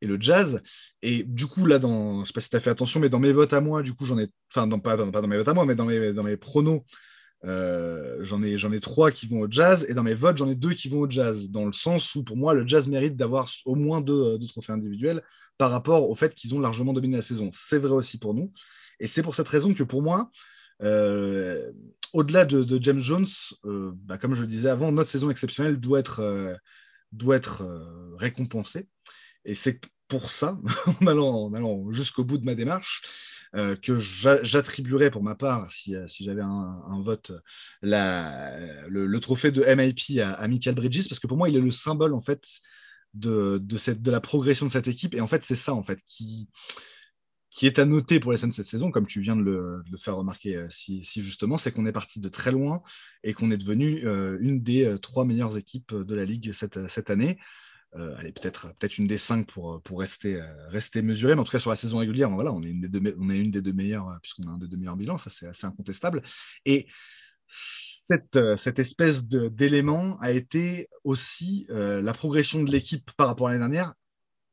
et 0.00 0.06
le 0.06 0.20
Jazz. 0.20 0.60
Et 1.02 1.22
du 1.24 1.46
coup, 1.46 1.66
là, 1.66 1.78
dans, 1.78 2.22
je 2.24 2.28
sais 2.28 2.32
pas 2.32 2.40
si 2.40 2.50
tu 2.50 2.56
as 2.56 2.60
fait 2.60 2.70
attention, 2.70 3.00
mais 3.00 3.08
dans 3.08 3.18
mes 3.18 3.32
votes 3.32 3.52
à 3.52 3.60
moi, 3.60 3.82
du 3.82 3.94
coup, 3.94 4.04
j'en 4.06 4.18
ai, 4.18 4.28
enfin, 4.54 4.68
pas, 4.78 4.96
pas 4.96 5.20
dans 5.20 5.28
mes 5.28 5.36
votes 5.36 5.48
à 5.48 5.54
moi, 5.54 5.64
mais 5.66 5.74
dans 5.74 5.84
mes, 5.84 6.12
dans 6.12 6.22
mes 6.22 6.36
pronos, 6.36 6.82
j'en 7.42 8.42
ai, 8.42 8.58
j'en 8.58 8.72
ai 8.72 8.80
trois 8.80 9.10
qui 9.10 9.26
vont 9.26 9.40
au 9.40 9.50
jazz, 9.50 9.86
et 9.88 9.94
dans 9.94 10.02
mes 10.02 10.14
votes, 10.14 10.36
j'en 10.36 10.48
ai 10.48 10.54
deux 10.54 10.74
qui 10.74 10.88
vont 10.88 11.00
au 11.00 11.10
jazz, 11.10 11.50
dans 11.50 11.66
le 11.66 11.72
sens 11.72 12.14
où 12.14 12.22
pour 12.22 12.36
moi, 12.36 12.54
le 12.54 12.66
jazz 12.66 12.88
mérite 12.88 13.16
d'avoir 13.16 13.50
au 13.64 13.74
moins 13.74 14.00
deux, 14.00 14.38
deux 14.38 14.46
trophées 14.46 14.72
individuels 14.72 15.22
par 15.58 15.70
rapport 15.70 16.08
au 16.08 16.14
fait 16.14 16.34
qu'ils 16.34 16.54
ont 16.54 16.60
largement 16.60 16.92
dominé 16.92 17.16
la 17.16 17.22
saison. 17.22 17.50
C'est 17.52 17.78
vrai 17.78 17.92
aussi 17.92 18.18
pour 18.18 18.32
nous. 18.32 18.52
Et 18.98 19.06
c'est 19.06 19.22
pour 19.22 19.34
cette 19.34 19.48
raison 19.48 19.74
que 19.74 19.82
pour 19.82 20.02
moi, 20.02 20.30
euh, 20.82 21.70
au-delà 22.12 22.44
de, 22.44 22.82
James 22.82 23.00
Jones, 23.00 23.26
euh, 23.64 23.92
bah, 23.94 24.18
comme 24.18 24.34
je 24.34 24.42
le 24.42 24.46
disais 24.46 24.68
avant, 24.68 24.92
notre 24.92 25.10
saison 25.10 25.30
exceptionnelle 25.30 25.78
doit 25.78 26.00
être, 26.00 26.20
euh, 26.20 26.54
doit 27.12 27.36
être 27.36 27.62
récompensée. 28.18 28.88
Et 29.44 29.54
c'est 29.54 29.80
pour 30.08 30.30
ça, 30.30 30.58
en 31.00 31.06
allant, 31.06 31.52
allant 31.54 31.90
jusqu'au 31.92 32.24
bout 32.24 32.38
de 32.38 32.44
ma 32.44 32.54
démarche, 32.54 33.02
que 33.52 33.96
j'attribuerais 33.96 35.10
pour 35.10 35.22
ma 35.22 35.34
part, 35.34 35.70
si, 35.70 35.94
si 36.06 36.24
j'avais 36.24 36.42
un, 36.42 37.02
vote, 37.02 37.32
la, 37.82 38.86
le, 38.88 39.20
trophée 39.20 39.50
de 39.50 39.62
MIP 39.62 40.20
à, 40.20 40.46
Michael 40.48 40.74
Bridges, 40.74 41.08
parce 41.08 41.18
que 41.18 41.26
pour 41.26 41.36
moi, 41.36 41.48
il 41.48 41.56
est 41.56 41.60
le 41.60 41.70
symbole 41.70 42.14
en 42.14 42.20
fait 42.20 42.44
de, 43.14 43.58
de, 43.62 43.92
de 43.92 44.10
la 44.10 44.20
progression 44.20 44.66
de 44.66 44.70
cette 44.72 44.88
équipe. 44.88 45.14
Et 45.14 45.20
en 45.20 45.26
fait, 45.26 45.44
c'est 45.44 45.56
ça 45.56 45.74
en 45.74 45.82
fait 45.82 46.00
qui, 46.06 46.48
est 47.62 47.78
à 47.78 47.84
noter 47.84 48.20
pour 48.20 48.32
les 48.32 48.38
Suns 48.38 48.52
cette 48.52 48.66
saison, 48.66 48.90
comme 48.90 49.06
tu 49.06 49.20
viens 49.20 49.36
de 49.36 49.42
le, 49.42 49.82
faire 49.98 50.16
remarquer 50.16 50.56
euh, 50.56 50.68
si, 50.70 51.02
justement, 51.16 51.58
c'est 51.58 51.72
qu'on 51.72 51.86
est 51.86 51.92
parti 51.92 52.20
de 52.20 52.28
très 52.28 52.52
loin 52.52 52.82
et 53.22 53.34
qu'on 53.34 53.50
est 53.50 53.58
devenu 53.58 54.06
euh, 54.06 54.38
une 54.40 54.62
des 54.62 54.84
euh, 54.84 54.98
trois 54.98 55.24
meilleures 55.24 55.56
équipes 55.56 55.94
de 55.94 56.14
la 56.14 56.24
ligue 56.24 56.52
cette 56.52 57.10
année. 57.10 57.38
Allez, 57.92 58.32
peut-être 58.32 58.72
peut 58.78 58.86
une 58.86 59.06
des 59.06 59.18
cinq 59.18 59.46
pour, 59.46 59.82
pour 59.82 60.00
rester, 60.00 60.40
rester 60.68 61.02
mesuré, 61.02 61.34
mais 61.34 61.40
en 61.40 61.44
tout 61.44 61.52
cas 61.52 61.58
sur 61.58 61.70
la 61.70 61.76
saison 61.76 61.98
régulière, 61.98 62.30
voilà, 62.30 62.52
on, 62.52 62.62
est 62.62 62.68
une 62.68 62.80
des 62.80 62.88
deux, 62.88 63.16
on 63.18 63.30
est 63.30 63.38
une 63.38 63.50
des 63.50 63.62
deux 63.62 63.72
meilleures, 63.72 64.18
puisqu'on 64.22 64.48
a 64.48 64.50
un 64.50 64.58
des 64.58 64.68
deux 64.68 64.76
meilleurs 64.76 64.96
bilans, 64.96 65.18
ça 65.18 65.30
c'est 65.30 65.46
assez 65.46 65.66
incontestable. 65.66 66.22
Et 66.64 66.86
cette, 67.48 68.38
cette 68.56 68.78
espèce 68.78 69.24
d'élément 69.24 70.18
a 70.20 70.30
été 70.30 70.88
aussi 71.04 71.66
la 71.68 72.12
progression 72.12 72.62
de 72.62 72.70
l'équipe 72.70 73.10
par 73.16 73.26
rapport 73.26 73.48
à 73.48 73.52
l'année 73.52 73.60
dernière 73.60 73.94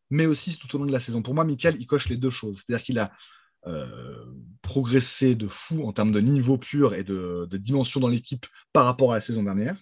mais 0.09 0.25
aussi 0.25 0.57
tout 0.57 0.73
au 0.75 0.79
long 0.79 0.85
de 0.85 0.91
la 0.91 0.99
saison. 0.99 1.21
Pour 1.21 1.33
moi, 1.33 1.43
Michael, 1.43 1.77
il 1.79 1.85
coche 1.85 2.09
les 2.09 2.17
deux 2.17 2.29
choses. 2.29 2.57
C'est-à-dire 2.57 2.83
qu'il 2.83 2.99
a 2.99 3.11
euh, 3.65 4.25
progressé 4.61 5.35
de 5.35 5.47
fou 5.47 5.83
en 5.83 5.93
termes 5.93 6.11
de 6.11 6.19
niveau 6.19 6.57
pur 6.57 6.93
et 6.93 7.03
de, 7.03 7.47
dimension 7.53 7.99
dans 7.99 8.07
l'équipe 8.07 8.45
par 8.71 8.85
rapport 8.85 9.11
à 9.11 9.15
la 9.15 9.21
saison 9.21 9.43
dernière, 9.43 9.77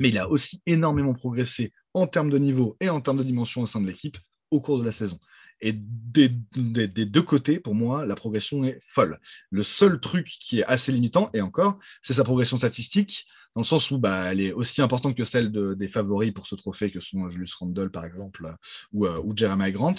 mais 0.00 0.08
il 0.08 0.18
a 0.18 0.28
aussi 0.28 0.60
énormément 0.66 1.14
progressé 1.14 1.72
en 1.94 2.08
termes 2.08 2.30
de 2.30 2.38
niveau 2.38 2.76
et 2.80 2.88
en 2.88 3.00
termes 3.00 3.18
de 3.18 3.22
dimension 3.22 3.62
au 3.62 3.66
sein 3.66 3.80
de 3.80 3.86
l'équipe 3.86 4.18
au 4.50 4.58
cours 4.58 4.78
de 4.80 4.84
la 4.84 4.92
saison. 4.92 5.20
Et 5.60 5.74
des, 5.74 6.30
deux 6.30 7.22
côtés, 7.22 7.60
pour 7.60 7.74
moi, 7.74 8.06
la 8.06 8.14
progression 8.14 8.64
est 8.64 8.80
folle. 8.94 9.20
Le 9.50 9.62
seul 9.62 10.00
truc 10.00 10.26
qui 10.26 10.60
est 10.60 10.64
assez 10.64 10.90
limitant, 10.90 11.30
et 11.34 11.42
encore, 11.42 11.78
c'est 12.00 12.14
sa 12.14 12.24
progression 12.24 12.56
statistique 12.56 13.26
dans 13.54 13.60
le 13.60 13.66
sens 13.66 13.90
où 13.90 13.98
bah, 13.98 14.32
elle 14.32 14.40
est 14.40 14.52
aussi 14.52 14.80
importante 14.80 15.14
que 15.14 15.24
celle 15.24 15.52
des 15.52 15.88
favoris 15.88 16.32
pour 16.32 16.46
ce 16.46 16.54
trophée 16.54 16.90
que 16.90 17.00
sont 17.00 17.28
Julius 17.28 17.54
Randle, 17.54 17.90
par 17.90 18.06
exemple, 18.06 18.54
ou, 18.92 19.06
euh, 19.06 19.20
ou 19.22 19.36
Jeremiah 19.36 19.70
Grant. 19.70 19.96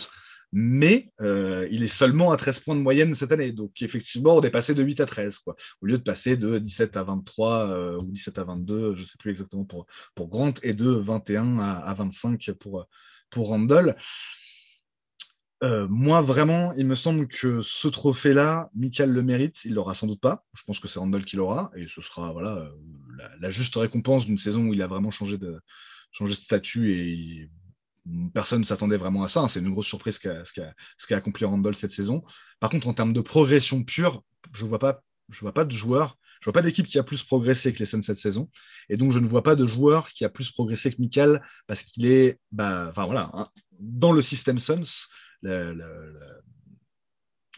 Mais 0.53 1.11
euh, 1.21 1.67
il 1.71 1.83
est 1.83 1.87
seulement 1.87 2.31
à 2.31 2.37
13 2.37 2.59
points 2.59 2.75
de 2.75 2.81
moyenne 2.81 3.15
cette 3.15 3.31
année. 3.31 3.51
Donc, 3.51 3.81
effectivement, 3.81 4.35
on 4.35 4.41
est 4.41 4.49
passé 4.49 4.75
de 4.75 4.83
8 4.83 4.99
à 4.99 5.05
13, 5.05 5.39
quoi, 5.39 5.55
au 5.81 5.85
lieu 5.85 5.97
de 5.97 6.03
passer 6.03 6.37
de 6.37 6.59
17 6.59 6.97
à 6.97 7.03
23 7.03 7.97
ou 7.99 8.11
17 8.11 8.37
à 8.37 8.43
22, 8.43 8.95
je 8.95 9.01
ne 9.01 9.05
sais 9.05 9.17
plus 9.17 9.31
exactement 9.31 9.63
pour, 9.63 9.85
pour 10.15 10.27
Grant, 10.29 10.53
et 10.63 10.73
de 10.73 10.89
21 10.89 11.59
à, 11.59 11.71
à 11.71 11.93
25 11.93 12.51
pour, 12.59 12.87
pour 13.29 13.47
Randle. 13.47 13.95
Euh, 15.63 15.87
moi, 15.87 16.21
vraiment, 16.21 16.73
il 16.73 16.87
me 16.87 16.95
semble 16.95 17.27
que 17.27 17.61
ce 17.61 17.87
trophée-là, 17.87 18.69
Michael 18.75 19.11
le 19.11 19.21
mérite. 19.21 19.63
Il 19.63 19.75
l'aura 19.75 19.93
sans 19.93 20.07
doute 20.07 20.19
pas. 20.19 20.43
Je 20.53 20.63
pense 20.63 20.79
que 20.79 20.87
c'est 20.87 20.99
Randall 20.99 21.23
qui 21.23 21.35
l'aura. 21.35 21.71
Et 21.75 21.87
ce 21.87 22.01
sera 22.01 22.31
voilà, 22.31 22.55
euh, 22.55 22.69
la, 23.39 23.51
juste 23.51 23.75
récompense 23.75 24.25
d'une 24.25 24.39
saison 24.39 24.65
où 24.65 24.73
il 24.73 24.81
a 24.81 24.87
vraiment 24.87 25.11
changé 25.11 25.37
de, 25.37 25.59
de 26.19 26.31
statut 26.31 26.93
et 26.93 27.49
personne 28.33 28.61
ne 28.61 28.65
s'attendait 28.65 28.97
vraiment 28.97 29.23
à 29.23 29.27
ça. 29.27 29.41
Hein. 29.41 29.47
C'est 29.47 29.59
une 29.59 29.71
grosse 29.71 29.87
surprise 29.87 30.19
ce 30.19 31.07
qu'a 31.07 31.17
accompli 31.17 31.45
Randall 31.45 31.75
cette 31.75 31.91
saison. 31.91 32.23
Par 32.59 32.69
contre, 32.69 32.87
en 32.87 32.93
termes 32.93 33.13
de 33.13 33.21
progression 33.21 33.83
pure, 33.83 34.23
je 34.53 34.63
ne 34.63 34.69
vois, 34.69 34.79
pas, 34.79 35.01
de 35.65 35.71
joueur, 35.71 36.17
je 36.39 36.45
vois 36.45 36.53
pas 36.53 36.61
d'équipe 36.61 36.87
qui 36.87 36.97
a 36.97 37.03
plus 37.03 37.23
progressé 37.23 37.73
que 37.73 37.79
les 37.79 37.85
Suns 37.85 38.01
cette 38.01 38.19
saison. 38.19 38.49
Et 38.89 38.97
donc, 38.97 39.11
je 39.11 39.19
ne 39.19 39.27
vois 39.27 39.43
pas 39.43 39.55
de 39.55 39.65
joueur 39.65 40.09
qui 40.09 40.25
a 40.25 40.29
plus 40.29 40.51
progressé 40.51 40.91
que 40.91 40.99
Michael 40.99 41.41
parce 41.67 41.83
qu'il 41.83 42.05
est, 42.05 42.39
bah, 42.51 42.93
hein, 42.95 43.49
dans 43.79 44.11
le 44.11 44.21
système 44.21 44.59
Suns 44.59 45.07
le, 45.43 45.83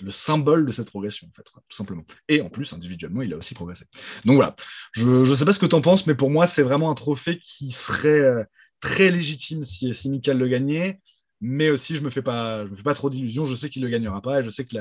symbole 0.10 0.66
de 0.66 0.72
cette 0.72 0.88
progression, 0.88 1.28
en 1.28 1.32
fait, 1.32 1.44
tout 1.44 1.76
simplement. 1.76 2.04
Et 2.28 2.42
en 2.42 2.50
plus, 2.50 2.74
individuellement, 2.74 3.22
il 3.22 3.34
a 3.34 3.38
aussi 3.38 3.54
progressé. 3.54 3.86
Donc 4.26 4.36
voilà, 4.36 4.56
je 4.92 5.08
ne 5.08 5.36
sais 5.36 5.46
pas 5.46 5.54
ce 5.54 5.60
que 5.60 5.66
tu 5.66 5.76
en 5.76 5.82
penses, 5.82 6.08
mais 6.08 6.16
pour 6.16 6.30
moi, 6.30 6.48
c'est 6.48 6.64
vraiment 6.64 6.92
un 6.92 6.96
trophée 6.96 7.40
qui 7.40 7.72
serait 7.72 8.20
euh, 8.20 8.44
très 8.84 9.12
légitime 9.12 9.64
si, 9.64 9.94
si 9.94 10.10
le 10.10 10.48
gagnait, 10.48 11.00
mais 11.40 11.70
aussi, 11.70 11.96
je 11.96 12.02
ne 12.02 12.06
me, 12.06 12.10
fais 12.10 12.22
pas, 12.22 12.66
me 12.66 12.76
fais 12.76 12.84
pas 12.84 12.94
trop 12.94 13.10
d'illusions, 13.10 13.46
je 13.46 13.56
sais 13.56 13.70
qu'il 13.70 13.82
ne 13.82 13.88
le 13.88 13.92
gagnera 13.92 14.22
pas, 14.22 14.42
et 14.42 14.44
je 14.44 14.50
sais 14.50 14.66
que 14.66 14.76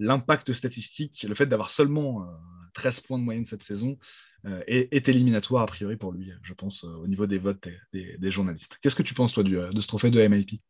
l'impact 0.00 0.52
statistique, 0.52 1.24
le 1.28 1.34
fait 1.36 1.46
d'avoir 1.46 1.70
seulement 1.70 2.26
13 2.74 2.98
euh, 2.98 3.02
points 3.06 3.18
de 3.18 3.22
moyenne 3.22 3.46
cette 3.46 3.62
saison, 3.62 3.96
euh, 4.44 4.60
est, 4.66 5.08
éliminatoire 5.08 5.62
a 5.62 5.66
priori 5.66 5.96
pour 5.96 6.10
lui, 6.12 6.32
je 6.42 6.52
pense, 6.52 6.82
au 6.82 7.06
niveau 7.06 7.26
des 7.26 7.38
votes 7.38 7.68
des, 7.92 8.30
journalistes. 8.30 8.78
Qu'est-ce 8.82 8.96
que 8.96 9.04
tu 9.04 9.14
penses, 9.14 9.34
toi, 9.34 9.44
de 9.44 9.80
ce 9.80 9.86
trophée 9.86 10.10
de 10.10 10.20
MIP 10.20 10.60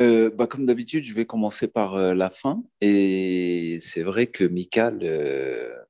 euh, 0.00 0.30
bah, 0.30 0.46
comme 0.46 0.66
d'habitude, 0.66 1.04
je 1.04 1.14
vais 1.14 1.24
commencer 1.24 1.68
par 1.68 1.94
euh, 1.94 2.14
la 2.14 2.30
fin. 2.30 2.62
Et 2.80 3.78
c'est 3.80 4.02
vrai 4.02 4.26
que 4.26 4.44
euh, 4.44 5.83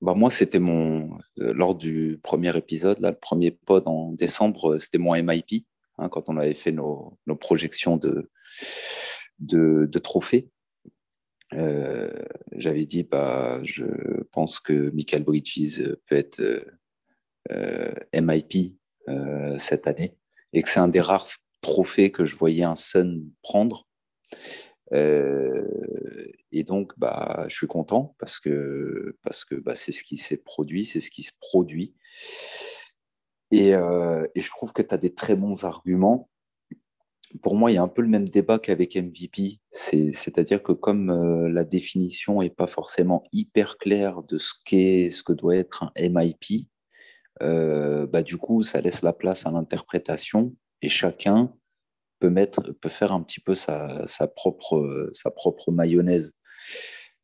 bah, 0.00 0.14
moi, 0.14 0.30
c'était 0.30 0.58
mon. 0.58 1.18
Lors 1.36 1.74
du 1.74 2.18
premier 2.22 2.56
épisode, 2.56 3.00
là, 3.00 3.10
le 3.10 3.18
premier 3.18 3.50
pod 3.50 3.84
en 3.86 4.12
décembre, 4.12 4.78
c'était 4.78 4.98
mon 4.98 5.14
MIP, 5.14 5.66
hein, 5.98 6.08
quand 6.08 6.28
on 6.28 6.36
avait 6.36 6.54
fait 6.54 6.72
nos, 6.72 7.18
nos 7.26 7.36
projections 7.36 7.96
de, 7.96 8.30
de, 9.38 9.98
trophées. 9.98 10.50
J'avais 11.52 12.84
dit, 12.84 13.04
bah, 13.04 13.60
je 13.64 13.84
pense 14.32 14.60
que 14.60 14.90
Michael 14.90 15.24
Bridges 15.24 15.82
peut 16.06 16.16
être 16.16 16.42
MIP 18.12 18.76
cette 19.60 19.86
année 19.86 20.16
et 20.52 20.62
que 20.62 20.68
c'est 20.68 20.80
un 20.80 20.88
des 20.88 21.00
rares 21.00 21.28
trophée 21.60 22.10
que 22.10 22.24
je 22.24 22.36
voyais 22.36 22.64
un 22.64 22.76
Sun 22.76 23.30
prendre. 23.42 23.88
Euh, 24.92 25.66
et 26.52 26.62
donc, 26.62 26.92
bah, 26.98 27.44
je 27.48 27.54
suis 27.54 27.66
content 27.66 28.14
parce 28.18 28.38
que 28.38 29.16
parce 29.22 29.44
que 29.44 29.54
bah, 29.56 29.74
c'est 29.76 29.92
ce 29.92 30.02
qui 30.02 30.16
s'est 30.16 30.36
produit, 30.36 30.84
c'est 30.84 31.00
ce 31.00 31.10
qui 31.10 31.22
se 31.22 31.32
produit. 31.40 31.94
Et, 33.50 33.74
euh, 33.74 34.26
et 34.34 34.40
je 34.40 34.50
trouve 34.50 34.72
que 34.72 34.82
tu 34.82 34.94
as 34.94 34.98
des 34.98 35.14
très 35.14 35.36
bons 35.36 35.64
arguments. 35.64 36.28
Pour 37.42 37.56
moi, 37.56 37.70
il 37.70 37.74
y 37.74 37.76
a 37.76 37.82
un 37.82 37.88
peu 37.88 38.02
le 38.02 38.08
même 38.08 38.28
débat 38.28 38.58
qu'avec 38.58 38.96
MVP. 38.96 39.60
C'est-à-dire 39.70 40.62
que 40.62 40.72
comme 40.72 41.10
euh, 41.10 41.48
la 41.48 41.64
définition 41.64 42.40
n'est 42.40 42.50
pas 42.50 42.66
forcément 42.66 43.24
hyper 43.32 43.78
claire 43.78 44.22
de 44.22 44.38
ce 44.38 44.54
qu'est, 44.64 45.10
ce 45.10 45.22
que 45.22 45.32
doit 45.32 45.56
être 45.56 45.84
un 45.84 45.92
MIP, 46.08 46.68
bah, 47.40 48.22
du 48.22 48.36
coup, 48.36 48.62
ça 48.62 48.80
laisse 48.80 49.02
la 49.02 49.12
place 49.12 49.46
à 49.46 49.50
l'interprétation 49.50 50.54
et 50.82 50.88
chacun 50.88 51.52
peut, 52.18 52.30
mettre, 52.30 52.72
peut 52.72 52.88
faire 52.88 53.12
un 53.12 53.22
petit 53.22 53.40
peu 53.40 53.54
sa, 53.54 54.06
sa 54.06 54.26
propre, 54.26 55.10
sa 55.12 55.30
propre 55.30 55.70
mayonnaise. 55.72 56.36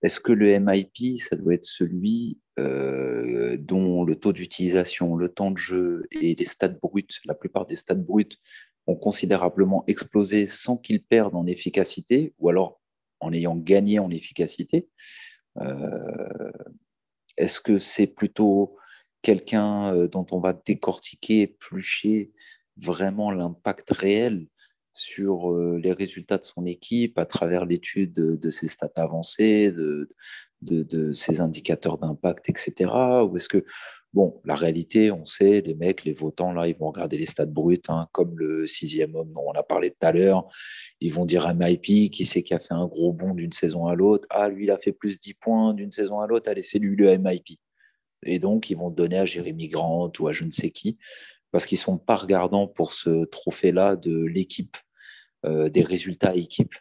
Est-ce 0.02 0.18
que 0.18 0.32
le 0.32 0.58
MIP, 0.58 1.20
ça 1.20 1.36
doit 1.36 1.54
être 1.54 1.64
celui 1.64 2.40
euh, 2.58 3.56
dont 3.56 4.04
le 4.04 4.16
taux 4.16 4.32
d'utilisation, 4.32 5.16
le 5.16 5.28
temps 5.28 5.52
de 5.52 5.58
jeu 5.58 6.06
et 6.10 6.34
les 6.34 6.44
stats 6.44 6.68
bruts, 6.68 7.06
la 7.24 7.34
plupart 7.34 7.66
des 7.66 7.76
stats 7.76 7.94
bruts 7.94 8.28
ont 8.88 8.96
considérablement 8.96 9.84
explosé 9.86 10.46
sans 10.46 10.76
qu'ils 10.76 11.04
perdent 11.04 11.36
en 11.36 11.46
efficacité 11.46 12.34
ou 12.38 12.48
alors 12.48 12.80
en 13.20 13.32
ayant 13.32 13.56
gagné 13.56 14.00
en 14.00 14.10
efficacité 14.10 14.88
euh, 15.60 16.50
Est-ce 17.36 17.60
que 17.60 17.78
c'est 17.78 18.08
plutôt 18.08 18.76
quelqu'un 19.22 19.94
euh, 19.94 20.08
dont 20.08 20.26
on 20.32 20.40
va 20.40 20.52
décortiquer, 20.52 21.42
éplucher 21.42 22.32
vraiment 22.76 23.30
l'impact 23.30 23.90
réel 23.90 24.48
sur 24.92 25.52
euh, 25.52 25.78
les 25.82 25.92
résultats 25.92 26.38
de 26.38 26.44
son 26.44 26.66
équipe 26.66 27.18
à 27.18 27.26
travers 27.26 27.64
l'étude 27.64 28.12
de, 28.12 28.50
ses 28.50 28.68
stats 28.68 28.90
avancées, 28.96 29.70
de, 29.70 30.08
de, 30.60 31.12
ses 31.12 31.40
indicateurs 31.40 31.98
d'impact, 31.98 32.48
etc. 32.50 32.90
Ou 33.28 33.36
est-ce 33.36 33.48
que, 33.48 33.64
bon, 34.12 34.40
la 34.44 34.54
réalité, 34.54 35.10
on 35.10 35.24
sait, 35.24 35.62
les 35.62 35.74
mecs, 35.74 36.04
les 36.04 36.12
votants, 36.12 36.52
là, 36.52 36.68
ils 36.68 36.76
vont 36.76 36.90
regarder 36.90 37.18
les 37.18 37.26
stats 37.26 37.46
bruts, 37.46 37.80
hein, 37.88 38.06
comme 38.12 38.38
le 38.38 38.66
sixième 38.66 39.14
homme 39.14 39.32
dont 39.32 39.44
on 39.46 39.52
a 39.52 39.62
parlé 39.62 39.90
tout 39.90 40.06
à 40.06 40.12
l'heure. 40.12 40.46
Ils 41.00 41.12
vont 41.12 41.24
dire 41.24 41.52
MIP, 41.54 42.10
qui 42.10 42.24
c'est 42.24 42.42
qui 42.42 42.54
a 42.54 42.60
fait 42.60 42.74
un 42.74 42.86
gros 42.86 43.12
bond 43.12 43.34
d'une 43.34 43.52
saison 43.52 43.86
à 43.86 43.94
l'autre 43.94 44.26
Ah, 44.30 44.48
lui, 44.48 44.64
il 44.64 44.70
a 44.70 44.78
fait 44.78 44.92
plus 44.92 45.18
10 45.18 45.34
points 45.34 45.74
d'une 45.74 45.92
saison 45.92 46.20
à 46.20 46.26
l'autre, 46.26 46.50
allez, 46.50 46.62
c'est 46.62 46.78
lui 46.78 46.96
le 46.96 47.16
MIP. 47.18 47.58
Et 48.24 48.38
donc, 48.38 48.70
ils 48.70 48.76
vont 48.76 48.90
donner 48.90 49.18
à 49.18 49.24
Jérémy 49.24 49.68
Grant 49.68 50.12
ou 50.20 50.28
à 50.28 50.32
je 50.32 50.44
ne 50.44 50.50
sais 50.50 50.70
qui 50.70 50.96
parce 51.52 51.66
qu'ils 51.66 51.76
ne 51.76 51.82
sont 51.82 51.98
pas 51.98 52.16
regardants 52.16 52.66
pour 52.66 52.92
ce 52.92 53.24
trophée-là 53.26 53.94
de 53.96 54.24
l'équipe, 54.24 54.76
euh, 55.44 55.68
des 55.68 55.82
résultats 55.82 56.34
équipe. 56.34 56.74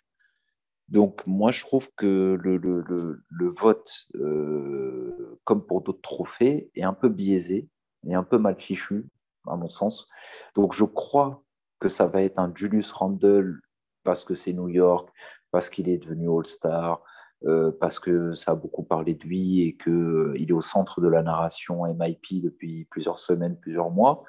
Donc 0.87 1.25
moi, 1.27 1.51
je 1.51 1.61
trouve 1.61 1.89
que 1.95 2.37
le, 2.41 3.49
vote, 3.49 4.07
euh, 4.15 5.39
comme 5.43 5.65
pour 5.65 5.81
d'autres 5.81 6.01
trophées, 6.01 6.71
est 6.75 6.83
un 6.83 6.93
peu 6.93 7.09
biaisé 7.09 7.69
et 8.07 8.15
un 8.15 8.23
peu 8.23 8.37
mal 8.37 8.57
fichu, 8.57 9.07
à 9.47 9.55
mon 9.55 9.69
sens. 9.69 10.07
Donc 10.55 10.73
je 10.73 10.85
crois 10.85 11.43
que 11.79 11.89
ça 11.89 12.07
va 12.07 12.23
être 12.23 12.39
un 12.39 12.51
Julius 12.55 12.91
Randle 12.91 13.59
parce 14.03 14.23
que 14.23 14.35
c'est 14.35 14.53
New 14.53 14.69
York, 14.69 15.09
parce 15.51 15.69
qu'il 15.69 15.89
est 15.89 15.97
devenu 15.97 16.29
All-Star, 16.29 17.03
euh, 17.45 17.71
parce 17.79 17.99
que 17.99 18.33
ça 18.33 18.51
a 18.51 18.55
beaucoup 18.55 18.83
parlé 18.83 19.15
de 19.15 19.23
lui 19.25 19.61
et 19.61 19.75
qu'il 19.75 20.45
est 20.47 20.53
au 20.53 20.61
centre 20.61 21.01
de 21.01 21.07
la 21.07 21.23
narration 21.23 21.83
MIP 21.85 22.43
depuis 22.43 22.85
plusieurs 22.85 23.19
semaines, 23.19 23.57
plusieurs 23.59 23.89
mois, 23.89 24.23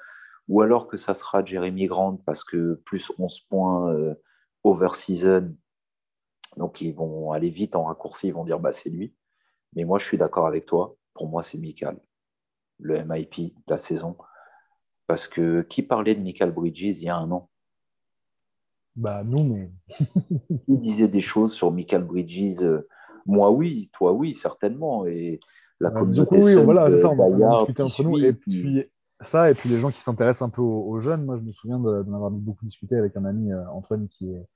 ou 0.52 0.60
alors 0.60 0.86
que 0.86 0.98
ça 0.98 1.14
sera 1.14 1.42
Jeremy 1.42 1.86
Grant 1.86 2.18
parce 2.26 2.44
que 2.44 2.74
plus 2.84 3.10
11 3.18 3.40
points 3.48 3.90
euh, 3.94 4.14
over 4.64 4.90
season, 4.92 5.56
donc 6.58 6.82
ils 6.82 6.92
vont 6.92 7.32
aller 7.32 7.48
vite 7.48 7.74
en 7.74 7.84
raccourci, 7.84 8.26
ils 8.26 8.34
vont 8.34 8.44
dire 8.44 8.60
bah 8.60 8.70
c'est 8.70 8.90
lui. 8.90 9.14
Mais 9.74 9.84
moi 9.84 9.98
je 9.98 10.04
suis 10.04 10.18
d'accord 10.18 10.46
avec 10.46 10.66
toi, 10.66 10.94
pour 11.14 11.26
moi 11.26 11.42
c'est 11.42 11.56
Michael, 11.56 11.98
le 12.80 13.02
MIP 13.02 13.54
de 13.54 13.62
la 13.66 13.78
saison. 13.78 14.14
Parce 15.06 15.26
que 15.26 15.62
qui 15.62 15.82
parlait 15.82 16.14
de 16.14 16.22
Michael 16.22 16.52
Bridges 16.52 16.98
il 17.00 17.04
y 17.04 17.08
a 17.08 17.16
un 17.16 17.30
an? 17.30 17.48
Bah 18.94 19.22
nous, 19.24 19.44
mais. 19.44 19.72
qui 20.66 20.78
disait 20.78 21.08
des 21.08 21.22
choses 21.22 21.54
sur 21.54 21.72
Michael 21.72 22.04
Bridges 22.04 22.62
moi, 23.24 23.50
oui, 23.50 23.88
toi, 23.94 24.12
oui, 24.12 24.34
certainement. 24.34 25.06
Et 25.06 25.40
la 25.80 25.90
communauté. 25.90 26.42
oui, 26.42 26.54
voilà, 26.62 26.90
ça, 27.00 27.08
on 27.08 27.16
va 27.16 27.56
discuter 27.56 27.82
entre 27.82 28.02
nous. 28.02 28.18
Et 28.18 28.34
puis, 28.34 28.84
ça, 29.24 29.50
et 29.50 29.54
puis 29.54 29.68
les 29.68 29.78
gens 29.78 29.90
qui 29.90 30.00
s'intéressent 30.00 30.42
un 30.42 30.50
peu 30.50 30.62
aux, 30.62 31.00
jeunes, 31.00 31.24
moi, 31.24 31.36
je 31.36 31.42
me 31.42 31.52
souviens 31.52 31.78
d'en 31.78 32.14
avoir 32.14 32.30
beaucoup 32.30 32.64
discuté 32.64 32.96
avec 32.96 33.16
un 33.16 33.24
ami, 33.24 33.52
euh, 33.52 33.66
Antoine, 33.70 34.08
qui 34.08 34.30
est, 34.30 34.46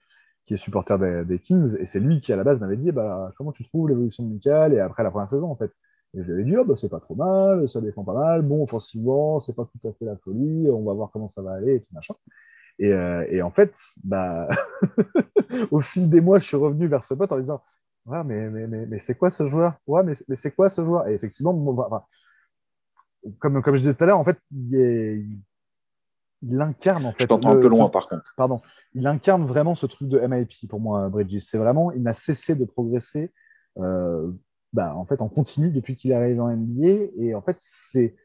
qui 0.47 0.55
est 0.55 0.57
supporter 0.57 0.99
des, 1.25 1.39
Kings. 1.39 1.77
Et 1.81 1.87
c'est 1.87 2.01
lui 2.01 2.21
qui, 2.21 2.33
à 2.33 2.37
la 2.37 2.45
base, 2.45 2.61
m'avait 2.61 2.77
dit 2.77 2.93
bah, 2.93 3.33
comment 3.37 3.53
tu 3.53 3.65
trouves 3.65 3.89
l'évolution 3.89 4.25
de 4.25 4.33
Michael 4.33 4.75
et 4.75 4.81
après 4.81 5.03
la 5.03 5.11
première 5.11 5.31
saison, 5.31 5.51
en 5.51 5.57
fait. 5.57 5.73
Et 6.15 6.23
je 6.23 6.27
lui 6.27 6.35
avais 6.35 6.45
dit, 6.45 6.57
oh, 6.57 6.65
bah, 6.65 6.75
c'est 6.77 6.89
pas 6.89 7.01
trop 7.01 7.15
mal, 7.15 7.69
ça 7.69 7.81
défend 7.81 8.05
pas 8.05 8.15
mal. 8.15 8.43
Bon, 8.43 8.63
offensivement, 8.63 9.41
c'est 9.41 9.55
pas 9.55 9.67
tout 9.67 9.89
à 9.89 9.93
fait 9.93 10.05
la 10.05 10.17
folie. 10.17 10.69
On 10.71 10.85
va 10.85 10.95
voir 10.95 11.11
comment 11.13 11.29
ça 11.31 11.43
va 11.43 11.53
aller 11.53 11.77
et 11.77 11.81
tout 11.81 11.95
machin. 11.95 12.15
Et, 12.79 12.93
euh, 12.93 13.27
et 13.31 13.43
en 13.43 13.51
fait, 13.51 13.75
bah, 14.05 14.49
au 15.71 15.81
fil 15.81 16.11
des 16.11 16.21
mois, 16.21 16.39
je 16.39 16.47
suis 16.47 16.57
revenu 16.57 16.87
vers 16.89 17.05
ce 17.05 17.15
pote 17.15 17.33
en 17.33 17.39
disant, 17.41 17.63
ouais, 18.07 18.23
mais, 18.25 18.49
mais, 18.51 18.67
mais, 18.67 18.87
mais 18.87 18.99
c'est 19.01 19.17
quoi 19.17 19.31
ce 19.31 19.47
joueur? 19.47 19.75
Ouais, 19.87 20.03
mais, 20.05 20.15
c'est 20.37 20.53
quoi 20.55 20.69
ce 20.69 20.85
joueur? 20.85 21.09
Et 21.09 21.15
effectivement, 21.15 21.53
comme, 23.39 23.63
comme 23.63 23.77
je 23.77 23.81
disais 23.81 23.95
tout 23.95 24.05
à 24.05 24.07
l'heure, 24.07 24.19
en 24.19 24.25
fait, 24.25 24.39
il, 24.53 25.41
il 26.43 26.61
incarne 26.61 27.07
en 27.07 27.13
fait. 27.13 27.25
Je 27.25 27.29
t'entends 27.29 27.51
un 27.51 27.61
peu 27.61 27.69
loin, 27.69 27.89
par 27.89 28.09
contre. 28.09 28.35
Pardon. 28.37 28.61
Il 28.95 29.07
incarne 29.07 29.45
vraiment 29.47 29.75
ce 29.75 29.87
truc 29.87 30.09
de 30.09 30.19
MIP 30.19 30.69
pour 30.69 30.81
moi, 30.81 31.09
Bridges. 31.09 31.45
C'est 31.47 31.59
vraiment, 31.59 31.93
il 31.93 32.03
n'a 32.03 32.15
cessé 32.15 32.55
de 32.55 32.65
progresser. 32.65 33.33
Euh, 33.79 34.31
bah, 34.73 34.95
en 34.95 35.07
fait, 35.07 35.23
en 35.23 35.29
continu 35.29 35.71
depuis 35.71 35.97
qu'il 35.97 36.11
est 36.11 36.15
arrivé 36.15 36.41
en 36.41 36.55
NBA. 36.55 37.13
Et 37.19 37.35
en 37.35 37.43
fait, 37.43 37.57
c'est 37.61 38.17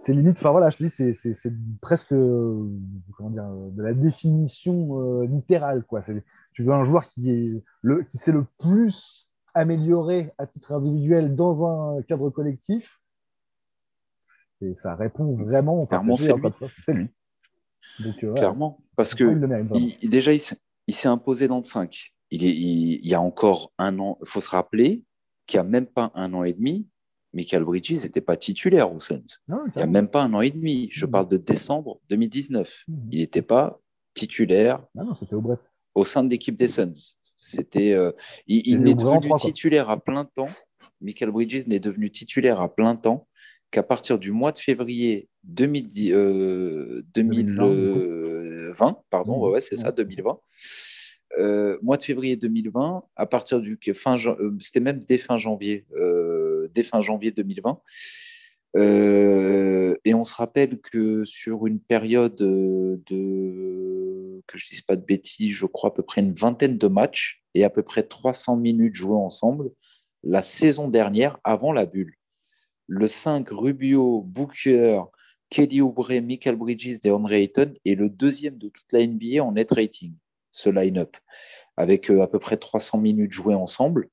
c'est 0.00 0.12
limite, 0.12 0.38
enfin 0.38 0.52
voilà, 0.52 0.70
je 0.70 0.76
te 0.76 0.82
dis, 0.84 0.90
c'est 0.90 1.52
presque 1.80 2.10
comment 2.10 3.30
dire, 3.30 3.48
de 3.48 3.82
la 3.82 3.94
définition 3.94 5.00
euh, 5.00 5.26
littérale. 5.26 5.84
Quoi. 5.84 6.02
Tu 6.52 6.62
veux 6.62 6.72
un 6.72 6.84
joueur 6.84 7.06
qui 7.06 7.30
est 7.30 7.64
le, 7.82 8.04
qui 8.04 8.16
s'est 8.16 8.32
le 8.32 8.44
plus 8.58 9.28
amélioré 9.54 10.32
à 10.38 10.46
titre 10.46 10.72
individuel 10.72 11.34
dans 11.34 11.66
un 11.66 12.02
cadre 12.02 12.30
collectif. 12.30 13.00
Et 14.60 14.74
ça 14.82 14.94
répond 14.94 15.36
vraiment. 15.36 15.86
Clairement, 15.86 16.16
c'est 16.16 16.32
lui. 16.92 17.08
lui. 18.00 18.14
Euh, 18.24 18.34
Clairement, 18.34 18.80
parce 18.96 19.14
que 19.14 19.24
il, 19.74 20.10
déjà, 20.10 20.32
il 20.32 20.40
s'est 20.94 21.08
imposé 21.08 21.48
dans 21.48 21.58
le 21.58 21.64
5. 21.64 22.14
Il, 22.30 22.44
est, 22.44 22.54
il, 22.54 23.06
y 23.06 23.14
a 23.14 23.20
encore 23.20 23.72
un 23.78 23.98
an, 23.98 24.18
il 24.20 24.28
faut 24.28 24.40
se 24.40 24.50
rappeler 24.50 25.02
qu'il 25.46 25.60
n'y 25.60 25.66
a 25.66 25.70
même 25.70 25.86
pas 25.86 26.12
un 26.14 26.34
an 26.34 26.44
et 26.44 26.52
demi, 26.52 26.86
Michael 27.32 27.64
Bridges 27.64 28.02
n'était 28.02 28.20
pas 28.20 28.36
titulaire 28.36 28.92
au 28.92 29.00
Suns. 29.00 29.22
il 29.48 29.54
n'y 29.76 29.82
a 29.82 29.86
même 29.86 30.08
pas 30.08 30.22
un 30.22 30.34
an 30.34 30.40
et 30.40 30.50
demi. 30.50 30.88
Je 30.90 31.06
mmh. 31.06 31.10
parle 31.10 31.28
de 31.28 31.36
décembre 31.36 32.00
2019. 32.10 32.84
Mmh. 32.88 32.94
Il 33.12 33.18
n'était 33.20 33.42
pas 33.42 33.80
titulaire 34.14 34.84
non, 34.94 35.12
au, 35.32 35.58
au, 35.94 36.04
sein 36.04 36.24
de 36.24 36.30
l'équipe 36.30 36.56
des 36.56 36.68
Suns. 36.68 37.14
C'était, 37.36 37.92
euh, 37.92 38.12
il, 38.46 38.80
n'est 38.80 38.94
devenu 38.94 39.30
titulaire 39.38 39.90
à 39.90 39.98
plein 39.98 40.24
temps. 40.24 40.48
Michael 41.00 41.30
Bridges 41.30 41.66
n'est 41.66 41.78
devenu 41.78 42.10
titulaire 42.10 42.60
à 42.60 42.74
plein 42.74 42.96
temps 42.96 43.27
qu'à 43.70 43.82
partir 43.82 44.18
du 44.18 44.32
mois 44.32 44.52
de 44.52 44.58
février 44.58 45.28
2010, 45.44 46.10
2020, 47.14 47.64
euh, 47.64 48.72
pardon, 49.10 49.50
ouais, 49.50 49.60
c'est 49.60 49.76
ça, 49.76 49.92
2020. 49.92 50.38
Euh, 51.38 51.78
mois 51.82 51.98
de 51.98 52.02
février 52.02 52.36
2020, 52.36 53.04
à 53.16 53.26
partir 53.26 53.60
du 53.60 53.78
fin, 53.94 54.16
c'était 54.60 54.80
même 54.80 55.04
dès 55.06 55.18
fin 55.18 55.38
janvier 55.38 55.86
dès 56.74 56.82
fin 56.82 57.00
janvier 57.00 57.30
2020. 57.30 57.80
Euh, 58.76 59.96
et 60.04 60.14
on 60.14 60.24
se 60.24 60.34
rappelle 60.34 60.78
que 60.80 61.24
sur 61.24 61.66
une 61.66 61.80
période 61.80 62.36
de, 62.36 63.00
que 64.46 64.58
je 64.58 64.64
ne 64.64 64.68
dise 64.68 64.82
pas 64.82 64.96
de 64.96 65.04
bêtises, 65.04 65.54
je 65.54 65.66
crois 65.66 65.90
à 65.90 65.92
peu 65.92 66.02
près 66.02 66.20
une 66.20 66.34
vingtaine 66.34 66.76
de 66.76 66.88
matchs 66.88 67.42
et 67.54 67.64
à 67.64 67.70
peu 67.70 67.82
près 67.82 68.02
300 68.02 68.56
minutes 68.56 68.94
jouées 68.94 69.16
ensemble, 69.16 69.70
la 70.22 70.42
saison 70.42 70.88
dernière, 70.88 71.38
avant 71.44 71.72
la 71.72 71.86
bulle. 71.86 72.17
Le 72.88 73.06
5, 73.06 73.48
Rubio, 73.50 74.22
Booker, 74.22 75.02
Kelly 75.50 75.82
Oubre, 75.82 76.10
Michael 76.22 76.56
Bridges, 76.56 77.00
DeAndre 77.02 77.32
Ayton 77.32 77.74
est 77.84 77.94
le 77.94 78.08
deuxième 78.08 78.56
de 78.56 78.68
toute 78.68 78.90
la 78.92 79.06
NBA 79.06 79.42
en 79.42 79.52
net 79.52 79.70
rating, 79.70 80.14
ce 80.50 80.70
line-up, 80.70 81.16
avec 81.76 82.10
euh, 82.10 82.22
à 82.22 82.26
peu 82.26 82.38
près 82.38 82.56
300 82.56 82.98
minutes 82.98 83.32
jouées 83.32 83.54
ensemble. 83.54 84.08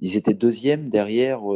Ils 0.00 0.16
étaient 0.16 0.34
deuxième 0.34 0.90
derrière 0.90 1.40
200 1.40 1.48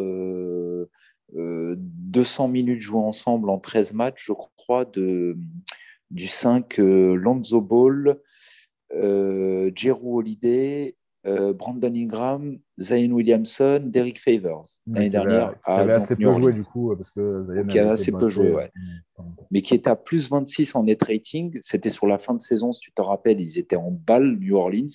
euh, 1.35 1.77
euh, 2.17 2.49
minutes 2.49 2.81
jouées 2.81 3.01
ensemble 3.01 3.51
en 3.51 3.59
13 3.59 3.93
matchs, 3.93 4.25
je 4.27 4.33
crois, 4.33 4.85
du 6.11 6.27
5 6.27 6.79
euh, 6.79 7.15
Lonzo 7.15 7.61
Ball, 7.61 8.19
euh, 8.95 9.71
Jeru 9.75 10.25
Holiday, 11.25 11.53
Brandon 11.53 11.95
Ingram, 11.95 12.59
Zion 12.79 13.13
Williamson, 13.13 13.83
Derek 13.85 14.19
Favors 14.19 14.67
l'année 14.87 15.11
dernière. 15.11 15.55
Qui 15.65 15.71
avait 15.71 15.93
assez 15.93 16.17
peu 16.17 16.33
joué 16.33 16.53
du 16.53 16.65
coup, 16.65 16.95
parce 16.97 17.11
que 17.11 17.45
Zion 17.45 17.67
qui 17.67 17.79
avait 17.79 17.91
assez 17.91 18.13
peu 18.13 18.29
joué, 18.29 18.53
ouais. 18.53 18.71
Mais 19.51 19.61
qui 19.61 19.75
était 19.75 19.91
à 19.91 19.97
plus 19.97 20.29
26 20.29 20.75
en 20.75 20.85
net 20.85 21.03
rating. 21.03 21.59
C'était 21.63 21.91
sur 21.91 22.07
la 22.07 22.19
fin 22.19 22.35
de 22.35 22.41
saison, 22.41 22.73
si 22.73 22.81
tu 22.81 22.93
te 22.93 23.03
rappelles, 23.03 23.41
ils 23.41 23.59
étaient 23.59 23.77
en 23.77 23.91
balle, 23.91 24.37
New 24.41 24.57
Orleans. 24.57 24.89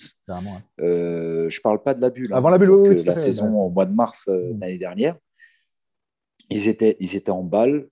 Euh, 0.80 1.48
je 1.48 1.60
parle 1.60 1.82
pas 1.82 1.94
de 1.94 2.00
la 2.00 2.10
bulle. 2.10 2.32
Avant 2.32 2.50
la 2.50 2.58
bulle, 2.58 3.02
La 3.04 3.16
saison 3.16 3.54
au 3.54 3.70
mois 3.70 3.86
de 3.86 3.94
mars 3.94 4.28
mm. 4.28 4.60
l'année 4.60 4.78
dernière. 4.78 5.16
Ils 6.50 6.68
étaient, 6.68 6.96
ils 7.00 7.16
étaient 7.16 7.30
en 7.30 7.42
balle. 7.42 7.88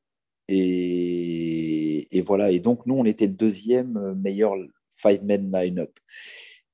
Et, 0.49 2.17
et, 2.17 2.23
voilà. 2.23 2.51
Et 2.51 2.61
donc, 2.61 2.87
nous, 2.87 2.95
on 2.95 3.05
était 3.05 3.27
le 3.27 3.33
deuxième 3.33 4.15
meilleur 4.15 4.55
five-man 4.97 5.51
line-up. 5.53 5.91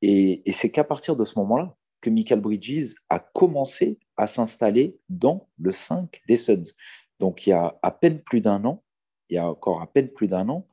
Et, 0.03 0.43
c'est 0.53 0.71
qu'à 0.71 0.85
partir 0.85 1.17
de 1.17 1.25
ce 1.25 1.39
moment-là 1.39 1.77
que 2.01 2.11
Michael 2.11 2.41
Bridges 2.41 2.95
a 3.09 3.21
commencé 3.21 3.99
à 4.17 4.27
s'installer 4.27 4.99
dans 5.09 5.49
le 5.59 5.73
5 5.73 6.21
des 6.27 6.37
Suns. 6.37 6.75
Donc 7.21 7.47
il 7.47 7.51
y 7.51 7.53
a 7.53 7.79
à 7.83 7.93
peine 7.93 8.21
plus 8.21 8.41
d'un 8.41 8.65
an, 8.65 8.83
il 9.29 9.37
y 9.37 9.39
a 9.39 9.49
encore 9.49 9.81
à 9.81 9.87
peine 9.87 10.09
plus 10.09 10.27
d'un 10.27 10.49
an, 10.49 10.67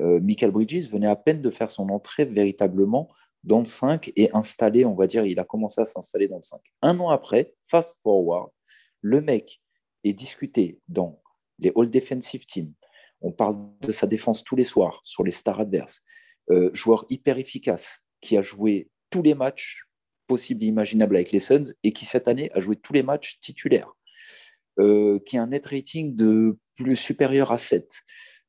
euh, 0.00 0.20
Michael 0.20 0.50
Bridges 0.50 0.88
venait 0.90 1.06
à 1.06 1.14
peine 1.14 1.40
de 1.40 1.50
faire 1.50 1.70
son 1.70 1.88
entrée 1.90 2.24
véritablement 2.24 3.08
dans 3.44 3.60
le 3.60 3.64
5 3.64 4.12
et 4.16 4.30
installé, 4.32 4.84
on 4.84 4.94
va 4.94 5.06
dire, 5.06 5.24
il 5.24 5.38
a 5.38 5.44
commencé 5.44 5.80
à 5.80 5.84
s'installer 5.84 6.26
dans 6.26 6.36
le 6.36 6.42
5. 6.42 6.60
Un 6.82 6.98
an 6.98 7.10
après, 7.10 7.54
fast 7.64 7.98
forward, 8.02 8.50
le 9.00 9.20
mec 9.20 9.60
est 10.02 10.14
discuté 10.14 10.80
dans 10.88 11.20
les 11.58 11.72
All 11.76 11.90
Defensive 11.90 12.46
Teams. 12.46 12.72
On 13.20 13.32
parle 13.32 13.56
de 13.82 13.92
sa 13.92 14.06
défense 14.06 14.42
tous 14.42 14.56
les 14.56 14.64
soirs 14.64 15.00
sur 15.04 15.22
les 15.22 15.30
stars 15.30 15.60
adverses. 15.60 16.02
Euh, 16.50 16.70
joueur 16.74 17.06
hyper 17.08 17.38
efficace, 17.38 18.03
qui 18.24 18.38
a 18.38 18.42
joué 18.42 18.88
tous 19.10 19.22
les 19.22 19.34
matchs 19.34 19.84
possibles 20.26 20.64
et 20.64 20.66
imaginables 20.66 21.14
avec 21.14 21.30
les 21.30 21.40
Suns 21.40 21.74
et 21.82 21.92
qui 21.92 22.06
cette 22.06 22.26
année 22.26 22.50
a 22.54 22.60
joué 22.60 22.74
tous 22.74 22.94
les 22.94 23.02
matchs 23.02 23.38
titulaires, 23.38 23.92
euh, 24.80 25.18
qui 25.26 25.36
a 25.36 25.42
un 25.42 25.48
net 25.48 25.66
rating 25.66 26.16
de 26.16 26.56
plus 26.74 26.96
supérieur 26.96 27.52
à 27.52 27.58
7. 27.58 28.02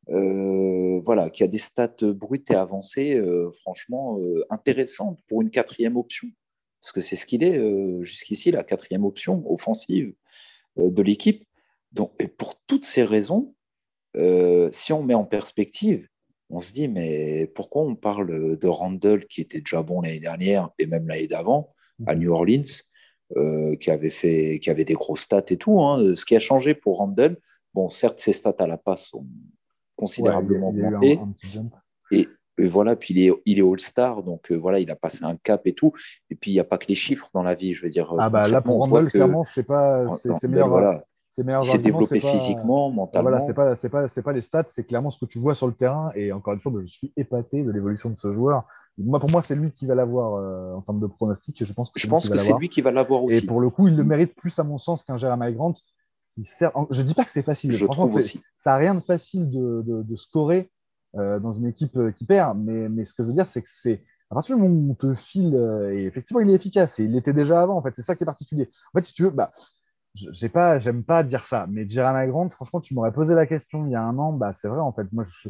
Euh, 0.10 1.02
voilà, 1.04 1.30
qui 1.30 1.44
a 1.44 1.48
des 1.48 1.58
stats 1.58 1.98
brutes 2.02 2.52
et 2.52 2.56
avancées, 2.56 3.16
euh, 3.16 3.52
franchement 3.62 4.18
intéressantes 4.50 5.20
pour 5.28 5.42
une 5.42 5.50
quatrième 5.50 5.98
option, 5.98 6.30
parce 6.82 6.94
que 6.94 7.02
c'est 7.02 7.18
ce 7.18 7.26
qu'il 7.26 7.44
est 7.44 7.60
jusqu'ici, 8.02 8.52
la 8.52 8.64
quatrième 8.64 9.04
option 9.04 9.44
offensive 9.52 10.14
de 10.78 11.02
l'équipe. 11.02 11.44
Donc, 11.92 12.14
et 12.20 12.28
pour 12.28 12.56
toutes 12.68 12.86
ces 12.86 13.04
raisons, 13.04 13.54
si 14.72 14.94
on 14.94 15.04
met 15.04 15.16
en 15.16 15.26
perspective, 15.26 16.08
on 16.50 16.60
se 16.60 16.74
dit, 16.74 16.88
mais 16.88 17.48
pourquoi 17.56 17.84
on 17.84 17.96
parle 17.96 18.58
de 18.58 18.68
Randall 18.68 19.26
qui 19.28 19.42
était 19.42 19.60
déjà 19.60 19.82
bon 19.82 20.02
l'année 20.02 20.20
dernière 20.20 20.70
et 20.78 20.86
même 20.86 21.08
l'année 21.08 21.28
d'avant 21.28 21.74
à 22.06 22.16
New 22.16 22.32
Orleans, 22.32 22.62
euh, 23.38 23.76
qui, 23.78 23.90
avait 23.90 24.10
fait, 24.10 24.60
qui 24.60 24.70
avait 24.70 24.86
des 24.86 24.94
gros 24.94 25.16
stats 25.16 25.46
et 25.50 25.58
tout. 25.58 25.82
Hein. 25.82 26.16
Ce 26.16 26.26
qui 26.26 26.36
a 26.36 26.40
changé 26.40 26.76
pour 26.76 26.98
Randall, 26.98 27.38
bon, 27.74 27.90
certes, 27.90 28.20
ses 28.20 28.34
stats 28.34 28.56
à 28.60 28.68
la 28.68 28.78
passe 28.78 29.08
sont 29.08 29.26
considérablement 29.96 30.72
ouais, 30.72 31.20
Et, 32.12 32.28
voilà, 32.68 32.96
puis 32.96 33.14
il 33.14 33.28
est, 33.28 33.34
il 33.46 33.60
est 33.60 33.62
All-Star, 33.62 34.24
donc 34.24 34.52
euh, 34.52 34.56
voilà, 34.56 34.80
il 34.80 34.90
a 34.92 34.96
passé 34.96 35.24
un 35.24 35.36
cap 35.38 35.66
et 35.66 35.74
tout. 35.74 35.94
Et 36.30 36.36
puis 36.36 36.52
il 36.52 36.54
n'y 36.54 36.60
a 36.60 36.64
pas 36.66 36.78
que 36.78 36.88
les 36.88 36.96
chiffres 36.96 37.30
dans 37.34 37.44
la 37.44 37.56
vie, 37.56 37.74
je 37.74 37.84
veux 37.84 37.90
dire. 37.90 38.14
Ah 38.18 38.30
bah 38.30 38.48
là, 38.48 38.62
pour 38.62 38.78
Randall, 38.78 39.10
clairement, 39.10 39.44
c'est 39.44 39.64
pas. 39.64 40.08
C'est 40.18 40.48
meilleur. 40.48 40.70
Voilà 40.70 41.06
il 41.38 41.64
s'est 41.64 41.78
développé 41.78 42.20
physiquement, 42.20 42.90
mentalement. 42.92 43.30
Voilà, 43.30 43.46
c'est 43.46 43.54
pas, 43.54 43.76
c'est 43.76 43.90
pas, 43.90 44.08
c'est 44.08 44.22
pas 44.22 44.32
les 44.32 44.42
stats, 44.42 44.66
c'est 44.70 44.86
clairement 44.86 45.12
ce 45.12 45.20
que 45.20 45.26
tu 45.26 45.40
vois 45.40 45.54
sur 45.54 45.68
le 45.68 45.74
terrain. 45.74 46.12
Et 46.16 46.32
encore 46.32 46.54
une 46.54 46.62
fois, 46.62 46.72
je 46.82 46.88
suis 46.88 47.12
épaté 47.18 47.64
de 47.64 47.72
l'évolution 47.72 48.10
de 48.10 48.18
ce 48.18 48.32
joueur. 48.34 48.66
Moi, 48.98 49.20
pour 49.20 49.30
moi, 49.30 49.42
c'est 49.42 49.56
lui 49.56 49.72
qui 49.72 49.86
va 49.86 49.96
l'avoir 49.96 50.36
euh, 50.36 50.74
en 50.74 50.82
termes 50.82 51.02
de 51.02 51.08
pronostic. 51.08 51.64
Je 51.64 51.74
pense 51.74 51.92
que, 51.92 52.00
je 52.00 52.08
pense 52.08 52.30
que 52.30 52.38
c'est 52.38 52.58
lui 52.58 52.70
qui 52.70 52.82
va 52.82 52.92
l'avoir 52.92 53.24
aussi. 53.24 53.38
Et 53.38 53.42
pour 53.42 53.60
le 53.60 53.70
coup, 53.70 53.88
il 53.88 53.96
le 53.96 54.04
mérite 54.04 54.34
plus 54.36 54.58
à 54.60 54.64
mon 54.64 54.78
sens 54.78 55.04
qu'un 55.04 55.18
Jeremy 55.18 55.54
Grant. 55.54 55.76
Qui 56.36 56.44
sert... 56.44 56.72
Je 56.90 57.02
dis 57.02 57.14
pas 57.14 57.26
que 57.26 57.32
c'est 57.32 57.44
facile. 57.44 57.72
Je 57.74 57.86
trouve 57.86 58.16
aussi. 58.16 58.42
Ça 58.58 58.72
n'a 58.72 58.78
rien 58.78 58.96
de 58.96 59.02
facile 59.02 59.50
de, 59.50 59.84
de, 59.86 60.04
de 60.04 60.16
scorer 60.16 60.72
euh, 61.16 61.40
dans 61.40 61.54
une 61.54 61.68
équipe 61.68 61.98
euh, 61.98 62.12
qui 62.12 62.26
perd. 62.26 62.58
Mais, 62.58 62.90
mais 62.90 63.06
ce 63.06 63.14
que 63.14 63.24
je 63.24 63.28
veux 63.28 63.34
dire, 63.34 63.48
c'est 63.48 63.62
que 63.62 63.70
c'est 63.70 64.04
à 64.32 64.36
partir 64.36 64.56
du 64.56 64.62
moment 64.64 64.74
où 64.74 64.92
on 64.92 64.96
te 64.96 65.14
file, 65.14 65.56
et 65.94 66.06
effectivement, 66.06 66.42
il 66.42 66.50
est 66.50 66.56
efficace, 66.56 67.00
et 67.00 67.04
il 67.04 67.12
l'était 67.12 67.32
déjà 67.32 67.62
avant, 67.62 67.78
en 67.78 67.82
fait, 67.84 67.94
c'est 67.96 68.02
ça 68.02 68.16
qui 68.16 68.24
est 68.24 68.26
particulier. 68.26 68.72
En 68.92 68.98
fait, 68.98 69.06
si 69.06 69.14
tu 69.14 69.22
veux, 69.22 69.30
bah, 69.30 69.52
j'ai 70.16 70.50
pas, 70.50 70.80
j'aime 70.80 71.04
pas 71.04 71.24
dire 71.24 71.46
ça, 71.46 71.68
mais 71.70 71.88
Jeremy 71.90 72.28
Grant, 72.30 72.50
franchement, 72.50 72.80
tu 72.80 72.94
m'aurais 72.94 73.12
posé 73.12 73.36
la 73.36 73.46
question 73.46 73.86
il 73.86 73.92
y 73.92 73.96
a 73.96 74.02
un 74.02 74.18
an, 74.18 74.34
bah 74.34 74.54
c'est 74.54 74.68
vrai 74.68 74.80
en 74.80 74.94
fait. 74.94 75.12
Moi, 75.12 75.24
je, 75.24 75.50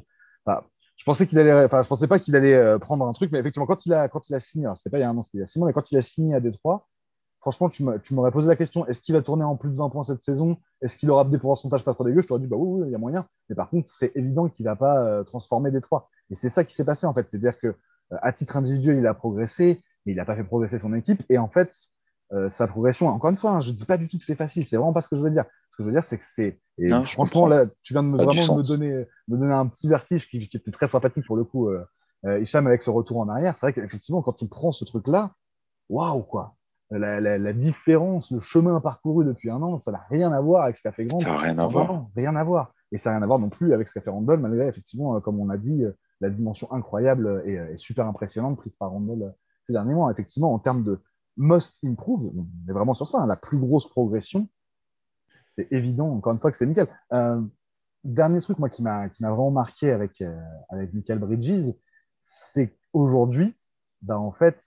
je 0.98 1.04
pensais 1.06 1.28
qu'il 1.28 1.40
allait, 1.40 1.66
enfin, 1.66 1.84
je 1.84 1.88
pensais 1.88 2.08
pas 2.08 2.20
qu'il 2.20 2.36
allait 2.36 2.56
euh, 2.56 2.80
prendre 2.80 3.06
un 3.08 3.14
truc, 3.14 3.32
mais 3.32 3.40
effectivement, 3.40 3.66
quand 3.66 3.86
il 3.86 3.94
a, 3.94 4.10
quand 4.10 4.30
il 4.30 4.36
a 4.36 4.40
signé, 4.40 4.68
c'était 4.78 4.90
pas 4.90 4.98
il 4.98 5.02
y 5.02 5.04
a 5.04 5.10
un 5.10 5.18
an, 5.18 5.24
c'était 5.24 5.38
il 5.40 5.42
y 5.42 5.44
a 5.44 5.48
six 5.48 5.60
mois, 5.60 5.68
mais 5.68 5.74
quand 5.74 5.92
il 5.92 5.98
a 5.98 6.02
signé 6.02 6.36
à 6.36 6.40
Détroit, 6.40 6.88
franchement, 7.42 7.70
tu 7.70 8.14
m'aurais 8.14 8.32
posé 8.32 8.48
la 8.48 8.56
question 8.56 8.88
est-ce 8.88 9.02
qu'il 9.02 9.14
va 9.14 9.22
tourner 9.22 9.44
en 9.44 9.56
plus 9.56 9.70
de 9.70 9.76
20 9.76 9.90
points 9.90 10.04
cette 10.04 10.24
saison? 10.24 10.58
Est-ce 10.82 10.98
qu'il 10.98 11.12
aura 11.12 11.26
des 11.26 11.38
pourcentages 11.38 11.84
pas 11.84 11.94
trop 11.94 12.04
dégueux? 12.04 12.22
Je 12.22 12.28
t'aurais 12.28 12.40
dit 12.40 12.48
bah 12.48 12.58
oui, 12.58 12.82
oui, 12.82 12.88
il 12.90 12.92
y 12.92 12.96
a 12.96 12.98
moyen. 12.98 13.28
Mais 13.50 13.56
par 13.56 13.70
contre, 13.70 13.90
c'est 13.90 14.12
évident 14.16 14.50
qu'il 14.50 14.66
va 14.66 14.76
pas 14.76 15.00
euh, 15.04 15.24
transformer 15.24 15.70
Détroit. 15.70 16.10
Et 16.32 16.36
c'est 16.36 16.50
ça 16.50 16.64
qui 16.64 16.74
s'est 16.74 16.86
passé 16.86 17.06
en 17.06 17.14
fait, 17.14 17.28
c'est-à-dire 17.30 17.60
que 17.60 17.68
euh, 17.68 18.18
à 18.22 18.32
titre 18.34 18.58
individuel, 18.58 18.98
il 18.98 19.06
a 19.06 19.14
progressé, 19.14 19.84
mais 20.06 20.14
il 20.14 20.16
n'a 20.16 20.26
pas 20.26 20.36
fait 20.36 20.44
progresser 20.44 20.80
son 20.80 20.94
équipe. 20.96 21.24
Et 21.30 21.38
en 21.38 21.48
fait, 21.48 21.76
euh, 22.34 22.50
sa 22.50 22.66
progression. 22.68 23.08
Encore 23.08 23.30
une 23.30 23.38
fois, 23.38 23.52
hein, 23.52 23.62
je 23.62 23.70
ne 23.70 23.76
dis 23.76 23.86
pas 23.86 23.98
du 23.98 24.10
tout 24.10 24.18
que 24.18 24.26
c'est 24.26 24.36
facile, 24.36 24.66
c'est 24.66 24.78
vraiment 24.78 24.94
pas 24.94 25.04
ce 25.04 25.10
que 25.10 25.16
je 25.16 25.22
veux 25.22 25.30
dire. 25.30 25.46
Ce 25.70 25.78
que 25.78 25.84
je 25.84 25.88
veux 25.88 25.94
dire, 25.94 26.04
c'est 26.04 26.18
que 26.18 26.24
c'est. 26.24 26.60
franchement, 27.04 27.46
là, 27.48 27.66
tu 27.84 27.94
viens 27.94 28.02
de 28.02 28.08
me, 28.08 28.18
vraiment 28.18 28.58
me 28.58 28.64
donner, 28.64 29.06
me 29.28 29.38
donner 29.38 29.54
un 29.54 29.68
petit 29.68 29.88
vertige 29.88 30.28
qui, 30.28 30.48
qui 30.48 30.58
était 30.58 30.72
très 30.72 30.88
sympathique 30.88 31.26
pour 31.28 31.36
le 31.36 31.44
coup, 31.44 31.70
euh, 31.70 31.86
euh, 32.26 32.40
Hicham, 32.40 32.66
avec 32.66 32.82
ce 32.82 32.90
retour 32.90 33.20
en 33.20 33.30
arrière. 33.30 33.56
C'est 33.56 33.68
vrai 33.68 33.74
qu'effectivement, 33.74 34.24
quand 34.24 34.34
tu 34.34 34.48
prends 34.48 34.72
ce 34.72 34.86
truc-là, 34.86 35.34
waouh, 35.90 36.24
quoi. 36.24 36.56
La, 36.92 37.20
la, 37.20 37.38
la, 37.38 37.54
différence, 37.54 38.32
le 38.32 38.40
chemin 38.40 38.80
parcouru 38.80 39.26
depuis 39.26 39.50
un 39.50 39.62
an, 39.62 39.80
ça 39.80 39.92
n'a 39.92 40.06
rien 40.10 40.32
à 40.32 40.40
voir 40.40 40.64
avec 40.64 40.78
ce 40.78 40.84
qu'a 40.84 40.92
fait 40.92 41.06
Grant. 41.06 41.20
Ça 41.20 41.30
n'a 41.30 41.38
rien 41.38 41.60
à 41.60 41.68
voir. 41.68 42.08
rien 42.16 42.36
à 42.36 42.44
voir. 42.44 42.74
Et 42.92 42.98
ça 42.98 43.10
n'a 43.10 43.18
rien 43.18 43.24
à 43.24 43.28
voir 43.28 43.40
non 43.40 43.50
plus 43.50 43.74
avec 43.74 43.90
ce 43.90 43.94
qu'a 43.94 44.02
fait 44.02 44.12
Randall, 44.12 44.40
malgré, 44.40 44.68
effectivement, 44.68 45.20
comme 45.22 45.40
on 45.40 45.50
a 45.50 45.58
dit, 45.58 45.84
la 46.22 46.30
dimension 46.30 46.72
incroyable 46.72 47.44
et, 47.46 47.54
et 47.54 47.78
super 47.78 48.08
impressionnante 48.08 48.58
prise 48.58 48.74
par 48.80 48.90
Randall 48.92 49.34
ces 49.68 49.74
derniers 49.74 49.94
mois. 49.94 50.12
Effectivement, 50.12 50.54
en 50.54 50.60
termes 50.60 50.84
de, 50.84 51.00
most 51.38 51.80
improve, 51.84 52.32
on 52.36 52.48
est 52.70 52.74
vraiment 52.74 52.94
sur 52.94 53.10
ça, 53.10 53.20
hein, 53.20 53.28
la 53.28 53.36
plus 53.36 53.58
grosse 53.58 53.90
progression, 53.90 54.48
c'est 55.50 55.72
évident, 55.72 56.10
encore 56.10 56.34
une 56.34 56.40
fois, 56.40 56.52
que 56.52 56.58
c'est 56.58 56.66
Michael. 56.66 56.88
Euh, 57.14 57.42
dernier 58.04 58.42
truc, 58.42 58.60
moi, 58.60 58.70
qui 58.70 58.84
m'a 58.84 59.08
vraiment 59.20 59.52
marqué 59.52 59.92
avec, 59.92 60.22
euh, 60.22 60.38
avec 60.70 60.94
Michael 60.94 61.20
Bridges, 61.20 61.74
c'est 62.20 62.78
qu'aujourd'hui, 62.92 63.56
ben, 64.02 64.18
en 64.18 64.32
fait, 64.32 64.60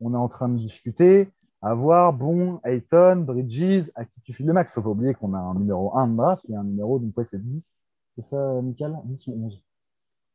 on 0.00 0.14
est 0.14 0.18
en 0.18 0.28
train 0.28 0.48
de 0.48 0.58
discuter, 0.58 1.32
à 1.60 1.74
voir, 1.74 2.12
bon, 2.12 2.60
Ayton, 2.64 3.24
Bridges, 3.26 3.90
à 3.94 4.04
qui 4.04 4.20
tu 4.22 4.32
files 4.32 4.46
le 4.46 4.52
max. 4.52 4.72
Faut 4.74 4.82
pas 4.82 4.90
oublier 4.90 5.14
qu'on 5.14 5.34
a 5.34 5.38
un 5.38 5.54
numéro 5.54 5.96
1 5.96 6.08
de 6.08 6.16
draft, 6.16 6.44
il 6.48 6.52
y 6.52 6.56
a 6.56 6.60
un 6.60 6.64
numéro, 6.64 6.98
donc 6.98 7.16
ouais, 7.16 7.24
c'est 7.24 7.42
10, 7.42 7.86
c'est 8.14 8.24
ça, 8.24 8.62
Michael? 8.62 8.96
10 9.04 9.26
ou 9.28 9.46
11 9.46 9.62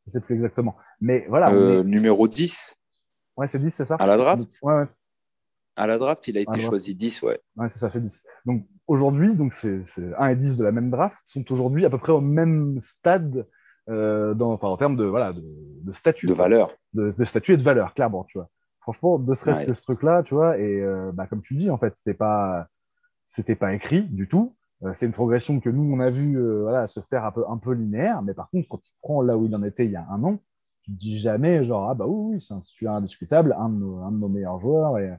Je 0.06 0.12
sais 0.12 0.20
plus 0.20 0.36
exactement. 0.36 0.76
Mais 1.00 1.26
voilà. 1.30 1.52
Euh, 1.52 1.84
Numéro 1.84 2.28
10 2.28 2.78
Ouais, 3.38 3.48
c'est 3.48 3.60
10, 3.60 3.72
c'est 3.72 3.86
ça? 3.86 3.96
À 3.96 4.08
la 4.08 4.18
draft? 4.18 4.60
Ouais, 4.62 4.76
ouais. 4.76 4.88
À 5.76 5.88
la 5.88 5.98
draft, 5.98 6.28
il 6.28 6.38
a 6.38 6.42
été 6.42 6.60
choisi 6.60 6.94
10, 6.94 7.24
ouais. 7.24 7.40
Ouais, 7.56 7.70
c'est 7.70 7.80
ça, 7.80 7.90
c'est 7.90 8.02
10. 8.02 8.24
Donc 8.46 8.68
aujourd'hui, 8.88 9.36
donc 9.36 9.54
c'est 9.54 9.84
1 10.18 10.28
et 10.28 10.36
10 10.36 10.58
de 10.58 10.64
la 10.64 10.72
même 10.72 10.92
draft, 10.92 11.18
sont 11.26 11.52
aujourd'hui 11.52 11.86
à 11.86 11.90
peu 11.90 11.98
près 11.98 12.12
au 12.12 12.22
même 12.22 12.80
stade 12.84 13.48
euh, 13.90 14.34
dans, 14.34 14.54
enfin, 14.54 14.68
en 14.68 14.78
termes 14.78 14.96
de, 14.96 15.04
voilà, 15.04 15.34
de, 15.34 15.44
de 15.44 15.92
statut. 15.94 16.28
De 16.28 16.34
valeur. 16.34 16.72
De, 16.94 17.12
de, 17.12 17.26
statut 17.26 17.54
et 17.54 17.58
de 17.58 17.64
valeur, 17.64 17.94
clairement, 17.94 18.24
tu 18.24 18.38
vois. 18.38 18.50
Franchement, 18.82 19.18
ne 19.18 19.34
serait-ce 19.34 19.66
que 19.66 19.74
ce 19.74 19.82
truc-là, 19.82 20.24
tu 20.24 20.36
vois, 20.36 20.58
et 20.58 20.82
euh, 20.82 21.12
bah, 21.14 21.26
comme 21.28 21.42
tu 21.42 21.56
dis, 21.56 21.70
en 21.70 21.78
fait, 21.78 21.94
c'est 21.96 22.14
pas, 22.14 22.68
c'était 23.30 23.56
pas 23.56 23.74
écrit 23.74 24.04
du 24.04 24.28
tout. 24.28 24.56
Euh, 24.84 24.94
c'est 24.96 25.06
une 25.06 25.14
progression 25.14 25.60
que 25.60 25.70
nous, 25.70 25.84
on 25.92 26.00
a 26.00 26.10
vu 26.10 26.38
voilà, 26.62 26.88
se 26.88 27.00
faire 27.00 27.26
un 27.26 27.32
peu, 27.32 27.44
un 27.48 27.58
peu 27.58 27.74
linéaire, 27.74 28.22
mais 28.22 28.34
par 28.34 28.50
contre, 28.50 28.68
quand 28.70 28.82
tu 28.84 28.92
prends 29.02 29.22
là 29.22 29.38
où 29.38 29.46
il 29.46 29.56
en 29.56 29.64
était 29.64 29.86
il 29.86 29.92
y 29.92 29.96
a 29.96 30.06
un 30.10 30.24
an, 30.24 30.40
tu 30.84 30.92
te 30.92 30.98
dis 30.98 31.18
jamais, 31.18 31.66
genre, 31.66 31.90
ah 31.90 31.94
bah 31.94 32.06
oui, 32.06 32.36
oui 32.36 32.42
c'est 32.42 32.54
un 32.54 32.60
titulaire 32.60 32.94
indiscutable, 32.94 33.56
un 33.58 33.70
de, 33.70 33.76
nos, 33.76 33.98
un 34.00 34.12
de 34.12 34.18
nos 34.18 34.28
meilleurs 34.28 34.60
joueurs, 34.60 35.00
et 35.00 35.14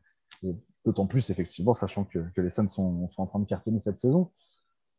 D'autant 0.85 1.07
plus, 1.07 1.31
effectivement, 1.31 1.73
sachant 1.73 2.05
que, 2.05 2.19
les 2.37 2.51
Suns 2.51 2.69
sont, 2.69 3.09
en 3.17 3.27
train 3.27 3.39
de 3.39 3.47
cartonner 3.47 3.81
cette 3.83 3.99
saison. 3.99 4.31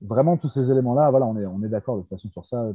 Vraiment, 0.01 0.35
tous 0.35 0.49
ces 0.49 0.71
éléments-là, 0.71 1.09
voilà, 1.11 1.25
on 1.25 1.37
est, 1.37 1.45
on 1.45 1.63
est 1.63 1.69
d'accord 1.69 1.97
de 1.97 2.01
toute 2.01 2.09
façon 2.09 2.29
sur 2.29 2.45
ça. 2.45 2.73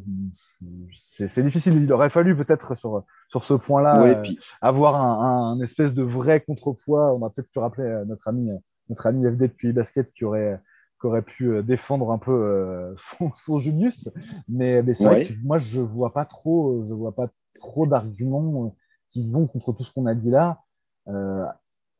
C'est 1.27 1.43
difficile. 1.43 1.75
Il 1.75 1.93
aurait 1.93 2.09
fallu 2.09 2.37
peut-être 2.37 2.77
sur, 2.77 3.05
sur 3.29 3.45
ce 3.45 3.55
point-là 3.55 4.01
euh, 4.03 4.23
avoir 4.61 4.97
un, 4.97 5.61
espèce 5.61 5.93
de 5.93 6.03
vrai 6.03 6.41
contrepoids. 6.41 7.13
On 7.15 7.25
a 7.27 7.31
peut-être 7.31 7.51
pu 7.51 7.59
rappeler 7.59 7.85
euh, 7.85 8.05
notre 8.05 8.29
ami, 8.29 8.51
notre 8.89 9.07
ami 9.07 9.27
FD 9.27 9.43
depuis 9.43 9.73
basket 9.73 10.13
qui 10.13 10.25
aurait, 10.25 10.61
qui 11.01 11.07
aurait 11.09 11.23
pu 11.23 11.51
euh, 11.51 11.63
défendre 11.63 12.11
un 12.11 12.19
peu 12.19 12.95
son, 13.19 13.33
son, 13.35 13.59
Julius. 13.59 14.09
Mais, 14.49 14.83
mais 14.83 14.95
c'est 14.95 15.05
vrai 15.05 15.27
que 15.27 15.33
moi, 15.43 15.59
je 15.59 15.81
vois 15.81 16.13
pas 16.13 16.25
trop, 16.25 16.85
je 16.89 16.95
vois 16.95 17.15
pas 17.15 17.29
trop 17.59 17.87
d'arguments 17.87 18.75
qui 19.11 19.29
vont 19.29 19.49
contre 19.49 19.73
tout 19.73 19.83
ce 19.83 19.93
qu'on 19.93 20.07
a 20.07 20.15
dit 20.15 20.31
là 20.31 20.63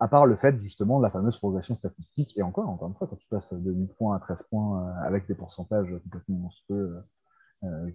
à 0.01 0.09
part 0.09 0.27
le 0.27 0.35
fait 0.35 0.61
justement 0.61 0.99
de 0.99 1.05
la 1.05 1.11
fameuse 1.11 1.37
progression 1.37 1.77
statistique, 1.77 2.37
et 2.37 2.43
encore, 2.43 2.69
encore 2.69 2.89
une 2.89 2.95
fois, 2.95 3.07
quand 3.07 3.17
tu 3.17 3.29
passes 3.29 3.53
de 3.53 3.71
8 3.71 3.87
points 3.99 4.17
à 4.17 4.21
13 4.21 4.45
points 4.49 4.83
euh, 4.83 5.07
avec 5.07 5.27
des 5.29 5.35
pourcentages 5.35 5.95
complètement 6.05 6.37
monstrueux, 6.37 7.05
euh, 7.65 7.69
euh 7.69 7.91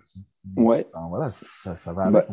ouais. 0.57 0.87
voilà, 1.09 1.33
ça, 1.35 1.75
ça 1.75 1.93
va. 1.93 2.11
Bah, 2.11 2.25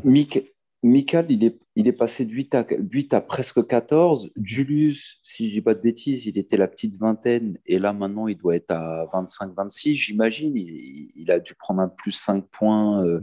Michael, 0.85 1.27
il 1.29 1.45
est, 1.45 1.61
il 1.77 1.87
est 1.87 1.93
passé 1.93 2.25
de 2.25 2.33
8 2.33 2.55
à, 2.57 2.67
8 2.69 3.15
à 3.15 3.21
presque 3.21 3.65
14. 3.65 4.31
Julius, 4.43 5.21
si 5.23 5.47
je 5.47 5.53
dis 5.53 5.61
pas 5.61 5.75
de 5.75 5.81
bêtises, 5.81 6.27
il 6.27 6.37
était 6.39 6.57
la 6.57 6.67
petite 6.67 6.99
vingtaine 6.99 7.57
et 7.67 7.79
là 7.79 7.93
maintenant 7.93 8.27
il 8.27 8.37
doit 8.37 8.57
être 8.57 8.73
à 8.73 9.07
25-26, 9.13 9.95
j'imagine. 9.95 10.57
Il, 10.57 11.31
a 11.31 11.39
dû 11.39 11.55
prendre 11.55 11.81
un 11.81 11.89
plus 11.89 12.11
5 12.11 12.45
points, 12.49 13.05
euh, 13.05 13.21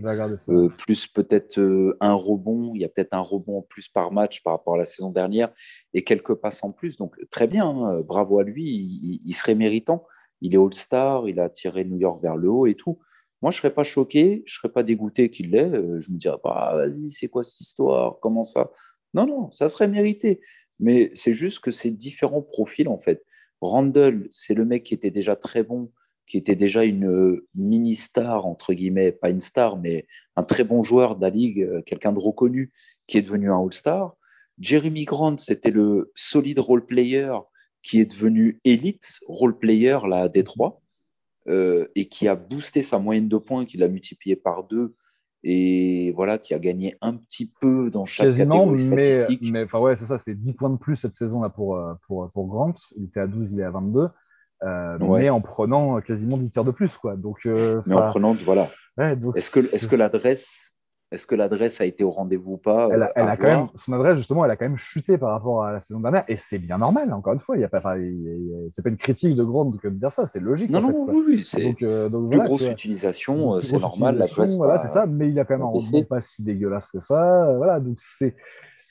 euh, 0.48 0.69
plus 0.69 1.06
peut-être 1.06 1.60
euh, 1.60 1.98
un 1.99 2.14
rebond. 2.14 2.72
Il 2.76 2.81
y 2.81 2.86
a 2.86 2.90
peut-être 2.90 3.14
un 3.14 3.19
rebond 3.19 3.60
en 3.60 3.61
plus 3.61 3.90
par 3.90 4.14
match 4.14 4.41
par 4.41 4.53
rapport 4.53 4.76
à 4.76 4.77
la 4.77 4.86
saison 4.86 5.11
dernière 5.11 5.49
et 5.94 6.06
quelques 6.06 6.36
passes 6.36 6.64
en 6.64 6.72
plus. 6.72 6.95
Donc 6.95 7.18
très 7.30 7.48
bien, 7.48 7.68
hein. 7.68 8.02
bravo 8.07 8.40
à 8.40 8.44
lui, 8.44 8.64
il, 8.64 9.19
il 9.26 9.34
serait 9.34 9.56
méritant. 9.56 10.06
Il 10.41 10.56
est 10.56 10.57
All-Star, 10.57 11.27
il 11.27 11.41
a 11.41 11.49
tiré 11.49 11.84
New 11.84 11.98
York 11.98 12.22
vers 12.22 12.38
le 12.38 12.49
haut 12.49 12.68
et 12.68 12.76
tout. 12.76 12.99
Moi, 13.41 13.52
je 13.52 13.57
ne 13.57 13.61
serais 13.61 13.74
pas 13.74 13.84
choqué, 13.84 14.44
je 14.45 14.53
ne 14.53 14.57
serais 14.60 14.74
pas 14.74 14.84
dégoûté 14.84 15.30
qu'il 15.30 15.52
l'ait. 15.52 15.70
Euh, 15.70 15.99
je 16.02 16.11
me 16.11 16.18
dirais 16.18 16.38
pas, 16.44 16.72
ah, 16.72 16.76
vas-y, 16.76 17.10
c'est 17.10 17.30
quoi 17.30 17.44
cette 17.44 17.61
histoire 17.61 18.20
Comment 18.22 18.44
ça? 18.44 18.72
Non, 19.14 19.26
non, 19.26 19.52
ça 19.52 19.70
serait 19.70 19.88
mérité. 19.88 20.41
Mais 20.80 21.11
c'est 21.16 21.34
juste 21.34 21.60
que 21.60 21.72
c'est 21.72 21.91
différents 21.91 22.41
profils, 22.41 22.88
en 22.88 22.99
fait. 22.99 23.24
Randall, 23.61 24.28
c'est 24.32 24.53
le 24.53 24.66
mec 24.66 24.84
qui 24.84 24.94
était 24.94 25.11
déjà 25.11 25.36
très 25.36 25.64
bon, 25.64 25.91
qui 26.28 26.38
était 26.38 26.56
déjà 26.56 26.84
une 26.86 27.07
euh, 27.07 27.48
mini-star, 27.56 28.45
entre 28.45 28.74
guillemets, 28.74 29.11
pas 29.11 29.30
une 29.30 29.41
star, 29.41 29.78
mais 29.78 30.07
un 30.36 30.44
très 30.44 30.64
bon 30.64 30.82
joueur 30.82 31.16
de 31.16 31.22
la 31.22 31.30
ligue, 31.30 31.61
euh, 31.61 31.82
quelqu'un 31.82 32.14
de 32.14 32.20
reconnu, 32.20 32.72
qui 33.07 33.18
est 33.18 33.22
devenu 33.22 33.52
un 33.52 33.61
All-Star. 33.61 34.16
Jeremy 34.60 35.06
Grant, 35.06 35.38
c'était 35.38 35.72
le 35.72 36.11
solide 36.16 36.60
role-player 36.60 37.34
qui 37.82 37.99
est 37.99 38.06
devenu 38.06 38.60
élite 38.64 39.20
role-player 39.28 39.99
là, 40.07 40.24
à 40.24 40.30
Détroit. 40.30 40.82
Euh, 41.49 41.88
et 41.95 42.07
qui 42.07 42.27
a 42.27 42.35
boosté 42.35 42.84
sa 42.84 42.99
moyenne 42.99 43.27
de 43.27 43.38
points, 43.38 43.65
qui 43.65 43.77
l'a 43.77 43.88
multiplié 43.88 44.35
par 44.35 44.63
deux 44.65 44.93
et 45.43 46.11
voilà, 46.15 46.38
qui 46.38 46.53
a 46.53 46.59
gagné 46.59 46.97
un 47.01 47.15
petit 47.15 47.51
peu 47.59 47.89
dans 47.89 48.05
chaque 48.05 48.35
catégorie 48.35 48.80
statistique. 48.80 49.49
Mais 49.51 49.63
enfin 49.63 49.80
ouais, 49.80 49.95
c'est 49.95 50.05
ça, 50.05 50.19
c'est 50.19 50.35
10 50.35 50.53
points 50.53 50.69
de 50.69 50.77
plus 50.77 50.95
cette 50.95 51.15
saison-là 51.15 51.49
pour, 51.49 51.76
euh, 51.76 51.93
pour, 52.05 52.30
pour 52.31 52.47
Grant. 52.47 52.76
Il 52.97 53.05
était 53.05 53.21
à 53.21 53.27
12, 53.27 53.53
il 53.53 53.61
est 53.61 53.63
à 53.63 53.71
22. 53.71 54.09
Euh, 54.61 54.97
mais 54.99 55.30
en 55.30 55.41
prenant 55.41 55.99
quasiment 56.01 56.38
10 56.38 56.49
tirs 56.51 56.65
de 56.65 56.71
plus. 56.71 56.97
Quoi. 56.97 57.15
Donc, 57.15 57.45
mais 57.45 57.95
en 57.95 58.09
prenant, 58.09 58.34
voilà. 58.34 58.69
est-ce 58.99 59.49
que, 59.49 59.61
est 59.73 59.89
que 59.89 59.95
l'adresse 59.95 60.69
est-ce 61.11 61.26
que 61.26 61.34
l'adresse 61.34 61.81
a 61.81 61.86
été 61.86 62.03
au 62.03 62.11
rendez-vous 62.11 62.53
ou 62.53 62.57
pas 62.57 62.88
elle 62.94 63.02
a, 63.02 63.11
euh, 63.18 63.36
quand 63.36 63.44
même, 63.44 63.68
Son 63.76 63.94
adresse, 63.94 64.18
justement, 64.18 64.45
elle 64.45 64.52
a 64.52 64.56
quand 64.56 64.65
même 64.65 64.77
chuté 64.77 65.18
par 65.18 65.31
rapport 65.31 65.64
à 65.64 65.72
la 65.72 65.81
saison 65.81 65.99
dernière. 65.99 66.23
Et 66.27 66.36
c'est 66.36 66.60
bien 66.60 66.77
normal, 66.77 67.11
encore 67.14 67.34
une 67.34 67.40
fois. 67.40 67.57
Il 67.57 67.61
y 67.61 67.64
a 67.64 67.69
pas, 67.69 67.81
c'est 68.72 68.84
pas 68.84 68.90
une 68.90 68.98
critique 68.98 69.36
de 69.36 69.44
grande 69.44 69.80
que 69.80 69.88
de 69.88 69.95
dire 69.95 70.11
ça, 70.11 70.27
c'est 70.27 70.40
logique. 70.40 70.69
Non, 70.69 70.81
non, 70.81 71.06
oui, 71.07 71.23
oui, 71.27 71.44
c'est 71.44 71.64
donc, 71.64 71.81
euh, 71.81 72.10
donc, 72.10 72.30
plus 72.30 72.40
grosse 72.40 72.68
utilisation, 72.68 73.56
euh, 73.56 73.60
c'est 73.60 73.80
normal. 73.80 74.18
L'adresse, 74.18 74.56
voilà, 74.56 74.77
c'est 74.80 74.94
ça. 74.94 75.07
Mais 75.07 75.30
il 75.30 75.40
a 75.40 75.45
quand 75.45 75.56
même 75.56 75.64
un 75.64 75.72
rendement 75.72 76.03
pas 76.03 76.22
si 76.22 76.44
dégueulasse 76.44 76.88
que 76.88 76.99
ça. 76.99 77.53
Voilà, 77.57 77.80
donc 77.80 77.98
c'est. 77.99 78.36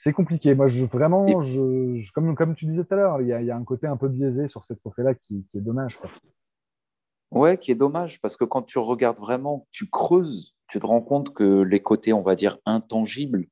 C'est 0.01 0.13
compliqué. 0.13 0.55
Moi, 0.55 0.69
je, 0.69 0.85
vraiment, 0.85 1.27
je, 1.43 2.13
comme, 2.13 2.37
comme 2.37 2.55
tu 2.55 2.67
disais 2.67 2.85
tout 2.85 2.95
à 2.95 2.97
l'heure, 2.97 3.21
il 3.21 3.27
y, 3.27 3.33
a, 3.33 3.41
il 3.41 3.49
y 3.49 3.51
a 3.51 3.57
un 3.57 3.65
côté 3.65 3.89
un 3.89 3.97
peu 3.97 4.07
biaisé 4.07 4.47
sur 4.47 4.65
cette 4.65 4.79
trophée-là 4.79 5.15
qui, 5.15 5.45
qui, 5.51 5.59
est 5.59 5.61
dommage. 5.61 5.97
Quoi. 5.97 6.09
Ouais, 7.33 7.59
qui 7.59 7.73
est 7.73 7.75
dommage 7.75 8.21
parce 8.21 8.37
que 8.37 8.45
quand 8.45 8.63
tu 8.63 8.79
regardes 8.79 9.19
vraiment, 9.19 9.67
tu 9.73 9.91
creuses 9.91 10.55
tu 10.69 10.81
te 10.81 10.87
rends 10.87 11.03
compte 11.03 11.33
que 11.35 11.63
les 11.63 11.81
côtés, 11.81 12.13
on 12.13 12.23
va 12.23 12.35
dire, 12.35 12.59
intangibles, 12.67 13.47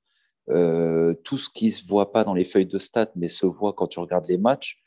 euh, 0.49 1.15
tout 1.25 1.39
ce 1.39 1.51
qui 1.51 1.67
ne 1.67 1.71
se 1.71 1.87
voit 1.87 2.13
pas 2.13 2.25
dans 2.25 2.35
les 2.35 2.45
feuilles 2.45 2.67
de 2.67 2.79
stats, 2.79 3.11
mais 3.17 3.29
se 3.29 3.47
voit 3.47 3.73
quand 3.73 3.89
tu 3.89 3.99
regardes 3.99 4.29
les 4.29 4.39
matchs, 4.39 4.83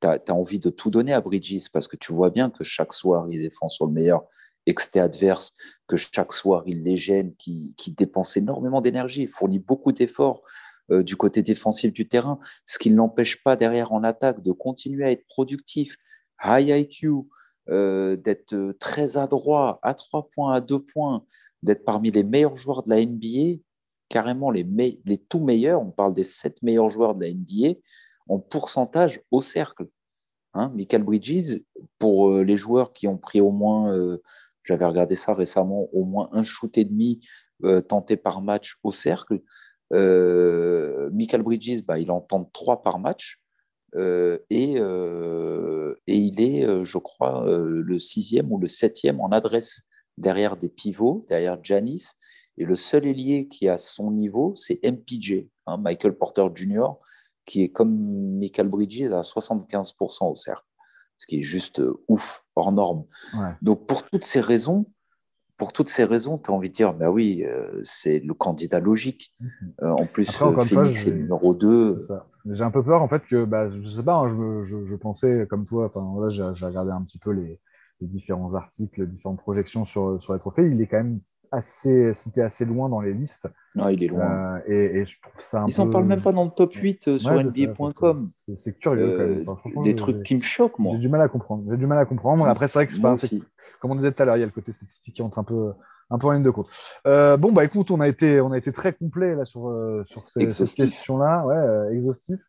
tu 0.00 0.06
as, 0.06 0.34
envie 0.34 0.58
de 0.58 0.70
tout 0.70 0.90
donner 0.90 1.12
à 1.12 1.20
Bridges 1.20 1.68
parce 1.72 1.88
que 1.88 1.96
tu 1.96 2.12
vois 2.12 2.30
bien 2.30 2.50
que 2.50 2.64
chaque 2.64 2.92
soir, 2.92 3.26
il 3.30 3.40
défend 3.40 3.68
sur 3.68 3.86
le 3.86 3.92
meilleur 3.92 4.24
exté 4.66 4.98
adverse, 5.00 5.52
que 5.86 5.96
chaque 5.96 6.32
soir, 6.32 6.62
il 6.66 6.84
les 6.84 6.96
gêne, 6.96 7.34
qui, 7.36 7.74
qui 7.76 7.90
dépense 7.90 8.36
énormément 8.36 8.80
d'énergie, 8.80 9.26
fournit 9.26 9.58
beaucoup 9.58 9.92
d'efforts 9.92 10.42
euh, 10.90 11.02
du 11.02 11.16
côté 11.16 11.42
défensif 11.42 11.92
du 11.92 12.08
terrain, 12.08 12.38
ce 12.64 12.78
qui 12.78 12.90
ne 12.90 12.96
l'empêche 12.96 13.42
pas 13.42 13.56
derrière 13.56 13.92
en 13.92 14.04
attaque 14.04 14.42
de 14.42 14.52
continuer 14.52 15.04
à 15.04 15.10
être 15.10 15.26
productif, 15.26 15.96
high 16.42 16.68
IQ, 16.68 17.10
euh, 17.70 18.16
d'être 18.16 18.72
très 18.78 19.16
adroit, 19.16 19.78
à 19.82 19.94
trois 19.94 20.28
points, 20.34 20.52
à 20.54 20.60
deux 20.60 20.82
points, 20.82 21.24
d'être 21.62 21.84
parmi 21.84 22.10
les 22.10 22.24
meilleurs 22.24 22.56
joueurs 22.56 22.82
de 22.82 22.90
la 22.90 23.04
NBA, 23.04 23.60
carrément 24.08 24.50
les, 24.50 24.66
les 25.04 25.18
tout 25.18 25.40
meilleurs, 25.40 25.80
on 25.80 25.90
parle 25.90 26.14
des 26.14 26.24
sept 26.24 26.62
meilleurs 26.62 26.90
joueurs 26.90 27.14
de 27.14 27.24
la 27.24 27.32
NBA, 27.32 27.78
en 28.28 28.38
pourcentage 28.38 29.20
au 29.30 29.40
cercle. 29.40 29.86
Hein, 30.54 30.70
Michael 30.74 31.02
Bridges, 31.02 31.62
pour 31.98 32.30
euh, 32.30 32.44
les 32.44 32.56
joueurs 32.56 32.92
qui 32.92 33.08
ont 33.08 33.18
pris 33.18 33.40
au 33.40 33.50
moins, 33.50 33.92
euh, 33.92 34.22
j'avais 34.62 34.84
regardé 34.84 35.16
ça 35.16 35.34
récemment, 35.34 35.88
au 35.92 36.04
moins 36.04 36.28
un 36.32 36.44
shoot 36.44 36.78
et 36.78 36.84
demi 36.84 37.20
euh, 37.64 37.80
tenté 37.80 38.16
par 38.16 38.40
match 38.40 38.78
au 38.82 38.90
cercle. 38.90 39.40
Michael 39.90 41.42
Bridges, 41.42 41.84
bah, 41.84 41.98
il 41.98 42.10
en 42.10 42.20
tente 42.20 42.52
trois 42.52 42.82
par 42.82 42.98
match. 42.98 43.40
Et, 43.96 44.74
et, 44.76 46.16
il 46.16 46.40
est, 46.40 46.84
je 46.84 46.98
crois, 46.98 47.44
le 47.46 47.98
sixième 47.98 48.50
ou 48.52 48.58
le 48.58 48.66
septième 48.68 49.20
en 49.20 49.28
adresse 49.28 49.82
derrière 50.18 50.56
des 50.56 50.68
pivots, 50.68 51.26
derrière 51.28 51.58
Janis. 51.62 52.06
Et 52.56 52.64
le 52.64 52.76
seul 52.76 53.06
ailier 53.06 53.48
qui 53.48 53.68
a 53.68 53.78
son 53.78 54.10
niveau, 54.10 54.54
c'est 54.54 54.80
MPJ, 54.84 55.46
hein, 55.66 55.76
Michael 55.78 56.16
Porter 56.16 56.46
Jr., 56.54 56.86
qui 57.44 57.62
est 57.62 57.68
comme 57.68 58.38
Michael 58.38 58.68
Bridges 58.68 59.12
à 59.12 59.22
75% 59.22 60.30
au 60.30 60.36
cercle, 60.36 60.64
ce 61.18 61.26
qui 61.26 61.40
est 61.40 61.42
juste 61.42 61.80
euh, 61.80 62.02
ouf, 62.08 62.44
hors 62.54 62.72
norme. 62.72 63.04
Donc 63.60 63.86
pour 63.86 64.04
toutes 64.04 64.24
ces 64.24 64.40
raisons, 64.40 64.86
pour 65.56 65.72
toutes 65.72 65.88
ces 65.88 66.04
raisons, 66.04 66.38
tu 66.38 66.50
as 66.50 66.54
envie 66.54 66.68
de 66.68 66.74
dire, 66.74 66.94
bah 66.94 67.10
oui, 67.10 67.44
euh, 67.44 67.78
c'est 67.82 68.18
le 68.20 68.34
candidat 68.34 68.80
logique. 68.80 69.34
Euh, 69.82 69.90
en 69.90 70.06
plus, 70.06 70.30
Phoenix 70.30 71.06
est 71.06 71.12
numéro 71.12 71.54
2. 71.54 72.08
J'ai 72.50 72.62
un 72.62 72.70
peu 72.70 72.82
peur, 72.82 73.02
en 73.02 73.08
fait, 73.08 73.22
que, 73.26 73.44
bah, 73.44 73.70
je 73.70 73.88
sais 73.88 74.02
pas, 74.02 74.16
hein, 74.16 74.64
je, 74.68 74.86
je, 74.86 74.94
pensais, 74.96 75.46
comme 75.48 75.64
toi, 75.64 75.86
enfin, 75.86 76.20
là, 76.20 76.28
j'ai 76.28 76.66
regardé 76.66 76.90
un 76.90 77.02
petit 77.02 77.18
peu 77.18 77.30
les, 77.30 77.58
les, 78.00 78.06
différents 78.06 78.54
articles, 78.54 79.00
les 79.00 79.06
différentes 79.06 79.40
projections 79.40 79.84
sur, 79.84 80.22
sur 80.22 80.34
les 80.34 80.38
trophées. 80.38 80.68
Il 80.70 80.80
est 80.82 80.86
quand 80.86 80.98
même 80.98 81.20
assez, 81.54 82.12
c'était 82.14 82.42
assez 82.42 82.64
loin 82.64 82.88
dans 82.88 83.00
les 83.00 83.14
listes. 83.14 83.46
Non, 83.74 83.88
il 83.88 84.02
est 84.04 84.08
loin. 84.08 84.60
Euh, 84.68 85.00
et, 85.00 85.04
je 85.06 85.20
trouve 85.20 85.40
ça 85.40 85.62
un 85.62 85.66
Ils 85.68 85.78
n'en 85.78 85.88
parlent 85.88 86.04
même 86.04 86.20
pas 86.20 86.32
dans 86.32 86.44
le 86.44 86.50
top 86.50 86.74
8 86.74 87.08
euh, 87.08 87.18
sur 87.18 87.32
NBA.com. 87.32 88.28
C'est 88.56 88.78
curieux. 88.78 89.44
quand 89.46 89.58
même. 89.64 89.84
des 89.84 89.94
trucs 89.94 90.22
qui 90.22 90.34
me 90.36 90.42
choquent, 90.42 90.78
moi. 90.78 90.92
J'ai 90.94 90.98
du 90.98 91.08
mal 91.08 91.20
à 91.20 91.28
comprendre. 91.28 91.64
J'ai 91.70 91.76
du 91.76 91.86
mal 91.86 91.98
à 91.98 92.04
comprendre. 92.04 92.46
Après, 92.46 92.68
c'est 92.68 92.78
vrai 92.78 92.86
que 92.86 92.92
c'est 92.92 93.00
pas. 93.00 93.16
Comme 93.80 93.90
on 93.90 93.96
disait 93.96 94.12
tout 94.12 94.22
à 94.22 94.26
l'heure, 94.26 94.36
il 94.36 94.40
y 94.40 94.42
a 94.42 94.46
le 94.46 94.52
côté 94.52 94.72
statistique 94.72 95.14
qui 95.14 95.22
entre 95.22 95.38
un 95.38 95.44
peu, 95.44 95.72
un 96.14 96.18
peu 96.18 96.26
en 96.28 96.32
ligne 96.32 96.42
de 96.42 96.50
compte. 96.50 96.68
Euh, 97.06 97.36
bon, 97.36 97.52
bah 97.52 97.64
écoute, 97.64 97.90
on 97.90 98.00
a 98.00 98.08
été, 98.08 98.40
on 98.40 98.52
a 98.52 98.58
été 98.58 98.72
très 98.72 98.92
complet 98.92 99.34
là 99.34 99.44
sur, 99.44 99.72
sur 100.06 100.28
ces, 100.28 100.50
cette 100.50 100.74
question-là, 100.74 101.44
ouais, 101.46 101.96
exhaustif. 101.96 102.40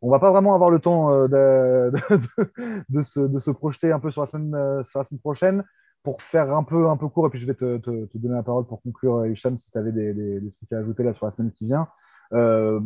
On 0.00 0.10
va 0.10 0.20
pas 0.20 0.30
vraiment 0.30 0.54
avoir 0.54 0.70
le 0.70 0.78
temps 0.78 1.10
de, 1.26 1.90
de, 1.92 2.52
de, 2.88 3.02
se, 3.02 3.20
de, 3.20 3.38
se, 3.38 3.50
projeter 3.50 3.90
un 3.90 3.98
peu 3.98 4.12
sur 4.12 4.22
la 4.22 4.28
semaine, 4.28 4.84
sur 4.84 5.00
la 5.00 5.04
semaine 5.04 5.20
prochaine 5.20 5.64
pour 6.02 6.22
faire 6.22 6.54
un 6.54 6.62
peu, 6.62 6.88
un 6.88 6.96
peu 6.96 7.08
court, 7.08 7.26
et 7.26 7.30
puis 7.30 7.40
je 7.40 7.46
vais 7.46 7.54
te, 7.54 7.78
te, 7.78 8.18
donner 8.18 8.34
la 8.34 8.42
parole 8.42 8.66
pour 8.66 8.82
conclure, 8.82 9.26
Hicham, 9.26 9.56
si 9.56 9.70
tu 9.70 9.78
avais 9.78 9.92
des, 9.92 10.14
des, 10.14 10.40
trucs 10.56 10.72
à 10.72 10.78
ajouter 10.78 11.02
là 11.02 11.12
sur 11.14 11.26
la 11.26 11.32
semaine 11.32 11.52
qui 11.52 11.66
vient. 11.66 11.88
Euh, 12.32 12.80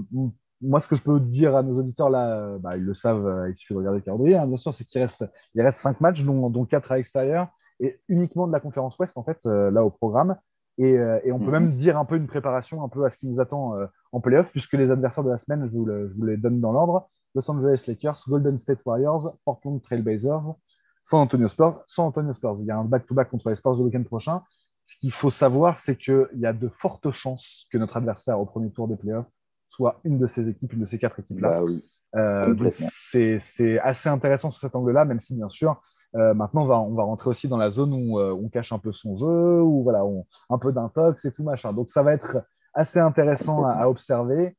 moi, 0.60 0.80
ce 0.80 0.88
que 0.88 0.96
je 0.96 1.02
peux 1.02 1.20
dire 1.20 1.56
à 1.56 1.62
nos 1.62 1.78
auditeurs, 1.78 2.08
là, 2.08 2.58
bah, 2.58 2.76
ils 2.76 2.84
le 2.84 2.94
savent, 2.94 3.26
euh, 3.26 3.50
il 3.50 3.56
suffit 3.56 3.74
de 3.74 3.78
regarder 3.78 3.98
le 3.98 4.04
calendrier, 4.04 4.36
hein, 4.36 4.46
bien 4.46 4.56
sûr, 4.56 4.72
c'est 4.72 4.84
qu'il 4.84 5.02
reste, 5.02 5.24
il 5.54 5.62
reste 5.62 5.78
cinq 5.80 6.00
matchs, 6.00 6.24
dont, 6.24 6.50
dont 6.50 6.64
quatre 6.64 6.92
à 6.92 6.96
l'extérieur, 6.96 7.48
et 7.82 8.00
uniquement 8.08 8.46
de 8.46 8.52
la 8.52 8.60
conférence 8.60 8.98
Ouest, 8.98 9.16
en 9.16 9.22
fait, 9.22 9.44
euh, 9.44 9.70
là, 9.70 9.84
au 9.84 9.90
programme. 9.90 10.36
Et, 10.78 10.92
et 11.24 11.30
on 11.32 11.38
peut 11.38 11.44
mhm. 11.44 11.50
même 11.50 11.76
dire 11.76 11.98
un 11.98 12.06
peu 12.06 12.16
une 12.16 12.26
préparation 12.26 12.82
un 12.82 12.88
peu 12.88 13.04
à 13.04 13.10
ce 13.10 13.18
qui 13.18 13.26
nous 13.26 13.40
attend 13.40 13.74
en 14.10 14.20
playoff, 14.20 14.50
puisque 14.52 14.72
les 14.72 14.90
adversaires 14.90 15.22
de 15.22 15.28
la 15.28 15.36
semaine, 15.36 15.66
je 15.66 15.70
vous, 15.70 15.86
je 15.86 16.16
vous 16.16 16.24
les 16.24 16.38
donne 16.38 16.60
dans 16.60 16.72
l'ordre. 16.72 17.10
Los 17.34 17.50
Angeles 17.50 17.84
Lakers, 17.86 18.24
Golden 18.26 18.58
State 18.58 18.80
Warriors, 18.86 19.36
Portland 19.44 19.82
Trailblazers, 19.82 20.54
San 21.02 21.20
Antonio 21.20 21.46
Spurs, 21.48 21.84
San 21.88 22.06
Antonio 22.06 22.32
Spurs. 22.32 22.56
Il 22.60 22.66
y 22.66 22.70
a 22.70 22.78
un 22.78 22.84
back-to-back 22.84 23.28
contre 23.30 23.50
les 23.50 23.56
Spurs 23.56 23.74
le 23.74 23.84
week-end 23.84 24.02
prochain. 24.04 24.42
Ce 24.86 24.96
qu'il 24.98 25.12
faut 25.12 25.30
savoir, 25.30 25.78
c'est 25.78 25.96
qu'il 25.96 26.28
y 26.36 26.46
a 26.46 26.52
de 26.52 26.68
fortes 26.68 27.10
chances 27.10 27.66
que 27.70 27.78
notre 27.78 27.98
adversaire 27.98 28.40
au 28.40 28.46
premier 28.46 28.70
tour 28.70 28.88
des 28.88 28.96
playoffs 28.96 29.26
soit 29.72 30.00
une 30.04 30.18
de 30.18 30.26
ces 30.26 30.48
équipes, 30.48 30.74
une 30.74 30.80
de 30.80 30.86
ces 30.86 30.98
quatre 30.98 31.18
équipes-là. 31.20 31.62
Bah 31.62 31.66
euh, 32.14 32.70
c'est 33.00 33.78
assez 33.80 34.10
intéressant 34.10 34.50
sur 34.50 34.60
cet 34.60 34.76
angle-là, 34.76 35.06
même 35.06 35.20
si 35.20 35.34
bien 35.34 35.48
sûr, 35.48 35.80
euh, 36.14 36.34
maintenant 36.34 36.64
on 36.64 36.66
va, 36.66 36.78
on 36.78 36.94
va 36.94 37.04
rentrer 37.04 37.30
aussi 37.30 37.48
dans 37.48 37.56
la 37.56 37.70
zone 37.70 37.94
où 37.94 38.18
euh, 38.18 38.34
on 38.34 38.50
cache 38.50 38.72
un 38.72 38.78
peu 38.78 38.92
son 38.92 39.16
jeu, 39.16 39.62
où 39.62 39.82
voilà, 39.82 40.04
on, 40.04 40.26
un 40.50 40.58
peu 40.58 40.72
d'intox 40.72 41.24
et 41.24 41.32
tout 41.32 41.42
machin. 41.42 41.72
Donc 41.72 41.88
ça 41.88 42.02
va 42.02 42.12
être 42.12 42.44
assez 42.74 42.98
intéressant 42.98 43.64
à, 43.64 43.88
observer. 43.88 44.54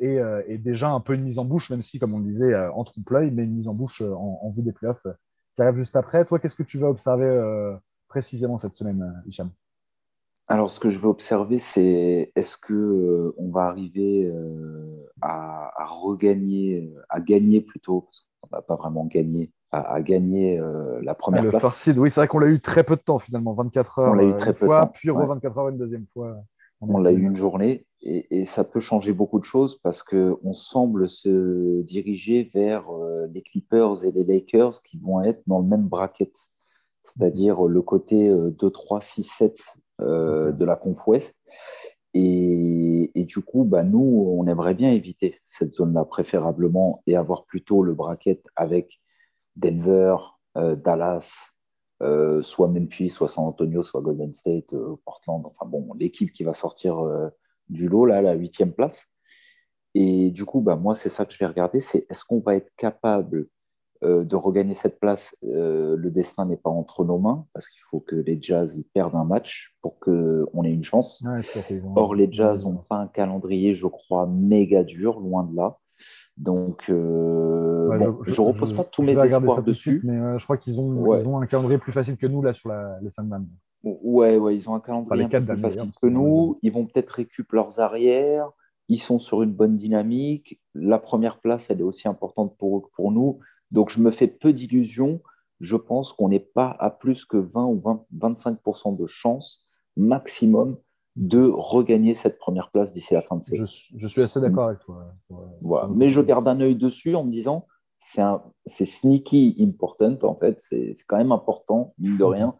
Et, 0.00 0.18
et, 0.48 0.58
déjà 0.58 0.90
un 0.90 1.00
peu 1.00 1.14
une 1.14 1.22
mise 1.22 1.38
en 1.38 1.46
bouche, 1.46 1.70
même 1.70 1.80
si, 1.80 1.98
comme 1.98 2.12
on 2.12 2.18
le 2.18 2.26
disait, 2.26 2.54
en 2.54 2.84
trompe-l'œil, 2.84 3.30
mais 3.30 3.44
une 3.44 3.54
mise 3.54 3.68
en 3.68 3.74
bouche 3.74 4.02
en, 4.02 4.40
en 4.42 4.50
vue 4.50 4.62
des 4.62 4.72
playoffs 4.72 5.06
ça 5.56 5.64
arrive 5.64 5.76
juste 5.76 5.96
après. 5.96 6.26
Toi, 6.26 6.38
qu'est-ce 6.38 6.54
que 6.54 6.62
tu 6.62 6.78
vas 6.78 6.88
observer 6.88 7.28
précisément 8.08 8.58
cette 8.58 8.74
semaine, 8.74 9.22
Hicham? 9.26 9.50
Alors, 10.50 10.72
ce 10.72 10.80
que 10.80 10.90
je 10.90 10.98
vais 10.98 11.06
observer, 11.06 11.60
c'est 11.60 12.32
est-ce 12.34 12.56
que 12.56 12.74
euh, 12.74 13.32
on 13.38 13.50
va 13.50 13.66
arriver 13.66 14.28
à, 15.22 15.86
regagner, 15.86 16.92
à 17.08 17.20
gagner 17.20 17.60
plutôt, 17.60 18.00
parce 18.00 18.26
qu'on 18.40 18.56
n'a 18.56 18.60
pas 18.60 18.74
vraiment 18.74 19.04
gagné, 19.04 19.52
à, 19.70 20.00
gagner 20.00 20.60
la 21.02 21.14
première 21.14 21.44
ah, 21.46 21.60
place? 21.60 21.88
oui, 21.96 22.10
c'est 22.10 22.20
vrai 22.20 22.26
qu'on 22.26 22.40
l'a 22.40 22.48
eu 22.48 22.60
très 22.60 22.82
peu 22.82 22.96
de 22.96 23.00
temps 23.00 23.20
finalement, 23.20 23.54
24 23.54 24.00
heures. 24.00 24.10
On 24.10 24.14
l'a 24.14 24.24
eu 24.24 24.36
très 24.36 24.52
peu 24.52 24.66
fois, 24.66 24.80
de 24.80 24.84
temps. 24.86 24.92
Puis 24.92 25.08
24 25.10 25.58
heures 25.58 25.68
une 25.68 25.78
deuxième 25.78 26.06
fois. 26.12 26.42
On, 26.80 26.98
l'a 26.98 27.12
eu 27.12 27.22
une 27.22 27.36
journée 27.36 27.86
et, 28.02 28.44
ça 28.44 28.64
peut 28.64 28.80
changer 28.80 29.12
beaucoup 29.12 29.38
de 29.38 29.44
choses 29.44 29.78
parce 29.84 30.02
qu'on 30.02 30.52
semble 30.52 31.08
se 31.08 31.82
diriger 31.82 32.50
vers 32.52 32.90
euh, 32.90 33.28
les 33.32 33.42
Clippers 33.42 34.02
et 34.02 34.10
les 34.10 34.24
Lakers 34.24 34.82
qui 34.82 34.98
vont 34.98 35.22
être 35.22 35.42
dans 35.46 35.60
le 35.60 35.68
même 35.68 35.86
bracket, 35.86 36.34
c'est-à-dire 37.04 37.62
le 37.62 37.82
côté 37.82 38.34
2, 38.34 38.70
3, 38.70 39.00
6, 39.00 39.24
7 39.24 39.56
de 40.00 40.64
la 40.64 40.76
conf 40.76 41.06
Ouest. 41.06 41.36
Et, 42.14 43.10
du 43.14 43.40
coup, 43.40 43.64
bah, 43.64 43.84
nous, 43.84 44.34
on 44.38 44.46
aimerait 44.46 44.74
bien 44.74 44.90
éviter 44.90 45.40
cette 45.44 45.72
zone-là 45.74 46.04
préférablement 46.04 47.02
et 47.06 47.16
avoir 47.16 47.44
plutôt 47.44 47.82
le 47.82 47.94
bracket 47.94 48.42
avec 48.56 49.00
Denver, 49.56 50.16
euh, 50.56 50.74
Dallas, 50.74 51.32
euh, 52.02 52.42
soit 52.42 52.68
Memphis, 52.68 53.10
soit 53.10 53.28
San 53.28 53.44
Antonio, 53.44 53.82
soit 53.82 54.00
Golden 54.00 54.34
State, 54.34 54.74
Portland. 55.04 55.46
Enfin 55.46 55.66
bon, 55.66 55.92
l'équipe 55.94 56.32
qui 56.32 56.42
va 56.42 56.54
sortir 56.54 57.04
du 57.68 57.88
lot, 57.88 58.06
là, 58.06 58.22
la 58.22 58.32
huitième 58.34 58.72
place. 58.72 59.06
Et 59.94 60.30
du 60.30 60.44
coup, 60.44 60.60
bah, 60.60 60.76
moi, 60.76 60.94
c'est 60.94 61.08
ça 61.08 61.24
que 61.24 61.32
je 61.32 61.38
vais 61.38 61.46
regarder, 61.46 61.80
c'est 61.80 62.06
est-ce 62.10 62.24
qu'on 62.24 62.40
va 62.40 62.56
être 62.56 62.70
capable 62.76 63.48
euh, 64.02 64.24
de 64.24 64.34
regagner 64.34 64.74
cette 64.74 64.98
place 64.98 65.36
euh, 65.44 65.94
Le 65.94 66.10
destin 66.10 66.46
n'est 66.46 66.56
pas 66.56 66.70
entre 66.70 67.04
nos 67.04 67.18
mains, 67.18 67.44
parce 67.52 67.68
qu'il 67.68 67.82
faut 67.90 68.00
que 68.00 68.16
les 68.16 68.40
Jazz 68.40 68.78
y 68.78 68.84
perdent 68.84 69.14
un 69.14 69.24
match 69.24 69.74
pour 69.82 69.98
qu'on 69.98 70.64
ait 70.64 70.72
une 70.72 70.84
chance. 70.84 71.22
Or, 71.96 72.14
les 72.14 72.32
Jazz 72.32 72.64
n'ont 72.64 72.80
pas 72.88 72.96
un 72.96 73.08
calendrier, 73.08 73.74
je 73.74 73.86
crois, 73.86 74.26
méga 74.26 74.84
dur, 74.84 75.20
loin 75.20 75.44
de 75.44 75.54
là. 75.54 75.76
Donc, 76.38 76.88
euh, 76.88 77.90
je, 78.22 78.40
ne 78.40 78.46
repose 78.46 78.72
pas 78.72 78.84
tous 78.84 79.02
mes 79.02 79.12
espoirs 79.12 79.62
dessus. 79.62 80.00
mais 80.02 80.38
je 80.38 80.44
crois 80.44 80.56
qu'ils 80.56 80.80
ont, 80.80 81.06
ont, 81.06 81.38
un 81.38 81.46
calendrier 81.46 81.76
plus 81.76 81.92
facile 81.92 82.16
que 82.16 82.26
nous 82.26 82.40
là 82.40 82.54
sur 82.54 82.70
la, 82.70 82.98
les 83.02 83.10
semaines. 83.10 83.46
Ouais, 83.82 84.38
ouais, 84.38 84.56
ils 84.56 84.68
ont 84.70 84.74
un 84.74 84.80
calendrier 84.80 85.28
plus 85.28 85.58
facile 85.58 85.90
que 86.00 86.06
nous. 86.06 86.58
Ils 86.62 86.72
vont 86.72 86.86
peut-être 86.86 87.10
récupérer 87.10 87.62
leurs 87.62 87.80
arrières. 87.80 88.50
Ils 88.88 89.00
sont 89.00 89.18
sur 89.18 89.42
une 89.42 89.52
bonne 89.52 89.76
dynamique. 89.76 90.58
La 90.74 90.98
première 90.98 91.38
place, 91.38 91.70
elle 91.70 91.80
est 91.80 91.84
aussi 91.84 92.08
importante 92.08 92.56
pour, 92.58 92.90
pour 92.96 93.12
nous. 93.12 93.38
Donc, 93.70 93.90
je 93.90 94.00
me 94.00 94.10
fais 94.10 94.26
peu 94.26 94.52
d'illusions. 94.52 95.20
Je 95.60 95.76
pense 95.76 96.12
qu'on 96.12 96.28
n'est 96.28 96.40
pas 96.40 96.74
à 96.78 96.90
plus 96.90 97.24
que 97.24 97.36
20 97.36 97.66
ou 97.66 97.82
25% 98.16 98.96
de 98.96 99.06
chance 99.06 99.66
maximum 99.96 100.78
de 101.16 101.50
regagner 101.52 102.14
cette 102.14 102.38
première 102.38 102.70
place 102.70 102.92
d'ici 102.92 103.14
la 103.14 103.22
fin 103.22 103.36
de 103.36 103.42
saison. 103.42 103.64
Je, 103.66 104.06
suis 104.06 104.22
assez 104.22 104.40
d'accord 104.40 104.68
avec 104.68 104.80
toi. 104.80 105.14
Voilà. 105.60 105.88
Mais 105.88 106.08
je 106.08 106.20
garde 106.20 106.46
un 106.48 106.60
œil 106.60 106.76
dessus 106.76 107.14
en 107.14 107.24
me 107.24 107.30
disant, 107.30 107.66
c'est 107.98 108.86
sneaky 108.86 109.56
important 109.60 110.18
en 110.22 110.34
fait, 110.34 110.60
c'est 110.60 110.94
quand 111.06 111.18
même 111.18 111.32
important, 111.32 111.94
mine 111.98 112.16
de 112.16 112.24
rien. 112.24 112.56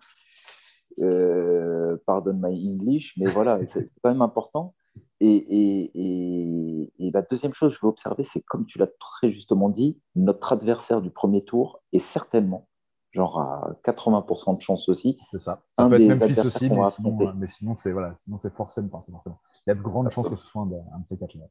Euh, 1.00 1.96
pardon 2.04 2.34
my 2.34 2.68
English, 2.68 3.14
mais 3.16 3.30
voilà, 3.30 3.64
c'est 3.64 3.86
quand 4.02 4.10
même 4.10 4.22
important. 4.22 4.74
Et, 5.20 5.90
et, 5.94 7.10
la 7.12 7.22
deuxième 7.22 7.52
chose 7.52 7.72
que 7.72 7.78
je 7.78 7.84
veux 7.84 7.90
observer, 7.90 8.24
c'est 8.24 8.40
comme 8.40 8.66
tu 8.66 8.78
l'as 8.78 8.86
très 8.86 9.30
justement 9.30 9.68
dit, 9.68 10.00
notre 10.14 10.52
adversaire 10.52 11.02
du 11.02 11.10
premier 11.10 11.44
tour 11.44 11.82
est 11.92 11.98
certainement, 11.98 12.68
genre 13.10 13.40
à 13.40 13.76
80% 13.84 14.56
de 14.56 14.62
chance 14.62 14.88
aussi, 14.88 15.18
ça. 15.38 15.62
un 15.76 15.88
des 15.88 16.10
adversaires 16.10 16.46
aussi, 16.46 16.68
qu'on 16.68 16.82
va 16.82 16.86
affronter. 16.86 17.28
mais 17.36 17.48
sinon, 17.48 17.76
c'est 17.76 17.92
voilà, 17.92 18.14
sinon 18.18 18.38
c'est 18.40 18.54
forcément, 18.54 18.88
forcément, 18.88 19.22
Il 19.66 19.70
y 19.70 19.72
a 19.72 19.74
de 19.74 19.82
grandes 19.82 20.10
chances 20.10 20.28
que 20.28 20.36
ce 20.36 20.46
soit 20.46 20.62
un 20.62 20.66
de, 20.66 20.76
ces 21.06 21.18
quatre-là. 21.18 21.46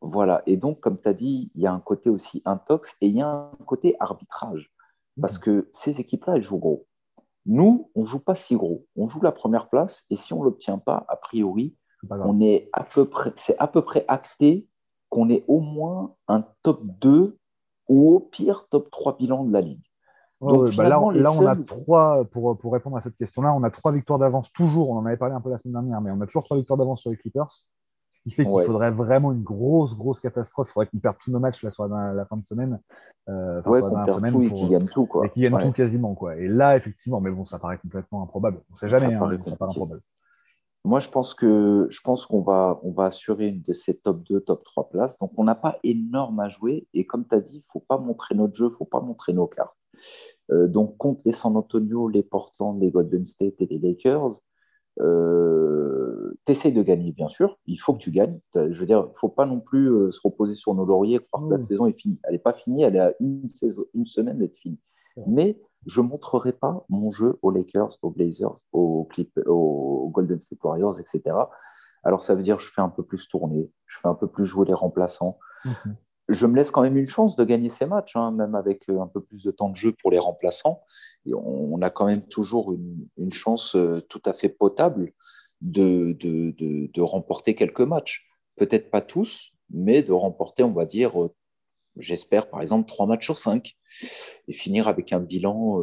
Voilà. 0.00 0.42
Et 0.46 0.56
donc, 0.56 0.80
comme 0.80 1.00
tu 1.00 1.08
as 1.08 1.14
dit, 1.14 1.50
il 1.54 1.60
y 1.60 1.66
a 1.66 1.72
un 1.72 1.80
côté 1.80 2.08
aussi 2.08 2.40
intox 2.44 2.96
et 3.00 3.08
il 3.08 3.16
y 3.16 3.22
a 3.22 3.28
un 3.28 3.64
côté 3.66 3.96
arbitrage. 4.00 4.72
Parce 5.20 5.38
que 5.38 5.68
ces 5.72 6.00
équipes-là, 6.00 6.36
elles 6.36 6.42
jouent 6.42 6.58
gros. 6.58 6.86
Nous, 7.44 7.90
on 7.94 8.00
ne 8.00 8.06
joue 8.06 8.20
pas 8.20 8.34
si 8.34 8.56
gros. 8.56 8.86
On 8.96 9.06
joue 9.06 9.20
la 9.20 9.32
première 9.32 9.68
place 9.68 10.04
et 10.08 10.16
si 10.16 10.32
on 10.32 10.40
ne 10.40 10.44
l'obtient 10.44 10.78
pas, 10.78 11.04
a 11.08 11.16
priori, 11.16 11.76
on 12.08 12.40
est 12.40 12.68
à 12.72 12.84
peu 12.84 13.04
près, 13.04 13.32
c'est 13.36 13.58
à 13.58 13.66
peu 13.66 13.82
près 13.82 14.04
acté 14.08 14.66
qu'on 15.08 15.28
est 15.28 15.44
au 15.48 15.60
moins 15.60 16.14
un 16.28 16.44
top 16.62 16.82
2 17.00 17.36
ou 17.88 18.10
au 18.12 18.20
pire 18.20 18.66
top 18.70 18.90
3 18.90 19.16
bilan 19.16 19.44
de 19.44 19.52
la 19.52 19.60
Ligue. 19.60 19.84
Bah 20.40 20.88
là, 20.88 21.00
on, 21.00 21.10
là 21.10 21.32
on 21.32 21.44
a 21.44 21.54
trois, 21.54 22.24
pour, 22.24 22.56
pour 22.56 22.72
répondre 22.72 22.96
à 22.96 23.02
cette 23.02 23.16
question-là, 23.16 23.52
on 23.54 23.62
a 23.62 23.70
trois 23.70 23.92
victoires 23.92 24.18
d'avance 24.18 24.50
toujours. 24.52 24.88
On 24.88 24.96
en 24.96 25.04
avait 25.04 25.18
parlé 25.18 25.34
un 25.34 25.40
peu 25.40 25.50
la 25.50 25.58
semaine 25.58 25.74
dernière, 25.74 26.00
mais 26.00 26.10
on 26.10 26.20
a 26.22 26.26
toujours 26.26 26.44
trois 26.44 26.56
victoires 26.56 26.78
d'avance 26.78 27.02
sur 27.02 27.10
les 27.10 27.18
Clippers. 27.18 27.50
Ce 28.10 28.22
qui 28.22 28.30
fait 28.32 28.44
qu'il 28.44 28.64
faudrait 28.64 28.90
vraiment 28.90 29.32
une 29.32 29.42
grosse, 29.42 29.96
grosse 29.96 30.18
catastrophe. 30.18 30.68
Il 30.70 30.72
faudrait 30.72 30.86
qu'on 30.86 30.98
perde 30.98 31.16
tous 31.22 31.30
nos 31.30 31.38
matchs 31.38 31.62
là, 31.62 31.70
sur 31.70 31.86
la, 31.86 32.24
fin 32.24 32.38
de 32.38 32.46
semaine. 32.46 32.80
Euh, 33.28 33.62
ouais, 33.62 33.80
qu'on 33.82 34.04
perde 34.04 34.30
tout 34.30 34.42
et 34.42 34.50
qu'ils 34.50 34.68
gagnent 34.68 34.86
tout. 34.86 35.06
Quoi. 35.06 35.26
Et 35.26 35.30
qu'ils 35.30 35.42
gagnent 35.42 35.60
tout 35.60 35.72
quasiment. 35.72 36.14
Quoi. 36.14 36.36
Et 36.36 36.48
là, 36.48 36.76
effectivement, 36.76 37.20
mais 37.20 37.30
bon, 37.30 37.44
ça 37.44 37.58
paraît 37.58 37.78
complètement 37.78 38.22
improbable. 38.22 38.62
On 38.70 38.74
ne 38.74 38.78
sait 38.78 38.88
jamais, 38.88 39.16
ça, 39.16 39.24
hein, 39.24 39.38
ça 39.46 39.56
paraît 39.56 39.70
improbable. 39.70 40.00
Moi, 40.84 41.00
je 41.00 41.10
pense 41.10 41.34
que 41.34 41.86
je 41.90 42.00
pense 42.00 42.24
qu'on 42.24 42.40
va, 42.40 42.80
on 42.82 42.90
va 42.90 43.06
assurer 43.06 43.48
une 43.48 43.60
de 43.62 43.74
ces 43.74 43.98
top 43.98 44.22
2, 44.24 44.40
top 44.40 44.64
3 44.64 44.88
places. 44.88 45.18
Donc, 45.18 45.32
on 45.36 45.44
n'a 45.44 45.54
pas 45.54 45.78
énorme 45.82 46.40
à 46.40 46.48
jouer. 46.48 46.86
Et 46.94 47.06
comme 47.06 47.26
tu 47.28 47.34
as 47.34 47.40
dit, 47.40 47.56
il 47.56 47.58
ne 47.58 47.72
faut 47.72 47.84
pas 47.86 47.98
montrer 47.98 48.34
notre 48.34 48.54
jeu, 48.54 48.66
il 48.66 48.70
ne 48.70 48.76
faut 48.76 48.86
pas 48.86 49.00
montrer 49.00 49.34
nos 49.34 49.46
cartes. 49.46 49.76
Euh, 50.50 50.68
donc, 50.68 50.96
contre 50.96 51.22
les 51.26 51.32
San 51.32 51.54
Antonio, 51.56 52.08
les 52.08 52.22
Portland, 52.22 52.80
les 52.80 52.90
Golden 52.90 53.26
State 53.26 53.54
et 53.60 53.66
les 53.66 53.78
Lakers, 53.78 54.40
euh, 55.00 56.34
tu 56.46 56.52
essaies 56.52 56.72
de 56.72 56.82
gagner, 56.82 57.12
bien 57.12 57.28
sûr. 57.28 57.58
Il 57.66 57.76
faut 57.76 57.92
que 57.92 57.98
tu 57.98 58.10
gagnes. 58.10 58.40
Je 58.54 58.78
veux 58.78 58.86
dire, 58.86 59.04
il 59.06 59.12
ne 59.12 59.18
faut 59.18 59.28
pas 59.28 59.46
non 59.46 59.60
plus 59.60 59.88
euh, 59.88 60.10
se 60.10 60.20
reposer 60.22 60.54
sur 60.54 60.74
nos 60.74 60.86
lauriers 60.86 61.16
et 61.16 61.20
croire 61.20 61.44
que 61.44 61.50
la 61.50 61.58
mmh. 61.58 61.66
saison 61.66 61.86
est 61.86 61.98
finie. 61.98 62.18
Elle 62.24 62.32
n'est 62.32 62.38
pas 62.38 62.54
finie, 62.54 62.82
elle 62.82 62.96
est 62.96 63.00
à 63.00 63.14
une, 63.20 63.48
saison, 63.48 63.84
une 63.94 64.06
semaine 64.06 64.38
d'être 64.38 64.56
finie. 64.56 64.80
Mais 65.26 65.58
je 65.86 66.00
ne 66.00 66.08
montrerai 66.08 66.52
pas 66.52 66.84
mon 66.88 67.10
jeu 67.10 67.38
aux 67.42 67.50
Lakers, 67.50 67.96
aux 68.02 68.10
Blazers, 68.10 68.58
aux, 68.72 69.04
Clip, 69.10 69.30
aux 69.46 70.10
Golden 70.12 70.40
State 70.40 70.62
Warriors, 70.62 70.98
etc. 71.00 71.36
Alors, 72.02 72.24
ça 72.24 72.34
veut 72.34 72.42
dire 72.42 72.58
que 72.58 72.62
je 72.62 72.70
fais 72.70 72.80
un 72.80 72.88
peu 72.88 73.02
plus 73.02 73.28
tourner, 73.28 73.70
je 73.86 73.98
fais 74.00 74.08
un 74.08 74.14
peu 74.14 74.26
plus 74.26 74.46
jouer 74.46 74.66
les 74.66 74.74
remplaçants. 74.74 75.38
Mmh 75.64 75.90
je 76.30 76.46
me 76.46 76.56
laisse 76.56 76.70
quand 76.70 76.82
même 76.82 76.96
une 76.96 77.08
chance 77.08 77.36
de 77.36 77.44
gagner 77.44 77.68
ces 77.68 77.86
matchs, 77.86 78.16
hein, 78.16 78.30
même 78.30 78.54
avec 78.54 78.88
euh, 78.88 79.00
un 79.00 79.08
peu 79.08 79.20
plus 79.20 79.42
de 79.42 79.50
temps 79.50 79.68
de 79.68 79.76
jeu 79.76 79.92
pour 79.92 80.10
les 80.10 80.18
remplaçants. 80.18 80.82
Et 81.26 81.34
on, 81.34 81.80
a 81.82 81.90
quand 81.90 82.06
même 82.06 82.22
toujours 82.22 82.72
une, 82.72 83.32
chance 83.32 83.74
euh, 83.74 84.00
tout 84.08 84.22
à 84.24 84.32
fait 84.32 84.48
potable 84.48 85.12
de, 85.60 86.16
de, 86.20 87.00
remporter 87.00 87.54
quelques 87.54 87.80
matchs. 87.80 88.26
Peut-être 88.56 88.90
pas 88.90 89.00
tous, 89.00 89.52
mais 89.70 90.02
de 90.02 90.12
remporter, 90.12 90.62
on 90.62 90.72
va 90.72 90.86
dire, 90.86 91.12
j'espère 91.96 92.48
par 92.48 92.62
exemple, 92.62 92.88
trois 92.88 93.06
matchs 93.06 93.24
sur 93.24 93.38
cinq 93.38 93.76
et 94.48 94.52
finir 94.52 94.88
avec 94.88 95.12
un 95.12 95.20
bilan 95.20 95.80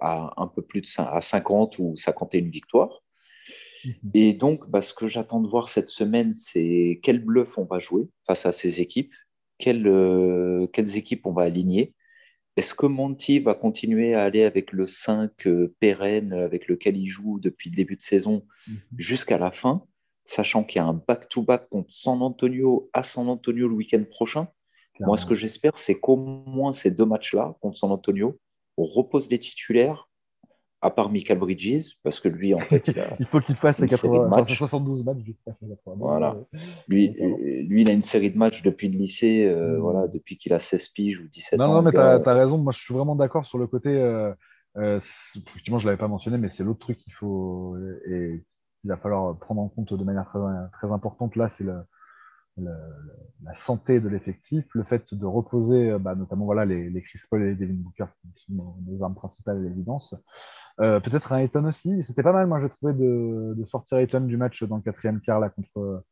à 0.00 0.32
un 0.36 0.46
peu 0.46 0.62
plus 0.62 0.80
de 0.80 0.88
à 0.98 1.20
50 1.20 1.78
ou 1.78 1.94
51 1.96 2.48
victoires. 2.48 3.02
Mhm. 3.84 4.10
Et 4.14 4.32
donc, 4.34 4.68
bah, 4.68 4.82
ce 4.82 4.94
que 4.94 5.08
j'attends 5.08 5.40
de 5.40 5.48
voir 5.48 5.68
cette 5.68 5.90
semaine, 5.90 6.34
c'est 6.34 7.00
quel 7.02 7.24
bluff 7.24 7.58
on 7.58 7.64
va 7.64 7.78
jouer 7.78 8.08
face 8.26 8.46
à 8.46 8.52
ces 8.52 8.80
équipes, 8.80 9.14
quelles, 9.58 9.86
euh, 9.86 10.66
quelles 10.72 10.96
équipes 10.96 11.26
on 11.26 11.32
va 11.32 11.42
aligner. 11.42 11.94
Est-ce 12.56 12.74
que 12.74 12.86
Monty 12.86 13.38
va 13.38 13.54
continuer 13.54 14.14
à 14.14 14.24
aller 14.24 14.42
avec 14.42 14.72
le 14.72 14.86
5 14.86 15.46
euh, 15.46 15.74
pérenne 15.80 16.34
avec 16.34 16.68
lequel 16.68 16.96
il 16.98 17.08
joue 17.08 17.40
depuis 17.40 17.70
le 17.70 17.76
début 17.76 17.96
de 17.96 18.02
saison 18.02 18.44
mhm. 18.68 18.76
jusqu'à 18.98 19.38
la 19.38 19.52
fin, 19.52 19.84
sachant 20.24 20.64
qu'il 20.64 20.80
y 20.80 20.84
a 20.84 20.86
un 20.86 21.02
back-to-back 21.06 21.68
contre 21.70 21.90
San 21.90 22.20
Antonio 22.22 22.90
à 22.92 23.02
San 23.02 23.28
Antonio 23.28 23.68
le 23.68 23.74
week-end 23.74 24.04
prochain? 24.10 24.48
Moi, 25.06 25.16
ce 25.16 25.26
que 25.26 25.34
j'espère, 25.34 25.76
c'est 25.76 25.98
qu'au 25.98 26.16
moins 26.16 26.72
ces 26.72 26.90
deux 26.90 27.06
matchs-là 27.06 27.54
contre 27.60 27.76
San 27.76 27.90
Antonio, 27.90 28.38
on 28.76 28.84
repose 28.84 29.30
les 29.30 29.38
titulaires 29.38 30.08
à 30.82 30.90
part 30.90 31.10
Michael 31.10 31.38
Bridges, 31.38 31.96
parce 32.02 32.18
que 32.18 32.28
lui, 32.28 32.54
en 32.54 32.58
fait, 32.58 32.88
il, 32.88 32.98
a 32.98 33.16
il 33.20 33.24
faut 33.24 33.40
qu'il 33.40 33.54
fasse 33.54 33.76
ses 33.76 33.86
72 33.86 35.04
matchs. 35.04 35.18
Voilà. 35.86 36.36
Lui, 36.88 37.14
lui, 37.68 37.82
il 37.82 37.90
a 37.90 37.92
une 37.92 38.02
série 38.02 38.32
de 38.32 38.36
matchs 38.36 38.62
depuis 38.62 38.88
le 38.88 38.98
lycée, 38.98 39.46
euh, 39.46 39.76
hmm. 39.76 39.80
voilà, 39.80 40.08
depuis 40.08 40.36
qu'il 40.36 40.52
a 40.52 40.58
16 40.58 40.88
piges 40.88 41.20
ou 41.20 41.28
17 41.28 41.60
ans. 41.60 41.68
Non, 41.68 41.74
non, 41.74 41.82
mais 41.82 41.92
tu 41.92 41.98
as, 41.98 42.34
raison. 42.34 42.58
Moi, 42.58 42.72
je 42.72 42.80
suis 42.80 42.92
vraiment 42.92 43.14
d'accord 43.14 43.46
sur 43.46 43.58
le 43.58 43.68
côté. 43.68 43.90
Euh, 43.90 44.34
euh, 44.76 44.98
effectivement, 45.36 45.78
je 45.78 45.84
ne 45.84 45.90
l'avais 45.90 46.00
pas 46.00 46.08
mentionné, 46.08 46.36
mais 46.36 46.50
c'est 46.50 46.64
l'autre 46.64 46.80
truc 46.80 46.98
qu'il 46.98 47.12
faut. 47.12 47.76
Et 48.08 48.44
il 48.82 48.88
va 48.88 48.96
falloir 48.96 49.38
prendre 49.38 49.60
en 49.60 49.68
compte 49.68 49.94
de 49.94 50.02
manière 50.02 50.24
très, 50.24 50.40
très 50.72 50.92
importante. 50.92 51.36
Là, 51.36 51.48
c'est 51.48 51.62
le, 51.62 51.76
la 52.58 53.54
santé 53.56 54.00
de 54.00 54.08
l'effectif, 54.08 54.64
le 54.74 54.84
fait 54.84 55.14
de 55.14 55.24
reposer 55.24 55.96
bah, 55.98 56.14
notamment 56.14 56.44
voilà, 56.44 56.64
les, 56.64 56.90
les 56.90 57.02
Chris 57.02 57.20
Paul 57.30 57.42
et 57.42 57.46
les 57.46 57.54
Devin 57.54 57.74
Booker 57.74 58.06
qui 58.34 58.44
sont 58.44 58.76
nos 58.86 59.02
armes 59.02 59.14
principales 59.14 59.58
à 59.58 59.60
l'évidence. 59.60 60.14
Euh, 60.80 61.00
peut-être 61.00 61.32
un 61.32 61.38
Eton 61.38 61.64
aussi. 61.64 62.02
C'était 62.02 62.22
pas 62.22 62.32
mal, 62.32 62.46
moi, 62.46 62.60
j'ai 62.60 62.68
trouvé 62.68 62.92
de, 62.94 63.62
sortir 63.64 63.98
Eton 63.98 64.22
du 64.22 64.36
match 64.36 64.62
dans 64.64 64.76
le 64.76 64.82
quatrième 64.82 65.20
quart 65.20 65.38
là, 65.38 65.50
contre, 65.50 66.04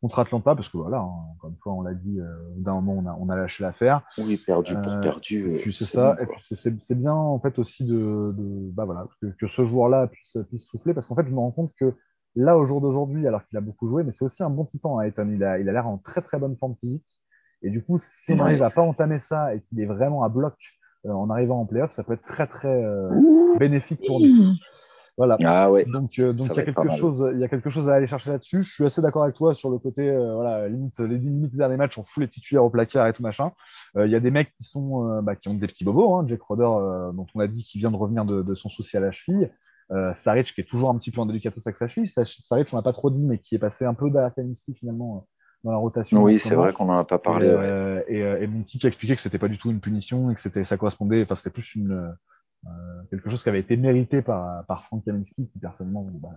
contre 0.00 0.18
Atlanta, 0.20 0.54
parce 0.54 0.68
que 0.68 0.78
voilà, 0.78 0.98
hein, 0.98 1.10
encore 1.34 1.50
une 1.50 1.56
fois, 1.56 1.72
on 1.74 1.82
l'a 1.82 1.94
dit, 1.94 2.20
euh, 2.20 2.26
d'un 2.56 2.80
moment, 2.80 3.18
on 3.20 3.28
a, 3.28 3.36
lâché 3.36 3.62
l'affaire. 3.62 4.02
Oui, 4.16 4.36
perdu 4.38 4.74
pour 4.74 4.92
euh, 4.92 5.00
perdu. 5.00 5.54
Et 5.54 5.58
puis 5.58 5.74
c'est 5.74 5.84
ça. 5.84 6.16
et 6.20 6.26
puis 6.26 6.56
c'est 6.56 6.98
bien, 6.98 7.14
en 7.14 7.38
fait, 7.40 7.58
aussi 7.58 7.84
de, 7.84 8.34
bah, 8.72 8.84
voilà, 8.84 9.06
que, 9.20 9.46
ce 9.46 9.64
joueur-là 9.64 10.06
puisse, 10.08 10.38
puisse 10.48 10.66
souffler, 10.66 10.94
parce 10.94 11.06
qu'en 11.06 11.14
fait, 11.14 11.26
je 11.26 11.32
me 11.32 11.38
rends 11.38 11.52
compte 11.52 11.72
que 11.78 11.94
là, 12.36 12.56
au 12.56 12.66
jour 12.66 12.80
d'aujourd'hui, 12.80 13.26
alors 13.26 13.44
qu'il 13.46 13.56
a 13.58 13.60
beaucoup 13.60 13.88
joué, 13.88 14.04
mais 14.04 14.12
c'est 14.12 14.24
aussi 14.24 14.42
un 14.42 14.50
bon 14.50 14.64
titan, 14.64 14.98
hein, 14.98 15.04
Eton. 15.04 15.28
Il 15.30 15.42
a, 15.44 15.58
il 15.58 15.68
a 15.68 15.72
l'air 15.72 15.86
en 15.86 15.98
très 15.98 16.22
très 16.22 16.38
bonne 16.38 16.56
forme 16.56 16.76
physique. 16.80 17.18
Et 17.62 17.70
du 17.70 17.82
coup, 17.82 17.98
si 17.98 18.32
on 18.32 18.36
n'arrive 18.36 18.62
à 18.62 18.70
pas 18.70 18.82
entamer 18.82 19.18
ça 19.18 19.54
et 19.54 19.60
qu'il 19.62 19.80
est 19.80 19.86
vraiment 19.86 20.22
à 20.22 20.28
bloc 20.28 20.54
euh, 21.06 21.10
en 21.10 21.30
arrivant 21.30 21.60
en 21.60 21.66
playoff, 21.66 21.90
ça 21.90 22.04
peut 22.04 22.14
être 22.14 22.26
très 22.26 22.46
très 22.46 22.84
euh, 22.84 23.10
bénéfique 23.58 24.00
pour 24.06 24.20
nous. 24.20 24.54
Voilà. 25.16 25.36
Ah 25.44 25.68
ouais. 25.72 25.84
Donc, 25.84 26.20
euh, 26.20 26.32
donc 26.32 26.46
il, 26.50 26.56
y 26.56 26.60
a 26.60 26.64
quelque 26.64 26.96
chose, 26.96 27.32
il 27.34 27.40
y 27.40 27.44
a 27.44 27.48
quelque 27.48 27.70
chose 27.70 27.88
à 27.88 27.94
aller 27.94 28.06
chercher 28.06 28.30
là-dessus. 28.30 28.62
Je 28.62 28.72
suis 28.72 28.84
assez 28.84 29.02
d'accord 29.02 29.24
avec 29.24 29.34
toi 29.34 29.52
sur 29.52 29.68
le 29.68 29.78
côté, 29.78 30.12
voilà, 30.12 30.68
limite, 30.68 31.00
les 31.00 31.18
limites 31.18 31.50
des 31.50 31.58
derniers 31.58 31.76
matchs, 31.76 31.98
on 31.98 32.04
fout 32.04 32.20
les 32.20 32.28
titulaires 32.28 32.64
au 32.64 32.70
placard 32.70 33.08
et 33.08 33.12
tout 33.12 33.22
machin. 33.24 33.50
Il 33.96 34.08
y 34.08 34.14
a 34.14 34.20
des 34.20 34.30
mecs 34.30 34.52
qui 34.56 34.62
sont, 34.62 35.20
bah, 35.22 35.34
qui 35.34 35.48
ont 35.48 35.54
des 35.54 35.66
petits 35.66 35.84
bobos. 35.84 36.14
Hein. 36.14 36.24
Jack 36.28 36.42
Roder, 36.42 37.12
dont 37.16 37.26
on 37.34 37.40
a 37.40 37.48
dit 37.48 37.64
qu'il 37.64 37.80
vient 37.80 37.90
de 37.90 37.96
revenir 37.96 38.24
de, 38.24 38.54
son 38.54 38.68
souci 38.68 38.96
à 38.96 39.00
la 39.00 39.10
cheville. 39.10 39.50
Euh, 39.90 40.12
Saric 40.14 40.54
qui 40.54 40.60
est 40.60 40.64
toujours 40.64 40.90
un 40.90 40.98
petit 40.98 41.10
peu 41.10 41.20
en 41.20 41.26
délicatesse 41.26 41.66
avec 41.66 41.76
sa 41.76 41.88
cheville. 41.88 42.08
Saric, 42.08 42.68
on 42.72 42.76
n'a 42.76 42.82
pas 42.82 42.92
trop 42.92 43.10
dit, 43.10 43.26
mais 43.26 43.38
qui 43.38 43.54
est 43.54 43.58
passé 43.58 43.84
un 43.84 43.94
peu 43.94 44.10
derrière 44.10 44.34
Kaminski 44.34 44.74
finalement 44.74 45.26
dans 45.64 45.72
la 45.72 45.78
rotation. 45.78 46.22
Oui, 46.22 46.38
c'est 46.38 46.54
vrai 46.54 46.72
qu'on 46.72 46.86
n'en 46.86 46.98
a 46.98 47.04
pas 47.04 47.18
parlé. 47.18 47.46
Et, 47.46 47.50
euh, 47.50 48.02
et, 48.06 48.22
euh, 48.22 48.42
et, 48.42 48.48
petit 48.48 48.78
qui 48.78 48.86
a 48.86 48.88
expliqué 48.88 49.16
que 49.16 49.22
c'était 49.22 49.38
pas 49.38 49.48
du 49.48 49.58
tout 49.58 49.70
une 49.70 49.80
punition 49.80 50.30
et 50.30 50.34
que 50.34 50.40
c'était, 50.40 50.64
ça 50.64 50.76
correspondait, 50.76 51.22
enfin, 51.22 51.34
c'était 51.34 51.50
plus 51.50 51.74
une, 51.74 52.12
euh, 52.66 52.70
quelque 53.10 53.30
chose 53.30 53.42
qui 53.42 53.48
avait 53.48 53.60
été 53.60 53.76
mérité 53.76 54.20
par, 54.20 54.64
par 54.66 54.84
Frank 54.84 55.04
Kaminski, 55.04 55.48
qui 55.48 55.58
personnellement. 55.58 56.06
Bah, 56.14 56.30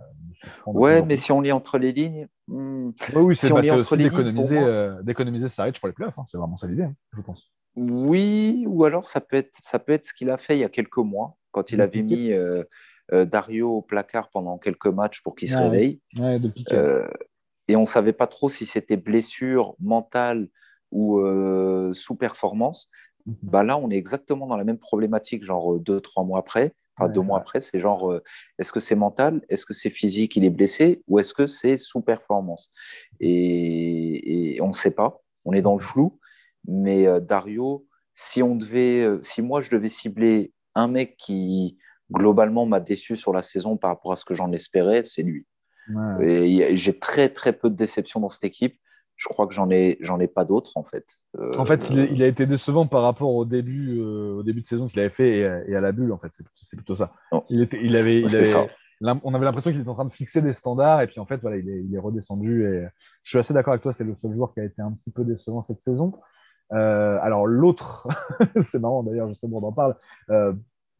ouais, 0.67 1.03
mais 1.03 1.17
si 1.17 1.31
on 1.31 1.41
lit 1.41 1.51
entre 1.51 1.77
les 1.77 1.91
lignes. 1.91 2.27
Hmm, 2.47 2.91
oui, 3.15 3.21
oui, 3.21 3.35
c'est 3.35 3.47
si 3.47 3.53
bah, 3.53 3.75
aussi 3.75 3.97
d'économiser, 3.97 4.59
euh, 4.59 5.01
d'économiser 5.01 5.49
Saric 5.49 5.79
pour 5.79 5.87
les 5.87 5.93
playoffs. 5.93 6.17
Hein, 6.17 6.23
c'est 6.25 6.37
vraiment 6.37 6.57
ça 6.57 6.67
l'idée, 6.67 6.83
hein, 6.83 6.95
je 7.15 7.21
pense. 7.21 7.51
Oui, 7.75 8.65
ou 8.67 8.85
alors 8.85 9.07
ça 9.07 9.21
peut 9.21 9.37
être, 9.37 9.57
ça 9.61 9.79
peut 9.79 9.93
être 9.93 10.05
ce 10.05 10.13
qu'il 10.13 10.29
a 10.29 10.37
fait 10.37 10.57
il 10.57 10.59
y 10.59 10.63
a 10.63 10.69
quelques 10.69 10.97
mois, 10.97 11.37
quand 11.51 11.71
il 11.71 11.81
avait 11.81 12.03
mis 12.03 12.31
euh, 13.13 13.25
Dario 13.25 13.69
au 13.69 13.81
placard 13.81 14.29
pendant 14.29 14.57
quelques 14.57 14.87
matchs 14.87 15.21
pour 15.21 15.35
qu'il 15.35 15.49
se 15.49 15.57
réveille. 15.57 15.99
Ouais, 16.17 16.39
de 16.39 16.49
et 17.71 17.75
on 17.77 17.81
ne 17.81 17.85
savait 17.85 18.13
pas 18.13 18.27
trop 18.27 18.49
si 18.49 18.65
c'était 18.65 18.97
blessure 18.97 19.75
mentale 19.79 20.49
ou 20.91 21.19
euh, 21.19 21.93
sous-performance. 21.93 22.89
Mhm. 23.25 23.35
Bah 23.43 23.63
là, 23.63 23.77
on 23.77 23.89
est 23.89 23.95
exactement 23.95 24.45
dans 24.45 24.57
la 24.57 24.65
même 24.65 24.77
problématique, 24.77 25.45
genre 25.45 25.75
euh, 25.75 25.79
deux, 25.79 26.01
trois 26.01 26.25
mois 26.25 26.39
après. 26.39 26.73
Enfin, 26.97 27.09
deux 27.09 27.21
mois 27.21 27.39
après, 27.39 27.61
c'est 27.61 27.79
genre, 27.79 28.11
euh, 28.11 28.21
est-ce 28.59 28.73
que 28.73 28.81
c'est 28.81 28.95
mental? 28.95 29.41
Est-ce 29.47 29.65
que 29.65 29.73
c'est 29.73 29.89
physique, 29.89 30.35
il 30.35 30.43
est 30.43 30.49
blessé? 30.49 31.01
Ou 31.07 31.19
est-ce 31.19 31.33
que 31.33 31.47
c'est 31.47 31.77
sous-performance? 31.77 32.73
Et, 33.21 34.59
on 34.61 34.67
ne 34.67 34.73
sait 34.73 34.93
pas. 34.93 35.21
On 35.45 35.53
est 35.53 35.61
dans 35.61 35.75
le 35.75 35.81
flou. 35.81 36.19
Mais 36.67 37.07
Dario, 37.21 37.87
si, 38.13 38.43
on 38.43 38.55
devait, 38.55 39.07
si 39.21 39.41
moi, 39.41 39.61
je 39.61 39.69
devais 39.69 39.87
cibler 39.87 40.51
un 40.75 40.89
mec 40.89 41.15
qui, 41.15 41.77
globalement, 42.11 42.65
m'a 42.65 42.79
déçu 42.79 43.17
sur 43.17 43.33
la 43.33 43.41
saison 43.41 43.77
par 43.77 43.91
rapport 43.91 44.11
à 44.11 44.15
ce 44.15 44.25
que 44.25 44.33
j'en 44.33 44.51
espérais, 44.51 45.03
c'est 45.03 45.23
lui. 45.23 45.45
Et 46.19 46.77
j'ai 46.77 46.97
très 46.97 47.29
très 47.29 47.53
peu 47.53 47.69
de 47.69 47.75
déceptions 47.75 48.19
dans 48.19 48.29
cette 48.29 48.43
équipe. 48.43 48.77
Je 49.17 49.27
crois 49.27 49.45
que 49.45 49.53
j'en 49.53 49.69
ai 49.69 49.97
j'en 50.01 50.19
ai 50.19 50.27
pas 50.27 50.45
d'autres 50.45 50.77
en 50.77 50.83
fait. 50.83 51.05
Euh, 51.37 51.51
en 51.57 51.65
fait, 51.65 51.89
il, 51.89 52.23
a 52.23 52.27
été 52.27 52.45
décevant 52.45 52.87
par 52.87 53.03
rapport 53.03 53.33
au 53.35 53.45
début 53.45 53.99
euh, 53.99 54.37
au 54.37 54.43
début 54.43 54.61
de 54.61 54.67
saison 54.67 54.87
qu'il 54.87 54.99
avait 54.99 55.09
fait 55.09 55.39
et, 55.67 55.75
à 55.75 55.81
la 55.81 55.91
bulle 55.91 56.11
en 56.11 56.17
fait. 56.17 56.31
C'est 56.55 56.75
plutôt 56.75 56.95
ça. 56.95 57.11
Il, 57.49 57.61
était, 57.61 57.79
il 57.83 57.95
avait, 57.95 58.23
on 59.01 59.33
avait 59.33 59.45
l'impression 59.45 59.71
qu'il 59.71 59.81
était 59.81 59.89
en 59.89 59.95
train 59.95 60.05
de 60.05 60.13
fixer 60.13 60.41
des 60.41 60.53
standards 60.53 61.01
et 61.01 61.07
puis 61.07 61.19
en 61.19 61.25
fait 61.25 61.37
voilà 61.37 61.57
il 61.57 61.69
est, 61.69 61.83
il 61.83 61.93
est 61.93 61.99
redescendu 61.99 62.65
et 62.65 62.87
je 63.23 63.29
suis 63.29 63.37
assez 63.37 63.53
d'accord 63.53 63.73
avec 63.73 63.83
toi. 63.83 63.93
C'est 63.93 64.05
le 64.05 64.15
seul 64.15 64.33
joueur 64.33 64.53
qui 64.53 64.59
a 64.59 64.63
été 64.63 64.81
un 64.81 64.91
petit 64.91 65.11
peu 65.11 65.23
décevant 65.23 65.61
cette 65.61 65.81
saison. 65.81 66.13
Euh, 66.73 67.19
alors 67.21 67.45
l'autre, 67.45 68.07
c'est 68.63 68.79
marrant 68.79 69.03
d'ailleurs 69.03 69.27
justement 69.27 69.57
on 69.57 69.67
en 69.67 69.73
parle 69.73 69.95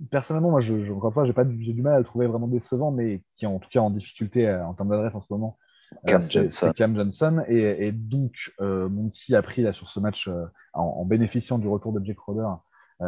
personnellement, 0.10 0.52
moi, 0.52 0.62
je, 0.62 0.86
je, 0.86 0.92
encore 0.92 1.10
une 1.10 1.14
fois, 1.14 1.26
j'ai, 1.26 1.34
pas, 1.34 1.46
j'ai 1.60 1.74
du 1.74 1.82
mal 1.82 1.94
à 1.94 2.00
le 2.00 2.06
trouver 2.06 2.28
vraiment 2.28 2.48
décevant, 2.48 2.92
mais 2.92 3.22
qui 3.38 3.46
est 3.46 3.48
en 3.48 3.60
tout 3.60 3.70
cas 3.70 3.80
en 3.80 3.90
difficulté 3.92 4.48
euh, 4.48 4.66
en 4.66 4.74
termes 4.74 4.90
d'adresse 4.90 5.16
en 5.16 5.22
ce 5.22 5.28
moment. 5.32 5.58
Cam 6.06 6.22
Johnson. 6.22 6.72
Cam 6.76 6.96
Johnson. 6.96 7.44
Et, 7.48 7.92
donc, 7.92 8.54
Monty 8.60 9.36
a 9.36 9.42
pris 9.42 9.62
là, 9.62 9.74
sur 9.74 9.90
ce 9.90 10.00
match, 10.00 10.30
en, 10.74 11.06
bénéficiant 11.06 11.58
du 11.58 11.68
retour 11.68 11.94
de 11.94 12.04
Jake 12.06 12.20
Roder, 12.20 12.40
euh, 12.40 12.56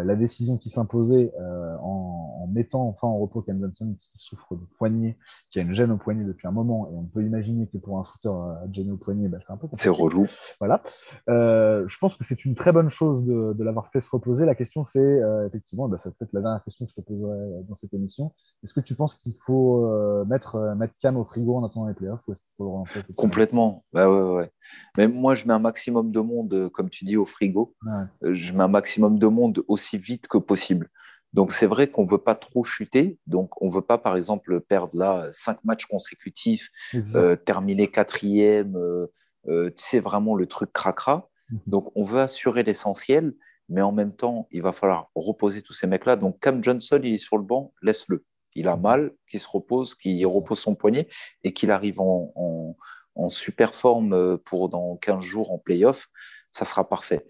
la 0.02 0.16
décision 0.16 0.58
qui 0.58 0.70
s'imposait 0.70 1.32
euh, 1.40 1.76
en, 1.82 2.48
mettant 2.52 2.88
enfin 2.88 3.08
en 3.08 3.18
repos 3.18 3.42
Cam 3.42 3.60
Johnson 3.60 3.96
qui 4.00 4.12
souffre 4.16 4.56
de 4.56 4.66
poignet, 4.78 5.18
qui 5.52 5.60
a 5.60 5.62
une 5.62 5.74
gêne 5.74 5.92
au 5.92 5.98
poignet 5.98 6.24
depuis 6.24 6.48
un 6.48 6.52
moment, 6.52 6.90
et 6.92 6.96
on 6.96 7.04
peut 7.04 7.24
imaginer 7.24 7.68
que 7.68 7.78
pour 7.78 8.00
un 8.00 8.04
shooter 8.04 8.30
à 8.30 8.64
euh, 8.64 8.68
gêne 8.72 8.92
au 8.92 8.98
poignet, 8.98 9.28
bah, 9.28 9.38
c'est 9.46 9.54
un 9.54 9.58
peu 9.58 9.68
C'est 9.76 9.90
relou. 9.90 10.28
Voilà. 10.60 10.82
je 11.28 11.98
pense 12.00 12.18
que 12.18 12.24
c'est 12.24 12.46
une 12.46 12.56
très 12.56 12.72
bonne 12.72 12.90
chose 12.90 13.24
de, 13.24 13.64
l'avoir 13.64 13.90
fait 13.92 14.02
se 14.02 14.10
reposer. 14.10 14.46
La 14.46 14.56
question, 14.56 14.84
c'est 14.84 15.22
effectivement, 15.48 15.88
bah, 15.88 15.98
c'est 16.04 16.14
peut-être 16.16 16.34
la 16.34 16.42
dernière 16.42 16.64
question 16.64 16.86
que 16.86 16.92
je 16.92 16.96
te 16.96 17.02
poserai 17.02 17.64
dans 17.68 17.76
cette 17.76 17.94
émission. 17.94 18.34
Est-ce 18.64 18.74
que 18.74 18.82
tu 18.82 18.96
penses 18.96 19.16
qu'il 19.16 19.36
faut 19.46 19.88
mettre, 20.26 20.58
mettre 20.76 20.94
Cam 21.00 21.18
au 21.18 21.24
frigo 21.24 21.56
en 21.56 21.64
attendant 21.64 21.88
les 21.88 21.94
playoffs 21.94 22.22
ou 22.28 22.34
est-ce 22.34 22.42
qu'il 22.42 22.52
faut 22.58 22.64
le 22.66 22.70
relancer 22.72 23.00
Complètement. 23.16 23.86
Bah, 23.94 24.10
ouais, 24.10 24.36
ouais. 24.36 24.52
Mais 24.98 25.08
moi, 25.08 25.36
je 25.36 25.46
mets 25.46 25.54
un 25.54 25.60
maximum 25.60 26.12
de 26.12 26.20
monde, 26.20 26.70
comme 26.74 26.90
tu 26.90 27.06
dis, 27.06 27.16
au 27.16 27.26
frigo. 27.26 27.74
Je 28.22 28.54
mets 28.54 28.64
un 28.64 28.68
maximum 28.68 29.20
de 29.20 29.28
monde 29.28 29.64
aussi 29.68 29.83
aussi 29.84 29.98
vite 29.98 30.28
que 30.28 30.38
possible. 30.38 30.90
Donc 31.34 31.52
c'est 31.52 31.66
vrai 31.66 31.88
qu'on 31.90 32.06
veut 32.06 32.20
pas 32.20 32.36
trop 32.36 32.64
chuter, 32.64 33.18
donc 33.26 33.60
on 33.62 33.68
veut 33.68 33.82
pas 33.82 33.98
par 33.98 34.16
exemple 34.16 34.62
perdre 34.62 34.95
là 34.95 35.28
cinq 35.32 35.64
matchs 35.64 35.88
consécutifs, 35.88 36.70
euh, 37.16 37.36
terminer 37.36 37.88
quatrième, 37.88 38.78
euh, 38.78 39.08
euh, 39.48 39.70
sais 39.76 40.00
vraiment 40.00 40.36
le 40.36 40.45
truc 40.45 40.72
cracra. 40.72 41.30
Mhm. 41.50 41.60
Donc 41.66 41.92
on 41.95 42.03
veut 42.03 42.22
assurer 42.22 42.62
l'essentiel, 42.62 43.34
mais 43.68 43.82
en 43.82 43.92
même 43.92 44.16
temps 44.16 44.48
il 44.52 44.62
va 44.62 44.74
falloir 44.74 45.10
reposer 45.16 45.64
tous 45.64 45.74
ces 45.74 45.88
mecs-là. 45.88 46.18
Donc 46.18 46.40
Cam 46.40 46.64
Johnson 46.64 47.00
il 47.03 47.16
est 47.16 47.18
sur 47.18 47.38
le 47.38 47.44
banc, 47.44 47.74
laisse-le. 47.82 48.24
Il 48.53 48.68
a 48.68 48.76
mhm. 48.76 48.82
mal, 48.84 49.12
qu'il 49.28 49.40
se 49.40 49.48
repose, 49.48 49.95
qu'il 49.95 50.26
repose 50.28 50.60
son 50.60 50.76
poignet 50.76 51.08
et 51.44 51.52
qu'il 51.52 51.72
arrive 51.72 52.00
en, 52.00 52.32
en, 52.36 52.78
en, 53.16 53.30
super 53.30 53.74
forme 53.74 54.38
pour 54.45 54.70
dans 54.70 54.98
15 54.98 55.24
jours 55.24 55.52
en 55.52 55.58
playoff, 55.58 56.10
ça 56.52 56.66
sera 56.66 56.88
parfait. 56.88 57.26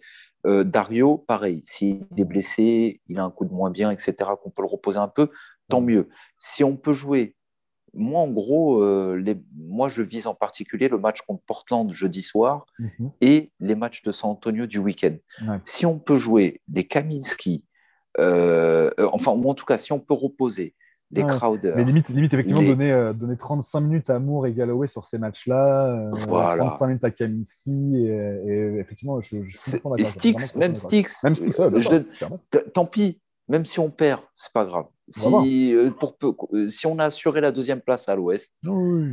Euh, 0.45 0.63
Dario, 0.63 1.17
pareil, 1.17 1.61
s'il 1.63 2.05
est 2.17 2.25
blessé, 2.25 3.01
il 3.07 3.19
a 3.19 3.23
un 3.23 3.31
coup 3.31 3.45
de 3.45 3.53
moins 3.53 3.71
bien, 3.71 3.91
etc., 3.91 4.15
qu'on 4.41 4.49
peut 4.49 4.61
le 4.61 4.67
reposer 4.67 4.99
un 4.99 5.07
peu, 5.07 5.29
tant 5.69 5.81
mieux. 5.81 6.09
Si 6.37 6.63
on 6.63 6.75
peut 6.75 6.93
jouer, 6.93 7.35
moi 7.93 8.21
en 8.21 8.29
gros, 8.29 8.81
euh, 8.81 9.15
les, 9.15 9.37
moi 9.55 9.87
je 9.87 10.01
vise 10.01 10.27
en 10.27 10.35
particulier 10.35 10.89
le 10.89 10.97
match 10.97 11.21
contre 11.21 11.43
Portland 11.45 11.91
jeudi 11.91 12.21
soir 12.21 12.65
mhm. 12.79 13.11
et 13.21 13.51
les 13.59 13.75
matchs 13.75 14.03
de 14.03 14.11
San 14.11 14.31
Antonio 14.31 14.65
du 14.65 14.79
week-end. 14.79 15.15
Si 15.63 15.85
on 15.85 15.99
peut 15.99 16.17
jouer 16.17 16.61
les 16.73 16.83
Kaminski, 16.83 17.63
euh, 18.19 18.91
enfin, 19.11 19.31
ou 19.31 19.49
en 19.49 19.53
tout 19.53 19.65
cas, 19.65 19.77
si 19.77 19.91
on 19.91 19.99
peut 19.99 20.13
reposer 20.13 20.75
les 21.13 21.23
Crowder. 21.23 21.73
Mais 21.75 21.83
limite, 21.83 22.09
limite 22.09 22.33
effectivement, 22.33 22.61
donner, 22.61 22.91
euh, 22.91 23.13
donner 23.13 23.37
35 23.37 23.79
minutes 23.81 24.09
à 24.09 24.19
Moore 24.19 24.47
et 24.47 24.53
Galloway 24.53 24.87
sur 24.87 25.05
ces 25.05 25.17
matchs-là, 25.17 25.87
euh, 25.87 26.11
35 26.57 26.87
minutes 26.87 27.03
à 27.03 27.11
Kaminski, 27.11 27.97
et, 27.97 28.79
effectivement, 28.79 29.21
je, 29.21 29.41
je 29.41 29.57
suis 29.57 29.81
Et 29.97 30.03
Sticks, 30.03 30.55
même 30.55 30.75
Sticks, 30.75 31.23
même 31.23 31.35
Sticks, 31.35 31.55
tant 32.73 32.85
pis, 32.85 33.21
même 33.47 33.65
si 33.65 33.79
on 33.79 33.89
perd, 33.89 34.21
c'est 34.33 34.53
pas 34.53 34.65
grave. 34.65 34.85
Si, 35.09 35.73
euh, 35.75 35.91
pour 35.91 36.15
euh, 36.53 36.69
si 36.69 36.87
on 36.87 36.97
a 36.97 37.05
assuré 37.05 37.41
la 37.41 37.51
deuxième 37.51 37.81
place 37.81 38.07
à 38.07 38.15
l'ouest 38.15 38.55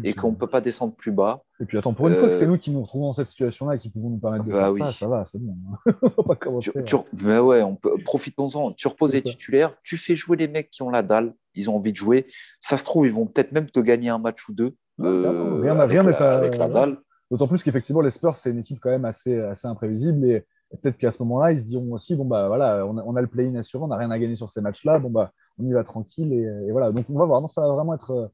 et 0.04 0.12
qu'on 0.14 0.30
ne 0.30 0.36
peut 0.36 0.46
pas 0.46 0.60
descendre 0.60 0.94
plus 0.94 1.10
bas. 1.10 1.42
Et 1.58 1.64
puis 1.64 1.78
attends, 1.78 1.94
pour 1.94 2.06
une 2.06 2.14
fois 2.14 2.28
que 2.28 2.34
c'est 2.34 2.44
euh, 2.44 2.48
nous 2.48 2.58
qui 2.58 2.70
nous 2.70 2.82
retrouvons 2.82 3.06
dans 3.08 3.12
cette 3.12 3.26
situation-là 3.26 3.74
et 3.74 3.78
qui 3.78 3.90
pouvons 3.90 4.10
nous 4.10 4.18
permettre 4.18 4.44
de 4.44 4.52
bah 4.52 4.70
faire 4.72 4.86
ça, 4.86 4.92
ça 4.92 5.08
va, 5.08 5.24
c'est 5.24 5.40
bon. 5.40 5.56
on 6.16 6.22
va 6.22 6.36
commencer. 6.36 6.70
Tu, 6.84 6.94
bah 7.12 7.42
ouais, 7.42 7.62
peut, 7.82 7.96
profitons-en. 8.04 8.72
Tu 8.72 8.86
reposes 8.86 9.14
les 9.14 9.22
titulaires, 9.22 9.76
tu 9.84 9.96
fais 9.96 10.14
jouer 10.14 10.36
les 10.36 10.46
mecs 10.46 10.70
qui 10.70 10.82
ont 10.82 10.90
la 10.90 11.02
dalle, 11.02 11.34
ils 11.54 11.68
ont 11.68 11.76
envie 11.76 11.92
de 11.92 11.96
jouer. 11.96 12.26
Ça 12.60 12.78
se 12.78 12.84
trouve, 12.84 13.06
ils 13.06 13.12
vont 13.12 13.26
peut-être 13.26 13.50
même 13.50 13.68
te 13.68 13.80
gagner 13.80 14.10
un 14.10 14.18
match 14.18 14.48
ou 14.48 14.54
deux. 14.54 14.76
rien 14.98 15.74
n'est 16.04 16.12
pas. 16.12 16.36
Avec 16.36 16.56
la 16.56 16.68
dalle. 16.68 16.98
D'autant 17.32 17.48
plus 17.48 17.62
qu'effectivement, 17.62 18.00
les 18.00 18.10
Spurs, 18.10 18.36
c'est 18.36 18.50
une 18.50 18.58
équipe 18.58 18.78
quand 18.80 18.90
même 18.90 19.04
assez, 19.04 19.38
assez 19.40 19.66
imprévisible. 19.66 20.24
Et 20.24 20.44
peut-être 20.70 20.98
qu'à 20.98 21.12
ce 21.12 21.22
moment-là, 21.22 21.52
ils 21.52 21.58
se 21.58 21.64
diront 21.64 21.92
aussi 21.92 22.14
bon, 22.14 22.24
bah 22.24 22.48
voilà, 22.48 22.86
on 22.86 22.96
a, 22.96 23.02
on 23.02 23.16
a 23.16 23.20
le 23.20 23.26
play-in 23.26 23.54
assuré, 23.56 23.84
on 23.84 23.88
n'a 23.88 23.96
rien 23.96 24.10
à 24.10 24.18
gagner 24.18 24.36
sur 24.36 24.50
ces 24.52 24.60
matchs-là. 24.60 24.98
Bon, 24.98 25.10
bah, 25.10 25.32
on 25.58 25.66
y 25.66 25.72
va 25.72 25.84
tranquille. 25.84 26.32
Et, 26.32 26.70
voilà. 26.70 26.92
Donc, 26.92 27.06
on 27.10 27.18
va 27.18 27.24
voir. 27.24 27.40
Non, 27.40 27.46
ça 27.46 27.62
va 27.62 27.74
vraiment 27.74 27.94
être. 27.94 28.30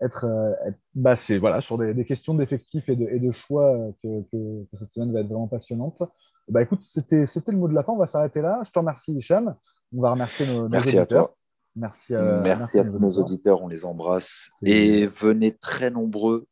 être, 0.00 0.26
bah, 0.94 1.14
voilà, 1.40 1.60
sur 1.60 1.78
des, 1.78 2.04
questions 2.04 2.34
d'effectifs 2.34 2.88
et 2.88 2.96
de, 2.96 3.06
et 3.08 3.18
de 3.18 3.30
choix 3.30 3.74
que, 4.02 4.24
cette 4.74 4.92
semaine 4.92 5.12
va 5.12 5.20
être 5.20 5.28
vraiment 5.28 5.48
passionnante. 5.48 6.02
Bah, 6.48 6.62
écoute, 6.62 6.80
c'était 6.84 7.26
le 7.26 7.58
mot 7.58 7.68
de 7.68 7.74
la 7.74 7.82
fin. 7.82 7.92
On 7.92 7.98
va 7.98 8.06
s'arrêter 8.06 8.40
là. 8.40 8.60
Je 8.64 8.70
te 8.70 8.78
remercie, 8.78 9.14
Hicham. 9.14 9.54
On 9.96 10.02
va 10.02 10.12
remercier 10.12 10.46
nos, 10.46 10.68
merci 10.68 10.98
auditeurs. 10.98 11.02
À 11.02 11.26
toi. 11.26 11.34
Merci, 11.76 12.12
merci, 12.12 12.78
à, 12.78 12.84
tous 12.84 12.98
nos 12.98 13.10
auditeurs. 13.18 13.62
On 13.62 13.68
les 13.68 13.84
embrasse. 13.84 14.50
Et 14.62 15.06
venez 15.06 15.56
très 15.56 15.90
nombreux 15.90 16.46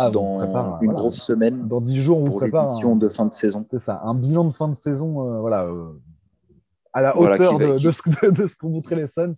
ah, 0.00 0.10
dans 0.10 0.78
une 0.80 0.92
grosse 0.92 1.20
semaine. 1.20 1.68
Dans 1.68 1.82
dix 1.82 2.00
jours, 2.00 2.18
on 2.18 2.24
pour 2.24 2.42
l'édition 2.42 2.96
de 2.96 3.08
fin 3.10 3.26
de 3.26 3.34
saison. 3.34 3.66
C'est 3.70 3.78
ça, 3.78 4.00
un 4.02 4.14
bilan 4.14 4.44
de 4.44 4.50
fin 4.50 4.68
de 4.68 4.74
saison, 4.74 5.28
euh, 5.28 5.40
voilà, 5.40 5.64
euh, 5.64 5.92
à 6.94 7.02
la 7.02 7.18
hauteur 7.18 7.58
de, 7.58 7.76
ce, 7.76 8.56
qu'ont 8.56 8.70
montré 8.70 8.96
les 8.96 9.06
Suns. 9.06 9.32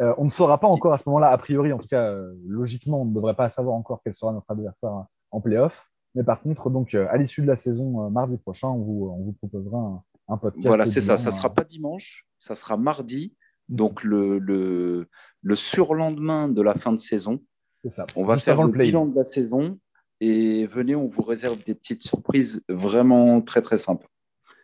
Euh, 0.00 0.14
on 0.18 0.24
ne 0.24 0.28
saura 0.28 0.60
pas 0.60 0.68
encore 0.68 0.92
à 0.92 0.98
ce 0.98 1.04
moment-là, 1.06 1.30
a 1.30 1.38
priori, 1.38 1.72
en 1.72 1.78
tout 1.78 1.88
cas, 1.88 2.14
logiquement, 2.46 3.00
on 3.00 3.04
ne 3.06 3.14
devrait 3.14 3.34
pas 3.34 3.48
savoir 3.48 3.76
encore 3.76 4.02
quel 4.04 4.14
sera 4.14 4.32
notre 4.32 4.50
adversaire 4.50 5.06
en 5.30 5.40
playoff. 5.40 5.90
Mais 6.14 6.22
par 6.22 6.42
contre, 6.42 6.68
donc, 6.68 6.94
à 6.94 7.16
l'issue 7.16 7.40
de 7.40 7.46
la 7.46 7.56
saison, 7.56 8.10
mardi 8.10 8.36
prochain, 8.36 8.68
on 8.68 8.80
vous, 8.80 9.10
on 9.10 9.24
vous 9.24 9.32
proposera 9.32 10.04
un, 10.28 10.36
podcast. 10.36 10.66
Voilà, 10.66 10.84
c'est 10.84 11.00
ça. 11.00 11.16
Ça 11.16 11.30
ne 11.30 11.34
sera 11.34 11.48
pas 11.48 11.64
dimanche, 11.64 12.26
ça 12.36 12.54
sera 12.54 12.76
mardi, 12.76 13.34
donc 13.70 14.04
le, 14.04 14.38
le, 14.38 15.08
le 15.40 15.56
surlendemain 15.56 16.48
de 16.48 16.60
la 16.60 16.74
fin 16.74 16.92
de 16.92 16.98
saison. 16.98 17.40
Ça. 17.88 18.06
On 18.16 18.24
va 18.24 18.36
faire 18.36 18.62
le 18.62 18.70
bilan 18.70 19.06
de 19.06 19.16
la 19.16 19.24
saison 19.24 19.78
et 20.20 20.66
venez, 20.66 20.94
on 20.94 21.06
vous 21.06 21.22
réserve 21.22 21.62
des 21.64 21.74
petites 21.74 22.02
surprises 22.02 22.62
vraiment 22.68 23.40
très 23.40 23.62
très 23.62 23.78
simples. 23.78 24.08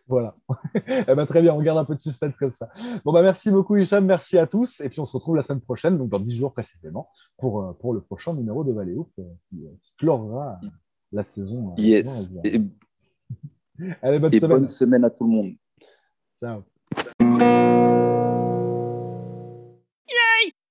Voilà. 0.07 0.35
eh 0.75 1.15
ben, 1.15 1.25
très 1.25 1.41
bien, 1.41 1.53
on 1.53 1.61
garde 1.61 1.77
un 1.77 1.85
peu 1.85 1.95
de 1.95 2.01
suspense 2.01 2.35
comme 2.37 2.51
ça. 2.51 2.69
Bon, 3.05 3.13
bah, 3.13 3.21
merci 3.21 3.49
beaucoup, 3.49 3.77
Hicham. 3.77 4.05
Merci 4.05 4.37
à 4.37 4.45
tous. 4.45 4.81
Et 4.81 4.89
puis, 4.89 4.99
on 4.99 5.05
se 5.05 5.13
retrouve 5.13 5.37
la 5.37 5.41
semaine 5.41 5.61
prochaine, 5.61 5.97
donc 5.97 6.09
dans 6.09 6.19
10 6.19 6.35
jours 6.35 6.53
précisément, 6.53 7.09
pour, 7.37 7.63
euh, 7.63 7.73
pour 7.73 7.93
le 7.93 8.01
prochain 8.01 8.33
numéro 8.33 8.63
de 8.63 8.73
Valéo 8.73 9.09
euh, 9.19 9.23
qui, 9.49 9.93
clorera 9.97 10.59
la 11.13 11.23
saison. 11.23 11.71
Euh, 11.71 11.81
yes. 11.81 12.29
Et... 12.43 12.61
Allez, 14.01 14.19
bonne, 14.19 14.31
semaine. 14.31 14.49
bonne 14.49 14.67
semaine 14.67 15.05
à 15.05 15.09
tout 15.09 15.23
le 15.23 15.29
monde. 15.29 15.53
Ciao. 16.43 17.90